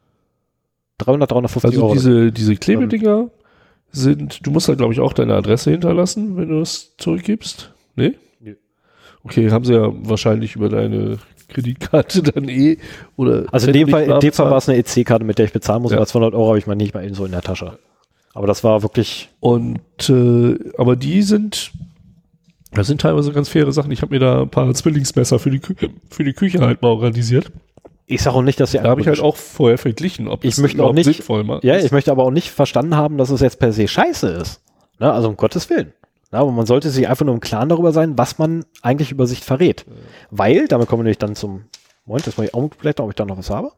300, 1.06 1.31
350 1.31 1.70
Also 1.70 1.82
Euro. 1.85 1.93
diese, 1.94 2.32
diese 2.32 2.56
Klebedinger 2.56 3.31
sind, 3.93 4.47
du 4.47 4.51
musst 4.51 4.68
da 4.68 4.74
glaube 4.74 4.93
ich 4.93 5.01
auch 5.01 5.12
deine 5.12 5.35
Adresse 5.35 5.70
hinterlassen, 5.72 6.36
wenn 6.36 6.48
du 6.48 6.60
das 6.60 6.97
zurückgibst. 6.98 7.72
Nee? 7.97 8.14
Nö. 8.40 8.55
Okay, 9.24 9.51
haben 9.51 9.64
sie 9.64 9.74
ja 9.74 9.90
wahrscheinlich 9.93 10.56
über 10.56 10.68
deine 10.68 11.18
Kreditkarte 11.48 12.22
dann 12.32 12.48
eh 12.48 12.78
oder 13.16 13.47
also 13.52 13.66
in 13.66 13.72
dem 13.72 13.89
Fall, 13.89 14.05
in 14.05 14.20
dem 14.20 14.32
Fall 14.32 14.51
war 14.51 14.59
es 14.59 14.68
eine 14.68 14.78
EC-Karte, 14.78 15.24
mit 15.24 15.39
der 15.39 15.47
ich 15.47 15.52
bezahlen 15.52 15.82
muss, 15.82 15.90
Ja. 15.90 15.98
aber 15.98 16.06
200 16.06 16.35
Euro 16.35 16.48
habe 16.48 16.59
ich 16.59 16.66
mal 16.66 16.77
nicht 16.77 16.94
mal 16.94 17.05
eben 17.05 17.14
so 17.14 17.24
in 17.24 17.32
der 17.32 17.43
Tasche. 17.43 17.78
Aber 18.32 18.47
das 18.47 18.62
war 18.62 18.82
wirklich, 18.82 19.28
Und 19.40 19.81
äh, 20.09 20.56
aber 20.78 20.94
die 20.97 21.22
sind 21.22 21.72
das 22.72 22.86
sind 22.86 23.01
teilweise 23.01 23.32
ganz 23.32 23.48
faire 23.48 23.72
Sachen. 23.72 23.90
Ich 23.90 24.01
habe 24.01 24.14
mir 24.14 24.20
da 24.20 24.43
ein 24.43 24.48
paar 24.48 24.72
Zwillingsmesser 24.72 25.40
für 25.40 25.51
die, 25.51 25.59
Kü 25.59 25.74
für 26.09 26.22
die 26.22 26.32
Küche 26.35 26.60
halt 26.60 26.82
mal 26.82 26.89
organisiert. 26.90 27.51
Ich 28.11 28.23
sage 28.23 28.37
auch 28.37 28.43
nicht, 28.43 28.59
dass 28.61 28.73
sie 28.73 28.78
Da 28.78 28.89
habe 28.91 29.01
ich 29.01 29.07
halt 29.07 29.20
auch 29.20 29.37
vorher 29.37 29.78
verglichen, 29.78 30.28
ob 30.28 30.45
Ich 30.45 30.55
das 30.57 30.62
möchte 30.62 30.82
auch 30.85 30.93
nicht- 30.93 31.05
sinnvoll 31.07 31.45
macht. 31.45 31.65
Ja, 31.65 31.77
ich 31.77 31.93
möchte 31.93 32.11
aber 32.11 32.24
auch 32.24 32.31
nicht 32.31 32.51
verstanden 32.51 32.97
haben, 32.97 33.16
dass 33.19 33.31
es 33.31 33.41
jetzt 33.41 33.59
per 33.59 33.73
se 33.73 33.87
scheiße 33.89 34.28
ist. 34.28 34.61
Ne? 34.99 35.12
Also 35.12 35.28
um 35.28 35.37
Gottes 35.37 35.70
Willen. 35.70 35.93
Na, 36.32 36.39
aber 36.41 36.53
man 36.53 36.66
sollte 36.66 36.91
sich 36.91 37.09
einfach 37.09 37.24
nur 37.27 37.35
im 37.35 37.41
Klaren 37.41 37.69
darüber 37.69 37.93
sein, 37.93 38.16
was 38.16 38.39
man 38.39 38.65
eigentlich 38.82 39.11
über 39.11 39.27
sich 39.27 39.41
verrät. 39.41 39.85
Weil, 40.31 40.69
damit 40.69 40.87
kommen 40.89 41.01
wir 41.01 41.05
nämlich 41.05 41.19
dann 41.19 41.35
zum, 41.35 41.65
Moment, 42.05 42.27
das 42.27 42.37
muss 42.37 42.47
ich 42.47 42.55
auch 42.55 42.69
blättern, 42.69 43.05
ob 43.05 43.11
ich 43.11 43.16
da 43.16 43.24
noch 43.24 43.37
was 43.39 43.51
habe. 43.51 43.73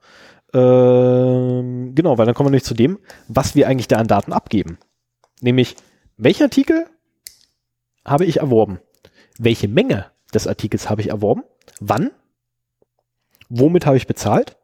Ähm, 0.55 1.95
genau, 1.95 2.19
weil 2.19 2.27
dann 2.27 2.35
kommen 2.35 2.49
wir 2.49 2.51
nämlich 2.51 2.65
zu 2.65 2.75
dem, 2.75 2.99
was 3.29 3.55
wir 3.55 3.69
eigentlich 3.69 3.89
da 3.89 3.97
an 3.97 4.07
Daten 4.07 4.33
abgeben. 4.33 4.79
Nämlich, 5.41 5.77
welchen 6.17 6.45
Artikel 6.45 6.87
habe 8.05 8.25
ich 8.27 8.39
erworben? 8.41 8.81
Welche 9.39 9.69
Menge 9.69 10.07
des 10.35 10.47
Artikels 10.47 10.91
habe 10.91 11.01
ich 11.01 11.09
erworben? 11.09 11.43
Wann? 11.81 12.11
Womit 13.55 13.85
habe 13.85 13.99
ich 13.99 14.07
bezahlt? 14.07 14.57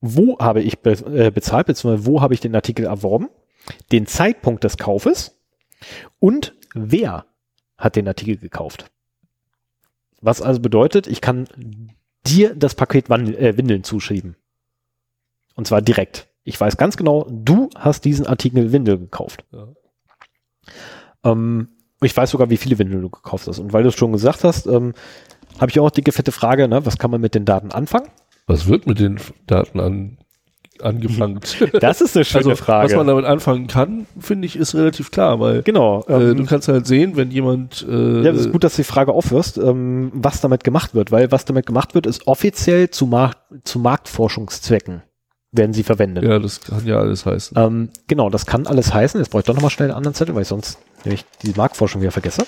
Wo 0.00 0.38
habe 0.38 0.62
ich 0.62 0.80
be 0.80 0.92
äh, 0.92 1.30
bezahlt, 1.30 1.66
beziehungsweise 1.66 2.06
wo 2.06 2.22
habe 2.22 2.32
ich 2.32 2.40
den 2.40 2.54
Artikel 2.54 2.86
erworben? 2.86 3.28
Den 3.92 4.06
Zeitpunkt 4.06 4.64
des 4.64 4.78
Kaufes 4.78 5.38
und 6.18 6.54
wer 6.74 7.26
hat 7.76 7.96
den 7.96 8.08
Artikel 8.08 8.38
gekauft? 8.38 8.90
Was 10.22 10.40
also 10.40 10.60
bedeutet, 10.60 11.06
ich 11.06 11.20
kann 11.20 11.48
dir 12.26 12.54
das 12.54 12.74
Paket 12.74 13.10
Wan 13.10 13.32
äh, 13.34 13.56
Windeln 13.58 13.84
zuschieben. 13.84 14.36
Und 15.54 15.66
zwar 15.66 15.82
direkt. 15.82 16.28
Ich 16.44 16.58
weiß 16.58 16.78
ganz 16.78 16.96
genau, 16.96 17.26
du 17.30 17.68
hast 17.76 18.04
diesen 18.04 18.26
Artikel 18.26 18.72
Windel 18.72 18.98
gekauft. 18.98 19.44
Ja. 19.52 19.68
Ähm, 21.24 21.68
ich 22.00 22.16
weiß 22.16 22.30
sogar, 22.30 22.50
wie 22.50 22.56
viele 22.56 22.78
Windeln 22.78 23.02
du 23.02 23.10
gekauft 23.10 23.46
hast. 23.46 23.58
Und 23.58 23.72
weil 23.72 23.82
du 23.82 23.90
es 23.90 23.96
schon 23.96 24.12
gesagt 24.12 24.44
hast, 24.44 24.66
ähm, 24.66 24.94
habe 25.60 25.70
ich 25.70 25.80
auch 25.80 25.90
die 25.90 26.10
fette 26.10 26.32
Frage, 26.32 26.68
ne? 26.68 26.84
was 26.84 26.98
kann 26.98 27.10
man 27.10 27.20
mit 27.20 27.34
den 27.34 27.44
Daten 27.44 27.70
anfangen? 27.72 28.08
Was 28.46 28.66
wird 28.66 28.86
mit 28.86 28.98
den 28.98 29.18
Daten 29.46 29.80
an, 29.80 30.18
angefangen? 30.80 31.40
Das 31.80 32.00
ist 32.00 32.16
eine 32.16 32.24
schöne 32.24 32.50
also, 32.50 32.56
Frage. 32.56 32.88
was 32.88 32.96
man 32.96 33.06
damit 33.06 33.24
anfangen 33.24 33.66
kann, 33.66 34.06
finde 34.18 34.46
ich, 34.46 34.56
ist 34.56 34.74
relativ 34.74 35.10
klar, 35.10 35.40
weil 35.40 35.62
genau. 35.62 36.04
äh, 36.08 36.30
ähm, 36.30 36.36
du 36.36 36.44
kannst 36.44 36.68
halt 36.68 36.86
sehen, 36.86 37.16
wenn 37.16 37.30
jemand 37.30 37.86
äh, 37.88 38.22
Ja, 38.22 38.32
das 38.32 38.42
ist 38.42 38.52
gut, 38.52 38.64
dass 38.64 38.76
du 38.76 38.82
die 38.82 38.88
Frage 38.88 39.12
aufwirst, 39.12 39.58
ähm, 39.58 40.10
was 40.14 40.40
damit 40.40 40.64
gemacht 40.64 40.94
wird, 40.94 41.12
weil 41.12 41.30
was 41.30 41.44
damit 41.44 41.66
gemacht 41.66 41.94
wird, 41.94 42.06
ist 42.06 42.26
offiziell 42.26 42.90
zu, 42.90 43.06
Markt, 43.06 43.38
zu 43.64 43.78
Marktforschungszwecken 43.78 45.02
werden 45.52 45.74
sie 45.74 45.82
verwendet. 45.82 46.24
ja, 46.24 46.38
das 46.38 46.62
kann 46.62 46.86
ja 46.86 46.98
alles 46.98 47.26
heißen. 47.26 47.56
Ähm, 47.58 47.90
genau, 48.08 48.30
das 48.30 48.46
kann 48.46 48.66
alles 48.66 48.92
heißen. 48.92 49.20
Jetzt 49.20 49.30
brauche 49.30 49.40
ich 49.40 49.46
doch 49.46 49.54
nochmal 49.54 49.70
schnell 49.70 49.90
einen 49.90 49.96
anderen 49.96 50.14
Zettel, 50.14 50.34
weil 50.34 50.42
ich 50.42 50.48
sonst 50.48 50.78
nämlich 51.04 51.24
die 51.42 51.52
Marktforschung 51.54 52.00
wieder 52.00 52.10
vergesse. 52.10 52.46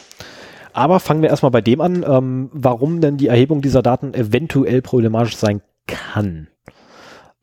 Aber 0.74 0.98
fangen 0.98 1.22
wir 1.22 1.30
erstmal 1.30 1.52
bei 1.52 1.60
dem 1.60 1.80
an, 1.80 2.04
ähm, 2.06 2.50
warum 2.52 3.00
denn 3.00 3.16
die 3.16 3.28
Erhebung 3.28 3.62
dieser 3.62 3.80
Daten 3.80 4.12
eventuell 4.12 4.82
problematisch 4.82 5.36
sein 5.36 5.62
kann. 5.86 6.48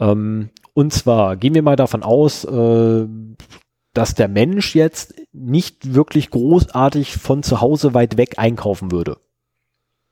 Ähm, 0.02 0.50
und 0.74 0.92
zwar 0.92 1.38
gehen 1.38 1.54
wir 1.54 1.62
mal 1.62 1.78
davon 1.78 2.04
aus, 2.04 2.44
äh, 2.44 3.08
dass 3.94 4.16
der 4.16 4.28
Mensch 4.28 4.76
jetzt 4.76 5.16
nicht 5.32 5.94
wirklich 5.94 6.30
großartig 6.30 7.16
von 7.16 7.42
zu 7.42 7.62
Hause 7.62 7.94
weit 7.94 8.18
weg 8.18 8.34
einkaufen 8.38 8.92
würde. 8.92 9.18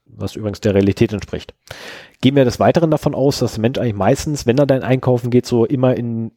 Was 0.05 0.37
übrigens 0.37 0.61
der 0.61 0.73
Realität 0.73 1.11
entspricht. 1.11 1.53
Gehen 2.21 2.37
wir 2.37 2.45
des 2.45 2.61
Weiteren 2.61 2.89
davon 2.89 3.13
aus, 3.13 3.39
dass 3.39 3.53
der 3.53 3.61
Mensch 3.61 3.77
eigentlich 3.79 3.95
meistens, 3.95 4.45
wenn 4.45 4.57
er 4.57 4.65
dann 4.65 4.81
einkaufen 4.81 5.29
geht, 5.29 5.45
so 5.45 5.65
immer 5.65 5.95
in 5.95 6.31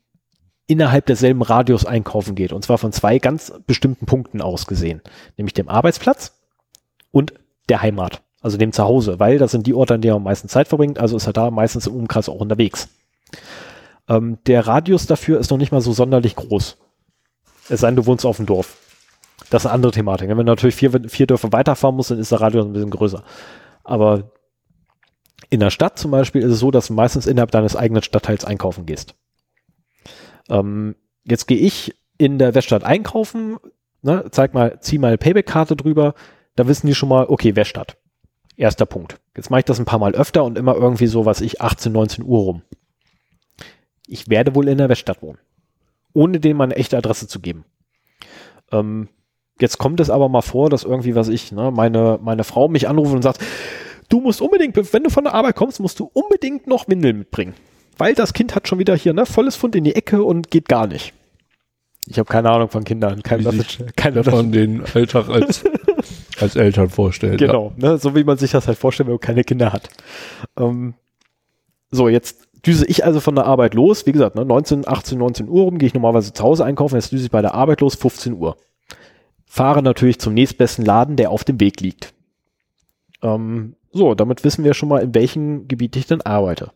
innerhalb 0.67 1.07
derselben 1.07 1.43
Radius 1.43 1.85
einkaufen 1.85 2.35
geht. 2.35 2.53
Und 2.53 2.65
zwar 2.65 2.79
von 2.79 2.93
zwei 2.93 3.19
ganz 3.19 3.53
bestimmten 3.67 4.07
Punkten 4.07 4.41
aus 4.41 4.67
gesehen. 4.67 5.01
Nämlich 5.37 5.55
dem 5.55 5.69
Arbeitsplatz 5.69 6.42
und 7.13 7.35
der 7.69 7.83
Heimat. 7.83 8.23
Also 8.41 8.57
dem 8.59 8.73
Zuhause. 8.73 9.21
Weil 9.21 9.39
das 9.39 9.53
sind 9.53 9.67
die 9.69 9.75
Orte, 9.75 9.95
an 9.95 10.01
denen 10.01 10.15
er 10.15 10.17
am 10.17 10.25
meisten 10.25 10.49
Zeit 10.49 10.67
verbringt. 10.67 10.99
Also 10.99 11.17
ist 11.17 11.29
er 11.29 11.33
da 11.33 11.51
meistens 11.51 11.87
im 11.87 11.95
Umkreis 11.95 12.29
auch 12.29 12.41
unterwegs. 12.41 12.89
Ähm, 14.09 14.39
der 14.47 14.67
Radius 14.67 15.07
dafür 15.07 15.39
ist 15.39 15.51
noch 15.51 15.59
nicht 15.59 15.71
mal 15.71 15.81
so 15.81 15.93
sonderlich 15.93 16.35
groß. 16.35 16.77
Es 17.69 17.81
sei 17.81 17.89
denn, 17.89 17.97
du 17.97 18.07
wohnst 18.07 18.27
auf 18.27 18.39
dem 18.39 18.47
Dorf. 18.47 18.77
Das 19.51 19.63
ist 19.63 19.67
eine 19.67 19.75
andere 19.75 19.93
Thematik. 19.93 20.29
Wenn 20.29 20.37
man 20.37 20.47
natürlich 20.47 20.75
vier, 20.75 20.91
vier 21.09 21.27
Dörfer 21.27 21.53
weiterfahren 21.53 21.95
muss, 21.95 22.09
dann 22.09 22.19
ist 22.19 22.33
der 22.33 22.41
Radius 22.41 22.65
ein 22.65 22.73
bisschen 22.73 22.91
größer. 22.91 23.23
Aber 23.85 24.33
in 25.51 25.61
der 25.61 25.71
Stadt 25.71 25.99
zum 25.99 26.11
Beispiel 26.11 26.43
ist 26.43 26.53
es 26.53 26.59
so, 26.59 26.71
dass 26.71 26.89
du 26.89 26.95
meistens 26.95 27.27
innerhalb 27.27 27.51
deines 27.51 27.77
eigenen 27.77 28.03
Stadtteils 28.03 28.45
einkaufen 28.45 28.87
gehst. 28.87 29.15
Ähm, 30.49 30.97
jetzt 31.25 31.47
gehe 31.47 31.59
ich 31.59 31.95
in 32.19 32.39
der 32.39 32.55
Weststadt 32.55 32.85
einkaufen, 32.85 33.59
ne, 34.03 34.25
zeig 34.31 34.55
mal, 34.55 34.79
zieh 34.81 34.99
mal 34.99 35.19
Payback-Karte 35.19 35.77
drüber, 35.77 36.15
da 36.57 36.67
wissen 36.69 36.87
die 36.87 36.95
schon 36.95 37.09
mal, 37.09 37.27
okay, 37.29 37.57
Weststadt. 37.57 37.97
Erster 38.57 38.87
Punkt. 38.87 39.19
Jetzt 39.37 39.51
mache 39.51 39.61
ich 39.61 39.65
das 39.65 39.79
ein 39.79 39.87
paar 39.87 39.99
Mal 39.99 40.15
öfter 40.15 40.45
und 40.45 40.59
immer 40.59 40.75
irgendwie 40.75 41.07
so, 41.07 41.25
was 41.25 41.41
ich, 41.41 41.61
18, 41.61 41.93
19 41.93 42.25
Uhr 42.25 42.41
rum. 42.41 42.63
Ich 44.07 44.29
werde 44.29 44.55
wohl 44.55 44.69
in 44.69 44.79
der 44.79 44.89
Weststadt 44.89 45.23
wohnen. 45.23 45.39
Ohne 46.13 46.41
denen 46.41 46.59
meine 46.59 46.77
echte 46.77 46.99
Adresse 46.99 47.27
zu 47.27 47.41
geben. 47.41 47.65
Ähm, 48.71 49.09
jetzt 49.59 49.79
kommt 49.79 50.01
es 50.01 50.11
aber 50.11 50.29
mal 50.29 50.43
vor, 50.43 50.69
dass 50.69 50.85
irgendwie, 50.85 51.15
was 51.15 51.29
ich, 51.29 51.53
ne, 51.53 51.71
meine, 51.71 52.19
meine 52.23 52.45
Frau 52.45 52.69
mich 52.69 52.89
anruft 52.89 53.15
und 53.15 53.23
sagt, 53.23 53.41
du 54.11 54.21
musst 54.21 54.43
unbedingt, 54.43 54.77
wenn 54.93 55.05
du 55.05 55.11
von 55.11 55.25
der 55.25 55.35
Arbeit 55.35 55.57
kommst, 55.57 55.81
musst 55.81 55.99
du 55.99 56.11
unbedingt 56.13 56.67
noch 56.67 56.89
Windeln 56.89 57.19
mitbringen. 57.19 57.55
Weil 57.97 58.15
das 58.15 58.35
Kind 58.35 58.55
hat 58.55 58.69
schon 58.69 58.79
wieder 58.79 58.97
hier, 58.97 59.15
ne, 59.15 59.25
volles 59.25 59.57
Fund 59.57 59.75
in 59.75 59.85
die 59.85 59.95
Ecke 59.95 60.23
und 60.23 60.51
geht 60.51 60.69
gar 60.69 60.87
nicht. 60.87 61.15
Ich 62.07 62.19
habe 62.19 62.31
keine 62.31 62.51
Ahnung 62.51 62.69
von 62.69 62.85
Kindern, 62.85 63.23
kein 63.23 63.43
Message, 63.45 63.79
kein 63.97 64.15
man 64.15 64.51
den 64.51 64.83
Alltag 64.93 65.29
als, 65.29 65.65
als 66.43 66.57
Eltern 66.57 66.91
vorstellt. 66.91 67.39
Genau, 67.39 67.73
ne, 67.77 67.99
so 67.99 68.15
wie 68.15 68.25
man 68.25 68.37
sich 68.37 68.51
das 68.51 68.67
halt 68.67 68.79
vorstellt, 68.79 69.07
wenn 69.07 69.15
man 69.15 69.21
keine 69.21 69.45
Kinder 69.45 69.73
hat. 69.73 69.89
Ähm, 70.59 70.95
so, 71.91 72.09
jetzt 72.09 72.49
düse 72.67 72.87
ich 72.87 73.05
also 73.05 73.21
von 73.21 73.35
der 73.35 73.47
Arbeit 73.47 73.75
los. 73.75 74.07
Wie 74.07 74.13
gesagt, 74.13 74.37
ne, 74.37 74.45
19, 74.45 74.87
18, 74.87 75.19
19 75.19 75.49
Uhr 75.49 75.65
rum 75.65 75.79
gehe 75.79 75.87
ich 75.87 75.95
normalerweise 75.95 76.33
zu 76.33 76.43
Hause 76.43 76.65
einkaufen. 76.65 76.97
Jetzt 76.97 77.13
düse 77.13 77.25
ich 77.25 77.31
bei 77.31 77.43
der 77.43 77.55
Arbeit 77.55 77.81
los, 77.81 77.95
15 77.95 78.35
Uhr. 78.35 78.57
Fahre 79.45 79.83
natürlich 79.83 80.19
zum 80.19 80.35
nächstbesten 80.35 80.85
Laden, 80.85 81.17
der 81.17 81.31
auf 81.31 81.45
dem 81.45 81.61
Weg 81.61 81.81
liegt. 81.81 82.15
Ähm, 83.23 83.77
so, 83.93 84.15
damit 84.15 84.45
wissen 84.45 84.65
wir 84.65 84.75
schon 84.75 84.89
mal, 84.89 85.03
in 85.03 85.15
welchem 85.15 85.69
Gebiet 85.69 85.97
ich 85.97 86.07
denn 86.07 86.23
arbeite. 86.23 86.73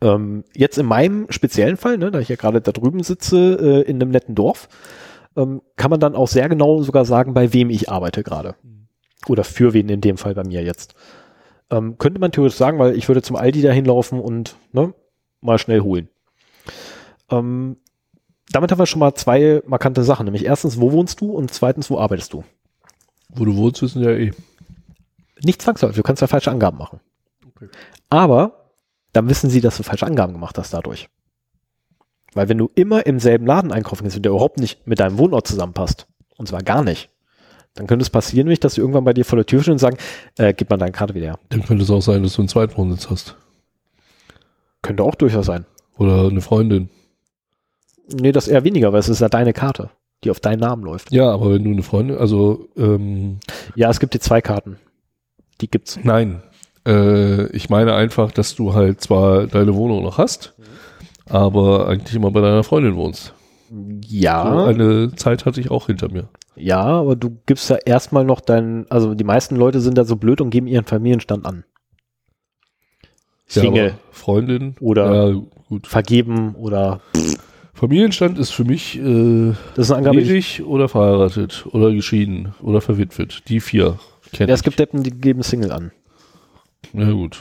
Ähm, 0.00 0.44
jetzt 0.54 0.78
in 0.78 0.86
meinem 0.86 1.26
speziellen 1.30 1.76
Fall, 1.76 1.98
ne, 1.98 2.10
da 2.10 2.18
ich 2.20 2.28
ja 2.28 2.36
gerade 2.36 2.60
da 2.60 2.72
drüben 2.72 3.02
sitze, 3.02 3.58
äh, 3.60 3.90
in 3.90 4.00
einem 4.00 4.10
netten 4.10 4.34
Dorf, 4.34 4.68
ähm, 5.36 5.62
kann 5.76 5.90
man 5.90 6.00
dann 6.00 6.14
auch 6.14 6.28
sehr 6.28 6.48
genau 6.48 6.82
sogar 6.82 7.04
sagen, 7.04 7.34
bei 7.34 7.52
wem 7.52 7.70
ich 7.70 7.90
arbeite 7.90 8.22
gerade. 8.22 8.54
Oder 9.26 9.44
für 9.44 9.72
wen 9.72 9.88
in 9.88 10.00
dem 10.00 10.16
Fall 10.16 10.34
bei 10.34 10.44
mir 10.44 10.62
jetzt. 10.62 10.94
Ähm, 11.70 11.98
könnte 11.98 12.20
man 12.20 12.32
theoretisch 12.32 12.58
sagen, 12.58 12.78
weil 12.78 12.96
ich 12.96 13.08
würde 13.08 13.22
zum 13.22 13.36
Aldi 13.36 13.62
dahin 13.62 13.84
laufen 13.84 14.20
und 14.20 14.56
ne, 14.72 14.92
mal 15.40 15.58
schnell 15.58 15.80
holen. 15.80 16.08
Ähm, 17.30 17.76
damit 18.50 18.70
haben 18.70 18.78
wir 18.78 18.86
schon 18.86 19.00
mal 19.00 19.14
zwei 19.14 19.62
markante 19.66 20.04
Sachen. 20.04 20.24
Nämlich 20.24 20.44
erstens, 20.44 20.80
wo 20.80 20.92
wohnst 20.92 21.20
du 21.20 21.32
und 21.32 21.52
zweitens, 21.52 21.90
wo 21.90 21.98
arbeitest 21.98 22.32
du? 22.32 22.44
Wo 23.30 23.44
du 23.44 23.56
wohnst, 23.56 23.82
wissen 23.82 24.02
ja 24.02 24.10
eh. 24.10 24.32
Nicht 25.42 25.62
zwangsläufig, 25.62 25.96
du 25.96 26.02
kannst 26.02 26.22
ja 26.22 26.28
falsche 26.28 26.50
Angaben 26.50 26.78
machen. 26.78 27.00
Okay. 27.46 27.68
Aber 28.10 28.70
dann 29.12 29.28
wissen 29.28 29.50
sie, 29.50 29.60
dass 29.60 29.76
du 29.76 29.82
falsche 29.82 30.06
Angaben 30.06 30.32
gemacht 30.32 30.58
hast 30.58 30.74
dadurch. 30.74 31.08
Weil 32.34 32.48
wenn 32.48 32.58
du 32.58 32.70
immer 32.74 33.06
im 33.06 33.20
selben 33.20 33.46
Laden 33.46 33.72
einkaufen 33.72 34.04
gehst 34.04 34.16
und 34.16 34.24
der 34.24 34.32
überhaupt 34.32 34.58
nicht 34.58 34.86
mit 34.86 35.00
deinem 35.00 35.18
Wohnort 35.18 35.46
zusammenpasst, 35.46 36.06
und 36.36 36.48
zwar 36.48 36.62
gar 36.62 36.82
nicht, 36.82 37.10
dann 37.74 37.86
könnte 37.86 38.02
es 38.02 38.10
passieren, 38.10 38.46
nämlich, 38.46 38.60
dass 38.60 38.74
sie 38.74 38.80
irgendwann 38.80 39.04
bei 39.04 39.12
dir 39.12 39.24
vor 39.24 39.36
der 39.36 39.46
Tür 39.46 39.62
stehen 39.62 39.72
und 39.72 39.78
sagen, 39.78 39.96
äh, 40.38 40.52
gib 40.52 40.70
mal 40.70 40.76
deine 40.76 40.92
Karte 40.92 41.14
wieder 41.14 41.26
her. 41.26 41.38
Dann 41.48 41.64
könnte 41.64 41.82
es 41.82 41.90
auch 41.90 42.02
sein, 42.02 42.22
dass 42.22 42.34
du 42.34 42.42
einen 42.42 42.48
Zweitwohnsitz 42.48 43.10
hast. 43.10 43.36
Könnte 44.82 45.02
auch 45.02 45.14
durchaus 45.14 45.46
sein. 45.46 45.64
Oder 45.96 46.28
eine 46.28 46.40
Freundin. 46.40 46.88
Nee, 48.12 48.32
das 48.32 48.48
eher 48.48 48.64
weniger, 48.64 48.92
weil 48.92 49.00
es 49.00 49.08
ist 49.08 49.20
ja 49.20 49.28
deine 49.28 49.52
Karte, 49.52 49.90
die 50.22 50.30
auf 50.30 50.40
deinen 50.40 50.60
Namen 50.60 50.84
läuft. 50.84 51.10
Ja, 51.10 51.30
aber 51.30 51.54
wenn 51.54 51.64
du 51.64 51.70
eine 51.70 51.82
Freundin, 51.82 52.16
also 52.18 52.68
ähm, 52.76 53.38
Ja, 53.74 53.90
es 53.90 53.98
gibt 53.98 54.14
die 54.14 54.20
zwei 54.20 54.40
Karten. 54.40 54.78
Die 55.60 55.70
gibt's. 55.70 55.98
nein. 56.02 56.42
Äh, 56.86 57.46
ich 57.56 57.70
meine 57.70 57.94
einfach, 57.94 58.30
dass 58.30 58.54
du 58.54 58.74
halt 58.74 59.00
zwar 59.00 59.46
deine 59.46 59.74
Wohnung 59.74 60.02
noch 60.02 60.18
hast, 60.18 60.54
aber 61.28 61.88
eigentlich 61.88 62.14
immer 62.14 62.30
bei 62.30 62.40
deiner 62.40 62.64
Freundin 62.64 62.96
wohnst. 62.96 63.34
So 63.70 63.76
Ja, 64.08 64.64
eine 64.66 65.14
Zeit 65.16 65.46
hatte 65.46 65.60
ich 65.60 65.70
auch 65.70 65.86
hinter 65.86 66.10
mir. 66.10 66.28
Ja, 66.56 66.82
aber 66.82 67.16
du 67.16 67.36
gibst 67.46 67.68
ja 67.70 67.76
erstmal 67.76 68.24
noch 68.24 68.40
deinen, 68.40 68.86
also 68.90 69.14
die 69.14 69.24
meisten 69.24 69.56
Leute 69.56 69.80
sind 69.80 69.98
da 69.98 70.04
so 70.04 70.16
blöd 70.16 70.40
und 70.40 70.50
geben 70.50 70.66
ihren 70.66 70.84
Familienstand 70.84 71.44
an. 71.46 71.64
Single 73.46 73.86
Ja, 73.88 73.94
Freundin 74.10 74.76
Oder- 74.80 75.28
ja, 75.30 75.40
gut. 75.68 75.86
vergeben 75.86 76.54
oder 76.54 77.00
Familienstand 77.74 78.38
ist 78.38 78.50
für 78.52 78.64
mich 78.64 78.98
äh, 78.98 79.52
das 79.74 79.86
ist 79.86 79.90
eine 79.90 80.08
Angabe. 80.08 80.20
ledig 80.20 80.62
oder 80.64 80.88
verheiratet 80.88 81.66
oder 81.72 81.92
geschieden 81.92 82.54
oder 82.62 82.80
verwitwet. 82.80 83.42
Die 83.48 83.60
vier 83.60 83.98
kenne 84.32 84.48
Ja, 84.50 84.54
es 84.54 84.62
gibt 84.62 84.78
Deppen, 84.78 85.02
die 85.02 85.10
geben 85.10 85.42
Single 85.42 85.72
an. 85.72 85.90
Na 86.92 87.10
gut, 87.10 87.40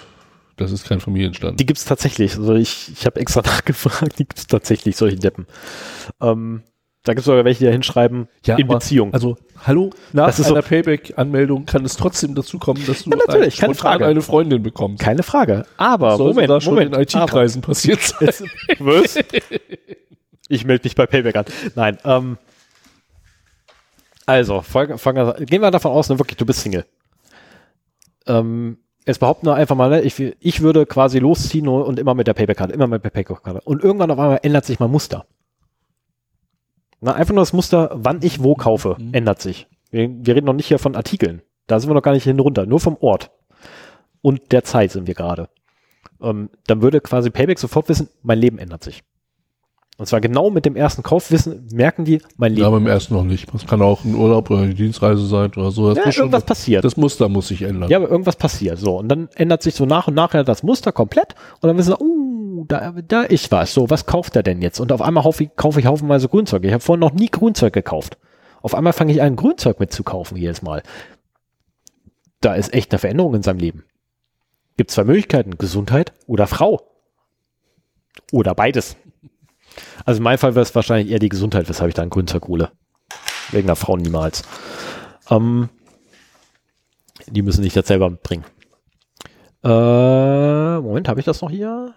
das 0.58 0.72
ist 0.72 0.88
kein 0.88 1.00
Familienstand. 1.00 1.60
Die 1.60 1.66
gibt's 1.66 1.86
tatsächlich. 1.86 2.38
Also 2.38 2.56
ich, 2.56 2.92
ich 2.92 3.06
habe 3.06 3.20
extra 3.20 3.42
nachgefragt, 3.46 4.14
die 4.20 4.26
gibt's 4.26 4.48
tatsächlich, 4.48 4.96
solche 4.98 5.18
Deppen. 5.18 5.48
Ähm, 6.22 6.64
da 7.04 7.14
gibt's 7.14 7.26
sogar 7.26 7.44
welche, 7.44 7.60
die 7.60 7.66
da 7.66 7.72
hinschreiben, 7.72 8.30
Ja, 8.46 8.56
in 8.58 8.64
aber- 8.66 8.76
Beziehung. 8.76 9.14
Also, 9.14 9.36
hallo, 9.66 9.90
nach 10.14 10.28
Das 10.28 10.40
ist 10.40 10.48
so- 10.48 10.54
einer 10.54 10.62
Payback-Anmeldung 10.62 11.66
kann 11.66 11.84
es 11.84 11.98
trotzdem 11.98 12.34
dazu 12.34 12.60
kommen, 12.60 12.86
dass 12.86 13.04
du 13.04 13.10
Ja, 13.10 13.18
natürlich, 13.18 13.56
ein- 13.56 13.62
keine 13.62 13.76
Frage. 13.76 14.06
eine 14.06 14.22
Freundin 14.22 14.64
bekommst. 14.64 15.02
Keine 15.04 15.22
Frage. 15.24 15.66
Aber, 15.76 16.16
Soll 16.16 16.30
Moment, 16.30 16.48
sogar 16.48 16.62
schon 16.62 16.74
Moment. 16.76 16.96
in 16.96 17.02
IT-Kreisen 17.02 17.62
passiert 17.62 18.02
sein. 18.04 18.18
Jetzt- 18.22 18.44
Was? 18.80 19.18
Ich 20.48 20.66
melde 20.66 20.86
mich 20.86 20.96
bei 20.96 21.06
Payback 21.06 21.36
an. 21.36 21.46
Nein, 21.76 21.98
ähm, 22.06 22.38
also, 24.26 24.62
folge, 24.62 24.98
folge, 24.98 25.36
gehen 25.46 25.62
wir 25.62 25.72
davon 25.72 25.92
aus, 25.92 26.08
ne, 26.08 26.18
wirklich, 26.18 26.38
du 26.38 26.46
bist 26.46 26.62
Single. 26.62 26.86
Ähm, 28.26 28.78
jetzt 29.06 29.20
behaupten 29.20 29.46
wir 29.48 29.56
einfach 29.56 29.76
mal, 29.76 29.90
ne, 29.90 30.02
ich, 30.02 30.20
ich 30.20 30.62
würde 30.62 30.86
quasi 30.86 31.20
losziehen 31.20 31.68
und 31.68 32.00
immer 32.00 32.14
mit 32.14 32.28
der 32.28 32.34
Payback-Karte, 32.34 32.74
immer 32.74 32.88
mit 32.88 33.04
der 33.04 33.10
Payback-Karte. 33.10 33.62
Und 33.66 33.84
irgendwann 33.84 34.12
auf 34.12 34.20
einmal 34.20 34.40
ändert 34.44 34.66
sich 34.66 34.80
mein 34.80 34.92
Muster. 34.92 35.26
Na, 37.02 37.14
einfach 37.14 37.34
nur 37.34 37.42
das 37.42 37.54
Muster, 37.54 37.92
wann 37.94 38.20
ich 38.22 38.42
wo 38.42 38.56
kaufe, 38.56 38.96
Mhm. 39.00 39.14
ändert 39.14 39.42
sich. 39.42 39.68
Wir, 39.92 40.10
wir 40.10 40.36
reden 40.36 40.46
noch 40.46 40.54
nicht 40.54 40.68
hier 40.68 40.80
von 40.80 40.96
Artikeln. 40.96 41.42
Da 41.68 41.80
sind 41.80 41.90
wir 41.90 41.94
noch 41.96 42.02
gar 42.02 42.14
nicht 42.14 42.24
hin 42.24 42.40
runter, 42.40 42.66
nur 42.66 42.80
vom 42.80 42.98
Ort. 43.00 43.32
Und 44.22 44.52
der 44.52 44.64
Zeit 44.64 44.92
sind 44.92 45.08
wir 45.08 45.14
gerade. 45.14 45.50
Ähm, 46.22 46.50
dann 46.68 46.82
würde 46.82 47.02
quasi 47.02 47.30
Payback 47.30 47.60
sofort 47.60 47.90
wissen, 47.90 48.10
mein 48.22 48.40
Leben 48.40 48.58
ändert 48.58 48.84
sich. 48.84 49.04
Und 49.98 50.08
zwar 50.08 50.22
genau 50.22 50.50
mit 50.50 50.66
dem 50.66 50.76
ersten 50.76 51.04
Kauf 51.04 51.30
wissen, 51.30 51.68
merken 51.72 52.04
die, 52.04 52.20
mein 52.38 52.54
Leben. 52.54 52.64
Ja, 52.64 52.70
beim 52.72 52.88
ersten 52.88 53.14
noch 53.14 53.24
nicht. 53.24 53.54
Das 53.54 53.68
kann 53.68 53.82
auch 53.84 54.04
ein 54.04 54.16
Urlaub 54.16 54.50
oder 54.50 54.62
eine 54.62 54.74
Dienstreise 54.74 55.26
sein 55.28 55.52
oder 55.56 55.70
so. 55.70 55.90
Das 55.90 56.00
ja, 56.00 56.06
muss 56.06 56.16
schon, 56.16 56.24
irgendwas 56.24 56.46
passiert. 56.46 56.84
das 56.84 56.98
Muster 56.98 57.30
muss 57.30 57.50
sich 57.50 57.62
ändern. 57.62 57.92
Ja, 57.92 57.98
aber 57.98 58.10
irgendwas 58.10 58.36
passiert. 58.36 58.80
So, 58.80 58.98
und 58.98 59.08
dann 59.08 59.30
ändert 59.36 59.62
sich 59.62 59.76
so 59.76 59.86
nach 59.86 60.08
und 60.08 60.16
nach 60.16 60.32
das 60.32 60.64
Muster 60.64 60.92
komplett. 60.92 61.36
Und 61.62 61.68
dann 61.68 61.78
wissen 61.78 61.96
sie, 61.96 62.04
uh, 62.04 62.66
da, 62.68 62.92
da 63.08 63.22
ist 63.22 63.52
was. 63.52 63.74
So, 63.76 63.90
was 63.92 64.08
kauft 64.08 64.36
er 64.36 64.42
denn 64.42 64.64
jetzt? 64.64 64.80
Und 64.80 64.92
auf 64.92 65.02
einmal 65.02 65.24
kaufe 65.24 65.44
ich, 65.44 65.56
kaufe 65.56 65.80
ich 65.80 65.86
haufenweise 65.86 66.28
Grünzeug. 66.28 66.64
Ich 66.64 66.74
habe 66.74 66.84
vorhin 66.84 67.02
noch 67.02 67.14
nie 67.14 67.30
Grünzeug 67.30 67.74
gekauft. 67.74 68.18
Auf 68.64 68.74
einmal 68.74 68.94
fange 68.94 69.14
ich 69.14 69.22
an, 69.22 69.36
Grünzeug 69.36 69.80
mitzukaufen 69.80 70.38
jedes 70.38 70.64
Mal. 70.64 70.82
Da 72.42 72.56
ist 72.56 72.74
echt 72.74 72.92
eine 72.92 73.00
Veränderung 73.00 73.36
in 73.36 73.44
seinem 73.44 73.60
Leben. 73.60 73.84
Gibt 74.76 74.90
zwei 74.90 75.04
Möglichkeiten, 75.04 75.58
Gesundheit 75.60 76.14
oder 76.26 76.48
Frau. 76.48 76.82
Oder 78.32 78.56
beides. 78.56 78.96
Also 80.06 80.18
in 80.18 80.24
meinem 80.24 80.38
Fall 80.38 80.56
wäre 80.56 80.64
es 80.64 80.76
wahrscheinlich 80.76 81.12
eher 81.12 81.20
die 81.20 81.30
Gesundheit, 81.30 81.70
weshalb 81.70 81.90
ich 81.90 81.96
dann 81.96 82.10
Grünzeug 82.10 82.48
hole. 82.48 82.72
Wegen 83.52 83.68
der 83.68 83.76
Frau 83.76 83.98
niemals. 83.98 84.44
Ähm, 85.30 85.70
die 87.28 87.42
müssen 87.42 87.64
sich 87.64 87.74
das 87.74 87.88
selber 87.88 88.10
bringen. 88.10 88.46
Äh, 89.64 90.80
Moment, 90.80 91.08
habe 91.08 91.20
ich 91.20 91.26
das 91.26 91.42
noch 91.42 91.50
hier? 91.50 91.94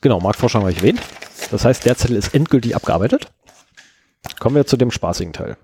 Genau, 0.00 0.20
Marktforschung 0.20 0.62
habe 0.62 0.72
ich 0.72 0.78
erwähnt. 0.78 1.00
Das 1.50 1.64
heißt, 1.64 1.84
der 1.84 1.96
Zettel 1.96 2.16
ist 2.16 2.34
endgültig 2.34 2.74
abgearbeitet. 2.74 3.30
Kommen 4.40 4.56
wir 4.56 4.66
zu 4.66 4.76
dem 4.76 4.90
spaßigen 4.90 5.32
Teil. 5.32 5.56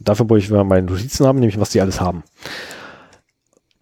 Dafür 0.00 0.28
wollte 0.28 0.44
ich 0.44 0.50
meine 0.50 0.86
Notizen 0.86 1.26
haben, 1.26 1.38
nämlich 1.38 1.60
was 1.60 1.70
die 1.70 1.80
alles 1.80 2.00
haben. 2.00 2.24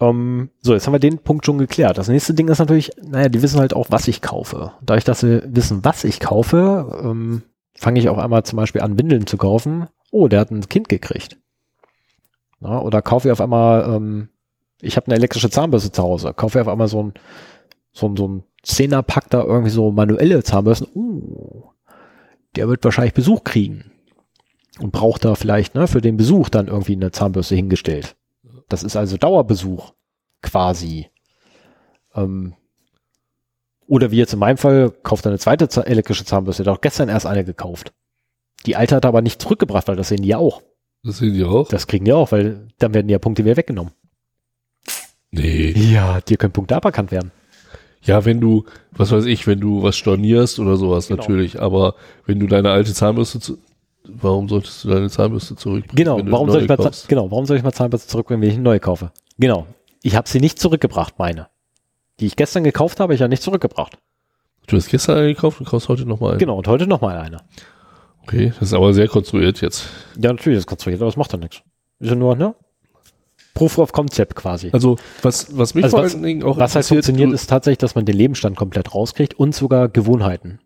Ähm, 0.03 0.51
so, 0.61 0.73
jetzt 0.73 0.87
haben 0.87 0.95
wir 0.95 0.99
den 0.99 1.19
Punkt 1.19 1.47
schon 1.47 1.59
geklärt. 1.59 1.97
Das 1.97 2.09
nächste 2.09 2.35
Ding 2.35 2.49
ist 2.49 2.59
natürlich, 2.59 2.91
naja, 3.01 3.29
die 3.29 3.41
wissen 3.41 3.61
halt 3.61 3.73
auch, 3.75 3.87
was 3.91 4.09
ich 4.09 4.21
kaufe. 4.21 4.73
Dadurch, 4.83 5.05
dass 5.05 5.21
sie 5.21 5.43
wissen, 5.47 5.85
was 5.85 6.03
ich 6.03 6.19
kaufe, 6.19 7.01
ähm, 7.05 7.43
fange 7.75 8.01
ich 8.01 8.09
auch 8.09 8.19
einmal 8.19 8.43
zum 8.43 8.57
Beispiel 8.57 8.81
an, 8.81 8.99
Windeln 8.99 9.29
zu 9.29 9.37
kaufen. 9.37 9.87
Oh, 10.11 10.27
der 10.27 10.41
hat 10.41 10.51
ein 10.51 10.69
Kind 10.69 10.89
gekriegt. 10.89 11.39
Ja, 12.61 12.81
oder 12.81 13.01
kaufe 13.01 13.29
ich 13.29 13.33
auf 13.33 13.41
einmal, 13.41 13.95
ähm, 13.95 14.29
ich 14.81 14.97
habe 14.97 15.07
eine 15.07 15.15
elektrische 15.15 15.51
Zahnbürste 15.51 15.93
zu 15.93 16.03
Hause, 16.03 16.35
kaufe 16.35 16.59
ich 16.59 16.63
auf 16.63 16.69
einmal 16.69 16.89
so 16.89 17.05
ein, 17.05 17.15
so 17.93 18.09
ein, 18.09 18.17
so 18.17 18.27
ein 18.27 18.43
Zehnerpack 18.65 19.31
da 19.31 19.45
irgendwie 19.45 19.71
so 19.71 19.93
manuelle 19.93 20.43
Zahnbürsten. 20.43 20.89
Uh, 20.95 21.65
der 22.57 22.69
wird 22.69 22.83
wahrscheinlich 22.85 23.15
Besuch 23.15 23.45
kriegen. 23.45 23.93
Und 24.81 24.91
braucht 24.91 25.25
da 25.25 25.37
vielleicht, 25.37 25.75
ne, 25.75 25.87
für 25.87 26.01
den 26.01 26.17
Besuch 26.17 26.49
dann 26.49 26.67
irgendwie 26.67 26.97
eine 26.97 27.13
Zahnbürste 27.13 27.55
hingestellt. 27.55 28.17
Das 28.73 28.83
ist 28.83 28.97
also 28.97 29.17
Dauerbesuch, 29.19 29.93
quasi. 30.43 31.09
Ähm, 32.15 32.55
oder 33.87 34.11
wie 34.11 34.17
jetzt 34.17 34.33
in 34.33 34.39
meinem 34.39 34.57
Fall, 34.57 34.91
kauft 35.03 35.27
eine 35.27 35.39
zweite 35.39 35.69
elektrische 35.87 36.25
Zahnbürste, 36.25 36.63
der 36.65 36.73
hat 36.73 36.79
auch 36.79 36.83
gestern 36.83 37.09
erst 37.09 37.27
eine 37.27 37.45
gekauft. 37.45 37.93
Die 38.65 38.77
alte 38.77 38.97
hat 38.97 39.05
er 39.05 39.09
aber 39.09 39.23
nicht 39.23 39.43
zurückgebracht, 39.43 39.89
weil 39.89 39.97
das 39.97 40.09
sehen 40.09 40.23
die 40.23 40.29
ja 40.29 40.39
auch. 40.39 40.63
Das 41.05 41.19
sehen 41.19 41.35
die 41.35 41.45
auch? 41.45 41.69
Das 41.69 41.87
kriegen 41.87 42.05
die 42.05 42.13
auch, 42.13 42.33
weil 42.33 42.69
dann 42.79 42.95
werden 42.95 43.09
die 43.09 43.13
ja 43.13 43.19
Punkte 43.19 43.45
wieder 43.45 43.57
weggenommen. 43.57 43.93
nee. 45.31 45.73
Ja, 45.73 46.21
dir 46.21 46.37
können 46.37 46.53
Punkte 46.53 46.77
aberkannt 46.77 47.11
werden. 47.11 47.33
Ja, 48.05 48.25
wenn 48.25 48.41
du, 48.41 48.65
was 48.93 49.13
weiß 49.13 49.27
ich, 49.27 49.47
wenn 49.47 49.61
du 49.61 49.83
was 49.83 49.97
stornierst 49.97 50.59
oder 50.59 50.77
sowas 50.77 51.09
Genau. 51.09 51.21
natürlich, 51.21 51.61
aber 51.61 51.95
wenn 52.27 52.41
du 52.41 52.47
deine 52.47 52.71
alte 52.71 52.95
Zahnbürste 52.95 53.41
zu, 53.41 53.59
warum 54.09 54.49
solltest 54.49 54.85
du 54.85 54.89
deine 54.89 55.09
Zahnbürste 55.11 55.57
zurückbringen? 55.57 55.97
Genau, 55.97 56.21
warum 56.33 56.51
soll, 56.51 56.63
ich 56.63 56.69
mal, 56.69 56.91
genau, 57.09 57.31
warum 57.31 57.47
soll 57.47 57.57
ich 57.57 57.63
mal 57.63 57.73
Zahnbürste 57.73 58.09
zurückbringen, 58.09 58.43
wenn 58.43 58.49
ich 58.49 58.55
eine 58.55 58.65
neue 58.65 58.81
kaufe? 58.81 59.13
Genau. 59.39 59.67
Ich 60.03 60.17
habe 60.17 60.29
sie 60.29 60.41
nicht 60.41 60.59
zurückgebracht, 60.59 61.19
meine. 61.19 61.49
Die 62.21 62.27
ich 62.27 62.37
gestern 62.37 62.65
gekauft 62.65 63.01
habe, 63.01 63.15
ich 63.15 63.21
ja 63.21 63.29
nicht 63.29 63.43
zurückgebracht. 63.43 63.99
Du 64.67 64.77
hast 64.77 64.89
gestern 64.89 65.19
eine 65.19 65.29
gekauft 65.35 65.61
und 65.61 65.67
kaufst 65.69 65.89
heute 65.89 66.07
nochmal 66.07 66.31
eine. 66.33 66.39
Genau, 66.39 66.57
und 66.59 66.69
heute 66.69 66.87
nochmal 66.87 67.17
eine. 67.19 67.39
Okay, 68.23 68.53
das 68.59 68.69
ist 68.69 68.75
aber 68.75 68.95
sehr 68.95 69.09
konstruiert 69.09 69.61
jetzt. 69.61 69.89
Ja, 70.21 70.33
natürlich, 70.33 70.59
das 70.59 70.67
konstruiert, 70.67 71.01
aber 71.01 71.09
das 71.11 71.17
macht 71.17 71.33
ja 71.33 71.39
nichts. 71.39 71.63
Ist 71.99 72.11
ja 72.11 72.15
nur, 72.15 72.37
ne? 72.37 72.55
Proof 73.55 73.79
of 73.79 73.93
Concept 73.93 74.35
quasi. 74.35 74.71
Also, 74.73 74.97
was, 75.23 75.57
was 75.57 75.75
mich 75.75 75.85
Also 75.85 75.97
vor 75.99 76.05
was- 76.07 76.15
allen 76.15 76.23
Dingen 76.23 76.43
auch 76.43 76.57
Was 76.59 76.75
halt 76.75 76.87
funktioniert, 76.87 77.33
ist 77.33 77.49
tatsächlich, 77.49 77.79
dass 77.79 77.95
man 77.95 78.05
den 78.05 78.17
Lebensstand 78.17 78.57
komplett 78.57 78.95
rauskriegt 78.95 79.35
und 79.35 79.55
sogar 79.55 79.89
Gewohnheiten. 79.89 80.59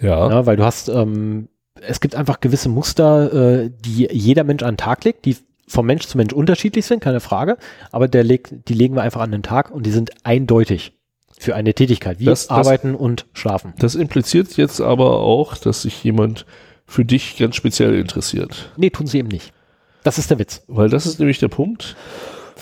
ja, 0.00 0.28
Ja, 0.30 0.46
weil 0.46 0.56
du 0.56 0.64
hast, 0.64 0.88
ähm, 0.88 1.48
es 1.80 2.00
gibt 2.00 2.14
einfach 2.14 2.40
gewisse 2.40 2.68
Muster, 2.68 3.62
äh, 3.64 3.70
die 3.84 4.08
jeder 4.10 4.44
Mensch 4.44 4.62
an 4.62 4.72
den 4.72 4.76
Tag 4.78 5.04
legt, 5.04 5.24
die 5.24 5.36
vom 5.68 5.86
Mensch 5.86 6.06
zu 6.06 6.16
Mensch 6.16 6.32
unterschiedlich 6.32 6.86
sind, 6.86 7.00
keine 7.00 7.20
Frage, 7.20 7.56
aber 7.90 8.06
der 8.08 8.22
legt, 8.24 8.68
die 8.68 8.74
legen 8.74 8.94
wir 8.94 9.02
einfach 9.02 9.20
an 9.20 9.32
den 9.32 9.42
Tag 9.42 9.70
und 9.70 9.84
die 9.84 9.90
sind 9.90 10.10
eindeutig 10.24 10.92
für 11.38 11.54
eine 11.54 11.74
Tätigkeit, 11.74 12.18
wie 12.20 12.24
Das- 12.24 12.46
das- 12.46 12.56
Arbeiten 12.56 12.94
und 12.94 13.26
Schlafen. 13.32 13.74
das 13.78 13.94
impliziert 13.94 14.56
jetzt 14.56 14.80
aber 14.80 15.20
auch, 15.20 15.56
dass 15.56 15.82
sich 15.82 16.02
jemand 16.04 16.46
für 16.86 17.04
dich 17.04 17.36
ganz 17.36 17.56
speziell 17.56 17.94
interessiert. 17.98 18.70
Nee, 18.76 18.90
tun 18.90 19.06
sie 19.08 19.18
eben 19.18 19.28
nicht. 19.28 19.52
Das 20.04 20.18
ist 20.18 20.30
der 20.30 20.38
Witz. 20.38 20.62
Weil 20.68 20.88
das 20.88 21.04
ist 21.04 21.18
nämlich 21.18 21.40
der 21.40 21.48
Punkt, 21.48 21.96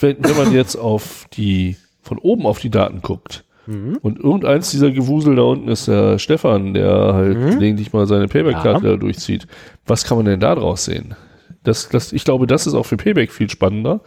wenn, 0.01 0.16
wenn 0.24 0.36
man 0.36 0.53
jetzt 0.55 0.77
auf 0.77 1.27
die, 1.35 1.77
von 2.01 2.19
oben 2.19 2.47
auf 2.47 2.59
die 2.59 2.70
Daten 2.70 3.03
guckt 3.03 3.45
Mhm. 3.66 3.99
und 4.03 4.19
irgendeins 4.19 4.70
dieser 4.70 4.91
Gewusel 4.91 5.36
da 5.36 5.43
unten 5.43 5.69
ist 5.69 5.89
der 5.89 6.19
Stefan, 6.19 6.74
der 6.74 7.15
halt 7.15 7.39
Mhm. 7.39 7.51
gelegentlich 7.51 7.93
mal 7.93 8.07
seine 8.07 8.28
Payback-Karte 8.28 8.86
da 8.89 8.97
durchzieht. 8.97 9.47
Was 9.86 10.05
kann 10.05 10.19
man 10.19 10.27
denn 10.27 10.41
da 10.41 10.55
draus 10.55 10.85
sehen? 10.85 11.15
Das, 11.62 11.89
das, 11.89 12.12
ich 12.12 12.24
glaube, 12.24 12.47
das 12.47 12.66
ist 12.66 12.74
auch 12.74 12.85
für 12.85 12.97
Payback 12.99 13.32
viel 13.32 13.49
spannender, 13.49 14.01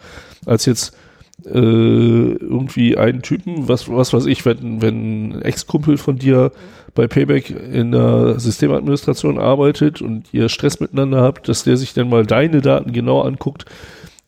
als 0.46 0.64
jetzt 0.66 0.96
äh, 1.44 1.50
irgendwie 1.50 2.96
einen 2.96 3.22
Typen, 3.22 3.68
was, 3.68 3.88
was 3.88 4.12
weiß 4.12 4.26
ich, 4.26 4.44
wenn, 4.44 4.82
wenn 4.82 5.28
ein 5.30 5.42
Ex-Kumpel 5.42 5.96
von 5.96 6.18
dir 6.18 6.52
bei 6.94 7.06
Payback 7.06 7.50
in 7.50 7.92
der 7.92 8.38
Systemadministration 8.40 9.38
arbeitet 9.38 10.02
und 10.02 10.26
ihr 10.32 10.48
Stress 10.48 10.80
miteinander 10.80 11.22
habt, 11.22 11.48
dass 11.48 11.64
der 11.64 11.76
sich 11.76 11.94
dann 11.94 12.08
mal 12.08 12.26
deine 12.26 12.60
Daten 12.60 12.92
genau 12.92 13.20
anguckt, 13.22 13.66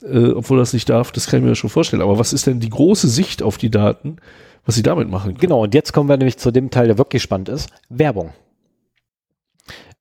äh, 0.03 0.29
obwohl 0.31 0.59
das 0.59 0.73
nicht 0.73 0.89
darf, 0.89 1.11
das 1.13 1.27
kann 1.27 1.41
ich 1.41 1.47
mir 1.47 1.55
schon 1.57 1.71
vorstellen. 1.71 2.03
Aber 2.03 2.19
was 2.19 2.33
ist 2.33 2.47
denn 2.47 2.61
die 2.61 2.71
große 2.71 3.09
Sicht 3.09 3.43
auf 3.43 3.59
die 3.59 3.71
Daten, 3.71 4.17
was 4.65 4.75
sie 4.75 4.83
damit 4.83 5.09
machen 5.09 5.33
können? 5.33 5.39
Genau, 5.39 5.63
und 5.65 5.75
jetzt 5.75 5.93
kommen 5.93 6.09
wir 6.09 6.17
nämlich 6.17 6.39
zu 6.39 6.51
dem 6.51 6.71
Teil, 6.71 6.87
der 6.87 6.99
wirklich 6.99 7.23
spannend 7.23 7.49
ist. 7.49 7.71
Werbung. 7.89 8.33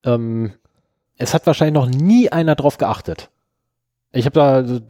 Ähm, 0.04 0.52
es 1.16 1.34
hat 1.34 1.46
wahrscheinlich 1.46 1.74
noch 1.74 1.88
nie 1.88 2.30
einer 2.30 2.54
drauf 2.54 2.78
geachtet. 2.78 3.30
Ich 4.12 4.26
habe 4.26 4.34
da, 4.34 4.80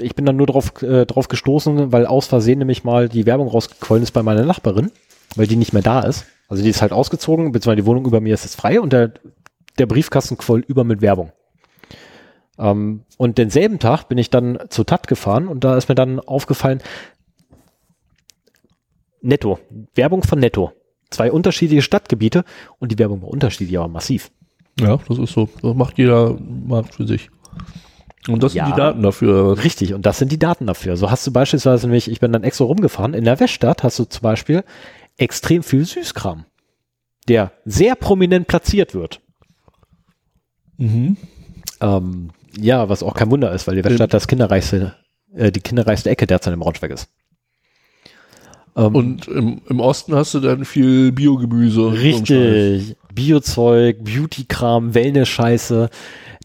ich 0.00 0.14
bin 0.14 0.24
da 0.24 0.32
nur 0.32 0.46
drauf, 0.46 0.80
äh, 0.82 1.06
drauf 1.06 1.28
gestoßen, 1.28 1.92
weil 1.92 2.06
aus 2.06 2.26
Versehen 2.26 2.58
nämlich 2.58 2.84
mal 2.84 3.08
die 3.08 3.26
Werbung 3.26 3.48
rausgequollen 3.48 4.02
ist 4.02 4.12
bei 4.12 4.22
meiner 4.22 4.44
Nachbarin, 4.44 4.90
weil 5.36 5.46
die 5.46 5.56
nicht 5.56 5.72
mehr 5.72 5.82
da 5.82 6.00
ist. 6.00 6.26
Also 6.48 6.62
die 6.62 6.70
ist 6.70 6.82
halt 6.82 6.92
ausgezogen, 6.92 7.52
beziehungsweise 7.52 7.82
die 7.82 7.86
Wohnung 7.86 8.06
über 8.06 8.20
mir 8.20 8.34
ist 8.34 8.44
jetzt 8.44 8.56
frei 8.56 8.80
und 8.80 8.92
der, 8.92 9.12
der 9.78 9.86
Briefkasten 9.86 10.36
quoll 10.36 10.60
über 10.66 10.84
mit 10.84 11.00
Werbung. 11.00 11.32
Ähm, 12.58 13.04
und 13.16 13.38
denselben 13.38 13.78
Tag 13.78 14.08
bin 14.08 14.18
ich 14.18 14.30
dann 14.30 14.58
zu 14.68 14.84
TAT 14.84 15.08
gefahren 15.08 15.48
und 15.48 15.64
da 15.64 15.76
ist 15.76 15.88
mir 15.88 15.94
dann 15.94 16.20
aufgefallen, 16.20 16.82
Netto. 19.22 19.58
Werbung 19.94 20.22
von 20.22 20.38
Netto. 20.38 20.72
Zwei 21.10 21.30
unterschiedliche 21.32 21.82
Stadtgebiete 21.82 22.44
und 22.78 22.92
die 22.92 22.98
Werbung 22.98 23.22
war 23.22 23.28
unterschiedlich, 23.28 23.78
aber 23.78 23.88
massiv. 23.88 24.30
Ja, 24.80 24.98
das 25.08 25.18
ist 25.18 25.32
so. 25.32 25.48
Das 25.60 25.74
macht 25.74 25.98
jeder 25.98 26.36
Markt 26.40 26.94
für 26.94 27.06
sich. 27.06 27.30
Und 28.28 28.42
das 28.42 28.54
Ja. 28.54 28.64
sind 28.66 28.74
die 28.74 28.80
Daten 28.80 29.02
dafür. 29.02 29.62
Richtig, 29.62 29.94
und 29.94 30.06
das 30.06 30.18
sind 30.18 30.30
die 30.32 30.38
Daten 30.38 30.66
dafür. 30.66 30.96
So 30.96 31.10
hast 31.10 31.26
du 31.26 31.32
beispielsweise 31.32 31.86
nämlich, 31.86 32.10
ich 32.10 32.20
bin 32.20 32.32
dann 32.32 32.44
extra 32.44 32.64
rumgefahren, 32.64 33.14
in 33.14 33.24
der 33.24 33.40
Weststadt 33.40 33.82
hast 33.82 33.98
du 33.98 34.04
zum 34.04 34.22
Beispiel 34.22 34.64
extrem 35.18 35.62
viel 35.62 35.84
Süßkram, 35.84 36.46
der 37.28 37.52
sehr 37.64 37.94
prominent 37.96 38.46
platziert 38.46 38.94
wird. 38.94 39.20
Mhm. 40.78 41.16
Ähm, 41.80 42.30
ja, 42.56 42.88
was 42.88 43.02
auch 43.02 43.14
kein 43.14 43.30
Wunder 43.30 43.52
ist, 43.52 43.66
weil 43.66 43.76
die 43.76 43.84
Weststadt 43.84 44.14
das 44.14 44.26
kinderreichste, 44.28 44.94
äh, 45.34 45.50
die 45.52 45.60
kinderreichste 45.60 46.10
Ecke 46.10 46.26
derzeit 46.26 46.54
im 46.54 46.60
Braunschweig 46.60 46.90
ist. 46.90 47.08
Ähm, 48.76 48.94
Und 48.94 49.28
im, 49.28 49.60
im 49.68 49.80
Osten 49.80 50.14
hast 50.14 50.34
du 50.34 50.40
dann 50.40 50.64
viel 50.64 51.12
Biogemüse. 51.12 51.92
Richtig. 51.92 52.96
Biozeug, 53.14 54.04
Beauty-Kram, 54.04 54.94
Wellness-Scheiße. 54.94 55.90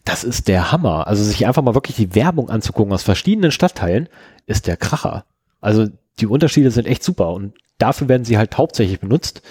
Das 0.04 0.24
ist 0.24 0.48
der 0.48 0.72
Hammer. 0.72 1.06
Also 1.06 1.24
sich 1.24 1.46
einfach 1.46 1.62
mal 1.62 1.74
wirklich 1.74 1.96
die 1.96 2.14
Werbung 2.14 2.50
anzugucken 2.50 2.92
aus 2.92 3.02
verschiedenen 3.02 3.50
Stadtteilen 3.50 4.08
ist 4.46 4.66
der 4.66 4.76
Kracher. 4.76 5.24
Also 5.60 5.86
die 6.20 6.26
Unterschiede 6.26 6.70
sind 6.70 6.86
echt 6.86 7.02
super 7.02 7.32
und 7.32 7.54
dafür 7.78 8.08
werden 8.08 8.24
sie 8.24 8.38
halt 8.38 8.56
hauptsächlich 8.56 9.00
benutzt, 9.00 9.42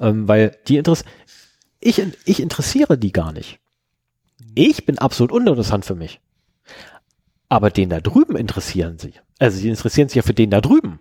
ähm, 0.00 0.28
weil 0.28 0.56
die 0.68 0.76
Interess 0.76 1.04
ich, 1.80 2.02
ich 2.24 2.40
interessiere 2.40 2.96
die 2.96 3.12
gar 3.12 3.32
nicht. 3.32 3.58
Ich 4.54 4.86
bin 4.86 4.98
absolut 4.98 5.32
uninteressant 5.32 5.84
für 5.84 5.94
mich. 5.94 6.20
Aber 7.48 7.70
den 7.70 7.90
da 7.90 8.00
drüben 8.00 8.36
interessieren 8.36 8.98
sie. 8.98 9.12
Also 9.38 9.58
sie 9.58 9.68
interessieren 9.68 10.08
sich 10.08 10.16
ja 10.16 10.22
für 10.22 10.32
den 10.32 10.50
da 10.50 10.60
drüben. 10.60 10.98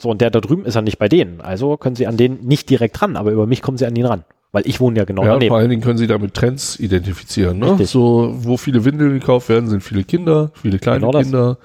So, 0.00 0.10
und 0.10 0.20
der 0.20 0.30
da 0.30 0.40
drüben 0.40 0.64
ist 0.64 0.74
ja 0.74 0.82
nicht 0.82 0.98
bei 0.98 1.08
denen. 1.08 1.40
Also 1.40 1.76
können 1.76 1.96
sie 1.96 2.06
an 2.06 2.16
den 2.16 2.44
nicht 2.44 2.68
direkt 2.70 3.00
ran, 3.00 3.16
aber 3.16 3.30
über 3.30 3.46
mich 3.46 3.62
kommen 3.62 3.78
sie 3.78 3.86
an 3.86 3.94
ihn 3.96 4.06
ran. 4.06 4.24
Weil 4.52 4.66
ich 4.66 4.80
wohne 4.80 4.98
ja 4.98 5.04
genau 5.04 5.22
Ja, 5.24 5.32
daneben. 5.32 5.48
vor 5.50 5.58
allen 5.58 5.70
Dingen 5.70 5.82
können 5.82 5.98
sie 5.98 6.06
damit 6.06 6.34
Trends 6.34 6.78
identifizieren. 6.78 7.58
Ne? 7.58 7.70
Richtig. 7.72 7.90
So, 7.90 8.34
wo 8.38 8.56
viele 8.56 8.84
Windeln 8.84 9.12
gekauft 9.18 9.48
werden, 9.48 9.68
sind 9.68 9.82
viele 9.82 10.04
Kinder, 10.04 10.50
viele 10.54 10.78
kleine 10.78 11.06
Genau. 11.06 11.18
Kinder. 11.20 11.58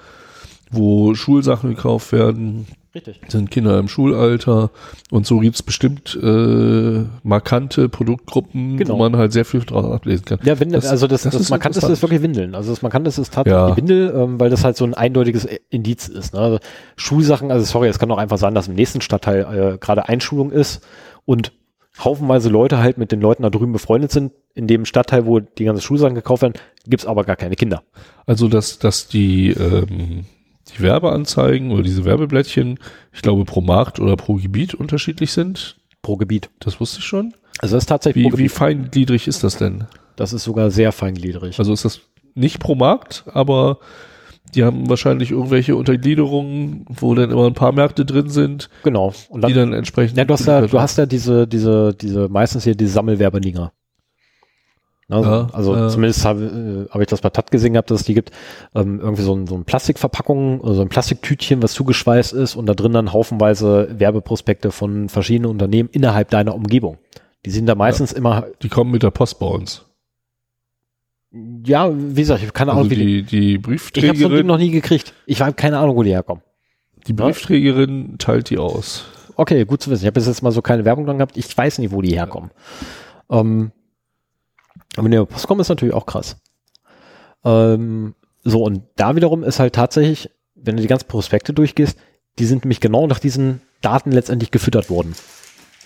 Wo 0.72 1.14
Schulsachen 1.14 1.70
gekauft 1.70 2.12
werden, 2.12 2.66
Richtig. 2.94 3.20
sind 3.28 3.50
Kinder 3.52 3.78
im 3.78 3.86
Schulalter. 3.88 4.70
Und 5.10 5.24
so 5.26 5.38
gibt's 5.38 5.62
bestimmt 5.62 6.18
äh, 6.20 7.04
markante 7.22 7.88
Produktgruppen, 7.88 8.76
Genau. 8.78 8.94
wo 8.94 8.98
man 8.98 9.16
halt 9.16 9.32
sehr 9.32 9.44
viel 9.44 9.60
draus 9.60 9.84
ablesen 9.84 10.24
kann. 10.24 10.40
Ja, 10.42 10.58
Windel, 10.58 10.80
Das- 10.80 10.90
also 10.90 11.06
das, 11.06 11.22
das 11.22 11.32
das, 11.34 11.42
ist 11.42 11.50
Markanteste 11.50 11.92
ist 11.92 12.02
wirklich 12.02 12.22
Windeln. 12.22 12.54
Also 12.56 12.70
das 12.70 12.82
Markanteste 12.82 13.20
ist 13.22 13.32
tatsächlich 13.32 13.60
Ja. 13.60 13.70
die 13.70 13.76
Windel, 13.76 14.12
ähm, 14.16 14.40
weil 14.40 14.50
das 14.50 14.64
halt 14.64 14.76
so 14.76 14.84
ein 14.84 14.94
eindeutiges 14.94 15.46
Indiz 15.70 16.08
ist. 16.08 16.34
Ne? 16.34 16.40
Also 16.40 16.58
Schulsachen, 16.96 17.50
also 17.52 17.64
sorry, 17.64 17.88
es 17.88 17.98
kann 18.00 18.10
auch 18.10 18.18
einfach 18.18 18.38
sein, 18.38 18.54
dass 18.54 18.66
im 18.66 18.74
nächsten 18.74 19.00
Stadtteil 19.00 19.74
äh, 19.74 19.78
gerade 19.78 20.08
Einschulung 20.08 20.50
ist 20.50 20.84
und 21.24 21.52
haufenweise 22.02 22.48
Leute 22.48 22.78
halt 22.78 22.98
mit 22.98 23.12
den 23.12 23.20
Leuten 23.20 23.42
da 23.42 23.50
drüben 23.50 23.72
befreundet 23.72 24.10
sind. 24.10 24.32
In 24.54 24.66
dem 24.66 24.84
Stadtteil, 24.84 25.26
wo 25.26 25.38
die 25.38 25.64
ganzen 25.64 25.82
Schulsachen 25.82 26.14
gekauft 26.16 26.42
werden, 26.42 26.54
gibt's 26.86 27.06
aber 27.06 27.22
gar 27.24 27.36
keine 27.36 27.54
Kinder. 27.54 27.82
Also, 28.26 28.48
dass, 28.48 28.78
dass 28.80 29.06
die, 29.06 29.50
ähm, 29.50 30.24
die 30.72 30.82
Werbeanzeigen 30.82 31.70
oder 31.70 31.82
diese 31.82 32.04
Werbeblättchen, 32.04 32.78
ich 33.12 33.22
glaube, 33.22 33.44
pro 33.44 33.60
Markt 33.60 34.00
oder 34.00 34.16
pro 34.16 34.34
Gebiet 34.34 34.74
unterschiedlich 34.74 35.32
sind. 35.32 35.76
Pro 36.02 36.16
Gebiet. 36.16 36.50
Das 36.60 36.80
wusste 36.80 37.00
ich 37.00 37.04
schon. 37.04 37.34
Also 37.58 37.76
das 37.76 37.84
ist 37.84 37.88
tatsächlich 37.88 38.32
Wie, 38.32 38.38
wie 38.38 38.48
feingliedrig 38.48 39.28
ist 39.28 39.44
das 39.44 39.56
denn? 39.56 39.84
Das 40.16 40.32
ist 40.32 40.44
sogar 40.44 40.70
sehr 40.70 40.92
feingliedrig. 40.92 41.58
Also 41.58 41.72
ist 41.72 41.84
das 41.84 42.00
nicht 42.34 42.58
pro 42.58 42.74
Markt, 42.74 43.24
aber 43.32 43.78
die 44.54 44.64
haben 44.64 44.88
wahrscheinlich 44.88 45.30
irgendwelche 45.30 45.76
Untergliederungen, 45.76 46.84
wo 46.88 47.14
dann 47.14 47.30
immer 47.30 47.46
ein 47.46 47.54
paar 47.54 47.72
Märkte 47.72 48.04
drin 48.04 48.28
sind, 48.28 48.68
genau. 48.82 49.12
Und 49.28 49.46
die 49.46 49.52
dann 49.52 49.72
entsprechend. 49.72 50.18
Ja, 50.18 50.24
du 50.24 50.34
hast 50.34 50.46
ja, 50.46 50.66
du 50.66 50.80
hast 50.80 50.98
ja 50.98 51.06
diese, 51.06 51.46
diese, 51.46 51.94
diese, 51.94 52.28
meistens 52.28 52.64
hier 52.64 52.74
diese 52.74 52.92
Sammelwerbedinger. 52.92 53.72
Also, 55.10 55.30
Ja, 55.30 55.48
also 55.52 55.74
ja. 55.74 55.88
zumindest 55.88 56.24
habe 56.24 56.86
äh, 56.88 56.92
hab 56.92 57.00
ich 57.00 57.06
das 57.08 57.20
bei 57.20 57.30
TAT 57.30 57.50
gesehen 57.50 57.72
gehabt, 57.72 57.90
dass 57.90 58.00
es 58.00 58.06
die 58.06 58.14
gibt, 58.14 58.30
ähm, 58.74 59.00
irgendwie 59.00 59.22
so 59.22 59.34
ein, 59.34 59.46
so 59.46 59.54
ein 59.56 59.64
Plastikverpackung, 59.64 60.62
also 60.64 60.82
ein 60.82 60.88
Plastiktütchen, 60.88 61.62
was 61.62 61.72
zugeschweißt 61.72 62.32
ist 62.32 62.56
und 62.56 62.66
da 62.66 62.74
drin 62.74 62.92
dann 62.92 63.12
haufenweise 63.12 63.88
Werbeprospekte 63.98 64.70
von 64.70 65.08
verschiedenen 65.08 65.50
Unternehmen 65.50 65.88
innerhalb 65.92 66.30
deiner 66.30 66.54
Umgebung. 66.54 66.98
Die 67.46 67.50
sind 67.50 67.66
da 67.66 67.74
meistens 67.74 68.12
immer, 68.12 68.46
die 68.62 68.68
kommen 68.68 68.90
mit 68.90 69.02
der 69.02 69.10
Post 69.10 69.38
bei 69.38 69.46
uns. 69.46 69.84
ja, 71.64 71.90
wie 71.94 72.20
gesagt, 72.20 72.40
ich 72.40 72.46
habe 72.46 72.52
keine 72.56 72.72
Ahnung, 72.72 72.84
Also 72.84 72.90
wie 72.96 73.22
die, 73.22 73.22
die, 73.22 73.30
die 73.30 73.46
ich 73.48 73.56
habe 73.56 73.62
so 73.62 73.68
Briefträgerin, 73.68 74.46
noch 74.46 74.58
nie 74.58 74.70
gekriegt. 74.70 75.14
Ich 75.26 75.40
habe 75.40 75.52
keine 75.54 75.78
Ahnung, 75.78 75.96
wo 75.96 76.02
die 76.02 76.10
herkommen. 76.10 76.42
die 77.06 77.12
Briefträgerin 77.12 78.16
teilt 78.18 78.50
die 78.50 78.58
aus. 78.58 79.04
Okay, 79.36 79.64
gut 79.64 79.80
zu 79.80 79.90
wissen. 79.90 80.02
Ich 80.02 80.06
habe 80.06 80.14
bis 80.14 80.26
jetzt 80.26 80.42
mal 80.42 80.50
so 80.50 80.60
keine 80.60 80.84
Werbung 80.84 81.06
dran 81.06 81.16
gehabt. 81.18 81.36
Ich 81.36 81.56
weiß 81.56 81.78
nicht, 81.78 81.92
wo 81.92 82.02
die 82.02 82.14
herkommen. 82.14 82.50
Ähm, 83.30 83.70
aber 84.96 85.04
wenn 85.04 85.10
die 85.12 85.16
über 85.16 85.26
Post 85.26 85.46
kommen, 85.46 85.60
ist 85.60 85.68
natürlich 85.68 85.94
auch 85.94 86.06
krass. 86.06 86.36
Ähm, 87.44 88.14
so, 88.44 88.62
und 88.64 88.82
da 88.96 89.16
wiederum 89.16 89.42
ist 89.44 89.60
halt 89.60 89.74
tatsächlich, 89.74 90.30
wenn 90.54 90.76
du 90.76 90.82
die 90.82 90.88
ganzen 90.88 91.08
Prospekte 91.08 91.52
durchgehst, 91.52 91.98
die 92.38 92.44
sind 92.46 92.64
nämlich 92.64 92.80
genau 92.80 93.06
nach 93.06 93.18
diesen 93.18 93.60
Daten 93.82 94.12
letztendlich 94.12 94.50
gefüttert 94.50 94.90
worden. 94.90 95.14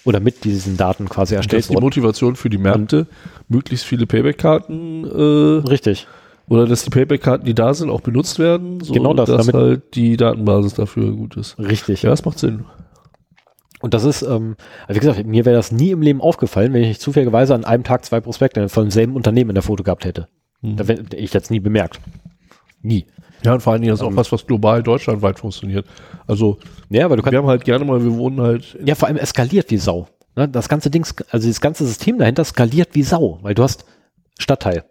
Oder 0.05 0.21
mit 0.21 0.45
diesen 0.45 0.77
Daten 0.77 1.09
quasi 1.09 1.35
Das 1.35 1.41
erstellt 1.45 1.61
ist 1.61 1.71
die 1.71 1.75
worden. 1.75 1.85
Motivation 1.85 2.37
für 2.37 2.51
die 2.51 2.59
Märkte, 2.59 3.07
möglichst 3.49 3.87
viele 3.87 4.07
Payback-Karten 4.07 5.05
äh, 5.05 5.69
Richtig. 5.69 6.07
oder 6.49 6.67
dass 6.67 6.85
die 6.85 6.91
Payback-Karten, 6.91 7.47
die 7.47 7.55
da 7.55 7.73
sind, 7.73 7.89
auch 7.89 8.03
benutzt 8.03 8.39
werden, 8.39 8.81
so 8.81 8.93
Genau 8.93 9.15
das, 9.15 9.29
dass 9.29 9.47
damit- 9.47 9.55
halt 9.55 9.95
die 9.95 10.17
Datenbasis 10.19 10.75
dafür 10.75 11.13
gut 11.13 11.37
ist. 11.39 11.59
Richtig. 11.59 12.03
Ja, 12.03 12.11
das 12.11 12.25
macht 12.25 12.39
Sinn. 12.39 12.67
Und 13.85 13.93
das 13.93 14.05
ist, 14.05 14.23
ähm, 14.23 14.57
wie 14.89 14.99
gesagt, 14.99 15.27
mir 15.27 15.45
wäre 15.45 15.55
das 15.55 15.71
nie 15.71 15.91
im 15.91 16.01
Leben 16.01 16.23
aufgefallen, 16.23 16.73
wenn 16.73 16.81
ich 16.81 16.89
nicht 16.89 17.03
zufälligerweise 17.03 17.55
an 17.55 17.67
einem 17.67 17.85
Tag 17.85 18.03
zwei 18.03 18.19
Prospekte 18.19 18.71
von 18.71 18.85
demselben 18.85 19.15
Unternehmen 19.15 19.51
in 19.51 19.55
der 19.57 19.63
Foto 19.63 19.83
gehabt 19.83 20.07
hätte. 20.07 20.27
Mhm. 20.63 20.77
Da 20.77 20.85
hätte 20.85 21.17
ich 21.19 21.35
jetzt 21.35 21.51
nie 21.51 21.61
bemerkt. 21.61 22.01
Nie. 22.81 23.05
Ja, 23.43 23.53
und 23.53 23.61
vor 23.61 23.75
allen 23.75 23.83
Dingen 23.83 23.93
ist 23.93 24.01
auch 24.01 24.09
Ähm, 24.09 24.17
was, 24.17 24.33
was 24.33 24.47
global 24.47 24.83
deutschlandweit 24.83 25.39
funktioniert. 25.39 25.85
Also 26.27 26.57
Ja, 26.89 27.05
aber 27.05 27.17
du 27.17 27.23
kannst, 27.23 27.33
wir 27.33 27.41
haben 27.41 27.47
halt 27.47 27.63
gerne 27.67 27.85
mal, 27.85 28.03
wir 28.03 28.17
wohnen 28.17 28.41
halt 28.41 28.75
Ja, 28.83 28.95
vor 28.95 29.07
allem 29.07 29.19
eskaliert 29.19 29.71
wie 29.71 29.77
Sau. 29.77 30.09
Ne? 30.35 30.49
Das 30.49 30.71
ganze 30.71 30.89
Ding, 30.89 31.07
also 31.29 31.47
das 31.47 31.61
ganze 31.61 31.87
System 31.87 32.17
dahinter 32.17 32.45
skaliert 32.45 32.95
wie 32.95 33.03
Sau, 33.03 33.39
weil 33.43 33.55
du 33.55 33.63
hast 33.63 33.85
Stadtteil. 34.39 34.85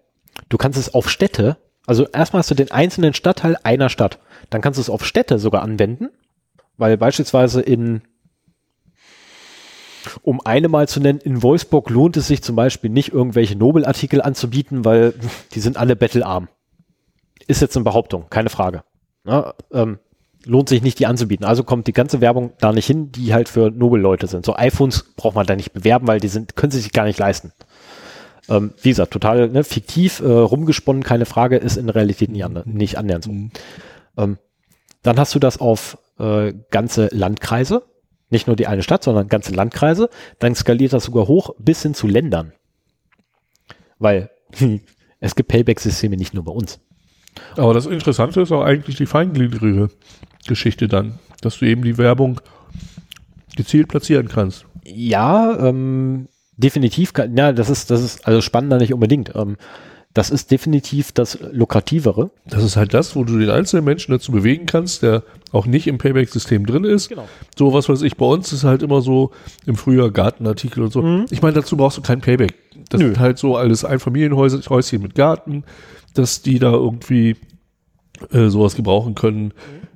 Du 0.50 0.58
kannst 0.58 0.78
es 0.78 0.94
auf 0.94 1.10
Städte, 1.10 1.58
also 1.88 2.06
erstmal 2.14 2.42
hast 2.42 2.52
du 2.52 2.56
den 2.56 2.70
einzelnen 2.70 3.16
Stadtteil 3.16 3.58
einer 3.64 3.90
Stadt. 3.90 4.20
Dann 4.52 4.62
kannst 4.62 4.78
du 4.78 4.82
es 4.82 4.90
auf 4.92 5.04
Städte 5.04 5.40
sogar 5.40 5.64
anwenden, 5.64 6.10
weil 6.78 6.96
beispielsweise 6.96 7.60
in, 7.60 8.04
um 10.22 10.42
eine 10.42 10.68
mal 10.68 10.88
zu 10.88 11.00
nennen, 11.00 11.20
in 11.20 11.44
Wolfsburg 11.44 11.90
lohnt 11.90 12.18
es 12.18 12.28
sich 12.28 12.42
zum 12.44 12.56
Beispiel 12.56 12.90
nicht, 12.90 13.14
irgendwelche 13.14 13.58
Nobelartikel 13.58 14.22
anzubieten, 14.22 14.86
weil 14.86 15.14
die 15.54 15.60
sind 15.60 15.78
alle 15.78 15.96
bettelarm. 15.96 16.50
Ist 17.48 17.62
jetzt 17.62 17.76
eine 17.76 17.84
Behauptung, 17.84 18.26
keine 18.30 18.50
Frage. 18.50 18.84
Ne? 19.24 19.54
Ähm, 19.72 20.00
lohnt 20.46 20.70
sich 20.70 20.82
nicht, 20.82 21.00
die 21.00 21.06
anzubieten. 21.06 21.46
Also 21.46 21.64
kommt 21.64 21.88
die 21.88 21.94
ganze 21.94 22.22
Werbung 22.22 22.54
da 22.60 22.72
nicht 22.72 22.86
hin, 22.86 23.12
die 23.12 23.34
halt 23.34 23.50
für 23.50 23.72
Nobelleute 23.72 24.28
sind. 24.28 24.46
So 24.46 24.56
iPhones 24.56 25.06
braucht 25.16 25.36
man 25.36 25.46
da 25.46 25.56
nicht 25.56 25.74
bewerben, 25.74 26.08
weil 26.08 26.20
die 26.20 26.28
sind, 26.28 26.56
können 26.56 26.72
sie 26.72 26.80
sich 26.80 26.92
gar 26.92 27.06
nicht 27.06 27.20
leisten. 27.20 27.54
Ähm, 28.50 28.74
wie 28.82 28.90
gesagt, 28.90 29.14
total 29.14 29.50
ne, 29.50 29.64
fiktiv, 29.64 30.20
äh, 30.20 30.26
rumgesponnen, 30.26 31.04
keine 31.04 31.26
Frage, 31.26 31.58
ist 31.58 31.78
in 31.78 31.86
der 31.86 31.96
Realität 31.96 32.30
nicht, 32.30 32.44
ander, 32.44 32.64
nicht 32.66 32.98
annähernd 32.98 33.24
so. 33.24 33.32
Ähm, 34.18 34.38
dann 35.02 35.18
hast 35.18 35.34
du 35.36 35.40
das 35.40 35.60
auf 35.60 35.98
äh, 36.20 36.54
ganze 36.70 37.08
Landkreise, 37.12 37.84
nicht 38.34 38.48
nur 38.48 38.58
die 38.58 38.68
eine 38.68 38.84
Stadt, 38.84 39.04
sondern 39.04 39.30
ganze 39.30 39.54
Landkreise. 39.54 40.10
Dann 40.40 40.56
skaliert 40.56 40.92
das 40.92 41.06
sogar 41.06 41.28
hoch 41.28 41.52
bis 41.58 41.82
hin 41.82 41.94
zu 41.94 42.08
Ländern. 42.08 42.52
Weil 44.00 44.30
es 45.22 45.36
gibt 45.36 45.50
Payback-Systeme 45.50 46.18
nicht 46.18 46.34
nur 46.34 46.44
bei 46.44 46.52
uns. 46.52 46.82
Aber 47.56 47.74
das 47.74 47.86
Interessante 47.86 48.42
ist 48.42 48.52
auch 48.52 48.64
eigentlich 48.64 48.98
die 48.98 49.06
feingliedrige 49.06 49.90
Geschichte 50.48 50.88
dann, 50.88 51.20
dass 51.42 51.60
du 51.60 51.66
eben 51.66 51.84
die 51.84 51.98
Werbung 51.98 52.42
gezielt 53.56 53.88
platzieren 53.88 54.28
kannst. 54.28 54.66
Ja, 54.84 55.58
ähm, 55.58 56.28
definitiv. 56.58 57.14
Kann, 57.14 57.36
ja, 57.38 57.54
das 57.54 57.70
ist, 57.70 57.90
das 57.90 58.02
ist 58.02 58.28
also 58.28 58.42
spannender 58.42 58.78
nicht 58.78 58.94
unbedingt. 58.94 59.34
Ähm, 59.36 59.58
das 60.14 60.30
ist 60.30 60.52
definitiv 60.52 61.12
das 61.12 61.40
lukrativere. 61.52 62.30
Das 62.46 62.64
ist 62.64 62.76
halt 62.76 62.94
das, 62.94 63.16
wo 63.16 63.24
du 63.24 63.40
den 63.40 63.50
einzelnen 63.50 63.84
Menschen 63.86 64.12
dazu 64.12 64.32
bewegen 64.32 64.68
kannst, 64.68 65.02
der 65.02 65.24
auch 65.52 65.66
nicht 65.66 65.88
im 65.88 65.98
Payback-System 65.98 66.66
drin 66.66 66.84
ist. 66.84 67.10
Genau. 67.10 67.28
So 67.58 67.74
was 67.74 67.90
weiß 67.90 68.04
ich, 68.04 68.16
bei 68.16 68.26
uns 68.26 68.54
ist 68.54 68.64
halt 68.64 68.84
immer 68.84 69.02
so 69.02 69.32
im 69.66 69.76
Frühjahr 69.76 70.12
Gartenartikel 70.12 70.84
und 70.84 70.94
so. 70.94 71.26
Ich 71.32 71.42
meine, 71.42 71.56
dazu 71.56 71.78
brauchst 71.78 71.98
du 71.98 72.02
kein 72.02 72.22
Payback. 72.22 72.54
Das 72.90 73.02
Nö. 73.02 73.08
sind 73.08 73.20
halt 73.20 73.40
so 73.40 73.56
alles 73.56 73.86
Einfamilienhäuschen 73.86 75.02
mit 75.02 75.16
Garten, 75.16 75.64
dass 76.14 76.44
die 76.44 76.60
da 76.60 76.72
irgendwie 76.72 77.36
äh, 78.32 78.50
sowas 78.50 78.76
gebrauchen 78.76 79.16
können, 79.16 79.54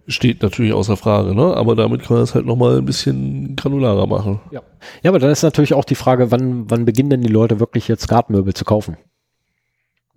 steht 0.08 0.42
natürlich 0.42 0.74
außer 0.74 0.98
Frage, 0.98 1.36
ne? 1.36 1.56
Aber 1.56 1.76
damit 1.76 2.04
kann 2.04 2.16
man 2.16 2.24
es 2.24 2.34
halt 2.34 2.46
nochmal 2.46 2.78
ein 2.78 2.86
bisschen 2.86 3.56
granularer 3.56 4.08
machen. 4.08 4.40
Ja. 4.52 4.62
ja, 5.04 5.12
aber 5.12 5.20
dann 5.20 5.30
ist 5.30 5.44
natürlich 5.44 5.74
auch 5.74 5.86
die 5.86 5.96
Frage, 5.96 6.32
wann, 6.32 6.70
wann 6.70 6.86
beginnen 6.86 7.10
denn 7.10 7.22
die 7.22 7.32
Leute 7.32 7.60
wirklich 7.60 7.88
jetzt 7.88 8.08
Gartenmöbel 8.08 8.54
zu 8.54 8.66
kaufen? 8.66 8.98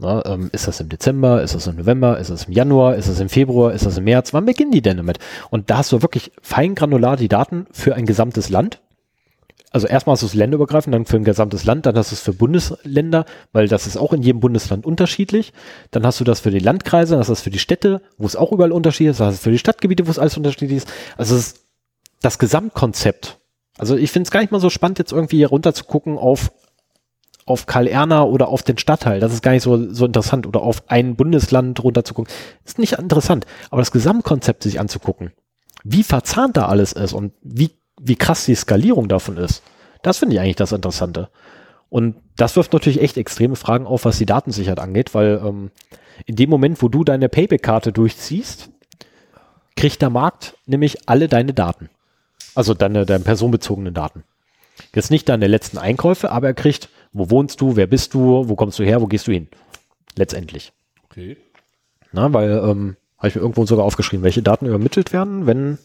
Na, 0.03 0.25
ähm, 0.25 0.49
ist 0.53 0.67
das 0.67 0.81
im 0.81 0.89
Dezember? 0.89 1.43
Ist 1.43 1.55
das 1.55 1.67
im 1.67 1.77
November? 1.77 2.19
Ist 2.19 2.31
das 2.31 2.45
im 2.45 2.53
Januar? 2.55 2.97
Ist 2.97 3.11
das 3.11 3.21
im 3.21 3.29
Februar? 3.29 3.75
Ist 3.75 3.85
das 3.85 3.99
im 3.99 4.05
März? 4.05 4.33
Wann 4.33 4.47
beginnen 4.47 4.73
die 4.73 4.81
denn 4.81 4.97
damit? 4.97 5.19
Und 5.51 5.69
da 5.69 5.79
hast 5.79 5.93
du 5.93 6.01
wirklich 6.01 6.33
fein 6.41 6.75
granular 6.75 7.19
die 7.19 7.29
Daten 7.29 7.67
für 7.71 7.95
ein 7.95 8.07
gesamtes 8.07 8.49
Land. 8.49 8.81
also 9.73 9.87
erstmal 9.87 10.15
hast 10.15 10.23
du 10.23 10.27
es 10.27 10.35
länderübergreifend, 10.35 10.95
dann 10.95 11.05
für 11.05 11.17
ein 11.17 11.25
gesamtes 11.25 11.65
Land, 11.65 11.87
dann 11.87 11.97
hast 11.97 12.11
du 12.11 12.15
es 12.15 12.21
für 12.21 12.33
Bundesländer, 12.33 13.25
weil 13.53 13.69
das 13.69 13.87
ist 13.87 13.97
auch 13.97 14.13
in 14.13 14.23
jedem 14.23 14.41
Bundesland 14.41 14.85
unterschiedlich. 14.85 15.53
Dann 15.91 16.05
hast 16.07 16.19
du 16.19 16.25
das 16.25 16.41
für 16.41 16.51
die 16.51 16.59
Landkreise, 16.59 17.13
dann 17.13 17.21
hast 17.21 17.29
du 17.29 17.33
das 17.33 17.43
für 17.43 17.51
die 17.51 17.59
Städte, 17.59 18.01
wo 18.19 18.27
es 18.27 18.37
auch 18.37 18.53
überall 18.53 18.73
Unterschied 18.73 19.09
ist, 19.09 19.21
dann 19.21 19.29
hast 19.29 19.35
du 19.35 19.39
es 19.39 19.45
für 19.45 19.51
die 19.51 19.59
Stadtgebiete, 19.59 20.07
wo 20.07 20.11
es 20.11 20.19
alles 20.19 20.37
unterschiedlich 20.37 20.79
ist. 20.79 20.89
Also 21.17 21.37
es 21.37 21.47
ist 21.47 21.65
das 22.23 22.39
Gesamtkonzept. 22.39 23.39
Also 23.79 23.97
ich 23.97 24.11
finde 24.11 24.27
es 24.27 24.31
gar 24.31 24.41
nicht 24.41 24.51
mal 24.51 24.61
so 24.61 24.71
spannend, 24.71 24.99
jetzt 24.99 25.13
irgendwie 25.13 25.37
hier 25.37 25.49
runter 25.49 25.73
zu 25.75 25.85
gucken 25.85 26.19
auf 26.19 26.53
auf 27.51 27.67
Karl 27.67 27.87
Erner 27.87 28.29
oder 28.29 28.49
auf 28.49 28.63
den 28.63 28.79
Stadtteil. 28.79 29.21
Das 29.21 29.33
ist 29.33 29.43
gar 29.43 29.53
nicht 29.53 29.63
so, 29.63 29.93
so 29.93 30.07
interessant. 30.07 30.47
Oder 30.47 30.63
auf 30.63 30.85
ein 30.89 31.17
Bundesland 31.17 31.83
runter 31.83 32.05
zu 32.05 32.15
gucken. 32.15 32.33
Ist 32.65 32.79
nicht 32.79 32.95
interessant. 32.95 33.47
Aber 33.71 33.83
das 33.83 33.93
Gesamtkonzept 33.93 34.63
sich 34.63 34.81
anzugucken, 34.81 35.33
wie 35.85 36.03
verzahnt 36.03 36.57
da 36.57 36.67
alles 36.67 36.93
ist 36.93 37.13
und 37.13 37.33
wie, 37.43 37.71
wie 38.01 38.17
krass 38.17 38.47
die 38.47 38.55
Skalierung 38.55 39.09
davon 39.09 39.37
ist, 39.37 39.63
das 40.03 40.19
finde 40.19 40.37
ich 40.37 40.41
eigentlich 40.41 40.57
das 40.57 40.73
Interessante. 40.73 41.29
Und 41.89 42.17
das 42.37 42.57
wirft 42.57 42.73
natürlich 42.73 43.03
echt 43.03 43.17
extreme 43.17 43.57
Fragen 43.57 43.87
auf, 43.87 44.05
was 44.05 44.19
die 44.19 44.27
Datensicherheit 44.27 44.79
angeht, 44.79 45.15
weil 45.15 45.43
ähm, 45.45 45.71
in 46.25 46.37
dem 46.37 46.49
Moment, 46.49 46.81
wo 46.83 46.89
du 46.89 47.05
deine 47.05 47.29
Payback-Karte 47.29 47.93
durchziehst, 47.93 48.71
kriegt 49.77 50.01
der 50.01 50.11
Markt 50.11 50.55
nämlich 50.67 51.09
alle 51.09 51.29
deine 51.29 51.53
Daten. 51.53 51.91
Also 52.55 52.75
deine, 52.75 53.07
deine 53.07 53.25
personenbezogenen 53.25 53.95
Daten. 53.95 54.25
Jetzt 54.95 55.11
nicht 55.11 55.29
deine 55.29 55.47
letzten 55.47 55.79
Einkäufe, 55.79 56.31
aber 56.31 56.49
er 56.49 56.55
kriegt, 56.55 56.89
wo 57.13 57.31
wohnst 57.31 57.61
du, 57.61 57.77
wer 57.77 57.87
bist 57.87 58.15
du, 58.15 58.49
wo 58.49 58.55
kommst 58.57 58.79
du 58.79 58.85
her, 58.85 59.01
wo 59.01 59.07
gehst 59.07 59.27
du 59.27 59.33
hin? 59.33 59.49
Letztendlich. 60.17 60.73
Okay. 61.05 61.37
Na, 62.13 62.33
weil, 62.33 62.51
ähm, 62.51 62.97
habe 63.19 63.29
ich 63.29 63.35
mir 63.35 63.43
irgendwo 63.43 63.67
sogar 63.67 63.85
aufgeschrieben, 63.85 64.25
welche 64.25 64.43
Daten 64.43 64.67
übermittelt 64.67 65.13
werden, 65.13 65.47
wenn, 65.47 65.79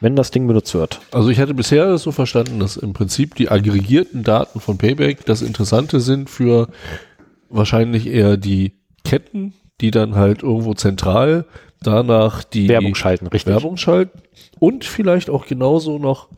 wenn 0.00 0.16
das 0.16 0.30
Ding 0.30 0.46
benutzt 0.46 0.74
wird. 0.74 1.00
Also 1.10 1.28
ich 1.28 1.40
hatte 1.40 1.54
bisher 1.54 1.98
so 1.98 2.12
verstanden, 2.12 2.60
dass 2.60 2.76
im 2.76 2.92
Prinzip 2.92 3.34
die 3.34 3.48
aggregierten 3.48 4.22
Daten 4.22 4.60
von 4.60 4.78
Payback 4.78 5.26
das 5.26 5.42
Interessante 5.42 6.00
sind 6.00 6.30
für 6.30 6.68
wahrscheinlich 7.48 8.06
eher 8.06 8.36
die 8.36 8.72
Ketten, 9.04 9.54
die 9.80 9.90
dann 9.90 10.14
halt 10.14 10.42
irgendwo 10.42 10.74
zentral 10.74 11.44
danach 11.82 12.44
die 12.44 12.68
Werbung 12.68 12.94
schalten, 12.94 13.26
richtig. 13.26 13.52
Werbung 13.52 13.76
schalten 13.76 14.22
und 14.58 14.84
vielleicht 14.84 15.28
auch 15.28 15.46
genauso 15.46 15.98
noch 15.98 16.28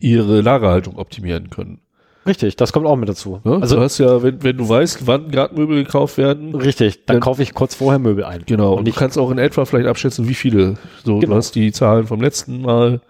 ihre 0.00 0.40
Lagerhaltung 0.40 0.96
optimieren 0.98 1.50
können. 1.50 1.80
Richtig, 2.26 2.56
das 2.56 2.72
kommt 2.72 2.86
auch 2.86 2.96
mit 2.96 3.08
dazu. 3.08 3.40
Ja, 3.44 3.58
also 3.58 3.76
du 3.76 3.82
hast 3.82 3.98
ja, 3.98 4.22
wenn, 4.22 4.42
wenn 4.42 4.56
du 4.56 4.66
weißt, 4.66 5.06
wann 5.06 5.30
gerade 5.30 5.54
Möbel 5.54 5.84
gekauft 5.84 6.16
werden. 6.16 6.54
Richtig, 6.54 7.04
dann, 7.04 7.16
Dann- 7.16 7.20
kaufe 7.20 7.42
ich 7.42 7.52
kurz 7.52 7.74
vorher 7.74 7.98
Möbel 7.98 8.24
ein. 8.24 8.44
Genau. 8.46 8.74
Und 8.78 8.88
du 8.88 8.92
kannst 8.92 9.18
auch 9.18 9.30
in 9.30 9.36
etwa 9.38 9.66
vielleicht 9.66 9.86
abschätzen, 9.88 10.26
wie 10.26 10.32
viele. 10.34 10.76
So, 11.04 11.18
Genau. 11.18 11.32
du 11.32 11.36
hast 11.36 11.54
die 11.54 11.70
Zahlen 11.72 12.06
vom 12.06 12.20
letzten 12.22 12.62
Mal. 12.62 13.02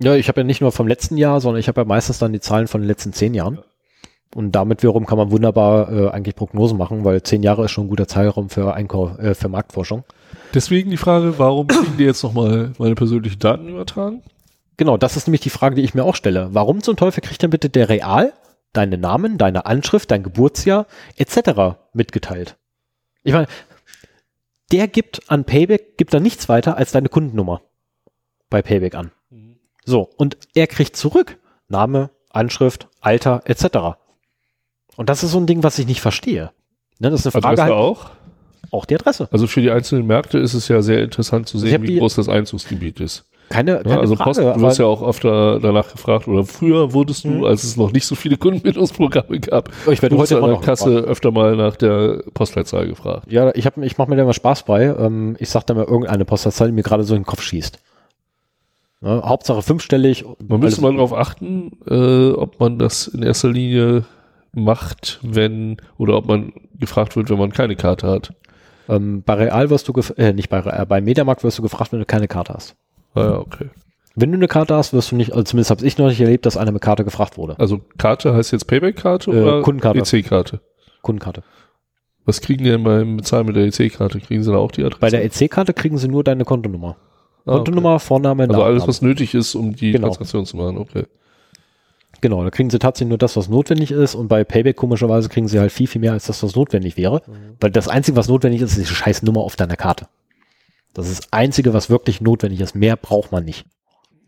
ja, 0.00 0.14
ich 0.14 0.28
habe 0.28 0.40
ja 0.42 0.44
nicht 0.44 0.60
nur 0.60 0.70
vom 0.70 0.86
letzten 0.86 1.16
Jahr, 1.16 1.40
sondern 1.40 1.58
ich 1.58 1.66
habe 1.66 1.80
ja 1.80 1.84
meistens 1.84 2.18
dann 2.20 2.32
die 2.32 2.38
Zahlen 2.40 2.68
von 2.68 2.80
den 2.80 2.86
letzten 2.88 3.12
zehn 3.12 3.34
Jahren. 3.34 3.58
Und 4.36 4.52
damit 4.52 4.84
wiederum 4.84 5.04
kann 5.04 5.18
man 5.18 5.32
wunderbar 5.32 5.90
äh, 5.92 6.08
eigentlich 6.10 6.36
Prognosen 6.36 6.78
machen, 6.78 7.04
weil 7.04 7.20
zehn 7.24 7.42
Jahre 7.42 7.64
ist 7.64 7.72
schon 7.72 7.86
ein 7.86 7.90
guter 7.90 8.06
Zeitraum 8.06 8.48
für, 8.50 8.72
Einkauf, 8.74 9.18
äh, 9.18 9.34
für 9.34 9.48
Marktforschung. 9.48 10.04
Deswegen 10.54 10.90
die 10.90 10.96
Frage, 10.96 11.34
warum 11.38 11.66
kriegen 11.66 11.96
die 11.98 12.04
jetzt 12.04 12.22
nochmal 12.22 12.70
meine 12.78 12.94
persönlichen 12.94 13.40
Daten 13.40 13.68
übertragen? 13.68 14.22
Genau, 14.80 14.96
das 14.96 15.14
ist 15.18 15.26
nämlich 15.26 15.42
die 15.42 15.50
Frage, 15.50 15.74
die 15.74 15.82
ich 15.82 15.92
mir 15.92 16.04
auch 16.04 16.14
stelle. 16.14 16.48
Warum 16.54 16.82
zum 16.82 16.96
Teufel 16.96 17.20
kriegt 17.20 17.42
denn 17.42 17.50
bitte 17.50 17.68
der 17.68 17.90
Real 17.90 18.32
deine 18.72 18.96
Namen, 18.96 19.36
deine 19.36 19.66
Anschrift, 19.66 20.10
dein 20.10 20.22
Geburtsjahr 20.22 20.86
etc. 21.18 21.76
mitgeteilt? 21.92 22.56
Ich 23.22 23.34
meine, 23.34 23.46
der 24.72 24.88
gibt 24.88 25.30
an 25.30 25.44
Payback, 25.44 25.98
gibt 25.98 26.14
da 26.14 26.18
nichts 26.18 26.48
weiter 26.48 26.78
als 26.78 26.92
deine 26.92 27.10
Kundennummer 27.10 27.60
bei 28.48 28.62
Payback 28.62 28.94
an. 28.94 29.12
So, 29.84 30.08
und 30.16 30.38
er 30.54 30.66
kriegt 30.66 30.96
zurück 30.96 31.36
Name, 31.68 32.08
Anschrift, 32.30 32.88
Alter 33.02 33.42
etc. 33.44 33.98
Und 34.96 35.10
das 35.10 35.22
ist 35.22 35.32
so 35.32 35.38
ein 35.40 35.46
Ding, 35.46 35.62
was 35.62 35.78
ich 35.78 35.86
nicht 35.86 36.00
verstehe. 36.00 36.52
Ne, 37.00 37.10
das 37.10 37.20
ist 37.20 37.26
eine 37.26 37.42
Frage 37.42 37.46
Adresse 37.48 37.62
halt, 37.64 37.72
auch? 37.74 38.10
auch 38.70 38.86
die 38.86 38.94
Adresse. 38.94 39.28
Also 39.30 39.46
für 39.46 39.60
die 39.60 39.70
einzelnen 39.70 40.06
Märkte 40.06 40.38
ist 40.38 40.54
es 40.54 40.68
ja 40.68 40.80
sehr 40.80 41.02
interessant 41.02 41.48
zu 41.48 41.58
sehen, 41.58 41.82
wie 41.82 41.88
die- 41.88 41.98
groß 41.98 42.14
das 42.14 42.30
Einzugsgebiet 42.30 42.98
ist. 43.00 43.26
Keine, 43.50 43.72
Ja, 43.72 43.82
keine 43.82 43.98
also 44.00 44.14
Frage, 44.16 44.30
Post, 44.30 44.40
du 44.40 44.60
wirst 44.62 44.78
ja 44.78 44.86
auch 44.86 45.02
öfter 45.02 45.58
danach 45.60 45.90
gefragt, 45.90 46.26
oder 46.28 46.44
früher 46.44 46.92
wurdest 46.94 47.24
du, 47.24 47.28
Mhm. 47.30 47.44
als 47.44 47.64
es 47.64 47.76
noch 47.76 47.92
nicht 47.92 48.06
so 48.06 48.14
viele 48.14 48.36
Kundenbildungsprogramme 48.36 49.40
gab, 49.40 49.68
Oh, 49.86 49.90
ich 49.90 50.00
werde 50.00 50.16
heute 50.16 50.36
an 50.36 50.50
noch 50.50 50.60
der 50.60 50.66
Kasse 50.66 50.98
öfter 51.00 51.32
mal 51.32 51.56
nach 51.56 51.76
der 51.76 52.22
Postleitzahl 52.32 52.86
gefragt. 52.86 53.30
Ja, 53.30 53.50
ich, 53.54 53.66
hab, 53.66 53.76
ich 53.78 53.98
mache 53.98 54.08
mir 54.08 54.16
da 54.16 54.22
immer 54.22 54.32
Spaß 54.34 54.62
bei. 54.64 54.84
Ähm, 54.84 55.36
ich 55.40 55.50
sag 55.50 55.66
da 55.66 55.74
mal 55.74 55.84
irgendeine 55.84 56.24
Postleitzahl, 56.24 56.68
die 56.68 56.72
mir 56.74 56.82
gerade 56.84 57.02
so 57.02 57.14
in 57.14 57.22
den 57.22 57.26
Kopf 57.26 57.42
schießt. 57.42 57.78
Ne, 59.02 59.22
Hauptsache 59.24 59.62
fünfstellig. 59.62 60.24
Man 60.46 60.60
müsste 60.60 60.82
mal 60.82 60.92
darauf 60.92 61.12
achten, 61.14 61.72
äh, 61.88 62.30
ob 62.32 62.60
man 62.60 62.78
das 62.78 63.08
in 63.08 63.22
erster 63.22 63.48
Linie 63.48 64.04
macht, 64.52 65.18
wenn, 65.22 65.78
oder 65.96 66.16
ob 66.16 66.26
man 66.26 66.52
gefragt 66.78 67.16
wird, 67.16 67.30
wenn 67.30 67.38
man 67.38 67.52
keine 67.52 67.76
Karte 67.76 68.06
hat. 68.08 68.32
ähm, 68.88 69.22
bei 69.24 69.34
Real 69.34 69.70
wirst 69.70 69.88
du, 69.88 69.92
äh, 70.16 70.32
nicht 70.32 70.50
bei 70.50 70.60
Real, 70.60 70.84
bei 70.86 71.00
Mediamarkt 71.00 71.44
wirst 71.44 71.58
du 71.58 71.62
gefragt, 71.62 71.92
wenn 71.92 72.00
du 72.00 72.04
keine 72.06 72.28
Karte 72.28 72.52
hast. 72.54 72.74
Ah 73.14 73.20
ja, 73.22 73.38
okay. 73.38 73.68
Wenn 74.16 74.32
du 74.32 74.36
eine 74.36 74.48
Karte 74.48 74.74
hast, 74.74 74.92
wirst 74.92 75.12
du 75.12 75.16
nicht, 75.16 75.32
also 75.32 75.44
zumindest 75.44 75.70
habe 75.70 75.86
ich 75.86 75.96
noch 75.96 76.08
nicht 76.08 76.20
erlebt, 76.20 76.44
dass 76.46 76.56
einer 76.56 76.72
mit 76.72 76.82
Karte 76.82 77.04
gefragt 77.04 77.38
wurde. 77.38 77.58
Also 77.58 77.80
Karte 77.96 78.34
heißt 78.34 78.52
jetzt 78.52 78.66
Payback-Karte 78.66 79.30
Äh, 79.30 79.42
oder 79.42 79.62
Kundenkarte. 79.62 80.00
EC-Karte? 80.00 80.60
Kundenkarte. 81.02 81.42
Was 82.26 82.40
kriegen 82.40 82.64
die 82.64 82.70
denn 82.70 82.82
beim 82.84 83.16
Bezahlen 83.16 83.46
mit 83.46 83.56
der 83.56 83.64
EC-Karte? 83.64 84.20
Kriegen 84.20 84.42
sie 84.42 84.50
da 84.52 84.58
auch 84.58 84.72
die 84.72 84.82
Adresse? 84.84 85.00
Bei 85.00 85.10
der 85.10 85.24
EC-Karte 85.24 85.72
kriegen 85.72 85.96
sie 85.96 86.08
nur 86.08 86.22
deine 86.24 86.44
Kontonummer. 86.44 86.96
Ah, 87.46 87.52
okay. 87.52 87.56
Kontonummer, 87.56 87.98
Vorname, 87.98 88.46
Also 88.48 88.62
alles, 88.62 88.86
was 88.86 89.00
nötig 89.00 89.34
ist, 89.34 89.54
um 89.54 89.74
die 89.74 89.92
Genau. 89.92 90.08
Transaktion 90.08 90.44
zu 90.44 90.56
machen, 90.56 90.76
okay. 90.78 91.04
Genau, 92.20 92.44
da 92.44 92.50
kriegen 92.50 92.68
sie 92.68 92.78
tatsächlich 92.78 93.08
nur 93.08 93.18
das, 93.18 93.36
was 93.36 93.48
notwendig 93.48 93.90
ist. 93.92 94.14
Und 94.14 94.28
bei 94.28 94.44
Payback 94.44 94.76
komischerweise 94.76 95.28
kriegen 95.30 95.48
sie 95.48 95.58
halt 95.58 95.72
viel, 95.72 95.86
viel 95.86 96.00
mehr 96.02 96.12
als 96.12 96.26
das, 96.26 96.42
was 96.42 96.54
notwendig 96.54 96.96
wäre. 96.98 97.22
Weil 97.60 97.70
das 97.70 97.88
Einzige, 97.88 98.16
was 98.16 98.28
notwendig 98.28 98.60
ist, 98.60 98.76
ist 98.76 98.90
die 98.90 98.94
scheiß 98.94 99.22
Nummer 99.22 99.40
auf 99.40 99.56
deiner 99.56 99.76
Karte. 99.76 100.06
Das 100.94 101.08
ist 101.08 101.18
das 101.24 101.32
Einzige, 101.32 101.72
was 101.74 101.90
wirklich 101.90 102.20
notwendig 102.20 102.60
ist. 102.60 102.74
Mehr 102.74 102.96
braucht 102.96 103.32
man 103.32 103.44
nicht, 103.44 103.64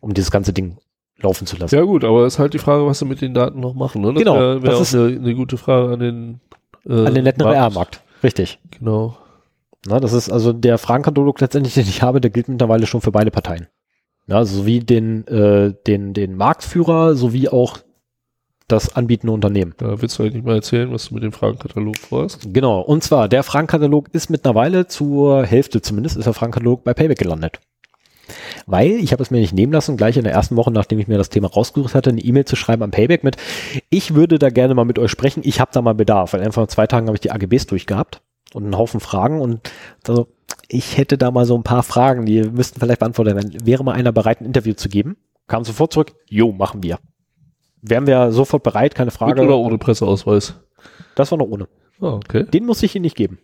um 0.00 0.14
dieses 0.14 0.30
ganze 0.30 0.52
Ding 0.52 0.78
laufen 1.18 1.46
zu 1.46 1.56
lassen. 1.56 1.74
Ja 1.74 1.82
gut, 1.82 2.04
aber 2.04 2.26
ist 2.26 2.38
halt 2.38 2.54
die 2.54 2.58
Frage, 2.58 2.86
was 2.86 2.98
sie 2.98 3.04
mit 3.04 3.20
den 3.20 3.34
Daten 3.34 3.60
noch 3.60 3.74
machen. 3.74 4.02
Ne? 4.02 4.12
Das 4.12 4.18
Genau, 4.22 4.34
wär, 4.34 4.62
wär 4.62 4.70
das 4.70 4.80
ist- 4.80 4.94
eine, 4.94 5.06
eine 5.16 5.34
gute 5.34 5.56
Frage 5.56 5.92
an 5.92 6.00
den 6.00 6.40
äh, 6.86 7.06
An 7.06 7.14
den 7.14 7.24
netten 7.24 7.44
Markt. 7.44 8.02
Richtig. 8.22 8.58
Genau. 8.78 9.16
Na, 9.86 9.98
das 10.00 10.12
ist 10.12 10.30
also 10.30 10.52
der 10.52 10.78
Fragenkatalog 10.78 11.40
letztendlich, 11.40 11.74
den 11.74 11.88
ich 11.88 12.02
habe, 12.02 12.20
der 12.20 12.30
gilt 12.30 12.48
mittlerweile 12.48 12.86
schon 12.86 13.00
für 13.00 13.12
beide 13.12 13.30
Parteien. 13.32 13.66
Ja, 14.28 14.36
also 14.36 14.58
sowie 14.60 14.78
den, 14.80 15.26
äh, 15.26 15.74
den, 15.86 16.14
den 16.14 16.36
Marktführer 16.36 17.16
sowie 17.16 17.48
auch 17.48 17.78
das 18.68 18.94
anbietende 18.96 19.32
Unternehmen. 19.32 19.74
Da 19.78 20.00
willst 20.00 20.18
du 20.18 20.22
eigentlich 20.22 20.44
mal 20.44 20.56
erzählen, 20.56 20.92
was 20.92 21.08
du 21.08 21.14
mit 21.14 21.22
dem 21.22 21.32
Fragenkatalog 21.32 21.98
vorhast. 21.98 22.48
Genau. 22.52 22.80
Und 22.80 23.02
zwar, 23.02 23.28
der 23.28 23.42
Fragenkatalog 23.42 24.08
ist 24.12 24.30
mittlerweile 24.30 24.86
zur 24.86 25.44
Hälfte 25.44 25.82
zumindest, 25.82 26.16
ist 26.16 26.26
der 26.26 26.34
Fragenkatalog 26.34 26.84
bei 26.84 26.94
Payback 26.94 27.18
gelandet. 27.18 27.60
Weil, 28.66 28.92
ich 28.92 29.12
habe 29.12 29.22
es 29.22 29.30
mir 29.30 29.40
nicht 29.40 29.52
nehmen 29.52 29.72
lassen, 29.72 29.96
gleich 29.96 30.16
in 30.16 30.24
der 30.24 30.32
ersten 30.32 30.56
Woche, 30.56 30.70
nachdem 30.70 30.98
ich 30.98 31.08
mir 31.08 31.18
das 31.18 31.28
Thema 31.28 31.48
rausgesucht 31.48 31.94
hatte, 31.94 32.10
eine 32.10 32.20
E-Mail 32.20 32.44
zu 32.44 32.56
schreiben 32.56 32.82
am 32.82 32.90
Payback 32.90 33.24
mit, 33.24 33.36
ich 33.90 34.14
würde 34.14 34.38
da 34.38 34.50
gerne 34.50 34.74
mal 34.74 34.84
mit 34.84 34.98
euch 34.98 35.10
sprechen, 35.10 35.42
ich 35.44 35.60
habe 35.60 35.70
da 35.74 35.82
mal 35.82 35.94
Bedarf, 35.94 36.32
weil 36.32 36.42
einfach 36.42 36.62
in 36.62 36.68
zwei 36.68 36.86
Tagen 36.86 37.06
habe 37.06 37.16
ich 37.16 37.20
die 37.20 37.32
AGBs 37.32 37.66
durchgehabt 37.66 38.22
und 38.54 38.64
einen 38.64 38.78
Haufen 38.78 39.00
Fragen 39.00 39.40
und 39.40 39.70
also, 40.06 40.28
ich 40.68 40.96
hätte 40.96 41.18
da 41.18 41.30
mal 41.30 41.44
so 41.44 41.56
ein 41.56 41.64
paar 41.64 41.82
Fragen, 41.82 42.24
die 42.24 42.42
müssten 42.42 42.80
vielleicht 42.80 43.00
beantwortet 43.00 43.34
werden. 43.34 43.66
Wäre 43.66 43.84
mal 43.84 43.92
einer 43.92 44.12
bereit, 44.12 44.40
ein 44.40 44.46
Interview 44.46 44.74
zu 44.74 44.88
geben? 44.88 45.16
Kam 45.48 45.64
sofort 45.64 45.92
zurück, 45.92 46.14
jo, 46.28 46.52
machen 46.52 46.82
wir. 46.82 46.98
Wären 47.82 48.06
wir 48.06 48.30
sofort 48.32 48.62
bereit, 48.62 48.94
keine 48.94 49.06
Mit 49.06 49.14
Frage. 49.14 49.42
oder 49.42 49.58
ohne 49.58 49.76
Presseausweis? 49.76 50.54
Das 51.16 51.30
war 51.30 51.38
noch 51.38 51.48
ohne. 51.48 51.68
Ah, 52.00 52.14
okay. 52.14 52.44
Den 52.44 52.64
muss 52.64 52.82
ich 52.82 52.94
ihnen 52.94 53.02
nicht 53.02 53.16
geben. 53.16 53.38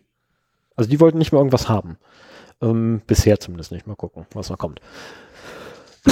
Also 0.75 0.89
die 0.89 0.99
wollten 0.99 1.17
nicht 1.17 1.31
mehr 1.31 1.39
irgendwas 1.39 1.67
haben. 1.67 1.97
Ähm, 2.61 3.01
bisher 3.05 3.39
zumindest 3.39 3.71
nicht. 3.71 3.85
Mal 3.85 3.95
gucken, 3.95 4.25
was 4.33 4.49
noch 4.49 4.57
kommt. 4.57 4.79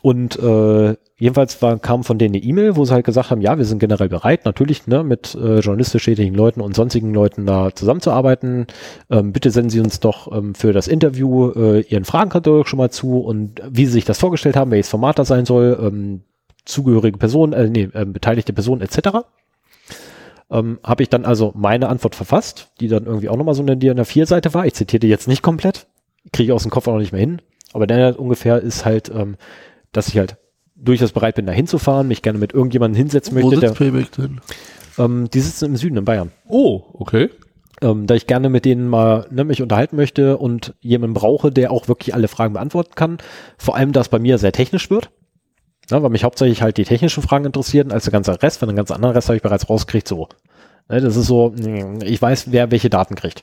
Und 0.00 0.38
äh, 0.38 0.96
jedenfalls 1.16 1.60
war, 1.60 1.78
kam 1.78 2.04
von 2.04 2.18
denen 2.18 2.34
eine 2.34 2.44
E-Mail, 2.44 2.76
wo 2.76 2.84
sie 2.84 2.92
halt 2.92 3.04
gesagt 3.04 3.30
haben, 3.30 3.40
ja, 3.40 3.58
wir 3.58 3.64
sind 3.64 3.80
generell 3.80 4.08
bereit, 4.08 4.44
natürlich 4.44 4.86
ne, 4.86 5.02
mit 5.02 5.34
äh, 5.34 5.58
journalistisch 5.58 6.04
tätigen 6.04 6.34
Leuten 6.34 6.60
und 6.60 6.76
sonstigen 6.76 7.12
Leuten 7.12 7.46
da 7.46 7.74
zusammenzuarbeiten. 7.74 8.68
Ähm, 9.10 9.32
bitte 9.32 9.50
senden 9.50 9.70
Sie 9.70 9.80
uns 9.80 9.98
doch 9.98 10.30
ähm, 10.32 10.54
für 10.54 10.72
das 10.72 10.86
Interview 10.86 11.50
äh, 11.50 11.80
Ihren 11.80 12.04
Fragenkatalog 12.04 12.68
schon 12.68 12.76
mal 12.76 12.90
zu 12.90 13.18
und 13.18 13.60
wie 13.68 13.86
Sie 13.86 13.92
sich 13.92 14.04
das 14.04 14.18
vorgestellt 14.18 14.56
haben, 14.56 14.70
welches 14.70 14.88
Format 14.88 15.18
das 15.18 15.28
sein 15.28 15.46
soll, 15.46 15.76
ähm, 15.82 16.22
zugehörige 16.68 17.18
Personen, 17.18 17.52
äh, 17.52 17.68
nee, 17.68 17.88
äh, 17.92 18.04
beteiligte 18.04 18.52
Personen 18.52 18.82
etc 18.82 19.24
ähm, 20.50 20.78
habe 20.82 21.02
ich 21.02 21.08
dann 21.08 21.24
also 21.24 21.52
meine 21.54 21.88
Antwort 21.88 22.14
verfasst, 22.14 22.70
die 22.80 22.88
dann 22.88 23.04
irgendwie 23.04 23.28
auch 23.28 23.36
nochmal 23.36 23.54
so 23.54 23.62
eine 23.62 23.76
DIN 23.76 24.00
A4-Seite 24.00 24.54
war. 24.54 24.66
Ich 24.66 24.74
zitierte 24.74 25.06
jetzt 25.06 25.28
nicht 25.28 25.42
komplett, 25.42 25.86
kriege 26.32 26.50
ich 26.50 26.52
aus 26.52 26.62
dem 26.62 26.70
Kopf 26.70 26.88
auch 26.88 26.92
noch 26.92 27.00
nicht 27.00 27.12
mehr 27.12 27.20
hin. 27.20 27.42
Aber 27.72 27.86
der 27.86 28.18
ungefähr 28.18 28.60
ist 28.60 28.84
halt, 28.84 29.10
ähm, 29.14 29.36
dass 29.92 30.08
ich 30.08 30.18
halt 30.18 30.36
durchaus 30.74 31.12
bereit 31.12 31.34
bin, 31.34 31.46
da 31.46 31.52
hinzufahren, 31.52 32.08
mich 32.08 32.22
gerne 32.22 32.38
mit 32.38 32.54
irgendjemandem 32.54 32.96
hinsetzen 32.96 33.36
Wo 33.36 33.40
möchte. 33.40 33.60
Der, 33.60 33.70
sitzt 33.70 33.78
Payback 33.78 34.12
denn? 34.12 34.40
ähm, 34.98 35.28
die 35.30 35.40
sitzen 35.40 35.66
im 35.66 35.76
Süden 35.76 35.98
in 35.98 36.04
Bayern. 36.04 36.30
Oh, 36.48 36.82
okay. 36.94 37.28
Ähm, 37.80 38.06
da 38.06 38.14
ich 38.14 38.26
gerne 38.26 38.48
mit 38.48 38.64
denen 38.64 38.88
mal 38.88 39.26
ne, 39.30 39.44
mich 39.44 39.62
unterhalten 39.62 39.96
möchte 39.96 40.38
und 40.38 40.74
jemanden 40.80 41.14
brauche, 41.14 41.52
der 41.52 41.70
auch 41.70 41.88
wirklich 41.88 42.14
alle 42.14 42.26
Fragen 42.26 42.54
beantworten 42.54 42.94
kann. 42.94 43.18
Vor 43.56 43.76
allem, 43.76 43.92
dass 43.92 44.08
bei 44.08 44.18
mir 44.18 44.38
sehr 44.38 44.52
technisch 44.52 44.90
wird. 44.90 45.10
Ja, 45.90 46.02
weil 46.02 46.10
mich 46.10 46.24
hauptsächlich 46.24 46.60
halt 46.62 46.76
die 46.76 46.84
technischen 46.84 47.22
Fragen 47.22 47.44
interessieren, 47.46 47.92
als 47.92 48.04
der 48.04 48.12
ganze 48.12 48.42
Rest. 48.42 48.58
Von 48.58 48.68
den 48.68 48.76
ganzen 48.76 48.92
anderen 48.92 49.14
Rest 49.14 49.28
habe 49.28 49.36
ich 49.36 49.42
bereits 49.42 49.68
rausgekriegt, 49.70 50.06
so. 50.08 50.28
Ne, 50.88 51.00
das 51.00 51.16
ist 51.16 51.26
so, 51.26 51.54
ich 52.02 52.20
weiß, 52.20 52.50
wer 52.52 52.70
welche 52.70 52.90
Daten 52.90 53.14
kriegt. 53.14 53.42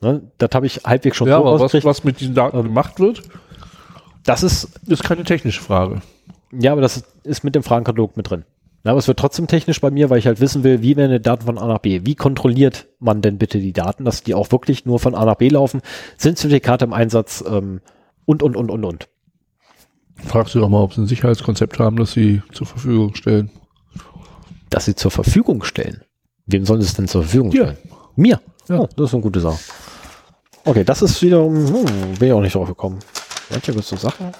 Ne, 0.00 0.22
das 0.38 0.50
habe 0.52 0.66
ich 0.66 0.78
halbwegs 0.84 1.16
schon 1.16 1.28
Ja, 1.28 1.38
so 1.38 1.46
aber 1.46 1.60
was, 1.60 1.84
was 1.84 2.04
mit 2.04 2.20
diesen 2.20 2.34
Daten 2.34 2.58
Ähm, 2.58 2.64
gemacht 2.64 2.98
wird, 3.00 3.22
Das 4.24 4.42
ist, 4.42 4.68
ist 4.86 5.04
keine 5.04 5.24
technische 5.24 5.62
Frage. 5.62 6.02
ja, 6.52 6.72
aber 6.72 6.80
das 6.80 7.04
ist 7.24 7.44
mit 7.44 7.54
dem 7.54 7.62
Fragenkatalog 7.62 8.16
mit 8.16 8.28
drin. 8.28 8.44
Ja, 8.84 8.92
aber 8.92 8.98
es 8.98 9.08
wird 9.08 9.18
trotzdem 9.18 9.46
technisch 9.48 9.80
bei 9.80 9.90
mir, 9.90 10.10
weil 10.10 10.18
ich 10.18 10.26
halt 10.28 10.40
wissen 10.40 10.62
will, 10.62 10.80
wie 10.82 10.96
werden 10.96 11.10
die 11.10 11.20
Daten 11.20 11.44
von 11.46 11.58
A 11.58 11.66
nach 11.66 11.78
B? 11.78 12.02
Wie 12.04 12.14
kontrolliert 12.14 12.86
man 13.00 13.20
denn 13.20 13.36
bitte 13.38 13.58
die 13.58 13.72
Daten, 13.72 14.04
dass 14.04 14.22
die 14.22 14.34
auch 14.34 14.52
wirklich 14.52 14.86
nur 14.86 15.00
von 15.00 15.14
A 15.16 15.24
nach 15.24 15.34
B 15.36 15.48
laufen? 15.48 15.80
Sind 16.18 16.38
Zertifikate 16.38 16.84
im 16.84 16.92
Einsatz? 16.92 17.42
Ähm, 17.48 17.80
und, 18.26 18.42
und, 18.44 18.56
und, 18.56 18.70
und, 18.70 18.84
und. 18.84 19.08
Fragst 20.24 20.54
du 20.54 20.60
doch 20.60 20.68
mal, 20.68 20.80
ob 20.80 20.94
sie 20.94 21.02
ein 21.02 21.06
Sicherheitskonzept 21.06 21.78
haben, 21.78 21.96
das 21.96 22.12
sie 22.12 22.42
zur 22.52 22.66
Verfügung 22.66 23.14
stellen. 23.14 23.50
Dass 24.70 24.86
sie 24.86 24.94
zur 24.94 25.10
Verfügung 25.10 25.62
stellen. 25.62 26.02
Wem 26.46 26.64
sollen 26.64 26.80
sie 26.80 26.88
es 26.88 26.94
denn 26.94 27.08
zur 27.08 27.22
Verfügung 27.22 27.52
stellen? 27.52 27.76
Mir. 28.16 28.40
Ja. 28.68 28.80
Oh, 28.80 28.88
das 28.96 29.10
ist 29.10 29.14
eine 29.14 29.22
gute 29.22 29.40
Sache. 29.40 29.58
Okay, 30.64 30.84
das 30.84 31.02
ist 31.02 31.22
wiederum, 31.22 31.54
hm, 31.54 32.14
bin 32.18 32.28
ich 32.28 32.32
auch 32.32 32.40
nicht 32.40 32.54
drauf 32.54 32.68
gekommen. 32.68 32.98
Manche 33.50 33.72
gibt 33.72 33.84
so 33.84 33.96
Sachen. 33.96 34.32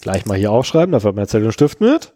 Gleich 0.00 0.26
mal 0.26 0.36
hier 0.36 0.50
aufschreiben, 0.50 0.92
dafür 0.92 1.08
hat 1.08 1.16
man 1.16 1.28
Zettel 1.28 1.46
und 1.46 1.52
Stift 1.52 1.80
mit. 1.80 2.12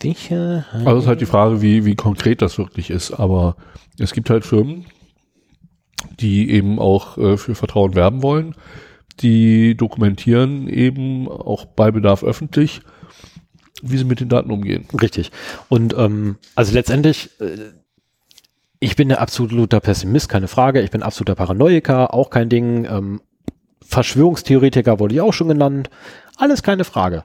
Sicherheit. 0.00 0.86
Also 0.86 1.00
ist 1.00 1.06
halt 1.06 1.20
die 1.20 1.26
Frage, 1.26 1.60
wie, 1.60 1.84
wie 1.84 1.94
konkret 1.94 2.40
das 2.40 2.58
wirklich 2.58 2.90
ist. 2.90 3.12
Aber 3.12 3.56
es 3.98 4.12
gibt 4.12 4.30
halt 4.30 4.44
Firmen, 4.44 4.86
die 6.20 6.50
eben 6.50 6.78
auch 6.78 7.18
äh, 7.18 7.36
für 7.36 7.54
Vertrauen 7.54 7.94
werben 7.94 8.22
wollen. 8.22 8.54
Die 9.20 9.76
dokumentieren 9.76 10.68
eben 10.68 11.28
auch 11.28 11.66
bei 11.66 11.90
Bedarf 11.90 12.24
öffentlich, 12.24 12.80
wie 13.82 13.96
sie 13.96 14.04
mit 14.04 14.20
den 14.20 14.28
Daten 14.28 14.50
umgehen. 14.50 14.86
Richtig. 15.00 15.30
Und 15.68 15.94
ähm, 15.96 16.36
also 16.54 16.74
letztendlich, 16.74 17.30
äh, 17.40 17.72
ich 18.80 18.96
bin 18.96 19.08
der 19.08 19.20
absoluter 19.20 19.80
Pessimist, 19.80 20.28
keine 20.28 20.48
Frage. 20.48 20.82
Ich 20.82 20.90
bin 20.90 21.02
absoluter 21.02 21.36
Paranoiker, 21.36 22.12
auch 22.12 22.30
kein 22.30 22.48
Ding. 22.48 22.86
Ähm, 22.86 23.20
Verschwörungstheoretiker 23.82 24.98
wurde 24.98 25.14
ich 25.14 25.20
auch 25.20 25.32
schon 25.32 25.48
genannt. 25.48 25.90
Alles 26.36 26.62
keine 26.62 26.84
Frage. 26.84 27.24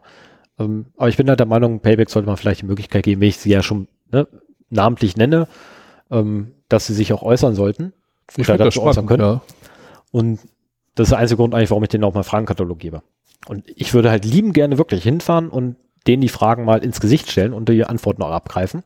Ähm, 0.60 0.88
aber 0.98 1.10
ich 1.10 1.18
bin 1.18 1.28
halt 1.28 1.40
der 1.40 1.48
Meinung, 1.48 1.80
Payback 1.80 2.10
sollte 2.10 2.28
man 2.28 2.38
vielleicht 2.38 2.62
die 2.62 2.66
Möglichkeit 2.66 3.04
geben, 3.04 3.22
wenn 3.22 3.30
ich 3.30 3.38
sie 3.38 3.50
ja 3.50 3.64
schon 3.64 3.88
ne, 4.12 4.28
namentlich 4.70 5.18
nenne, 5.18 5.48
ähm, 6.12 6.52
dass 6.68 6.88
sie 6.88 6.94
sich 6.94 7.14
auch 7.14 7.24
äußern 7.24 7.56
sollten. 7.56 7.94
Ich 8.38 8.48
Oder 8.48 8.58
dazu 8.58 8.84
äußern 8.84 9.06
spannend, 9.06 9.24
ja. 9.24 9.42
Und 10.12 10.40
das 11.00 11.08
ist 11.08 11.12
der 11.12 11.20
einzige 11.20 11.38
Grund 11.38 11.56
eigentlich, 11.56 11.70
warum 11.70 11.84
ich 11.84 11.90
denen 11.90 12.04
auch 12.04 12.14
mal 12.14 12.24
Fragenkatalog 12.24 12.78
gebe. 12.78 13.02
Und 13.48 13.64
ich 13.74 13.94
würde 13.94 14.12
halt 14.12 14.26
lieben 14.26 14.52
gerne 14.52 14.78
wirklich 14.78 15.02
hinfahren 15.02 15.50
und 15.50 15.78
denen 16.08 16.22
die 16.22 16.28
Fragen 16.30 16.66
mal 16.66 16.84
ins 16.84 17.00
Gesicht 17.00 17.32
stellen 17.32 17.54
und 17.54 17.70
die 17.70 17.86
Antworten 17.86 18.22
auch 18.22 18.32
abgreifen. 18.32 18.84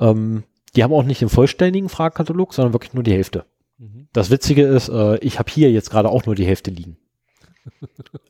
Ähm, 0.00 0.44
die 0.74 0.82
haben 0.82 0.92
auch 0.94 1.02
nicht 1.02 1.20
den 1.20 1.28
vollständigen 1.28 1.90
Fragenkatalog, 1.90 2.54
sondern 2.54 2.72
wirklich 2.72 2.94
nur 2.94 3.02
die 3.02 3.12
Hälfte. 3.12 3.44
Mhm. 3.76 4.08
Das 4.14 4.30
Witzige 4.30 4.62
ist, 4.62 4.88
äh, 4.88 5.18
ich 5.18 5.38
habe 5.38 5.50
hier 5.50 5.70
jetzt 5.70 5.90
gerade 5.90 6.08
auch 6.08 6.24
nur 6.24 6.34
die 6.34 6.46
Hälfte 6.46 6.70
liegen. 6.70 6.96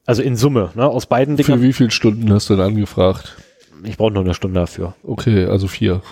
Also 0.04 0.22
in 0.22 0.34
Summe, 0.34 0.72
ne, 0.74 0.84
aus 0.84 1.06
beiden 1.06 1.36
Für 1.36 1.44
Dingern. 1.44 1.62
wie 1.62 1.72
viele 1.72 1.92
Stunden 1.92 2.32
hast 2.32 2.50
du 2.50 2.56
denn 2.56 2.64
angefragt? 2.64 3.36
Ich 3.84 3.96
brauche 3.96 4.10
nur 4.10 4.24
eine 4.24 4.34
Stunde 4.34 4.58
dafür. 4.58 4.94
Okay, 5.04 5.44
also 5.44 5.68
vier. 5.68 6.02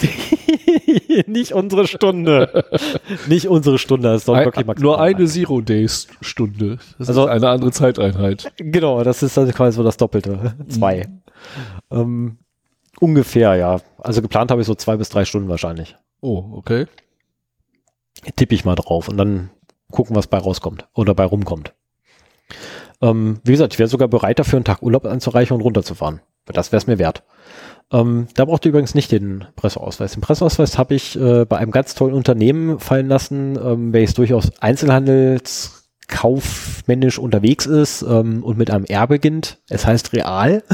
Nicht 1.26 1.52
unsere 1.52 1.86
Stunde. 1.86 2.64
Nicht 3.28 3.48
unsere 3.48 3.78
Stunde, 3.78 4.08
das 4.08 4.24
soll 4.24 4.38
Ein, 4.38 4.44
wirklich 4.46 4.66
nur 4.66 4.96
maximal 4.98 5.00
eine 5.00 5.26
Zero-Days-Stunde. 5.26 6.78
Das 6.98 7.08
Also- 7.08 7.24
ist 7.26 7.30
eine 7.30 7.48
andere 7.48 7.70
Zeiteinheit. 7.70 8.52
Genau, 8.56 9.02
das 9.04 9.22
ist 9.22 9.36
also 9.38 9.52
quasi 9.52 9.76
so 9.76 9.82
das 9.82 9.96
Doppelte. 9.96 10.54
Zwei. 10.68 11.08
Ähm, 11.90 12.38
ungefähr, 13.00 13.54
ja. 13.56 13.80
Also 13.98 14.22
geplant 14.22 14.50
habe 14.50 14.60
ich 14.60 14.66
so 14.66 14.74
zwei 14.74 14.96
bis 14.96 15.08
drei 15.08 15.24
Stunden 15.24 15.48
wahrscheinlich. 15.48 15.96
Oh, 16.20 16.44
okay. 16.52 16.86
Tippe 18.36 18.54
ich 18.54 18.64
mal 18.64 18.74
drauf 18.76 19.08
und 19.08 19.16
dann 19.16 19.50
gucken, 19.90 20.14
was 20.16 20.26
bei 20.28 20.38
rauskommt 20.38 20.86
oder 20.94 21.14
bei 21.14 21.24
rumkommt. 21.24 21.74
Ähm, 23.00 23.40
wie 23.42 23.52
gesagt, 23.52 23.72
ich 23.74 23.78
wäre 23.78 23.88
sogar 23.88 24.06
bereit 24.08 24.38
dafür, 24.38 24.58
einen 24.58 24.64
Tag 24.64 24.82
Urlaub 24.82 25.04
anzureichen 25.04 25.54
und 25.56 25.62
runterzufahren. 25.62 26.20
Das 26.46 26.70
wäre 26.70 26.78
es 26.78 26.86
mir 26.86 26.98
wert. 26.98 27.24
Ähm, 27.92 28.26
da 28.34 28.46
braucht 28.46 28.64
ihr 28.64 28.70
übrigens 28.70 28.94
nicht 28.94 29.12
den 29.12 29.44
Presseausweis. 29.54 30.12
Den 30.12 30.22
Presseausweis 30.22 30.78
habe 30.78 30.94
ich 30.94 31.20
äh, 31.20 31.44
bei 31.44 31.58
einem 31.58 31.72
ganz 31.72 31.94
tollen 31.94 32.14
Unternehmen 32.14 32.80
fallen 32.80 33.08
lassen, 33.08 33.58
ähm, 33.62 33.92
welches 33.92 34.14
durchaus 34.14 34.50
einzelhandelskaufmännisch 34.60 37.18
unterwegs 37.18 37.66
ist 37.66 38.00
ähm, 38.02 38.42
und 38.42 38.56
mit 38.56 38.70
einem 38.70 38.86
R 38.86 39.06
beginnt. 39.06 39.58
Es 39.68 39.86
heißt 39.86 40.14
Real. 40.14 40.64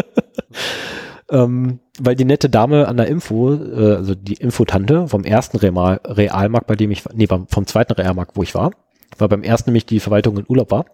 ähm, 1.30 1.78
weil 1.98 2.14
die 2.14 2.26
nette 2.26 2.50
Dame 2.50 2.88
an 2.88 2.98
der 2.98 3.08
Info, 3.08 3.54
äh, 3.54 3.94
also 3.94 4.14
die 4.14 4.34
Infotante 4.34 5.08
vom 5.08 5.24
ersten 5.24 5.56
Real 5.56 5.98
Realmarkt, 6.04 6.66
bei 6.66 6.76
dem 6.76 6.90
ich, 6.90 7.04
nee, 7.14 7.26
vom 7.26 7.66
zweiten 7.66 7.94
Realmarkt, 7.94 8.36
wo 8.36 8.42
ich 8.42 8.54
war, 8.54 8.72
weil 9.16 9.28
beim 9.28 9.42
ersten 9.42 9.70
nämlich 9.70 9.86
die 9.86 10.00
Verwaltung 10.00 10.36
in 10.36 10.44
Urlaub 10.46 10.70
war, 10.70 10.84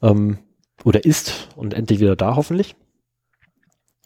ähm, 0.00 0.38
oder 0.84 1.04
ist 1.04 1.48
und 1.54 1.74
endlich 1.74 2.00
wieder 2.00 2.16
da 2.16 2.36
hoffentlich. 2.36 2.76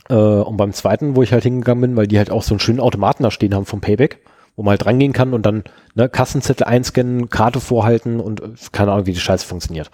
Äh, 0.08 0.14
und 0.14 0.56
beim 0.56 0.72
zweiten, 0.72 1.16
wo 1.16 1.22
ich 1.22 1.32
halt 1.32 1.42
hingegangen 1.42 1.82
bin, 1.82 1.96
weil 1.96 2.06
die 2.06 2.18
halt 2.18 2.30
auch 2.30 2.42
so 2.42 2.54
einen 2.54 2.60
schönen 2.60 2.80
Automaten 2.80 3.22
da 3.22 3.30
stehen 3.30 3.54
haben 3.54 3.66
vom 3.66 3.80
Payback, 3.80 4.20
wo 4.56 4.62
man 4.62 4.72
halt 4.72 4.86
rangehen 4.86 5.12
kann 5.12 5.34
und 5.34 5.44
dann 5.44 5.64
ne, 5.94 6.08
Kassenzettel 6.08 6.66
einscannen, 6.66 7.30
Karte 7.30 7.60
vorhalten 7.60 8.20
und 8.20 8.40
äh, 8.40 8.50
keine 8.72 8.92
Ahnung, 8.92 9.06
wie 9.06 9.12
die 9.12 9.20
Scheiße 9.20 9.46
funktioniert. 9.46 9.90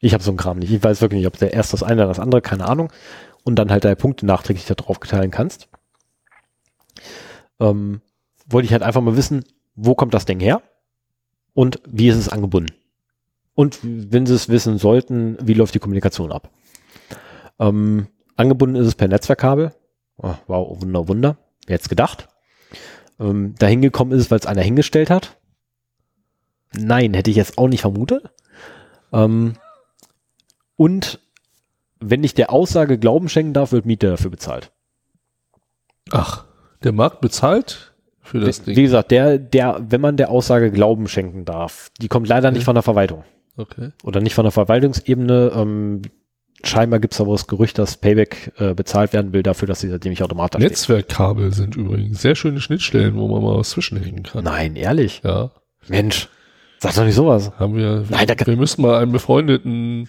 Ich 0.00 0.12
habe 0.12 0.22
so 0.22 0.30
einen 0.30 0.38
Kram 0.38 0.58
nicht. 0.58 0.72
Ich 0.72 0.82
weiß 0.82 1.00
wirklich 1.00 1.18
nicht, 1.18 1.26
ob 1.26 1.38
der 1.38 1.52
erst 1.52 1.72
das 1.72 1.82
eine 1.82 2.02
oder 2.02 2.08
das 2.08 2.20
andere, 2.20 2.42
keine 2.42 2.66
Ahnung. 2.66 2.92
Und 3.44 3.56
dann 3.56 3.70
halt 3.70 3.84
deine 3.84 3.96
Punkte 3.96 4.26
nachträglich 4.26 4.66
da 4.66 4.74
drauf 4.74 5.00
geteilen 5.00 5.30
kannst. 5.30 5.68
Ähm, 7.60 8.00
wollte 8.46 8.66
ich 8.66 8.72
halt 8.72 8.82
einfach 8.82 9.00
mal 9.00 9.16
wissen, 9.16 9.44
wo 9.74 9.94
kommt 9.94 10.14
das 10.14 10.24
Ding 10.24 10.40
her? 10.40 10.62
Und 11.54 11.80
wie 11.86 12.08
ist 12.08 12.16
es 12.16 12.28
angebunden? 12.28 12.74
Und 13.54 13.78
wenn 13.82 14.26
sie 14.26 14.34
es 14.34 14.48
wissen 14.48 14.78
sollten, 14.78 15.38
wie 15.40 15.54
läuft 15.54 15.74
die 15.74 15.78
Kommunikation 15.78 16.30
ab? 16.30 16.50
Ähm, 17.58 18.08
angebunden 18.36 18.76
ist 18.76 18.86
es 18.86 18.94
per 18.94 19.08
Netzwerkkabel. 19.08 19.72
Oh, 20.18 20.34
wow, 20.46 20.80
Wunder, 20.80 21.08
Wunder. 21.08 21.36
Wer 21.66 21.74
hätte 21.74 21.84
es 21.84 21.88
gedacht? 21.88 22.28
Ähm, 23.18 23.54
dahin 23.58 23.82
gekommen 23.82 24.12
ist 24.12 24.22
es, 24.22 24.30
weil 24.30 24.38
es 24.38 24.46
einer 24.46 24.62
hingestellt 24.62 25.10
hat. 25.10 25.36
Nein, 26.76 27.14
hätte 27.14 27.30
ich 27.30 27.36
jetzt 27.36 27.58
auch 27.58 27.68
nicht 27.68 27.80
vermutet. 27.80 28.30
Ähm, 29.12 29.54
und 30.76 31.20
wenn 31.98 32.24
ich 32.24 32.34
der 32.34 32.52
Aussage 32.52 32.98
Glauben 32.98 33.28
schenken 33.28 33.54
darf, 33.54 33.72
wird 33.72 33.86
Miete 33.86 34.08
dafür 34.08 34.30
bezahlt. 34.30 34.72
Ach, 36.10 36.44
der 36.82 36.92
Markt 36.92 37.20
bezahlt 37.20 37.94
für 38.20 38.40
das 38.40 38.66
Wie 38.66 38.74
Ding. 38.74 38.84
gesagt, 38.84 39.10
der, 39.10 39.38
der, 39.38 39.80
wenn 39.88 40.00
man 40.00 40.16
der 40.16 40.30
Aussage 40.30 40.70
Glauben 40.70 41.08
schenken 41.08 41.44
darf, 41.44 41.90
die 42.00 42.08
kommt 42.08 42.28
leider 42.28 42.50
nicht 42.50 42.64
von 42.64 42.74
der 42.74 42.82
Verwaltung. 42.82 43.24
Okay. 43.56 43.92
Oder 44.02 44.20
nicht 44.20 44.34
von 44.34 44.44
der 44.44 44.52
Verwaltungsebene. 44.52 45.52
Ähm, 45.54 46.02
scheinbar 46.66 47.00
gibt 47.00 47.14
es 47.14 47.20
aber 47.20 47.32
das 47.32 47.46
Gerücht, 47.46 47.78
dass 47.78 47.96
Payback 47.96 48.52
äh, 48.58 48.74
bezahlt 48.74 49.12
werden 49.12 49.32
will 49.32 49.42
dafür, 49.42 49.68
dass 49.68 49.80
dieser 49.80 49.98
nämlich 49.98 50.22
Automat 50.22 50.54
da 50.54 50.58
steht. 50.58 50.70
Netzwerkkabel 50.70 51.52
sind 51.52 51.76
übrigens 51.76 52.20
sehr 52.22 52.34
schöne 52.34 52.60
Schnittstellen, 52.60 53.16
wo 53.16 53.28
man 53.28 53.42
mal 53.42 53.56
was 53.58 53.70
zwischenhängen 53.70 54.22
kann. 54.24 54.44
Nein, 54.44 54.76
ehrlich. 54.76 55.20
Ja, 55.24 55.50
Mensch, 55.88 56.28
sag 56.78 56.94
doch 56.94 57.04
nicht 57.04 57.14
sowas. 57.14 57.52
haben 57.58 57.76
wir. 57.76 58.04
Nein, 58.08 58.26
da 58.26 58.34
kann- 58.34 58.46
wir 58.48 58.56
müssen 58.56 58.82
mal 58.82 59.00
einen 59.02 59.12
befreundeten 59.12 60.08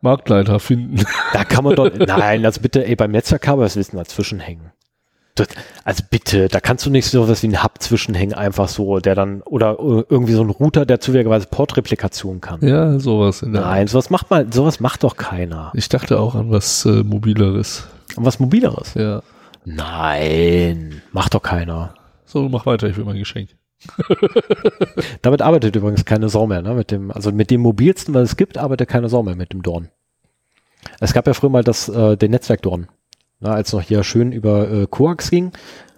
Marktleiter 0.00 0.60
finden. 0.60 1.04
Da 1.32 1.44
kann 1.44 1.64
man 1.64 1.76
doch, 1.76 1.90
nein, 1.98 2.44
also 2.44 2.60
bitte, 2.60 2.86
ey, 2.86 2.96
beim 2.96 3.10
Netzwerkkabel, 3.10 3.64
was 3.64 3.76
willst 3.76 3.92
du 3.92 3.96
denn 3.96 4.04
da 4.04 4.08
zwischenhängen? 4.08 4.72
Das, 5.40 5.48
also 5.84 6.02
bitte, 6.10 6.48
da 6.48 6.60
kannst 6.60 6.84
du 6.84 6.90
nicht 6.90 7.06
so 7.06 7.28
was 7.28 7.42
wie 7.42 7.46
einen 7.46 7.62
Hub 7.62 7.80
zwischenhängen, 7.80 8.34
einfach 8.34 8.68
so, 8.68 8.98
der 8.98 9.14
dann, 9.14 9.42
oder 9.42 9.76
irgendwie 9.78 10.34
so 10.34 10.42
ein 10.42 10.50
Router, 10.50 10.84
der 10.84 11.00
zufälligerweise 11.00 11.46
Portreplikation 11.50 12.40
kann. 12.40 12.60
ja, 12.66 12.98
sowas 12.98 13.42
in 13.42 13.52
der 13.52 13.62
Nein, 13.62 13.86
sowas 13.86 14.10
macht 14.10 14.30
mal, 14.30 14.52
sowas 14.52 14.80
macht 14.80 15.02
doch 15.02 15.16
keiner. 15.16 15.72
Ich 15.74 15.88
dachte 15.88 16.20
auch 16.20 16.34
an 16.34 16.50
was 16.50 16.84
äh, 16.84 17.02
mobileres. 17.02 17.88
Und 18.16 18.26
was 18.26 18.38
mobileres. 18.38 18.94
Ja. 18.94 19.22
Nein, 19.64 21.02
macht 21.12 21.34
doch 21.34 21.42
keiner. 21.42 21.94
So, 22.26 22.48
mach 22.48 22.66
weiter, 22.66 22.88
ich 22.88 22.96
will 22.96 23.04
mein 23.04 23.18
Geschenk. 23.18 23.50
Damit 25.22 25.42
arbeitet 25.42 25.74
übrigens 25.74 26.04
keine 26.04 26.28
Sau 26.28 26.46
mehr, 26.46 26.60
ne? 26.60 26.74
Mit 26.74 26.90
dem, 26.90 27.10
also 27.10 27.32
mit 27.32 27.50
dem 27.50 27.62
mobilsten, 27.62 28.12
was 28.14 28.30
es 28.30 28.36
gibt, 28.36 28.58
arbeitet 28.58 28.88
keine 28.88 29.08
Sau 29.08 29.22
mehr 29.22 29.36
mit 29.36 29.52
dem 29.52 29.62
Dorn. 29.62 29.88
Es 31.00 31.12
gab 31.12 31.26
ja 31.26 31.34
früher 31.34 31.50
mal 31.50 31.64
das, 31.64 31.88
äh, 31.88 32.16
den 32.16 32.30
Netzwerkdorn. 32.30 32.88
Ne? 33.40 33.50
Als 33.50 33.72
noch 33.72 33.82
hier 33.82 34.04
schön 34.04 34.32
über 34.32 34.70
äh, 34.70 34.86
Coax 34.86 35.30
ging, 35.30 35.52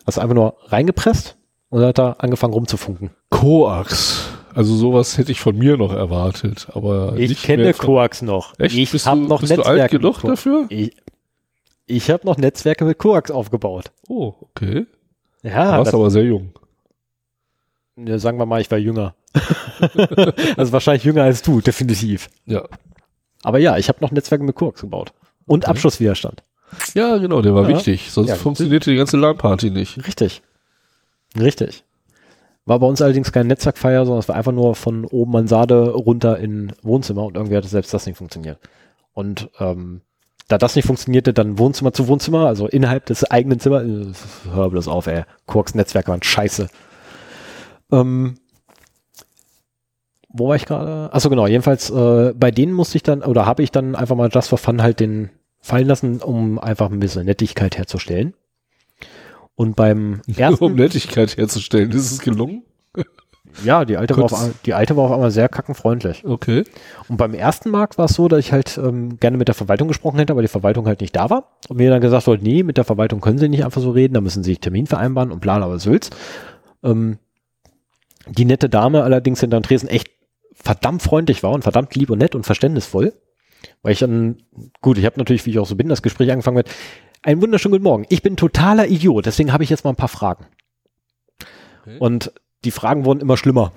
hast 0.07 0.17
du 0.17 0.21
einfach 0.23 0.35
nur 0.35 0.57
reingepresst 0.67 1.37
und 1.69 1.81
dann 1.81 1.89
hat 1.89 1.99
er 1.99 2.23
angefangen 2.23 2.55
rumzufunken. 2.55 3.11
Coax. 3.31 4.29
Also 4.55 4.75
sowas 4.77 5.17
hätte 5.17 5.33
ich 5.33 5.41
von 5.41 5.57
mir 5.57 5.77
noch 5.77 5.93
erwartet, 5.93 6.69
aber 6.73 7.17
Ich 7.17 7.43
kenne 7.43 7.73
Coax 7.73 8.23
noch. 8.23 8.59
Echt? 8.59 8.77
Ich 8.77 9.07
habe 9.07 9.23
du, 9.23 9.29
noch 9.29 9.41
bist 9.41 9.53
du 9.53 9.57
Netzwerke 9.57 9.83
alt 9.83 9.91
genug 9.91 10.21
dafür? 10.23 10.67
Ich, 10.69 10.95
ich 11.87 12.11
habe 12.11 12.27
noch 12.27 12.37
Netzwerke 12.37 12.85
mit 12.85 12.99
Coax 12.99 13.31
aufgebaut. 13.31 13.91
Oh, 14.09 14.35
okay. 14.41 14.87
Ja, 15.43 15.79
Warst 15.79 15.89
das, 15.89 15.95
aber 15.95 16.11
sehr 16.11 16.25
jung. 16.25 16.53
ja, 17.97 18.19
sagen 18.19 18.39
wir 18.39 18.47
mal, 18.47 18.61
ich 18.61 18.71
war 18.71 18.79
jünger. 18.79 19.15
also 20.57 20.73
wahrscheinlich 20.73 21.05
jünger 21.05 21.23
als 21.25 21.43
du, 21.43 21.61
definitiv. 21.61 22.29
Ja. 22.45 22.69
Aber 23.43 23.59
ja, 23.59 23.79
ich 23.79 23.89
habe 23.89 23.99
noch 24.03 24.11
Netzwerke 24.13 24.45
mit 24.45 24.55
Koax 24.55 24.83
gebaut. 24.83 25.13
Und 25.47 25.67
Abschusswiderstand. 25.67 26.43
Ja, 26.95 27.17
genau, 27.19 27.43
der 27.43 27.55
war 27.55 27.63
Ja. 27.69 27.77
wichtig. 27.77 28.11
Sonst 28.11 28.29
Ja. 28.31 28.35
funktionierte 28.37 28.91
die 28.91 28.97
ganze 28.97 29.17
LAN-Party 29.17 29.71
nicht. 29.71 30.07
Richtig. 30.07 30.43
Richtig. 31.39 31.85
War 32.65 32.79
bei 32.79 32.87
uns 32.87 33.03
allerdings 33.03 33.33
kein 33.33 33.47
Netzwerkfeier, 33.49 34.05
sondern 34.05 34.21
es 34.21 34.29
war 34.29 34.37
einfach 34.37 34.53
nur 34.53 34.75
von 34.75 35.05
oben 35.05 35.33
Mansarde 35.33 35.91
runter 35.91 36.39
in 36.39 36.73
Wohnzimmer 36.83 37.25
und 37.25 37.37
irgendwie 37.37 37.57
hatte 37.57 37.69
selbst 37.69 37.93
das 37.93 38.07
nicht 38.07 38.17
funktioniert. 38.19 38.59
Und 39.13 39.51
ähm, 39.59 40.03
da 40.49 40.59
das 40.59 40.77
nicht 40.77 40.87
funktionierte, 40.87 41.33
dann 41.33 41.59
Wohnzimmer 41.59 41.93
zu 41.93 42.09
Wohnzimmer, 42.09 42.47
also 42.47 42.67
innerhalb 42.69 43.07
des 43.07 43.29
eigenen 43.31 43.59
Zimmers, 43.59 43.83
äh, 43.85 44.51
hör 44.55 44.71
bloß 44.71 44.87
auf, 44.89 45.07
ey, 45.07 45.25
Quarks 45.47 45.75
Netzwerke 45.75 46.09
waren 46.11 46.23
scheiße. 46.23 46.69
Ähm, 47.91 48.35
wo 50.29 50.49
war 50.49 50.57
ich 50.57 50.65
gerade? 50.67 51.13
Achso, 51.13 51.29
genau, 51.31 51.47
jedenfalls 51.47 51.91
äh, 51.91 52.33
bei 52.35 52.51
denen 52.51 52.73
musste 52.73 52.97
ich 52.97 53.03
dann, 53.03 53.23
oder 53.23 53.45
habe 53.47 53.63
ich 53.63 53.71
dann 53.71 53.95
einfach 53.95 54.17
mal 54.17 54.31
just 54.33 54.49
for 54.49 54.59
fun 54.59 54.83
halt 54.83 55.01
den 55.01 55.31
fallen 55.63 55.87
lassen, 55.87 56.21
um 56.21 56.59
einfach 56.59 56.91
ein 56.91 56.99
bisschen 56.99 57.25
Nettigkeit 57.25 57.79
herzustellen. 57.79 58.35
Und 59.55 59.77
beim 59.77 60.21
um 60.27 60.35
ersten, 60.37 60.75
Nettigkeit 60.75 61.37
herzustellen. 61.37 61.91
Ist 61.93 62.11
es 62.11 62.19
gelungen? 62.19 62.65
ja, 63.65 63.85
die 63.85 63.97
alte, 63.97 64.17
war 64.17 64.25
auf, 64.25 64.51
die 64.67 64.75
alte 64.75 64.97
war 64.97 65.05
auf 65.05 65.13
einmal 65.13 65.31
sehr 65.31 65.49
kackenfreundlich. 65.49 66.25
Okay. 66.25 66.65
Und 67.09 67.17
beim 67.17 67.33
ersten 67.33 67.71
Markt 67.71 67.97
war 67.97 68.07
es 68.07 68.15
so, 68.15 68.27
dass 68.27 68.41
ich 68.41 68.53
halt 68.53 68.77
ähm, 68.77 69.21
gerne 69.21 69.37
mit 69.37 69.49
der 69.49 69.55
Verwaltung 69.55 69.87
gesprochen 69.89 70.19
hätte, 70.19 70.33
aber 70.33 70.43
die 70.43 70.49
Verwaltung 70.49 70.87
halt 70.87 71.01
nicht 71.01 71.15
da 71.15 71.31
war. 71.31 71.57
Und 71.69 71.77
mir 71.77 71.91
dann 71.91 72.01
gesagt 72.01 72.27
wurde, 72.27 72.43
nee, 72.43 72.65
mit 72.65 72.77
der 72.77 72.85
Verwaltung 72.85 73.21
können 73.21 73.39
Sie 73.39 73.49
nicht 73.49 73.65
einfach 73.65 73.81
so 73.81 73.93
reden, 73.93 74.15
da 74.15 74.21
müssen 74.21 74.43
Sie 74.43 74.51
sich 74.51 74.61
Termin 74.61 74.87
vereinbaren 74.89 75.31
und 75.31 75.41
bla, 75.41 75.63
aber 75.63 75.79
Sülz. 75.79 76.11
Ähm, 76.83 77.19
die 78.27 78.45
nette 78.45 78.69
Dame 78.69 79.05
allerdings 79.05 79.41
hinter 79.41 79.61
dem 79.61 79.65
Tresen 79.65 79.89
echt 79.89 80.11
verdammt 80.55 81.03
freundlich 81.03 81.43
war 81.43 81.53
und 81.53 81.63
verdammt 81.63 81.95
lieb 81.95 82.11
und 82.11 82.19
nett 82.19 82.35
und 82.35 82.45
verständnisvoll. 82.45 83.13
Weil 83.83 83.93
ich 83.93 83.99
dann, 83.99 84.43
gut, 84.81 84.99
ich 84.99 85.05
habe 85.05 85.19
natürlich, 85.19 85.47
wie 85.47 85.51
ich 85.51 85.59
auch 85.59 85.67
so 85.67 85.77
bin, 85.77 85.89
das 85.89 86.03
Gespräch 86.03 86.31
angefangen 86.31 86.57
mit, 86.57 86.71
einen 87.23 87.41
wunderschönen 87.41 87.73
guten 87.73 87.85
Morgen. 87.85 88.07
Ich 88.09 88.23
bin 88.23 88.37
totaler 88.37 88.89
Idiot, 88.89 89.27
deswegen 89.27 89.53
habe 89.53 89.65
ich 89.65 89.71
jetzt 89.71 89.85
mal 89.85 89.91
ein 89.91 89.97
paar 89.97 90.09
Fragen. 90.09 90.47
Okay. 91.83 91.97
Und 91.99 92.33
die 92.65 92.71
Fragen 92.71 93.05
wurden 93.05 93.21
immer 93.21 93.37
schlimmer. 93.37 93.73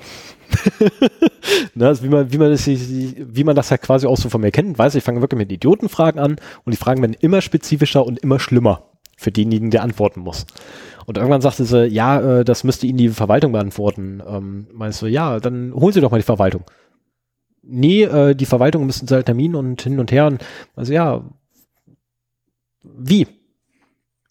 ne, 1.75 1.87
also 1.87 2.03
wie 2.03 2.09
man, 2.09 2.31
wie 2.31 2.37
man 2.37 2.51
das, 2.51 2.67
wie 2.67 3.43
man 3.43 3.55
das 3.55 3.71
halt 3.71 3.81
quasi 3.81 4.05
auch 4.05 4.17
so 4.17 4.29
von 4.29 4.41
mir 4.41 4.51
kennt, 4.51 4.77
weiß 4.77 4.95
ich, 4.95 5.03
fange 5.03 5.21
wirklich 5.21 5.39
mit 5.39 5.51
Idiotenfragen 5.51 6.19
an 6.19 6.35
und 6.63 6.71
die 6.71 6.77
Fragen 6.77 7.01
werden 7.01 7.15
immer 7.19 7.41
spezifischer 7.41 8.05
und 8.05 8.19
immer 8.19 8.39
schlimmer 8.39 8.83
für 9.17 9.31
denjenigen, 9.31 9.71
der 9.71 9.83
antworten 9.83 10.19
muss. 10.19 10.45
Und 11.05 11.17
irgendwann 11.17 11.41
sagte 11.41 11.65
sie, 11.65 11.85
ja, 11.85 12.39
äh, 12.39 12.45
das 12.45 12.63
müsste 12.63 12.87
Ihnen 12.87 12.97
die 12.97 13.09
Verwaltung 13.09 13.51
beantworten. 13.51 14.21
Ähm, 14.27 14.67
meinst 14.73 15.01
du, 15.01 15.07
ja, 15.07 15.39
dann 15.39 15.73
holen 15.73 15.93
Sie 15.93 16.01
doch 16.01 16.11
mal 16.11 16.17
die 16.17 16.23
Verwaltung. 16.23 16.63
Nee, 17.67 18.03
äh, 18.03 18.35
die 18.35 18.45
Verwaltung 18.45 18.85
müssten 18.85 19.07
Sie 19.07 19.15
halt 19.15 19.25
Termin 19.25 19.55
und 19.55 19.81
hin 19.81 19.99
und 19.99 20.11
her. 20.11 20.27
Und 20.27 20.43
also 20.75 20.93
ja, 20.93 21.23
wie? 22.83 23.27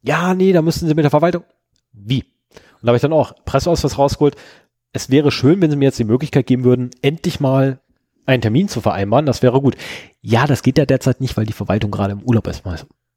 Ja, 0.02 0.34
nee, 0.34 0.52
da 0.52 0.62
müssten 0.62 0.86
Sie 0.86 0.94
mit 0.94 1.04
der 1.04 1.10
Verwaltung. 1.10 1.44
Wie? 1.92 2.22
Und 2.52 2.82
da 2.82 2.88
habe 2.88 2.96
ich 2.96 3.02
dann 3.02 3.12
auch 3.12 3.34
Presseausweis 3.44 3.98
rausgeholt. 3.98 4.36
Es 4.92 5.10
wäre 5.10 5.32
schön, 5.32 5.60
wenn 5.60 5.70
Sie 5.70 5.76
mir 5.76 5.86
jetzt 5.86 5.98
die 5.98 6.04
Möglichkeit 6.04 6.46
geben 6.46 6.64
würden, 6.64 6.90
endlich 7.02 7.40
mal 7.40 7.80
einen 8.26 8.42
Termin 8.42 8.68
zu 8.68 8.80
vereinbaren. 8.80 9.26
Das 9.26 9.42
wäre 9.42 9.60
gut. 9.60 9.76
Ja, 10.20 10.46
das 10.46 10.62
geht 10.62 10.78
ja 10.78 10.86
derzeit 10.86 11.20
nicht, 11.20 11.36
weil 11.36 11.46
die 11.46 11.52
Verwaltung 11.52 11.90
gerade 11.90 12.12
im 12.12 12.22
Urlaub 12.22 12.46
ist. 12.46 12.62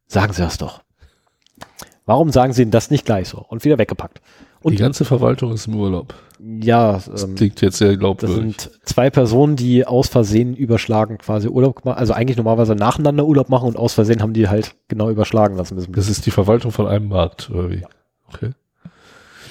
Sagen 0.07 0.33
Sie 0.33 0.41
das 0.41 0.57
doch. 0.57 0.81
Warum 2.05 2.31
sagen 2.31 2.53
Sie 2.53 2.63
denn 2.63 2.71
das 2.71 2.89
nicht 2.89 3.05
gleich 3.05 3.27
so? 3.27 3.39
Und 3.39 3.65
wieder 3.65 3.77
weggepackt. 3.77 4.21
Und 4.61 4.73
die 4.73 4.77
ganze 4.77 5.05
Verwaltung 5.05 5.53
ist 5.53 5.67
im 5.67 5.75
Urlaub. 5.75 6.13
Ja, 6.39 7.01
Das 7.05 7.23
ähm, 7.23 7.35
klingt 7.35 7.61
jetzt 7.61 7.77
sehr 7.77 7.89
das 7.89 7.99
glaubwürdig. 7.99 8.35
sind 8.37 8.71
zwei 8.83 9.09
Personen, 9.09 9.55
die 9.55 9.85
aus 9.85 10.07
Versehen 10.07 10.55
überschlagen 10.55 11.17
quasi 11.17 11.47
Urlaub 11.47 11.81
gemacht, 11.81 11.97
also 11.97 12.13
eigentlich 12.13 12.37
normalerweise 12.37 12.75
nacheinander 12.75 13.25
Urlaub 13.25 13.49
machen 13.49 13.67
und 13.67 13.77
aus 13.77 13.93
Versehen 13.93 14.21
haben 14.21 14.33
die 14.33 14.47
halt 14.47 14.75
genau 14.87 15.09
überschlagen 15.09 15.55
lassen 15.57 15.75
müssen. 15.75 15.93
Das 15.93 16.09
ist 16.09 16.25
die 16.25 16.31
Verwaltung 16.31 16.71
von 16.71 16.87
einem 16.87 17.07
Markt, 17.07 17.49
oder 17.49 17.69
wie? 17.71 17.83
Okay. 18.27 18.51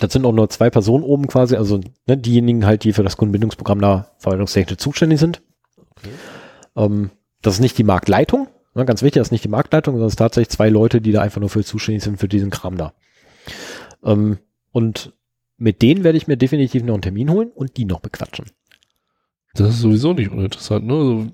Das 0.01 0.13
sind 0.13 0.25
auch 0.27 0.33
nur 0.33 0.49
zwei 0.51 0.71
Personen 0.71 1.03
oben 1.03 1.27
quasi, 1.27 1.57
also 1.57 1.81
ne, 2.07 2.17
diejenigen 2.19 2.67
halt, 2.67 2.85
die 2.85 2.93
für 2.93 3.03
das 3.03 3.17
Kundenbindungsprogramm 3.17 3.81
da 3.81 4.11
verwaltungstechnisch 4.19 4.79
zuständig 4.79 5.19
sind. 5.19 5.43
Ähm, 6.77 7.11
das 7.43 7.55
ist 7.55 7.61
nicht 7.61 7.79
die 7.79 7.85
Marktleitung, 7.85 8.49
ne, 8.75 8.85
ganz 8.85 9.03
wichtig, 9.03 9.21
das 9.21 9.29
ist 9.29 9.33
nicht 9.33 9.45
die 9.45 9.49
Marktleitung, 9.49 9.95
sondern 9.95 10.09
es 10.09 10.13
sind 10.13 10.19
tatsächlich 10.19 10.51
zwei 10.51 10.69
Leute, 10.69 11.01
die 11.01 11.13
da 11.13 11.23
einfach 11.23 11.41
nur 11.41 11.51
für 11.51 11.65
zuständig 11.65 12.05
sind 12.05 12.19
für 12.19 12.29
diesen 12.29 12.51
Kram 12.51 12.77
da. 12.77 12.93
Ähm, 14.05 14.39
und 14.77 15.13
mit 15.57 15.81
denen 15.81 16.05
werde 16.05 16.19
ich 16.19 16.27
mir 16.27 16.37
definitiv 16.37 16.85
noch 16.85 16.93
einen 16.93 17.03
Termin 17.03 17.31
holen 17.31 17.51
und 17.55 17.79
die 17.79 17.87
noch 17.87 18.01
bequatschen. 18.01 18.45
Das 19.55 19.71
ist 19.71 19.81
sowieso 19.81 20.13
nicht 20.13 20.31
uninteressant, 20.31 20.87
ne? 20.87 20.93
Also, 20.93 21.27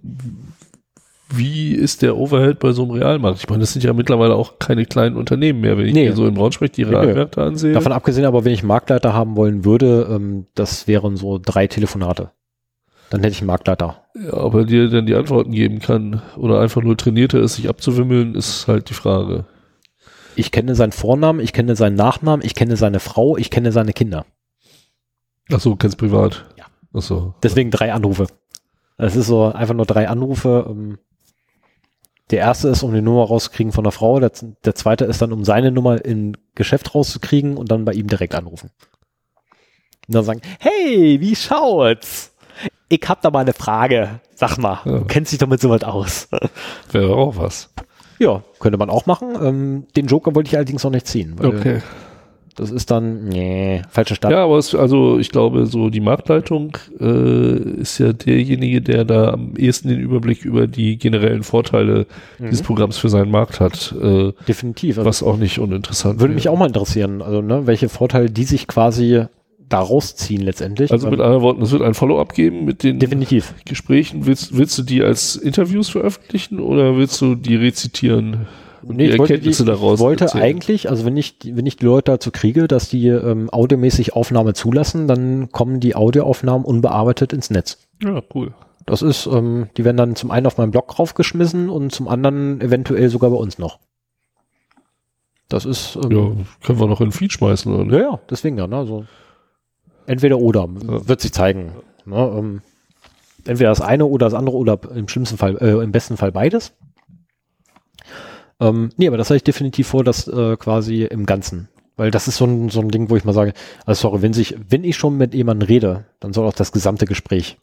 wie 1.34 1.72
ist 1.72 2.02
der 2.02 2.16
Overhead 2.16 2.60
bei 2.60 2.72
so 2.72 2.82
einem 2.82 2.92
Realmarkt? 2.92 3.38
Ich 3.40 3.48
meine, 3.48 3.60
das 3.60 3.72
sind 3.72 3.82
ja 3.82 3.92
mittlerweile 3.94 4.34
auch 4.36 4.58
keine 4.60 4.84
kleinen 4.84 5.16
Unternehmen 5.16 5.60
mehr. 5.60 5.76
Wenn 5.76 5.86
ich 5.86 5.94
Nee. 5.94 6.08
mir 6.10 6.14
so 6.14 6.26
in 6.26 6.34
Braunschweig 6.34 6.72
die 6.72 6.84
Nee, 6.84 6.90
nee. 6.90 6.96
Realmärkte 6.98 7.42
ansehe. 7.42 7.72
Davon 7.72 7.90
abgesehen 7.92 8.26
aber, 8.26 8.44
wenn 8.44 8.52
ich 8.52 8.60
einen 8.60 8.68
Marktleiter 8.68 9.12
haben 9.14 9.34
wollen 9.34 9.64
würde, 9.64 10.06
ähm, 10.10 10.46
das 10.54 10.86
wären 10.86 11.16
so 11.16 11.40
drei 11.44 11.66
Telefonate. 11.66 12.30
Dann 13.10 13.22
hätte 13.22 13.32
ich 13.32 13.40
einen 13.40 13.46
Marktleiter. 13.48 14.04
Ja, 14.14 14.34
ob 14.44 14.54
er 14.54 14.64
dir 14.64 14.88
dann 14.88 15.06
die 15.06 15.14
Antworten 15.14 15.50
geben 15.52 15.80
kann 15.80 16.22
oder 16.36 16.60
einfach 16.60 16.82
nur 16.82 16.96
trainiert 16.96 17.34
er 17.34 17.40
ist, 17.40 17.56
sich 17.56 17.68
abzuwimmeln, 17.68 18.34
ist 18.34 18.68
halt 18.68 18.88
die 18.90 18.94
Frage. 18.94 19.46
Ich 20.36 20.50
kenne 20.50 20.74
seinen 20.74 20.92
Vornamen, 20.92 21.40
ich 21.40 21.52
kenne 21.52 21.76
seinen 21.76 21.96
Nachnamen, 21.96 22.44
ich 22.44 22.54
kenne 22.54 22.76
seine 22.76 23.00
Frau, 23.00 23.36
ich 23.36 23.50
kenne 23.50 23.72
seine 23.72 23.92
Kinder. 23.92 24.24
Ach 25.52 25.60
so, 25.60 25.76
kennst 25.76 25.98
privat? 25.98 26.46
Ja. 26.58 26.66
Ach 26.94 27.02
so. 27.02 27.34
Deswegen 27.42 27.70
drei 27.70 27.92
Anrufe. 27.92 28.26
Es 28.96 29.16
ist 29.16 29.26
so 29.26 29.46
einfach 29.46 29.74
nur 29.74 29.86
drei 29.86 30.08
Anrufe. 30.08 30.66
ähm, 30.68 30.98
Der 32.30 32.38
erste 32.40 32.68
ist, 32.68 32.82
um 32.82 32.94
die 32.94 33.02
Nummer 33.02 33.24
rauszukriegen 33.24 33.72
von 33.72 33.84
der 33.84 33.92
Frau. 33.92 34.20
Der, 34.20 34.30
der 34.64 34.74
zweite 34.74 35.04
ist 35.04 35.20
dann, 35.20 35.32
um 35.32 35.44
seine 35.44 35.70
Nummer 35.72 36.04
im 36.04 36.34
Geschäft 36.54 36.94
rauszukriegen 36.94 37.56
und 37.56 37.70
dann 37.70 37.84
bei 37.84 37.92
ihm 37.92 38.06
direkt 38.06 38.34
anrufen. 38.34 38.70
Und 40.08 40.14
dann 40.14 40.24
sagen, 40.24 40.40
hey, 40.60 41.18
wie 41.20 41.36
schaut's? 41.36 42.34
Ich 42.88 43.02
hab 43.08 43.22
da 43.22 43.30
mal 43.30 43.40
eine 43.40 43.52
Frage. 43.54 44.20
Sag 44.34 44.58
mal, 44.58 44.80
Ja. 44.84 44.98
du 44.98 45.04
kennst 45.06 45.32
dich 45.32 45.38
doch 45.38 45.46
mit 45.48 45.60
sowas 45.60 45.82
aus. 45.84 46.28
Wäre 46.90 47.14
auch 47.16 47.36
was. 47.36 47.70
Ja, 48.22 48.42
könnte 48.60 48.78
man 48.78 48.88
auch 48.90 49.06
machen. 49.06 49.28
Ähm, 49.42 49.84
den 49.96 50.06
Joker 50.06 50.34
wollte 50.34 50.48
ich 50.48 50.56
allerdings 50.56 50.84
noch 50.84 50.90
nicht 50.90 51.06
ziehen, 51.06 51.34
Okay. 51.42 51.80
das 52.54 52.70
ist 52.70 52.90
dann, 52.90 53.24
nee, 53.28 53.80
falsche 53.88 54.14
Stadt. 54.14 54.30
Ja, 54.30 54.44
aber 54.44 54.58
es, 54.58 54.74
also 54.74 55.18
ich 55.18 55.30
glaube, 55.30 55.66
so 55.66 55.88
die 55.90 56.00
Marktleitung 56.00 56.76
äh, 57.00 57.56
ist 57.80 57.98
ja 57.98 58.12
derjenige, 58.12 58.80
der 58.82 59.04
da 59.04 59.32
am 59.32 59.56
ehesten 59.56 59.88
den 59.88 60.00
Überblick 60.00 60.44
über 60.44 60.66
die 60.66 60.98
generellen 60.98 61.42
Vorteile 61.42 62.06
dieses 62.38 62.62
Programms 62.62 62.98
für 62.98 63.08
seinen 63.08 63.30
Markt 63.30 63.58
hat, 63.60 63.94
äh, 64.02 64.32
Definitiv. 64.46 64.98
Also 64.98 65.08
was 65.08 65.22
auch 65.22 65.36
nicht 65.38 65.58
uninteressant 65.58 66.20
würde 66.20 66.34
mich 66.34 66.44
wäre. 66.44 66.54
auch 66.54 66.58
mal 66.58 66.66
interessieren, 66.68 67.22
also 67.22 67.40
ne, 67.42 67.66
welche 67.66 67.88
Vorteile 67.88 68.30
die 68.30 68.44
sich 68.44 68.66
quasi 68.66 69.24
da 69.72 69.80
rausziehen 69.80 70.42
letztendlich. 70.42 70.90
Also 70.92 71.08
mit 71.10 71.20
anderen 71.20 71.42
Worten, 71.42 71.62
es 71.62 71.70
wird 71.72 71.82
ein 71.82 71.94
Follow-up 71.94 72.34
geben 72.34 72.64
mit 72.64 72.82
den 72.82 72.98
definitiv. 72.98 73.54
Gesprächen. 73.64 74.26
Willst, 74.26 74.56
willst 74.56 74.76
du 74.78 74.82
die 74.82 75.02
als 75.02 75.36
Interviews 75.36 75.88
veröffentlichen 75.88 76.60
oder 76.60 76.96
willst 76.96 77.20
du 77.20 77.34
die 77.34 77.56
rezitieren? 77.56 78.46
und 78.82 78.96
Nee, 78.96 79.04
die 79.06 79.12
ich 79.12 79.18
wollte, 79.18 79.34
Erkenntnisse 79.34 79.62
ich 79.62 79.66
daraus 79.68 80.00
wollte 80.00 80.24
erzählen? 80.24 80.42
eigentlich, 80.44 80.90
also 80.90 81.04
wenn 81.04 81.16
ich, 81.16 81.38
die- 81.38 81.56
wenn 81.56 81.66
ich 81.66 81.76
die 81.76 81.84
Leute 81.84 82.10
dazu 82.10 82.30
kriege, 82.32 82.66
dass 82.66 82.88
die 82.88 83.06
ähm, 83.06 83.48
audiomäßig 83.50 84.14
Aufnahme 84.14 84.54
zulassen, 84.54 85.06
dann 85.06 85.52
kommen 85.52 85.78
die 85.78 85.94
Audioaufnahmen 85.94 86.64
unbearbeitet 86.64 87.32
ins 87.32 87.50
Netz. 87.50 87.78
Ja, 88.02 88.20
cool. 88.34 88.52
Das 88.84 89.00
ist, 89.02 89.26
ähm, 89.26 89.68
die 89.76 89.84
werden 89.84 89.96
dann 89.96 90.16
zum 90.16 90.32
einen 90.32 90.46
auf 90.46 90.58
meinen 90.58 90.72
Blog 90.72 90.98
raufgeschmissen 90.98 91.68
und 91.68 91.92
zum 91.92 92.08
anderen 92.08 92.60
eventuell 92.60 93.08
sogar 93.08 93.30
bei 93.30 93.36
uns 93.36 93.56
noch. 93.58 93.78
Das 95.48 95.64
ist, 95.64 95.96
ähm, 96.02 96.10
Ja, 96.10 96.32
können 96.66 96.80
wir 96.80 96.86
noch 96.86 97.00
in 97.00 97.06
den 97.08 97.12
Feed 97.12 97.32
schmeißen, 97.32 97.72
oder? 97.72 97.96
Ja, 97.98 98.02
ja, 98.12 98.20
deswegen 98.30 98.58
ja. 98.58 98.66
Ne? 98.66 98.76
Also 98.76 99.04
entweder 100.06 100.38
oder 100.38 100.68
wird 100.70 101.20
sich 101.20 101.32
zeigen. 101.32 101.72
Ne? 102.04 102.34
Ähm, 102.36 102.62
entweder 103.44 103.70
das 103.70 103.80
eine 103.80 104.06
oder 104.06 104.26
das 104.26 104.34
andere 104.34 104.56
oder 104.56 104.78
im 104.94 105.08
schlimmsten 105.08 105.36
Fall, 105.38 105.56
äh, 105.58 105.82
im 105.82 105.92
besten 105.92 106.16
Fall 106.16 106.32
beides. 106.32 106.72
Ähm, 108.60 108.90
nee, 108.96 109.08
aber 109.08 109.16
das 109.16 109.30
habe 109.30 109.36
ich 109.36 109.44
definitiv 109.44 109.88
vor, 109.88 110.04
das 110.04 110.28
äh, 110.28 110.56
quasi 110.56 111.02
im 111.02 111.26
Ganzen. 111.26 111.68
Weil 111.96 112.10
das 112.10 112.28
ist 112.28 112.36
so 112.36 112.46
ein, 112.46 112.68
so 112.70 112.80
ein 112.80 112.88
Ding, 112.88 113.10
wo 113.10 113.16
ich 113.16 113.24
mal 113.24 113.32
sage, 113.32 113.52
also 113.84 114.00
sorry, 114.00 114.22
wenn 114.22 114.32
sich, 114.32 114.56
wenn 114.68 114.84
ich 114.84 114.96
schon 114.96 115.16
mit 115.16 115.34
jemandem 115.34 115.66
rede, 115.66 116.04
dann 116.20 116.32
soll 116.32 116.46
auch 116.46 116.54
das 116.54 116.72
gesamte 116.72 117.04
Gespräch 117.04 117.58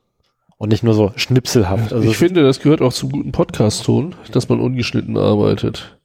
und 0.58 0.70
nicht 0.70 0.84
nur 0.84 0.94
so 0.94 1.12
schnipselhaft. 1.16 1.94
Also 1.94 2.08
ich 2.08 2.18
finde, 2.18 2.44
das 2.44 2.60
gehört 2.60 2.82
auch 2.82 2.94
zum 2.94 3.12
guten 3.12 3.32
Podcast-Ton, 3.32 4.16
dass 4.32 4.50
man 4.50 4.60
ungeschnitten 4.60 5.18
arbeitet. 5.18 5.99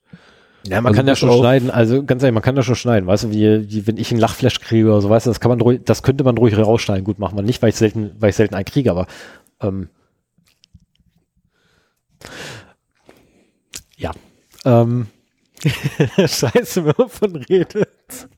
Ja, 0.67 0.81
man 0.81 0.93
Also 0.93 0.97
kann 0.97 1.07
ja 1.07 1.17
schon 1.17 1.33
schneiden, 1.33 1.71
also 1.71 2.05
ganz 2.05 2.23
ehrlich, 2.23 2.35
man 2.35 2.43
kann 2.43 2.57
ja 2.57 2.63
schon 2.63 2.75
schneiden, 2.75 3.07
weißt 3.07 3.25
du, 3.25 3.31
wie, 3.31 3.71
wie 3.71 3.87
wenn 3.87 3.99
ich 3.99 4.11
einen 4.11 4.21
Lachflash 4.21 4.61
kriege 4.61 4.87
oder 4.89 5.01
so, 5.03 5.11
weißt 5.11 5.27
du, 5.27 5.31
das 5.31 5.41
kann 5.41 5.51
man 5.51 5.61
ruhig, 5.61 5.81
das 5.85 6.03
könnte 6.03 6.25
man 6.25 6.39
ruhig 6.39 6.57
rausschneiden, 6.57 7.05
gut 7.05 7.19
machen 7.19 7.37
wir 7.37 7.43
nicht, 7.43 7.61
weil 7.61 7.69
ich 7.69 7.77
selten, 7.77 8.13
weil 8.19 8.31
ich 8.31 8.37
selten 8.37 8.55
einen 8.55 8.65
kriege, 8.65 8.91
aber 8.91 9.07
ähm, 9.61 9.89
ja. 13.97 14.13
Ähm, 14.65 15.09
Scheiße, 16.17 16.85
wenn 16.85 16.95
man 16.97 17.09
von 17.09 17.37
redet. 17.37 18.29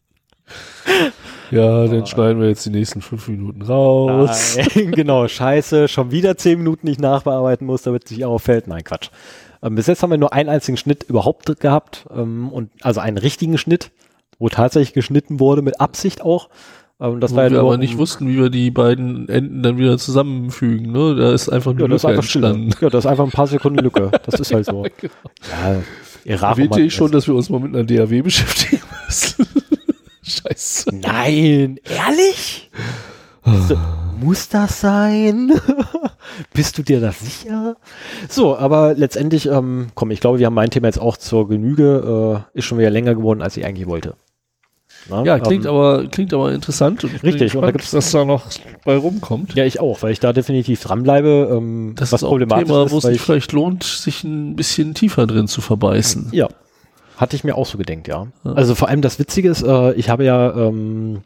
Ja, 1.50 1.86
dann 1.86 2.06
schneiden 2.06 2.40
wir 2.40 2.48
jetzt 2.48 2.66
die 2.66 2.70
nächsten 2.70 3.00
fünf 3.00 3.28
Minuten 3.28 3.62
raus. 3.62 4.56
Nein, 4.56 4.90
genau, 4.92 5.28
scheiße, 5.28 5.88
schon 5.88 6.10
wieder 6.10 6.36
zehn 6.36 6.58
Minuten 6.58 6.86
nicht 6.86 7.00
nachbearbeiten 7.00 7.66
muss, 7.66 7.82
damit 7.82 8.04
es 8.04 8.10
sich 8.10 8.24
auffällt. 8.24 8.66
Nein, 8.66 8.84
Quatsch. 8.84 9.10
Ähm, 9.66 9.74
bis 9.74 9.86
jetzt 9.88 10.02
haben 10.02 10.10
wir 10.10 10.18
nur 10.18 10.32
einen 10.32 10.48
einzigen 10.48 10.76
Schnitt 10.76 11.04
überhaupt 11.04 11.58
gehabt, 11.60 12.06
ähm, 12.14 12.50
und 12.50 12.70
also 12.82 13.00
einen 13.00 13.18
richtigen 13.18 13.58
Schnitt, 13.58 13.90
wo 14.38 14.48
tatsächlich 14.48 14.92
geschnitten 14.92 15.40
wurde, 15.40 15.62
mit 15.62 15.80
Absicht 15.80 16.22
auch. 16.22 16.48
Ähm, 17.00 17.20
das 17.20 17.32
Wo 17.32 17.36
war 17.36 17.44
ja 17.44 17.50
wir 17.50 17.60
aber 17.60 17.76
nicht 17.76 17.98
wussten, 17.98 18.28
wie 18.28 18.36
wir 18.36 18.48
die 18.48 18.70
beiden 18.70 19.28
Enden 19.28 19.62
dann 19.62 19.76
wieder 19.76 19.98
zusammenfügen. 19.98 20.92
Ne? 20.92 21.16
Da 21.16 21.32
ist 21.32 21.48
einfach 21.48 21.72
nur 21.72 21.82
Ja, 21.82 21.88
das 21.88 22.02
ist 22.02 22.04
Lücke 22.04 22.12
einfach 22.16 22.28
Stille. 22.28 22.46
entstanden. 22.48 22.84
Ja, 22.84 22.90
das 22.90 23.04
ist 23.04 23.10
einfach 23.10 23.24
ein 23.24 23.30
paar 23.32 23.46
Sekunden 23.48 23.80
Lücke. 23.80 24.10
Das 24.24 24.40
ist 24.40 24.54
halt 24.54 24.66
so. 24.66 24.86
Ja, 25.50 25.82
Errare 26.24 26.52
Erwähnte 26.52 26.80
ich 26.80 26.92
schon, 26.92 27.12
dass 27.12 27.28
wir 27.28 27.34
uns 27.36 27.50
mal 27.50 27.60
mit 27.60 27.74
einer 27.74 27.84
DAW 27.84 28.22
beschäftigen 28.22 28.82
müssen. 29.06 29.46
Scheiße. 30.22 30.90
Nein, 30.92 31.78
ehrlich? 31.84 32.70
Muss 34.20 34.48
das 34.48 34.80
sein? 34.80 35.52
Bist 36.54 36.78
du 36.78 36.82
dir 36.82 37.00
da 37.00 37.12
sicher? 37.12 37.76
So, 38.28 38.56
aber 38.56 38.94
letztendlich, 38.94 39.46
ähm, 39.46 39.88
komm, 39.94 40.10
ich 40.10 40.20
glaube, 40.20 40.38
wir 40.38 40.46
haben 40.46 40.54
mein 40.54 40.70
Thema 40.70 40.86
jetzt 40.88 40.98
auch 41.00 41.16
zur 41.16 41.48
Genüge. 41.48 42.44
Äh, 42.54 42.58
ist 42.58 42.64
schon 42.64 42.78
wieder 42.78 42.90
länger 42.90 43.14
geworden, 43.14 43.42
als 43.42 43.56
ich 43.56 43.64
eigentlich 43.66 43.86
wollte. 43.86 44.14
Na, 45.08 45.22
Ja, 45.22 45.38
klingt 45.38 45.64
ähm, 45.66 45.70
aber, 45.70 46.06
klingt 46.08 46.32
aber 46.32 46.52
interessant. 46.52 47.04
Und 47.04 47.22
Richtig, 47.22 47.54
und 47.54 47.62
da 47.62 47.70
gespannt, 47.70 47.72
gibt's- 47.72 47.94
was 47.94 48.10
da 48.10 48.24
noch 48.24 48.44
bei 48.84 48.96
rumkommt. 48.96 49.54
Ja, 49.54 49.64
ich 49.64 49.80
auch, 49.80 50.02
weil 50.02 50.12
ich 50.12 50.20
da 50.20 50.32
definitiv 50.32 50.80
dranbleibe. 50.82 51.48
Ähm, 51.56 51.92
Das 51.96 52.12
was 52.12 52.22
ist 52.22 52.24
auch 52.24 52.28
ein 52.28 52.40
problematisch 52.40 52.68
Thema, 52.68 52.84
ist, 52.86 52.92
wo 52.92 52.98
es 52.98 53.04
sich 53.04 53.16
ich, 53.16 53.20
vielleicht 53.20 53.52
lohnt, 53.52 53.84
sich 53.84 54.24
ein 54.24 54.56
bisschen 54.56 54.94
tiefer 54.94 55.26
drin 55.26 55.46
zu 55.46 55.60
verbeißen. 55.60 56.28
Ja, 56.32 56.48
hatte 57.18 57.36
ich 57.36 57.44
mir 57.44 57.54
auch 57.56 57.66
so 57.66 57.76
gedenkt, 57.78 58.08
ja. 58.08 58.26
Also 58.44 58.74
vor 58.74 58.88
allem 58.88 59.02
das 59.02 59.18
Witzige 59.18 59.50
ist, 59.50 59.62
äh, 59.62 59.92
ich 59.92 60.08
habe 60.10 60.24
ja 60.24 60.54
ähm, 60.54 61.22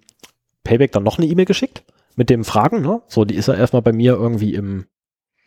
Payback 0.65 0.93
dann 0.93 1.03
noch 1.05 1.19
eine 1.19 1.27
E-Mail 1.27 1.47
geschickt 1.47 1.83
mit 2.17 2.31
dem 2.31 2.45
Fragen, 2.45 2.83
ne? 2.83 3.01
So, 3.07 3.25
die 3.25 3.35
ist 3.35 3.49
ja 3.49 3.55
erstmal 3.55 3.83
bei 3.83 3.93
mir 3.93 4.15
irgendwie 4.15 4.55
im, 4.55 4.87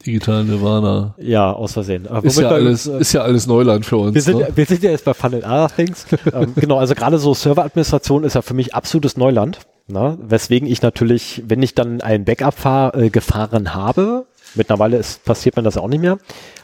Digital 0.06 0.44
Nirvana. 0.44 1.16
ja, 1.18 1.52
aus 1.52 1.74
Versehen. 1.74 2.06
Äh, 2.06 2.26
Ist 2.28 2.40
ja, 2.40 2.50
alles, 2.50 2.88
uns, 2.88 2.96
äh, 2.96 3.02
ist 3.02 3.14
ja 3.14 3.22
alles 3.22 3.48
Neuland 3.48 3.86
für 3.86 3.98
uns. 3.98 4.14
wir 4.14 4.22
sind, 4.22 4.40
ne? 4.40 4.50
wir 4.54 4.66
sind 4.66 4.84
ja 4.84 4.92
jetzt 4.92 5.06
bei 5.06 5.14
Funnel 5.14 5.46
A 5.46 5.68
Things. 5.70 6.06
ähm, 6.34 6.54
genau, 6.56 6.78
also 6.78 6.94
gerade 6.94 7.20
so 7.20 7.34
Serveradministration 7.34 8.24
ist 8.24 8.34
ja 8.34 8.42
für 8.42 8.54
mich 8.54 8.76
absolutes 8.76 9.18
Neuland. 9.18 9.60
Ne? 9.88 10.18
Weswegen 10.22 10.68
ich 10.68 10.82
natürlich, 10.82 11.44
wenn 11.48 11.62
ich 11.62 11.76
dann 11.76 12.02
ein 12.02 12.26
Backup 12.26 12.54
fahr, 12.54 12.96
äh, 12.96 13.10
gefahren 13.10 13.74
habe, 13.74 14.26
mittlerweile 14.56 14.98
ist, 14.98 15.24
passiert 15.26 15.56
mir 15.56 15.64
das 15.64 15.78
auch 15.78 15.88
nicht 15.88 16.02
mehr, 16.02 16.18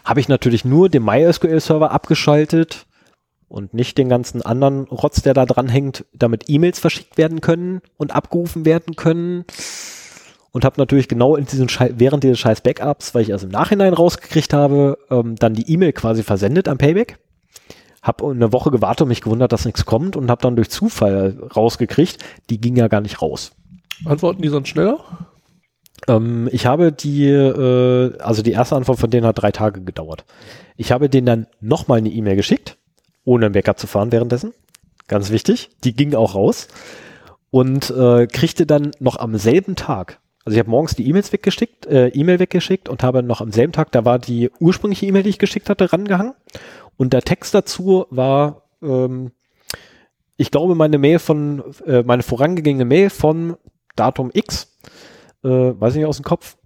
habe 0.04 0.20
ich 0.20 0.28
natürlich 0.28 0.66
nur 0.66 0.90
den 0.90 1.04
MySQL-Server 1.04 1.92
abgeschaltet 1.92 2.86
und 3.50 3.74
nicht 3.74 3.98
den 3.98 4.08
ganzen 4.08 4.42
anderen 4.44 4.84
Rotz, 4.86 5.22
der 5.22 5.34
da 5.34 5.46
dran 5.46 5.68
hängt, 5.68 6.06
damit 6.14 6.46
E-Mails 6.48 6.80
verschickt 6.80 7.18
werden 7.18 7.42
können 7.42 7.82
und 7.98 8.16
abgerufen 8.16 8.64
werden 8.64 8.96
können. 8.96 9.44
Und 10.52 10.66
habe 10.66 10.80
natürlich 10.80 11.08
genau 11.08 11.36
in 11.36 11.46
diesen 11.46 11.70
Schei 11.70 11.94
während 11.98 12.24
dieses 12.24 12.40
scheiß 12.40 12.62
Backups, 12.62 13.14
weil 13.14 13.22
ich 13.22 13.30
erst 13.30 13.44
im 13.44 13.52
Nachhinein 13.52 13.94
rausgekriegt 13.94 14.54
habe, 14.54 14.98
ähm, 15.12 15.36
dann 15.36 15.54
die 15.54 15.72
E-Mail 15.72 15.94
quasi 15.94 16.24
versendet 16.24 16.68
am 16.68 16.78
Payback. 16.80 17.20
Hab 18.02 18.24
eine 18.24 18.52
Woche 18.54 18.72
gewartet 18.72 19.02
und 19.02 19.10
mich 19.10 19.22
gewundert, 19.22 19.52
dass 19.52 19.66
nichts 19.66 19.86
kommt 19.86 20.16
und 20.16 20.32
habe 20.32 20.42
dann 20.42 20.56
durch 20.56 20.70
Zufall 20.70 21.38
rausgekriegt, 21.56 22.18
die 22.50 22.62
ging 22.62 22.76
ja 22.76 22.88
gar 22.88 23.02
nicht 23.02 23.22
raus. 23.22 23.52
Antworten 24.06 24.42
die 24.42 24.48
sonst 24.48 24.70
schneller? 24.70 25.00
Ähm, 26.08 26.50
ich 26.52 26.66
habe 26.66 26.92
die, 26.92 27.28
äh, 27.28 28.18
also 28.20 28.42
die 28.42 28.52
erste 28.52 28.76
Antwort 28.76 29.00
von 29.00 29.10
denen 29.10 29.28
hat 29.28 29.42
drei 29.42 29.52
Tage 29.52 29.82
gedauert. 29.82 30.26
Ich 30.78 30.92
habe 30.92 31.10
denen 31.10 31.26
dann 31.26 31.48
nochmal 31.62 32.00
eine 32.00 32.10
E-Mail 32.10 32.36
geschickt, 32.36 32.79
ohne 33.30 33.52
Backup 33.52 33.78
zu 33.78 33.86
fahren 33.86 34.12
währenddessen. 34.12 34.54
Ganz 35.08 35.30
wichtig. 35.30 35.70
Die 35.84 35.94
ging 35.94 36.16
auch 36.16 36.34
raus 36.34 36.68
und 37.52 37.92
äh, 37.92 38.26
kriegte 38.26 38.66
dann 38.66 38.92
noch 39.00 39.18
am 39.18 39.38
selben 39.38 39.76
Tag, 39.76 40.20
also 40.46 40.56
ich 40.56 40.60
habe 40.60 40.72
morgens 40.72 40.96
die 40.96 41.08
E-Mails 41.08 41.32
weggeschickt, 41.32 41.86
äh, 41.86 42.08
E-Mail 42.08 42.40
weggeschickt 42.40 42.90
und 42.90 43.04
habe 43.04 43.22
noch 43.22 43.42
am 43.42 43.52
selben 43.52 43.72
Tag, 43.72 43.92
da 43.92 44.04
war 44.04 44.18
die 44.18 44.50
ursprüngliche 44.60 45.06
E-Mail, 45.06 45.24
die 45.24 45.30
ich 45.30 45.38
geschickt 45.38 45.70
hatte, 45.70 45.94
rangehangen. 45.94 46.34
Und 46.98 47.14
der 47.14 47.22
Text 47.22 47.54
dazu 47.54 48.08
war, 48.10 48.64
ähm, 48.82 49.32
ich 50.38 50.50
glaube, 50.50 50.74
meine 50.74 50.98
Mail 50.98 51.20
von, 51.20 51.64
äh, 51.86 52.02
meine 52.02 52.24
vorangegangene 52.24 52.86
Mail 52.86 53.10
von 53.10 53.58
Datum 53.96 54.32
X, 54.34 54.76
äh, 55.44 55.50
weiß 55.50 55.94
ich 55.94 55.98
nicht 55.98 56.08
aus 56.08 56.18
dem 56.18 56.26
Kopf, 56.26 56.58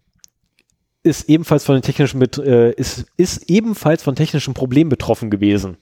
ist 1.03 1.30
ebenfalls 1.30 1.65
von 1.65 1.75
den 1.75 1.82
technischen, 1.82 2.22
äh, 2.22 2.72
ist, 2.72 3.06
ist 3.17 3.49
ebenfalls 3.49 4.03
von 4.03 4.15
technischen 4.15 4.53
Problemen 4.53 4.90
betroffen 4.90 5.30
gewesen. 5.30 5.77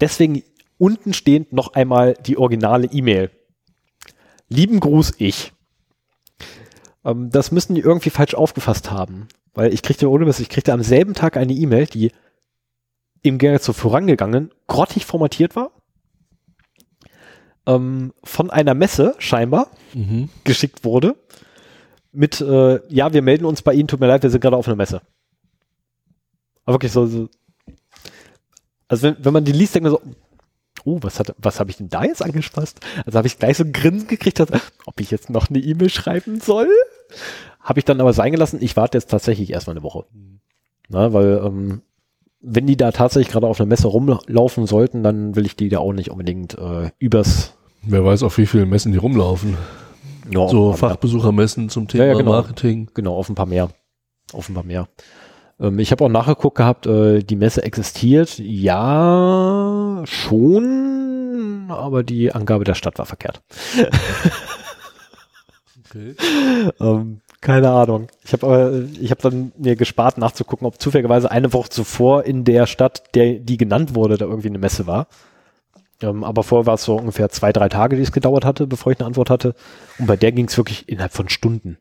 Deswegen 0.00 0.42
unten 0.78 1.12
stehend 1.12 1.52
noch 1.52 1.74
einmal 1.74 2.14
die 2.14 2.38
originale 2.38 2.86
E-Mail. 2.86 3.30
Lieben 4.48 4.80
Gruß, 4.80 5.14
ich. 5.18 5.52
Ähm, 7.04 7.30
das 7.30 7.52
müssen 7.52 7.74
die 7.74 7.82
irgendwie 7.82 8.10
falsch 8.10 8.34
aufgefasst 8.34 8.90
haben. 8.90 9.28
Weil 9.54 9.74
ich 9.74 9.82
kriegte, 9.82 10.10
ohne 10.10 10.24
Mist, 10.24 10.40
ich 10.40 10.48
kriegte 10.48 10.72
am 10.72 10.82
selben 10.82 11.12
Tag 11.14 11.36
eine 11.36 11.52
E-Mail, 11.52 11.86
die 11.86 12.10
im 13.22 13.38
Gegensatz 13.38 13.64
zu 13.64 13.72
vorangegangen 13.74 14.50
grottig 14.66 15.04
formatiert 15.04 15.54
war. 15.54 15.70
Ähm, 17.66 18.12
von 18.24 18.50
einer 18.50 18.74
Messe 18.74 19.14
scheinbar 19.18 19.70
Mhm. 19.94 20.30
geschickt 20.44 20.84
wurde. 20.84 21.14
Mit, 22.12 22.40
äh, 22.40 22.80
ja, 22.88 23.12
wir 23.12 23.22
melden 23.22 23.46
uns 23.46 23.62
bei 23.62 23.72
Ihnen, 23.72 23.88
tut 23.88 24.00
mir 24.00 24.06
leid, 24.06 24.22
wir 24.22 24.30
sind 24.30 24.40
gerade 24.40 24.56
auf 24.56 24.68
einer 24.68 24.76
Messe. 24.76 25.00
Aber 26.64 26.74
wirklich 26.74 26.92
so, 26.92 27.06
so 27.06 27.28
also 28.92 29.04
wenn, 29.04 29.16
wenn 29.24 29.32
man 29.32 29.44
die 29.44 29.52
liest, 29.52 29.74
denkt 29.74 29.84
man 29.84 29.92
so, 29.92 30.02
oh, 30.84 30.98
was 31.00 31.18
hat, 31.18 31.34
was 31.38 31.60
habe 31.60 31.70
ich 31.70 31.78
denn 31.78 31.88
da 31.88 32.04
jetzt 32.04 32.22
angespasst? 32.22 32.80
Also 33.06 33.16
habe 33.16 33.26
ich 33.26 33.38
gleich 33.38 33.56
so 33.56 33.64
ein 33.64 33.72
Grinsen 33.72 34.06
gekriegt, 34.06 34.38
dass, 34.38 34.50
ob 34.84 35.00
ich 35.00 35.10
jetzt 35.10 35.30
noch 35.30 35.48
eine 35.48 35.60
E-Mail 35.60 35.88
schreiben 35.88 36.40
soll. 36.40 36.68
Habe 37.60 37.80
ich 37.80 37.86
dann 37.86 38.02
aber 38.02 38.12
sein 38.12 38.32
gelassen. 38.32 38.58
Ich 38.60 38.76
warte 38.76 38.98
jetzt 38.98 39.10
tatsächlich 39.10 39.50
erstmal 39.50 39.76
eine 39.76 39.82
Woche. 39.82 40.04
Na, 40.90 41.14
weil, 41.14 41.40
ähm, 41.42 41.80
wenn 42.42 42.66
die 42.66 42.76
da 42.76 42.92
tatsächlich 42.92 43.32
gerade 43.32 43.46
auf 43.46 43.60
einer 43.60 43.68
Messe 43.68 43.86
rumlaufen 43.86 44.66
sollten, 44.66 45.02
dann 45.02 45.36
will 45.36 45.46
ich 45.46 45.56
die 45.56 45.70
da 45.70 45.78
auch 45.78 45.94
nicht 45.94 46.10
unbedingt 46.10 46.58
äh, 46.58 46.90
übers 46.98 47.54
Wer 47.84 48.04
weiß, 48.04 48.22
auf 48.22 48.38
wie 48.38 48.46
vielen 48.46 48.68
Messen 48.68 48.92
die 48.92 48.98
rumlaufen. 48.98 49.56
Ja, 50.32 50.48
so 50.48 50.72
Fachbesuchermessen 50.72 51.68
zum 51.68 51.88
Thema 51.88 52.04
Ja, 52.04 52.12
ja, 52.12 52.18
genau. 52.18 52.32
Marketing. 52.32 52.90
Genau, 52.94 53.14
auf 53.16 53.28
ein 53.28 53.34
paar 53.34 53.46
mehr. 53.46 53.68
Paar 54.54 54.64
mehr. 54.64 54.88
Ähm, 55.60 55.78
ich 55.78 55.92
habe 55.92 56.04
auch 56.04 56.08
nachgeguckt 56.08 56.56
gehabt, 56.56 56.86
äh, 56.86 57.22
die 57.22 57.36
Messe 57.36 57.62
existiert. 57.62 58.38
Ja, 58.38 60.02
schon, 60.04 61.66
aber 61.68 62.02
die 62.02 62.32
Angabe 62.32 62.64
der 62.64 62.74
Stadt 62.74 62.98
war 62.98 63.06
verkehrt. 63.06 63.42
Okay. 65.88 66.14
Ähm, 66.80 67.20
keine 67.42 67.70
Ahnung. 67.70 68.06
Ich 68.24 68.32
habe 68.32 68.88
ich 68.98 69.10
habe 69.10 69.20
dann 69.20 69.52
mir 69.58 69.76
gespart 69.76 70.16
nachzugucken, 70.16 70.66
ob 70.66 70.80
zufälligerweise 70.80 71.30
eine 71.30 71.52
Woche 71.52 71.68
zuvor 71.68 72.24
in 72.24 72.44
der 72.44 72.66
Stadt, 72.66 73.14
der 73.14 73.40
die 73.40 73.58
genannt 73.58 73.94
wurde, 73.94 74.16
da 74.16 74.24
irgendwie 74.24 74.48
eine 74.48 74.58
Messe 74.58 74.86
war. 74.86 75.08
Ähm, 76.02 76.24
aber 76.24 76.42
vorher 76.42 76.66
war 76.66 76.74
es 76.74 76.84
so 76.84 76.96
ungefähr 76.96 77.28
zwei, 77.28 77.52
drei 77.52 77.68
Tage, 77.68 77.96
die 77.96 78.02
es 78.02 78.12
gedauert 78.12 78.44
hatte, 78.44 78.66
bevor 78.66 78.92
ich 78.92 78.98
eine 79.00 79.06
Antwort 79.06 79.30
hatte. 79.30 79.54
Und 79.98 80.06
bei 80.06 80.16
der 80.16 80.32
ging 80.32 80.46
es 80.48 80.56
wirklich 80.56 80.88
innerhalb 80.88 81.12
von 81.12 81.28
Stunden. 81.28 81.78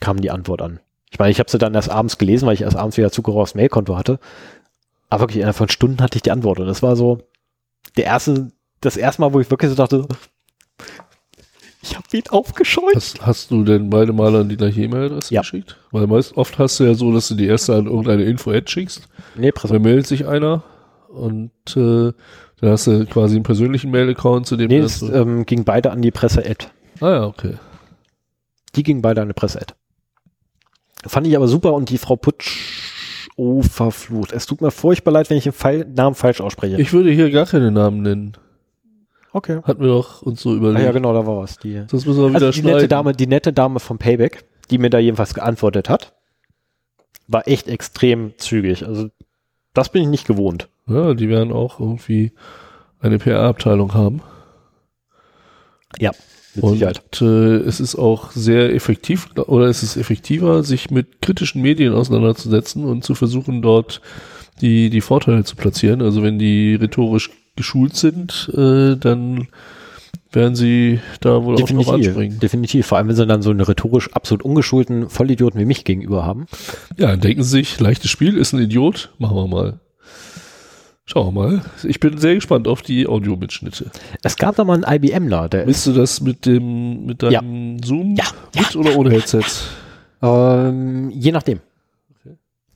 Kam 0.00 0.20
die 0.20 0.30
Antwort 0.30 0.62
an. 0.62 0.80
Ich 1.10 1.18
meine, 1.18 1.30
ich 1.30 1.38
habe 1.38 1.50
sie 1.50 1.58
dann 1.58 1.74
erst 1.74 1.90
abends 1.90 2.18
gelesen, 2.18 2.46
weil 2.46 2.54
ich 2.54 2.62
erst 2.62 2.76
abends 2.76 2.96
wieder 2.96 3.10
Zugriff 3.12 3.36
aufs 3.36 3.54
Mailkonto 3.54 3.96
hatte. 3.96 4.18
Aber 5.10 5.22
wirklich 5.22 5.36
innerhalb 5.36 5.56
von 5.56 5.68
Stunden 5.68 6.00
hatte 6.02 6.16
ich 6.16 6.22
die 6.22 6.32
Antwort. 6.32 6.58
Und 6.58 6.66
das 6.66 6.82
war 6.82 6.96
so 6.96 7.18
der 7.96 8.04
erste, 8.04 8.50
das 8.80 8.96
erste 8.96 9.22
Mal, 9.22 9.32
wo 9.32 9.40
ich 9.40 9.50
wirklich 9.50 9.70
so 9.70 9.76
dachte, 9.76 10.08
ich 11.82 11.94
habe 11.96 12.06
ihn 12.14 12.22
aufgescheut. 12.30 12.94
Hast, 12.96 13.24
hast 13.24 13.50
du 13.50 13.62
denn 13.62 13.90
beide 13.90 14.12
Mal 14.12 14.34
an 14.34 14.48
die 14.48 14.56
gleiche 14.56 14.82
E-Mail-Adresse 14.82 15.32
Ja. 15.34 15.42
geschickt? 15.42 15.76
Weil 15.90 16.06
meist 16.06 16.36
oft 16.36 16.58
hast 16.58 16.80
du 16.80 16.84
ja 16.84 16.94
so, 16.94 17.12
dass 17.12 17.28
du 17.28 17.34
die 17.34 17.46
erste 17.46 17.74
an 17.74 17.86
irgendeine 17.86 18.24
Info-Ad 18.24 18.70
schickst. 18.70 19.06
Nee, 19.36 19.52
Presse. 19.52 19.74
Da 19.74 19.78
meldet 19.78 20.06
sich 20.06 20.26
einer 20.26 20.62
und 21.08 21.50
äh, 21.76 22.12
dann 22.60 22.70
hast 22.70 22.86
du 22.86 23.04
quasi 23.06 23.34
einen 23.36 23.42
persönlichen 23.44 23.90
Mail-Account, 23.90 24.46
zu 24.46 24.56
dem 24.56 24.68
Nee, 24.68 24.78
du 24.80 24.84
es 24.86 25.02
ähm, 25.02 25.44
ging 25.46 25.64
beide 25.64 25.90
an 25.90 26.02
die 26.02 26.10
Presse-Ad. 26.10 26.66
Ah 27.00 27.10
ja, 27.10 27.26
okay. 27.26 27.54
Die 28.76 28.82
gingen 28.82 29.02
beide 29.02 29.20
an 29.22 29.28
die 29.28 29.34
Presse-Ad. 29.34 29.74
Fand 31.06 31.26
ich 31.26 31.36
aber 31.36 31.48
super 31.48 31.74
und 31.74 31.90
die 31.90 31.98
Frau 31.98 32.16
Putsch, 32.16 33.28
oh, 33.36 33.62
verflucht. 33.62 34.32
Es 34.32 34.46
tut 34.46 34.60
mir 34.62 34.70
furchtbar 34.70 35.10
leid, 35.12 35.28
wenn 35.30 35.36
ich 35.36 35.44
den 35.44 35.52
Fall, 35.52 35.84
Namen 35.94 36.14
falsch 36.14 36.40
ausspreche. 36.40 36.80
Ich 36.80 36.92
würde 36.92 37.10
hier 37.10 37.30
gar 37.30 37.46
keine 37.46 37.70
Namen 37.70 38.00
nennen. 38.02 38.32
okay. 39.32 39.60
Hatten 39.64 39.82
wir 39.82 39.88
doch 39.88 40.22
uns 40.22 40.40
so 40.40 40.50
Ah, 40.50 40.54
überlegt. 40.54 40.84
ja, 40.84 40.92
genau, 40.92 41.12
da 41.12 41.26
war 41.26 41.36
was. 41.38 41.58
Die, 41.58 41.82
Sonst 41.88 42.06
müssen 42.06 42.22
wir 42.22 42.30
wieder 42.34 42.46
also 42.46 42.60
die 42.62 42.66
nette. 42.66 42.88
Dame, 42.88 43.12
die 43.12 43.26
nette 43.26 43.52
Dame 43.52 43.80
vom 43.80 43.98
Payback, 43.98 44.44
die 44.70 44.78
mir 44.78 44.88
da 44.90 44.98
jedenfalls 44.98 45.34
geantwortet 45.34 45.90
hat, 45.90 46.14
war 47.26 47.46
echt 47.48 47.68
extrem 47.68 48.32
zügig. 48.38 48.86
Also, 48.86 49.10
das 49.74 49.90
bin 49.90 50.02
ich 50.02 50.08
nicht 50.08 50.26
gewohnt. 50.26 50.68
Ja, 50.86 51.14
die 51.14 51.28
werden 51.28 51.52
auch 51.52 51.80
irgendwie 51.80 52.32
eine 53.00 53.18
PR-Abteilung 53.18 53.94
haben. 53.94 54.22
Ja, 55.98 56.12
mit 56.54 56.64
Und 56.64 56.74
Sicherheit. 56.74 57.20
äh, 57.20 57.56
es 57.56 57.80
ist 57.80 57.96
auch 57.96 58.30
sehr 58.32 58.74
effektiv 58.74 59.28
oder 59.46 59.66
es 59.66 59.82
ist 59.82 59.96
effektiver, 59.96 60.62
sich 60.62 60.90
mit 60.90 61.20
kritischen 61.22 61.62
Medien 61.62 61.94
auseinanderzusetzen 61.94 62.84
und 62.84 63.04
zu 63.04 63.14
versuchen, 63.14 63.62
dort 63.62 64.00
die, 64.60 64.90
die 64.90 65.00
Vorteile 65.00 65.44
zu 65.44 65.56
platzieren. 65.56 66.02
Also 66.02 66.22
wenn 66.22 66.38
die 66.38 66.74
rhetorisch 66.74 67.30
geschult 67.56 67.96
sind, 67.96 68.50
äh, 68.54 68.96
dann 68.96 69.48
werden 70.32 70.56
sie 70.56 71.00
da 71.20 71.44
wohl 71.44 71.54
auch 71.54 71.60
Definitiv, 71.60 71.86
noch 71.86 71.94
anspringen. 71.94 72.40
definitiv. 72.40 72.86
Vor 72.86 72.98
allem, 72.98 73.08
wenn 73.08 73.16
sie 73.16 73.26
dann 73.26 73.42
so 73.42 73.50
einen 73.50 73.60
rhetorisch 73.60 74.12
absolut 74.12 74.44
ungeschulten 74.44 75.08
Vollidioten 75.08 75.60
wie 75.60 75.64
mich 75.64 75.84
gegenüber 75.84 76.24
haben. 76.24 76.46
Ja, 76.96 77.14
denken 77.16 77.44
sie 77.44 77.50
sich, 77.50 77.78
leichtes 77.78 78.10
Spiel, 78.10 78.36
ist 78.36 78.52
ein 78.52 78.58
Idiot, 78.58 79.12
machen 79.18 79.36
wir 79.36 79.46
mal. 79.46 79.80
Schauen 81.06 81.34
wir 81.34 81.42
mal. 81.42 81.62
Ich 81.82 82.00
bin 82.00 82.16
sehr 82.18 82.34
gespannt 82.34 82.66
auf 82.66 82.80
die 82.80 83.06
Audiomitschnitte. 83.06 83.90
Es 84.22 84.36
gab 84.36 84.56
da 84.56 84.64
mal 84.64 84.82
einen 84.82 85.04
IBMler, 85.04 85.48
der 85.50 85.66
Willst 85.66 85.86
du 85.86 85.92
das 85.92 86.20
mit 86.22 86.46
dem, 86.46 87.04
mit 87.04 87.22
deinem 87.22 87.82
Zoom 87.82 88.14
Ja, 88.16 88.24
mit 88.54 88.74
oder 88.74 88.96
ohne 88.96 89.10
Headset? 89.10 89.42
ähm, 90.22 91.10
je 91.10 91.30
nachdem. 91.32 91.60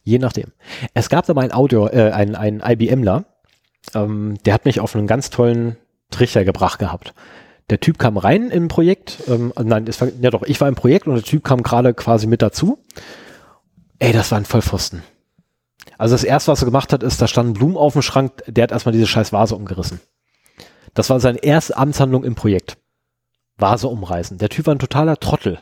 Je 0.04 0.18
nachdem. 0.18 0.52
Es 0.94 1.08
gab 1.08 1.26
da 1.26 1.32
mal 1.34 1.42
einen 1.42 1.52
Audio, 1.52 1.86
äh, 1.88 2.10
einen, 2.12 2.34
einen 2.34 2.60
IBMler, 2.64 3.24
ähm, 3.94 4.36
der 4.44 4.54
hat 4.54 4.66
mich 4.66 4.80
auf 4.80 4.94
einen 4.94 5.06
ganz 5.06 5.30
tollen 5.30 5.76
Trichter 6.10 6.44
gebracht 6.44 6.78
gehabt. 6.78 7.14
Der 7.70 7.80
Typ 7.80 7.98
kam 7.98 8.16
rein 8.16 8.50
im 8.50 8.68
Projekt, 8.68 9.18
ähm, 9.28 9.52
nein, 9.62 9.86
es 9.86 10.00
war, 10.00 10.08
ja 10.20 10.30
doch, 10.30 10.42
ich 10.42 10.60
war 10.60 10.68
im 10.68 10.74
Projekt 10.74 11.06
und 11.06 11.14
der 11.14 11.22
Typ 11.24 11.44
kam 11.44 11.62
gerade 11.62 11.92
quasi 11.94 12.26
mit 12.26 12.40
dazu. 12.42 12.78
Ey, 13.98 14.12
das 14.12 14.30
war 14.30 14.38
ein 14.38 14.44
Vollpfosten. 14.46 15.02
Also 15.98 16.14
das 16.14 16.24
erste, 16.24 16.52
was 16.52 16.62
er 16.62 16.66
gemacht 16.66 16.92
hat, 16.92 17.02
ist, 17.02 17.20
da 17.20 17.26
standen 17.26 17.52
Blumen 17.52 17.76
auf 17.76 17.92
dem 17.92 18.02
Schrank, 18.02 18.44
der 18.46 18.62
hat 18.62 18.72
erstmal 18.72 18.92
diese 18.92 19.06
scheiß 19.06 19.32
Vase 19.32 19.56
umgerissen. 19.56 20.00
Das 20.94 21.10
war 21.10 21.20
seine 21.20 21.38
erste 21.38 21.76
Amtshandlung 21.76 22.24
im 22.24 22.34
Projekt. 22.34 22.78
Vase 23.58 23.88
umreißen. 23.88 24.38
Der 24.38 24.48
Typ 24.48 24.66
war 24.66 24.74
ein 24.74 24.78
totaler 24.78 25.18
Trottel. 25.18 25.58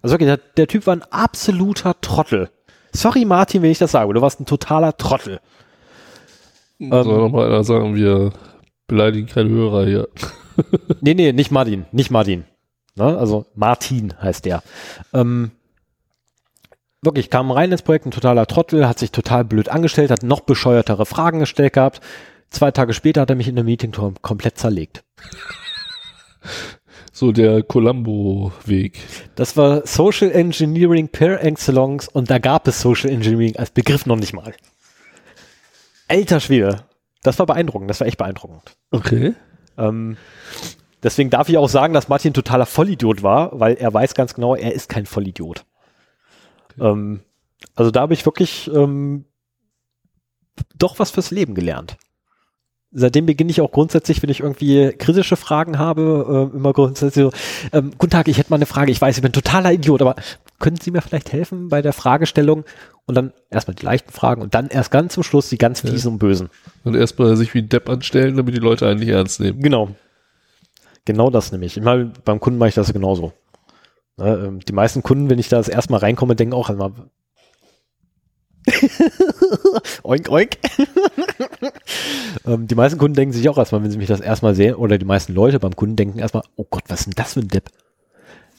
Also 0.00 0.14
wirklich, 0.14 0.28
der, 0.28 0.38
der 0.56 0.68
Typ 0.68 0.86
war 0.86 0.94
ein 0.94 1.02
absoluter 1.02 2.00
Trottel. 2.00 2.50
Sorry, 2.92 3.24
Martin, 3.24 3.62
wenn 3.62 3.70
ich 3.70 3.78
das 3.78 3.92
sage, 3.92 4.12
du 4.14 4.20
warst 4.20 4.40
ein 4.40 4.46
totaler 4.46 4.96
Trottel. 4.96 5.40
Soll 6.78 7.18
nochmal 7.18 7.46
einer 7.46 7.62
sagen, 7.62 7.94
wir 7.94 8.32
beleidigen 8.86 9.26
keine 9.26 9.50
Hörer 9.50 9.86
hier. 9.86 10.08
Nee, 11.00 11.14
nee, 11.14 11.32
nicht 11.32 11.50
Martin, 11.50 11.86
nicht 11.90 12.10
Martin. 12.10 12.44
Ne? 12.94 13.16
Also 13.16 13.46
Martin 13.54 14.12
heißt 14.20 14.44
der. 14.44 14.62
Ähm, 15.14 15.52
wirklich, 17.02 17.30
kam 17.30 17.50
rein 17.50 17.72
ins 17.72 17.82
Projekt, 17.82 18.06
ein 18.06 18.10
totaler 18.10 18.46
Trottel, 18.46 18.88
hat 18.88 18.98
sich 18.98 19.12
total 19.12 19.44
blöd 19.44 19.68
angestellt, 19.68 20.10
hat 20.10 20.22
noch 20.22 20.40
bescheuertere 20.40 21.06
Fragen 21.06 21.40
gestellt 21.40 21.74
gehabt. 21.74 22.00
Zwei 22.50 22.70
Tage 22.70 22.94
später 22.94 23.22
hat 23.22 23.30
er 23.30 23.36
mich 23.36 23.48
in 23.48 23.54
der 23.54 23.64
Meeting 23.64 23.92
komplett 24.22 24.58
zerlegt. 24.58 25.04
So 27.12 27.32
der 27.32 27.62
Columbo-Weg. 27.62 28.98
Das 29.34 29.54
war 29.58 29.86
Social 29.86 30.30
Engineering 30.30 31.08
per 31.08 31.44
excellence 31.44 32.08
und 32.08 32.30
da 32.30 32.38
gab 32.38 32.66
es 32.66 32.80
Social 32.80 33.10
Engineering 33.10 33.56
als 33.56 33.70
Begriff 33.70 34.06
noch 34.06 34.16
nicht 34.16 34.32
mal. 34.32 34.54
Alter 36.08 36.40
Schwede. 36.40 36.84
Das 37.22 37.38
war 37.38 37.44
beeindruckend, 37.44 37.90
das 37.90 38.00
war 38.00 38.06
echt 38.06 38.16
beeindruckend. 38.16 38.62
Okay. 38.90 39.34
Ähm, 39.76 40.16
deswegen 41.02 41.28
darf 41.28 41.50
ich 41.50 41.58
auch 41.58 41.68
sagen, 41.68 41.92
dass 41.92 42.08
Martin 42.08 42.30
ein 42.30 42.34
totaler 42.34 42.64
Vollidiot 42.64 43.22
war, 43.22 43.58
weil 43.58 43.74
er 43.74 43.92
weiß 43.92 44.14
ganz 44.14 44.32
genau, 44.32 44.54
er 44.54 44.72
ist 44.72 44.88
kein 44.88 45.04
Vollidiot. 45.04 45.66
Ähm, 46.80 47.20
also 47.74 47.90
da 47.90 48.00
habe 48.00 48.14
ich 48.14 48.24
wirklich 48.26 48.70
ähm, 48.74 49.24
doch 50.76 50.98
was 50.98 51.10
fürs 51.10 51.30
Leben 51.30 51.54
gelernt. 51.54 51.96
Seitdem 52.92 53.26
beginne 53.26 53.52
ich 53.52 53.60
auch 53.60 53.70
grundsätzlich, 53.70 54.20
wenn 54.20 54.30
ich 54.30 54.40
irgendwie 54.40 54.92
kritische 54.98 55.36
Fragen 55.36 55.78
habe, 55.78 56.50
äh, 56.52 56.56
immer 56.56 56.72
grundsätzlich 56.72 57.24
so, 57.24 57.32
ähm, 57.72 57.92
guten 57.96 58.10
Tag, 58.10 58.26
ich 58.26 58.36
hätte 58.36 58.50
mal 58.50 58.56
eine 58.56 58.66
Frage, 58.66 58.90
ich 58.90 59.00
weiß, 59.00 59.16
ich 59.16 59.22
bin 59.22 59.30
ein 59.30 59.34
totaler 59.34 59.72
Idiot, 59.72 60.02
aber 60.02 60.16
können 60.58 60.76
Sie 60.76 60.90
mir 60.90 61.00
vielleicht 61.00 61.32
helfen 61.32 61.68
bei 61.68 61.82
der 61.82 61.92
Fragestellung? 61.92 62.64
Und 63.06 63.14
dann 63.14 63.32
erstmal 63.48 63.74
die 63.76 63.84
leichten 63.84 64.12
Fragen 64.12 64.42
und 64.42 64.54
dann 64.54 64.68
erst 64.68 64.90
ganz 64.90 65.14
zum 65.14 65.22
Schluss 65.22 65.48
die 65.48 65.58
ganz 65.58 65.80
fiesen 65.80 66.12
und 66.12 66.18
bösen. 66.18 66.48
Und 66.84 66.94
erstmal 66.94 67.36
sich 67.36 67.54
wie 67.54 67.58
ein 67.58 67.68
Depp 67.68 67.88
anstellen, 67.88 68.36
damit 68.36 68.54
die 68.54 68.60
Leute 68.60 68.86
einen 68.86 69.00
nicht 69.00 69.08
ernst 69.08 69.40
nehmen. 69.40 69.60
Genau. 69.60 69.90
Genau 71.04 71.30
das 71.30 71.50
nämlich. 71.50 71.76
Ich 71.76 71.82
meine, 71.82 72.12
beim 72.24 72.38
Kunden 72.38 72.58
mache 72.58 72.68
ich 72.68 72.74
das 72.76 72.92
genauso. 72.92 73.32
Ne, 74.16 74.44
ähm, 74.46 74.60
die 74.60 74.72
meisten 74.72 75.02
Kunden, 75.02 75.30
wenn 75.30 75.38
ich 75.38 75.48
da 75.48 75.56
das 75.56 75.68
erstmal 75.68 76.00
reinkomme, 76.00 76.36
denken 76.36 76.54
auch 76.54 76.70
einmal. 76.70 76.92
oink, 80.02 80.28
oink. 80.28 80.58
ähm, 82.46 82.66
die 82.66 82.74
meisten 82.74 82.98
Kunden 82.98 83.14
denken 83.14 83.32
sich 83.32 83.48
auch 83.48 83.58
erstmal, 83.58 83.82
wenn 83.82 83.90
sie 83.90 83.98
mich 83.98 84.08
das 84.08 84.20
erstmal 84.20 84.54
sehen, 84.54 84.74
oder 84.74 84.98
die 84.98 85.06
meisten 85.06 85.32
Leute 85.32 85.58
beim 85.58 85.76
Kunden 85.76 85.96
denken 85.96 86.18
erstmal, 86.18 86.42
oh 86.56 86.66
Gott, 86.68 86.84
was 86.88 87.00
ist 87.00 87.06
denn 87.06 87.14
das 87.16 87.34
für 87.34 87.40
ein 87.40 87.48
Depp? 87.48 87.70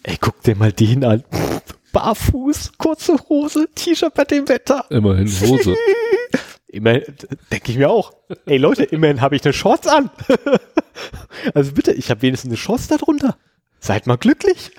Ey, 0.04 0.18
guck 0.20 0.42
dir 0.42 0.56
mal 0.56 0.72
den 0.72 1.04
an. 1.04 1.24
Barfuß, 1.94 2.78
kurze 2.78 3.18
Hose, 3.30 3.68
T-Shirt 3.76 4.14
bei 4.14 4.24
dem 4.24 4.48
Wetter. 4.48 4.86
Immerhin 4.90 5.28
Hose. 5.28 5.76
Immerhin, 6.68 7.04
denke 7.52 7.72
ich 7.72 7.78
mir 7.78 7.90
auch. 7.90 8.14
Ey 8.46 8.58
Leute, 8.58 8.84
immerhin 8.84 9.20
habe 9.20 9.36
ich 9.36 9.44
eine 9.44 9.52
Shorts 9.52 9.88
an. 9.88 10.10
also 11.54 11.74
bitte, 11.74 11.92
ich 11.92 12.10
habe 12.10 12.22
wenigstens 12.22 12.50
eine 12.50 12.58
Shorts 12.58 12.88
darunter. 12.88 13.38
Seid 13.82 14.08
mal 14.08 14.16
glücklich. 14.16 14.72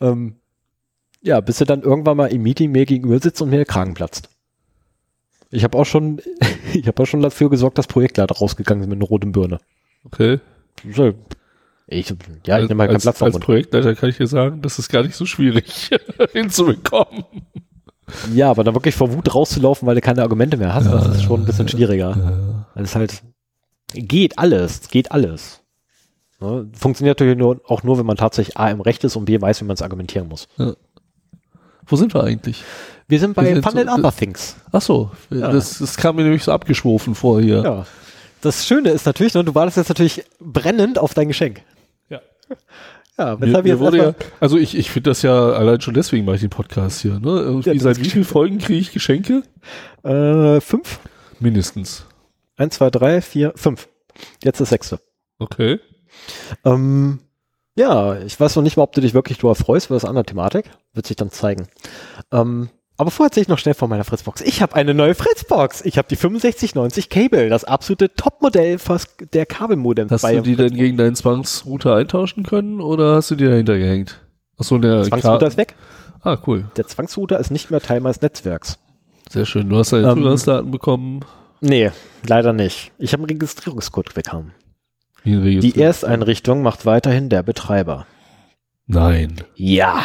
Ähm, 0.00 0.36
ja, 1.22 1.40
bis 1.40 1.60
er 1.60 1.66
dann 1.66 1.82
irgendwann 1.82 2.16
mal 2.16 2.32
im 2.32 2.42
Meeting 2.42 2.72
mir 2.72 2.86
gegenüber 2.86 3.18
sitzt 3.18 3.42
und 3.42 3.50
mir 3.50 3.56
der 3.56 3.66
Kragen 3.66 3.94
platzt. 3.94 4.30
Ich 5.50 5.64
habe 5.64 5.76
auch 5.76 5.84
schon, 5.84 6.20
ich 6.74 6.86
habe 6.86 7.02
auch 7.02 7.06
schon 7.06 7.22
dafür 7.22 7.50
gesorgt, 7.50 7.78
dass 7.78 7.86
Projektleiter 7.86 8.34
rausgegangen 8.34 8.82
sind 8.82 8.90
mit 8.90 8.98
einer 8.98 9.08
roten 9.08 9.32
Birne. 9.32 9.58
Okay. 10.04 10.40
So, 10.90 11.12
Ich, 11.88 12.14
ja, 12.46 12.58
ich 12.60 12.68
nehme 12.68 12.80
halt 12.82 12.88
keinen 12.88 12.94
als, 12.94 13.02
Platz 13.02 13.22
als 13.22 13.34
auf. 13.34 13.40
Projektleiter 13.42 13.94
kann 13.94 14.08
ich 14.08 14.16
dir 14.16 14.26
sagen, 14.26 14.62
das 14.62 14.78
ist 14.78 14.88
gar 14.88 15.02
nicht 15.02 15.16
so 15.16 15.26
schwierig 15.26 15.90
hinzubekommen. 16.32 17.24
Ja, 18.32 18.50
aber 18.50 18.64
dann 18.64 18.74
wirklich 18.74 18.94
vor 18.94 19.12
Wut 19.12 19.34
rauszulaufen, 19.34 19.86
weil 19.86 19.94
du 19.94 20.00
keine 20.00 20.22
Argumente 20.22 20.56
mehr 20.56 20.74
hast, 20.74 20.86
das 20.86 21.06
ist 21.16 21.22
schon 21.22 21.40
ein 21.42 21.46
bisschen 21.46 21.68
schwieriger. 21.68 22.64
Weil 22.74 22.84
es 22.84 22.96
halt 22.96 23.22
geht 23.92 24.38
alles, 24.38 24.88
geht 24.88 25.12
alles. 25.12 25.59
Ne? 26.40 26.68
Funktioniert 26.72 27.18
natürlich 27.18 27.38
nur, 27.38 27.60
auch 27.66 27.82
nur, 27.82 27.98
wenn 27.98 28.06
man 28.06 28.16
tatsächlich 28.16 28.56
A 28.56 28.70
im 28.70 28.80
Recht 28.80 29.04
ist 29.04 29.16
und 29.16 29.24
B 29.26 29.40
weiß, 29.40 29.60
wie 29.60 29.64
man 29.66 29.74
es 29.74 29.82
argumentieren 29.82 30.28
muss. 30.28 30.48
Wo 31.86 31.96
sind 31.96 32.14
wir 32.14 32.22
eigentlich? 32.24 32.64
Wir 33.08 33.18
sind 33.18 33.34
bei 33.34 33.44
Wir 33.44 33.54
sind 33.54 33.64
Fun 33.68 33.78
and 33.78 33.90
so- 33.90 33.96
Other 33.96 34.16
Things. 34.16 34.56
Ach 34.72 34.80
so, 34.82 35.10
das, 35.30 35.78
das 35.78 35.96
kam 35.96 36.16
mir 36.16 36.22
nämlich 36.22 36.44
so 36.44 36.52
abgeschworfen 36.52 37.14
vor 37.14 37.40
hier. 37.40 37.62
Ja. 37.62 37.86
Das 38.40 38.66
Schöne 38.66 38.90
ist 38.90 39.04
natürlich, 39.04 39.34
ne, 39.34 39.44
du 39.44 39.54
wartest 39.54 39.76
jetzt 39.76 39.88
natürlich 39.90 40.24
brennend 40.38 40.98
auf 40.98 41.12
dein 41.14 41.28
Geschenk. 41.28 41.62
Ja. 42.08 42.20
Ja, 43.18 43.36
Mir, 43.36 43.62
mir 43.62 43.78
wurde 43.78 43.98
ja, 43.98 44.14
also 44.40 44.56
ich, 44.56 44.74
ich 44.74 44.90
finde 44.90 45.10
das 45.10 45.20
ja 45.20 45.50
allein 45.50 45.78
schon 45.82 45.92
deswegen 45.92 46.24
mache 46.24 46.36
ich 46.36 46.40
den 46.40 46.48
Podcast 46.48 47.02
hier. 47.02 47.20
Ne? 47.20 47.60
Ja, 47.66 47.78
seit 47.78 47.98
wie 48.02 48.08
vielen 48.08 48.24
Folgen 48.24 48.56
kriege 48.56 48.78
ich 48.80 48.92
Geschenke? 48.92 49.42
äh, 50.04 50.58
fünf, 50.62 51.00
Mindestens. 51.38 52.06
eins, 52.56 52.76
zwei, 52.76 52.88
drei, 52.88 53.20
vier, 53.20 53.52
fünf. 53.56 53.88
Jetzt 54.42 54.62
das 54.62 54.70
sechste. 54.70 55.00
Okay. 55.38 55.80
Ähm, 56.64 57.20
ja, 57.76 58.18
ich 58.20 58.38
weiß 58.38 58.56
noch 58.56 58.62
nicht 58.62 58.76
mal, 58.76 58.82
ob 58.82 58.92
du 58.92 59.00
dich 59.00 59.14
wirklich 59.14 59.38
darüber 59.38 59.54
freust, 59.54 59.86
für 59.86 59.94
das 59.94 60.04
andere 60.04 60.24
Thematik. 60.24 60.70
Wird 60.92 61.06
sich 61.06 61.16
dann 61.16 61.30
zeigen. 61.30 61.68
Ähm, 62.32 62.68
aber 62.96 63.10
vorher 63.10 63.28
erzähle 63.30 63.42
ich 63.42 63.48
noch 63.48 63.58
schnell 63.58 63.74
von 63.74 63.88
meiner 63.88 64.04
Fritzbox. 64.04 64.42
Ich 64.42 64.60
habe 64.60 64.74
eine 64.74 64.92
neue 64.92 65.14
Fritzbox. 65.14 65.80
Ich 65.86 65.96
habe 65.96 66.06
die 66.08 66.16
6590 66.16 67.08
Cable, 67.08 67.48
das 67.48 67.64
absolute 67.64 68.12
Topmodell 68.14 68.76
der 69.32 69.46
Kabelmodem. 69.46 70.10
Hast 70.10 70.24
du 70.24 70.42
die 70.42 70.56
denn 70.56 70.74
gegen 70.74 70.98
deinen 70.98 71.14
Zwangsrouter 71.14 71.94
eintauschen 71.96 72.42
können 72.44 72.80
oder 72.80 73.14
hast 73.16 73.30
du 73.30 73.36
die 73.36 73.46
dahinter 73.46 73.78
gehängt? 73.78 74.20
Achso, 74.58 74.76
der 74.76 75.04
Zwangsrouter 75.04 75.38
Ka- 75.38 75.46
ist 75.46 75.56
weg. 75.56 75.74
Ah, 76.22 76.36
cool. 76.46 76.66
Der 76.76 76.86
Zwangsrouter 76.86 77.38
ist 77.40 77.50
nicht 77.50 77.70
mehr 77.70 77.80
Teil 77.80 78.00
meines 78.00 78.20
Netzwerks. 78.20 78.78
Sehr 79.30 79.46
schön. 79.46 79.70
Du 79.70 79.78
hast 79.78 79.92
deine 79.94 80.08
Ähm, 80.10 80.18
Zugangsdaten 80.18 80.70
bekommen. 80.70 81.20
Nee, 81.62 81.90
leider 82.26 82.52
nicht. 82.52 82.92
Ich 82.98 83.14
habe 83.14 83.22
einen 83.22 83.30
Registrierungscode 83.30 84.12
bekommen. 84.12 84.52
Die. 85.24 85.80
Ersteinrichtung 85.80 86.62
macht 86.62 86.86
weiterhin 86.86 87.28
der 87.28 87.42
Betreiber. 87.42 88.06
Nein. 88.86 89.36
Ja. 89.54 90.02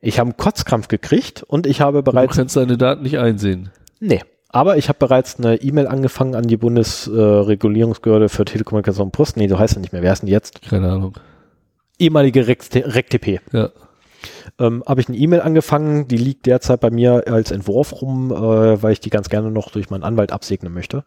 Ich 0.00 0.18
habe 0.18 0.30
einen 0.30 0.36
Kotzkrampf 0.36 0.88
gekriegt 0.88 1.42
und 1.42 1.66
ich 1.66 1.80
habe 1.80 1.98
Du 1.98 2.10
bereits 2.10 2.36
kannst 2.36 2.56
deine 2.56 2.78
Daten 2.78 3.02
nicht 3.02 3.18
einsehen. 3.18 3.70
Nee, 3.98 4.22
aber 4.48 4.76
ich 4.76 4.88
habe 4.88 4.98
bereits 4.98 5.38
eine 5.38 5.56
E-Mail 5.56 5.86
angefangen 5.86 6.34
an 6.34 6.46
die 6.46 6.56
Bundesregulierungsbehörde 6.56 8.28
für 8.28 8.44
Telekommunikation 8.44 9.06
und 9.08 9.12
Post. 9.12 9.36
Nee, 9.36 9.48
so 9.48 9.58
heißt 9.58 9.76
er 9.76 9.80
nicht 9.80 9.92
mehr. 9.92 10.02
Wer 10.02 10.12
ist 10.12 10.20
denn 10.22 10.28
jetzt? 10.28 10.62
Keine 10.62 10.90
Ahnung. 10.90 11.18
Ehemalige 11.98 12.46
RecTP. 12.46 13.40
Ja. 13.52 13.70
Ähm, 14.58 14.82
habe 14.86 15.00
ich 15.00 15.08
eine 15.08 15.16
E-Mail 15.16 15.40
angefangen, 15.40 16.08
die 16.08 16.16
liegt 16.16 16.46
derzeit 16.46 16.80
bei 16.80 16.90
mir 16.90 17.24
als 17.26 17.50
Entwurf 17.50 18.00
rum, 18.00 18.30
äh, 18.30 18.82
weil 18.82 18.92
ich 18.92 19.00
die 19.00 19.10
ganz 19.10 19.28
gerne 19.28 19.50
noch 19.50 19.70
durch 19.70 19.90
meinen 19.90 20.04
Anwalt 20.04 20.32
absegnen 20.32 20.72
möchte. 20.72 21.04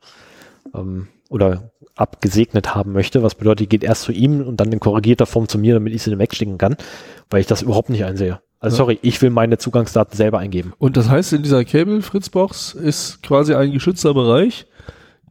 Ähm, 0.76 1.08
oder 1.30 1.72
abgesegnet 2.00 2.76
haben 2.76 2.92
möchte, 2.94 3.24
was 3.24 3.36
bedeutet, 3.36 3.60
die 3.62 3.70
geht 3.70 3.84
erst 3.84 4.04
zu 4.04 4.12
ihm 4.12 4.42
und 4.42 4.58
dann 4.58 4.72
in 4.72 4.80
korrigierter 4.80 5.26
Form 5.26 5.48
zu 5.48 5.58
mir, 5.58 5.74
damit 5.76 5.94
ich 5.94 6.04
sie 6.04 6.10
dann 6.10 6.20
wegschicken 6.20 6.58
kann, 6.58 6.78
weil 7.30 7.42
ich 7.42 7.48
das 7.48 7.62
überhaupt 7.62 7.90
nicht 7.90 8.04
einsehe. 8.06 8.40
Also 8.60 8.76
Ja. 8.76 8.78
sorry, 8.78 9.00
ich 9.02 9.22
will 9.22 9.30
meine 9.30 9.58
Zugangsdaten 9.58 10.16
selber 10.18 10.40
eingeben. 10.40 10.74
Und 10.80 10.98
das 10.98 11.10
heißt, 11.10 11.34
in 11.34 11.44
dieser 11.44 11.64
Cable-Fritzbox 11.64 12.74
ist 12.74 13.24
quasi 13.24 13.54
ein 13.56 13.72
geschützter 13.72 14.14
Bereich, 14.14 14.66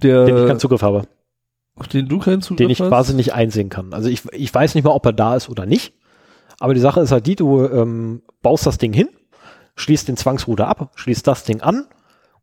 der, 0.03 0.25
Den 0.27 0.37
ich 0.39 0.47
keinen 0.47 0.61
Zugriff 0.61 0.83
habe. 0.83 1.03
auf 1.77 1.89
den 1.89 2.09
du 2.09 2.19
keinen 2.19 2.41
Zugriff 2.43 2.59
den 2.59 2.71
ich 2.71 2.81
hast. 2.81 2.89
quasi 2.89 3.15
nicht 3.15 3.35
einsehen 3.35 3.69
kann. 3.69 3.93
Also 3.93 4.09
ich, 4.09 4.23
ich 4.33 4.53
weiß 4.55 4.75
nicht 4.75 4.85
mal, 4.85 4.91
ob 4.93 5.05
er 5.07 5.13
da 5.13 5.37
ist 5.37 5.49
oder 5.49 5.67
nicht. 5.67 5.95
Aber 6.61 6.75
die 6.75 6.81
Sache 6.81 7.01
ist 7.01 7.13
halt 7.13 7.27
die, 7.27 7.37
du 7.37 7.65
ähm, 7.67 8.23
baust 8.43 8.67
das 8.67 8.79
Ding 8.79 8.93
hin, 8.93 9.09
schließt 9.77 10.09
den 10.09 10.17
Zwangsrouter 10.17 10.67
ab, 10.67 10.91
schließt 10.97 11.27
das 11.27 11.45
Ding 11.45 11.61
an 11.61 11.87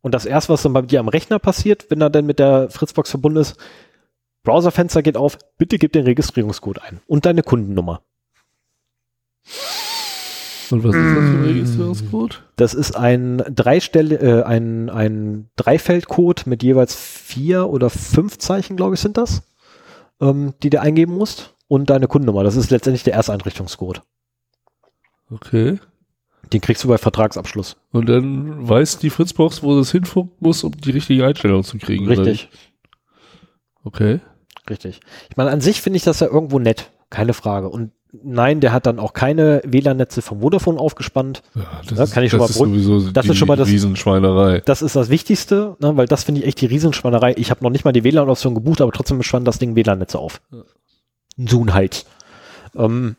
und 0.01 0.13
das 0.13 0.25
erste, 0.25 0.53
was 0.53 0.61
dann 0.63 0.71
bei 0.73 0.81
dir 0.83 0.99
am 0.99 1.07
Rechner 1.09 1.39
passiert, 1.39 1.87
wenn 1.89 1.99
er 1.99 2.09
dann 2.09 2.25
mit 2.25 2.39
der 2.39 2.69
Fritzbox 2.69 3.09
verbunden 3.09 3.39
ist, 3.39 3.57
Browserfenster 4.45 5.01
geht 5.01 5.17
auf, 5.17 5.37
bitte 5.57 5.77
gib 5.77 5.91
den 5.91 6.05
Registrierungscode 6.05 6.81
ein 6.81 7.01
und 7.07 7.25
deine 7.25 7.43
Kundennummer. 7.43 8.01
Und 10.71 10.83
was 10.83 10.95
ist 10.95 11.15
das 11.15 11.29
für 11.29 11.37
ein 11.37 11.43
Registrierungscode? 11.43 12.43
Das 12.55 12.73
ist 12.73 12.95
ein 12.95 13.43
Dreistelle, 13.49 14.15
äh, 14.15 14.43
ein, 14.43 14.89
ein 14.89 15.49
Dreifeldcode 15.57 16.47
mit 16.47 16.63
jeweils 16.63 16.95
vier 16.95 17.69
oder 17.69 17.89
fünf 17.89 18.37
Zeichen, 18.37 18.75
glaube 18.75 18.95
ich, 18.95 19.01
sind 19.01 19.17
das, 19.17 19.43
ähm, 20.21 20.53
die 20.63 20.69
du 20.69 20.81
eingeben 20.81 21.13
musst. 21.13 21.51
Und 21.67 21.89
deine 21.89 22.07
Kundennummer. 22.07 22.43
Das 22.43 22.55
ist 22.55 22.69
letztendlich 22.69 23.03
der 23.03 23.15
Ersteinrichtungscode. 23.15 24.03
Okay. 25.31 25.79
Den 26.53 26.61
kriegst 26.61 26.83
du 26.83 26.87
bei 26.87 26.99
Vertragsabschluss. 26.99 27.75
Und 27.91 28.07
dann 28.07 28.69
weiß 28.69 28.99
die 28.99 29.09
Fritzbox, 29.09 29.63
wo 29.63 29.79
es 29.79 29.91
hinfunken 29.91 30.35
muss, 30.39 30.63
um 30.63 30.73
die 30.73 30.91
richtige 30.91 31.25
Einstellung 31.25 31.63
zu 31.63 31.79
kriegen. 31.79 32.07
Richtig? 32.07 32.49
Okay. 33.83 34.19
Richtig. 34.69 34.99
Ich 35.29 35.37
meine, 35.37 35.51
an 35.51 35.61
sich 35.61 35.81
finde 35.81 35.97
ich 35.97 36.03
das 36.03 36.19
ja 36.19 36.27
irgendwo 36.27 36.59
nett. 36.59 36.89
Keine 37.09 37.33
Frage. 37.33 37.69
Und 37.69 37.91
nein, 38.23 38.59
der 38.61 38.73
hat 38.73 38.85
dann 38.85 38.99
auch 38.99 39.13
keine 39.13 39.61
WLAN-Netze 39.65 40.21
vom 40.21 40.41
Vodafone 40.41 40.79
aufgespannt. 40.79 41.43
Ja, 41.53 41.63
das, 41.87 41.97
Ja, 41.97 42.03
ist, 42.05 42.13
kann 42.13 42.23
ich 42.23 42.31
schon 42.31 42.39
das 42.39 42.57
mal 42.59 42.65
ist 42.69 42.83
sowieso 42.83 43.11
Das 43.11 43.25
die 43.25 43.31
ist 43.31 43.37
schon 43.37 43.47
mal 43.47 43.57
das- 43.57 43.67
Riesenschweinerei. 43.69 44.61
Das 44.65 44.81
ist 44.81 44.95
das 44.95 45.09
Wichtigste, 45.09 45.75
ne, 45.79 45.95
weil 45.97 46.07
das 46.07 46.23
finde 46.23 46.41
ich 46.41 46.47
echt 46.47 46.61
die 46.61 46.65
Riesenschwannerei. 46.65 47.33
Ich 47.37 47.51
habe 47.51 47.63
noch 47.63 47.69
nicht 47.69 47.85
mal 47.85 47.91
die 47.91 48.03
WLAN-Option 48.03 48.55
gebucht, 48.55 48.81
aber 48.81 48.91
trotzdem 48.91 49.21
spannt 49.23 49.47
das 49.47 49.59
Ding 49.59 49.75
WLAN-Netze 49.75 50.17
auf. 50.17 50.41
So 51.37 51.61
ein 51.61 51.73
Hals. 51.73 52.05
Ähm, 52.75 53.15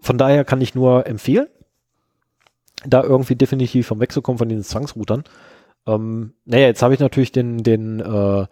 von 0.00 0.18
daher 0.18 0.44
kann 0.44 0.60
ich 0.60 0.74
nur 0.74 1.06
empfehlen, 1.06 1.46
da 2.84 3.02
irgendwie 3.02 3.34
definitiv 3.34 3.86
vom 3.88 4.00
wegzukommen 4.00 4.38
von 4.38 4.48
diesen 4.48 4.62
Zwangsroutern. 4.64 5.24
Ähm, 5.86 6.34
naja, 6.44 6.66
jetzt 6.66 6.82
habe 6.82 6.94
ich 6.94 7.00
natürlich 7.00 7.32
den, 7.32 7.62
den 7.62 8.00
äh, 8.00 8.46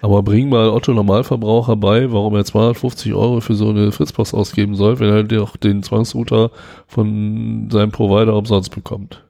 Aber 0.00 0.22
bring 0.22 0.48
mal 0.48 0.68
Otto 0.70 0.92
Normalverbraucher 0.92 1.76
bei, 1.76 2.12
warum 2.12 2.34
er 2.36 2.44
250 2.44 3.14
Euro 3.14 3.40
für 3.40 3.54
so 3.54 3.70
eine 3.70 3.90
Fritzbox 3.92 4.32
ausgeben 4.34 4.74
soll, 4.74 5.00
wenn 5.00 5.08
er 5.10 5.24
doch 5.24 5.56
den 5.56 5.82
Zwangsrouter 5.82 6.50
von 6.86 7.68
seinem 7.70 7.90
Provider 7.90 8.34
umsonst 8.36 8.74
bekommt. 8.74 9.24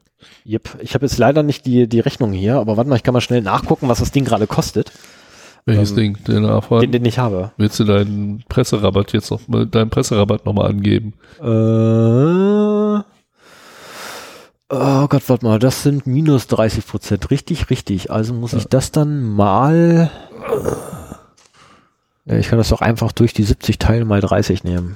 Yep, 0.45 0.77
ich 0.81 0.93
habe 0.93 1.05
jetzt 1.05 1.17
leider 1.17 1.43
nicht 1.43 1.65
die, 1.65 1.87
die 1.87 1.99
Rechnung 1.99 2.31
hier, 2.33 2.55
aber 2.57 2.77
warte 2.77 2.89
mal, 2.89 2.95
ich 2.97 3.03
kann 3.03 3.13
mal 3.13 3.21
schnell 3.21 3.41
nachgucken, 3.41 3.87
was 3.87 3.99
das 3.99 4.11
Ding 4.11 4.25
gerade 4.25 4.47
kostet, 4.47 4.91
Welches 5.65 5.91
Ähm, 5.91 5.95
Ding? 5.97 6.17
Den 6.27 6.43
Nachfrage? 6.43 6.81
den, 6.87 6.91
den 6.91 7.05
ich 7.05 7.19
habe. 7.19 7.51
Willst 7.57 7.79
du 7.79 7.83
deinen 7.83 8.43
Presserabatt 8.49 9.13
jetzt 9.13 9.29
noch 9.31 9.47
mal, 9.47 9.65
deinen 9.65 9.89
Presserabatt 9.89 10.45
nochmal 10.45 10.69
angeben? 10.69 11.13
Äh, 11.39 11.45
oh 14.69 15.07
Gott, 15.07 15.23
warte 15.27 15.45
mal, 15.45 15.59
das 15.59 15.83
sind 15.83 16.07
minus 16.07 16.47
30 16.47 16.85
Prozent. 16.87 17.29
Richtig, 17.31 17.69
richtig. 17.69 18.11
Also 18.11 18.33
muss 18.33 18.53
ich 18.53 18.65
das 18.65 18.91
dann 18.91 19.21
mal. 19.23 20.09
Ich 22.25 22.47
kann 22.47 22.57
das 22.59 22.69
doch 22.69 22.81
einfach 22.81 23.11
durch 23.11 23.33
die 23.33 23.43
70 23.43 23.79
teilen 23.79 24.07
mal 24.07 24.21
30 24.21 24.63
nehmen. 24.63 24.95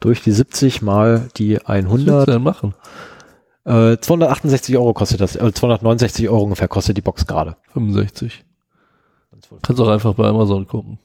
Durch 0.00 0.22
die 0.22 0.32
70 0.32 0.82
mal 0.82 1.28
die 1.36 1.56
Was 1.56 1.68
willst 1.68 2.08
100. 2.08 2.28
du 2.28 2.32
denn 2.32 2.42
machen? 2.42 2.74
Äh, 3.64 3.96
268 3.98 4.76
Euro 4.76 4.92
kostet 4.92 5.20
das. 5.20 5.36
Äh, 5.36 5.52
269 5.52 6.28
Euro 6.28 6.42
ungefähr 6.44 6.68
kostet 6.68 6.96
die 6.96 7.00
Box 7.02 7.26
gerade. 7.26 7.56
65. 7.74 8.44
Kannst 9.62 9.80
auch 9.80 9.88
einfach 9.88 10.14
bei 10.14 10.26
Amazon 10.26 10.66
gucken. 10.66 10.98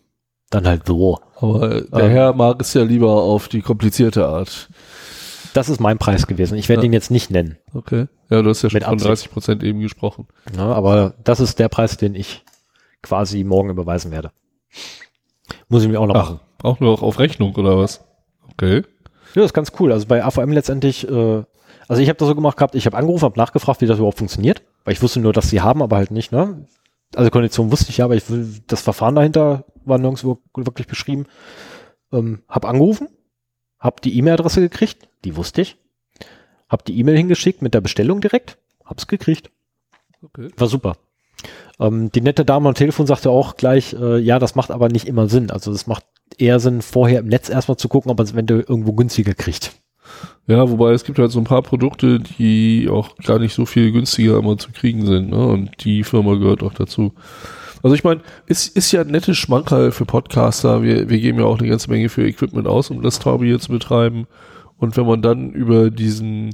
Dann 0.49 0.67
halt 0.67 0.85
so. 0.87 1.19
Aber 1.39 1.71
äh, 1.71 1.85
der 1.89 2.03
Ähm. 2.03 2.11
Herr 2.11 2.33
mag 2.33 2.61
es 2.61 2.73
ja 2.73 2.83
lieber 2.83 3.11
auf 3.11 3.47
die 3.47 3.61
komplizierte 3.61 4.27
Art. 4.27 4.69
Das 5.53 5.69
ist 5.69 5.79
mein 5.81 5.97
Preis 5.97 6.27
gewesen. 6.27 6.57
Ich 6.57 6.69
werde 6.69 6.83
Ja. 6.83 6.85
ihn 6.87 6.93
jetzt 6.93 7.09
nicht 7.11 7.31
nennen. 7.31 7.57
Okay. 7.73 8.07
Ja, 8.29 8.41
du 8.41 8.49
hast 8.49 8.61
ja 8.61 8.69
schon 8.69 8.77
Mit 8.77 8.83
von 8.83 8.93
Absicht. 8.93 9.09
30 9.09 9.31
Prozent 9.31 9.63
eben 9.63 9.79
gesprochen. 9.79 10.27
Ja, 10.55 10.65
aber 10.71 11.13
das 11.23 11.39
ist 11.39 11.57
der 11.59 11.69
Preis, 11.69 11.97
den 11.97 12.13
ich 12.15 12.43
quasi 13.01 13.43
morgen 13.43 13.69
überweisen 13.69 14.11
werde. 14.11 14.32
Muss 15.69 15.84
ich 15.84 15.90
mir 15.90 16.00
auch 16.00 16.08
noch 16.08 16.16
machen. 16.16 16.40
Ach, 16.59 16.66
auch 16.66 16.80
nur 16.80 17.01
auf 17.01 17.19
Rechnung 17.19 17.56
oder 17.56 17.77
was? 17.77 18.03
Okay. 18.53 18.77
Ja, 19.35 19.42
das 19.42 19.45
ist 19.45 19.53
ganz 19.53 19.72
cool. 19.80 19.92
Also 19.92 20.08
bei 20.08 20.24
AVM 20.24 20.51
letztendlich, 20.51 21.08
äh, 21.08 21.43
also 21.88 22.01
ich 22.01 22.09
habe 22.09 22.17
das 22.17 22.27
so 22.27 22.35
gemacht 22.35 22.58
gehabt, 22.58 22.76
ich 22.76 22.85
habe 22.85 22.98
angerufen, 22.98 23.26
habe 23.26 23.40
nachgefragt, 23.40 23.82
wie 23.82 23.85
das 23.85 23.98
überhaupt 23.98 24.17
funktioniert, 24.17 24.64
weil 24.84 24.93
ich 24.93 25.01
wusste 25.01 25.19
nur, 25.19 25.34
dass 25.34 25.50
sie 25.50 25.61
haben, 25.61 25.82
aber 25.82 25.98
halt 25.98 26.11
nicht, 26.11 26.32
ne? 26.32 26.66
Also 27.16 27.30
Kondition 27.30 27.72
wusste 27.72 27.90
ich 27.90 27.98
ja, 27.98 28.06
aber 28.06 28.16
ich 28.16 28.30
will, 28.30 28.61
das 28.67 28.82
Verfahren 28.82 29.16
dahinter 29.16 29.66
war 29.85 29.98
nirgendwo 29.98 30.40
wirklich 30.56 30.88
beschrieben. 30.88 31.26
Ähm, 32.11 32.43
hab 32.50 32.66
angerufen, 32.66 33.08
hab 33.80 34.01
die 34.01 34.17
E-Mail-Adresse 34.17 34.61
gekriegt, 34.61 35.08
die 35.24 35.35
wusste 35.35 35.61
ich, 35.61 35.77
hab 36.67 36.84
die 36.84 36.98
E-Mail 37.00 37.17
hingeschickt 37.17 37.61
mit 37.61 37.74
der 37.74 37.82
Bestellung 37.82 38.19
direkt, 38.19 38.58
hab's 38.84 39.08
gekriegt. 39.08 39.51
Okay. 40.22 40.50
War 40.58 40.67
super. 40.67 40.98
Ähm, 41.80 42.11
die 42.11 42.22
nette 42.22 42.45
Dame 42.45 42.69
am 42.69 42.75
Telefon 42.75 43.07
sagte 43.07 43.30
auch 43.30 43.56
gleich, 43.56 43.93
äh, 43.93 44.17
ja, 44.17 44.40
das 44.40 44.56
macht 44.56 44.72
aber 44.72 44.90
nicht 44.90 45.07
immer 45.07 45.27
Sinn. 45.30 45.51
Also 45.51 45.72
es 45.72 45.88
macht 45.88 46.03
eher 46.38 46.59
Sinn, 46.59 46.82
vorher 46.82 47.19
im 47.19 47.27
Netz 47.27 47.49
erstmal 47.49 47.77
zu 47.77 47.88
gucken, 47.88 48.11
ob 48.11 48.17
man 48.17 48.25
es 48.25 48.33
eventuell 48.33 48.66
irgendwo 48.67 48.93
günstiger 48.93 49.33
kriegt. 49.33 49.74
Ja, 50.48 50.69
wobei 50.69 50.91
es 50.93 51.03
gibt 51.03 51.19
halt 51.19 51.32
so 51.32 51.40
ein 51.40 51.45
paar 51.45 51.61
Produkte, 51.61 52.19
die 52.19 52.88
auch 52.90 53.17
gar 53.17 53.40
nicht 53.40 53.53
so 53.53 53.66
viel 53.66 53.91
günstiger 53.91 54.38
immer 54.38 54.57
zu 54.57 54.72
kriegen 54.72 55.06
sind, 55.06 55.30
ne? 55.30 55.45
Und 55.45 55.83
die 55.83 56.03
Firma 56.03 56.35
gehört 56.35 56.64
auch 56.64 56.74
dazu. 56.74 57.14
Also 57.83 57.95
ich 57.95 58.03
meine, 58.03 58.22
es 58.48 58.67
ist 58.67 58.91
ja 58.91 59.01
ein 59.01 59.07
nettes 59.07 59.38
Schmankerl 59.38 59.91
für 59.91 60.06
Podcaster. 60.06 60.82
Wir, 60.82 61.09
wir 61.09 61.19
geben 61.19 61.40
ja 61.40 61.45
auch 61.45 61.59
eine 61.59 61.67
ganze 61.67 61.90
Menge 61.91 62.09
für 62.09 62.25
Equipment 62.25 62.67
aus, 62.67 62.90
um 62.90 63.01
das 63.01 63.19
Taube 63.19 63.45
hier 63.45 63.59
zu 63.59 63.72
betreiben. 63.72 64.25
Und 64.77 64.95
wenn 64.98 65.06
man 65.06 65.22
dann 65.22 65.51
über 65.51 65.91
diesen 65.91 66.53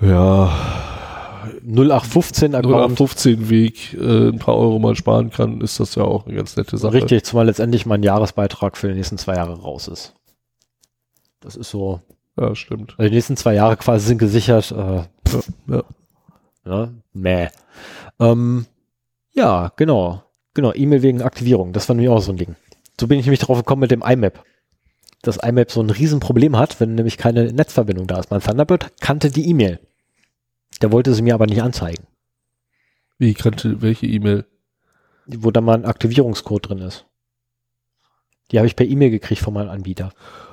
ja, 0.00 0.50
0815 1.66 2.54
Account. 2.54 2.74
0815 2.74 3.48
Weg 3.50 3.94
äh, 3.94 4.28
ein 4.28 4.38
paar 4.38 4.56
Euro 4.56 4.78
mal 4.78 4.94
sparen 4.94 5.30
kann, 5.30 5.60
ist 5.60 5.80
das 5.80 5.94
ja 5.96 6.04
auch 6.04 6.26
eine 6.26 6.36
ganz 6.36 6.56
nette 6.56 6.78
Sache. 6.78 6.94
Richtig, 6.94 7.24
zumal 7.24 7.46
letztendlich 7.46 7.86
mein 7.86 8.02
Jahresbeitrag 8.02 8.76
für 8.76 8.88
die 8.88 8.94
nächsten 8.94 9.18
zwei 9.18 9.34
Jahre 9.34 9.60
raus 9.60 9.88
ist. 9.88 10.14
Das 11.40 11.56
ist 11.56 11.70
so. 11.70 12.00
Ja, 12.38 12.54
stimmt. 12.54 12.94
Also 12.98 13.08
die 13.08 13.14
nächsten 13.14 13.36
zwei 13.36 13.54
Jahre 13.54 13.76
quasi 13.76 14.06
sind 14.06 14.18
gesichert. 14.18 14.70
Äh, 14.72 15.02
Ja. 15.68 15.82
ne? 16.64 16.94
Mäh. 17.12 17.48
Ähm, 18.20 18.66
ja, 19.34 19.72
genau. 19.76 20.22
Genau, 20.54 20.72
E-Mail 20.74 21.02
wegen 21.02 21.22
Aktivierung. 21.22 21.72
Das 21.72 21.88
war 21.88 21.96
nämlich 21.96 22.10
auch 22.10 22.20
so 22.20 22.32
ein 22.32 22.36
Ding. 22.38 22.56
So 23.00 23.08
bin 23.08 23.18
ich 23.18 23.26
nämlich 23.26 23.40
drauf 23.40 23.58
gekommen 23.58 23.80
mit 23.80 23.90
dem 23.90 24.02
IMAP. 24.02 24.42
Dass 25.22 25.36
IMAP 25.38 25.70
so 25.70 25.80
ein 25.80 25.90
Riesenproblem 25.90 26.56
hat, 26.56 26.80
wenn 26.80 26.94
nämlich 26.94 27.18
keine 27.18 27.52
Netzverbindung 27.52 28.06
da 28.06 28.18
ist. 28.18 28.30
Mein 28.30 28.40
Thunderbird 28.40 28.92
kannte 29.00 29.30
die 29.30 29.48
E-Mail. 29.50 29.80
Der 30.82 30.92
wollte 30.92 31.14
sie 31.14 31.22
mir 31.22 31.34
aber 31.34 31.46
nicht 31.46 31.62
anzeigen, 31.62 32.04
Wie 33.18 33.34
kannte 33.34 33.80
welche 33.82 34.06
E-Mail? 34.06 34.44
wo 35.26 35.50
da 35.50 35.60
mal 35.60 35.74
ein 35.74 35.84
Aktivierungscode 35.84 36.68
drin 36.68 36.78
ist. 36.78 37.04
Die 38.52 38.58
habe 38.58 38.66
ich 38.68 38.76
per 38.76 38.86
E-Mail 38.86 39.10
gekriegt 39.10 39.40
von 39.40 39.54
meinem 39.54 39.70
Anbieter. 39.70 40.10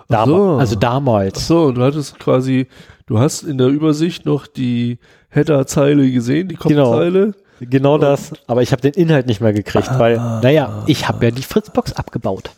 Dam 0.09 0.29
so. 0.29 0.49
Also 0.57 0.75
damals. 0.75 1.35
Ach 1.37 1.41
so, 1.41 1.63
und 1.65 1.75
du 1.75 1.83
hattest 1.83 2.17
quasi, 2.19 2.67
du 3.05 3.19
hast 3.19 3.43
in 3.43 3.57
der 3.59 3.67
Übersicht 3.67 4.25
noch 4.25 4.47
die 4.47 4.97
Header-Zeile 5.29 6.09
gesehen, 6.09 6.47
die 6.47 6.55
Genau. 6.55 6.85
Kopfzeile. 6.91 7.33
Genau 7.59 7.97
das, 7.99 8.33
aber 8.47 8.61
ich 8.63 8.71
habe 8.71 8.81
den 8.81 8.93
Inhalt 8.93 9.27
nicht 9.27 9.39
mehr 9.41 9.53
gekriegt, 9.53 9.87
weil, 9.99 10.17
naja, 10.17 10.83
ich 10.87 11.07
habe 11.07 11.25
ja 11.25 11.31
die 11.31 11.43
Fritzbox 11.43 11.93
abgebaut. 11.93 12.49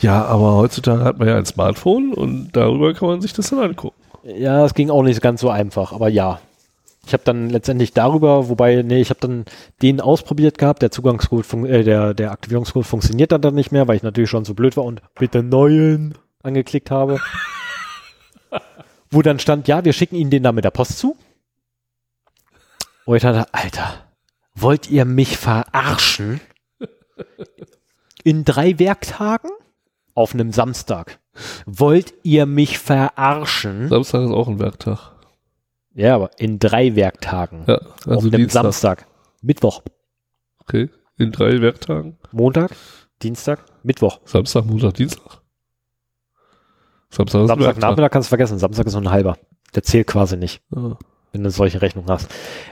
Ja, 0.00 0.24
aber 0.24 0.54
heutzutage 0.56 1.04
hat 1.04 1.18
man 1.18 1.28
ja 1.28 1.36
ein 1.36 1.44
Smartphone 1.44 2.14
und 2.14 2.52
darüber 2.56 2.94
kann 2.94 3.08
man 3.08 3.20
sich 3.20 3.34
das 3.34 3.50
dann 3.50 3.58
angucken. 3.60 4.00
Ja, 4.24 4.64
es 4.64 4.72
ging 4.74 4.88
auch 4.90 5.02
nicht 5.02 5.20
ganz 5.20 5.42
so 5.42 5.50
einfach, 5.50 5.92
aber 5.92 6.08
ja. 6.08 6.40
Ich 7.06 7.12
habe 7.12 7.24
dann 7.24 7.48
letztendlich 7.48 7.92
darüber, 7.92 8.48
wobei, 8.48 8.82
nee, 8.82 9.00
ich 9.00 9.10
habe 9.10 9.20
dann 9.20 9.44
den 9.82 10.00
ausprobiert 10.00 10.58
gehabt, 10.58 10.82
der 10.82 10.90
Zugangscode, 10.90 11.52
äh, 11.64 11.82
der, 11.82 12.14
der 12.14 12.30
Aktivierungscode 12.30 12.86
funktioniert 12.86 13.32
dann, 13.32 13.40
dann 13.40 13.54
nicht 13.54 13.72
mehr, 13.72 13.88
weil 13.88 13.96
ich 13.96 14.02
natürlich 14.02 14.30
schon 14.30 14.44
so 14.44 14.54
blöd 14.54 14.76
war 14.76 14.84
und 14.84 15.02
bitte 15.18 15.42
neuen 15.42 16.14
angeklickt 16.42 16.90
habe. 16.90 17.20
Wo 19.10 19.22
dann 19.22 19.38
stand, 19.38 19.66
ja, 19.66 19.84
wir 19.84 19.92
schicken 19.92 20.14
Ihnen 20.14 20.30
den 20.30 20.42
da 20.42 20.52
mit 20.52 20.64
der 20.64 20.70
Post 20.70 20.98
zu. 20.98 21.16
Und 23.06 23.16
ich 23.16 23.22
dachte, 23.22 23.52
Alter, 23.52 23.94
wollt 24.54 24.88
ihr 24.90 25.04
mich 25.04 25.36
verarschen? 25.36 26.40
In 28.22 28.44
drei 28.44 28.78
Werktagen? 28.78 29.50
Auf 30.14 30.34
einem 30.34 30.52
Samstag. 30.52 31.18
Wollt 31.66 32.14
ihr 32.22 32.46
mich 32.46 32.78
verarschen? 32.78 33.88
Samstag 33.88 34.22
ist 34.22 34.30
auch 34.30 34.48
ein 34.48 34.58
Werktag. 34.58 35.12
Ja, 35.94 36.14
aber 36.14 36.30
in 36.38 36.58
drei 36.58 36.94
Werktagen. 36.96 37.64
Ja, 37.66 37.76
auf 37.78 38.06
also 38.06 38.28
einem 38.28 38.30
Dienstag. 38.32 38.62
Samstag. 38.62 39.06
Mittwoch. 39.42 39.82
Okay, 40.60 40.88
in 41.18 41.32
drei 41.32 41.60
Werktagen. 41.60 42.16
Montag, 42.32 42.70
Dienstag, 43.22 43.64
Mittwoch. 43.82 44.20
Samstag, 44.24 44.64
Montag, 44.66 44.94
Dienstag. 44.94 45.40
Samstag 47.10 47.46
Samstag. 47.48 47.78
Nachmittag 47.78 48.12
kannst 48.12 48.28
du 48.28 48.30
vergessen. 48.30 48.58
Samstag 48.58 48.86
ist 48.86 48.92
nur 48.94 49.02
ein 49.02 49.10
halber. 49.10 49.36
Der 49.74 49.82
zählt 49.82 50.06
quasi 50.06 50.36
nicht, 50.36 50.62
Ja. 50.74 50.96
wenn 51.32 51.42
du 51.42 51.50
solche 51.50 51.82
Rechnung 51.82 52.04
hast. 52.08 52.28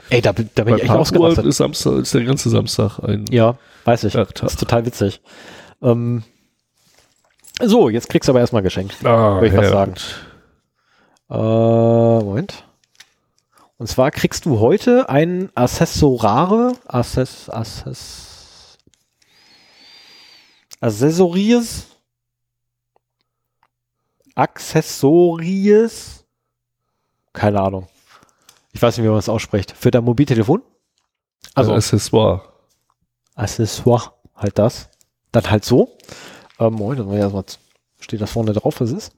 Ey, 0.09 0.21
da, 0.21 0.31
bin- 0.31 0.49
da 0.55 0.63
bin 0.63 0.73
Bei 0.73 0.77
ich 0.77 0.83
echt 0.83 0.91
ausgerastet. 0.93 1.45
ist 1.45 1.57
Samstag, 1.57 1.93
ist 1.99 2.13
der 2.13 2.23
ganze 2.23 2.49
Samstag 2.49 2.99
ein 2.99 3.25
Ja, 3.29 3.57
weiß 3.85 4.05
ich. 4.05 4.13
Werktag. 4.13 4.43
Das 4.43 4.53
ist 4.53 4.59
total 4.59 4.85
witzig. 4.85 5.21
Ähm, 5.81 6.23
so, 7.61 7.89
jetzt 7.89 8.07
kriegst 8.09 8.27
du 8.29 8.31
aber 8.31 8.39
erstmal 8.39 8.61
geschenkt. 8.63 8.95
Ah, 9.05 9.35
Würde 9.41 9.47
ich 9.47 9.57
was 9.57 9.69
sagen. 9.69 9.93
Äh, 11.29 11.35
Moment. 12.23 12.63
Und 13.79 13.87
zwar 13.87 14.11
kriegst 14.11 14.45
du 14.45 14.59
heute 14.59 15.07
ein 15.07 15.55
Accessorare, 15.55 16.73
Access, 16.85 17.49
Access, 17.49 18.77
Accessories. 20.81 21.87
Accessories. 24.35 26.25
Keine 27.31 27.61
Ahnung. 27.61 27.87
Ich 28.73 28.81
weiß 28.81 28.97
nicht, 28.97 29.05
wie 29.05 29.09
man 29.09 29.17
das 29.17 29.29
ausspricht. 29.29 29.71
Für 29.71 29.91
dein 29.91 30.03
Mobiltelefon? 30.03 30.61
Also 31.55 31.73
Accessoire. 31.73 32.51
Accessoire, 33.35 34.13
halt 34.35 34.59
das. 34.59 34.89
Dann 35.31 35.49
halt 35.49 35.63
so. 35.63 35.97
Ähm, 36.59 36.73
Moment, 36.73 36.99
dann 36.99 37.13
erstmal, 37.13 37.45
steht 38.01 38.19
das 38.19 38.31
vorne 38.31 38.51
drauf, 38.51 38.81
was 38.81 38.91
ist? 38.91 39.13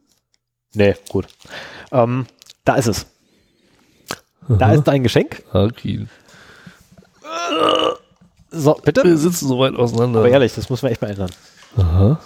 Nee, 0.76 0.96
gut. 1.10 1.28
Ähm, 1.92 2.28
da 2.64 2.76
ist 2.76 2.88
es. 2.88 3.08
Da 4.58 4.74
ist 4.74 4.84
dein 4.84 5.04
Geschenk. 5.04 5.44
Arkin. 5.52 6.10
So, 8.52 8.74
bitte? 8.84 9.04
Wir 9.04 9.18
sitzen 9.18 9.48
so 9.48 9.60
weit 9.60 9.76
auseinander. 9.76 10.20
Aber 10.20 10.30
ehrlich, 10.30 10.54
das 10.54 10.70
muss 10.70 10.82
man 10.82 10.92
echt 10.92 11.02
mal 11.02 11.10
ändern. 11.10 11.30
Aha. 11.78 12.20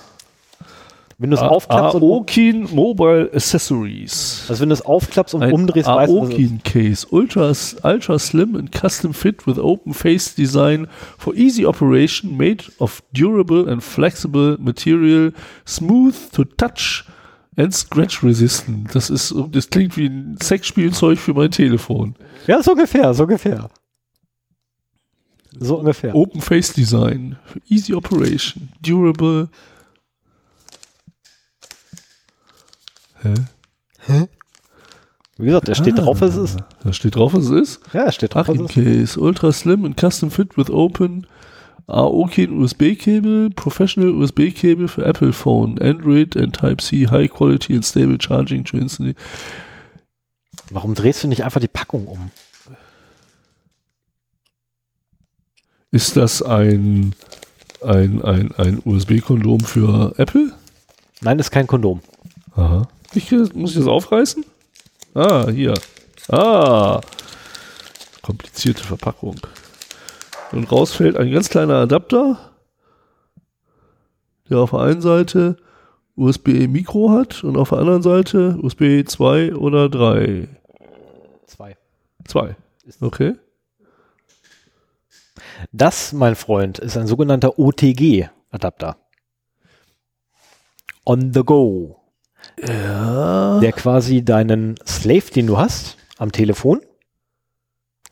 Wenn 1.17 1.29
du 1.29 1.37
es 1.37 1.41
aufklappst 1.41 1.95
Aokin 1.95 2.67
Mobile 2.75 3.29
Accessories. 3.33 4.47
also 4.49 4.61
wenn 4.61 4.67
du 4.67 4.73
es 4.73 4.81
aufklappst 4.81 5.33
und 5.33 5.43
Ein 5.43 5.53
umdrehst, 5.53 5.87
weißt 5.87 6.11
du, 6.11 6.23
ist. 6.23 6.31
Aokin 6.31 6.61
Case. 6.63 7.07
Ultra, 7.09 7.53
ultra 7.83 8.19
slim 8.19 8.55
and 8.57 8.69
custom 8.73 9.13
fit 9.13 9.47
with 9.47 9.57
open 9.57 9.93
face 9.93 10.35
design 10.35 10.87
for 11.17 11.33
easy 11.35 11.65
operation 11.65 12.35
made 12.35 12.65
of 12.79 13.01
durable 13.13 13.69
and 13.69 13.81
flexible 13.81 14.57
material, 14.59 15.31
smooth 15.65 16.15
to 16.33 16.43
touch 16.43 17.05
and 17.57 17.73
scratch 17.73 18.23
resistant. 18.23 18.93
Das 18.93 19.09
ist, 19.09 19.33
das 19.51 19.69
klingt 19.69 19.97
wie 19.97 20.07
ein 20.07 20.37
Sexspielzeug 20.41 21.19
für 21.19 21.33
mein 21.33 21.51
Telefon. 21.51 22.15
Ja, 22.47 22.61
so 22.61 22.71
ungefähr, 22.71 23.13
so 23.13 23.23
ungefähr. 23.23 23.69
So 25.57 25.77
ungefähr. 25.79 26.13
Open 26.15 26.41
face 26.41 26.73
design 26.73 27.37
for 27.45 27.61
easy 27.69 27.93
operation, 27.93 28.69
durable. 28.81 29.49
Hä? 33.99 34.27
Wie 35.37 35.45
gesagt, 35.47 35.67
da 35.67 35.75
steht 35.75 35.97
drauf, 35.97 36.21
was 36.21 36.35
es 36.35 36.51
ist. 36.51 36.59
Da 36.83 36.93
steht 36.93 37.15
drauf, 37.15 37.33
was 37.33 37.45
es 37.45 37.49
ist. 37.49 37.79
Ja, 37.93 38.11
steht 38.11 38.35
drauf, 38.35 38.47
was 38.47 38.55
Achim 38.55 38.65
es 38.65 38.77
ist. 38.77 39.15
Case, 39.15 39.19
Ultra 39.19 39.51
Slim 39.51 39.83
and 39.83 39.99
Custom 39.99 40.31
Fit 40.31 40.57
with 40.57 40.69
Open 40.69 41.27
AOKIN 41.87 42.51
USB-Cable, 42.61 43.51
Professional 43.51 44.09
USB-Cable 44.09 44.87
für 44.87 45.05
Apple 45.05 45.33
Phone, 45.33 45.79
Android 45.79 46.35
and 46.35 46.55
Type-C, 46.55 47.07
High 47.07 47.29
Quality 47.29 47.75
and 47.75 47.85
Stable 47.85 48.17
Charging 48.17 48.63
to 48.63 48.77
instantly. 48.77 49.15
Warum 50.71 50.95
drehst 50.95 51.23
du 51.23 51.27
nicht 51.27 51.43
einfach 51.43 51.61
die 51.61 51.67
Packung 51.67 52.07
um? 52.07 52.31
Ist 55.91 56.17
das 56.17 56.41
ein, 56.41 57.13
ein, 57.81 58.21
ein, 58.23 58.51
ein 58.57 58.81
USB-Kondom 58.83 59.59
für 59.61 60.13
Apple? 60.17 60.51
Nein, 61.21 61.37
das 61.37 61.47
ist 61.47 61.51
kein 61.51 61.67
Kondom. 61.67 62.01
Aha. 62.55 62.87
Ich, 63.13 63.31
muss 63.53 63.71
ich 63.71 63.77
das 63.77 63.87
aufreißen? 63.87 64.43
Ah, 65.13 65.49
hier. 65.49 65.73
Ah. 66.29 66.99
Komplizierte 68.21 68.83
Verpackung. 68.83 69.39
Und 70.55 70.71
raus 70.71 70.93
fällt 70.93 71.17
ein 71.17 71.31
ganz 71.31 71.49
kleiner 71.49 71.75
Adapter, 71.75 72.39
der 74.49 74.59
auf 74.59 74.71
der 74.71 74.79
einen 74.79 75.01
Seite 75.01 75.57
USB-Mikro 76.15 77.11
hat 77.11 77.43
und 77.43 77.57
auf 77.57 77.69
der 77.69 77.79
anderen 77.79 78.01
Seite 78.01 78.57
USB 78.61 79.05
2 79.05 79.53
oder 79.55 79.89
3. 79.89 80.47
Zwei. 81.45 81.75
2. 82.23 82.55
Okay. 83.01 83.33
Das, 85.73 86.13
mein 86.13 86.35
Freund, 86.35 86.79
ist 86.79 86.95
ein 86.95 87.07
sogenannter 87.07 87.59
OTG-Adapter. 87.59 88.95
On 91.05 91.33
the 91.33 91.43
go. 91.43 91.99
Ja. 92.65 93.59
Der 93.59 93.73
quasi 93.73 94.23
deinen 94.23 94.75
Slave, 94.87 95.31
den 95.35 95.47
du 95.47 95.57
hast, 95.57 95.97
am 96.17 96.31
Telefon, 96.31 96.79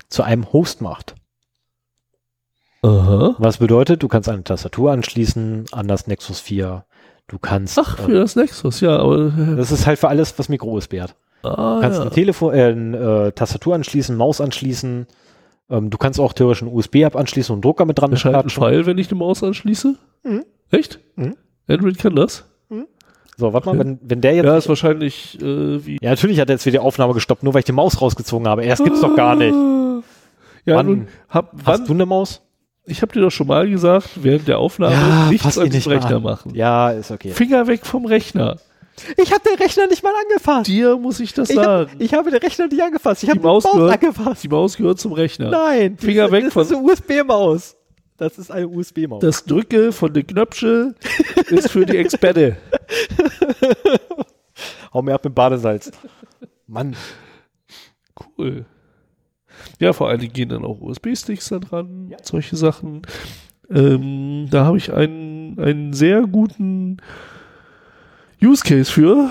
zu 0.09 0.23
einem 0.23 0.51
Host 0.51 0.81
macht. 0.81 1.15
Aha. 2.83 3.35
Was 3.37 3.57
bedeutet, 3.57 4.03
du 4.03 4.07
kannst 4.07 4.29
eine 4.29 4.43
Tastatur 4.43 4.91
anschließen 4.91 5.65
an 5.71 5.87
das 5.87 6.07
Nexus 6.07 6.39
4. 6.39 6.85
Du 7.27 7.39
kannst. 7.39 7.79
Ach, 7.79 7.97
für 7.97 8.13
das 8.13 8.35
Nexus, 8.35 8.81
ja, 8.81 8.97
aber. 8.99 9.31
das 9.55 9.71
ist 9.71 9.87
halt 9.87 9.97
für 9.99 10.09
alles, 10.09 10.37
was 10.37 10.49
Micro-USB 10.49 10.99
hat. 10.99 11.15
Ah, 11.43 11.75
Du 11.75 11.81
kannst 11.81 11.99
ja. 11.99 12.05
ein 12.05 12.11
Telefon, 12.11 12.53
äh, 12.53 12.63
eine 12.65 12.97
äh, 12.97 13.31
Tastatur 13.31 13.75
anschließen, 13.75 14.15
Maus 14.15 14.41
anschließen. 14.41 15.07
Ähm, 15.69 15.89
du 15.89 15.97
kannst 15.97 16.19
auch 16.19 16.33
theoretisch 16.33 16.61
einen 16.63 16.73
USB-Hub 16.73 17.15
anschließen 17.15 17.53
und 17.53 17.57
einen 17.57 17.61
Drucker 17.61 17.85
mit 17.85 17.99
dran 17.99 18.11
Erscheint 18.11 18.35
ein 18.35 18.41
klatschen. 18.41 18.63
Pfeil, 18.63 18.85
wenn 18.85 18.97
ich 18.97 19.09
eine 19.09 19.17
Maus 19.19 19.43
anschließe? 19.43 19.95
Mhm. 20.23 20.43
Echt? 20.71 20.99
Mhm. 21.15 21.35
Android 21.67 21.97
kann 21.97 22.15
das? 22.15 22.45
So, 23.35 23.51
warte 23.51 23.67
mal, 23.67 23.79
wenn, 23.79 23.99
wenn 24.03 24.21
der 24.21 24.35
jetzt. 24.35 24.45
Ja, 24.45 24.57
ist 24.57 24.69
wahrscheinlich 24.69 25.41
äh, 25.41 25.85
wie. 25.85 25.97
Ja, 26.01 26.11
natürlich 26.11 26.39
hat 26.39 26.49
er 26.49 26.53
jetzt 26.55 26.65
wieder 26.65 26.79
die 26.79 26.85
Aufnahme 26.85 27.13
gestoppt, 27.13 27.41
nur 27.43 27.53
weil 27.53 27.59
ich 27.59 27.65
die 27.65 27.71
Maus 27.71 27.99
rausgezogen 27.99 28.47
habe. 28.47 28.63
Erst 28.63 28.83
gibt's 28.83 29.01
doch 29.01 29.15
gar 29.15 29.35
nicht. 29.35 29.55
Ja, 30.65 30.75
Wann 30.77 30.85
nun, 30.85 31.07
hab, 31.29 31.51
Hast 31.65 31.65
wann, 31.65 31.85
du 31.85 31.93
eine 31.93 32.05
Maus? 32.05 32.41
Ich 32.85 33.01
habe 33.01 33.13
dir 33.13 33.21
doch 33.21 33.31
schon 33.31 33.47
mal 33.47 33.69
gesagt, 33.69 34.09
während 34.23 34.47
der 34.47 34.59
Aufnahme 34.59 35.29
nichts 35.29 35.43
fass 35.43 35.57
an 35.57 35.69
nicht 35.69 35.87
Rechner 35.87 36.17
an. 36.17 36.23
machen. 36.23 36.53
Ja, 36.55 36.91
ist 36.91 37.11
okay. 37.11 37.31
Finger 37.31 37.67
weg 37.67 37.85
vom 37.85 38.05
Rechner. 38.05 38.57
Ich 39.17 39.31
habe 39.31 39.41
den 39.49 39.57
Rechner 39.57 39.87
nicht 39.87 40.03
mal 40.03 40.13
angefasst. 40.29 40.67
Dir 40.67 40.97
muss 40.97 41.19
ich 41.19 41.33
das 41.33 41.49
Ich, 41.49 41.57
hab, 41.57 41.63
sagen. 41.65 41.91
ich 41.99 42.13
habe 42.13 42.29
den 42.29 42.39
Rechner 42.39 42.67
nicht 42.67 42.81
angefasst. 42.81 43.23
Ich 43.23 43.29
habe 43.29 43.39
Die 43.39 43.45
Maus 43.45 43.63
gehört- 43.63 43.91
angefasst. 44.03 44.43
Die 44.43 44.49
Maus 44.49 44.77
gehört 44.77 44.99
zum 44.99 45.13
Rechner. 45.13 45.49
Nein. 45.49 45.97
Finger 45.97 46.23
das, 46.23 46.31
weg 46.31 46.43
das 46.45 46.53
von- 46.53 46.63
ist 46.63 46.71
eine 46.73 46.81
USB-Maus. 46.83 47.75
Das 48.17 48.37
ist 48.37 48.51
eine 48.51 48.67
USB-Maus. 48.67 49.21
Das 49.21 49.43
Drücke 49.45 49.91
von 49.91 50.13
den 50.13 50.27
Knöpfchen 50.27 50.95
ist 51.49 51.71
für 51.71 51.85
die 51.87 51.97
Experte. 51.97 52.57
Hau 54.93 55.01
mir 55.01 55.15
ab 55.15 55.23
mit 55.25 55.33
Badesalz. 55.33 55.91
Mann. 56.67 56.95
Cool. 58.37 58.65
Ja, 59.79 59.93
vor 59.93 60.09
allen 60.09 60.19
Dingen 60.19 60.33
gehen 60.33 60.49
dann 60.49 60.65
auch 60.65 60.79
USB-Sticks 60.81 61.49
da 61.49 61.59
dran, 61.59 62.07
Ja. 62.09 62.17
solche 62.21 62.55
Sachen. 62.55 63.01
Ähm, 63.69 64.47
da 64.49 64.65
habe 64.65 64.77
ich 64.77 64.93
einen, 64.93 65.59
einen 65.59 65.93
sehr 65.93 66.21
guten 66.21 66.97
Use 68.41 68.63
Case 68.63 68.91
für, 68.91 69.29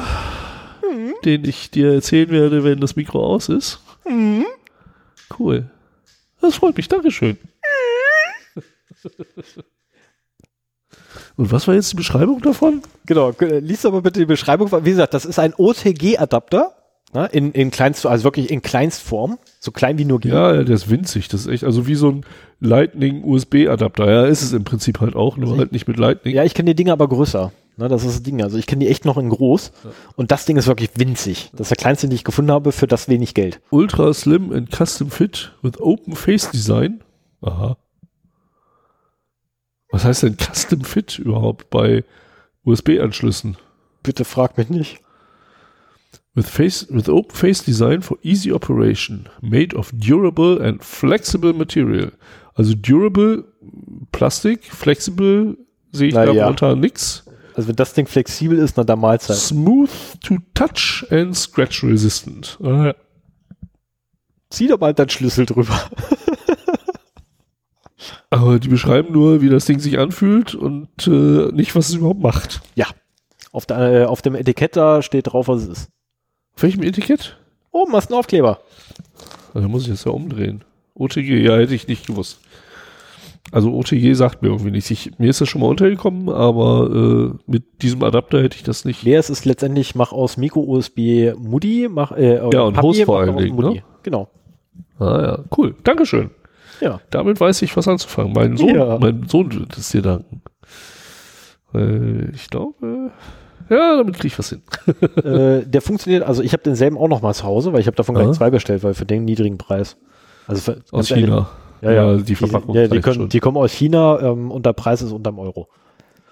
Mhm. 0.91 1.15
den 1.25 1.45
ich 1.45 1.71
dir 1.71 1.93
erzählen 1.93 2.31
werde, 2.31 2.65
wenn 2.65 2.81
das 2.81 2.97
Mikro 2.97 3.25
aus 3.25 3.49
ist. 3.49 3.81
Mhm. 4.09 4.47
Cool. 5.39 5.71
Das 6.41 6.57
freut 6.57 6.77
mich. 6.77 6.89
Dankeschön. 6.89 7.39
Und 11.37 11.51
was 11.51 11.67
war 11.67 11.75
jetzt 11.75 11.93
die 11.93 11.97
Beschreibung 11.97 12.41
davon? 12.43 12.83
Genau, 13.07 13.33
g- 13.33 13.59
liest 13.61 13.87
aber 13.87 14.03
bitte 14.03 14.21
die 14.21 14.27
Beschreibung. 14.27 14.71
Wie 14.85 14.91
gesagt, 14.91 15.15
das 15.15 15.25
ist 15.25 15.39
ein 15.39 15.55
OTG-Adapter. 15.57 16.75
Ne, 17.15 17.27
in, 17.27 17.53
in 17.53 17.71
Kleinst, 17.71 18.07
also 18.07 18.25
wirklich 18.25 18.51
in 18.51 18.63
Kleinstform. 18.63 19.39
So 19.61 19.71
klein 19.71 19.99
wie 19.99 20.07
nur 20.07 20.19
geht. 20.19 20.33
Ja, 20.33 20.55
ja, 20.55 20.65
der 20.65 20.75
ist 20.75 20.89
winzig. 20.89 21.29
Das 21.29 21.43
ist 21.43 21.47
echt, 21.47 21.65
also 21.65 21.87
wie 21.87 21.95
so 21.95 22.09
ein 22.09 22.25
Lightning-USB-Adapter. 22.61 24.11
Ja, 24.11 24.25
ist 24.25 24.41
es 24.41 24.55
im 24.55 24.65
Prinzip 24.65 25.01
halt 25.01 25.15
auch, 25.15 25.37
nur 25.37 25.59
halt 25.59 25.73
nicht 25.73 25.87
mit 25.87 25.99
Lightning. 25.99 26.35
Ja, 26.35 26.45
ich 26.45 26.55
kenne 26.55 26.71
die 26.71 26.75
Dinge 26.75 26.93
aber 26.93 27.09
größer. 27.09 27.53
Ne, 27.77 27.89
das 27.89 28.05
ist 28.05 28.15
das 28.15 28.23
Ding. 28.23 28.43
Also 28.43 28.57
ich 28.57 28.67
kenne 28.67 28.85
die 28.85 28.91
echt 28.91 29.05
noch 29.05 29.19
in 29.19 29.29
groß. 29.29 29.73
Und 30.17 30.31
das 30.31 30.47
Ding 30.47 30.57
ist 30.57 30.67
wirklich 30.67 30.89
winzig. 30.97 31.51
Das 31.53 31.67
ist 31.67 31.71
der 31.71 31.77
kleinste, 31.77 32.09
den 32.09 32.15
ich 32.15 32.25
gefunden 32.25 32.51
habe, 32.51 32.73
für 32.73 32.87
das 32.87 33.09
wenig 33.09 33.35
Geld. 33.35 33.61
Ultra 33.69 34.15
slim 34.15 34.51
and 34.51 34.71
custom 34.75 35.11
fit 35.11 35.53
with 35.61 35.79
open 35.81 36.15
face 36.17 36.51
design. 36.51 37.05
Aha. 37.43 37.77
Was 39.91 40.07
heißt 40.07 40.23
denn 40.23 40.39
custom 40.39 40.85
fit 40.85 41.19
überhaupt 41.19 41.69
bei 41.69 42.05
USB-Anschlüssen? 42.65 43.59
Bitte 44.03 44.25
frag 44.25 44.57
mich 44.57 44.71
nicht. 44.71 45.02
With 46.35 46.47
face 46.47 46.87
with 46.89 47.09
open 47.11 47.37
face 47.37 47.63
design 47.63 48.01
for 48.01 48.17
easy 48.23 48.53
operation, 48.53 49.29
made 49.43 49.75
of 49.77 49.93
durable 49.93 50.63
and 50.63 50.83
flexible 50.83 51.53
material. 51.53 52.13
Also 52.55 52.75
durable 52.75 53.45
Plastik, 54.13 54.65
flexible 54.65 55.57
sehe 55.93 56.09
ich 56.09 56.15
Na 56.15 56.25
da 56.25 56.33
ja. 56.33 56.45
momentan 56.45 56.81
nix. 56.81 57.25
Also 57.55 57.69
wenn 57.69 57.77
das 57.77 57.93
Ding 57.93 58.07
flexibel 58.07 58.59
ist, 58.59 58.77
na 58.77 58.85
dann 58.85 59.01
Mahlzeit. 59.01 59.37
Smooth 59.37 59.91
to 60.23 60.39
touch 60.55 61.07
and 61.11 61.37
scratch 61.37 61.85
resistant. 61.85 62.59
Ah, 62.63 62.87
ja. 62.87 62.95
Zieh 64.51 64.69
doch 64.69 64.81
mal 64.81 64.95
deinen 64.95 65.11
Schlüssel 65.11 65.47
drüber. 65.47 65.79
Aber 68.31 68.59
die 68.59 68.69
beschreiben 68.69 69.13
nur, 69.13 69.43
wie 69.43 69.51
das 69.51 69.67
Ding 69.67 69.79
sich 69.79 69.99
anfühlt 69.99 70.55
und 70.55 71.07
äh, 71.07 71.53
nicht, 71.53 71.75
was 71.75 71.91
es 71.91 71.97
überhaupt 71.97 72.23
macht. 72.23 72.63
Ja. 72.75 72.87
Auf, 73.53 73.67
der, 73.67 73.79
äh, 73.79 74.05
auf 74.07 74.23
dem 74.23 74.35
Etikett 74.35 74.77
da 74.77 75.03
steht 75.03 75.27
drauf, 75.29 75.49
was 75.49 75.65
es 75.65 75.69
ist. 75.69 75.92
Auf 76.57 76.63
welchem 76.63 76.83
Etikett? 76.83 77.37
Oben 77.71 77.93
hast 77.95 78.11
du 78.11 78.15
einen 78.15 78.21
Aufkleber. 78.21 78.61
Also 79.55 79.69
muss 79.69 79.83
ich 79.85 79.89
das 79.91 80.05
ja 80.05 80.13
umdrehen. 80.13 80.65
OTG, 80.95 81.43
ja, 81.43 81.57
hätte 81.57 81.75
ich 81.75 81.89
nicht 81.89 82.07
gewusst. 82.07 82.41
Also 83.51 83.73
OTG 83.75 84.15
sagt 84.15 84.43
mir 84.43 84.49
irgendwie 84.49 84.71
nichts. 84.71 84.91
Ich, 84.91 85.19
mir 85.19 85.29
ist 85.31 85.41
das 85.41 85.49
schon 85.49 85.61
mal 85.61 85.69
untergekommen, 85.69 86.29
aber 86.29 86.91
äh, 86.91 87.51
mit 87.51 87.83
diesem 87.83 88.03
Adapter 88.03 88.43
hätte 88.43 88.57
ich 88.57 88.63
das 88.63 88.85
nicht. 88.85 89.03
Leer 89.03 89.21
ist 89.21 89.31
es 89.31 89.45
letztendlich, 89.45 89.95
mach 89.95 90.13
aus 90.13 90.37
Micro-USB 90.37 91.35
Moody, 91.39 91.89
mach, 91.91 92.13
äh, 92.13 92.37
Ja, 92.53 92.63
und 92.63 92.81
Host 92.81 93.03
vor 93.03 93.21
allen 93.21 93.35
aus 93.35 93.43
Dingen, 93.43 93.59
ne? 93.59 93.83
Genau. 94.03 94.29
Ah 94.99 95.21
ja, 95.23 95.45
cool. 95.57 95.75
Dankeschön. 95.85 96.31
Ja. 96.81 97.01
Damit 97.11 97.41
weiß 97.41 97.63
ich, 97.63 97.77
was 97.77 97.89
anzufangen. 97.89 98.33
Mein 98.33 98.57
Sohn, 98.57 98.75
Ja. 98.75 98.99
mein 98.99 99.27
Sohn 99.29 99.53
wird 99.53 99.77
es 99.77 99.91
dir 99.91 100.03
danken. 100.03 100.43
Weil 101.73 102.33
ich 102.35 102.49
glaube, 102.49 103.11
ja, 103.73 103.97
damit 103.97 104.15
kriege 104.15 104.29
ich 104.29 104.39
was 104.39 104.51
hin. 104.51 104.63
äh, 105.25 105.65
der 105.67 105.81
funktioniert, 105.81 106.23
also 106.23 106.43
ich 106.43 106.53
habe 106.53 106.63
denselben 106.63 106.99
auch 106.99 107.09
noch 107.09 107.23
mal 107.23 107.35
zu 107.35 107.45
Hause, 107.45 107.73
weil 107.73 107.81
ich 107.81 107.87
habe 107.87 107.97
davon 107.97 108.15
gleich 108.15 108.33
zwei 108.33 108.51
bestellt, 108.51 108.83
weil 108.83 108.95
für 108.95 109.07
den 109.07 109.25
niedrigen 109.25 109.59
Preis. 109.59 109.97
Also 110.47 110.61
für, 110.61 110.73
Aus 110.91 111.09
ganz 111.09 111.11
ehrlich, 111.13 111.27
China. 111.27 111.49
Ja, 111.81 111.91
ja, 111.93 112.17
die 112.17 112.35
Verpackung. 112.35 112.75
Ja, 112.75 112.87
die, 112.87 112.95
reicht 112.95 113.05
können, 113.05 113.29
die 113.29 113.41
kommen 113.41 113.57
aus 113.57 113.73
China 113.73 114.21
ähm, 114.21 114.51
und 114.51 114.65
der 114.67 114.73
Preis 114.73 115.03
ist 115.03 115.13
unterm 115.13 115.39
Euro. 115.39 115.69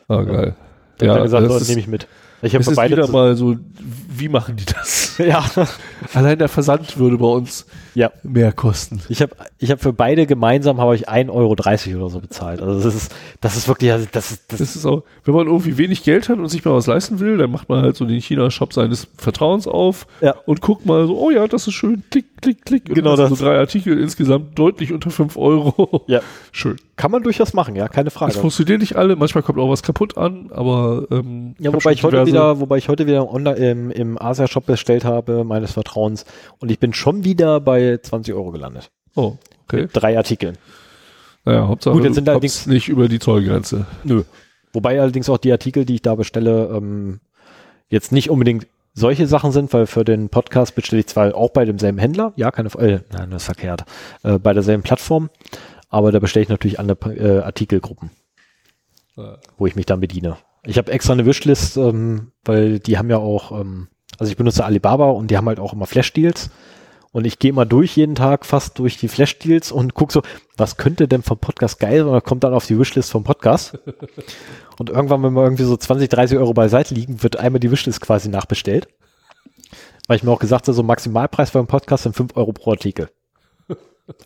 ah, 0.09 0.23
geil. 0.23 0.55
Ja, 1.01 1.17
ja 1.17 1.23
gesagt, 1.23 1.47
das 1.47 1.59
das 1.59 1.69
nehme 1.69 1.81
ich 1.81 1.89
mit. 1.89 2.07
Ich 2.43 2.55
habe 2.55 2.65
beide 2.75 2.97
wieder 2.97 3.09
mal 3.09 3.37
so, 3.37 3.57
wie 4.09 4.29
machen 4.29 4.57
die 4.57 4.65
das? 4.65 5.10
Ja, 5.27 5.45
Allein 6.15 6.39
der 6.39 6.49
Versand 6.49 6.99
würde 6.99 7.19
bei 7.19 7.27
uns 7.27 7.67
ja. 7.95 8.11
mehr 8.23 8.53
kosten. 8.53 9.01
Ich 9.09 9.23
habe 9.23 9.35
ich 9.59 9.71
hab 9.71 9.81
für 9.81 9.93
beide 9.93 10.27
gemeinsam 10.27 10.81
habe 10.81 10.95
ich 10.95 11.09
1,30 11.09 11.31
Euro 11.33 12.05
oder 12.05 12.11
so 12.11 12.21
bezahlt. 12.21 12.61
Also 12.61 12.83
das 12.83 12.95
ist, 12.95 13.15
das 13.41 13.57
ist 13.57 13.69
wirklich, 13.69 13.93
also 13.93 14.07
das 14.11 14.31
ist, 14.33 14.45
das 14.53 14.59
Das 14.59 14.77
ist 14.77 14.87
auch, 14.87 15.03
wenn 15.25 15.35
man 15.35 15.47
irgendwie 15.47 15.79
wenig 15.79 16.03
Geld 16.03 16.29
hat 16.29 16.39
und 16.39 16.49
sich 16.49 16.65
mal 16.65 16.75
was 16.75 16.87
leisten 16.87 17.21
will, 17.21 17.39
dann 17.39 17.51
macht 17.51 17.69
man 17.69 17.83
halt 17.83 17.97
so 17.97 18.05
den 18.05 18.21
China-Shop 18.21 18.73
seines 18.73 19.09
Vertrauens 19.17 19.67
auf 19.67 20.07
Ja. 20.21 20.35
und 20.47 20.61
guckt 20.61 20.87
mal 20.87 21.07
so, 21.07 21.19
oh 21.19 21.31
ja, 21.31 21.47
das 21.47 21.67
ist 21.67 21.75
schön, 21.75 22.03
klick, 22.11 22.30
klick, 22.41 22.65
klick. 22.65 22.89
Und 22.89 22.95
Genau 22.95 23.17
das. 23.17 23.31
So 23.31 23.37
drei 23.37 23.59
Artikel 23.59 23.99
insgesamt 24.01 24.59
deutlich 24.59 24.93
unter 24.93 25.11
5 25.11 25.37
Euro. 25.37 26.05
ja, 26.07 26.21
Schön. 26.53 26.77
kann 26.97 27.11
man 27.11 27.23
durchaus 27.23 27.53
machen, 27.55 27.77
ja, 27.77 27.89
keine 27.89 28.11
Frage. 28.11 28.33
Es 28.33 28.39
funktionieren 28.39 28.81
nicht 28.81 28.97
alle, 28.97 29.17
manchmal 29.17 29.43
kommt 29.43 29.59
auch 29.59 29.71
was 29.71 29.83
kaputt 29.83 30.17
an, 30.19 30.51
aber 30.53 31.07
ähm, 31.11 31.55
Ja, 31.59 31.73
wobei 31.73 31.93
ich 31.93 32.03
heute 32.03 32.27
wieder, 32.27 32.61
wobei 32.61 32.79
ich 32.79 32.89
heute 32.89 33.07
wieder 33.07 33.33
online, 33.33 33.57
im, 33.59 33.91
im 33.91 34.21
Asia-Shop 34.21 34.67
bestellt 34.67 35.05
habe, 35.05 35.45
meines 35.45 35.73
Vertrauens. 35.73 36.25
Und 36.59 36.71
ich 36.71 36.79
bin 36.79 36.93
schon 36.93 37.25
wieder 37.25 37.61
bei 37.61 37.99
20 38.03 38.35
Euro 38.35 38.51
gelandet. 38.51 38.91
Oh, 39.15 39.37
okay. 39.65 39.89
Drei 39.93 40.17
Artikeln. 40.17 40.57
Naja, 41.45 41.67
Hauptsache, 41.69 41.95
Gut, 41.95 42.05
jetzt 42.05 42.15
sind 42.17 42.29
allerdings- 42.29 42.67
nicht 42.67 42.89
über 42.89 43.09
die 43.09 43.19
Zollgrenze. 43.19 43.87
Nö. 44.05 44.25
Wobei 44.73 45.01
allerdings 45.01 45.29
auch 45.29 45.39
die 45.39 45.51
Artikel, 45.51 45.85
die 45.85 45.97
ich 45.97 46.03
da 46.03 46.15
bestelle, 46.15 46.71
ähm, 46.75 47.21
jetzt 47.89 48.13
nicht 48.13 48.31
unbedingt 48.31 48.67
solche 48.93 49.27
Sachen 49.27 49.53
sind, 49.53 49.73
weil 49.73 49.87
für 49.87 50.05
den 50.05 50.29
Podcast 50.29 50.75
bestelle 50.75 51.01
ich 51.01 51.07
zwar 51.07 51.35
auch 51.35 51.51
bei 51.51 51.65
demselben 51.65 51.99
Händler, 51.99 52.33
ja, 52.37 52.51
keine, 52.51 52.69
äh, 52.79 53.01
nein, 53.13 53.31
das 53.31 53.43
ist 53.43 53.47
verkehrt, 53.47 53.85
äh, 54.23 54.39
bei 54.39 54.53
derselben 54.53 54.83
Plattform, 54.83 55.31
aber 55.89 56.13
da 56.13 56.19
bestelle 56.19 56.43
ich 56.43 56.49
natürlich 56.49 56.79
andere 56.79 57.15
äh, 57.15 57.43
Artikelgruppen, 57.43 58.11
wo 59.59 59.67
ich 59.67 59.77
mich 59.77 59.87
dann 59.87 60.01
bediene. 60.01 60.37
Ich 60.65 60.79
habe 60.79 60.93
extra 60.93 61.13
eine 61.13 61.27
Wishlist, 61.27 61.77
ähm, 61.77 62.33
weil 62.45 62.81
die 62.81 62.99
haben 62.99 63.11
ja 63.11 63.19
auch, 63.19 63.53
ähm, 63.59 63.89
also 64.19 64.31
ich 64.31 64.37
benutze 64.37 64.65
Alibaba 64.65 65.11
und 65.11 65.31
die 65.31 65.37
haben 65.37 65.49
halt 65.49 65.61
auch 65.61 65.73
immer 65.73 65.87
Flash-Deals. 65.87 66.51
Und 67.13 67.27
ich 67.27 67.41
gehe 67.41 67.53
mal 67.53 67.65
durch 67.65 67.97
jeden 67.97 68.15
Tag 68.15 68.47
fast 68.47 68.79
durch 68.79 68.97
die 68.97 69.09
Flash-Deals 69.09 69.73
und 69.73 69.95
gucke 69.95 70.13
so, 70.13 70.23
was 70.57 70.77
könnte 70.77 71.09
denn 71.09 71.23
vom 71.23 71.39
Podcast 71.39 71.81
geil 71.81 71.99
sein? 71.99 72.07
Und 72.07 72.13
dann 72.13 72.23
kommt 72.23 72.45
dann 72.45 72.55
auf 72.55 72.67
die 72.67 72.79
Wishlist 72.79 73.11
vom 73.11 73.25
Podcast. 73.25 73.79
Und 74.79 74.89
irgendwann, 74.89 75.23
wenn 75.23 75.35
wir 75.35 75.43
irgendwie 75.43 75.65
so 75.65 75.77
20, 75.77 76.09
30 76.09 76.39
Euro 76.39 76.55
beiseite 76.55 76.95
liegen, 76.95 77.23
wird 77.23 77.37
einmal 77.37 77.61
die 77.61 77.71
Wishlist 77.71 78.01
quasi 78.01 78.31
nachbestellt. 78.31 78.89
Weil 80.07 80.17
ich 80.17 80.23
mir 80.23 80.31
auch 80.31 80.39
gesagt 80.39 80.69
habe, 80.69 80.75
so 80.75 80.83
Maximalpreis 80.83 81.51
beim 81.51 81.67
Podcast 81.67 82.05
sind 82.05 82.17
5 82.17 82.37
Euro 82.37 82.53
pro 82.53 82.71
Artikel. 82.71 83.11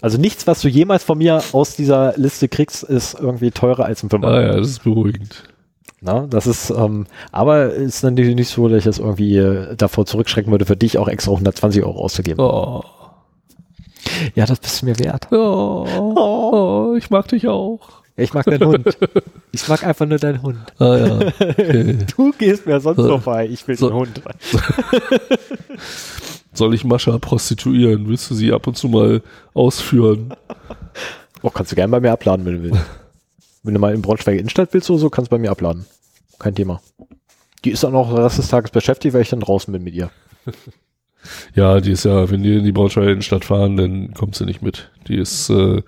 Also 0.01 0.19
nichts, 0.19 0.47
was 0.47 0.61
du 0.61 0.69
jemals 0.69 1.05
von 1.05 1.19
mir 1.19 1.43
aus 1.53 1.77
dieser 1.77 2.15
Liste 2.17 2.49
kriegst, 2.49 2.85
ist 2.85 3.15
irgendwie 3.15 3.51
teurer 3.51 3.85
als 3.85 4.03
ein 4.03 4.11
5 4.11 4.25
Euro. 4.25 4.35
Ah 4.35 4.43
ja, 4.43 4.57
das 4.57 4.69
ist 4.69 4.85
beruhigend. 4.85 5.43
Na, 6.01 6.27
das 6.27 6.47
ist, 6.47 6.71
ähm, 6.71 7.07
aber 7.33 7.71
ist 7.73 8.03
natürlich 8.03 8.35
nicht 8.35 8.49
so, 8.51 8.69
dass 8.69 8.79
ich 8.79 8.85
das 8.85 8.99
irgendwie 8.99 9.39
äh, 9.39 9.75
davor 9.77 10.05
zurückschrecken 10.05 10.51
würde, 10.53 10.67
für 10.67 10.77
dich 10.77 10.99
auch 10.99 11.09
extra 11.09 11.33
120 11.33 11.83
Euro 11.83 12.01
auszugeben. 12.03 12.41
Oh. 12.45 12.83
Ja, 14.35 14.45
das 14.45 14.61
bist 14.61 14.83
du 14.83 14.87
mir 14.87 14.99
wert. 14.99 15.29
Oh. 15.33 15.87
oh, 15.89 16.95
ich 16.97 17.09
mag 17.11 17.27
dich 17.29 17.49
auch. 17.49 17.81
Ich 18.17 18.33
mag 18.35 18.45
deinen 18.45 18.67
Hund. 18.67 18.99
Ich 19.51 19.67
mag 19.67 19.85
einfach 19.85 20.07
nur 20.07 20.19
deinen 20.19 20.43
Hund. 20.43 20.59
Ah 20.79 20.97
ja. 20.97 21.19
Okay. 21.41 21.99
Du 22.17 22.33
gehst 22.39 22.67
mir 22.67 22.79
sonst 22.81 22.99
So. 22.99 23.19
vorbei. 23.19 23.49
Ich 23.51 23.67
will 23.67 23.77
So. 23.77 23.89
den 23.89 23.97
Hund. 23.97 24.21
Soll 26.53 26.75
ich 26.75 26.85
Mascha 26.85 27.19
prostituieren? 27.19 28.07
Willst 28.09 28.31
du 28.31 28.35
sie 28.35 28.53
ab 28.53 28.67
und 28.69 28.77
zu 28.77 28.89
mal 28.89 29.23
ausführen? 29.55 30.35
Oh, 31.43 31.51
kannst 31.51 31.73
du 31.73 31.77
gerne 31.77 31.91
bei 31.91 32.01
mir 32.01 32.13
abladen, 32.13 32.45
wenn 32.47 32.59
du 32.59 32.63
willst. 32.71 32.85
Wenn 33.65 33.75
du 33.75 33.81
mal 33.81 33.94
in 33.94 34.02
Braunschweig 34.02 34.39
Innenstadt 34.39 34.73
willst 34.73 34.91
oder 34.91 35.01
so, 35.01 35.10
kannst 35.10 35.33
du 35.33 35.34
bei 35.36 35.41
mir 35.41 35.51
abladen. 35.51 35.86
Kein 36.39 36.55
Thema. 36.55 36.81
Die 37.65 37.70
ist 37.70 37.83
dann 37.83 37.94
auch 37.94 38.10
den 38.10 38.18
Rest 38.18 38.39
des 38.39 38.49
Tages 38.49 38.70
beschäftigt, 38.70 39.15
weil 39.15 39.23
ich 39.23 39.31
dann 39.31 39.41
draußen 39.41 39.73
bin 39.73 39.83
mit 39.83 39.94
ihr. 39.94 40.10
Ja, 41.55 41.81
die 41.81 41.93
ist 41.93 42.05
ja, 42.05 42.31
wenn 42.31 42.43
die 42.43 42.57
in 42.59 42.65
die 42.65 42.73
Braunschweiger 42.73 43.10
Innenstadt 43.10 43.47
fahren, 43.47 43.78
dann 43.78 44.12
kommt 44.12 44.34
sie 44.34 44.44
nicht 44.44 44.60
mit. 44.60 44.91
Die 45.09 45.17
ist 45.17 45.49
äh, 45.49 45.83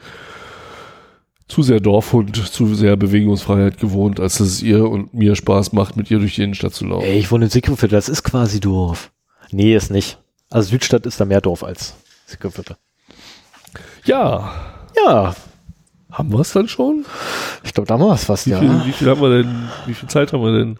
zu 1.48 1.62
sehr 1.62 1.80
Dorfhund, 1.80 2.36
zu 2.36 2.74
sehr 2.74 2.96
Bewegungsfreiheit 2.96 3.78
gewohnt, 3.78 4.18
als 4.18 4.38
dass 4.38 4.46
es 4.46 4.62
ihr 4.62 4.88
und 4.88 5.14
mir 5.14 5.36
Spaß 5.36 5.72
macht, 5.72 5.96
mit 5.96 6.10
ihr 6.10 6.18
durch 6.18 6.36
die 6.36 6.42
Innenstadt 6.42 6.74
zu 6.74 6.86
laufen. 6.86 7.05
Ey, 7.05 7.18
ich 7.18 7.30
wohne 7.30 7.44
in 7.44 7.50
Siegfried, 7.50 7.92
das 7.92 8.08
ist 8.08 8.22
quasi 8.22 8.60
Dorf. 8.60 9.12
Nee, 9.50 9.76
ist 9.76 9.90
nicht. 9.90 10.18
Also 10.48 10.70
Südstadt 10.70 11.06
ist 11.06 11.20
da 11.20 11.24
mehr 11.24 11.40
Dorf 11.40 11.62
als 11.62 11.94
Siegfried. 12.26 12.74
Ja, 14.05 14.55
Ja, 15.05 15.36
haben 16.10 16.33
wir 16.33 16.41
es 16.41 16.52
dann 16.52 16.68
schon? 16.68 17.05
ich 17.65 17.75
glaube, 17.75 17.86
da 17.89 17.99
war 18.01 18.15
es 18.15 18.25
fast, 18.25 18.47
Wie, 18.47 18.51
ja. 18.51 18.59
viel, 18.60 18.70
wie 18.86 18.93
viel 18.93 19.09
haben 19.10 19.20
wir 19.20 19.31
denn? 19.43 19.68
Wie 19.86 19.94
viel 19.94 20.09
Zeit 20.09 20.33
haben 20.33 20.43
wir 20.43 20.57
denn? 20.59 20.78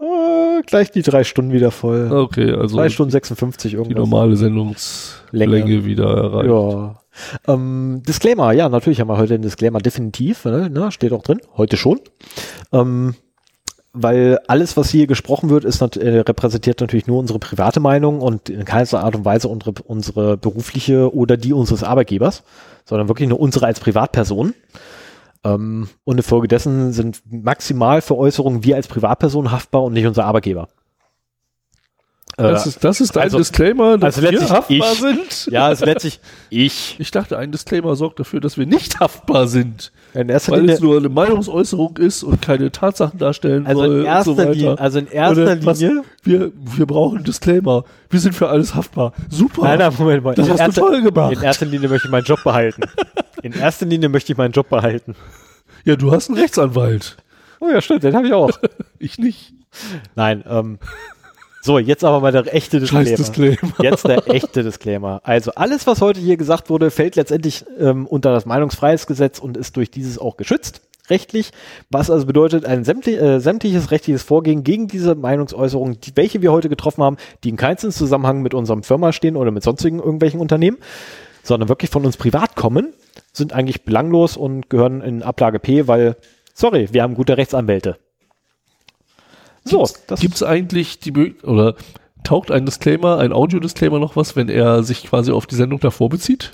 Äh, 0.00 0.62
gleich 0.66 0.90
die 0.90 1.02
drei 1.02 1.24
Stunden 1.24 1.52
wieder 1.52 1.70
voll. 1.70 2.10
Okay, 2.12 2.52
also 2.52 2.76
Drei 2.76 2.88
Stunden 2.88 3.10
56 3.12 3.70
die 3.72 3.76
irgendwas. 3.76 3.98
normale 3.98 4.36
Sendungslänge 4.36 5.52
Länge. 5.52 5.84
wieder 5.84 6.16
erreicht. 6.16 6.48
Ja. 6.50 6.98
Ähm, 7.52 8.02
Disclaimer, 8.06 8.52
ja, 8.52 8.68
natürlich 8.68 9.00
haben 9.00 9.08
wir 9.08 9.18
heute 9.18 9.34
einen 9.34 9.42
Disclaimer, 9.42 9.78
definitiv, 9.80 10.44
ne, 10.46 10.70
ne, 10.70 10.90
steht 10.90 11.12
auch 11.12 11.22
drin, 11.22 11.40
heute 11.56 11.76
schon. 11.76 12.00
Ähm, 12.72 13.14
weil 13.92 14.38
alles, 14.48 14.76
was 14.76 14.90
hier 14.90 15.06
gesprochen 15.06 15.50
wird, 15.50 15.64
ist 15.64 15.82
äh, 15.96 16.20
repräsentiert 16.20 16.80
natürlich 16.80 17.06
nur 17.06 17.18
unsere 17.18 17.38
private 17.38 17.80
Meinung 17.80 18.20
und 18.20 18.48
in 18.48 18.64
keiner 18.64 19.04
Art 19.04 19.14
und 19.14 19.24
Weise 19.24 19.48
unsere, 19.48 19.74
unsere 19.84 20.36
berufliche 20.36 21.14
oder 21.14 21.36
die 21.36 21.52
unseres 21.52 21.82
Arbeitgebers, 21.82 22.42
sondern 22.84 23.08
wirklich 23.08 23.28
nur 23.28 23.40
unsere 23.40 23.66
als 23.66 23.80
Privatperson. 23.80 24.54
Ähm, 25.44 25.88
und 26.04 26.16
infolgedessen 26.16 26.92
sind 26.92 27.22
maximal 27.30 28.00
für 28.00 28.16
Äußerungen 28.16 28.64
wir 28.64 28.76
als 28.76 28.88
Privatperson 28.88 29.50
haftbar 29.50 29.82
und 29.82 29.92
nicht 29.92 30.06
unser 30.06 30.24
Arbeitgeber. 30.24 30.68
Das 32.36 32.64
Äh, 32.64 32.68
ist, 32.70 32.84
das 32.84 33.00
ist 33.02 33.16
ein 33.16 33.24
also- 33.24 33.38
Disclaimer, 33.38 33.98
dass 33.98 34.16
also 34.16 34.30
wir 34.30 34.40
haftbar 34.48 34.92
ich. 34.92 34.98
sind. 34.98 35.46
ja, 35.52 35.70
es 35.70 35.80
ist 35.80 35.86
letztlich 35.86 36.20
ich. 36.48 36.96
Ich 36.98 37.10
dachte, 37.10 37.36
ein 37.36 37.52
Disclaimer 37.52 37.94
sorgt 37.94 38.20
dafür, 38.20 38.40
dass 38.40 38.56
wir 38.56 38.64
nicht 38.66 39.00
haftbar 39.00 39.46
sind, 39.48 39.92
In 40.14 40.28
erster 40.30 40.52
weil 40.52 40.60
Linie, 40.60 40.74
es 40.76 40.80
nur 40.80 40.96
eine 40.96 41.10
Meinungsäußerung 41.10 41.98
ist 41.98 42.22
und 42.22 42.40
keine 42.40 42.72
Tatsachen 42.72 43.18
darstellen 43.18 43.66
Also 43.66 43.80
soll 43.82 44.00
in 44.00 44.04
erster 44.06 44.30
und 44.30 44.36
so 44.36 44.42
weiter. 44.42 44.52
Linie, 44.54 44.78
also 44.78 44.98
in 44.98 45.06
erster 45.08 45.42
Oder 45.42 45.66
was- 45.66 45.80
Linie. 45.80 46.02
Wir, 46.22 46.52
wir 46.56 46.86
brauchen 46.86 47.16
einen 47.18 47.24
Disclaimer. 47.24 47.84
Wir 48.08 48.20
sind 48.20 48.34
für 48.34 48.48
alles 48.48 48.74
haftbar. 48.74 49.12
Super. 49.28 49.62
Nein, 49.64 49.78
nein, 49.80 49.92
Moment 49.98 50.24
mal. 50.24 50.34
Das 50.34 50.46
in 50.46 50.52
hast 50.52 50.58
du 50.60 50.64
erster, 50.64 50.80
toll 50.80 51.02
gemacht. 51.02 51.32
In 51.34 51.42
erster 51.42 51.66
Linie 51.66 51.88
möchte 51.90 52.08
ich 52.08 52.12
meinen 52.12 52.24
Job 52.24 52.42
behalten. 52.44 52.82
In 53.42 53.52
erster 53.52 53.84
Linie 53.86 54.08
möchte 54.08 54.32
ich 54.32 54.38
meinen 54.38 54.52
Job 54.52 54.68
behalten. 54.70 55.16
Ja, 55.84 55.96
du 55.96 56.12
hast 56.12 56.30
einen 56.30 56.38
Rechtsanwalt. 56.38 57.16
Oh 57.60 57.68
ja, 57.68 57.80
stimmt, 57.82 58.04
den 58.04 58.16
habe 58.16 58.26
ich 58.26 58.32
auch. 58.32 58.50
Ich 58.98 59.18
nicht. 59.18 59.52
Nein, 60.14 60.44
ähm. 60.48 60.78
So, 61.64 61.78
jetzt 61.78 62.02
aber 62.02 62.20
mal 62.20 62.32
der 62.32 62.52
echte 62.52 62.84
Scheiß 62.84 63.14
Disclaimer. 63.14 63.56
Disclaimer. 63.56 63.74
Jetzt 63.82 64.04
der 64.08 64.28
echte 64.28 64.64
Disclaimer. 64.64 65.20
Also 65.22 65.52
alles, 65.54 65.86
was 65.86 66.00
heute 66.00 66.18
hier 66.18 66.36
gesagt 66.36 66.70
wurde, 66.70 66.90
fällt 66.90 67.14
letztendlich 67.14 67.64
ähm, 67.78 68.08
unter 68.08 68.32
das 68.32 68.46
Meinungsfreiheitsgesetz 68.46 69.38
und 69.38 69.56
ist 69.56 69.76
durch 69.76 69.92
dieses 69.92 70.18
auch 70.18 70.36
geschützt, 70.36 70.80
rechtlich. 71.08 71.52
Was 71.88 72.10
also 72.10 72.26
bedeutet, 72.26 72.66
ein 72.66 72.82
sämtlich, 72.82 73.16
äh, 73.16 73.38
sämtliches 73.38 73.92
rechtliches 73.92 74.24
Vorgehen 74.24 74.64
gegen 74.64 74.88
diese 74.88 75.14
Meinungsäußerung, 75.14 76.00
die, 76.00 76.10
welche 76.16 76.42
wir 76.42 76.50
heute 76.50 76.68
getroffen 76.68 77.04
haben, 77.04 77.16
die 77.44 77.50
in 77.50 77.56
keinem 77.56 77.78
Zusammenhang 77.78 78.42
mit 78.42 78.54
unserem 78.54 78.82
Firma 78.82 79.12
stehen 79.12 79.36
oder 79.36 79.52
mit 79.52 79.62
sonstigen 79.62 80.00
irgendwelchen 80.00 80.40
Unternehmen, 80.40 80.78
sondern 81.44 81.68
wirklich 81.68 81.92
von 81.92 82.04
uns 82.04 82.16
privat 82.16 82.56
kommen, 82.56 82.92
sind 83.32 83.52
eigentlich 83.52 83.84
belanglos 83.84 84.36
und 84.36 84.68
gehören 84.68 85.00
in 85.00 85.22
Ablage 85.22 85.60
P, 85.60 85.86
weil, 85.86 86.16
sorry, 86.54 86.88
wir 86.90 87.04
haben 87.04 87.14
gute 87.14 87.36
Rechtsanwälte. 87.36 87.98
So, 89.64 89.88
das 90.06 90.20
Gibt 90.20 90.34
es 90.34 90.42
eigentlich 90.42 90.98
die 91.00 91.34
oder 91.42 91.74
taugt 92.24 92.50
ein 92.50 92.66
Disclaimer, 92.66 93.18
ein 93.18 93.32
Audio-Disclaimer 93.32 93.98
noch 93.98 94.16
was, 94.16 94.36
wenn 94.36 94.48
er 94.48 94.82
sich 94.82 95.04
quasi 95.04 95.32
auf 95.32 95.46
die 95.46 95.54
Sendung 95.56 95.80
davor 95.80 96.08
bezieht? 96.08 96.52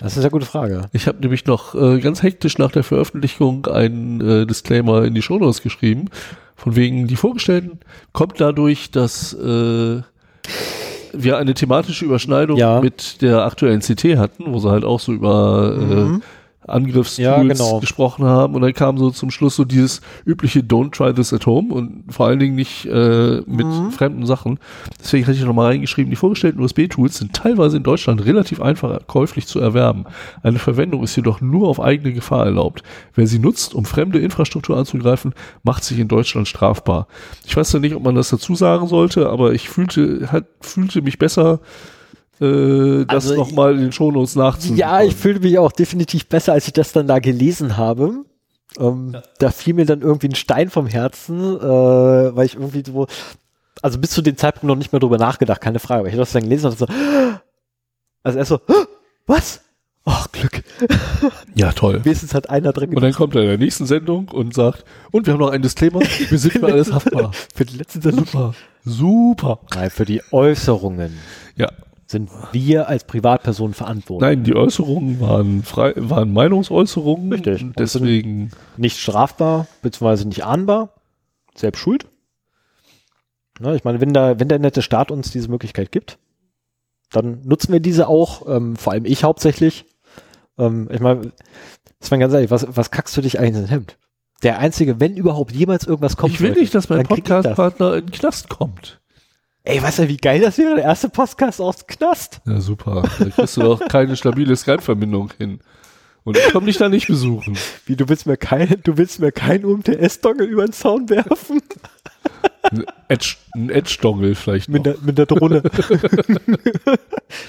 das 0.00 0.16
ist 0.16 0.22
eine 0.24 0.30
gute 0.32 0.46
Frage. 0.46 0.86
Ich 0.92 1.06
habe 1.06 1.20
nämlich 1.20 1.46
noch 1.46 1.74
äh, 1.76 2.00
ganz 2.00 2.22
hektisch 2.22 2.58
nach 2.58 2.72
der 2.72 2.82
Veröffentlichung 2.82 3.66
einen 3.66 4.20
äh, 4.20 4.44
Disclaimer 4.46 5.04
in 5.04 5.14
die 5.14 5.22
Shownotes 5.22 5.62
geschrieben. 5.62 6.06
Von 6.56 6.74
wegen, 6.74 7.06
die 7.06 7.14
Vorgestellten 7.16 7.78
kommt 8.12 8.40
dadurch, 8.40 8.90
dass 8.90 9.32
äh, 9.34 10.00
wir 11.12 11.38
eine 11.38 11.54
thematische 11.54 12.04
Überschneidung 12.04 12.56
Ja. 12.58 12.80
mit 12.80 13.22
der 13.22 13.44
aktuellen 13.44 13.80
CT 13.80 14.16
hatten, 14.16 14.52
wo 14.52 14.58
sie 14.58 14.70
halt 14.70 14.84
auch 14.84 14.98
so 15.00 15.12
über 15.12 15.70
Mhm. 15.76 16.16
äh, 16.16 16.20
Angriffstools 16.66 17.18
Ja, 17.18 17.42
genau. 17.42 17.80
gesprochen 17.80 18.24
haben 18.24 18.54
und 18.54 18.62
dann 18.62 18.72
kam 18.74 18.98
so 18.98 19.10
zum 19.10 19.30
Schluss 19.30 19.56
so 19.56 19.64
dieses 19.64 20.00
übliche 20.24 20.60
Don't 20.60 20.90
try 20.92 21.12
this 21.14 21.32
at 21.32 21.46
home 21.46 21.72
und 21.72 22.04
vor 22.08 22.26
allen 22.26 22.38
Dingen 22.38 22.54
nicht 22.54 22.86
äh, 22.86 23.42
mit 23.46 23.66
Mhm. 23.66 23.90
fremden 23.92 24.26
Sachen. 24.26 24.58
Deswegen 25.00 25.26
hatte 25.26 25.36
ich 25.36 25.44
nochmal 25.44 25.66
reingeschrieben, 25.66 26.10
die 26.10 26.16
vorgestellten 26.16 26.60
USB-Tools 26.60 27.18
sind 27.18 27.32
teilweise 27.34 27.76
in 27.76 27.82
Deutschland 27.82 28.24
relativ 28.24 28.60
einfach 28.60 28.98
käuflich 29.06 29.46
zu 29.46 29.60
erwerben. 29.60 30.04
Eine 30.42 30.58
Verwendung 30.58 31.02
ist 31.02 31.16
jedoch 31.16 31.40
nur 31.40 31.68
auf 31.68 31.80
eigene 31.80 32.12
Gefahr 32.12 32.44
erlaubt. 32.46 32.82
Wer 33.14 33.26
sie 33.26 33.38
nutzt, 33.38 33.74
um 33.74 33.84
fremde 33.84 34.18
Infrastruktur 34.18 34.76
anzugreifen, 34.76 35.34
macht 35.62 35.84
sich 35.84 35.98
in 35.98 36.08
Deutschland 36.08 36.48
strafbar. 36.48 37.06
Ich 37.44 37.56
weiß 37.56 37.72
ja 37.72 37.78
nicht, 37.78 37.94
ob 37.94 38.02
man 38.02 38.14
das 38.14 38.30
dazu 38.30 38.54
sagen 38.54 38.86
sollte, 38.88 39.28
aber 39.30 39.52
ich 39.52 39.68
fühlte, 39.68 40.30
hat, 40.32 40.44
fühlte 40.60 41.02
mich 41.02 41.18
besser, 41.18 41.60
äh, 42.40 43.04
das 43.06 43.26
Also 43.30 43.36
nochmal 43.36 43.74
in 43.74 43.80
den 43.80 43.92
Shownotes 43.92 44.36
nachzuholen. 44.36 44.78
Ja, 44.78 45.02
ich 45.02 45.14
fühle 45.14 45.40
mich 45.40 45.58
auch 45.58 45.72
definitiv 45.72 46.26
besser, 46.28 46.52
als 46.52 46.66
ich 46.66 46.72
das 46.72 46.92
dann 46.92 47.06
da 47.06 47.18
gelesen 47.18 47.76
habe. 47.76 48.24
Ähm, 48.78 49.16
Da 49.38 49.50
fiel 49.50 49.74
mir 49.74 49.86
dann 49.86 50.02
irgendwie 50.02 50.28
ein 50.28 50.34
Stein 50.34 50.68
vom 50.70 50.86
Herzen, 50.86 51.38
äh, 51.56 51.60
weil 52.36 52.46
ich 52.46 52.54
irgendwie 52.54 52.82
so, 52.86 53.06
also 53.82 53.98
bis 53.98 54.10
zu 54.10 54.22
dem 54.22 54.36
Zeitpunkt 54.36 54.64
noch 54.64 54.76
nicht 54.76 54.92
mehr 54.92 55.00
drüber 55.00 55.18
nachgedacht, 55.18 55.60
keine 55.60 55.78
Frage. 55.78 56.00
Aber 56.00 56.08
ich 56.08 56.14
habe 56.14 56.22
das 56.22 56.32
dann 56.32 56.42
gelesen 56.42 56.66
und 56.70 56.78
so, 56.78 56.86
also 58.22 58.38
erst 58.38 58.48
so, 58.50 58.60
was? 59.26 59.60
Ach, 60.04 60.30
Glück. 60.30 60.62
Ja, 61.54 61.72
toll. 61.72 62.04
Wenigstens 62.04 62.34
hat 62.34 62.50
einer 62.50 62.72
drin 62.74 62.94
Und 62.94 63.00
dann 63.02 63.12
kommt 63.14 63.34
er 63.34 63.40
in 63.42 63.48
der 63.48 63.58
nächsten 63.58 63.86
Sendung 63.86 64.28
und 64.28 64.52
sagt, 64.54 64.84
und 65.10 65.26
wir 65.26 65.32
haben 65.32 65.40
noch 65.40 65.50
ein 65.50 65.62
Disclaimer, 65.62 66.00
wir 66.00 66.38
sind 66.38 66.52
für 66.52 66.66
alles 66.66 66.92
haftbar. 66.92 67.32
für 67.54 67.64
die 67.64 67.78
letzte 67.78 68.02
Sendung. 68.02 68.26
Super, 68.26 68.54
super. 68.84 69.58
Nein, 69.74 69.88
für 69.90 70.04
die 70.04 70.20
Äußerungen 70.32 71.18
Ja, 71.56 71.70
sind 72.06 72.30
wir 72.52 72.88
als 72.88 73.04
Privatperson 73.04 73.74
verantwortlich. 73.74 74.28
nein, 74.28 74.44
die 74.44 74.54
Äußerungen 74.54 75.20
waren 75.20 75.62
frei, 75.64 75.92
waren 75.96 76.32
Meinungsäußerungen. 76.32 77.32
Richtig. 77.32 77.62
Und 77.62 77.78
deswegen, 77.78 78.52
Nicht 78.76 78.98
strafbar, 78.98 79.66
beziehungsweise 79.82 80.28
nicht 80.28 80.44
ahnbar, 80.44 80.94
selbst 81.54 81.80
schuld. 81.80 82.06
Na, 83.58 83.74
ich 83.74 83.84
meine, 83.84 84.00
wenn, 84.00 84.12
da, 84.12 84.38
wenn 84.38 84.48
der 84.48 84.58
nette 84.58 84.82
Staat 84.82 85.10
uns 85.10 85.30
diese 85.30 85.48
Möglichkeit 85.48 85.90
gibt, 85.90 86.18
dann 87.10 87.40
nutzen 87.44 87.72
wir 87.72 87.80
diese 87.80 88.08
auch, 88.08 88.46
ähm, 88.48 88.76
vor 88.76 88.92
allem 88.92 89.04
ich 89.04 89.24
hauptsächlich. 89.24 89.86
Ähm, 90.58 90.88
ich 90.92 91.00
meine, 91.00 91.32
das 91.98 92.10
war 92.10 92.18
ganz 92.18 92.34
ehrlich, 92.34 92.50
was, 92.50 92.66
was 92.68 92.90
kackst 92.90 93.16
du 93.16 93.20
dich 93.20 93.40
eigentlich 93.40 93.62
ins 93.62 93.70
Hemd? 93.70 93.98
Der 94.42 94.58
einzige, 94.58 95.00
wenn 95.00 95.16
überhaupt 95.16 95.52
jemals 95.52 95.86
irgendwas 95.86 96.16
kommt. 96.16 96.34
ich 96.34 96.40
will 96.40 96.52
nicht, 96.52 96.74
dass 96.74 96.88
mein. 96.88 97.06
Podcastpartner 97.06 97.94
in 97.94 98.06
den 98.06 98.12
Knast 98.12 98.48
kommt. 98.48 99.00
Ey, 99.68 99.82
weißt 99.82 99.98
du, 99.98 100.08
wie 100.08 100.16
geil 100.16 100.40
das 100.40 100.58
wäre? 100.58 100.76
Der 100.76 100.84
erste 100.84 101.08
Podcast 101.08 101.60
aus 101.60 101.78
dem 101.78 101.88
Knast. 101.88 102.40
Ja, 102.46 102.60
super. 102.60 103.02
Da 103.18 103.24
kriegst 103.30 103.56
du 103.56 103.62
doch 103.62 103.80
keine 103.88 104.16
stabile 104.16 104.54
Skype-Verbindung 104.54 105.32
hin. 105.38 105.58
Und 106.22 106.38
ich 106.38 106.52
komme 106.52 106.66
dich 106.66 106.76
da 106.78 106.88
nicht 106.88 107.08
besuchen. 107.08 107.58
Wie, 107.84 107.96
du 107.96 108.08
willst 108.08 108.26
mir 108.26 108.36
kein, 108.36 108.76
du 108.84 108.96
willst 108.96 109.18
mir 109.18 109.32
kein 109.32 109.64
UMTS-Dongle 109.64 110.44
über 110.46 110.64
den 110.66 110.72
Zaun 110.72 111.10
werfen? 111.10 111.60
Ein 112.62 112.84
Edge- 113.08 113.36
Edge-Dongle 113.68 114.36
vielleicht 114.36 114.68
noch. 114.68 114.74
Mit 114.74 114.86
der, 114.86 114.96
mit 115.02 115.18
der 115.18 115.26
Drohne. 115.26 115.62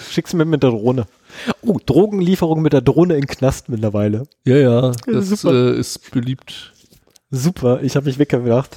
Schick's 0.09 0.33
mir 0.33 0.45
mit 0.45 0.63
der 0.63 0.71
Drohne. 0.71 1.05
Oh, 1.61 1.77
Drogenlieferung 1.85 2.63
mit 2.63 2.73
der 2.73 2.81
Drohne 2.81 3.15
in 3.15 3.27
Knast 3.27 3.69
mittlerweile. 3.69 4.23
Ja, 4.43 4.57
ja, 4.57 4.91
das 5.05 5.29
super. 5.29 5.53
äh, 5.53 5.79
ist 5.79 6.09
beliebt. 6.11 6.73
Super, 7.29 7.81
ich 7.83 7.95
habe 7.95 8.07
mich 8.07 8.17
weggedacht. 8.17 8.75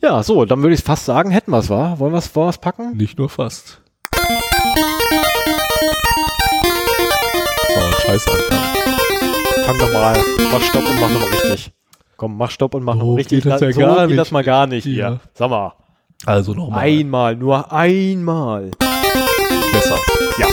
Ja, 0.00 0.22
so, 0.22 0.44
dann 0.44 0.62
würde 0.62 0.74
ich 0.74 0.82
fast 0.82 1.04
sagen, 1.06 1.30
hätten 1.30 1.50
wir 1.52 1.58
es, 1.58 1.70
wa? 1.70 1.98
Wollen 1.98 2.12
wir 2.12 2.18
es 2.18 2.34
wir's 2.34 2.58
packen? 2.58 2.96
Nicht 2.96 3.18
nur 3.18 3.28
fast. 3.28 3.80
So, 7.74 7.80
scheiß 8.02 8.26
Anfang. 8.28 8.58
Fang 9.66 9.78
doch 9.78 9.92
mal. 9.92 10.18
Mach 10.52 10.60
Stopp 10.62 10.88
und 10.88 11.00
mach 11.00 11.10
nochmal 11.10 11.28
richtig. 11.28 11.72
Komm, 12.16 12.36
mach 12.36 12.50
Stopp 12.50 12.74
und 12.74 12.82
mach 12.84 12.94
So 12.94 12.98
nochmal 13.00 13.16
richtig. 13.16 13.44
geht 13.44 13.52
das 13.52 13.60
ja 13.60 13.72
so 13.72 13.80
gar 13.80 13.98
geht 14.00 14.08
nicht. 14.08 14.18
das 14.18 14.30
mal 14.30 14.44
gar 14.44 14.66
nicht 14.66 14.84
Ja. 14.86 14.92
hier. 14.92 15.20
Sag 15.34 15.50
mal. 15.50 15.72
Also 16.26 16.52
nochmal. 16.52 16.80
Einmal, 16.80 17.36
nur 17.36 17.72
einmal. 17.72 18.70
Besser. 19.72 19.96
Ja. 20.38 20.46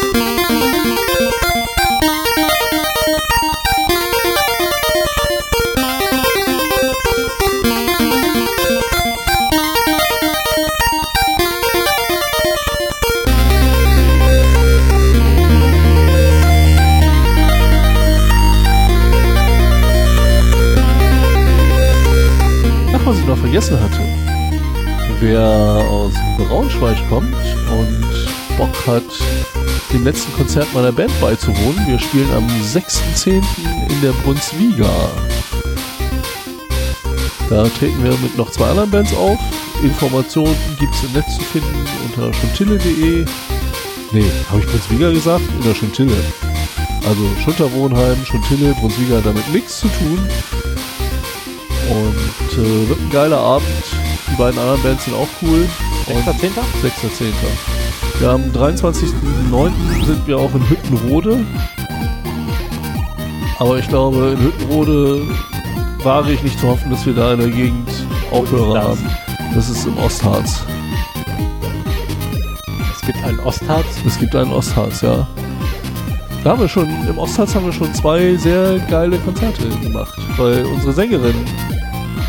Vergessen 23.47 23.79
hatte. 23.79 24.01
Wer 25.21 25.41
aus 25.41 26.11
Braunschweig 26.37 26.97
kommt 27.07 27.33
und 27.33 28.57
Bock 28.57 28.75
hat, 28.85 29.05
dem 29.93 30.03
letzten 30.03 30.33
Konzert 30.33 30.67
meiner 30.73 30.91
Band 30.91 31.13
beizuwohnen, 31.21 31.87
wir 31.87 31.97
spielen 31.97 32.29
am 32.33 32.45
6.10. 32.45 33.41
in 33.89 34.01
der 34.01 34.11
Brunswiga. 34.23 34.89
Da 37.49 37.63
treten 37.69 38.03
wir 38.03 38.11
mit 38.17 38.35
noch 38.35 38.51
zwei 38.51 38.67
anderen 38.67 38.91
Bands 38.91 39.15
auf. 39.15 39.39
Informationen 39.81 40.55
gibt 40.77 40.93
es 40.93 41.03
im 41.05 41.13
Netz 41.13 41.35
zu 41.37 41.43
finden 41.43 41.87
unter 42.05 42.33
schuntille.de. 42.33 43.25
Nee, 44.11 44.31
habe 44.49 44.59
ich 44.59 44.67
Brunswiga 44.67 45.09
gesagt? 45.11 45.45
In 45.57 45.63
der 45.63 45.73
Schuntille. 45.73 46.17
Also 47.07 47.23
Schunterwohnheim, 47.45 48.17
Schuntille, 48.25 48.73
Brunswiga 48.73 49.17
hat 49.17 49.25
damit 49.25 49.47
nichts 49.53 49.79
zu 49.79 49.87
tun. 49.87 50.19
Und 51.89 52.46
äh, 52.57 52.89
wird 52.89 52.99
ein 52.99 53.09
geiler 53.11 53.37
Abend. 53.37 53.67
Die 54.31 54.35
beiden 54.35 54.59
anderen 54.59 54.81
Bands 54.83 55.05
sind 55.05 55.15
auch 55.15 55.27
cool. 55.41 55.67
Und 56.07 56.23
6.10.? 56.23 56.51
6.10. 56.83 57.33
Ja, 58.21 58.33
am 58.33 58.43
23.09. 58.51 60.05
sind 60.05 60.27
wir 60.27 60.37
auch 60.37 60.53
in 60.53 60.67
Hüttenrode. 60.69 61.45
Aber 63.59 63.77
ich 63.77 63.87
glaube, 63.87 64.35
in 64.37 64.45
Hüttenrode 64.45 65.21
wage 66.03 66.33
ich 66.33 66.43
nicht 66.43 66.59
zu 66.59 66.67
hoffen, 66.67 66.89
dass 66.89 67.05
wir 67.05 67.13
da 67.13 67.33
in 67.33 67.39
der 67.39 67.49
Gegend 67.49 67.89
Aufhörer 68.31 68.81
haben. 68.81 69.09
Das 69.53 69.69
ist 69.69 69.85
im 69.85 69.97
Ostharz. 69.97 70.63
Es 72.93 73.01
gibt 73.05 73.23
einen 73.23 73.39
Ostharz. 73.39 73.85
Es 74.05 74.19
gibt 74.19 74.35
einen 74.35 74.51
Ostharz, 74.51 75.01
ja. 75.01 75.27
Da 76.43 76.51
haben 76.51 76.61
wir 76.61 76.69
schon, 76.69 76.87
im 77.07 77.17
Ostharz 77.17 77.55
haben 77.55 77.65
wir 77.65 77.73
schon 77.73 77.93
zwei 77.93 78.35
sehr 78.35 78.79
geile 78.89 79.17
Konzerte 79.19 79.67
gemacht, 79.81 80.17
weil 80.37 80.65
unsere 80.65 80.93
Sängerin 80.93 81.35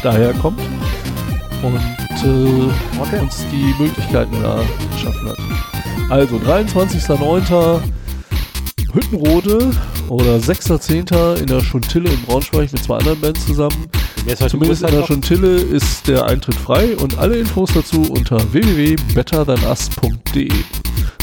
daher 0.02 0.32
kommt 0.34 0.60
und 1.62 1.76
äh, 1.76 2.70
Okay. 3.00 3.20
uns 3.20 3.44
die 3.52 3.74
Möglichkeiten 3.82 4.36
da 4.42 4.60
geschaffen 4.92 5.28
hat. 5.28 5.38
Also 6.10 6.36
23.09. 6.36 7.80
Hüttenrode 8.94 9.70
oder 10.08 10.36
6.10. 10.36 11.36
in 11.40 11.46
der 11.46 11.60
Schuntille 11.60 12.08
in 12.10 12.22
Braunschweig 12.22 12.72
mit 12.72 12.82
zwei 12.82 12.96
anderen 12.96 13.20
Bands 13.20 13.44
zusammen. 13.46 13.86
Zumindest 14.48 14.82
in 14.82 14.90
der 14.90 15.04
Schuntille 15.04 15.56
ist 15.56 16.08
der 16.08 16.24
Eintritt 16.24 16.54
frei 16.54 16.96
und 16.96 17.18
alle 17.18 17.36
Infos 17.38 17.70
dazu 17.74 18.02
unter 18.10 18.38
www.betterthanus.de. 18.52 20.50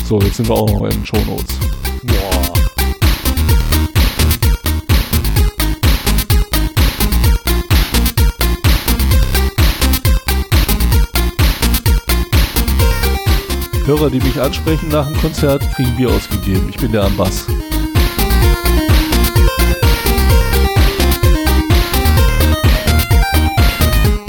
So, 0.07 0.21
jetzt 0.21 0.37
sind 0.37 0.47
wir 0.47 0.55
auch 0.55 0.69
noch 0.71 0.83
in 0.85 0.91
den 0.91 1.05
Shownotes. 1.05 1.57
Hörer, 13.85 14.09
die 14.09 14.19
mich 14.19 14.41
ansprechen 14.41 14.89
nach 14.89 15.05
dem 15.07 15.15
Konzert, 15.17 15.61
kriegen 15.75 15.95
Bier 15.95 16.09
ausgegeben. 16.09 16.69
Ich 16.69 16.77
bin 16.77 16.91
der 16.91 17.03
am 17.03 17.15
Bass. 17.15 17.45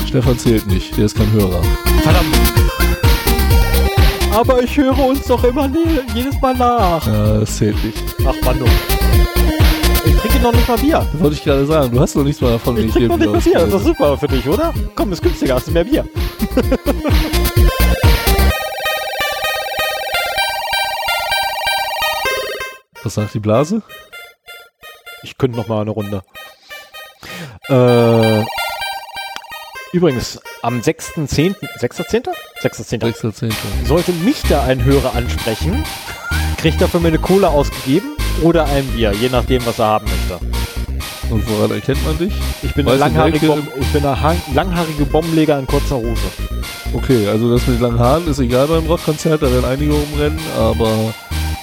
Stefan 0.06 0.38
zählt 0.38 0.66
nicht, 0.66 0.94
der 0.98 1.06
ist 1.06 1.16
kein 1.16 1.32
Hörer. 1.32 1.62
Verdammt. 2.02 2.36
Aber 4.34 4.62
ich 4.62 4.76
höre 4.76 4.98
uns 4.98 5.26
doch 5.26 5.42
immer 5.42 5.70
jedes 6.14 6.38
Mal 6.42 6.54
nach. 6.54 7.06
Ja, 7.06 7.40
das 7.40 7.56
zählt 7.56 7.82
nicht. 7.82 7.96
Ach 8.26 8.34
Mann, 8.44 8.58
du. 8.58 8.66
Ich 10.04 10.16
trinke 10.16 10.38
noch 10.40 10.52
nicht 10.52 10.68
mal 10.68 10.76
Bier. 10.76 11.06
Das 11.10 11.20
wollte 11.22 11.36
ich 11.36 11.42
gerade 11.42 11.64
sagen, 11.64 11.94
du 11.94 12.00
hast 12.00 12.14
noch 12.14 12.24
nichts 12.24 12.42
mal 12.42 12.50
davon, 12.52 12.76
wenn 12.76 12.88
Ich 12.88 12.92
trinke 12.92 13.08
noch 13.08 13.16
nicht 13.16 13.32
mal 13.32 13.40
Bier. 13.40 13.54
Das 13.54 13.64
ist 13.68 13.72
doch 13.72 13.82
super 13.82 14.18
für 14.18 14.28
dich, 14.28 14.46
oder? 14.46 14.74
Komm, 14.94 15.12
ist 15.12 15.22
günstiger, 15.22 15.54
hast 15.54 15.68
du 15.68 15.72
mehr 15.72 15.84
Bier. 15.84 16.04
Was 23.06 23.14
sagt 23.14 23.34
die 23.34 23.38
Blase? 23.38 23.82
Ich 25.22 25.38
könnte 25.38 25.56
noch 25.56 25.68
mal 25.68 25.80
eine 25.80 25.92
Runde. 25.92 26.24
Äh, 27.68 28.44
übrigens, 29.92 30.40
am 30.62 30.80
6.10. 30.80 31.54
6.10.? 31.78 32.26
6.10. 32.62 33.02
6.10. 33.22 33.52
Sollte 33.86 34.10
mich 34.10 34.42
da 34.48 34.64
ein 34.64 34.82
Hörer 34.82 35.14
ansprechen, 35.14 35.84
kriegt 36.56 36.80
er 36.80 36.88
für 36.88 36.98
mir 36.98 37.06
eine 37.08 37.20
Cola 37.20 37.46
ausgegeben 37.46 38.16
Oder 38.42 38.64
ein 38.64 38.84
Bier, 38.88 39.12
je 39.12 39.28
nachdem, 39.28 39.64
was 39.64 39.78
er 39.78 39.86
haben 39.86 40.06
möchte. 40.06 40.44
Und 41.30 41.48
woran 41.48 41.70
erkennt 41.70 42.04
man 42.04 42.18
dich? 42.18 42.34
Ich 42.64 42.74
bin, 42.74 42.88
eine 42.88 42.96
langhaarige, 42.98 43.46
Nelke. 43.46 43.62
Bom 43.62 43.80
ich 43.82 43.92
bin 43.92 44.04
eine 44.04 44.20
ha- 44.20 44.34
langhaarige 44.52 45.04
Bombenleger 45.04 45.60
in 45.60 45.68
kurzer 45.68 45.94
Hose. 45.96 46.26
Okay, 46.92 47.28
also 47.28 47.52
das 47.56 47.68
mit 47.68 47.80
langen 47.80 48.00
Haaren 48.00 48.26
ist 48.26 48.40
egal 48.40 48.66
beim 48.66 48.84
Rockkonzert, 48.86 49.42
da 49.42 49.48
werden 49.52 49.64
einige 49.64 49.94
umrennen, 49.94 50.40
aber 50.58 51.14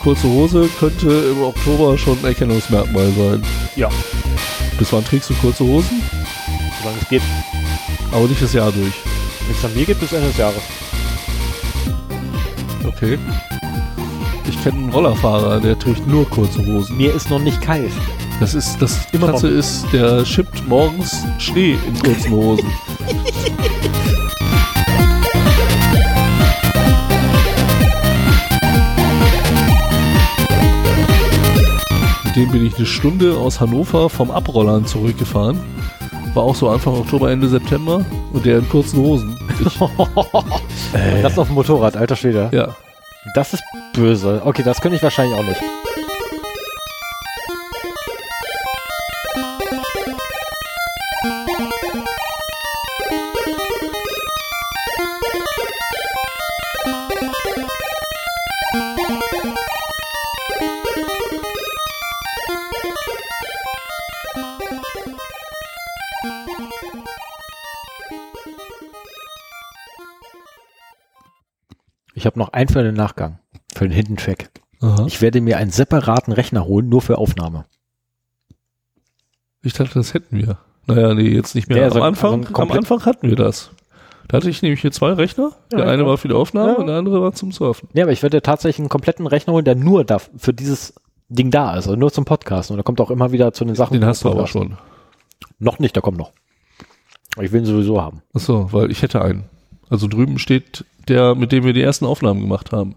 kurze 0.03 0.27
Hose 0.27 0.69
könnte 0.79 1.07
im 1.31 1.41
Oktober 1.41 1.97
schon 1.97 2.19
ein 2.19 2.25
Erkennungsmerkmal 2.25 3.09
sein. 3.17 3.41
Ja. 3.75 3.89
Bis 4.77 4.91
wann 4.91 5.05
trägst 5.05 5.29
du 5.29 5.33
kurze 5.35 5.63
Hosen? 5.63 6.01
Solange 6.81 6.99
es 7.01 7.09
geht. 7.09 7.21
Aber 8.11 8.27
nicht 8.27 8.41
das 8.41 8.53
Jahr 8.53 8.71
durch. 8.71 8.93
Wenn 9.47 9.55
es 9.55 9.65
an 9.65 9.73
mir 9.73 9.85
geht, 9.85 9.99
bis 9.99 10.11
Ende 10.11 10.27
des 10.27 10.37
Jahres. 10.37 10.61
Okay. 12.85 13.17
Ich 14.49 14.61
kenne 14.61 14.77
einen 14.77 14.89
Rollerfahrer, 14.89 15.61
der 15.61 15.79
trägt 15.79 16.05
nur 16.05 16.29
kurze 16.29 16.65
Hosen. 16.65 16.97
Mir 16.97 17.13
ist 17.13 17.29
noch 17.29 17.39
nicht 17.39 17.61
kalt. 17.61 17.91
Das 18.41 18.53
ist, 18.53 18.77
das 18.81 18.99
Immer 19.13 19.27
Katze 19.27 19.47
ist, 19.47 19.85
der 19.93 20.25
schippt 20.25 20.67
morgens 20.67 21.23
Schnee 21.39 21.77
in 21.87 21.97
kurzen 21.99 22.31
Hosen. 22.31 22.67
dem 32.35 32.51
bin 32.51 32.65
ich 32.65 32.75
eine 32.77 32.85
Stunde 32.85 33.37
aus 33.37 33.59
Hannover 33.59 34.09
vom 34.09 34.31
Abrollern 34.31 34.85
zurückgefahren. 34.85 35.59
War 36.33 36.43
auch 36.43 36.55
so 36.55 36.69
Anfang 36.69 36.95
Oktober, 36.95 37.29
Ende 37.31 37.47
September 37.47 38.03
und 38.31 38.45
der 38.45 38.57
in 38.59 38.69
kurzen 38.69 38.99
Hosen. 38.99 39.37
Ich, 39.59 39.79
Das 41.21 41.37
auf 41.37 41.47
dem 41.47 41.55
Motorrad, 41.55 41.95
alter 41.95 42.15
Schwede. 42.15 42.49
ja, 42.51 42.75
Das 43.35 43.53
ist 43.53 43.63
böse. 43.93 44.41
Okay, 44.43 44.63
das 44.63 44.81
könnte 44.81 44.97
ich 44.97 45.03
wahrscheinlich 45.03 45.37
auch 45.37 45.43
nicht. 45.43 45.61
Ich 72.23 72.25
habe 72.25 72.39
noch 72.39 72.53
einen 72.53 72.69
für 72.69 72.81
den 72.83 72.95
Nachgang. 72.95 73.39
Für 73.75 73.83
den 73.83 73.91
Hidden 73.91 74.15
Track. 74.15 74.49
aha. 74.79 75.03
Ich 75.07 75.21
werde 75.21 75.41
mir 75.41 75.57
einen 75.57 75.71
separaten 75.71 76.31
Rechner 76.31 76.63
holen, 76.63 76.87
nur 76.87 77.01
für 77.01 77.17
Aufnahme. 77.17 77.65
Ich 79.61 79.73
dachte, 79.73 79.95
das 79.95 80.13
hätten 80.13 80.37
wir. 80.37 80.57
Naja, 80.87 81.13
nee, 81.15 81.27
jetzt 81.27 81.53
nicht 81.53 81.67
mehr. 81.67 81.79
Ja, 81.79 81.87
am, 81.87 81.91
so 81.91 81.97
ein- 81.99 82.03
Anfang, 82.05 82.45
also 82.47 82.61
am 82.61 82.71
Anfang 82.71 83.03
hatten 83.05 83.27
wir 83.27 83.35
das. 83.35 83.71
Da 84.29 84.37
hatte 84.37 84.49
ich 84.49 84.61
nämlich 84.61 84.79
hier 84.79 84.93
zwei 84.93 85.11
Rechner. 85.11 85.51
Der 85.69 85.79
Ja, 85.79 85.85
eine 85.87 86.03
ja. 86.03 86.07
war 86.07 86.17
für 86.17 86.29
die 86.29 86.33
Aufnahme 86.33 86.69
Ja. 86.71 86.75
und 86.77 86.87
der 86.87 86.95
andere 86.95 87.21
war 87.21 87.33
zum 87.33 87.51
Surfen. 87.51 87.89
Ja, 87.93 88.03
aber 88.05 88.13
ich 88.13 88.23
werde 88.23 88.41
tatsächlich 88.41 88.79
einen 88.79 88.87
kompletten 88.87 89.27
Rechner 89.27 89.51
holen, 89.51 89.65
der 89.65 89.75
nur 89.75 90.05
da, 90.05 90.19
für 90.19 90.53
dieses 90.53 90.93
Ding 91.27 91.51
da 91.51 91.71
ist, 91.71 91.87
also 91.87 91.97
nur 91.97 92.13
zum 92.13 92.23
Podcasten. 92.23 92.75
Und 92.75 92.77
da 92.77 92.83
kommt 92.83 93.01
auch 93.01 93.11
immer 93.11 93.33
wieder 93.33 93.51
zu 93.51 93.65
den 93.65 93.75
Sachen. 93.75 93.95
Den 93.99 94.05
hast 94.05 94.23
du 94.23 94.29
aber 94.31 94.47
schon. 94.47 94.77
Noch 95.59 95.77
nicht, 95.79 95.93
der 95.97 96.01
kommt 96.01 96.17
noch. 96.19 96.31
Ich 97.41 97.51
will 97.51 97.59
ihn 97.63 97.65
sowieso 97.65 98.01
haben. 98.01 98.21
Achso, 98.33 98.71
weil 98.71 98.91
ich 98.91 99.01
hätte 99.01 99.21
einen. 99.21 99.43
Also 99.89 100.07
drüben 100.07 100.39
steht 100.39 100.85
der, 101.07 101.35
mit 101.35 101.51
dem 101.51 101.63
wir 101.63 101.73
die 101.73 101.81
ersten 101.81 102.05
Aufnahmen 102.05 102.41
gemacht 102.41 102.71
haben. 102.71 102.95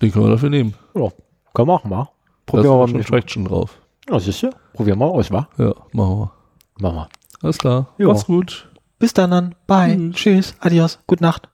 Den 0.00 0.12
können 0.12 0.26
wir 0.26 0.30
dafür 0.32 0.50
nehmen. 0.50 0.74
Ja, 0.94 1.10
können 1.54 1.68
wir 1.68 1.74
auch 1.74 1.84
mal. 1.84 2.08
Probieren 2.46 2.72
wir 2.72 2.78
mal 2.78 2.88
schon 2.88 2.98
mit. 2.98 3.08
Traction 3.08 3.44
drauf. 3.44 3.78
Ja, 4.08 4.18
siehst 4.18 4.42
du? 4.42 4.50
Probieren 4.72 4.98
wir 4.98 5.06
aus, 5.06 5.30
wa? 5.30 5.48
Ja, 5.58 5.74
machen 5.92 6.18
wir. 6.18 6.32
Machen 6.80 6.96
wir. 6.96 7.08
Alles 7.42 7.58
klar. 7.58 7.88
Jo. 7.98 8.08
Macht's 8.08 8.26
gut. 8.26 8.68
Bis 8.98 9.12
dann 9.12 9.30
dann. 9.30 9.54
Bye. 9.66 9.96
Tschüss. 9.96 10.14
Tschüss. 10.14 10.54
Adios. 10.60 10.98
Gute 11.06 11.22
Nacht. 11.22 11.48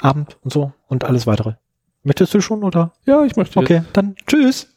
Abend 0.00 0.38
und 0.42 0.52
so. 0.52 0.72
Und 0.88 1.04
alles 1.04 1.26
weitere. 1.26 1.54
Möchtest 2.02 2.34
du 2.34 2.40
schon 2.40 2.62
oder? 2.62 2.92
Ja, 3.04 3.24
ich 3.24 3.36
möchte. 3.36 3.58
Okay, 3.58 3.82
dann 3.92 4.14
tschüss. 4.26 4.72